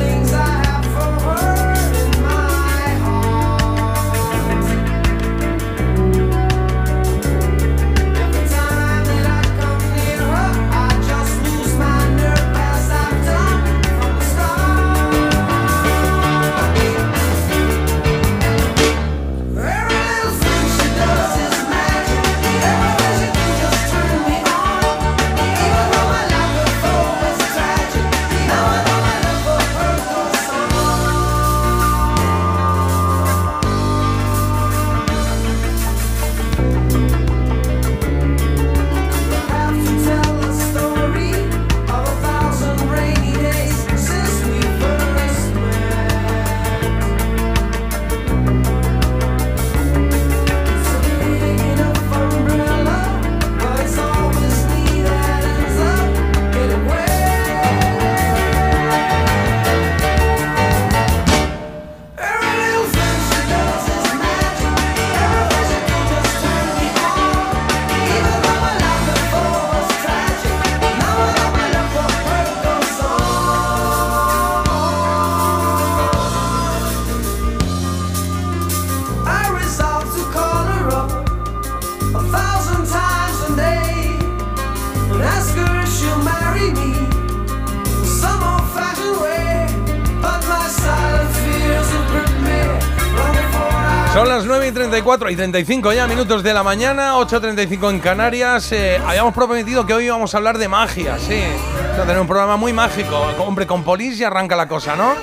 Son 94.24 94.30
las 94.30 94.46
9 94.46 94.70
y 94.70 94.72
34 94.72 95.30
y 95.32 95.36
35 95.36 95.92
ya 95.92 96.08
minutos 96.08 96.44
de 96.44 96.54
la 96.54 96.64
mañana, 96.64 97.16
8.35 97.16 97.90
en 97.90 98.00
Canarias. 98.00 98.72
Eh, 98.72 98.98
habíamos 99.06 99.34
prometido 99.34 99.86
que 99.86 99.94
hoy 99.94 100.06
íbamos 100.06 100.34
a 100.34 100.38
hablar 100.38 100.58
de 100.58 100.70
magia, 100.70 101.20
sí. 101.20 101.42
Vamos 101.76 102.00
a 102.00 102.02
tener 102.04 102.22
un 102.22 102.28
programa 102.28 102.56
muy 102.56 102.72
mágico. 102.72 103.18
Hombre, 103.40 103.68
con 103.68 103.84
polis 103.84 104.18
y 104.22 104.24
arranca 104.24 104.56
la 104.56 104.66
cosa, 104.66 104.96
¿no? 104.96 105.16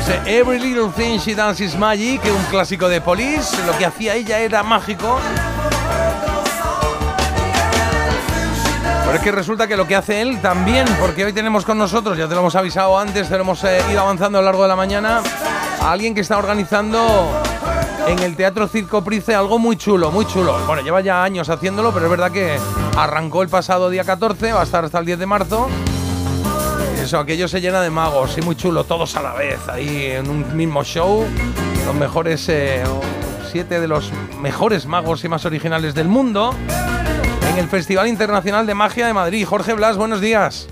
Ese 0.00 0.38
Every 0.38 0.58
Little 0.58 0.88
Thing 0.96 1.18
She 1.18 1.34
Does 1.34 1.60
Is 1.60 1.76
Magic, 1.76 2.22
un 2.24 2.44
clásico 2.44 2.88
de 2.88 3.02
Police. 3.02 3.54
Lo 3.66 3.76
que 3.76 3.84
hacía 3.84 4.14
ella 4.14 4.38
era 4.38 4.62
mágico. 4.62 5.20
Pero 9.14 9.22
es 9.22 9.30
que 9.30 9.36
resulta 9.36 9.68
que 9.68 9.76
lo 9.76 9.86
que 9.86 9.94
hace 9.94 10.22
él 10.22 10.40
también, 10.40 10.84
porque 10.98 11.24
hoy 11.24 11.32
tenemos 11.32 11.64
con 11.64 11.78
nosotros, 11.78 12.18
ya 12.18 12.26
te 12.26 12.34
lo 12.34 12.40
hemos 12.40 12.56
avisado 12.56 12.98
antes, 12.98 13.28
te 13.28 13.36
lo 13.36 13.42
hemos 13.42 13.62
eh, 13.62 13.80
ido 13.88 14.00
avanzando 14.00 14.38
a 14.38 14.40
lo 14.40 14.46
largo 14.46 14.62
de 14.62 14.68
la 14.68 14.74
mañana, 14.74 15.22
a 15.80 15.92
alguien 15.92 16.16
que 16.16 16.20
está 16.20 16.36
organizando 16.36 17.30
en 18.08 18.18
el 18.18 18.34
Teatro 18.34 18.66
Circo 18.66 19.04
Price 19.04 19.32
algo 19.32 19.60
muy 19.60 19.76
chulo, 19.76 20.10
muy 20.10 20.26
chulo. 20.26 20.58
Bueno, 20.66 20.82
lleva 20.82 21.00
ya 21.00 21.22
años 21.22 21.48
haciéndolo, 21.48 21.92
pero 21.92 22.06
es 22.06 22.10
verdad 22.10 22.32
que 22.32 22.58
arrancó 22.96 23.42
el 23.42 23.48
pasado 23.48 23.88
día 23.88 24.02
14, 24.02 24.52
va 24.52 24.62
a 24.62 24.64
estar 24.64 24.84
hasta 24.84 24.98
el 24.98 25.06
10 25.06 25.20
de 25.20 25.26
marzo. 25.26 25.68
Y 26.96 27.02
Eso, 27.02 27.20
aquello 27.20 27.46
se 27.46 27.60
llena 27.60 27.82
de 27.82 27.90
magos, 27.90 28.32
sí, 28.32 28.42
muy 28.42 28.56
chulo, 28.56 28.82
todos 28.82 29.14
a 29.14 29.22
la 29.22 29.34
vez, 29.34 29.60
ahí 29.68 30.06
en 30.06 30.28
un 30.28 30.56
mismo 30.56 30.82
show. 30.82 31.24
Los 31.86 31.94
mejores, 31.94 32.48
eh, 32.48 32.82
siete 33.52 33.78
de 33.78 33.86
los 33.86 34.10
mejores 34.40 34.86
magos 34.86 35.22
y 35.22 35.28
más 35.28 35.44
originales 35.44 35.94
del 35.94 36.08
mundo. 36.08 36.52
En 37.54 37.60
el 37.60 37.68
Festival 37.68 38.08
Internacional 38.08 38.66
de 38.66 38.74
Magia 38.74 39.06
de 39.06 39.12
Madrid. 39.12 39.44
Jorge 39.46 39.74
Blas, 39.74 39.96
buenos 39.96 40.20
días. 40.20 40.68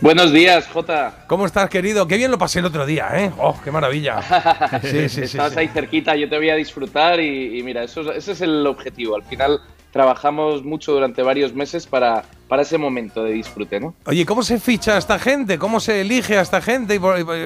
Buenos 0.00 0.32
días, 0.32 0.66
Jota. 0.68 1.24
¿Cómo 1.26 1.46
estás, 1.46 1.68
querido? 1.70 2.06
Qué 2.06 2.16
bien 2.16 2.30
lo 2.30 2.38
pasé 2.38 2.58
el 2.60 2.66
otro 2.66 2.84
día, 2.86 3.08
¿eh? 3.14 3.30
¡Oh, 3.38 3.54
qué 3.62 3.70
maravilla! 3.70 4.20
Sí, 4.82 5.08
sí, 5.08 5.08
sí. 5.08 5.20
Estabas 5.22 5.52
sí. 5.54 5.58
ahí 5.60 5.68
cerquita, 5.68 6.14
yo 6.16 6.28
te 6.28 6.36
voy 6.36 6.50
a 6.50 6.54
disfrutar 6.54 7.18
y, 7.20 7.58
y 7.58 7.62
mira, 7.62 7.82
eso, 7.82 8.00
es- 8.12 8.18
ese 8.18 8.32
es 8.32 8.40
el 8.42 8.66
objetivo. 8.66 9.16
Al 9.16 9.22
final 9.24 9.60
trabajamos 9.92 10.62
mucho 10.64 10.92
durante 10.92 11.22
varios 11.22 11.54
meses 11.54 11.86
para, 11.86 12.24
para 12.48 12.62
ese 12.62 12.76
momento 12.76 13.24
de 13.24 13.32
disfrute, 13.32 13.80
¿no? 13.80 13.94
Oye, 14.04 14.26
¿cómo 14.26 14.42
se 14.42 14.60
ficha 14.60 14.94
a 14.94 14.98
esta 14.98 15.18
gente? 15.18 15.58
¿Cómo 15.58 15.80
se 15.80 16.02
elige 16.02 16.36
a 16.36 16.42
esta 16.42 16.60
gente? 16.60 17.00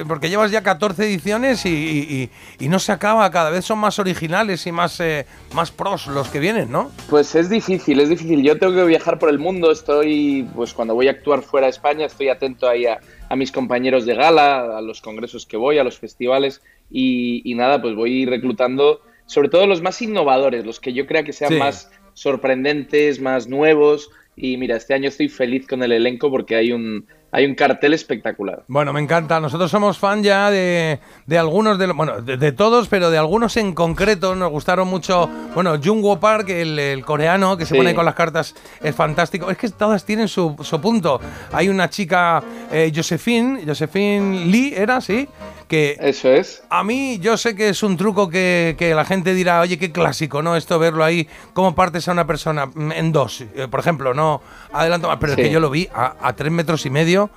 Porque 0.07 0.29
llevas 0.29 0.51
ya 0.51 0.61
14 0.61 1.05
ediciones 1.05 1.65
y, 1.65 1.69
y- 1.69 2.29
y- 2.59 2.65
y 2.65 2.69
no 2.69 2.79
se 2.79 2.91
acaba. 2.91 3.29
Cada 3.31 3.49
vez 3.49 3.63
son 3.65 3.79
más 3.79 3.99
originales 3.99 4.67
y 4.67 4.71
más, 4.71 4.99
eh, 4.99 5.25
más 5.53 5.71
pros 5.71 6.07
los 6.07 6.27
que 6.29 6.39
vienen, 6.39 6.71
¿no? 6.71 6.91
Pues 7.09 7.35
es 7.35 7.49
difícil, 7.49 7.99
es 8.01 8.09
difícil. 8.09 8.43
Yo 8.43 8.57
tengo 8.59 8.73
que 8.75 8.83
viajar 8.83 9.17
por 9.17 9.29
el 9.29 9.39
mundo, 9.39 9.71
estoy, 9.71 10.47
pues 10.55 10.73
cuando 10.73 10.93
voy 10.93 11.07
a 11.07 11.11
actuar 11.11 11.43
fuera 11.43 11.67
de 11.67 11.71
España, 11.71 12.05
estoy 12.05 12.27
atento 12.29 12.67
ahí 12.67 12.85
a, 12.85 12.99
a 13.29 13.35
mis 13.37 13.51
compañeros 13.51 14.05
de 14.05 14.15
gala, 14.15 14.77
a 14.77 14.81
los 14.81 15.01
congresos 15.01 15.45
que 15.45 15.55
voy, 15.57 15.77
a 15.77 15.83
los 15.85 15.97
festivales 15.97 16.61
y, 16.89 17.41
y 17.49 17.55
nada, 17.55 17.81
pues 17.81 17.95
voy 17.95 18.25
reclutando 18.25 19.01
sobre 19.25 19.47
todo 19.47 19.65
los 19.65 19.81
más 19.81 20.01
innovadores, 20.01 20.65
los 20.65 20.81
que 20.81 20.91
yo 20.91 21.05
crea 21.07 21.23
que 21.23 21.31
sean 21.31 21.51
Sí. 21.53 21.57
más 21.57 21.89
sorprendentes, 22.13 23.19
más 23.21 23.47
nuevos. 23.47 24.09
Y 24.35 24.57
mira, 24.57 24.77
este 24.77 24.93
año 24.93 25.09
estoy 25.09 25.29
feliz 25.29 25.67
con 25.67 25.83
el 25.83 25.91
elenco 25.91 26.31
porque 26.31 26.55
hay 26.55 26.71
un, 26.71 27.05
hay 27.33 27.45
un 27.45 27.53
cartel 27.53 27.93
espectacular. 27.93 28.63
Bueno, 28.67 28.93
me 28.93 29.01
encanta. 29.01 29.39
Nosotros 29.41 29.69
somos 29.69 29.97
fan 29.99 30.23
ya 30.23 30.49
de, 30.49 30.99
de 31.27 31.37
algunos 31.37 31.77
de 31.77 31.87
los. 31.87 31.95
Bueno, 31.97 32.21
de, 32.21 32.37
de 32.37 32.51
todos, 32.53 32.87
pero 32.87 33.11
de 33.11 33.17
algunos 33.17 33.57
en 33.57 33.73
concreto. 33.73 34.33
Nos 34.33 34.49
gustaron 34.49 34.87
mucho. 34.87 35.29
Bueno, 35.53 35.77
Jungwoo 35.83 36.19
Park, 36.19 36.49
el, 36.49 36.79
el 36.79 37.05
coreano 37.05 37.57
que 37.57 37.65
se 37.65 37.73
Sí. 37.73 37.77
pone 37.77 37.93
con 37.93 38.05
las 38.05 38.15
cartas, 38.15 38.55
es 38.81 38.95
fantástico. 38.95 39.51
Es 39.51 39.57
que 39.57 39.69
todas 39.69 40.05
tienen 40.05 40.27
su, 40.29 40.55
su 40.63 40.79
punto. 40.79 41.19
Hay 41.51 41.67
una 41.67 41.89
chica, 41.89 42.41
eh, 42.71 42.91
Josephine, 42.95 43.63
Josephine 43.67 44.45
Lee, 44.45 44.73
¿era? 44.75 45.01
Sí. 45.01 45.27
Que 45.71 45.95
Eso 46.01 46.29
es. 46.29 46.63
A 46.69 46.83
mí, 46.83 47.17
yo 47.19 47.37
sé 47.37 47.55
que 47.55 47.69
es 47.69 47.81
un 47.81 47.95
truco 47.95 48.29
que, 48.29 48.75
que 48.77 48.93
la 48.93 49.05
gente 49.05 49.33
dirá, 49.33 49.61
oye, 49.61 49.77
qué 49.79 49.89
clásico, 49.93 50.41
¿no? 50.41 50.57
Esto 50.57 50.77
verlo 50.79 51.01
ahí, 51.05 51.29
cómo 51.53 51.73
partes 51.75 52.09
a 52.09 52.11
una 52.11 52.27
persona 52.27 52.65
mm, 52.65 52.91
en 52.91 53.13
dos, 53.13 53.39
eh, 53.55 53.69
por 53.71 53.79
ejemplo, 53.79 54.13
no 54.13 54.41
adelanto 54.73 55.07
más, 55.07 55.15
pero 55.17 55.33
Sí. 55.33 55.39
es 55.41 55.47
que 55.47 55.53
yo 55.53 55.61
lo 55.61 55.69
vi 55.69 55.87
a, 55.95 56.15
a 56.21 56.33
tres 56.33 56.51
metros 56.51 56.85
y 56.85 56.89
medio 56.89 57.29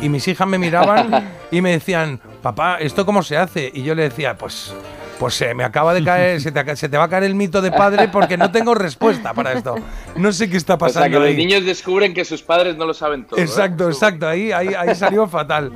y 0.00 0.08
mis 0.08 0.26
hijas 0.26 0.48
me 0.48 0.56
miraban 0.56 1.30
y 1.50 1.60
me 1.60 1.72
decían, 1.72 2.18
papá, 2.40 2.78
¿esto 2.80 3.04
cómo 3.04 3.22
se 3.22 3.36
hace? 3.36 3.70
Y 3.74 3.82
yo 3.82 3.94
le 3.94 4.04
decía, 4.04 4.38
pues, 4.38 4.72
pues 5.18 5.34
se 5.34 5.54
me 5.54 5.62
acaba 5.64 5.94
de 5.94 6.02
caer, 6.02 6.40
se 6.40 6.50
te, 6.50 6.76
se 6.76 6.88
te 6.88 6.96
va 6.96 7.04
a 7.04 7.08
caer 7.08 7.24
el 7.24 7.34
mito 7.34 7.62
de 7.62 7.70
padre 7.70 8.08
porque 8.08 8.36
no 8.36 8.50
tengo 8.50 8.74
respuesta 8.74 9.32
para 9.34 9.52
esto. 9.52 9.76
No 10.16 10.32
sé 10.32 10.50
qué 10.50 10.56
está 10.56 10.74
O 10.74 10.78
sea, 10.78 10.86
pasando 10.88 11.08
que 11.08 11.18
los 11.20 11.28
ahí. 11.28 11.36
niños 11.36 11.64
descubren 11.64 12.12
que 12.14 12.24
sus 12.24 12.42
padres 12.42 12.76
no 12.76 12.84
lo 12.86 12.94
saben 12.94 13.24
todo. 13.24 13.38
¿eh? 13.38 13.42
Exacto, 13.42 13.88
exacto, 13.88 14.26
ahí, 14.26 14.50
ahí, 14.52 14.68
ahí 14.76 14.94
salió 14.94 15.26
fatal. 15.28 15.72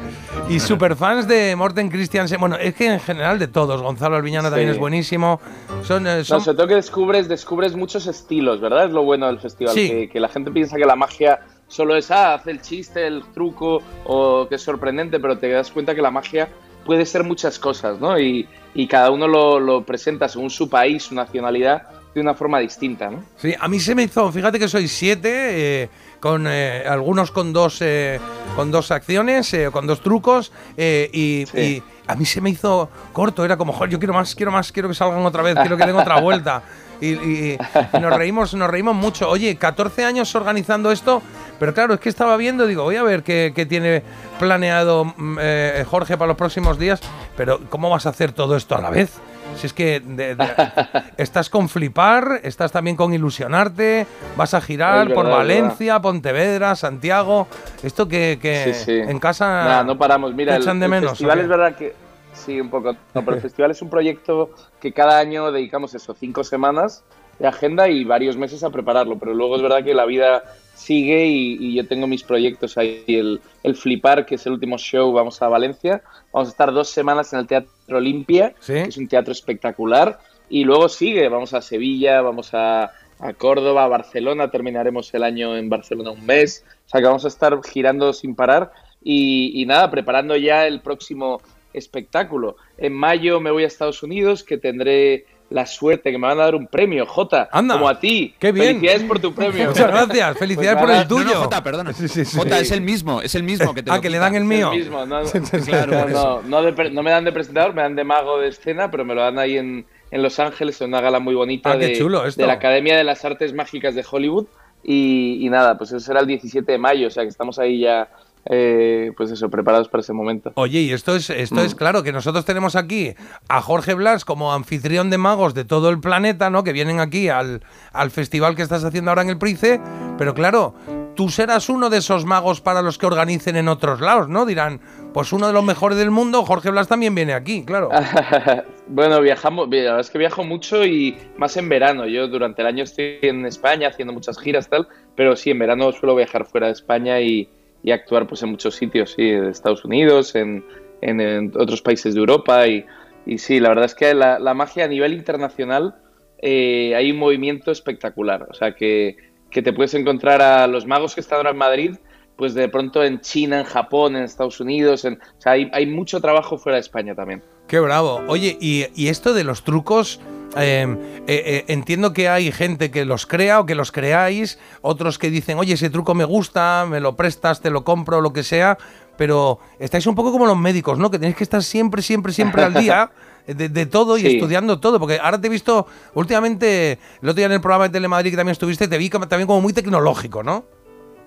Y 0.48 0.58
superfans 0.60 1.28
de 1.28 1.55
Morten 1.56 1.89
Christiansen, 1.90 2.40
bueno, 2.40 2.56
es 2.56 2.74
que 2.74 2.86
en 2.92 3.00
general 3.00 3.39
de 3.39 3.48
todos, 3.48 3.82
Gonzalo 3.82 4.16
Alviñano 4.16 4.48
también 4.48 4.68
Sí. 4.70 4.74
es 4.74 4.78
buenísimo. 4.81 5.40
Son, 5.82 6.06
eh, 6.06 6.18
No, 6.18 6.24
son- 6.24 6.40
sobre 6.40 6.56
todo 6.56 6.66
que 6.68 6.74
descubres, 6.74 7.28
descubres 7.28 7.76
muchos 7.76 8.06
estilos, 8.06 8.60
¿verdad? 8.60 8.86
Es 8.86 8.90
lo 8.92 9.05
bueno 9.05 9.26
del 9.26 9.39
festival, 9.39 9.74
Sí. 9.74 9.89
que, 9.89 10.08
que 10.08 10.20
la 10.20 10.28
gente 10.28 10.50
piensa 10.50 10.76
que 10.76 10.84
la 10.86 10.97
magia 10.97 11.40
solo 11.68 11.97
es, 11.97 12.10
ah, 12.10 12.34
hace 12.34 12.50
el 12.52 12.60
chiste, 12.62 13.06
el 13.06 13.23
truco, 13.34 13.82
o 14.05 14.47
que 14.48 14.55
es 14.56 14.62
sorprendente, 14.62 15.18
pero 15.20 15.36
te 15.39 15.48
das 15.50 15.70
cuenta 15.70 15.94
que 15.94 16.02
la 16.02 16.10
magia 16.10 16.48
puede 16.86 17.05
ser 17.05 17.24
muchas 17.24 17.58
cosas, 17.58 18.00
¿no? 18.00 18.18
Y, 18.18 18.48
y 18.74 18.86
cada 18.86 19.10
uno 19.10 19.28
lo, 19.28 19.60
lo 19.60 19.84
presenta 19.84 20.28
según 20.28 20.48
su 20.48 20.70
país, 20.70 21.02
su 21.02 21.15
nacionalidad, 21.15 21.82
de 22.15 22.20
una 22.23 22.34
forma 22.34 22.60
distinta, 22.60 23.10
¿no? 23.10 23.23
Sí, 23.36 23.55
a 23.58 23.68
mí 23.68 23.78
se 23.78 23.94
me 23.94 24.05
hizo, 24.05 24.32
fíjate 24.32 24.58
que 24.58 24.68
soy 24.68 24.89
siete, 24.89 25.82
eh, 25.82 25.90
con 26.18 26.47
eh, 26.48 26.84
algunos 26.89 27.31
con 27.31 27.52
dos, 27.52 27.82
eh, 27.82 28.18
con 28.55 28.70
dos 28.70 28.90
acciones, 28.90 29.52
eh, 29.52 29.68
con 29.70 29.86
dos 29.86 30.00
trucos, 30.00 30.50
eh, 30.78 31.10
y, 31.12 31.44
y 31.60 31.82
a 32.06 32.15
mí 32.15 32.24
se 32.24 32.40
me 32.40 32.48
hizo 32.50 32.89
corto, 33.12 33.44
era 33.44 33.58
como, 33.58 33.73
joder, 33.74 33.90
yo 33.90 33.98
quiero 33.98 34.15
más, 34.15 34.34
quiero 34.34 34.50
más, 34.50 34.73
quiero 34.73 34.89
que 34.89 34.94
salgan 34.94 35.26
otra 35.26 35.42
vez, 35.42 35.56
quiero 35.56 35.76
que 35.76 35.84
den 35.84 35.97
otra 35.97 36.20
vuelta. 36.20 36.62
Y, 37.00 37.08
y- 37.15 37.58
y 37.92 37.99
nos 38.00 38.15
reímos, 38.16 38.55
nos 38.55 38.70
reímos 38.70 38.94
mucho. 38.94 39.28
Oye, 39.28 39.57
14 39.57 40.05
años 40.05 40.34
organizando 40.34 40.91
esto, 40.92 41.23
pero 41.58 41.75
claro, 41.75 41.94
es 41.94 42.00
que 42.00 42.08
estaba 42.08 42.36
viendo, 42.36 42.66
digo, 42.66 42.83
voy 42.84 42.97
a 42.97 43.02
ver 43.02 43.23
qué, 43.23 43.52
qué 43.55 43.66
tiene 43.66 44.02
planeado 44.39 45.05
mm, 45.05 45.39
eh, 45.41 45.84
Jorge 45.89 46.16
para 46.16 46.28
los 46.28 46.36
próximos 46.36 46.78
días, 46.78 47.00
pero 47.36 47.60
¿cómo 47.68 47.91
vas 47.91 48.07
a 48.07 48.10
hacer 48.10 48.33
todo 48.33 48.57
esto 48.57 48.76
a 48.76 48.81
la 48.81 48.91
vez? 48.91 49.12
Si 49.57 49.66
es 49.68 49.73
que 49.73 50.00
de- 50.00 50.34
de- 50.34 50.55
estás 51.16 51.49
con 51.49 51.68
flipar, 51.68 52.41
estás 52.42 52.73
también 52.73 52.97
con 52.97 53.15
ilusionarte, 53.15 54.07
vas 54.36 54.52
a 54.55 54.60
girar 54.60 55.12
por 55.15 55.28
Valencia, 55.28 56.00
Pontevedra, 56.00 56.75
Santiago. 56.76 57.47
Esto 57.83 58.07
que, 58.08 58.39
que 58.41 58.75
Sí, 58.75 58.84
sí. 58.84 58.92
en 58.92 59.18
casa 59.18 59.83
no 59.84 59.97
paramos. 59.97 60.34
Mira, 60.34 60.52
te 60.52 60.57
el, 60.58 60.62
echan 60.62 60.81
de 60.81 60.89
menos. 60.89 61.20
es 61.20 61.49
verdad 61.49 61.75
que 61.75 61.94
sí, 62.36 62.60
un 62.60 62.70
poco. 62.70 62.92
No, 63.15 63.24
pero 63.24 63.36
el 63.36 63.42
festival 63.42 63.70
es 63.70 63.82
un 63.82 63.90
proyecto 63.90 64.50
que 64.81 64.92
cada 64.92 65.18
año 65.18 65.50
dedicamos 65.50 65.94
eso, 65.94 66.15
cinco 66.15 66.44
semanas 66.44 67.05
de 67.39 67.47
agenda 67.47 67.89
y 67.89 68.05
varios 68.05 68.36
meses 68.36 68.62
a 68.62 68.70
prepararlo. 68.70 69.18
Pero 69.18 69.34
luego 69.34 69.56
es 69.56 69.62
verdad 69.62 69.84
que 69.84 69.94
la 69.94 70.06
vida 70.06 70.42
sigue 70.74 71.26
y, 71.26 71.56
y 71.60 71.74
yo 71.74 71.86
tengo 71.86 72.06
mis 72.06 72.23
proyectos 72.23 72.78
ahí. 72.78 73.05
El, 73.08 73.40
el 73.62 73.74
Flipar, 73.74 74.24
que 74.24 74.36
es 74.36 74.47
el 74.47 74.52
último 74.52 74.78
show, 74.78 75.12
vamos 75.12 75.42
a 75.42 75.48
Valencia. 75.48 76.02
Vamos 76.32 76.48
a 76.48 76.52
estar 76.52 76.73
dos 76.73 76.89
semanas 76.89 77.32
en 77.32 77.40
el 77.40 77.47
Teatro 77.47 77.70
Olimpia, 77.89 78.55
que 78.65 78.82
es 78.82 78.97
un 78.97 79.08
teatro 79.08 79.32
espectacular. 79.32 80.18
Y 80.48 80.65
luego 80.65 80.89
sigue, 80.89 81.28
vamos 81.28 81.55
a 81.55 81.60
Sevilla, 81.60 82.23
vamos 82.23 82.55
a, 82.55 82.92
a 83.18 83.32
Córdoba, 83.36 83.84
a 83.84 83.89
Barcelona, 83.89 84.50
terminaremos 84.50 85.12
el 85.12 85.24
año 85.24 85.56
en 85.56 85.68
Barcelona 85.68 86.12
un 86.12 86.24
mes. 86.24 86.65
O 86.86 86.89
sea 86.89 87.00
que 87.00 87.06
vamos 87.06 87.24
a 87.24 87.28
estar 87.28 87.58
girando 87.65 88.12
sin 88.12 88.36
parar 88.36 88.70
y, 89.02 89.60
y 89.60 89.66
nada, 89.66 89.90
preparando 89.90 90.36
ya 90.36 90.66
el 90.66 90.81
próximo 90.81 91.40
espectáculo. 91.76 92.56
En 92.78 92.92
mayo 92.94 93.40
me 93.40 93.50
voy 93.50 93.64
a 93.64 93.66
Estados 93.66 94.02
Unidos, 94.02 94.42
que 94.42 94.58
tendré 94.58 95.26
la 95.48 95.64
suerte 95.64 96.10
que 96.10 96.18
me 96.18 96.26
van 96.26 96.40
a 96.40 96.44
dar 96.44 96.56
un 96.56 96.66
premio, 96.66 97.06
Jota, 97.06 97.48
Anda, 97.52 97.74
como 97.74 97.88
a 97.88 98.00
ti. 98.00 98.34
qué 98.40 98.50
bien. 98.50 98.66
Felicidades 98.80 99.02
por 99.05 99.18
tu 99.20 99.32
premio. 99.32 99.66
Muchas 99.68 99.86
gracias, 99.86 100.38
felicidades 100.38 100.80
por 100.80 100.90
el 100.90 101.06
tuyo. 101.06 101.24
No, 101.26 101.34
no, 101.34 101.40
Jota, 101.42 101.62
perdona. 101.62 101.92
Sí, 101.92 102.08
sí, 102.08 102.24
sí. 102.24 102.36
Jota, 102.36 102.58
es 102.58 102.72
el 102.72 102.80
mismo, 102.80 103.22
es 103.22 103.34
el 103.36 103.44
mismo 103.44 103.72
que 103.72 103.82
te 103.84 103.92
Ah, 103.92 104.00
que 104.00 104.10
le 104.10 104.18
dan 104.18 104.34
el 104.34 104.44
mío. 104.44 104.72
El 104.72 104.78
mismo, 104.80 105.06
no, 105.06 105.20
Claro, 105.64 106.42
no, 106.46 106.62
de 106.62 106.72
me 106.90 107.10
dan 107.10 107.24
de 107.24 107.32
presentador, 107.32 107.74
me 107.74 107.82
dan 107.82 107.94
de 107.94 108.02
mago 108.05 108.40
de 108.40 108.48
escena, 108.48 108.90
pero 108.90 109.05
me 109.05 109.14
lo 109.14 109.20
dan 109.22 109.38
ahí 109.38 109.56
en, 109.56 109.86
en 110.10 110.22
Los 110.22 110.40
Ángeles, 110.40 110.80
en 110.80 110.88
una 110.88 111.00
gala 111.00 111.20
muy 111.20 111.34
bonita 111.34 111.70
Ah, 111.72 111.76
de, 111.76 111.88
de 112.36 112.46
la 112.46 112.55
Academia 112.55 112.96
de 112.96 113.05
las 113.05 113.24
Artes 113.24 113.52
Mágicas 113.55 113.94
de 113.94 114.05
Hollywood. 114.10 114.46
Y, 114.82 115.38
y 115.44 115.48
nada, 115.48 115.76
pues 115.78 115.90
eso 115.90 116.00
será 116.00 116.20
el 116.20 116.26
17 116.26 116.70
de 116.70 116.78
mayo, 116.78 117.08
o 117.08 117.10
sea 117.10 117.24
que 117.24 117.28
estamos 117.28 117.58
ahí 117.58 117.80
ya, 117.80 118.08
eh, 118.49 119.12
pues 119.16 119.31
eso, 119.31 119.49
preparados 119.50 119.89
para 119.89 120.00
ese 120.02 120.12
momento. 120.12 120.52
Oye, 120.55 120.81
y 120.81 120.92
esto 120.92 121.16
es, 121.16 121.31
esto 121.31 121.62
es 121.62 121.75
Mm. 121.75 121.78
claro, 121.78 122.02
que 122.02 122.12
nosotros 122.12 122.44
tenemos 122.44 122.76
aquí 122.76 123.15
a 123.49 123.60
Jorge 123.60 123.94
Blas 123.94 124.25
como 124.25 124.52
anfitrión 124.52 125.10
de 125.10 125.18
magos 125.18 125.55
de 125.55 125.65
todo 125.65 125.91
el 125.91 126.00
planeta, 126.00 126.50
¿no? 126.50 126.65
Que 126.65 126.73
vienen 126.73 127.00
aquí 127.00 127.28
al, 127.28 127.62
al 127.92 128.10
festival 128.10 128.55
que 128.57 128.62
estás 128.62 128.84
haciendo 128.84 129.10
ahora 129.10 129.23
en 129.23 129.31
el 129.31 129.39
Price, 129.39 129.81
pero 130.18 130.34
claro, 130.34 130.75
tú 131.15 131.28
serás 131.28 131.68
uno 131.68 131.91
de 131.91 131.99
esos 131.99 132.25
magos 132.25 132.60
para 132.60 132.83
los 132.83 132.99
que 132.99 133.07
organicen 133.07 133.57
en 133.57 133.68
otros 133.68 134.00
lados, 134.00 134.28
¿no? 134.28 134.47
Dirán, 134.47 134.81
pues 135.12 135.33
uno 135.33 135.47
de 135.47 135.52
los 135.52 135.65
mejores 135.65 135.99
del 135.99 136.10
mundo, 136.10 136.44
Jorge 136.44 136.70
Blas 136.70 136.89
también 136.89 137.15
viene 137.15 137.33
aquí, 137.34 137.65
claro. 137.65 137.89
bueno, 138.86 139.20
viajamos, 139.20 139.68
la 139.70 139.76
verdad 139.76 140.00
es 140.00 140.10
que 140.10 140.18
viajo 140.18 140.44
mucho 140.44 140.84
y 140.84 141.16
más 141.39 141.57
en 141.57 141.68
verano. 141.68 142.07
Yo 142.07 142.28
durante 142.28 142.62
el 142.62 142.68
año 142.68 142.84
estoy 142.84 143.18
en 143.23 143.47
España 143.47 143.89
haciendo 143.89 144.12
muchas 144.12 144.39
giras 144.39 144.68
tal, 144.68 144.86
pero 145.16 145.34
sí, 145.36 145.50
en 145.50 145.58
verano 145.58 145.91
suelo 145.92 146.15
viajar 146.15 146.44
fuera 146.47 146.66
de 146.66 146.75
España 146.75 147.20
y, 147.20 147.49
y 147.82 147.90
actuar 147.92 148.26
pues 148.26 148.42
en 148.42 148.50
muchos 148.50 148.74
sitios, 148.74 149.12
sí, 149.16 149.28
en 149.30 149.46
Estados 149.46 149.84
Unidos, 149.84 150.34
en, 150.34 150.64
en- 151.00 151.52
otros 151.56 151.82
países 151.82 152.14
de 152.14 152.20
Europa 152.20 152.66
y, 152.66 152.84
y 153.26 153.38
sí, 153.38 153.60
la 153.60 153.68
verdad 153.70 153.84
es 153.86 153.94
que 153.94 154.12
la, 154.14 154.38
la 154.38 154.55
magia 154.55 154.84
a 154.84 154.88
nivel 154.88 155.12
internacional 155.12 155.94
eh, 156.42 156.94
hay 156.96 157.10
un 157.12 157.18
movimiento 157.18 157.70
espectacular. 157.70 158.46
O 158.50 158.55
sea 158.55 158.74
que, 158.74 159.16
que 159.50 159.62
te 159.62 159.72
puedes 159.72 159.94
encontrar 159.94 160.42
a 160.42 160.66
los 160.66 160.86
magos 160.86 161.14
que 161.14 161.20
están 161.20 161.38
ahora 161.38 161.50
en 161.50 161.56
Madrid, 161.58 161.96
pues 162.36 162.52
de 162.55 162.68
pronto 162.68 163.02
en 163.02 163.20
China, 163.20 163.60
en 163.60 163.64
Japón, 163.64 164.16
en 164.16 164.24
Estados 164.24 164.60
Unidos, 164.60 165.05
en, 165.05 165.14
o 165.14 165.40
sea, 165.40 165.52
hay, 165.52 165.70
hay 165.72 165.86
mucho 165.86 166.20
trabajo 166.20 166.58
fuera 166.58 166.76
de 166.76 166.80
España 166.80 167.14
también. 167.14 167.42
Qué 167.66 167.80
bravo. 167.80 168.22
Oye, 168.28 168.56
y, 168.60 168.84
y 168.94 169.08
esto 169.08 169.32
de 169.32 169.42
los 169.44 169.64
trucos, 169.64 170.20
eh, 170.59 170.86
eh, 171.26 171.43
eh, 171.47 171.65
entiendo 171.68 172.12
que 172.12 172.28
hay 172.28 172.51
gente 172.52 172.91
que 172.91 173.05
los 173.05 173.26
crea 173.26 173.60
o 173.60 173.67
que 173.67 173.75
los 173.75 173.93
creáis, 173.93 174.59
otros 174.83 175.18
que 175.18 175.31
dicen, 175.31 175.59
oye, 175.59 175.75
ese 175.75 175.91
truco 175.91 176.15
me 176.15 176.25
gusta, 176.25 176.86
me 176.89 177.01
lo 177.01 177.17
prestas, 177.17 177.60
te 177.60 177.70
lo 177.70 177.85
compro, 177.85 178.20
lo 178.20 178.33
que 178.33 178.43
sea, 178.43 178.78
pero 179.17 179.59
estáis 179.78 180.07
un 180.07 180.15
poco 180.15 180.33
como 180.33 180.47
los 180.47 180.57
médicos, 180.59 180.99
¿no? 180.99 181.10
Que 181.10 181.18
tenéis 181.18 181.36
que 181.36 181.44
estar 181.44 181.62
siempre, 181.62 182.02
siempre, 182.02 182.33
siempre 182.33 182.62
al 182.62 182.75
día. 182.75 183.10
De, 183.47 183.68
de 183.68 183.86
todo 183.86 184.18
y 184.18 184.23
Sí. 184.23 184.26
estudiando 184.39 184.81
todo, 184.81 184.99
porque 184.99 185.20
ahora 185.23 185.41
te 185.41 185.47
he 185.47 185.51
visto 185.51 185.86
últimamente, 186.15 186.99
el 187.23 187.28
otro 187.28 187.35
día 187.35 187.47
en 187.47 187.52
el 187.52 187.60
programa 187.60 187.85
de 187.85 187.91
Telemadrid 187.93 188.33
que 188.33 188.36
también 188.36 188.51
estuviste, 188.52 188.89
te 188.89 188.99
vi 188.99 189.09
como- 189.09 189.28
también 189.28 189.47
como 189.47 189.60
muy 189.60 189.73
tecnológico, 189.73 190.43
¿no? 190.43 190.65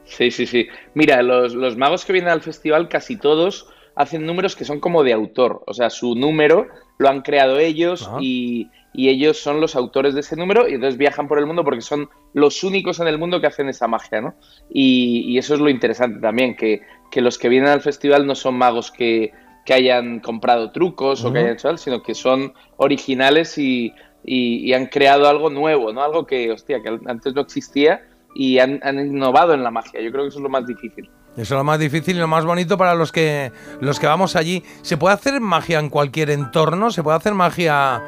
Sí, 0.04 0.30
sí, 0.30 0.46
sí. 0.46 0.68
Mira, 0.96 1.22
los, 1.22 1.54
los 1.54 1.78
magos 1.78 2.04
que 2.04 2.12
vienen 2.12 2.30
al 2.32 2.42
festival, 2.42 2.90
casi 2.90 3.16
todos 3.16 3.68
hacen 3.96 4.26
números 4.26 4.58
que 4.58 4.66
son 4.66 4.82
como 4.82 5.04
de 5.04 5.14
autor. 5.14 5.64
O 5.66 5.74
sea, 5.74 5.90
su 5.90 6.14
número 6.16 6.68
lo 6.98 7.08
han 7.08 7.22
creado 7.22 7.58
ellos 7.58 8.10
Ah. 8.12 8.18
y, 8.20 8.70
y 8.94 9.10
ellos 9.10 9.38
son 9.38 9.62
los 9.62 9.76
autores 9.76 10.14
de 10.14 10.22
ese 10.22 10.36
número 10.36 10.68
y 10.68 10.74
entonces 10.74 10.98
viajan 10.98 11.28
por 11.28 11.38
el 11.40 11.46
mundo 11.46 11.64
porque 11.64 11.82
son 11.82 12.10
los 12.34 12.64
únicos 12.64 13.00
en 13.00 13.08
el 13.08 13.18
mundo 13.18 13.40
que 13.40 13.48
hacen 13.48 13.70
esa 13.70 13.88
magia, 13.88 14.22
¿no? 14.22 14.34
Y, 14.70 15.26
y 15.28 15.38
eso 15.38 15.54
es 15.54 15.60
lo 15.60 15.70
interesante 15.70 16.20
también, 16.20 16.56
que, 16.56 16.82
que 17.12 17.22
los 17.22 17.38
que 17.38 17.50
vienen 17.50 17.70
al 17.70 17.82
festival 17.82 18.26
no 18.26 18.36
son 18.36 18.56
magos 18.58 18.92
que, 18.92 19.32
que 19.66 19.74
hayan 19.74 20.20
comprado 20.20 20.72
trucos 20.72 21.24
o 21.24 21.32
que 21.32 21.40
hayan 21.40 21.54
hecho 21.54 21.68
algo, 21.70 21.78
sino 21.78 22.02
que 22.02 22.16
son 22.16 22.54
originales 22.78 23.58
y, 23.58 23.94
y- 24.24 24.58
y 24.68 24.74
han 24.74 24.88
creado 24.88 25.28
algo 25.30 25.50
nuevo, 25.50 25.94
¿no? 25.94 26.02
Algo 26.04 26.26
que, 26.26 26.52
hostia, 26.52 26.82
que 26.82 27.00
antes 27.06 27.34
no 27.36 27.42
existía 27.42 28.02
y 28.36 28.60
han, 28.60 28.80
han 28.84 29.00
innovado 29.00 29.54
en 29.54 29.64
la 29.64 29.72
magia. 29.72 30.02
Yo 30.02 30.12
creo 30.12 30.24
que 30.24 30.30
eso 30.30 30.40
es 30.40 30.44
lo 30.44 30.50
más 30.50 30.66
difícil. 30.66 31.10
Eso 31.34 31.42
es 31.56 31.58
lo 31.58 31.64
más 31.64 31.80
difícil 31.80 32.16
y 32.18 32.20
lo 32.20 32.28
más 32.28 32.44
bonito 32.46 32.78
para 32.78 32.96
los 32.96 33.12
que 33.12 33.52
los 33.82 34.00
que 34.00 34.08
vamos 34.08 34.36
allí. 34.36 34.64
¿Se 34.82 34.98
puede 34.98 35.14
hacer 35.14 35.40
magia 35.40 35.80
en 35.80 35.90
cualquier 35.90 36.32
entorno? 36.32 36.90
¿Se 36.92 37.04
puede 37.04 37.18
hacer 37.18 37.34
magia 37.36 38.02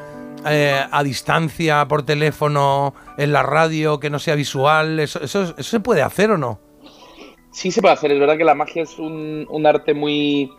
eh, 0.46 0.80
a 0.90 1.04
distancia, 1.04 1.88
por 1.88 2.04
teléfono, 2.04 2.94
en 3.18 3.32
la 3.32 3.44
radio, 3.44 4.00
que 4.00 4.10
no 4.10 4.20
sea 4.20 4.36
visual? 4.36 5.00
¿Eso, 5.00 5.22
eso, 5.24 5.44
eso 5.44 5.64
se 5.64 5.80
puede 5.80 6.02
hacer 6.02 6.32
o 6.32 6.38
no? 6.38 6.60
Sí 7.52 7.72
se 7.72 7.82
puede 7.82 7.94
hacer, 7.94 8.12
es 8.12 8.20
verdad 8.20 8.38
que 8.38 8.46
la 8.46 8.56
magia 8.56 8.84
es 8.84 8.98
un, 8.98 9.46
un 9.50 9.66
arte 9.66 9.94
muy, 9.94 10.50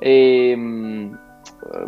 eh, 0.00 0.56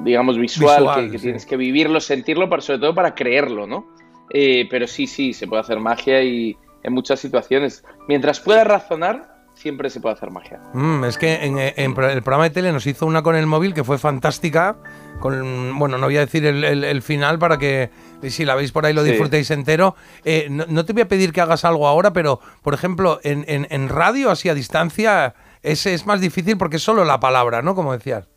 digamos, 0.01 0.39
visual, 0.39 0.79
Visual, 0.79 1.05
que, 1.05 1.11
que 1.13 1.19
sí. 1.19 1.25
tienes 1.25 1.47
que 1.47 1.57
vivirlo, 1.57 2.01
sentirlo, 2.01 2.49
pero 2.49 2.63
sobre 2.63 2.79
todo 2.79 2.95
para 2.95 3.15
creerlo, 3.15 3.67
¿no? 3.67 3.87
Eh, 4.31 4.67
pero 4.71 4.87
sí, 4.87 5.07
sí, 5.07 5.33
se 5.33 5.47
puede 5.47 5.61
hacer 5.61 5.81
magia 5.81 6.23
y 6.23 6.57
en 6.83 6.93
muchas 6.93 7.21
situaciones. 7.21 7.85
Mientras 8.09 8.41
puedas 8.41 8.67
razonar, 8.67 9.35
siempre 9.55 9.91
se 9.91 10.01
puede 10.01 10.15
hacer 10.15 10.31
magia. 10.31 10.61
Mm, 10.73 11.05
es 11.05 11.19
que 11.19 11.45
en, 11.45 11.59
el 11.59 11.95
programa 11.95 12.45
de 12.45 12.51
tele 12.51 12.73
nos 12.73 12.87
hizo 12.87 13.07
una 13.07 13.23
con 13.23 13.37
el 13.37 13.47
móvil 13.47 13.75
que 13.75 13.85
fue 13.85 13.99
fantástica. 13.99 14.77
Con, 15.21 15.79
bueno, 15.79 15.97
no 15.99 16.07
voy 16.07 16.17
a 16.17 16.21
decir 16.21 16.45
el, 16.45 16.65
el- 16.65 16.85
el 16.85 17.01
final 17.03 17.39
para 17.39 17.57
que 17.59 17.91
si 18.29 18.45
la 18.45 18.55
veis 18.55 18.73
por 18.73 18.85
ahí 18.87 18.93
lo 18.93 19.03
Sí. 19.05 19.11
disfrutéis 19.11 19.51
entero. 19.51 19.97
Eh, 20.25 20.49
no, 20.51 20.65
no 20.69 20.85
te 20.85 20.93
voy 20.93 21.03
a 21.03 21.09
pedir 21.09 21.33
que 21.33 21.41
hagas 21.41 21.65
algo 21.65 21.87
ahora, 21.89 22.13
pero 22.13 22.41
por 22.63 22.75
ejemplo, 22.75 23.21
en, 23.23 23.45
en- 23.49 23.67
en 23.71 23.89
radio, 23.89 24.31
así 24.31 24.49
a 24.49 24.55
distancia, 24.55 25.35
ese 25.63 25.95
es 25.95 26.07
más 26.07 26.21
difícil 26.21 26.57
porque 26.59 26.77
es 26.77 26.83
solo 26.83 27.05
la 27.05 27.21
palabra, 27.21 27.63
¿no? 27.63 27.75
Como 27.75 27.93
decías. 27.93 28.29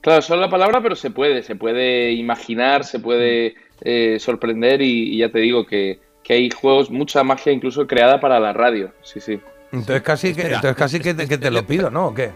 Claro, 0.00 0.22
solo 0.22 0.40
la 0.42 0.50
palabra, 0.50 0.80
pero 0.82 0.94
se 0.96 1.10
puede, 1.10 1.42
se 1.42 1.56
puede 1.56 2.12
imaginar, 2.12 2.84
se 2.84 2.98
puede 3.00 3.54
eh, 3.82 4.18
sorprender 4.20 4.80
y, 4.80 5.14
y 5.14 5.18
ya 5.18 5.30
te 5.30 5.40
digo 5.40 5.66
que, 5.66 5.98
que 6.22 6.34
hay 6.34 6.50
juegos, 6.50 6.90
mucha 6.90 7.24
magia 7.24 7.52
incluso 7.52 7.86
creada 7.86 8.20
para 8.20 8.38
la 8.40 8.52
radio. 8.52 8.92
Sí, 9.02 9.20
sí. 9.20 9.40
Entonces 9.72 10.02
casi, 10.02 10.32
que, 10.32 10.42
entonces 10.42 10.76
casi 10.76 11.00
que, 11.00 11.12
te, 11.12 11.26
que 11.26 11.36
te 11.38 11.50
lo 11.50 11.66
pido, 11.66 11.90
¿no? 11.90 12.06
¿O 12.08 12.14
qué? 12.14 12.30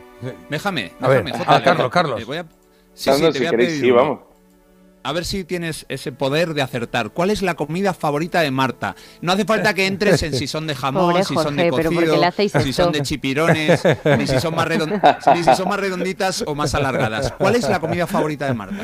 Déjame, 0.51 0.91
A 1.01 1.09
ver, 1.09 1.25
déjame, 1.25 1.45
ah, 1.47 1.55
Jota, 1.55 1.63
Carlos, 1.63 1.85
le- 1.87 1.91
Carlos. 1.91 2.27
voy 2.27 2.37
a- 2.39 2.47
Sí, 3.01 3.11
Carlos, 3.11 3.33
sí, 3.35 3.39
te 3.41 3.45
si 3.47 3.51
queréis, 3.51 3.81
sí, 3.81 3.91
vamos. 3.91 4.19
A 5.03 5.13
ver 5.15 5.25
si 5.25 5.45
tienes 5.45 5.87
ese 5.89 6.13
poder 6.13 6.53
de 6.53 6.61
acertar. 6.61 7.09
¿Cuál 7.09 7.31
es 7.31 7.41
la 7.41 7.55
comida 7.55 7.95
favorita 7.95 8.43
de 8.43 8.51
Marta? 8.51 8.95
No 9.23 9.33
hace 9.33 9.47
falta 9.47 9.73
que 9.73 9.87
entres 9.87 10.23
en 10.23 10.35
si 10.35 10.47
son 10.47 10.67
de 10.67 10.75
jamón, 10.75 11.13
Pobre 11.13 11.25
si 11.25 11.33
son 11.35 11.57
de 11.57 11.71
Jorge, 11.71 11.89
pero 11.89 11.95
¿por 11.95 12.05
qué 12.05 12.11
cocido, 12.11 12.61
si 12.63 12.69
esto? 12.69 12.83
son 12.83 12.93
de 12.93 13.01
chipirones, 13.01 13.83
ni 14.19 14.27
si 14.27 14.39
son, 14.39 14.55
más 14.55 14.69
ni 15.35 15.43
si 15.43 15.55
son 15.57 15.69
más 15.71 15.81
redonditas 15.81 16.45
o 16.47 16.55
más 16.55 16.75
alargadas. 16.75 17.33
¿Cuál 17.39 17.57
es 17.57 17.67
la 17.67 17.81
comida 17.81 18.07
favorita 18.07 18.45
de 18.45 18.53
Marta? 18.53 18.77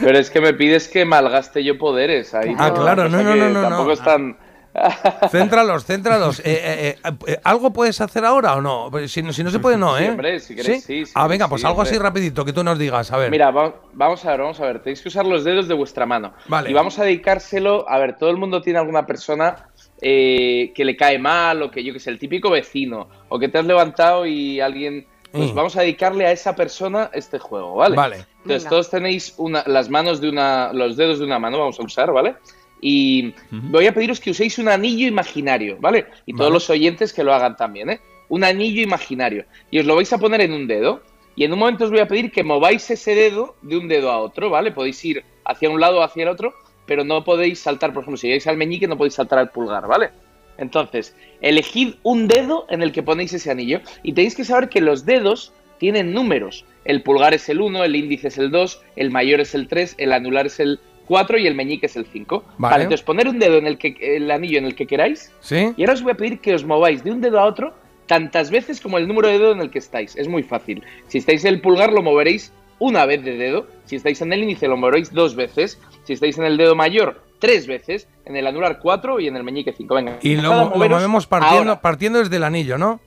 Pero 0.00 0.18
es 0.18 0.30
que 0.30 0.40
me 0.40 0.54
pides 0.54 0.88
que 0.88 1.04
malgaste 1.04 1.62
yo 1.62 1.76
poderes. 1.76 2.32
Ahí 2.32 2.54
Ah, 2.56 2.70
no, 2.70 2.74
claro, 2.82 3.10
no, 3.10 3.22
no, 3.22 3.36
no, 3.36 3.48
no, 3.50 3.60
Tampoco 3.60 3.88
no. 3.88 3.92
están. 3.92 4.38
Céntralos, 5.30 5.84
céntralos. 5.84 6.40
Eh, 6.40 6.44
eh, 6.44 6.96
eh, 7.26 7.40
¿Algo 7.44 7.72
puedes 7.72 8.00
hacer 8.00 8.24
ahora 8.24 8.54
o 8.54 8.60
no? 8.60 8.88
Pues 8.90 9.10
Si, 9.10 9.22
no- 9.22 9.32
si 9.32 9.42
no 9.42 9.50
se 9.50 9.58
puede, 9.58 9.76
no, 9.76 9.96
Sí, 9.96 10.04
¿eh? 10.04 10.10
hombre, 10.10 10.40
si 10.40 10.56
sí, 10.80 11.04
ah, 11.14 11.26
venga, 11.26 11.48
pues 11.48 11.62
sí, 11.62 11.66
algo 11.66 11.82
así 11.82 11.98
rapidito, 11.98 12.44
que 12.44 12.52
tú 12.52 12.62
nos 12.62 12.78
digas. 12.78 13.10
A 13.12 13.16
ver. 13.16 13.30
Mira, 13.30 13.50
va- 13.50 13.74
vamos 13.92 14.24
a 14.24 14.30
ver, 14.30 14.40
vamos 14.40 14.60
a 14.60 14.66
ver. 14.66 14.80
Tenéis 14.80 15.00
que 15.02 15.08
usar 15.08 15.26
los 15.26 15.44
dedos 15.44 15.68
de 15.68 15.74
vuestra 15.74 16.06
mano. 16.06 16.32
Vale. 16.46 16.70
Y 16.70 16.74
vamos 16.74 16.98
a 16.98 17.04
dedicárselo. 17.04 17.88
A 17.88 17.98
ver, 17.98 18.16
todo 18.16 18.30
el 18.30 18.36
mundo 18.36 18.60
tiene 18.62 18.78
alguna 18.78 19.06
persona 19.06 19.68
eh, 20.00 20.72
que 20.74 20.84
le 20.84 20.96
cae 20.96 21.18
mal, 21.18 21.60
o 21.62 21.70
que 21.70 21.82
yo 21.82 21.92
que 21.92 21.98
sé, 22.00 22.10
el 22.10 22.18
típico 22.18 22.50
vecino, 22.50 23.08
o 23.28 23.38
que 23.38 23.48
te 23.48 23.58
has 23.58 23.64
levantado 23.66 24.26
y 24.26 24.60
alguien. 24.60 25.06
Pues 25.30 25.52
Mm. 25.52 25.56
vamos 25.56 25.76
a 25.76 25.82
dedicarle 25.82 26.24
a 26.26 26.32
esa 26.32 26.56
persona 26.56 27.10
este 27.12 27.38
juego, 27.38 27.74
¿vale? 27.74 27.94
Vale. 27.96 28.16
Entonces 28.38 28.62
Venga. 28.62 28.70
todos 28.70 28.88
tenéis 28.90 29.34
una, 29.36 29.62
las 29.66 29.90
manos 29.90 30.22
de 30.22 30.30
una, 30.30 30.72
los 30.72 30.96
dedos 30.96 31.18
de 31.18 31.26
una 31.26 31.38
mano, 31.38 31.58
vamos 31.58 31.78
a 31.78 31.82
usar, 31.82 32.10
¿vale? 32.12 32.36
Y 32.80 33.34
voy 33.50 33.86
a 33.86 33.94
pediros 33.94 34.20
que 34.20 34.30
uséis 34.30 34.58
un 34.58 34.68
anillo 34.68 35.06
imaginario, 35.06 35.78
¿vale? 35.80 36.06
Y 36.26 36.32
todos 36.32 36.46
Vale. 36.46 36.54
los 36.54 36.70
oyentes 36.70 37.12
que 37.12 37.24
lo 37.24 37.34
hagan 37.34 37.56
también, 37.56 37.90
¿eh? 37.90 38.00
Un 38.28 38.44
anillo 38.44 38.82
imaginario. 38.82 39.44
Y 39.70 39.78
os 39.78 39.86
lo 39.86 39.96
vais 39.96 40.12
a 40.12 40.18
poner 40.18 40.40
en 40.42 40.52
un 40.52 40.66
dedo. 40.66 41.02
Y 41.34 41.44
en 41.44 41.52
un 41.52 41.60
momento 41.60 41.84
os 41.84 41.90
voy 41.90 42.00
a 42.00 42.08
pedir 42.08 42.32
que 42.32 42.42
mováis 42.42 42.90
ese 42.90 43.14
dedo 43.14 43.56
de 43.62 43.76
un 43.76 43.88
dedo 43.88 44.10
a 44.10 44.18
otro, 44.18 44.50
¿vale? 44.50 44.72
Podéis 44.72 45.04
ir 45.04 45.24
hacia 45.44 45.70
un 45.70 45.80
lado 45.80 45.98
o 45.98 46.02
hacia 46.02 46.24
el 46.24 46.28
otro, 46.28 46.52
pero 46.86 47.04
no 47.04 47.22
podéis 47.22 47.60
saltar, 47.60 47.92
por 47.92 48.02
ejemplo, 48.02 48.16
si 48.16 48.26
llegáis 48.26 48.46
al 48.46 48.56
meñique 48.56 48.88
no 48.88 48.98
podéis 48.98 49.14
saltar 49.14 49.38
al 49.38 49.50
pulgar, 49.50 49.86
¿vale? 49.86 50.10
Entonces, 50.56 51.14
elegid 51.40 51.94
un 52.02 52.26
dedo 52.26 52.66
en 52.68 52.82
el 52.82 52.90
que 52.90 53.04
ponéis 53.04 53.32
ese 53.32 53.50
anillo 53.50 53.80
y 54.02 54.12
tenéis 54.12 54.34
que 54.34 54.44
saber 54.44 54.68
que 54.68 54.80
los 54.80 55.06
dedos 55.06 55.52
tienen 55.78 56.12
números. 56.12 56.64
El 56.84 57.02
pulgar 57.02 57.34
es 57.34 57.48
el 57.48 57.60
1, 57.60 57.84
el 57.84 57.94
índice 57.94 58.28
es 58.28 58.38
el 58.38 58.50
2, 58.50 58.82
el 58.96 59.10
mayor 59.10 59.40
es 59.40 59.54
el 59.54 59.68
3, 59.68 59.94
el 59.98 60.12
anular 60.12 60.46
es 60.46 60.58
el 60.58 60.80
4 61.08 61.38
y 61.38 61.46
el 61.46 61.54
meñique 61.54 61.86
es 61.86 61.96
el 61.96 62.06
5. 62.06 62.44
Vale. 62.58 62.84
entonces 62.84 63.04
poner 63.04 63.28
un 63.28 63.38
dedo 63.38 63.56
en 63.56 63.66
el 63.66 63.78
que 63.78 63.96
el 64.00 64.30
anillo 64.30 64.58
en 64.58 64.66
el 64.66 64.74
que 64.74 64.86
queráis 64.86 65.32
¿Sí? 65.40 65.72
y 65.76 65.82
ahora 65.82 65.94
os 65.94 66.02
voy 66.02 66.12
a 66.12 66.16
pedir 66.16 66.38
que 66.38 66.54
os 66.54 66.64
mováis 66.64 67.02
de 67.02 67.10
un 67.10 67.20
dedo 67.20 67.40
a 67.40 67.44
otro 67.46 67.74
tantas 68.06 68.50
veces 68.50 68.80
como 68.80 68.98
el 68.98 69.08
número 69.08 69.28
de 69.28 69.38
dedo 69.38 69.52
en 69.52 69.60
el 69.60 69.70
que 69.70 69.78
estáis. 69.78 70.16
Es 70.16 70.28
muy 70.28 70.42
fácil. 70.42 70.82
Si 71.08 71.18
estáis 71.18 71.44
en 71.44 71.54
el 71.54 71.60
pulgar 71.60 71.92
lo 71.92 72.02
moveréis 72.02 72.52
una 72.78 73.06
vez 73.06 73.24
de 73.24 73.36
dedo. 73.36 73.66
Si 73.86 73.96
estáis 73.96 74.20
en 74.22 74.32
el 74.32 74.42
índice 74.42 74.68
lo 74.68 74.76
moveréis 74.76 75.12
dos 75.12 75.34
veces. 75.34 75.80
Si 76.04 76.12
estáis 76.12 76.38
en 76.38 76.44
el 76.44 76.56
dedo 76.56 76.74
mayor, 76.74 77.22
tres 77.38 77.66
veces. 77.66 78.08
En 78.24 78.36
el 78.36 78.46
anular, 78.46 78.78
cuatro. 78.80 79.20
Y 79.20 79.28
en 79.28 79.36
el 79.36 79.44
meñique, 79.44 79.72
cinco. 79.72 79.94
Venga. 79.94 80.18
Y 80.22 80.36
lo, 80.36 80.70
lo 80.76 80.88
movemos 80.88 81.26
partiendo, 81.26 81.70
ahora. 81.72 81.80
partiendo 81.80 82.18
desde 82.18 82.36
el 82.36 82.44
anillo, 82.44 82.78
¿no? 82.78 83.00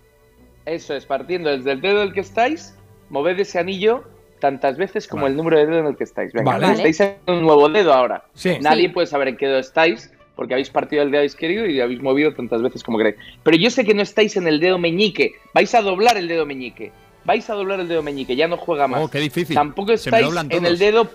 Eso 0.66 0.94
es, 0.94 1.06
partiendo 1.06 1.50
desde 1.50 1.72
el 1.72 1.82
dedo 1.82 2.00
del 2.00 2.14
que 2.14 2.20
estáis, 2.20 2.76
moved 3.10 3.40
ese 3.40 3.58
anillo 3.58 4.04
tantas 4.42 4.76
veces 4.76 5.08
como 5.08 5.28
el 5.28 5.38
número 5.38 5.58
de 5.58 5.66
dedo 5.68 5.80
en 5.80 5.86
el 5.86 5.96
que 5.96 6.04
estáis. 6.04 6.34
Venga, 6.34 6.58
Vale. 6.58 6.74
estáis 6.74 7.00
en 7.00 7.16
un 7.28 7.44
nuevo 7.44 7.70
dedo 7.70 7.94
ahora. 7.94 8.26
Sí. 8.34 8.58
Nadie 8.60 8.88
Sí. 8.88 8.90
puede 8.90 9.08
saber 9.08 9.30
en 9.30 9.38
qué 9.38 9.48
dedo 9.48 9.60
estáis, 9.60 10.12
porque 10.36 10.54
habéis 10.56 10.70
partido 10.70 11.04
el 11.04 11.12
dedo 11.12 11.24
izquierdo 11.24 11.66
y 11.68 11.80
habéis 11.80 12.02
movido 12.02 12.34
tantas 12.34 12.62
veces 12.62 12.84
como 12.84 12.98
queréis. 12.98 13.16
Pero 13.44 13.56
yo 13.56 13.70
sé 13.70 13.86
que 13.86 13.94
no 13.94 14.02
estáis 14.02 14.36
en 14.36 14.48
el 14.48 14.60
dedo 14.60 14.78
meñique, 14.78 15.36
vais 15.54 15.74
a 15.76 15.82
doblar 15.82 16.18
el 16.18 16.28
dedo 16.28 16.46
meñique. 16.46 16.92
Vais 17.24 17.48
a 17.50 17.54
doblar 17.54 17.80
el 17.80 17.88
dedo 17.88 18.02
meñique, 18.02 18.36
ya 18.36 18.48
no 18.48 18.58
juega 18.58 18.88
más. 18.88 19.02
Oh, 19.04 19.08
qué 19.08 19.20
difícil. 19.20 19.56
Tampoco 19.56 19.94
estáis 19.94 20.28
en 20.50 20.66
el 20.66 20.78
dedo 20.78 21.08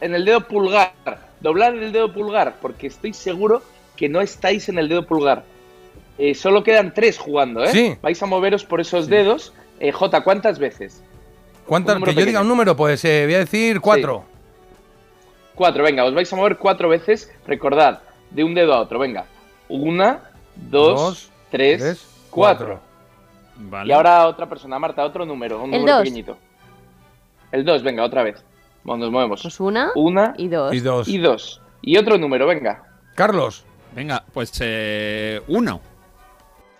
en 0.00 0.14
el 0.14 0.24
dedo 0.24 0.46
pulgar. 0.46 0.92
Doblar 1.40 1.74
el 1.74 1.90
dedo 1.92 2.12
pulgar, 2.12 2.54
porque 2.62 2.86
estoy 2.86 3.12
seguro 3.12 3.62
que 3.96 4.08
no 4.08 4.20
estáis 4.20 4.68
en 4.68 4.78
el 4.78 4.88
dedo 4.88 5.04
pulgar. 5.06 5.42
Eh, 6.18 6.34
solo 6.34 6.62
quedan 6.62 6.94
tres 6.94 7.18
jugando, 7.18 7.64
¿eh? 7.64 7.68
Sí. 7.72 7.94
Vais 8.00 8.22
a 8.22 8.26
moveros 8.26 8.64
por 8.64 8.80
esos 8.80 9.08
dedos. 9.08 9.52
Eh, 9.80 9.92
J, 9.92 10.22
¿cuántas 10.22 10.58
veces? 10.58 11.02
¿Cuántas? 11.68 12.02
Que 12.02 12.14
yo 12.14 12.24
diga 12.24 12.40
un 12.40 12.48
número, 12.48 12.76
pues 12.76 13.04
eh, 13.04 13.24
voy 13.26 13.34
a 13.34 13.38
decir 13.38 13.80
cuatro. 13.80 14.24
Cuatro, 15.54 15.84
venga, 15.84 16.04
os 16.04 16.14
vais 16.14 16.32
a 16.32 16.36
mover 16.36 16.56
cuatro 16.56 16.88
veces. 16.88 17.32
Recordad, 17.46 18.00
de 18.30 18.42
un 18.44 18.54
dedo 18.54 18.74
a 18.74 18.80
otro, 18.80 18.98
venga. 18.98 19.26
Una, 19.68 20.20
dos, 20.56 21.00
Dos, 21.00 21.30
tres, 21.50 21.80
tres, 21.80 22.06
cuatro. 22.30 22.80
Vale. 23.56 23.88
Y 23.88 23.92
ahora 23.92 24.26
otra 24.26 24.48
persona, 24.48 24.78
Marta, 24.78 25.04
otro 25.04 25.26
número, 25.26 25.62
un 25.62 25.74
El 25.74 25.80
número 25.80 25.96
dos. 25.96 26.04
pequeñito. 26.04 26.38
El 27.52 27.64
dos, 27.64 27.82
venga, 27.82 28.04
otra 28.04 28.22
vez. 28.22 28.42
Bueno, 28.84 29.04
nos 29.04 29.12
movemos. 29.12 29.42
Pues 29.42 29.60
una 29.60 29.90
Una 29.94 30.34
y 30.38 30.48
dos. 30.48 30.72
Y 30.72 30.80
dos. 30.80 31.08
y 31.08 31.18
dos. 31.18 31.60
Y 31.82 31.96
otro 31.96 32.16
número, 32.18 32.46
venga. 32.46 32.82
Carlos, 33.14 33.64
Venga, 33.94 34.22
pues 34.32 34.52
eh, 34.60 35.40
uno. 35.48 35.80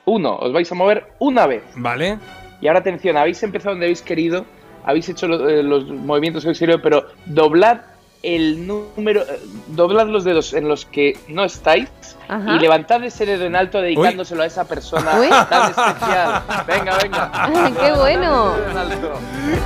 Uno, 0.05 0.37
os 0.37 0.53
vais 0.53 0.71
a 0.71 0.75
mover 0.75 1.13
una 1.19 1.47
vez. 1.47 1.65
¿vale? 1.75 2.19
Y 2.61 2.69
ahora 2.69 2.81
atención, 2.81 3.17
habéis 3.17 3.43
empezado 3.43 3.71
donde 3.71 3.87
habéis 3.87 4.03
querido, 4.03 4.45
habéis 4.85 5.09
hecho 5.09 5.27
lo- 5.29 5.49
eh, 5.49 5.63
los 5.63 5.87
movimientos 5.87 6.45
querido, 6.59 6.81
pero 6.83 7.07
doblad 7.27 7.79
el 8.23 8.67
número, 8.67 9.23
eh, 9.23 9.41
doblad 9.69 10.07
los 10.09 10.25
dedos 10.25 10.53
en 10.53 10.69
los 10.69 10.85
que 10.87 11.17
no 11.29 11.45
estáis 11.45 11.89
Ajá. 12.29 12.53
y 12.53 12.59
levantad 12.59 13.03
ese 13.05 13.25
dedo 13.27 13.45
en 13.45 13.55
alto 13.55 13.81
dedicándoselo 13.81 14.43
a 14.43 14.47
esa 14.47 14.67
persona 14.67 15.13
Uy. 15.21 15.29
tan 15.49 15.71
especial. 15.71 16.43
Venga, 16.67 16.97
venga. 17.01 17.31
¡Qué 17.81 17.93
bueno! 17.93 18.55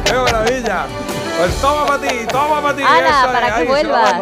¡Qué 0.04 0.12
maravilla! 0.12 0.84
Pues 1.38 1.54
toma 1.62 1.86
para 1.86 2.02
ti, 2.02 2.16
toma 2.30 2.60
para 2.62 2.76
ti. 2.76 2.82
Ala, 2.86 3.30
para 3.32 3.46
que 3.54 3.60
ahí, 3.62 3.66
vuelvas. 3.66 4.20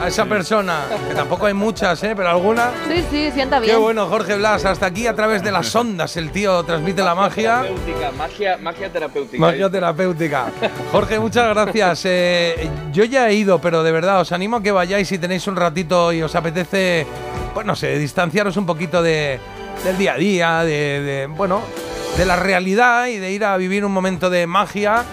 A 0.00 0.08
esa 0.08 0.24
persona, 0.24 0.84
que 1.08 1.14
tampoco 1.14 1.44
hay 1.46 1.52
muchas, 1.52 2.02
¿eh? 2.04 2.14
Pero 2.16 2.30
alguna. 2.30 2.70
Sí, 2.88 3.04
sí, 3.10 3.30
sienta 3.32 3.60
Qué 3.60 3.66
bien. 3.66 3.80
bueno, 3.80 4.06
Jorge 4.06 4.34
Blas. 4.36 4.64
Hasta 4.64 4.86
aquí 4.86 5.06
a 5.06 5.14
través 5.14 5.42
de 5.42 5.52
las 5.52 5.74
ondas 5.76 6.16
el 6.16 6.30
tío 6.30 6.62
transmite 6.64 7.02
la 7.02 7.14
magia. 7.14 7.62
Terapéutica, 7.62 8.10
magia, 8.12 8.56
magia 8.56 8.90
terapéutica. 8.92 9.38
Magia 9.40 9.70
terapéutica. 9.70 10.46
Jorge, 10.90 11.20
muchas 11.20 11.48
gracias. 11.54 12.02
Eh, 12.06 12.70
yo 12.92 13.04
ya 13.04 13.28
he 13.28 13.34
ido, 13.34 13.60
pero 13.60 13.82
de 13.82 13.92
verdad 13.92 14.20
os 14.20 14.32
animo 14.32 14.56
a 14.56 14.62
que 14.62 14.72
vayáis 14.72 15.06
si 15.08 15.18
tenéis 15.18 15.46
un 15.46 15.56
ratito 15.56 16.12
y 16.14 16.22
os 16.22 16.34
apetece, 16.34 17.06
pues 17.52 17.66
no 17.66 17.76
sé, 17.76 17.98
distanciaros 17.98 18.56
un 18.56 18.64
poquito 18.64 19.02
de, 19.02 19.38
del 19.84 19.98
día 19.98 20.14
a 20.14 20.16
día, 20.16 20.64
de, 20.64 21.02
de, 21.02 21.26
bueno, 21.26 21.60
de 22.16 22.24
la 22.24 22.36
realidad 22.36 23.06
y 23.06 23.18
de 23.18 23.32
ir 23.32 23.44
a 23.44 23.54
vivir 23.58 23.84
un 23.84 23.92
momento 23.92 24.30
de 24.30 24.46
magia. 24.46 25.04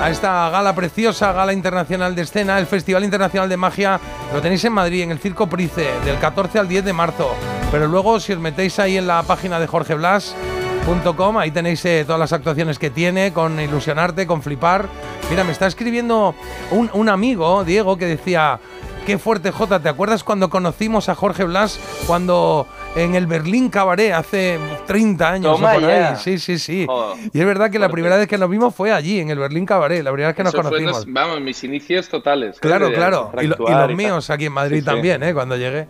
A 0.00 0.10
esta 0.10 0.50
gala 0.50 0.74
preciosa, 0.74 1.32
Gala 1.32 1.52
Internacional 1.52 2.14
de 2.14 2.22
Escena, 2.22 2.58
el 2.58 2.66
Festival 2.66 3.04
Internacional 3.04 3.48
de 3.48 3.56
Magia. 3.56 4.00
Lo 4.32 4.40
tenéis 4.42 4.64
en 4.64 4.72
Madrid, 4.72 5.02
en 5.02 5.10
el 5.10 5.18
Circo 5.18 5.46
Price, 5.46 5.90
del 6.04 6.18
14 6.18 6.58
al 6.58 6.68
10 6.68 6.84
de 6.84 6.92
marzo. 6.92 7.34
Pero 7.70 7.86
luego, 7.86 8.20
si 8.20 8.32
os 8.32 8.38
metéis 8.38 8.78
ahí 8.78 8.96
en 8.96 9.06
la 9.06 9.22
página 9.22 9.58
de 9.58 9.66
Jorge 9.66 9.94
ahí 11.40 11.50
tenéis 11.50 11.84
eh, 11.84 12.04
todas 12.04 12.20
las 12.20 12.32
actuaciones 12.32 12.78
que 12.78 12.90
tiene, 12.90 13.32
con 13.32 13.58
ilusionarte, 13.58 14.26
con 14.26 14.42
flipar. 14.42 14.88
Mira, 15.30 15.42
me 15.42 15.52
está 15.52 15.66
escribiendo 15.66 16.34
un, 16.70 17.08
amigo, 17.08 17.64
Diego, 17.64 17.96
que 17.96 18.06
decía, 18.06 18.60
qué 19.04 19.18
fuerte 19.18 19.50
Jota, 19.50 19.80
¿te 19.80 19.88
acuerdas 19.88 20.22
cuando 20.22 20.48
conocimos 20.48 21.08
a 21.08 21.16
Jorge 21.16 21.42
Blas 21.44 21.80
cuando 22.06 22.68
en 22.96 23.14
el 23.14 23.26
Berlín 23.26 23.68
Cabaret 23.68 24.12
hace 24.12 24.58
30 24.86 25.30
años 25.32 25.56
Toma 25.56 25.70
o 25.70 25.74
por 25.74 25.82
ya. 25.82 26.10
ahí? 26.12 26.16
Sí, 26.16 26.38
sí, 26.38 26.58
sí. 26.58 26.86
Joder, 26.88 27.18
y 27.32 27.38
es 27.40 27.46
verdad 27.46 27.70
que 27.70 27.78
la 27.78 27.88
primera 27.90 28.16
vez 28.16 28.26
que 28.26 28.38
nos 28.38 28.48
vimos 28.50 28.74
fue 28.74 28.90
allí, 28.92 29.20
en 29.20 29.30
el 29.30 29.38
Berlín 29.38 29.66
Cabaret, 29.66 30.02
la 30.02 30.10
primera 30.10 30.28
vez 30.30 30.36
que 30.36 30.42
nos 30.42 30.54
Eso 30.54 30.62
conocimos. 30.62 31.04
vamos, 31.08 31.40
mis 31.40 31.62
inicios 31.62 32.08
totales. 32.08 32.58
Claro, 32.58 32.90
claro. 32.92 33.30
Y, 33.40 33.46
lo- 33.46 33.56
y 33.58 33.62
actuar 33.62 33.88
los 33.90 33.96
míos 33.96 34.30
aquí 34.30 34.46
en 34.46 34.52
Madrid 34.52 34.76
Sí, 34.76 34.80
sí. 34.80 34.86
también, 34.86 35.22
¿eh? 35.22 35.34
Cuando 35.34 35.56
llegué. 35.56 35.86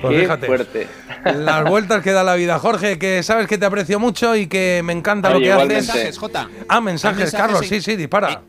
Pues 0.00 0.14
Qué 0.14 0.20
fíjate. 0.22 0.46
fuerte. 0.46 0.86
Las 1.36 1.64
vueltas 1.64 2.02
que 2.02 2.12
da 2.12 2.24
la 2.24 2.34
vida. 2.34 2.58
Jorge, 2.58 2.98
que 2.98 3.22
sabes 3.22 3.46
que 3.46 3.58
te 3.58 3.66
aprecio 3.66 3.98
mucho 4.00 4.34
y 4.34 4.46
que 4.46 4.80
me 4.82 4.94
encanta 4.94 5.28
lo 5.28 5.38
que 5.38 5.44
igualmente. 5.46 5.76
haces. 5.76 5.94
Mensajes, 5.94 6.18
Jota. 6.18 6.48
Ah, 6.68 6.80
mensajes, 6.80 7.18
Mensajes 7.18 7.40
Carlos. 7.40 7.62
en- 7.62 7.68
Sí, 7.68 7.80
sí, 7.82 7.96
dispara. 7.96 8.40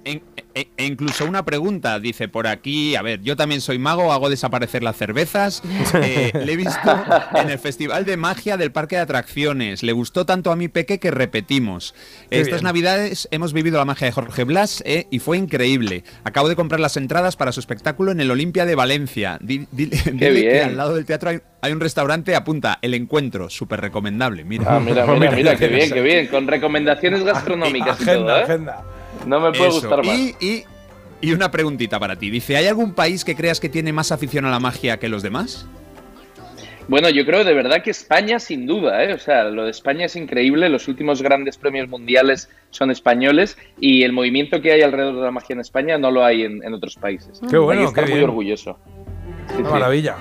E, 0.54 0.68
e 0.78 0.86
incluso 0.86 1.26
una 1.26 1.46
pregunta, 1.46 2.00
dice 2.00 2.28
por 2.28 2.48
aquí, 2.48 2.96
a 2.96 3.02
ver, 3.02 3.22
yo 3.22 3.36
también 3.36 3.62
soy 3.62 3.80
mago, 3.80 4.12
hago 4.12 4.30
desaparecer 4.30 4.84
las 4.84 4.98
cervezas, 4.98 5.62
eh, 5.96 6.32
le 6.46 6.54
he 6.54 6.58
visto 6.58 7.06
en 7.36 7.50
el 7.50 7.58
Festival 7.60 8.06
de 8.06 8.18
Magia 8.18 8.58
del 8.58 8.72
Parque 8.72 8.96
de 8.98 9.02
Atracciones, 9.04 9.84
le 9.84 9.92
gustó 9.94 10.26
tanto 10.26 10.52
a 10.52 10.56
mi 10.56 10.68
peque 10.68 11.00
que 11.00 11.12
repetimos. 11.12 11.94
Qué 12.30 12.42
Estas 12.42 12.60
bien. 12.62 12.66
navidades 12.66 13.28
hemos 13.32 13.54
vivido 13.54 13.78
la 13.78 13.86
magia 13.86 14.08
de 14.08 14.12
Jorge 14.12 14.44
Blas 14.44 14.84
eh, 14.86 15.08
y 15.10 15.20
fue 15.20 15.38
increíble. 15.38 16.04
Acabo 16.24 16.50
de 16.50 16.56
comprar 16.56 16.80
las 16.80 16.98
entradas 16.98 17.36
para 17.38 17.52
su 17.52 17.60
espectáculo 17.60 18.12
en 18.12 18.20
el 18.20 18.30
Olimpia 18.32 18.66
de 18.66 18.76
Valencia. 18.76 19.38
Di- 19.42 19.68
di- 19.72 19.86
dile 19.86 20.18
que 20.18 20.30
bien. 20.32 20.64
al 20.66 20.78
lado 20.78 20.96
del 20.96 21.06
teatro 21.06 21.30
hay, 21.30 21.40
hay 21.62 21.72
un 21.72 21.80
restaurante, 21.80 22.36
apunta, 22.36 22.80
El 22.82 22.94
Encuentro, 22.94 23.50
súper 23.50 23.80
recomendable, 23.82 24.44
mira. 24.44 24.66
Ah, 24.68 24.80
mira, 24.80 25.06
mira, 25.06 25.32
mira, 25.32 25.56
qué 25.58 25.68
bien, 25.68 25.92
qué 25.92 26.02
bien. 26.02 26.28
Con 26.28 26.48
recomendaciones 26.48 27.24
gastronómicas 27.26 28.02
y 28.02 28.06
todo, 28.06 28.38
¿eh? 28.38 28.68
No 29.25 29.40
me 29.40 29.51
puede 29.51 29.69
Eso. 29.69 29.82
gustar 29.82 30.06
más. 30.06 30.17
Y, 30.17 30.35
y- 30.40 30.64
y 31.24 31.33
una 31.33 31.51
preguntita 31.51 32.00
para 32.00 32.16
ti. 32.16 32.32
Dice, 32.32 32.58
¿hay 32.58 32.66
algún 32.66 32.93
país 32.93 33.24
que 33.24 33.35
creas 33.35 33.59
que 33.59 33.69
tiene 33.69 33.93
más 33.93 34.11
afición 34.11 34.45
a 34.45 34.50
la 34.50 34.59
magia 34.59 34.98
que 34.98 35.08
los 35.08 35.22
demás? 35.22 35.67
Bueno, 36.88 37.09
yo 37.09 37.25
creo 37.25 37.43
de 37.43 37.53
verdad 37.53 37.83
que 37.83 37.91
España 37.91 38.40
sin 38.40 38.66
duda, 38.66 39.03
¿eh? 39.03 39.14
O 39.14 39.19
sea, 39.19 39.43
lo 39.45 39.66
de 39.66 39.69
España 39.72 40.08
es 40.08 40.16
increíble. 40.16 40.67
Los 40.67 40.88
últimos 40.88 41.22
grandes 41.22 41.58
premios 41.58 41.88
mundiales 41.88 42.50
son 42.72 42.90
españoles 42.90 43.56
y 43.80 44.01
el 44.01 44.14
movimiento 44.14 44.61
que 44.61 44.72
hay 44.74 44.82
alrededor 44.82 45.16
de 45.16 45.22
la 45.22 45.32
magia 45.32 45.53
en 45.53 45.59
España 45.59 45.98
no 46.00 46.09
lo 46.09 46.25
hay 46.25 46.41
en, 46.41 46.64
en 46.64 46.74
otros 46.74 46.95
países. 46.95 47.40
Qué 47.50 47.58
bueno, 47.59 47.82
Hay 47.82 47.85
que 47.85 47.90
estar 47.90 48.03
qué 48.06 48.09
muy 48.09 48.17
bien. 48.19 48.30
orgulloso. 48.30 48.80
Sí, 49.50 49.53
Una 49.59 49.67
sí. 49.67 49.74
maravilla. 49.74 50.16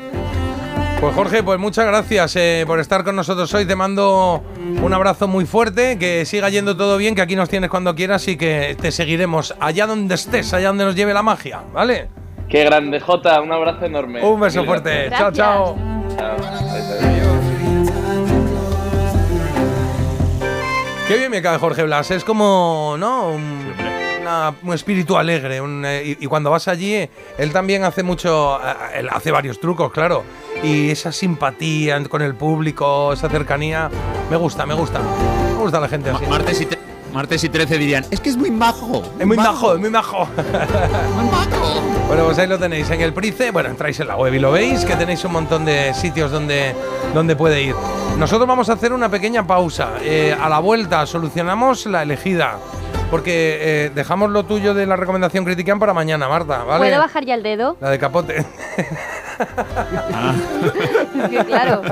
Pues 1.01 1.15
Jorge, 1.15 1.43
pues 1.43 1.59
muchas 1.59 1.87
gracias 1.87 2.37
eh, 2.37 2.65
por 2.67 2.79
estar 2.79 3.05
con 3.05 3.17
nosotros 3.17 3.53
hoy. 3.55 3.65
Te 3.65 3.75
mando 3.75 4.43
un 4.83 4.93
abrazo 4.93 5.29
muy 5.29 5.47
fuerte, 5.47 5.99
que 5.99 6.27
siga 6.27 6.51
yendo 6.51 6.77
todo 6.77 6.99
bien, 6.99 7.15
que 7.15 7.23
aquí 7.23 7.37
nos 7.37 7.49
tienes 7.49 7.71
cuando 7.71 7.95
quieras 7.95 8.29
y 8.29 8.37
que 8.37 8.77
te 8.79 8.93
seguiremos 8.93 9.55
allá 9.61 9.87
donde 9.87 10.15
estés, 10.15 10.53
allá 10.53 10.69
donde 10.69 10.85
nos 10.85 10.95
lleve 10.95 11.15
la 11.15 11.23
magia, 11.23 11.63
¿vale? 11.73 12.09
Qué 12.51 12.65
grande, 12.65 13.01
Jota. 13.01 13.41
Un 13.41 13.51
abrazo 13.51 13.87
enorme. 13.87 14.23
Un 14.23 14.41
beso 14.41 14.63
fuerte. 14.65 15.07
gracias. 15.07 15.19
Chao, 15.19 15.33
chao. 15.33 15.79
Chao. 16.19 16.37
Qué 21.09 21.17
bien 21.17 21.31
me 21.31 21.41
cae 21.41 21.59
Jorge 21.59 21.83
Blas. 21.83 22.11
Es 22.11 22.25
como, 22.25 22.97
¿no? 22.99 23.31
Un, 23.31 23.70
una- 24.21 24.55
un 24.63 24.73
espíritu 24.75 25.17
alegre. 25.17 25.61
un, 25.61 25.85
eh, 25.85 26.17
y, 26.21 26.25
y 26.25 26.27
cuando 26.27 26.51
vas 26.51 26.69
allí, 26.69 27.09
él 27.39 27.53
también 27.53 27.85
hace 27.85 28.03
mucho. 28.03 28.59
eh, 28.65 28.99
Él 29.01 29.09
hace 29.11 29.31
varios 29.31 29.61
trucos, 29.61 29.93
claro. 29.93 30.23
Y 30.63 30.91
esa 30.91 31.13
simpatía 31.13 32.03
con 32.09 32.23
el 32.23 32.35
público, 32.35 33.13
esa 33.13 33.29
cercanía. 33.29 33.91
Me 34.31 34.37
gusta, 34.37 34.67
me 34.67 34.75
gusta. 34.75 35.01
Me 35.01 35.55
gusta 35.63 35.81
la 35.81 35.89
gente 35.89 36.11
así. 36.11 36.25
Martes 36.27 36.61
y, 36.61 36.67
te- 36.67 36.79
martes 37.13 37.43
y 37.45 37.49
13 37.49 37.79
dirían, 37.79 38.05
es 38.11 38.21
que 38.21 38.29
es 38.31 38.37
muy 38.37 38.51
majo. 38.51 39.03
Es 39.19 39.27
muy 39.27 39.37
majo, 39.37 39.75
es 39.75 39.81
muy 39.81 39.91
majo. 39.91 40.29
Bueno, 42.09 42.25
pues 42.25 42.39
ahí 42.39 42.47
lo 42.49 42.59
tenéis 42.59 42.91
en 42.91 43.01
el 43.01 43.13
Price. 43.13 43.51
Bueno, 43.53 43.69
entráis 43.69 43.99
en 44.01 44.09
la 44.09 44.17
web 44.17 44.35
y 44.35 44.39
lo 44.39 44.51
veis, 44.53 44.85
que 44.85 44.97
tenéis 44.97 45.25
un 45.25 45.33
montón 45.33 45.65
de 45.65 45.95
sitios 45.95 46.31
donde, 46.31 46.75
donde 47.15 47.37
puede 47.37 47.63
ir. 47.63 47.75
Nosotros 48.19 48.47
vamos 48.49 48.69
a 48.69 48.73
hacer 48.75 48.93
una 48.93 49.09
pequeña 49.09 49.47
pausa. 49.47 49.91
Eh, 50.03 50.37
a 50.39 50.49
la 50.49 50.59
vuelta 50.59 51.07
solucionamos 51.07 51.87
la 51.87 52.03
elegida. 52.03 52.59
Porque 53.11 53.59
eh, 53.61 53.91
dejamos 53.95 54.31
lo 54.31 54.45
tuyo 54.45 54.73
de 54.73 54.87
la 54.87 54.97
recomendación 54.97 55.45
Critican 55.45 55.79
para 55.81 55.93
mañana, 55.93 56.29
Marta, 56.29 56.63
¿vale? 56.63 56.87
¿Puedo 56.87 56.99
bajar 57.01 57.25
ya 57.25 57.35
el 57.35 57.43
dedo? 57.43 57.77
La 57.81 57.91
de 57.91 57.99
capote. 57.99 58.45
Es 59.41 61.29
que 61.31 61.45
claro. 61.45 61.83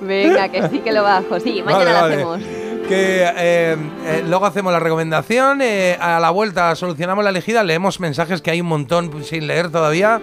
Venga, 0.00 0.48
que 0.48 0.68
sí 0.68 0.78
que 0.78 0.92
lo 0.92 1.02
bajo. 1.02 1.38
Sí, 1.40 1.62
mañana 1.62 1.84
Vale, 1.84 1.92
lo 1.92 2.00
vale. 2.00 2.14
hacemos. 2.14 2.40
Que 2.88 3.22
eh, 3.24 3.76
eh, 4.06 4.24
luego 4.26 4.44
hacemos 4.46 4.72
la 4.72 4.80
recomendación, 4.80 5.62
eh, 5.62 5.96
a 6.00 6.20
la 6.20 6.30
vuelta 6.30 6.74
solucionamos 6.74 7.24
la 7.24 7.30
elegida, 7.30 7.62
leemos 7.62 7.98
mensajes 7.98 8.42
que 8.42 8.50
hay 8.50 8.60
un 8.60 8.66
montón 8.66 9.24
sin 9.24 9.46
leer 9.46 9.70
todavía 9.70 10.20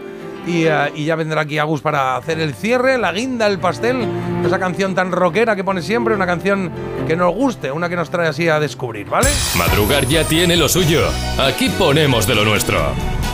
y, 0.47 0.65
eh, 0.65 0.91
y 0.95 1.05
ya 1.05 1.15
vendrá 1.15 1.41
aquí 1.41 1.57
Agus 1.57 1.81
para 1.81 2.15
hacer 2.15 2.39
el 2.39 2.53
cierre, 2.53 2.97
la 2.97 3.11
guinda, 3.11 3.47
el 3.47 3.59
pastel, 3.59 4.07
esa 4.45 4.59
canción 4.59 4.95
tan 4.95 5.11
rockera 5.11 5.55
que 5.55 5.63
pone 5.63 5.81
siempre, 5.81 6.15
una 6.15 6.25
canción 6.25 6.71
que 7.07 7.15
nos 7.15 7.33
guste, 7.33 7.71
una 7.71 7.89
que 7.89 7.95
nos 7.95 8.09
trae 8.09 8.27
así 8.27 8.47
a 8.47 8.59
descubrir, 8.59 9.07
¿vale? 9.09 9.29
Madrugar 9.57 10.05
ya 10.07 10.23
tiene 10.23 10.55
lo 10.55 10.69
suyo. 10.69 11.01
Aquí 11.39 11.69
ponemos 11.69 12.27
de 12.27 12.35
lo 12.35 12.45
nuestro. 12.45 12.79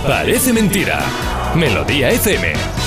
Parece 0.05 0.53
mentira. 0.53 0.99
Melodía 1.55 2.09
FM. 2.11 2.86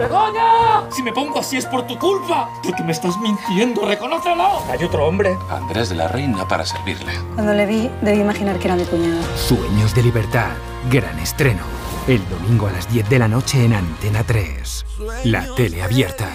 ¡Begoña! 0.00 0.90
Si 0.90 1.02
me 1.02 1.12
pongo 1.12 1.40
así 1.40 1.56
es 1.56 1.64
por 1.66 1.86
tu 1.86 1.98
culpa. 1.98 2.48
Porque 2.62 2.82
me 2.82 2.92
estás 2.92 3.18
mintiendo, 3.18 3.86
reconócelo. 3.86 4.62
Hay 4.70 4.84
otro 4.84 5.06
hombre. 5.06 5.36
Andrés 5.48 5.88
de 5.88 5.94
la 5.94 6.08
Reina 6.08 6.46
para 6.46 6.66
servirle. 6.66 7.12
Cuando 7.34 7.54
le 7.54 7.64
vi, 7.66 7.90
debí 8.02 8.20
imaginar 8.20 8.58
que 8.58 8.66
era 8.66 8.76
mi 8.76 8.84
cuñado. 8.84 9.22
Sueños 9.36 9.94
de 9.94 10.02
libertad. 10.02 10.50
Gran 10.90 11.18
estreno. 11.18 11.62
El 12.06 12.20
domingo 12.28 12.66
a 12.66 12.72
las 12.72 12.90
10 12.92 13.08
de 13.08 13.18
la 13.18 13.28
noche 13.28 13.64
en 13.64 13.72
Antena 13.72 14.22
3. 14.22 14.86
La 15.24 15.46
tele 15.54 15.82
abierta. 15.82 16.28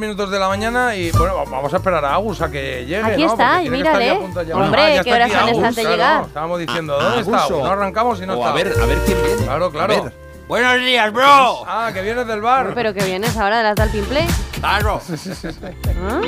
Minutos 0.02 0.30
de 0.30 0.38
la 0.38 0.48
mañana 0.48 0.94
y 0.96 1.10
bueno, 1.12 1.44
vamos 1.48 1.72
a 1.72 1.76
esperar 1.76 2.04
a 2.04 2.14
Agus 2.14 2.40
a 2.42 2.50
que 2.50 2.84
llegue. 2.84 3.02
Aquí 3.02 3.24
¿no? 3.24 3.30
está, 3.32 3.62
y 3.62 3.70
mírale. 3.70 4.10
a. 4.10 4.14
Hombre, 4.56 4.98
Ah, 4.98 5.02
¿qué 5.04 5.12
horas 5.14 5.32
son 5.32 5.48
estas 5.48 5.76
de 5.76 5.82
claro. 5.82 5.96
llegar? 5.96 6.24
Estábamos 6.26 6.58
diciendo, 6.58 6.98
Ah, 7.00 7.04
¿dónde 7.04 7.20
está 7.20 7.44
Agus, 7.44 7.50
No 7.62 7.66
arrancamos 7.70 8.20
y 8.20 8.26
no 8.26 8.32
o 8.34 8.36
está. 8.36 8.50
a 8.50 8.52
ver, 8.52 8.74
a 8.82 8.86
ver 8.86 8.98
quién 9.06 9.22
viene. 9.22 9.42
Claro, 9.44 9.70
claro. 9.70 10.10
Buenos 10.48 10.76
días, 10.80 11.12
bro. 11.12 11.64
Ah, 11.66 11.90
que 11.94 12.02
vienes 12.02 12.26
del 12.26 12.40
bar. 12.40 12.72
Pero 12.74 12.92
que 12.92 13.04
vienes 13.04 13.36
ahora 13.36 13.58
de 13.58 13.62
las 13.62 13.76
de 13.76 13.82
Alpine 13.84 14.06
Play. 14.06 14.26
Claro. 14.60 15.00
¿Ah? 16.08 16.20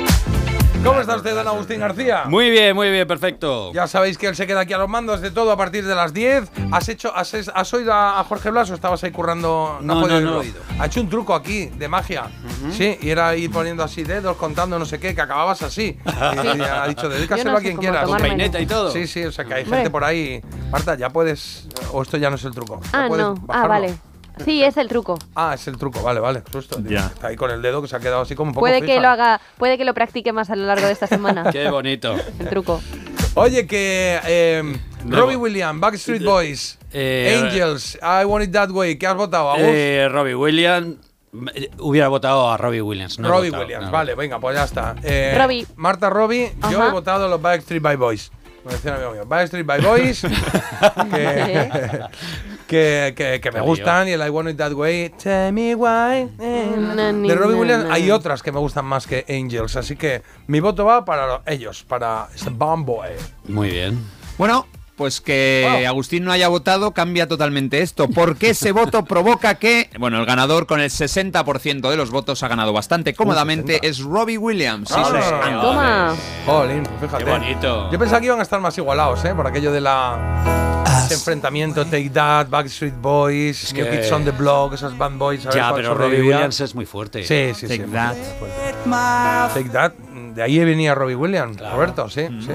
¿Cómo 0.83 1.01
está 1.01 1.15
usted, 1.15 1.33
don 1.33 1.47
Agustín 1.47 1.79
García? 1.79 2.23
Muy 2.27 2.51
bien, 2.51 2.75
muy 2.75 2.91
bien, 2.91 3.07
perfecto. 3.07 3.73
Ya 3.73 3.87
sabéis 3.87 4.19
que 4.19 4.27
él 4.27 4.35
se 4.35 4.45
queda 4.45 4.59
aquí 4.61 4.73
a 4.73 4.77
los 4.77 4.87
mandos 4.87 5.19
de 5.19 5.31
todo 5.31 5.51
a 5.51 5.57
partir 5.57 5.83
de 5.85 5.95
las 5.95 6.13
10. 6.13 6.43
¿Has 6.71 6.89
hecho, 6.89 7.11
has, 7.15 7.33
has 7.33 7.73
oído 7.73 7.91
a 7.91 8.19
a 8.19 8.23
Jorge 8.23 8.51
Blas 8.51 8.69
o 8.69 8.75
estabas 8.75 9.03
ahí 9.03 9.09
currando? 9.11 9.79
No, 9.81 9.95
no, 10.07 10.07
no 10.07 10.37
oírlo? 10.37 10.43
Ha 10.79 10.85
hecho 10.85 11.01
un 11.01 11.09
truco 11.09 11.33
aquí 11.33 11.65
de 11.67 11.87
magia. 11.87 12.25
Sí, 12.71 12.97
y 13.01 13.09
era 13.09 13.35
ir 13.35 13.51
poniendo 13.51 13.83
así 13.83 14.03
dedos, 14.03 14.35
contando 14.37 14.77
no 14.79 14.85
sé 14.85 14.99
qué, 14.99 15.13
que 15.15 15.21
acababas 15.21 15.61
así. 15.61 15.97
Y, 16.05 16.57
y 16.57 16.61
ha 16.61 16.87
dicho, 16.87 17.09
dedícaselo 17.09 17.51
no 17.51 17.57
a 17.57 17.61
quien 17.61 17.77
quieras. 17.77 18.05
Con 18.05 18.17
peineta 18.17 18.59
y 18.59 18.65
todo. 18.65 18.91
Sí, 18.91 19.07
sí, 19.07 19.23
o 19.25 19.31
sea 19.31 19.45
que 19.45 19.53
hay 19.53 19.63
Hombre. 19.63 19.77
gente 19.79 19.89
por 19.91 20.03
ahí. 20.03 20.41
Marta, 20.71 20.95
ya 20.95 21.09
puedes. 21.09 21.67
O 21.91 22.01
esto 22.01 22.17
ya 22.17 22.29
no 22.29 22.35
es 22.35 22.43
el 22.43 22.51
truco. 22.53 22.79
¿Ya 22.83 22.89
Ah, 23.05 23.09
no. 23.09 23.35
Ah, 23.49 23.67
vale. 23.67 23.95
Sí, 24.43 24.61
es 24.63 24.75
el 24.75 24.89
truco. 24.89 25.17
Ah, 25.33 25.53
es 25.55 25.65
el 25.67 25.77
truco, 25.77 26.01
vale, 26.03 26.19
vale. 26.19 26.43
Digo, 26.51 26.89
Ya. 26.89 27.05
Está 27.07 27.27
ahí 27.27 27.35
con 27.37 27.51
el 27.51 27.61
dedo 27.61 27.81
que 27.81 27.87
se 27.87 27.95
ha 27.95 27.99
quedado 27.99 28.21
así 28.21 28.35
como 28.35 28.49
un 28.49 28.53
poco 28.53 28.61
Puede 28.65 28.81
que 28.81 28.99
lo 28.99 29.07
haga, 29.07 29.39
puede 29.57 29.77
que 29.77 29.85
lo 29.85 29.93
practique 29.93 30.33
más 30.33 30.49
a 30.49 30.55
lo 30.57 30.65
largo 30.65 30.85
de 30.87 30.91
esta 30.91 31.07
semana. 31.07 31.49
Qué 31.51 31.69
bonito. 31.69 32.15
El 32.39 32.49
truco. 32.49 32.81
Oye, 33.35 33.65
que 33.65 34.19
eh, 34.25 34.61
Nuevo. 35.05 35.21
Robbie 35.23 35.35
Williams, 35.37 35.79
Backstreet 35.79 36.23
Boys, 36.23 36.77
Eh, 36.91 37.41
Angels, 37.43 37.97
I 38.01 38.25
Want 38.25 38.45
It 38.45 38.51
That 38.51 38.69
Way, 38.71 38.97
¿qué 38.97 39.07
has 39.07 39.15
votado? 39.15 39.51
Agus? 39.51 39.63
Eh, 39.65 40.07
Robbie 40.11 40.35
Williams. 40.35 40.95
Eh, 41.53 41.69
Hubiera 41.79 42.07
votado 42.07 42.49
a 42.49 42.57
Robbie 42.57 42.81
Williams. 42.81 43.19
No 43.19 43.29
Robbie 43.29 43.49
votado, 43.49 43.63
Williams, 43.65 43.85
no. 43.85 43.91
vale, 43.91 44.15
venga, 44.15 44.39
pues 44.39 44.55
ya 44.55 44.63
está. 44.63 44.95
Eh, 45.03 45.35
Robbie. 45.37 45.65
Marta 45.75 46.09
Robbie, 46.09 46.53
yo 46.71 46.85
he 46.87 46.91
votado 46.91 47.27
los 47.27 47.41
Backstreet 47.41 47.81
by 47.81 47.95
Boys. 47.95 48.31
Como 48.63 48.73
decía 48.75 48.91
un 48.91 48.97
amigo 48.97 49.11
mío, 49.13 49.25
Backstreet 49.27 49.65
by 49.65 49.79
Boys, 49.81 50.21
que, 51.11 52.01
que, 52.67 53.13
que- 53.15 53.39
que 53.41 53.51
me 53.51 53.61
gustan, 53.61 54.07
y 54.07 54.11
el 54.11 54.25
I 54.25 54.29
Want 54.29 54.49
It 54.49 54.57
That 54.57 54.71
Way, 54.73 55.09
Tell 55.21 55.53
me 55.53 55.75
why. 55.75 56.29
eh, 56.39 56.75
De 57.27 57.35
Robbie 57.35 57.55
Williams 57.55 57.85
hay 57.91 58.09
otras 58.11 58.41
que 58.41 58.51
me 58.51 58.59
gustan 58.59 58.85
más 58.85 59.05
que 59.07 59.23
Angels, 59.29 59.75
así 59.75 59.95
que 59.95 60.23
mi 60.47 60.59
voto 60.59 60.83
va 60.85 61.05
para 61.05 61.41
ellos, 61.45 61.83
para 61.83 62.27
Bomb 62.51 62.85
Boy. 62.85 63.09
Muy 63.47 63.69
bien. 63.69 63.99
Bueno, 64.37 64.65
pues 64.95 65.21
que 65.21 65.67
Wow. 65.69 65.87
Agustín 65.87 66.23
no 66.25 66.31
haya 66.31 66.47
votado 66.47 66.91
cambia 66.93 67.27
totalmente 67.27 67.81
esto. 67.81 68.07
Porque 68.09 68.51
ese 68.51 68.71
voto 68.71 69.03
provoca 69.05 69.55
que, 69.55 69.89
bueno, 69.99 70.19
el 70.19 70.25
ganador 70.25 70.65
con 70.67 70.79
el 70.79 70.89
60% 70.89 71.89
de 71.89 71.97
los 71.97 72.11
votos 72.11 72.41
ha 72.43 72.47
ganado 72.47 72.73
bastante 72.73 73.13
cómodamente 73.13 73.73
60. 73.73 73.87
es 73.87 73.99
Robbie 74.01 74.37
Williams. 74.37 74.89
Sí, 74.89 74.95
Ah. 74.97 75.05
señor. 75.05 75.61
Toma. 75.61 76.15
Jolín, 76.45 76.83
fíjate. 77.01 77.23
Qué 77.23 77.29
bonito. 77.29 77.91
Yo 77.91 77.99
pensaba 77.99 78.19
que 78.19 78.27
iban 78.27 78.39
a 78.39 78.43
estar 78.43 78.59
más 78.59 78.77
igualados, 78.77 79.23
¿eh? 79.25 79.33
Por 79.35 79.47
aquello 79.47 79.71
de 79.71 79.81
la. 79.81 80.63
Ese 81.05 81.13
enfrentamiento, 81.15 81.83
Take 81.85 82.09
That, 82.11 82.47
Backstreet 82.49 82.95
Boys, 82.99 83.73
New 83.73 83.85
que- 83.85 83.91
Kids 84.01 84.11
on 84.11 84.23
the 84.25 84.31
Block, 84.31 84.73
esos 84.73 84.97
band 84.97 85.19
boys. 85.19 85.43
Ya, 85.53 85.71
pero 85.75 85.93
Robbie. 85.93 86.21
Williams 86.21 86.59
es 86.61 86.73
muy 86.73 86.85
fuerte. 86.85 87.23
Sí, 87.23 87.51
sí, 87.53 87.67
sí. 87.67 87.77
Take 87.77 87.91
That. 87.91 88.15
Take 89.53 89.69
That, 89.69 89.91
de 90.33 90.41
ahí 90.41 90.57
venía 90.65 90.95
Robbie 90.95 91.15
Williams, 91.15 91.57
Roberto, 91.59 92.09
sí, 92.09 92.27
sí. 92.39 92.51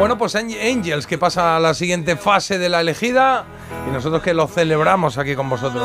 Bueno, 0.00 0.16
pues 0.16 0.34
Ang- 0.34 0.56
Angels, 0.58 1.06
que 1.06 1.18
pasa 1.18 1.56
a 1.56 1.60
la 1.60 1.74
siguiente 1.74 2.16
fase 2.16 2.58
de 2.58 2.70
la 2.70 2.80
elegida 2.80 3.44
y 3.86 3.90
nosotros 3.92 4.22
que 4.22 4.32
lo 4.32 4.46
celebramos 4.48 5.18
aquí 5.18 5.34
con 5.36 5.50
vosotros. 5.50 5.82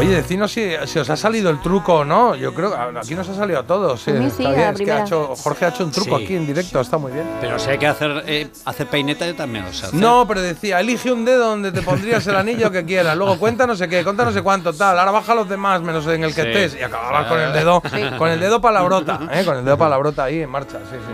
Oye, 0.00 0.14
decidnos 0.16 0.52
si, 0.52 0.70
si 0.86 0.98
os 0.98 1.10
ha 1.10 1.16
salido 1.16 1.50
el 1.50 1.60
truco 1.60 1.94
o 1.96 2.04
no. 2.04 2.34
Yo 2.34 2.52
creo 2.54 2.70
que 2.70 2.98
aquí 2.98 3.14
nos 3.14 3.28
ha 3.28 3.34
salido 3.34 3.60
a 3.60 3.62
todos. 3.64 4.06
A 4.08 4.10
mí 4.12 4.26
está 4.26 4.36
sí, 4.36 4.46
a 4.46 4.50
bien. 4.50 4.60
la 4.62 4.70
Es 4.70 4.78
que 4.80 4.92
ha 4.92 5.00
hecho, 5.04 5.34
Jorge 5.36 5.64
ha 5.64 5.68
hecho 5.68 5.84
un 5.84 5.90
truco 5.92 6.18
Sí, 6.18 6.24
aquí 6.24 6.34
en 6.36 6.46
directo, 6.46 6.80
está 6.80 6.98
muy 6.98 7.12
bien. 7.12 7.26
Pero 7.40 7.58
si 7.58 7.70
hay 7.70 7.78
que 7.78 7.86
hacer, 7.86 8.24
eh, 8.26 8.48
hacer 8.64 8.86
peineta, 8.86 9.26
yo 9.26 9.34
también 9.34 9.64
lo 9.64 9.72
sé 9.72 9.86
hacer. 9.86 9.98
No, 10.00 10.26
pero 10.26 10.40
decía, 10.40 10.80
elige 10.80 11.12
un 11.12 11.24
dedo 11.24 11.46
donde 11.48 11.70
te 11.72 11.82
pondrías 11.82 12.26
el 12.26 12.36
anillo 12.36 12.70
que 12.70 12.84
quieras. 12.84 13.16
Luego 13.16 13.38
cuenta 13.38 13.66
no 13.66 13.76
sé 13.76 13.88
qué, 13.88 14.02
cuenta 14.04 14.24
no 14.24 14.32
sé 14.32 14.42
cuánto, 14.42 14.72
tal. 14.72 14.98
Ahora 14.98 15.10
baja 15.12 15.34
los 15.34 15.48
demás 15.48 15.80
menos 15.82 16.06
en 16.06 16.24
el 16.24 16.34
que 16.34 16.42
Sí. 16.42 16.48
estés. 16.48 16.80
Y 16.80 16.82
acababas 16.82 17.26
con 17.26 17.38
el 17.40 17.52
dedo, 17.52 17.82
con 18.18 18.28
el 18.30 18.40
dedo 18.40 18.60
palabrota, 18.60 19.20
¿eh? 19.32 19.44
Con 19.44 19.58
el 19.58 19.64
dedo 19.64 19.76
palabrota 19.78 20.24
ahí 20.24 20.40
en 20.42 20.50
marcha. 20.50 20.78
Sí, 20.90 20.96
sí, 20.96 21.12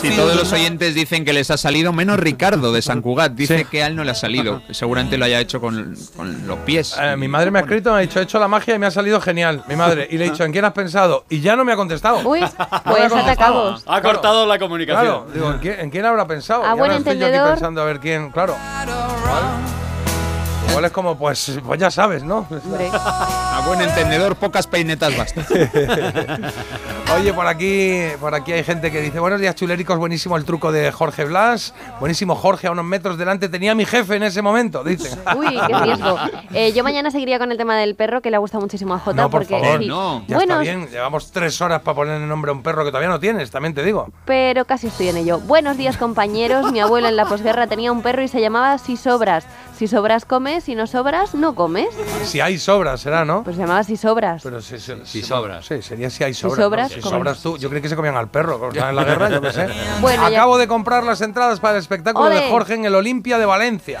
sí. 0.00 0.08
Si 0.10 0.16
todos 0.16 0.36
los 0.36 0.52
oyentes 0.52 0.94
dicen 0.94 1.24
que 1.24 1.32
les 1.32 1.50
ha 1.50 1.56
salido, 1.56 1.92
menos 1.92 2.18
Ricardo 2.18 2.72
de 2.72 2.82
San 2.82 3.02
Cugat 3.02 3.32
dice 3.32 3.64
que 3.70 3.82
a 3.82 3.86
él 3.88 3.96
no 3.96 4.04
le 4.04 4.10
ha 4.10 4.14
salido. 4.14 4.62
Seguramente 4.70 5.16
lo 5.18 5.24
haya 5.24 5.40
hecho 5.40 5.60
con, 5.60 5.94
con 6.16 6.46
los 6.46 6.58
pies. 6.60 6.96
Eh, 7.00 7.16
mi 7.16 7.28
madre 7.28 7.50
me 7.50 7.58
ha 7.58 7.62
escrito, 7.62 7.90
me 7.92 7.98
ha 7.98 8.00
dicho, 8.00 8.20
he 8.20 8.22
hecho 8.22 8.38
la 8.38 8.48
magia 8.48 8.74
y 8.74 8.78
me 8.78 8.86
ha 8.86 8.90
salido 8.90 9.20
genial. 9.20 9.62
Mi 9.68 9.76
madre. 9.76 10.06
Y 10.10 10.18
le 10.18 10.26
he 10.26 10.30
dicho, 10.30 10.44
¿en 10.44 10.52
quién 10.52 10.64
has 10.64 10.72
pensado? 10.72 11.24
Y 11.28 11.40
ya 11.40 11.56
no 11.56 11.64
me 11.64 11.72
ha 11.72 11.76
contestado. 11.76 12.20
Uy, 12.28 12.40
No 12.40 12.48
pues 12.48 13.08
contestado. 13.08 13.20
atacamos. 13.22 13.84
Ha 13.86 14.02
cortado 14.02 14.46
la 14.46 14.58
comunicación. 14.58 15.04
Claro, 15.04 15.26
digo, 15.32 15.50
¿en 15.52 15.58
quién, 15.58 15.80
en 15.80 15.90
quién 15.90 16.04
habrá 16.04 16.26
pensado? 16.26 16.62
A 16.64 16.68
Ya 16.68 16.74
buen 16.74 16.90
no 16.90 16.96
estoy 16.98 17.14
yo 17.14 17.18
aquí 17.18 17.24
entendedor. 17.26 17.50
pensando 17.54 17.82
a 17.82 17.84
ver 17.84 18.00
quién, 18.00 18.30
claro. 18.30 18.56
Igual 20.68 20.84
es 20.84 20.92
como, 20.92 21.16
pues, 21.16 21.58
pues 21.64 21.80
ya 21.80 21.90
sabes, 21.90 22.22
¿no? 22.24 22.46
Hombre. 22.50 22.88
A 22.92 23.62
buen 23.66 23.80
entendedor, 23.80 24.36
pocas 24.36 24.66
peinetas 24.66 25.16
bastan. 25.16 25.46
Oye, 27.16 27.32
por 27.32 27.46
aquí, 27.46 28.00
por 28.20 28.34
aquí 28.34 28.52
hay 28.52 28.64
gente 28.64 28.90
que 28.90 29.00
dice, 29.00 29.20
buenos 29.20 29.40
días 29.40 29.54
chuléricos, 29.54 29.96
buenísimo 29.96 30.36
el 30.36 30.44
truco 30.44 30.72
de 30.72 30.90
Jorge 30.90 31.24
Blas, 31.24 31.72
buenísimo 32.00 32.34
Jorge 32.34 32.66
a 32.66 32.72
unos 32.72 32.84
metros 32.84 33.16
delante, 33.16 33.48
tenía 33.48 33.72
a 33.72 33.74
mi 33.76 33.84
jefe 33.84 34.16
en 34.16 34.24
ese 34.24 34.42
momento, 34.42 34.82
dicen. 34.82 35.18
Uy, 35.36 35.56
qué 35.66 35.78
riesgo. 35.78 36.18
Eh, 36.52 36.72
yo 36.72 36.82
mañana 36.82 37.10
seguiría 37.10 37.38
con 37.38 37.52
el 37.52 37.58
tema 37.58 37.76
del 37.76 37.94
perro, 37.94 38.20
que 38.20 38.30
le 38.30 38.38
gusta 38.38 38.58
muchísimo 38.58 38.94
a 38.94 38.98
Jota. 38.98 39.22
No, 39.22 39.30
por 39.30 39.42
porque, 39.46 39.54
favor, 39.60 39.80
sí. 39.80 39.86
no. 39.86 40.24
Ya 40.26 40.36
Bueno, 40.36 40.60
está 40.60 40.72
bien, 40.74 40.88
llevamos 40.88 41.30
tres 41.30 41.60
horas 41.60 41.80
para 41.82 41.94
ponerle 41.94 42.26
nombre 42.26 42.50
a 42.50 42.54
un 42.54 42.62
perro 42.62 42.84
que 42.84 42.90
todavía 42.90 43.08
no 43.08 43.20
tienes, 43.20 43.50
también 43.50 43.72
te 43.72 43.84
digo. 43.84 44.08
pero 44.24 44.64
casi 44.64 44.88
estoy 44.88 45.08
en 45.08 45.18
ello. 45.18 45.38
Buenos 45.38 45.76
días, 45.76 45.96
compañeros. 45.96 46.72
Mi 46.72 46.80
abuelo 46.80 47.08
en 47.08 47.16
la 47.16 47.26
posguerra 47.26 47.66
tenía 47.68 47.92
un 47.92 48.02
perro 48.02 48.22
y 48.22 48.28
se 48.28 48.40
llamaba 48.40 48.76
Si 48.78 48.96
Sobras. 48.96 49.46
Si 49.76 49.86
sobras, 49.88 50.24
comes. 50.24 50.64
Si 50.64 50.74
no 50.74 50.86
sobras, 50.86 51.34
no 51.34 51.54
comes. 51.54 51.88
Si 52.24 52.40
hay 52.40 52.58
sobras, 52.58 53.00
será, 53.00 53.24
¿no? 53.24 53.44
Pues 53.44 53.56
se 53.56 53.62
llamaba 53.62 53.84
Si 53.84 53.96
Sobras. 53.96 54.42
Pero 54.42 54.60
si, 54.62 54.78
si- 54.78 54.92
Si 55.04 55.20
si- 55.20 55.22
sobras. 55.22 55.66
Sí, 55.66 55.82
sería 55.82 56.08
si 56.10 56.24
hay 56.24 56.32
Si 56.34 56.40
sobras. 56.40 56.58
¿no? 56.58 56.64
sobras, 56.64 56.92
sobras 57.02 57.42
tú. 57.42 57.58
Yo 57.58 57.68
creí 57.68 57.82
que 57.82 57.88
se 57.88 57.96
comían 57.96 58.16
al 58.16 58.28
perro, 58.28 58.70
en 58.72 58.96
la 58.96 59.04
guerra, 59.04 59.28
yo 59.30 59.40
qué 59.40 59.52
sé. 59.52 59.66
Bueno, 60.00 60.28
ya- 60.30 60.38
Acabo 60.38 60.56
de 60.58 60.66
comprar 60.66 61.04
las 61.04 61.20
entradas 61.20 61.60
para 61.60 61.74
el 61.74 61.80
espectáculo 61.80 62.28
de. 62.30 62.48
Jorge 62.48 62.74
en 62.74 62.84
el 62.86 62.94
Olimpia 62.94 63.38
de 63.38 63.44
Valencia. 63.46 64.00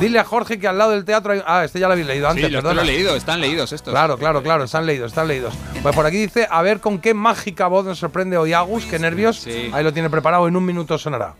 Dile 0.00 0.18
a 0.18 0.24
Jorge 0.24 0.58
que 0.58 0.68
al 0.68 0.76
lado 0.76 0.90
del 0.90 1.04
teatro 1.04 1.32
hay... 1.32 1.42
Ah, 1.46 1.64
este 1.64 1.78
ya 1.80 1.86
lo 1.86 1.92
habéis 1.92 2.06
leído 2.06 2.26
Sí, 2.26 2.30
antes, 2.32 2.52
los 2.52 2.62
perdona. 2.62 2.74
lo 2.74 2.82
he 2.82 2.92
leído, 2.92 3.16
están 3.16 3.40
leídos 3.40 3.72
estos. 3.72 3.92
Claro, 3.92 4.18
claro, 4.18 4.42
claro, 4.42 4.64
están 4.64 4.84
leídos, 4.86 5.12
están 5.12 5.28
leídos. 5.28 5.54
Pues 5.82 5.94
por 5.94 6.04
aquí 6.04 6.16
dice, 6.18 6.46
a 6.50 6.60
ver 6.62 6.80
con 6.80 6.98
qué 6.98 7.14
mágica 7.14 7.66
voz 7.68 7.84
nos 7.86 7.98
sorprende 7.98 8.36
hoy 8.36 8.52
Agus, 8.52 8.84
qué 8.86 8.98
nervios. 8.98 9.36
Sí. 9.40 9.70
Ahí 9.72 9.84
lo 9.84 9.92
tiene 9.92 10.10
preparado, 10.10 10.48
en 10.48 10.56
un 10.56 10.64
minuto 10.64 10.98
sonará. 10.98 11.34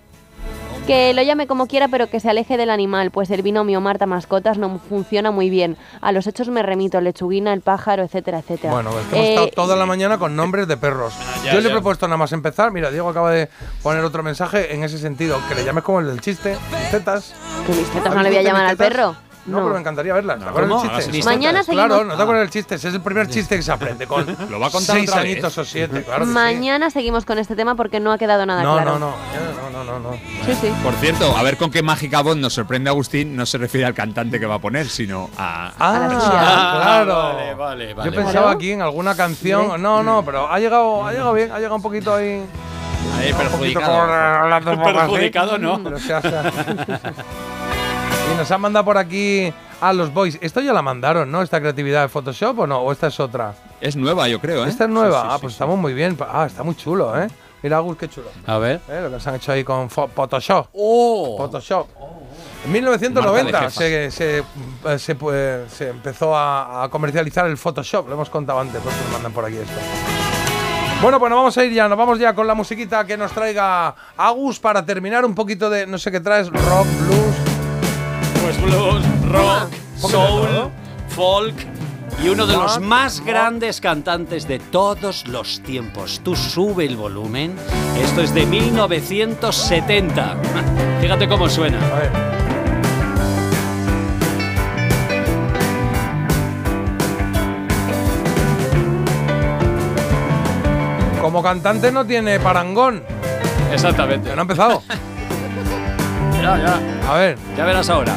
Que 0.86 1.14
lo 1.14 1.22
llame 1.22 1.46
como 1.46 1.66
quiera, 1.66 1.88
pero 1.88 2.10
que 2.10 2.20
se 2.20 2.28
aleje 2.28 2.58
del 2.58 2.68
animal, 2.68 3.10
pues 3.10 3.30
el 3.30 3.40
binomio 3.40 3.80
Marta 3.80 4.04
Mascotas 4.04 4.58
no 4.58 4.78
funciona 4.78 5.30
muy 5.30 5.48
bien. 5.48 5.78
A 6.02 6.12
los 6.12 6.26
hechos 6.26 6.48
me 6.48 6.62
remito, 6.62 7.00
lechuguina, 7.00 7.54
el 7.54 7.62
pájaro, 7.62 8.02
etcétera, 8.02 8.40
etcétera. 8.40 8.70
Bueno, 8.74 8.90
es 8.90 9.06
que 9.06 9.16
hemos 9.16 9.26
Eh, 9.26 9.30
estado 9.30 9.48
toda 9.66 9.76
la 9.76 9.86
mañana 9.86 10.18
con 10.18 10.36
nombres 10.36 10.68
de 10.68 10.76
perros. 10.76 11.14
ya, 11.42 11.54
Yo 11.54 11.60
le 11.62 11.68
he 11.68 11.72
propuesto 11.72 12.06
nada 12.06 12.18
más 12.18 12.32
empezar. 12.32 12.70
Mira, 12.70 12.90
Diego 12.90 13.08
acaba 13.08 13.30
de 13.30 13.48
poner 13.82 14.04
otro 14.04 14.22
mensaje 14.22 14.74
en 14.74 14.84
ese 14.84 14.98
sentido. 14.98 15.38
Que 15.48 15.54
le 15.54 15.64
llames 15.64 15.84
como 15.84 16.00
el 16.00 16.06
del 16.06 16.20
chiste. 16.20 16.54
Tetas. 16.90 17.32
¿Que 17.66 17.72
mis 17.72 17.88
tetas 17.88 18.14
no 18.14 18.22
le 18.22 18.28
voy 18.28 18.38
a 18.38 18.42
llamar 18.42 18.66
al 18.66 18.76
perro? 18.76 19.16
No, 19.46 19.58
No. 19.58 19.62
pero 19.64 19.74
me 19.74 19.80
encantaría 19.80 20.14
verlas. 20.14 20.38
¿Te 20.38 20.44
acuerdas 20.48 20.82
del 20.82 20.90
Ah, 20.90 20.96
chiste? 20.96 21.12
sí. 21.12 21.22
Mañana 21.22 21.62
seguimos- 21.62 21.86
Claro, 21.86 22.04
no 22.04 22.16
te 22.16 22.22
acuerdas 22.22 22.42
del 22.44 22.50
chiste. 22.50 22.74
Ese 22.76 22.88
es 22.88 22.94
el 22.94 23.00
primer 23.02 23.28
chiste 23.28 23.56
que 23.56 23.62
se 23.62 23.72
aprende 23.72 24.06
con 24.06 24.24
Lo 24.50 24.58
va 24.58 24.68
a 24.68 24.70
contar 24.70 24.96
seis 24.96 25.10
otra 25.10 25.22
vez. 25.22 25.32
añitos 25.32 25.58
o 25.58 25.64
siete. 25.64 26.02
Claro 26.02 26.20
que 26.20 26.26
sí. 26.28 26.32
Mañana 26.32 26.88
seguimos 26.90 27.24
con 27.26 27.38
este 27.38 27.54
tema 27.54 27.74
porque 27.74 28.00
no 28.00 28.10
ha 28.12 28.16
quedado 28.18 28.46
nada 28.46 28.62
No, 28.62 28.74
claro. 28.76 28.98
no, 28.98 29.10
no, 29.10 29.14
no, 29.72 29.84
no, 29.84 29.98
no, 29.98 30.10
no. 30.10 30.16
Sí, 30.46 30.54
sí. 30.60 30.72
Por 30.82 30.94
cierto, 30.94 31.36
a 31.36 31.42
ver 31.42 31.56
con 31.58 31.70
qué 31.70 31.82
mágica 31.82 32.22
voz 32.22 32.36
nos 32.38 32.54
sorprende 32.54 32.88
Agustín, 32.88 33.36
no 33.36 33.44
se 33.44 33.58
refiere 33.58 33.86
al 33.86 33.94
cantante 33.94 34.40
que 34.40 34.46
va 34.46 34.54
a 34.54 34.58
poner, 34.60 34.88
sino 34.88 35.28
a... 35.36 35.72
Ah, 35.78 36.06
claro. 36.82 37.14
Vale, 37.14 37.54
vale, 37.54 37.94
vale. 37.94 38.10
Yo 38.10 38.16
pensaba 38.16 38.50
aquí 38.52 38.72
en 38.72 38.80
alguna 38.82 39.14
canción. 39.14 39.80
No, 39.82 40.02
no, 40.02 40.24
pero 40.24 40.50
ha 40.50 40.58
llegado, 40.58 41.04
ha 41.06 41.10
llegado 41.12 41.32
bien, 41.34 41.52
ha 41.52 41.56
llegado 41.56 41.76
un 41.76 41.82
poquito 41.82 42.14
ahí. 42.14 42.44
Ahí, 43.18 43.30
Un 43.32 43.36
poquito 43.36 43.50
perjudicado. 43.50 43.92
como 43.92 44.02
hablando 44.12 44.70
un 44.72 44.76
poco 44.78 44.88
así. 44.88 44.98
Perjudicado, 44.98 45.58
¿no? 45.58 45.82
Pero 45.84 45.98
se 45.98 46.14
hace- 46.14 46.30
y 48.34 48.36
nos 48.36 48.50
han 48.50 48.60
mandado 48.60 48.84
por 48.84 48.98
aquí 48.98 49.52
a 49.80 49.92
los 49.92 50.12
boys. 50.12 50.38
Esto 50.40 50.60
ya 50.60 50.72
la 50.72 50.82
mandaron, 50.82 51.30
¿no? 51.30 51.42
Esta 51.42 51.60
creatividad 51.60 52.02
de 52.02 52.08
Photoshop 52.08 52.58
o 52.60 52.66
no? 52.66 52.80
¿O 52.80 52.92
esta 52.92 53.06
es 53.06 53.20
otra? 53.20 53.54
Es 53.80 53.96
nueva, 53.96 54.28
yo 54.28 54.40
creo, 54.40 54.64
¿eh? 54.64 54.68
Esta 54.68 54.84
es 54.84 54.90
nueva. 54.90 55.20
Sí, 55.20 55.26
sí, 55.26 55.32
ah, 55.32 55.38
pues 55.40 55.52
sí. 55.52 55.54
estamos 55.54 55.78
muy 55.78 55.94
bien. 55.94 56.16
Ah, 56.20 56.46
está 56.46 56.62
muy 56.62 56.74
chulo, 56.74 57.16
¿eh? 57.20 57.28
Mira, 57.62 57.78
Agus, 57.78 57.96
qué 57.96 58.08
chulo. 58.08 58.28
A 58.46 58.58
ver. 58.58 58.80
¿Eh? 58.88 59.00
Lo 59.02 59.16
que 59.16 59.20
se 59.20 59.28
han 59.28 59.36
hecho 59.36 59.52
ahí 59.52 59.64
con 59.64 59.88
Photoshop. 59.88 60.68
¡Oh! 60.74 61.36
Photoshop. 61.38 61.88
En 62.64 62.72
Marca 62.72 62.90
1990 62.90 63.60
de 63.60 63.70
se, 63.70 64.10
se, 64.10 64.38
eh, 64.38 64.98
se, 64.98 65.14
pues, 65.14 65.72
se 65.72 65.88
empezó 65.90 66.36
a, 66.36 66.84
a 66.84 66.88
comercializar 66.88 67.46
el 67.46 67.56
Photoshop. 67.56 68.08
Lo 68.08 68.14
hemos 68.14 68.30
contado 68.30 68.60
antes, 68.60 68.80
pues 68.82 68.94
nos 68.96 69.12
mandan 69.12 69.32
por 69.32 69.44
aquí 69.44 69.56
esto. 69.56 69.80
Bueno, 71.00 71.18
pues 71.18 71.30
nos 71.30 71.38
vamos 71.38 71.58
a 71.58 71.64
ir 71.64 71.72
ya, 71.72 71.88
nos 71.88 71.98
vamos 71.98 72.18
ya 72.18 72.34
con 72.34 72.46
la 72.46 72.54
musiquita 72.54 73.04
que 73.04 73.16
nos 73.16 73.32
traiga 73.32 73.94
Agus 74.16 74.58
para 74.58 74.84
terminar 74.84 75.24
un 75.24 75.34
poquito 75.34 75.68
de, 75.68 75.86
no 75.86 75.98
sé 75.98 76.10
qué 76.10 76.20
traes, 76.20 76.48
rock, 76.48 76.86
blues. 77.00 77.53
Pues 78.44 78.60
blues, 78.60 79.02
rock, 79.30 79.70
soul, 79.96 80.70
folk 81.08 81.54
y 82.22 82.28
uno 82.28 82.46
de 82.46 82.52
los 82.52 82.78
más 82.78 83.20
grandes 83.20 83.80
cantantes 83.80 84.46
de 84.46 84.58
todos 84.58 85.26
los 85.26 85.62
tiempos. 85.62 86.20
Tú 86.22 86.36
sube 86.36 86.84
el 86.84 86.98
volumen. 86.98 87.56
Esto 87.98 88.20
es 88.20 88.34
de 88.34 88.44
1970. 88.44 90.36
Fíjate 91.00 91.26
cómo 91.26 91.48
suena. 91.48 91.78
A 91.78 92.00
ver. 92.00 92.10
Como 101.22 101.42
cantante 101.42 101.90
no 101.90 102.04
tiene 102.04 102.38
parangón, 102.40 103.04
Exactamente. 103.72 104.34
no 104.34 104.40
ha 104.40 104.42
empezado. 104.42 104.82
Ya, 106.44 106.58
ya. 106.58 106.76
A 107.08 107.16
ver. 107.16 107.38
Ya 107.56 107.64
verás 107.64 107.88
ahora. 107.88 108.14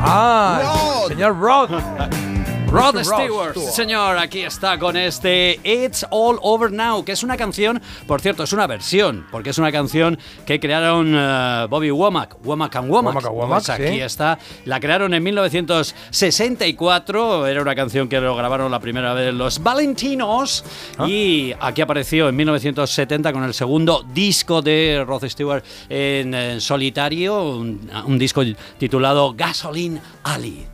Ah, 0.00 1.04
señor 1.08 1.38
Rod. 1.38 1.68
Rod 2.72 2.96
Stewart, 3.04 3.54
señor, 3.58 4.16
aquí 4.16 4.40
está 4.40 4.78
con 4.78 4.96
este 4.96 5.60
It's 5.62 6.06
All 6.10 6.38
Over 6.40 6.72
Now, 6.72 7.04
que 7.04 7.12
es 7.12 7.22
una 7.22 7.36
canción, 7.36 7.82
por 8.06 8.22
cierto, 8.22 8.44
es 8.44 8.52
una 8.54 8.66
versión, 8.66 9.26
porque 9.30 9.50
es 9.50 9.58
una 9.58 9.70
canción 9.70 10.18
que 10.46 10.58
crearon 10.58 11.12
eh, 11.14 11.66
Bobby 11.68 11.90
Womack, 11.90 12.36
Womack 12.42 12.76
and 12.76 12.90
Womack. 12.90 13.14
Womack 13.14 13.26
and 13.26 13.34
Womack, 13.36 13.58
Pues 13.58 13.68
aquí 13.70 13.88
sí. 13.88 14.00
está, 14.00 14.38
la 14.64 14.80
crearon 14.80 15.12
en 15.12 15.22
1964, 15.22 17.46
era 17.46 17.60
una 17.60 17.74
canción 17.74 18.08
que 18.08 18.18
lo 18.20 18.34
grabaron 18.34 18.70
la 18.70 18.80
primera 18.80 19.12
vez 19.12 19.34
los 19.34 19.62
Valentinos, 19.62 20.64
Ah. 20.96 21.06
y 21.06 21.54
aquí 21.60 21.82
apareció 21.82 22.30
en 22.30 22.36
1970 22.36 23.34
con 23.34 23.44
el 23.44 23.52
segundo 23.52 24.02
disco 24.14 24.62
de 24.62 25.04
Rod 25.06 25.28
Stewart 25.28 25.62
en, 25.90 26.32
en 26.32 26.58
solitario, 26.60 27.42
un, 27.56 27.90
un 28.06 28.18
disco 28.18 28.42
titulado 28.78 29.34
Gasoline 29.36 30.00
Alley. 30.24 30.71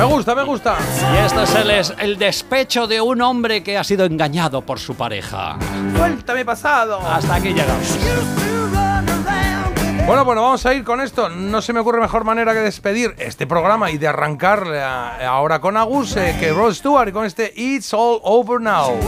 Me 0.00 0.06
gusta, 0.06 0.34
me 0.34 0.44
gusta. 0.44 0.78
Y 1.12 1.26
este 1.26 1.42
es 1.42 1.54
el, 1.54 1.70
es 1.70 1.94
el 1.98 2.16
despecho 2.18 2.86
de 2.86 3.02
un 3.02 3.20
hombre 3.20 3.62
que 3.62 3.76
ha 3.76 3.84
sido 3.84 4.06
engañado 4.06 4.62
por 4.62 4.78
su 4.78 4.94
pareja. 4.94 5.58
Suéltame 5.94 6.42
pasado. 6.42 7.00
Hasta 7.00 7.34
aquí 7.34 7.52
llegamos. 7.52 7.98
Bueno, 10.06 10.24
bueno, 10.24 10.40
vamos 10.40 10.64
a 10.64 10.72
ir 10.72 10.84
con 10.84 11.02
esto. 11.02 11.28
No 11.28 11.60
se 11.60 11.74
me 11.74 11.80
ocurre 11.80 12.00
mejor 12.00 12.24
manera 12.24 12.54
que 12.54 12.60
despedir 12.60 13.14
este 13.18 13.46
programa 13.46 13.90
y 13.90 13.98
de 13.98 14.08
arrancar 14.08 14.64
eh, 14.72 14.82
ahora 14.82 15.60
con 15.60 15.76
Agus 15.76 16.16
eh, 16.16 16.34
que 16.40 16.50
Rod 16.50 16.72
Stewart 16.72 17.10
y 17.10 17.12
con 17.12 17.26
este 17.26 17.52
It's 17.54 17.92
All 17.92 18.20
Over 18.22 18.58
Now. 18.58 18.98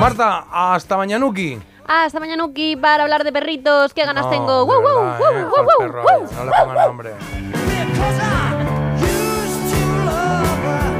Marta, 0.00 0.46
hasta 0.50 0.96
mañanuki. 0.96 1.60
Hasta 1.86 2.18
mañana, 2.18 2.44
Uki, 2.44 2.74
para 2.74 3.04
hablar 3.04 3.22
de 3.22 3.30
perritos. 3.30 3.94
¿Qué 3.94 4.04
ganas 4.04 4.24
No, 4.24 4.30
tengo? 4.30 4.66
¡Wow, 4.66 4.82
wow, 4.82 4.94
wow, 4.94 5.32
eh, 5.32 5.44
wow, 5.44 5.64
wow, 5.64 5.78
Perro, 5.78 6.02
wow! 6.02 6.28
No 6.34 6.44
le 6.44 6.50
pongan 6.50 6.88
nombre. 6.88 7.14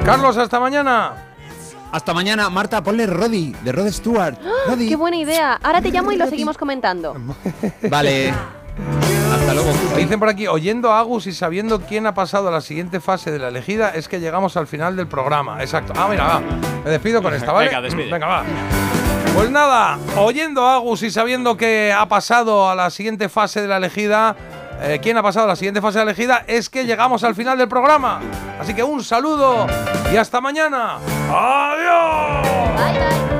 Carlos, 0.04 0.36
hasta 0.36 0.60
mañana. 0.60 1.12
Hasta 1.90 2.12
mañana, 2.12 2.50
Marta, 2.50 2.82
ponle 2.82 3.06
Roddy, 3.06 3.54
de 3.62 3.72
Rod 3.72 3.88
Stewart. 3.88 4.36
Roddy. 4.66 4.84
¡Ah! 4.84 4.88
¡Qué 4.88 4.96
buena 4.96 5.16
idea! 5.16 5.58
Ahora 5.62 5.80
te 5.80 5.90
llamo 5.90 6.12
y 6.12 6.16
lo 6.16 6.26
seguimos 6.26 6.58
comentando. 6.58 7.14
Vale. 7.88 8.34
Hasta 9.32 9.54
luego. 9.54 9.72
Dicen 9.96 10.18
por 10.18 10.28
aquí, 10.28 10.46
oyendo 10.46 10.92
a 10.92 10.98
Agus 10.98 11.26
y 11.26 11.32
sabiendo 11.32 11.80
quién 11.80 12.06
ha 12.06 12.12
pasado 12.12 12.48
a 12.48 12.50
la 12.50 12.60
siguiente 12.60 13.00
fase 13.00 13.30
de 13.30 13.38
la 13.38 13.48
elegida, 13.48 13.90
es 13.90 14.08
que 14.08 14.20
llegamos 14.20 14.58
al 14.58 14.66
final 14.66 14.94
del 14.94 15.06
programa. 15.06 15.62
Exacto. 15.62 15.94
Ah, 15.96 16.06
mira, 16.10 16.24
va. 16.24 16.40
Me 16.84 16.90
despido 16.90 17.22
con 17.22 17.32
esta, 17.32 17.52
¿vale? 17.52 17.68
Venga, 17.68 17.80
despide. 17.80 18.10
Venga, 18.12 18.26
va. 18.26 18.44
Pues 19.34 19.50
nada, 19.50 19.98
oyendo 20.18 20.66
a 20.66 20.76
Agus 20.76 21.02
y 21.02 21.10
sabiendo 21.10 21.56
que 21.56 21.94
ha 21.96 22.06
pasado 22.08 22.68
a 22.68 22.74
la 22.74 22.90
siguiente 22.90 23.28
fase 23.28 23.62
de 23.62 23.68
la 23.68 23.78
elegida, 23.78 24.36
eh, 24.80 25.00
quién 25.02 25.16
ha 25.16 25.22
pasado 25.22 25.46
a 25.46 25.48
la 25.48 25.56
siguiente 25.56 25.80
fase 25.80 26.00
elegida, 26.00 26.44
es 26.46 26.68
que 26.68 26.84
llegamos 26.84 27.24
al 27.24 27.34
final 27.34 27.58
del 27.58 27.68
programa. 27.68 28.20
Así 28.60 28.74
que 28.74 28.82
un 28.82 29.02
saludo 29.02 29.66
y 30.12 30.16
hasta 30.16 30.40
mañana. 30.40 30.98
¡Adiós! 31.30 33.33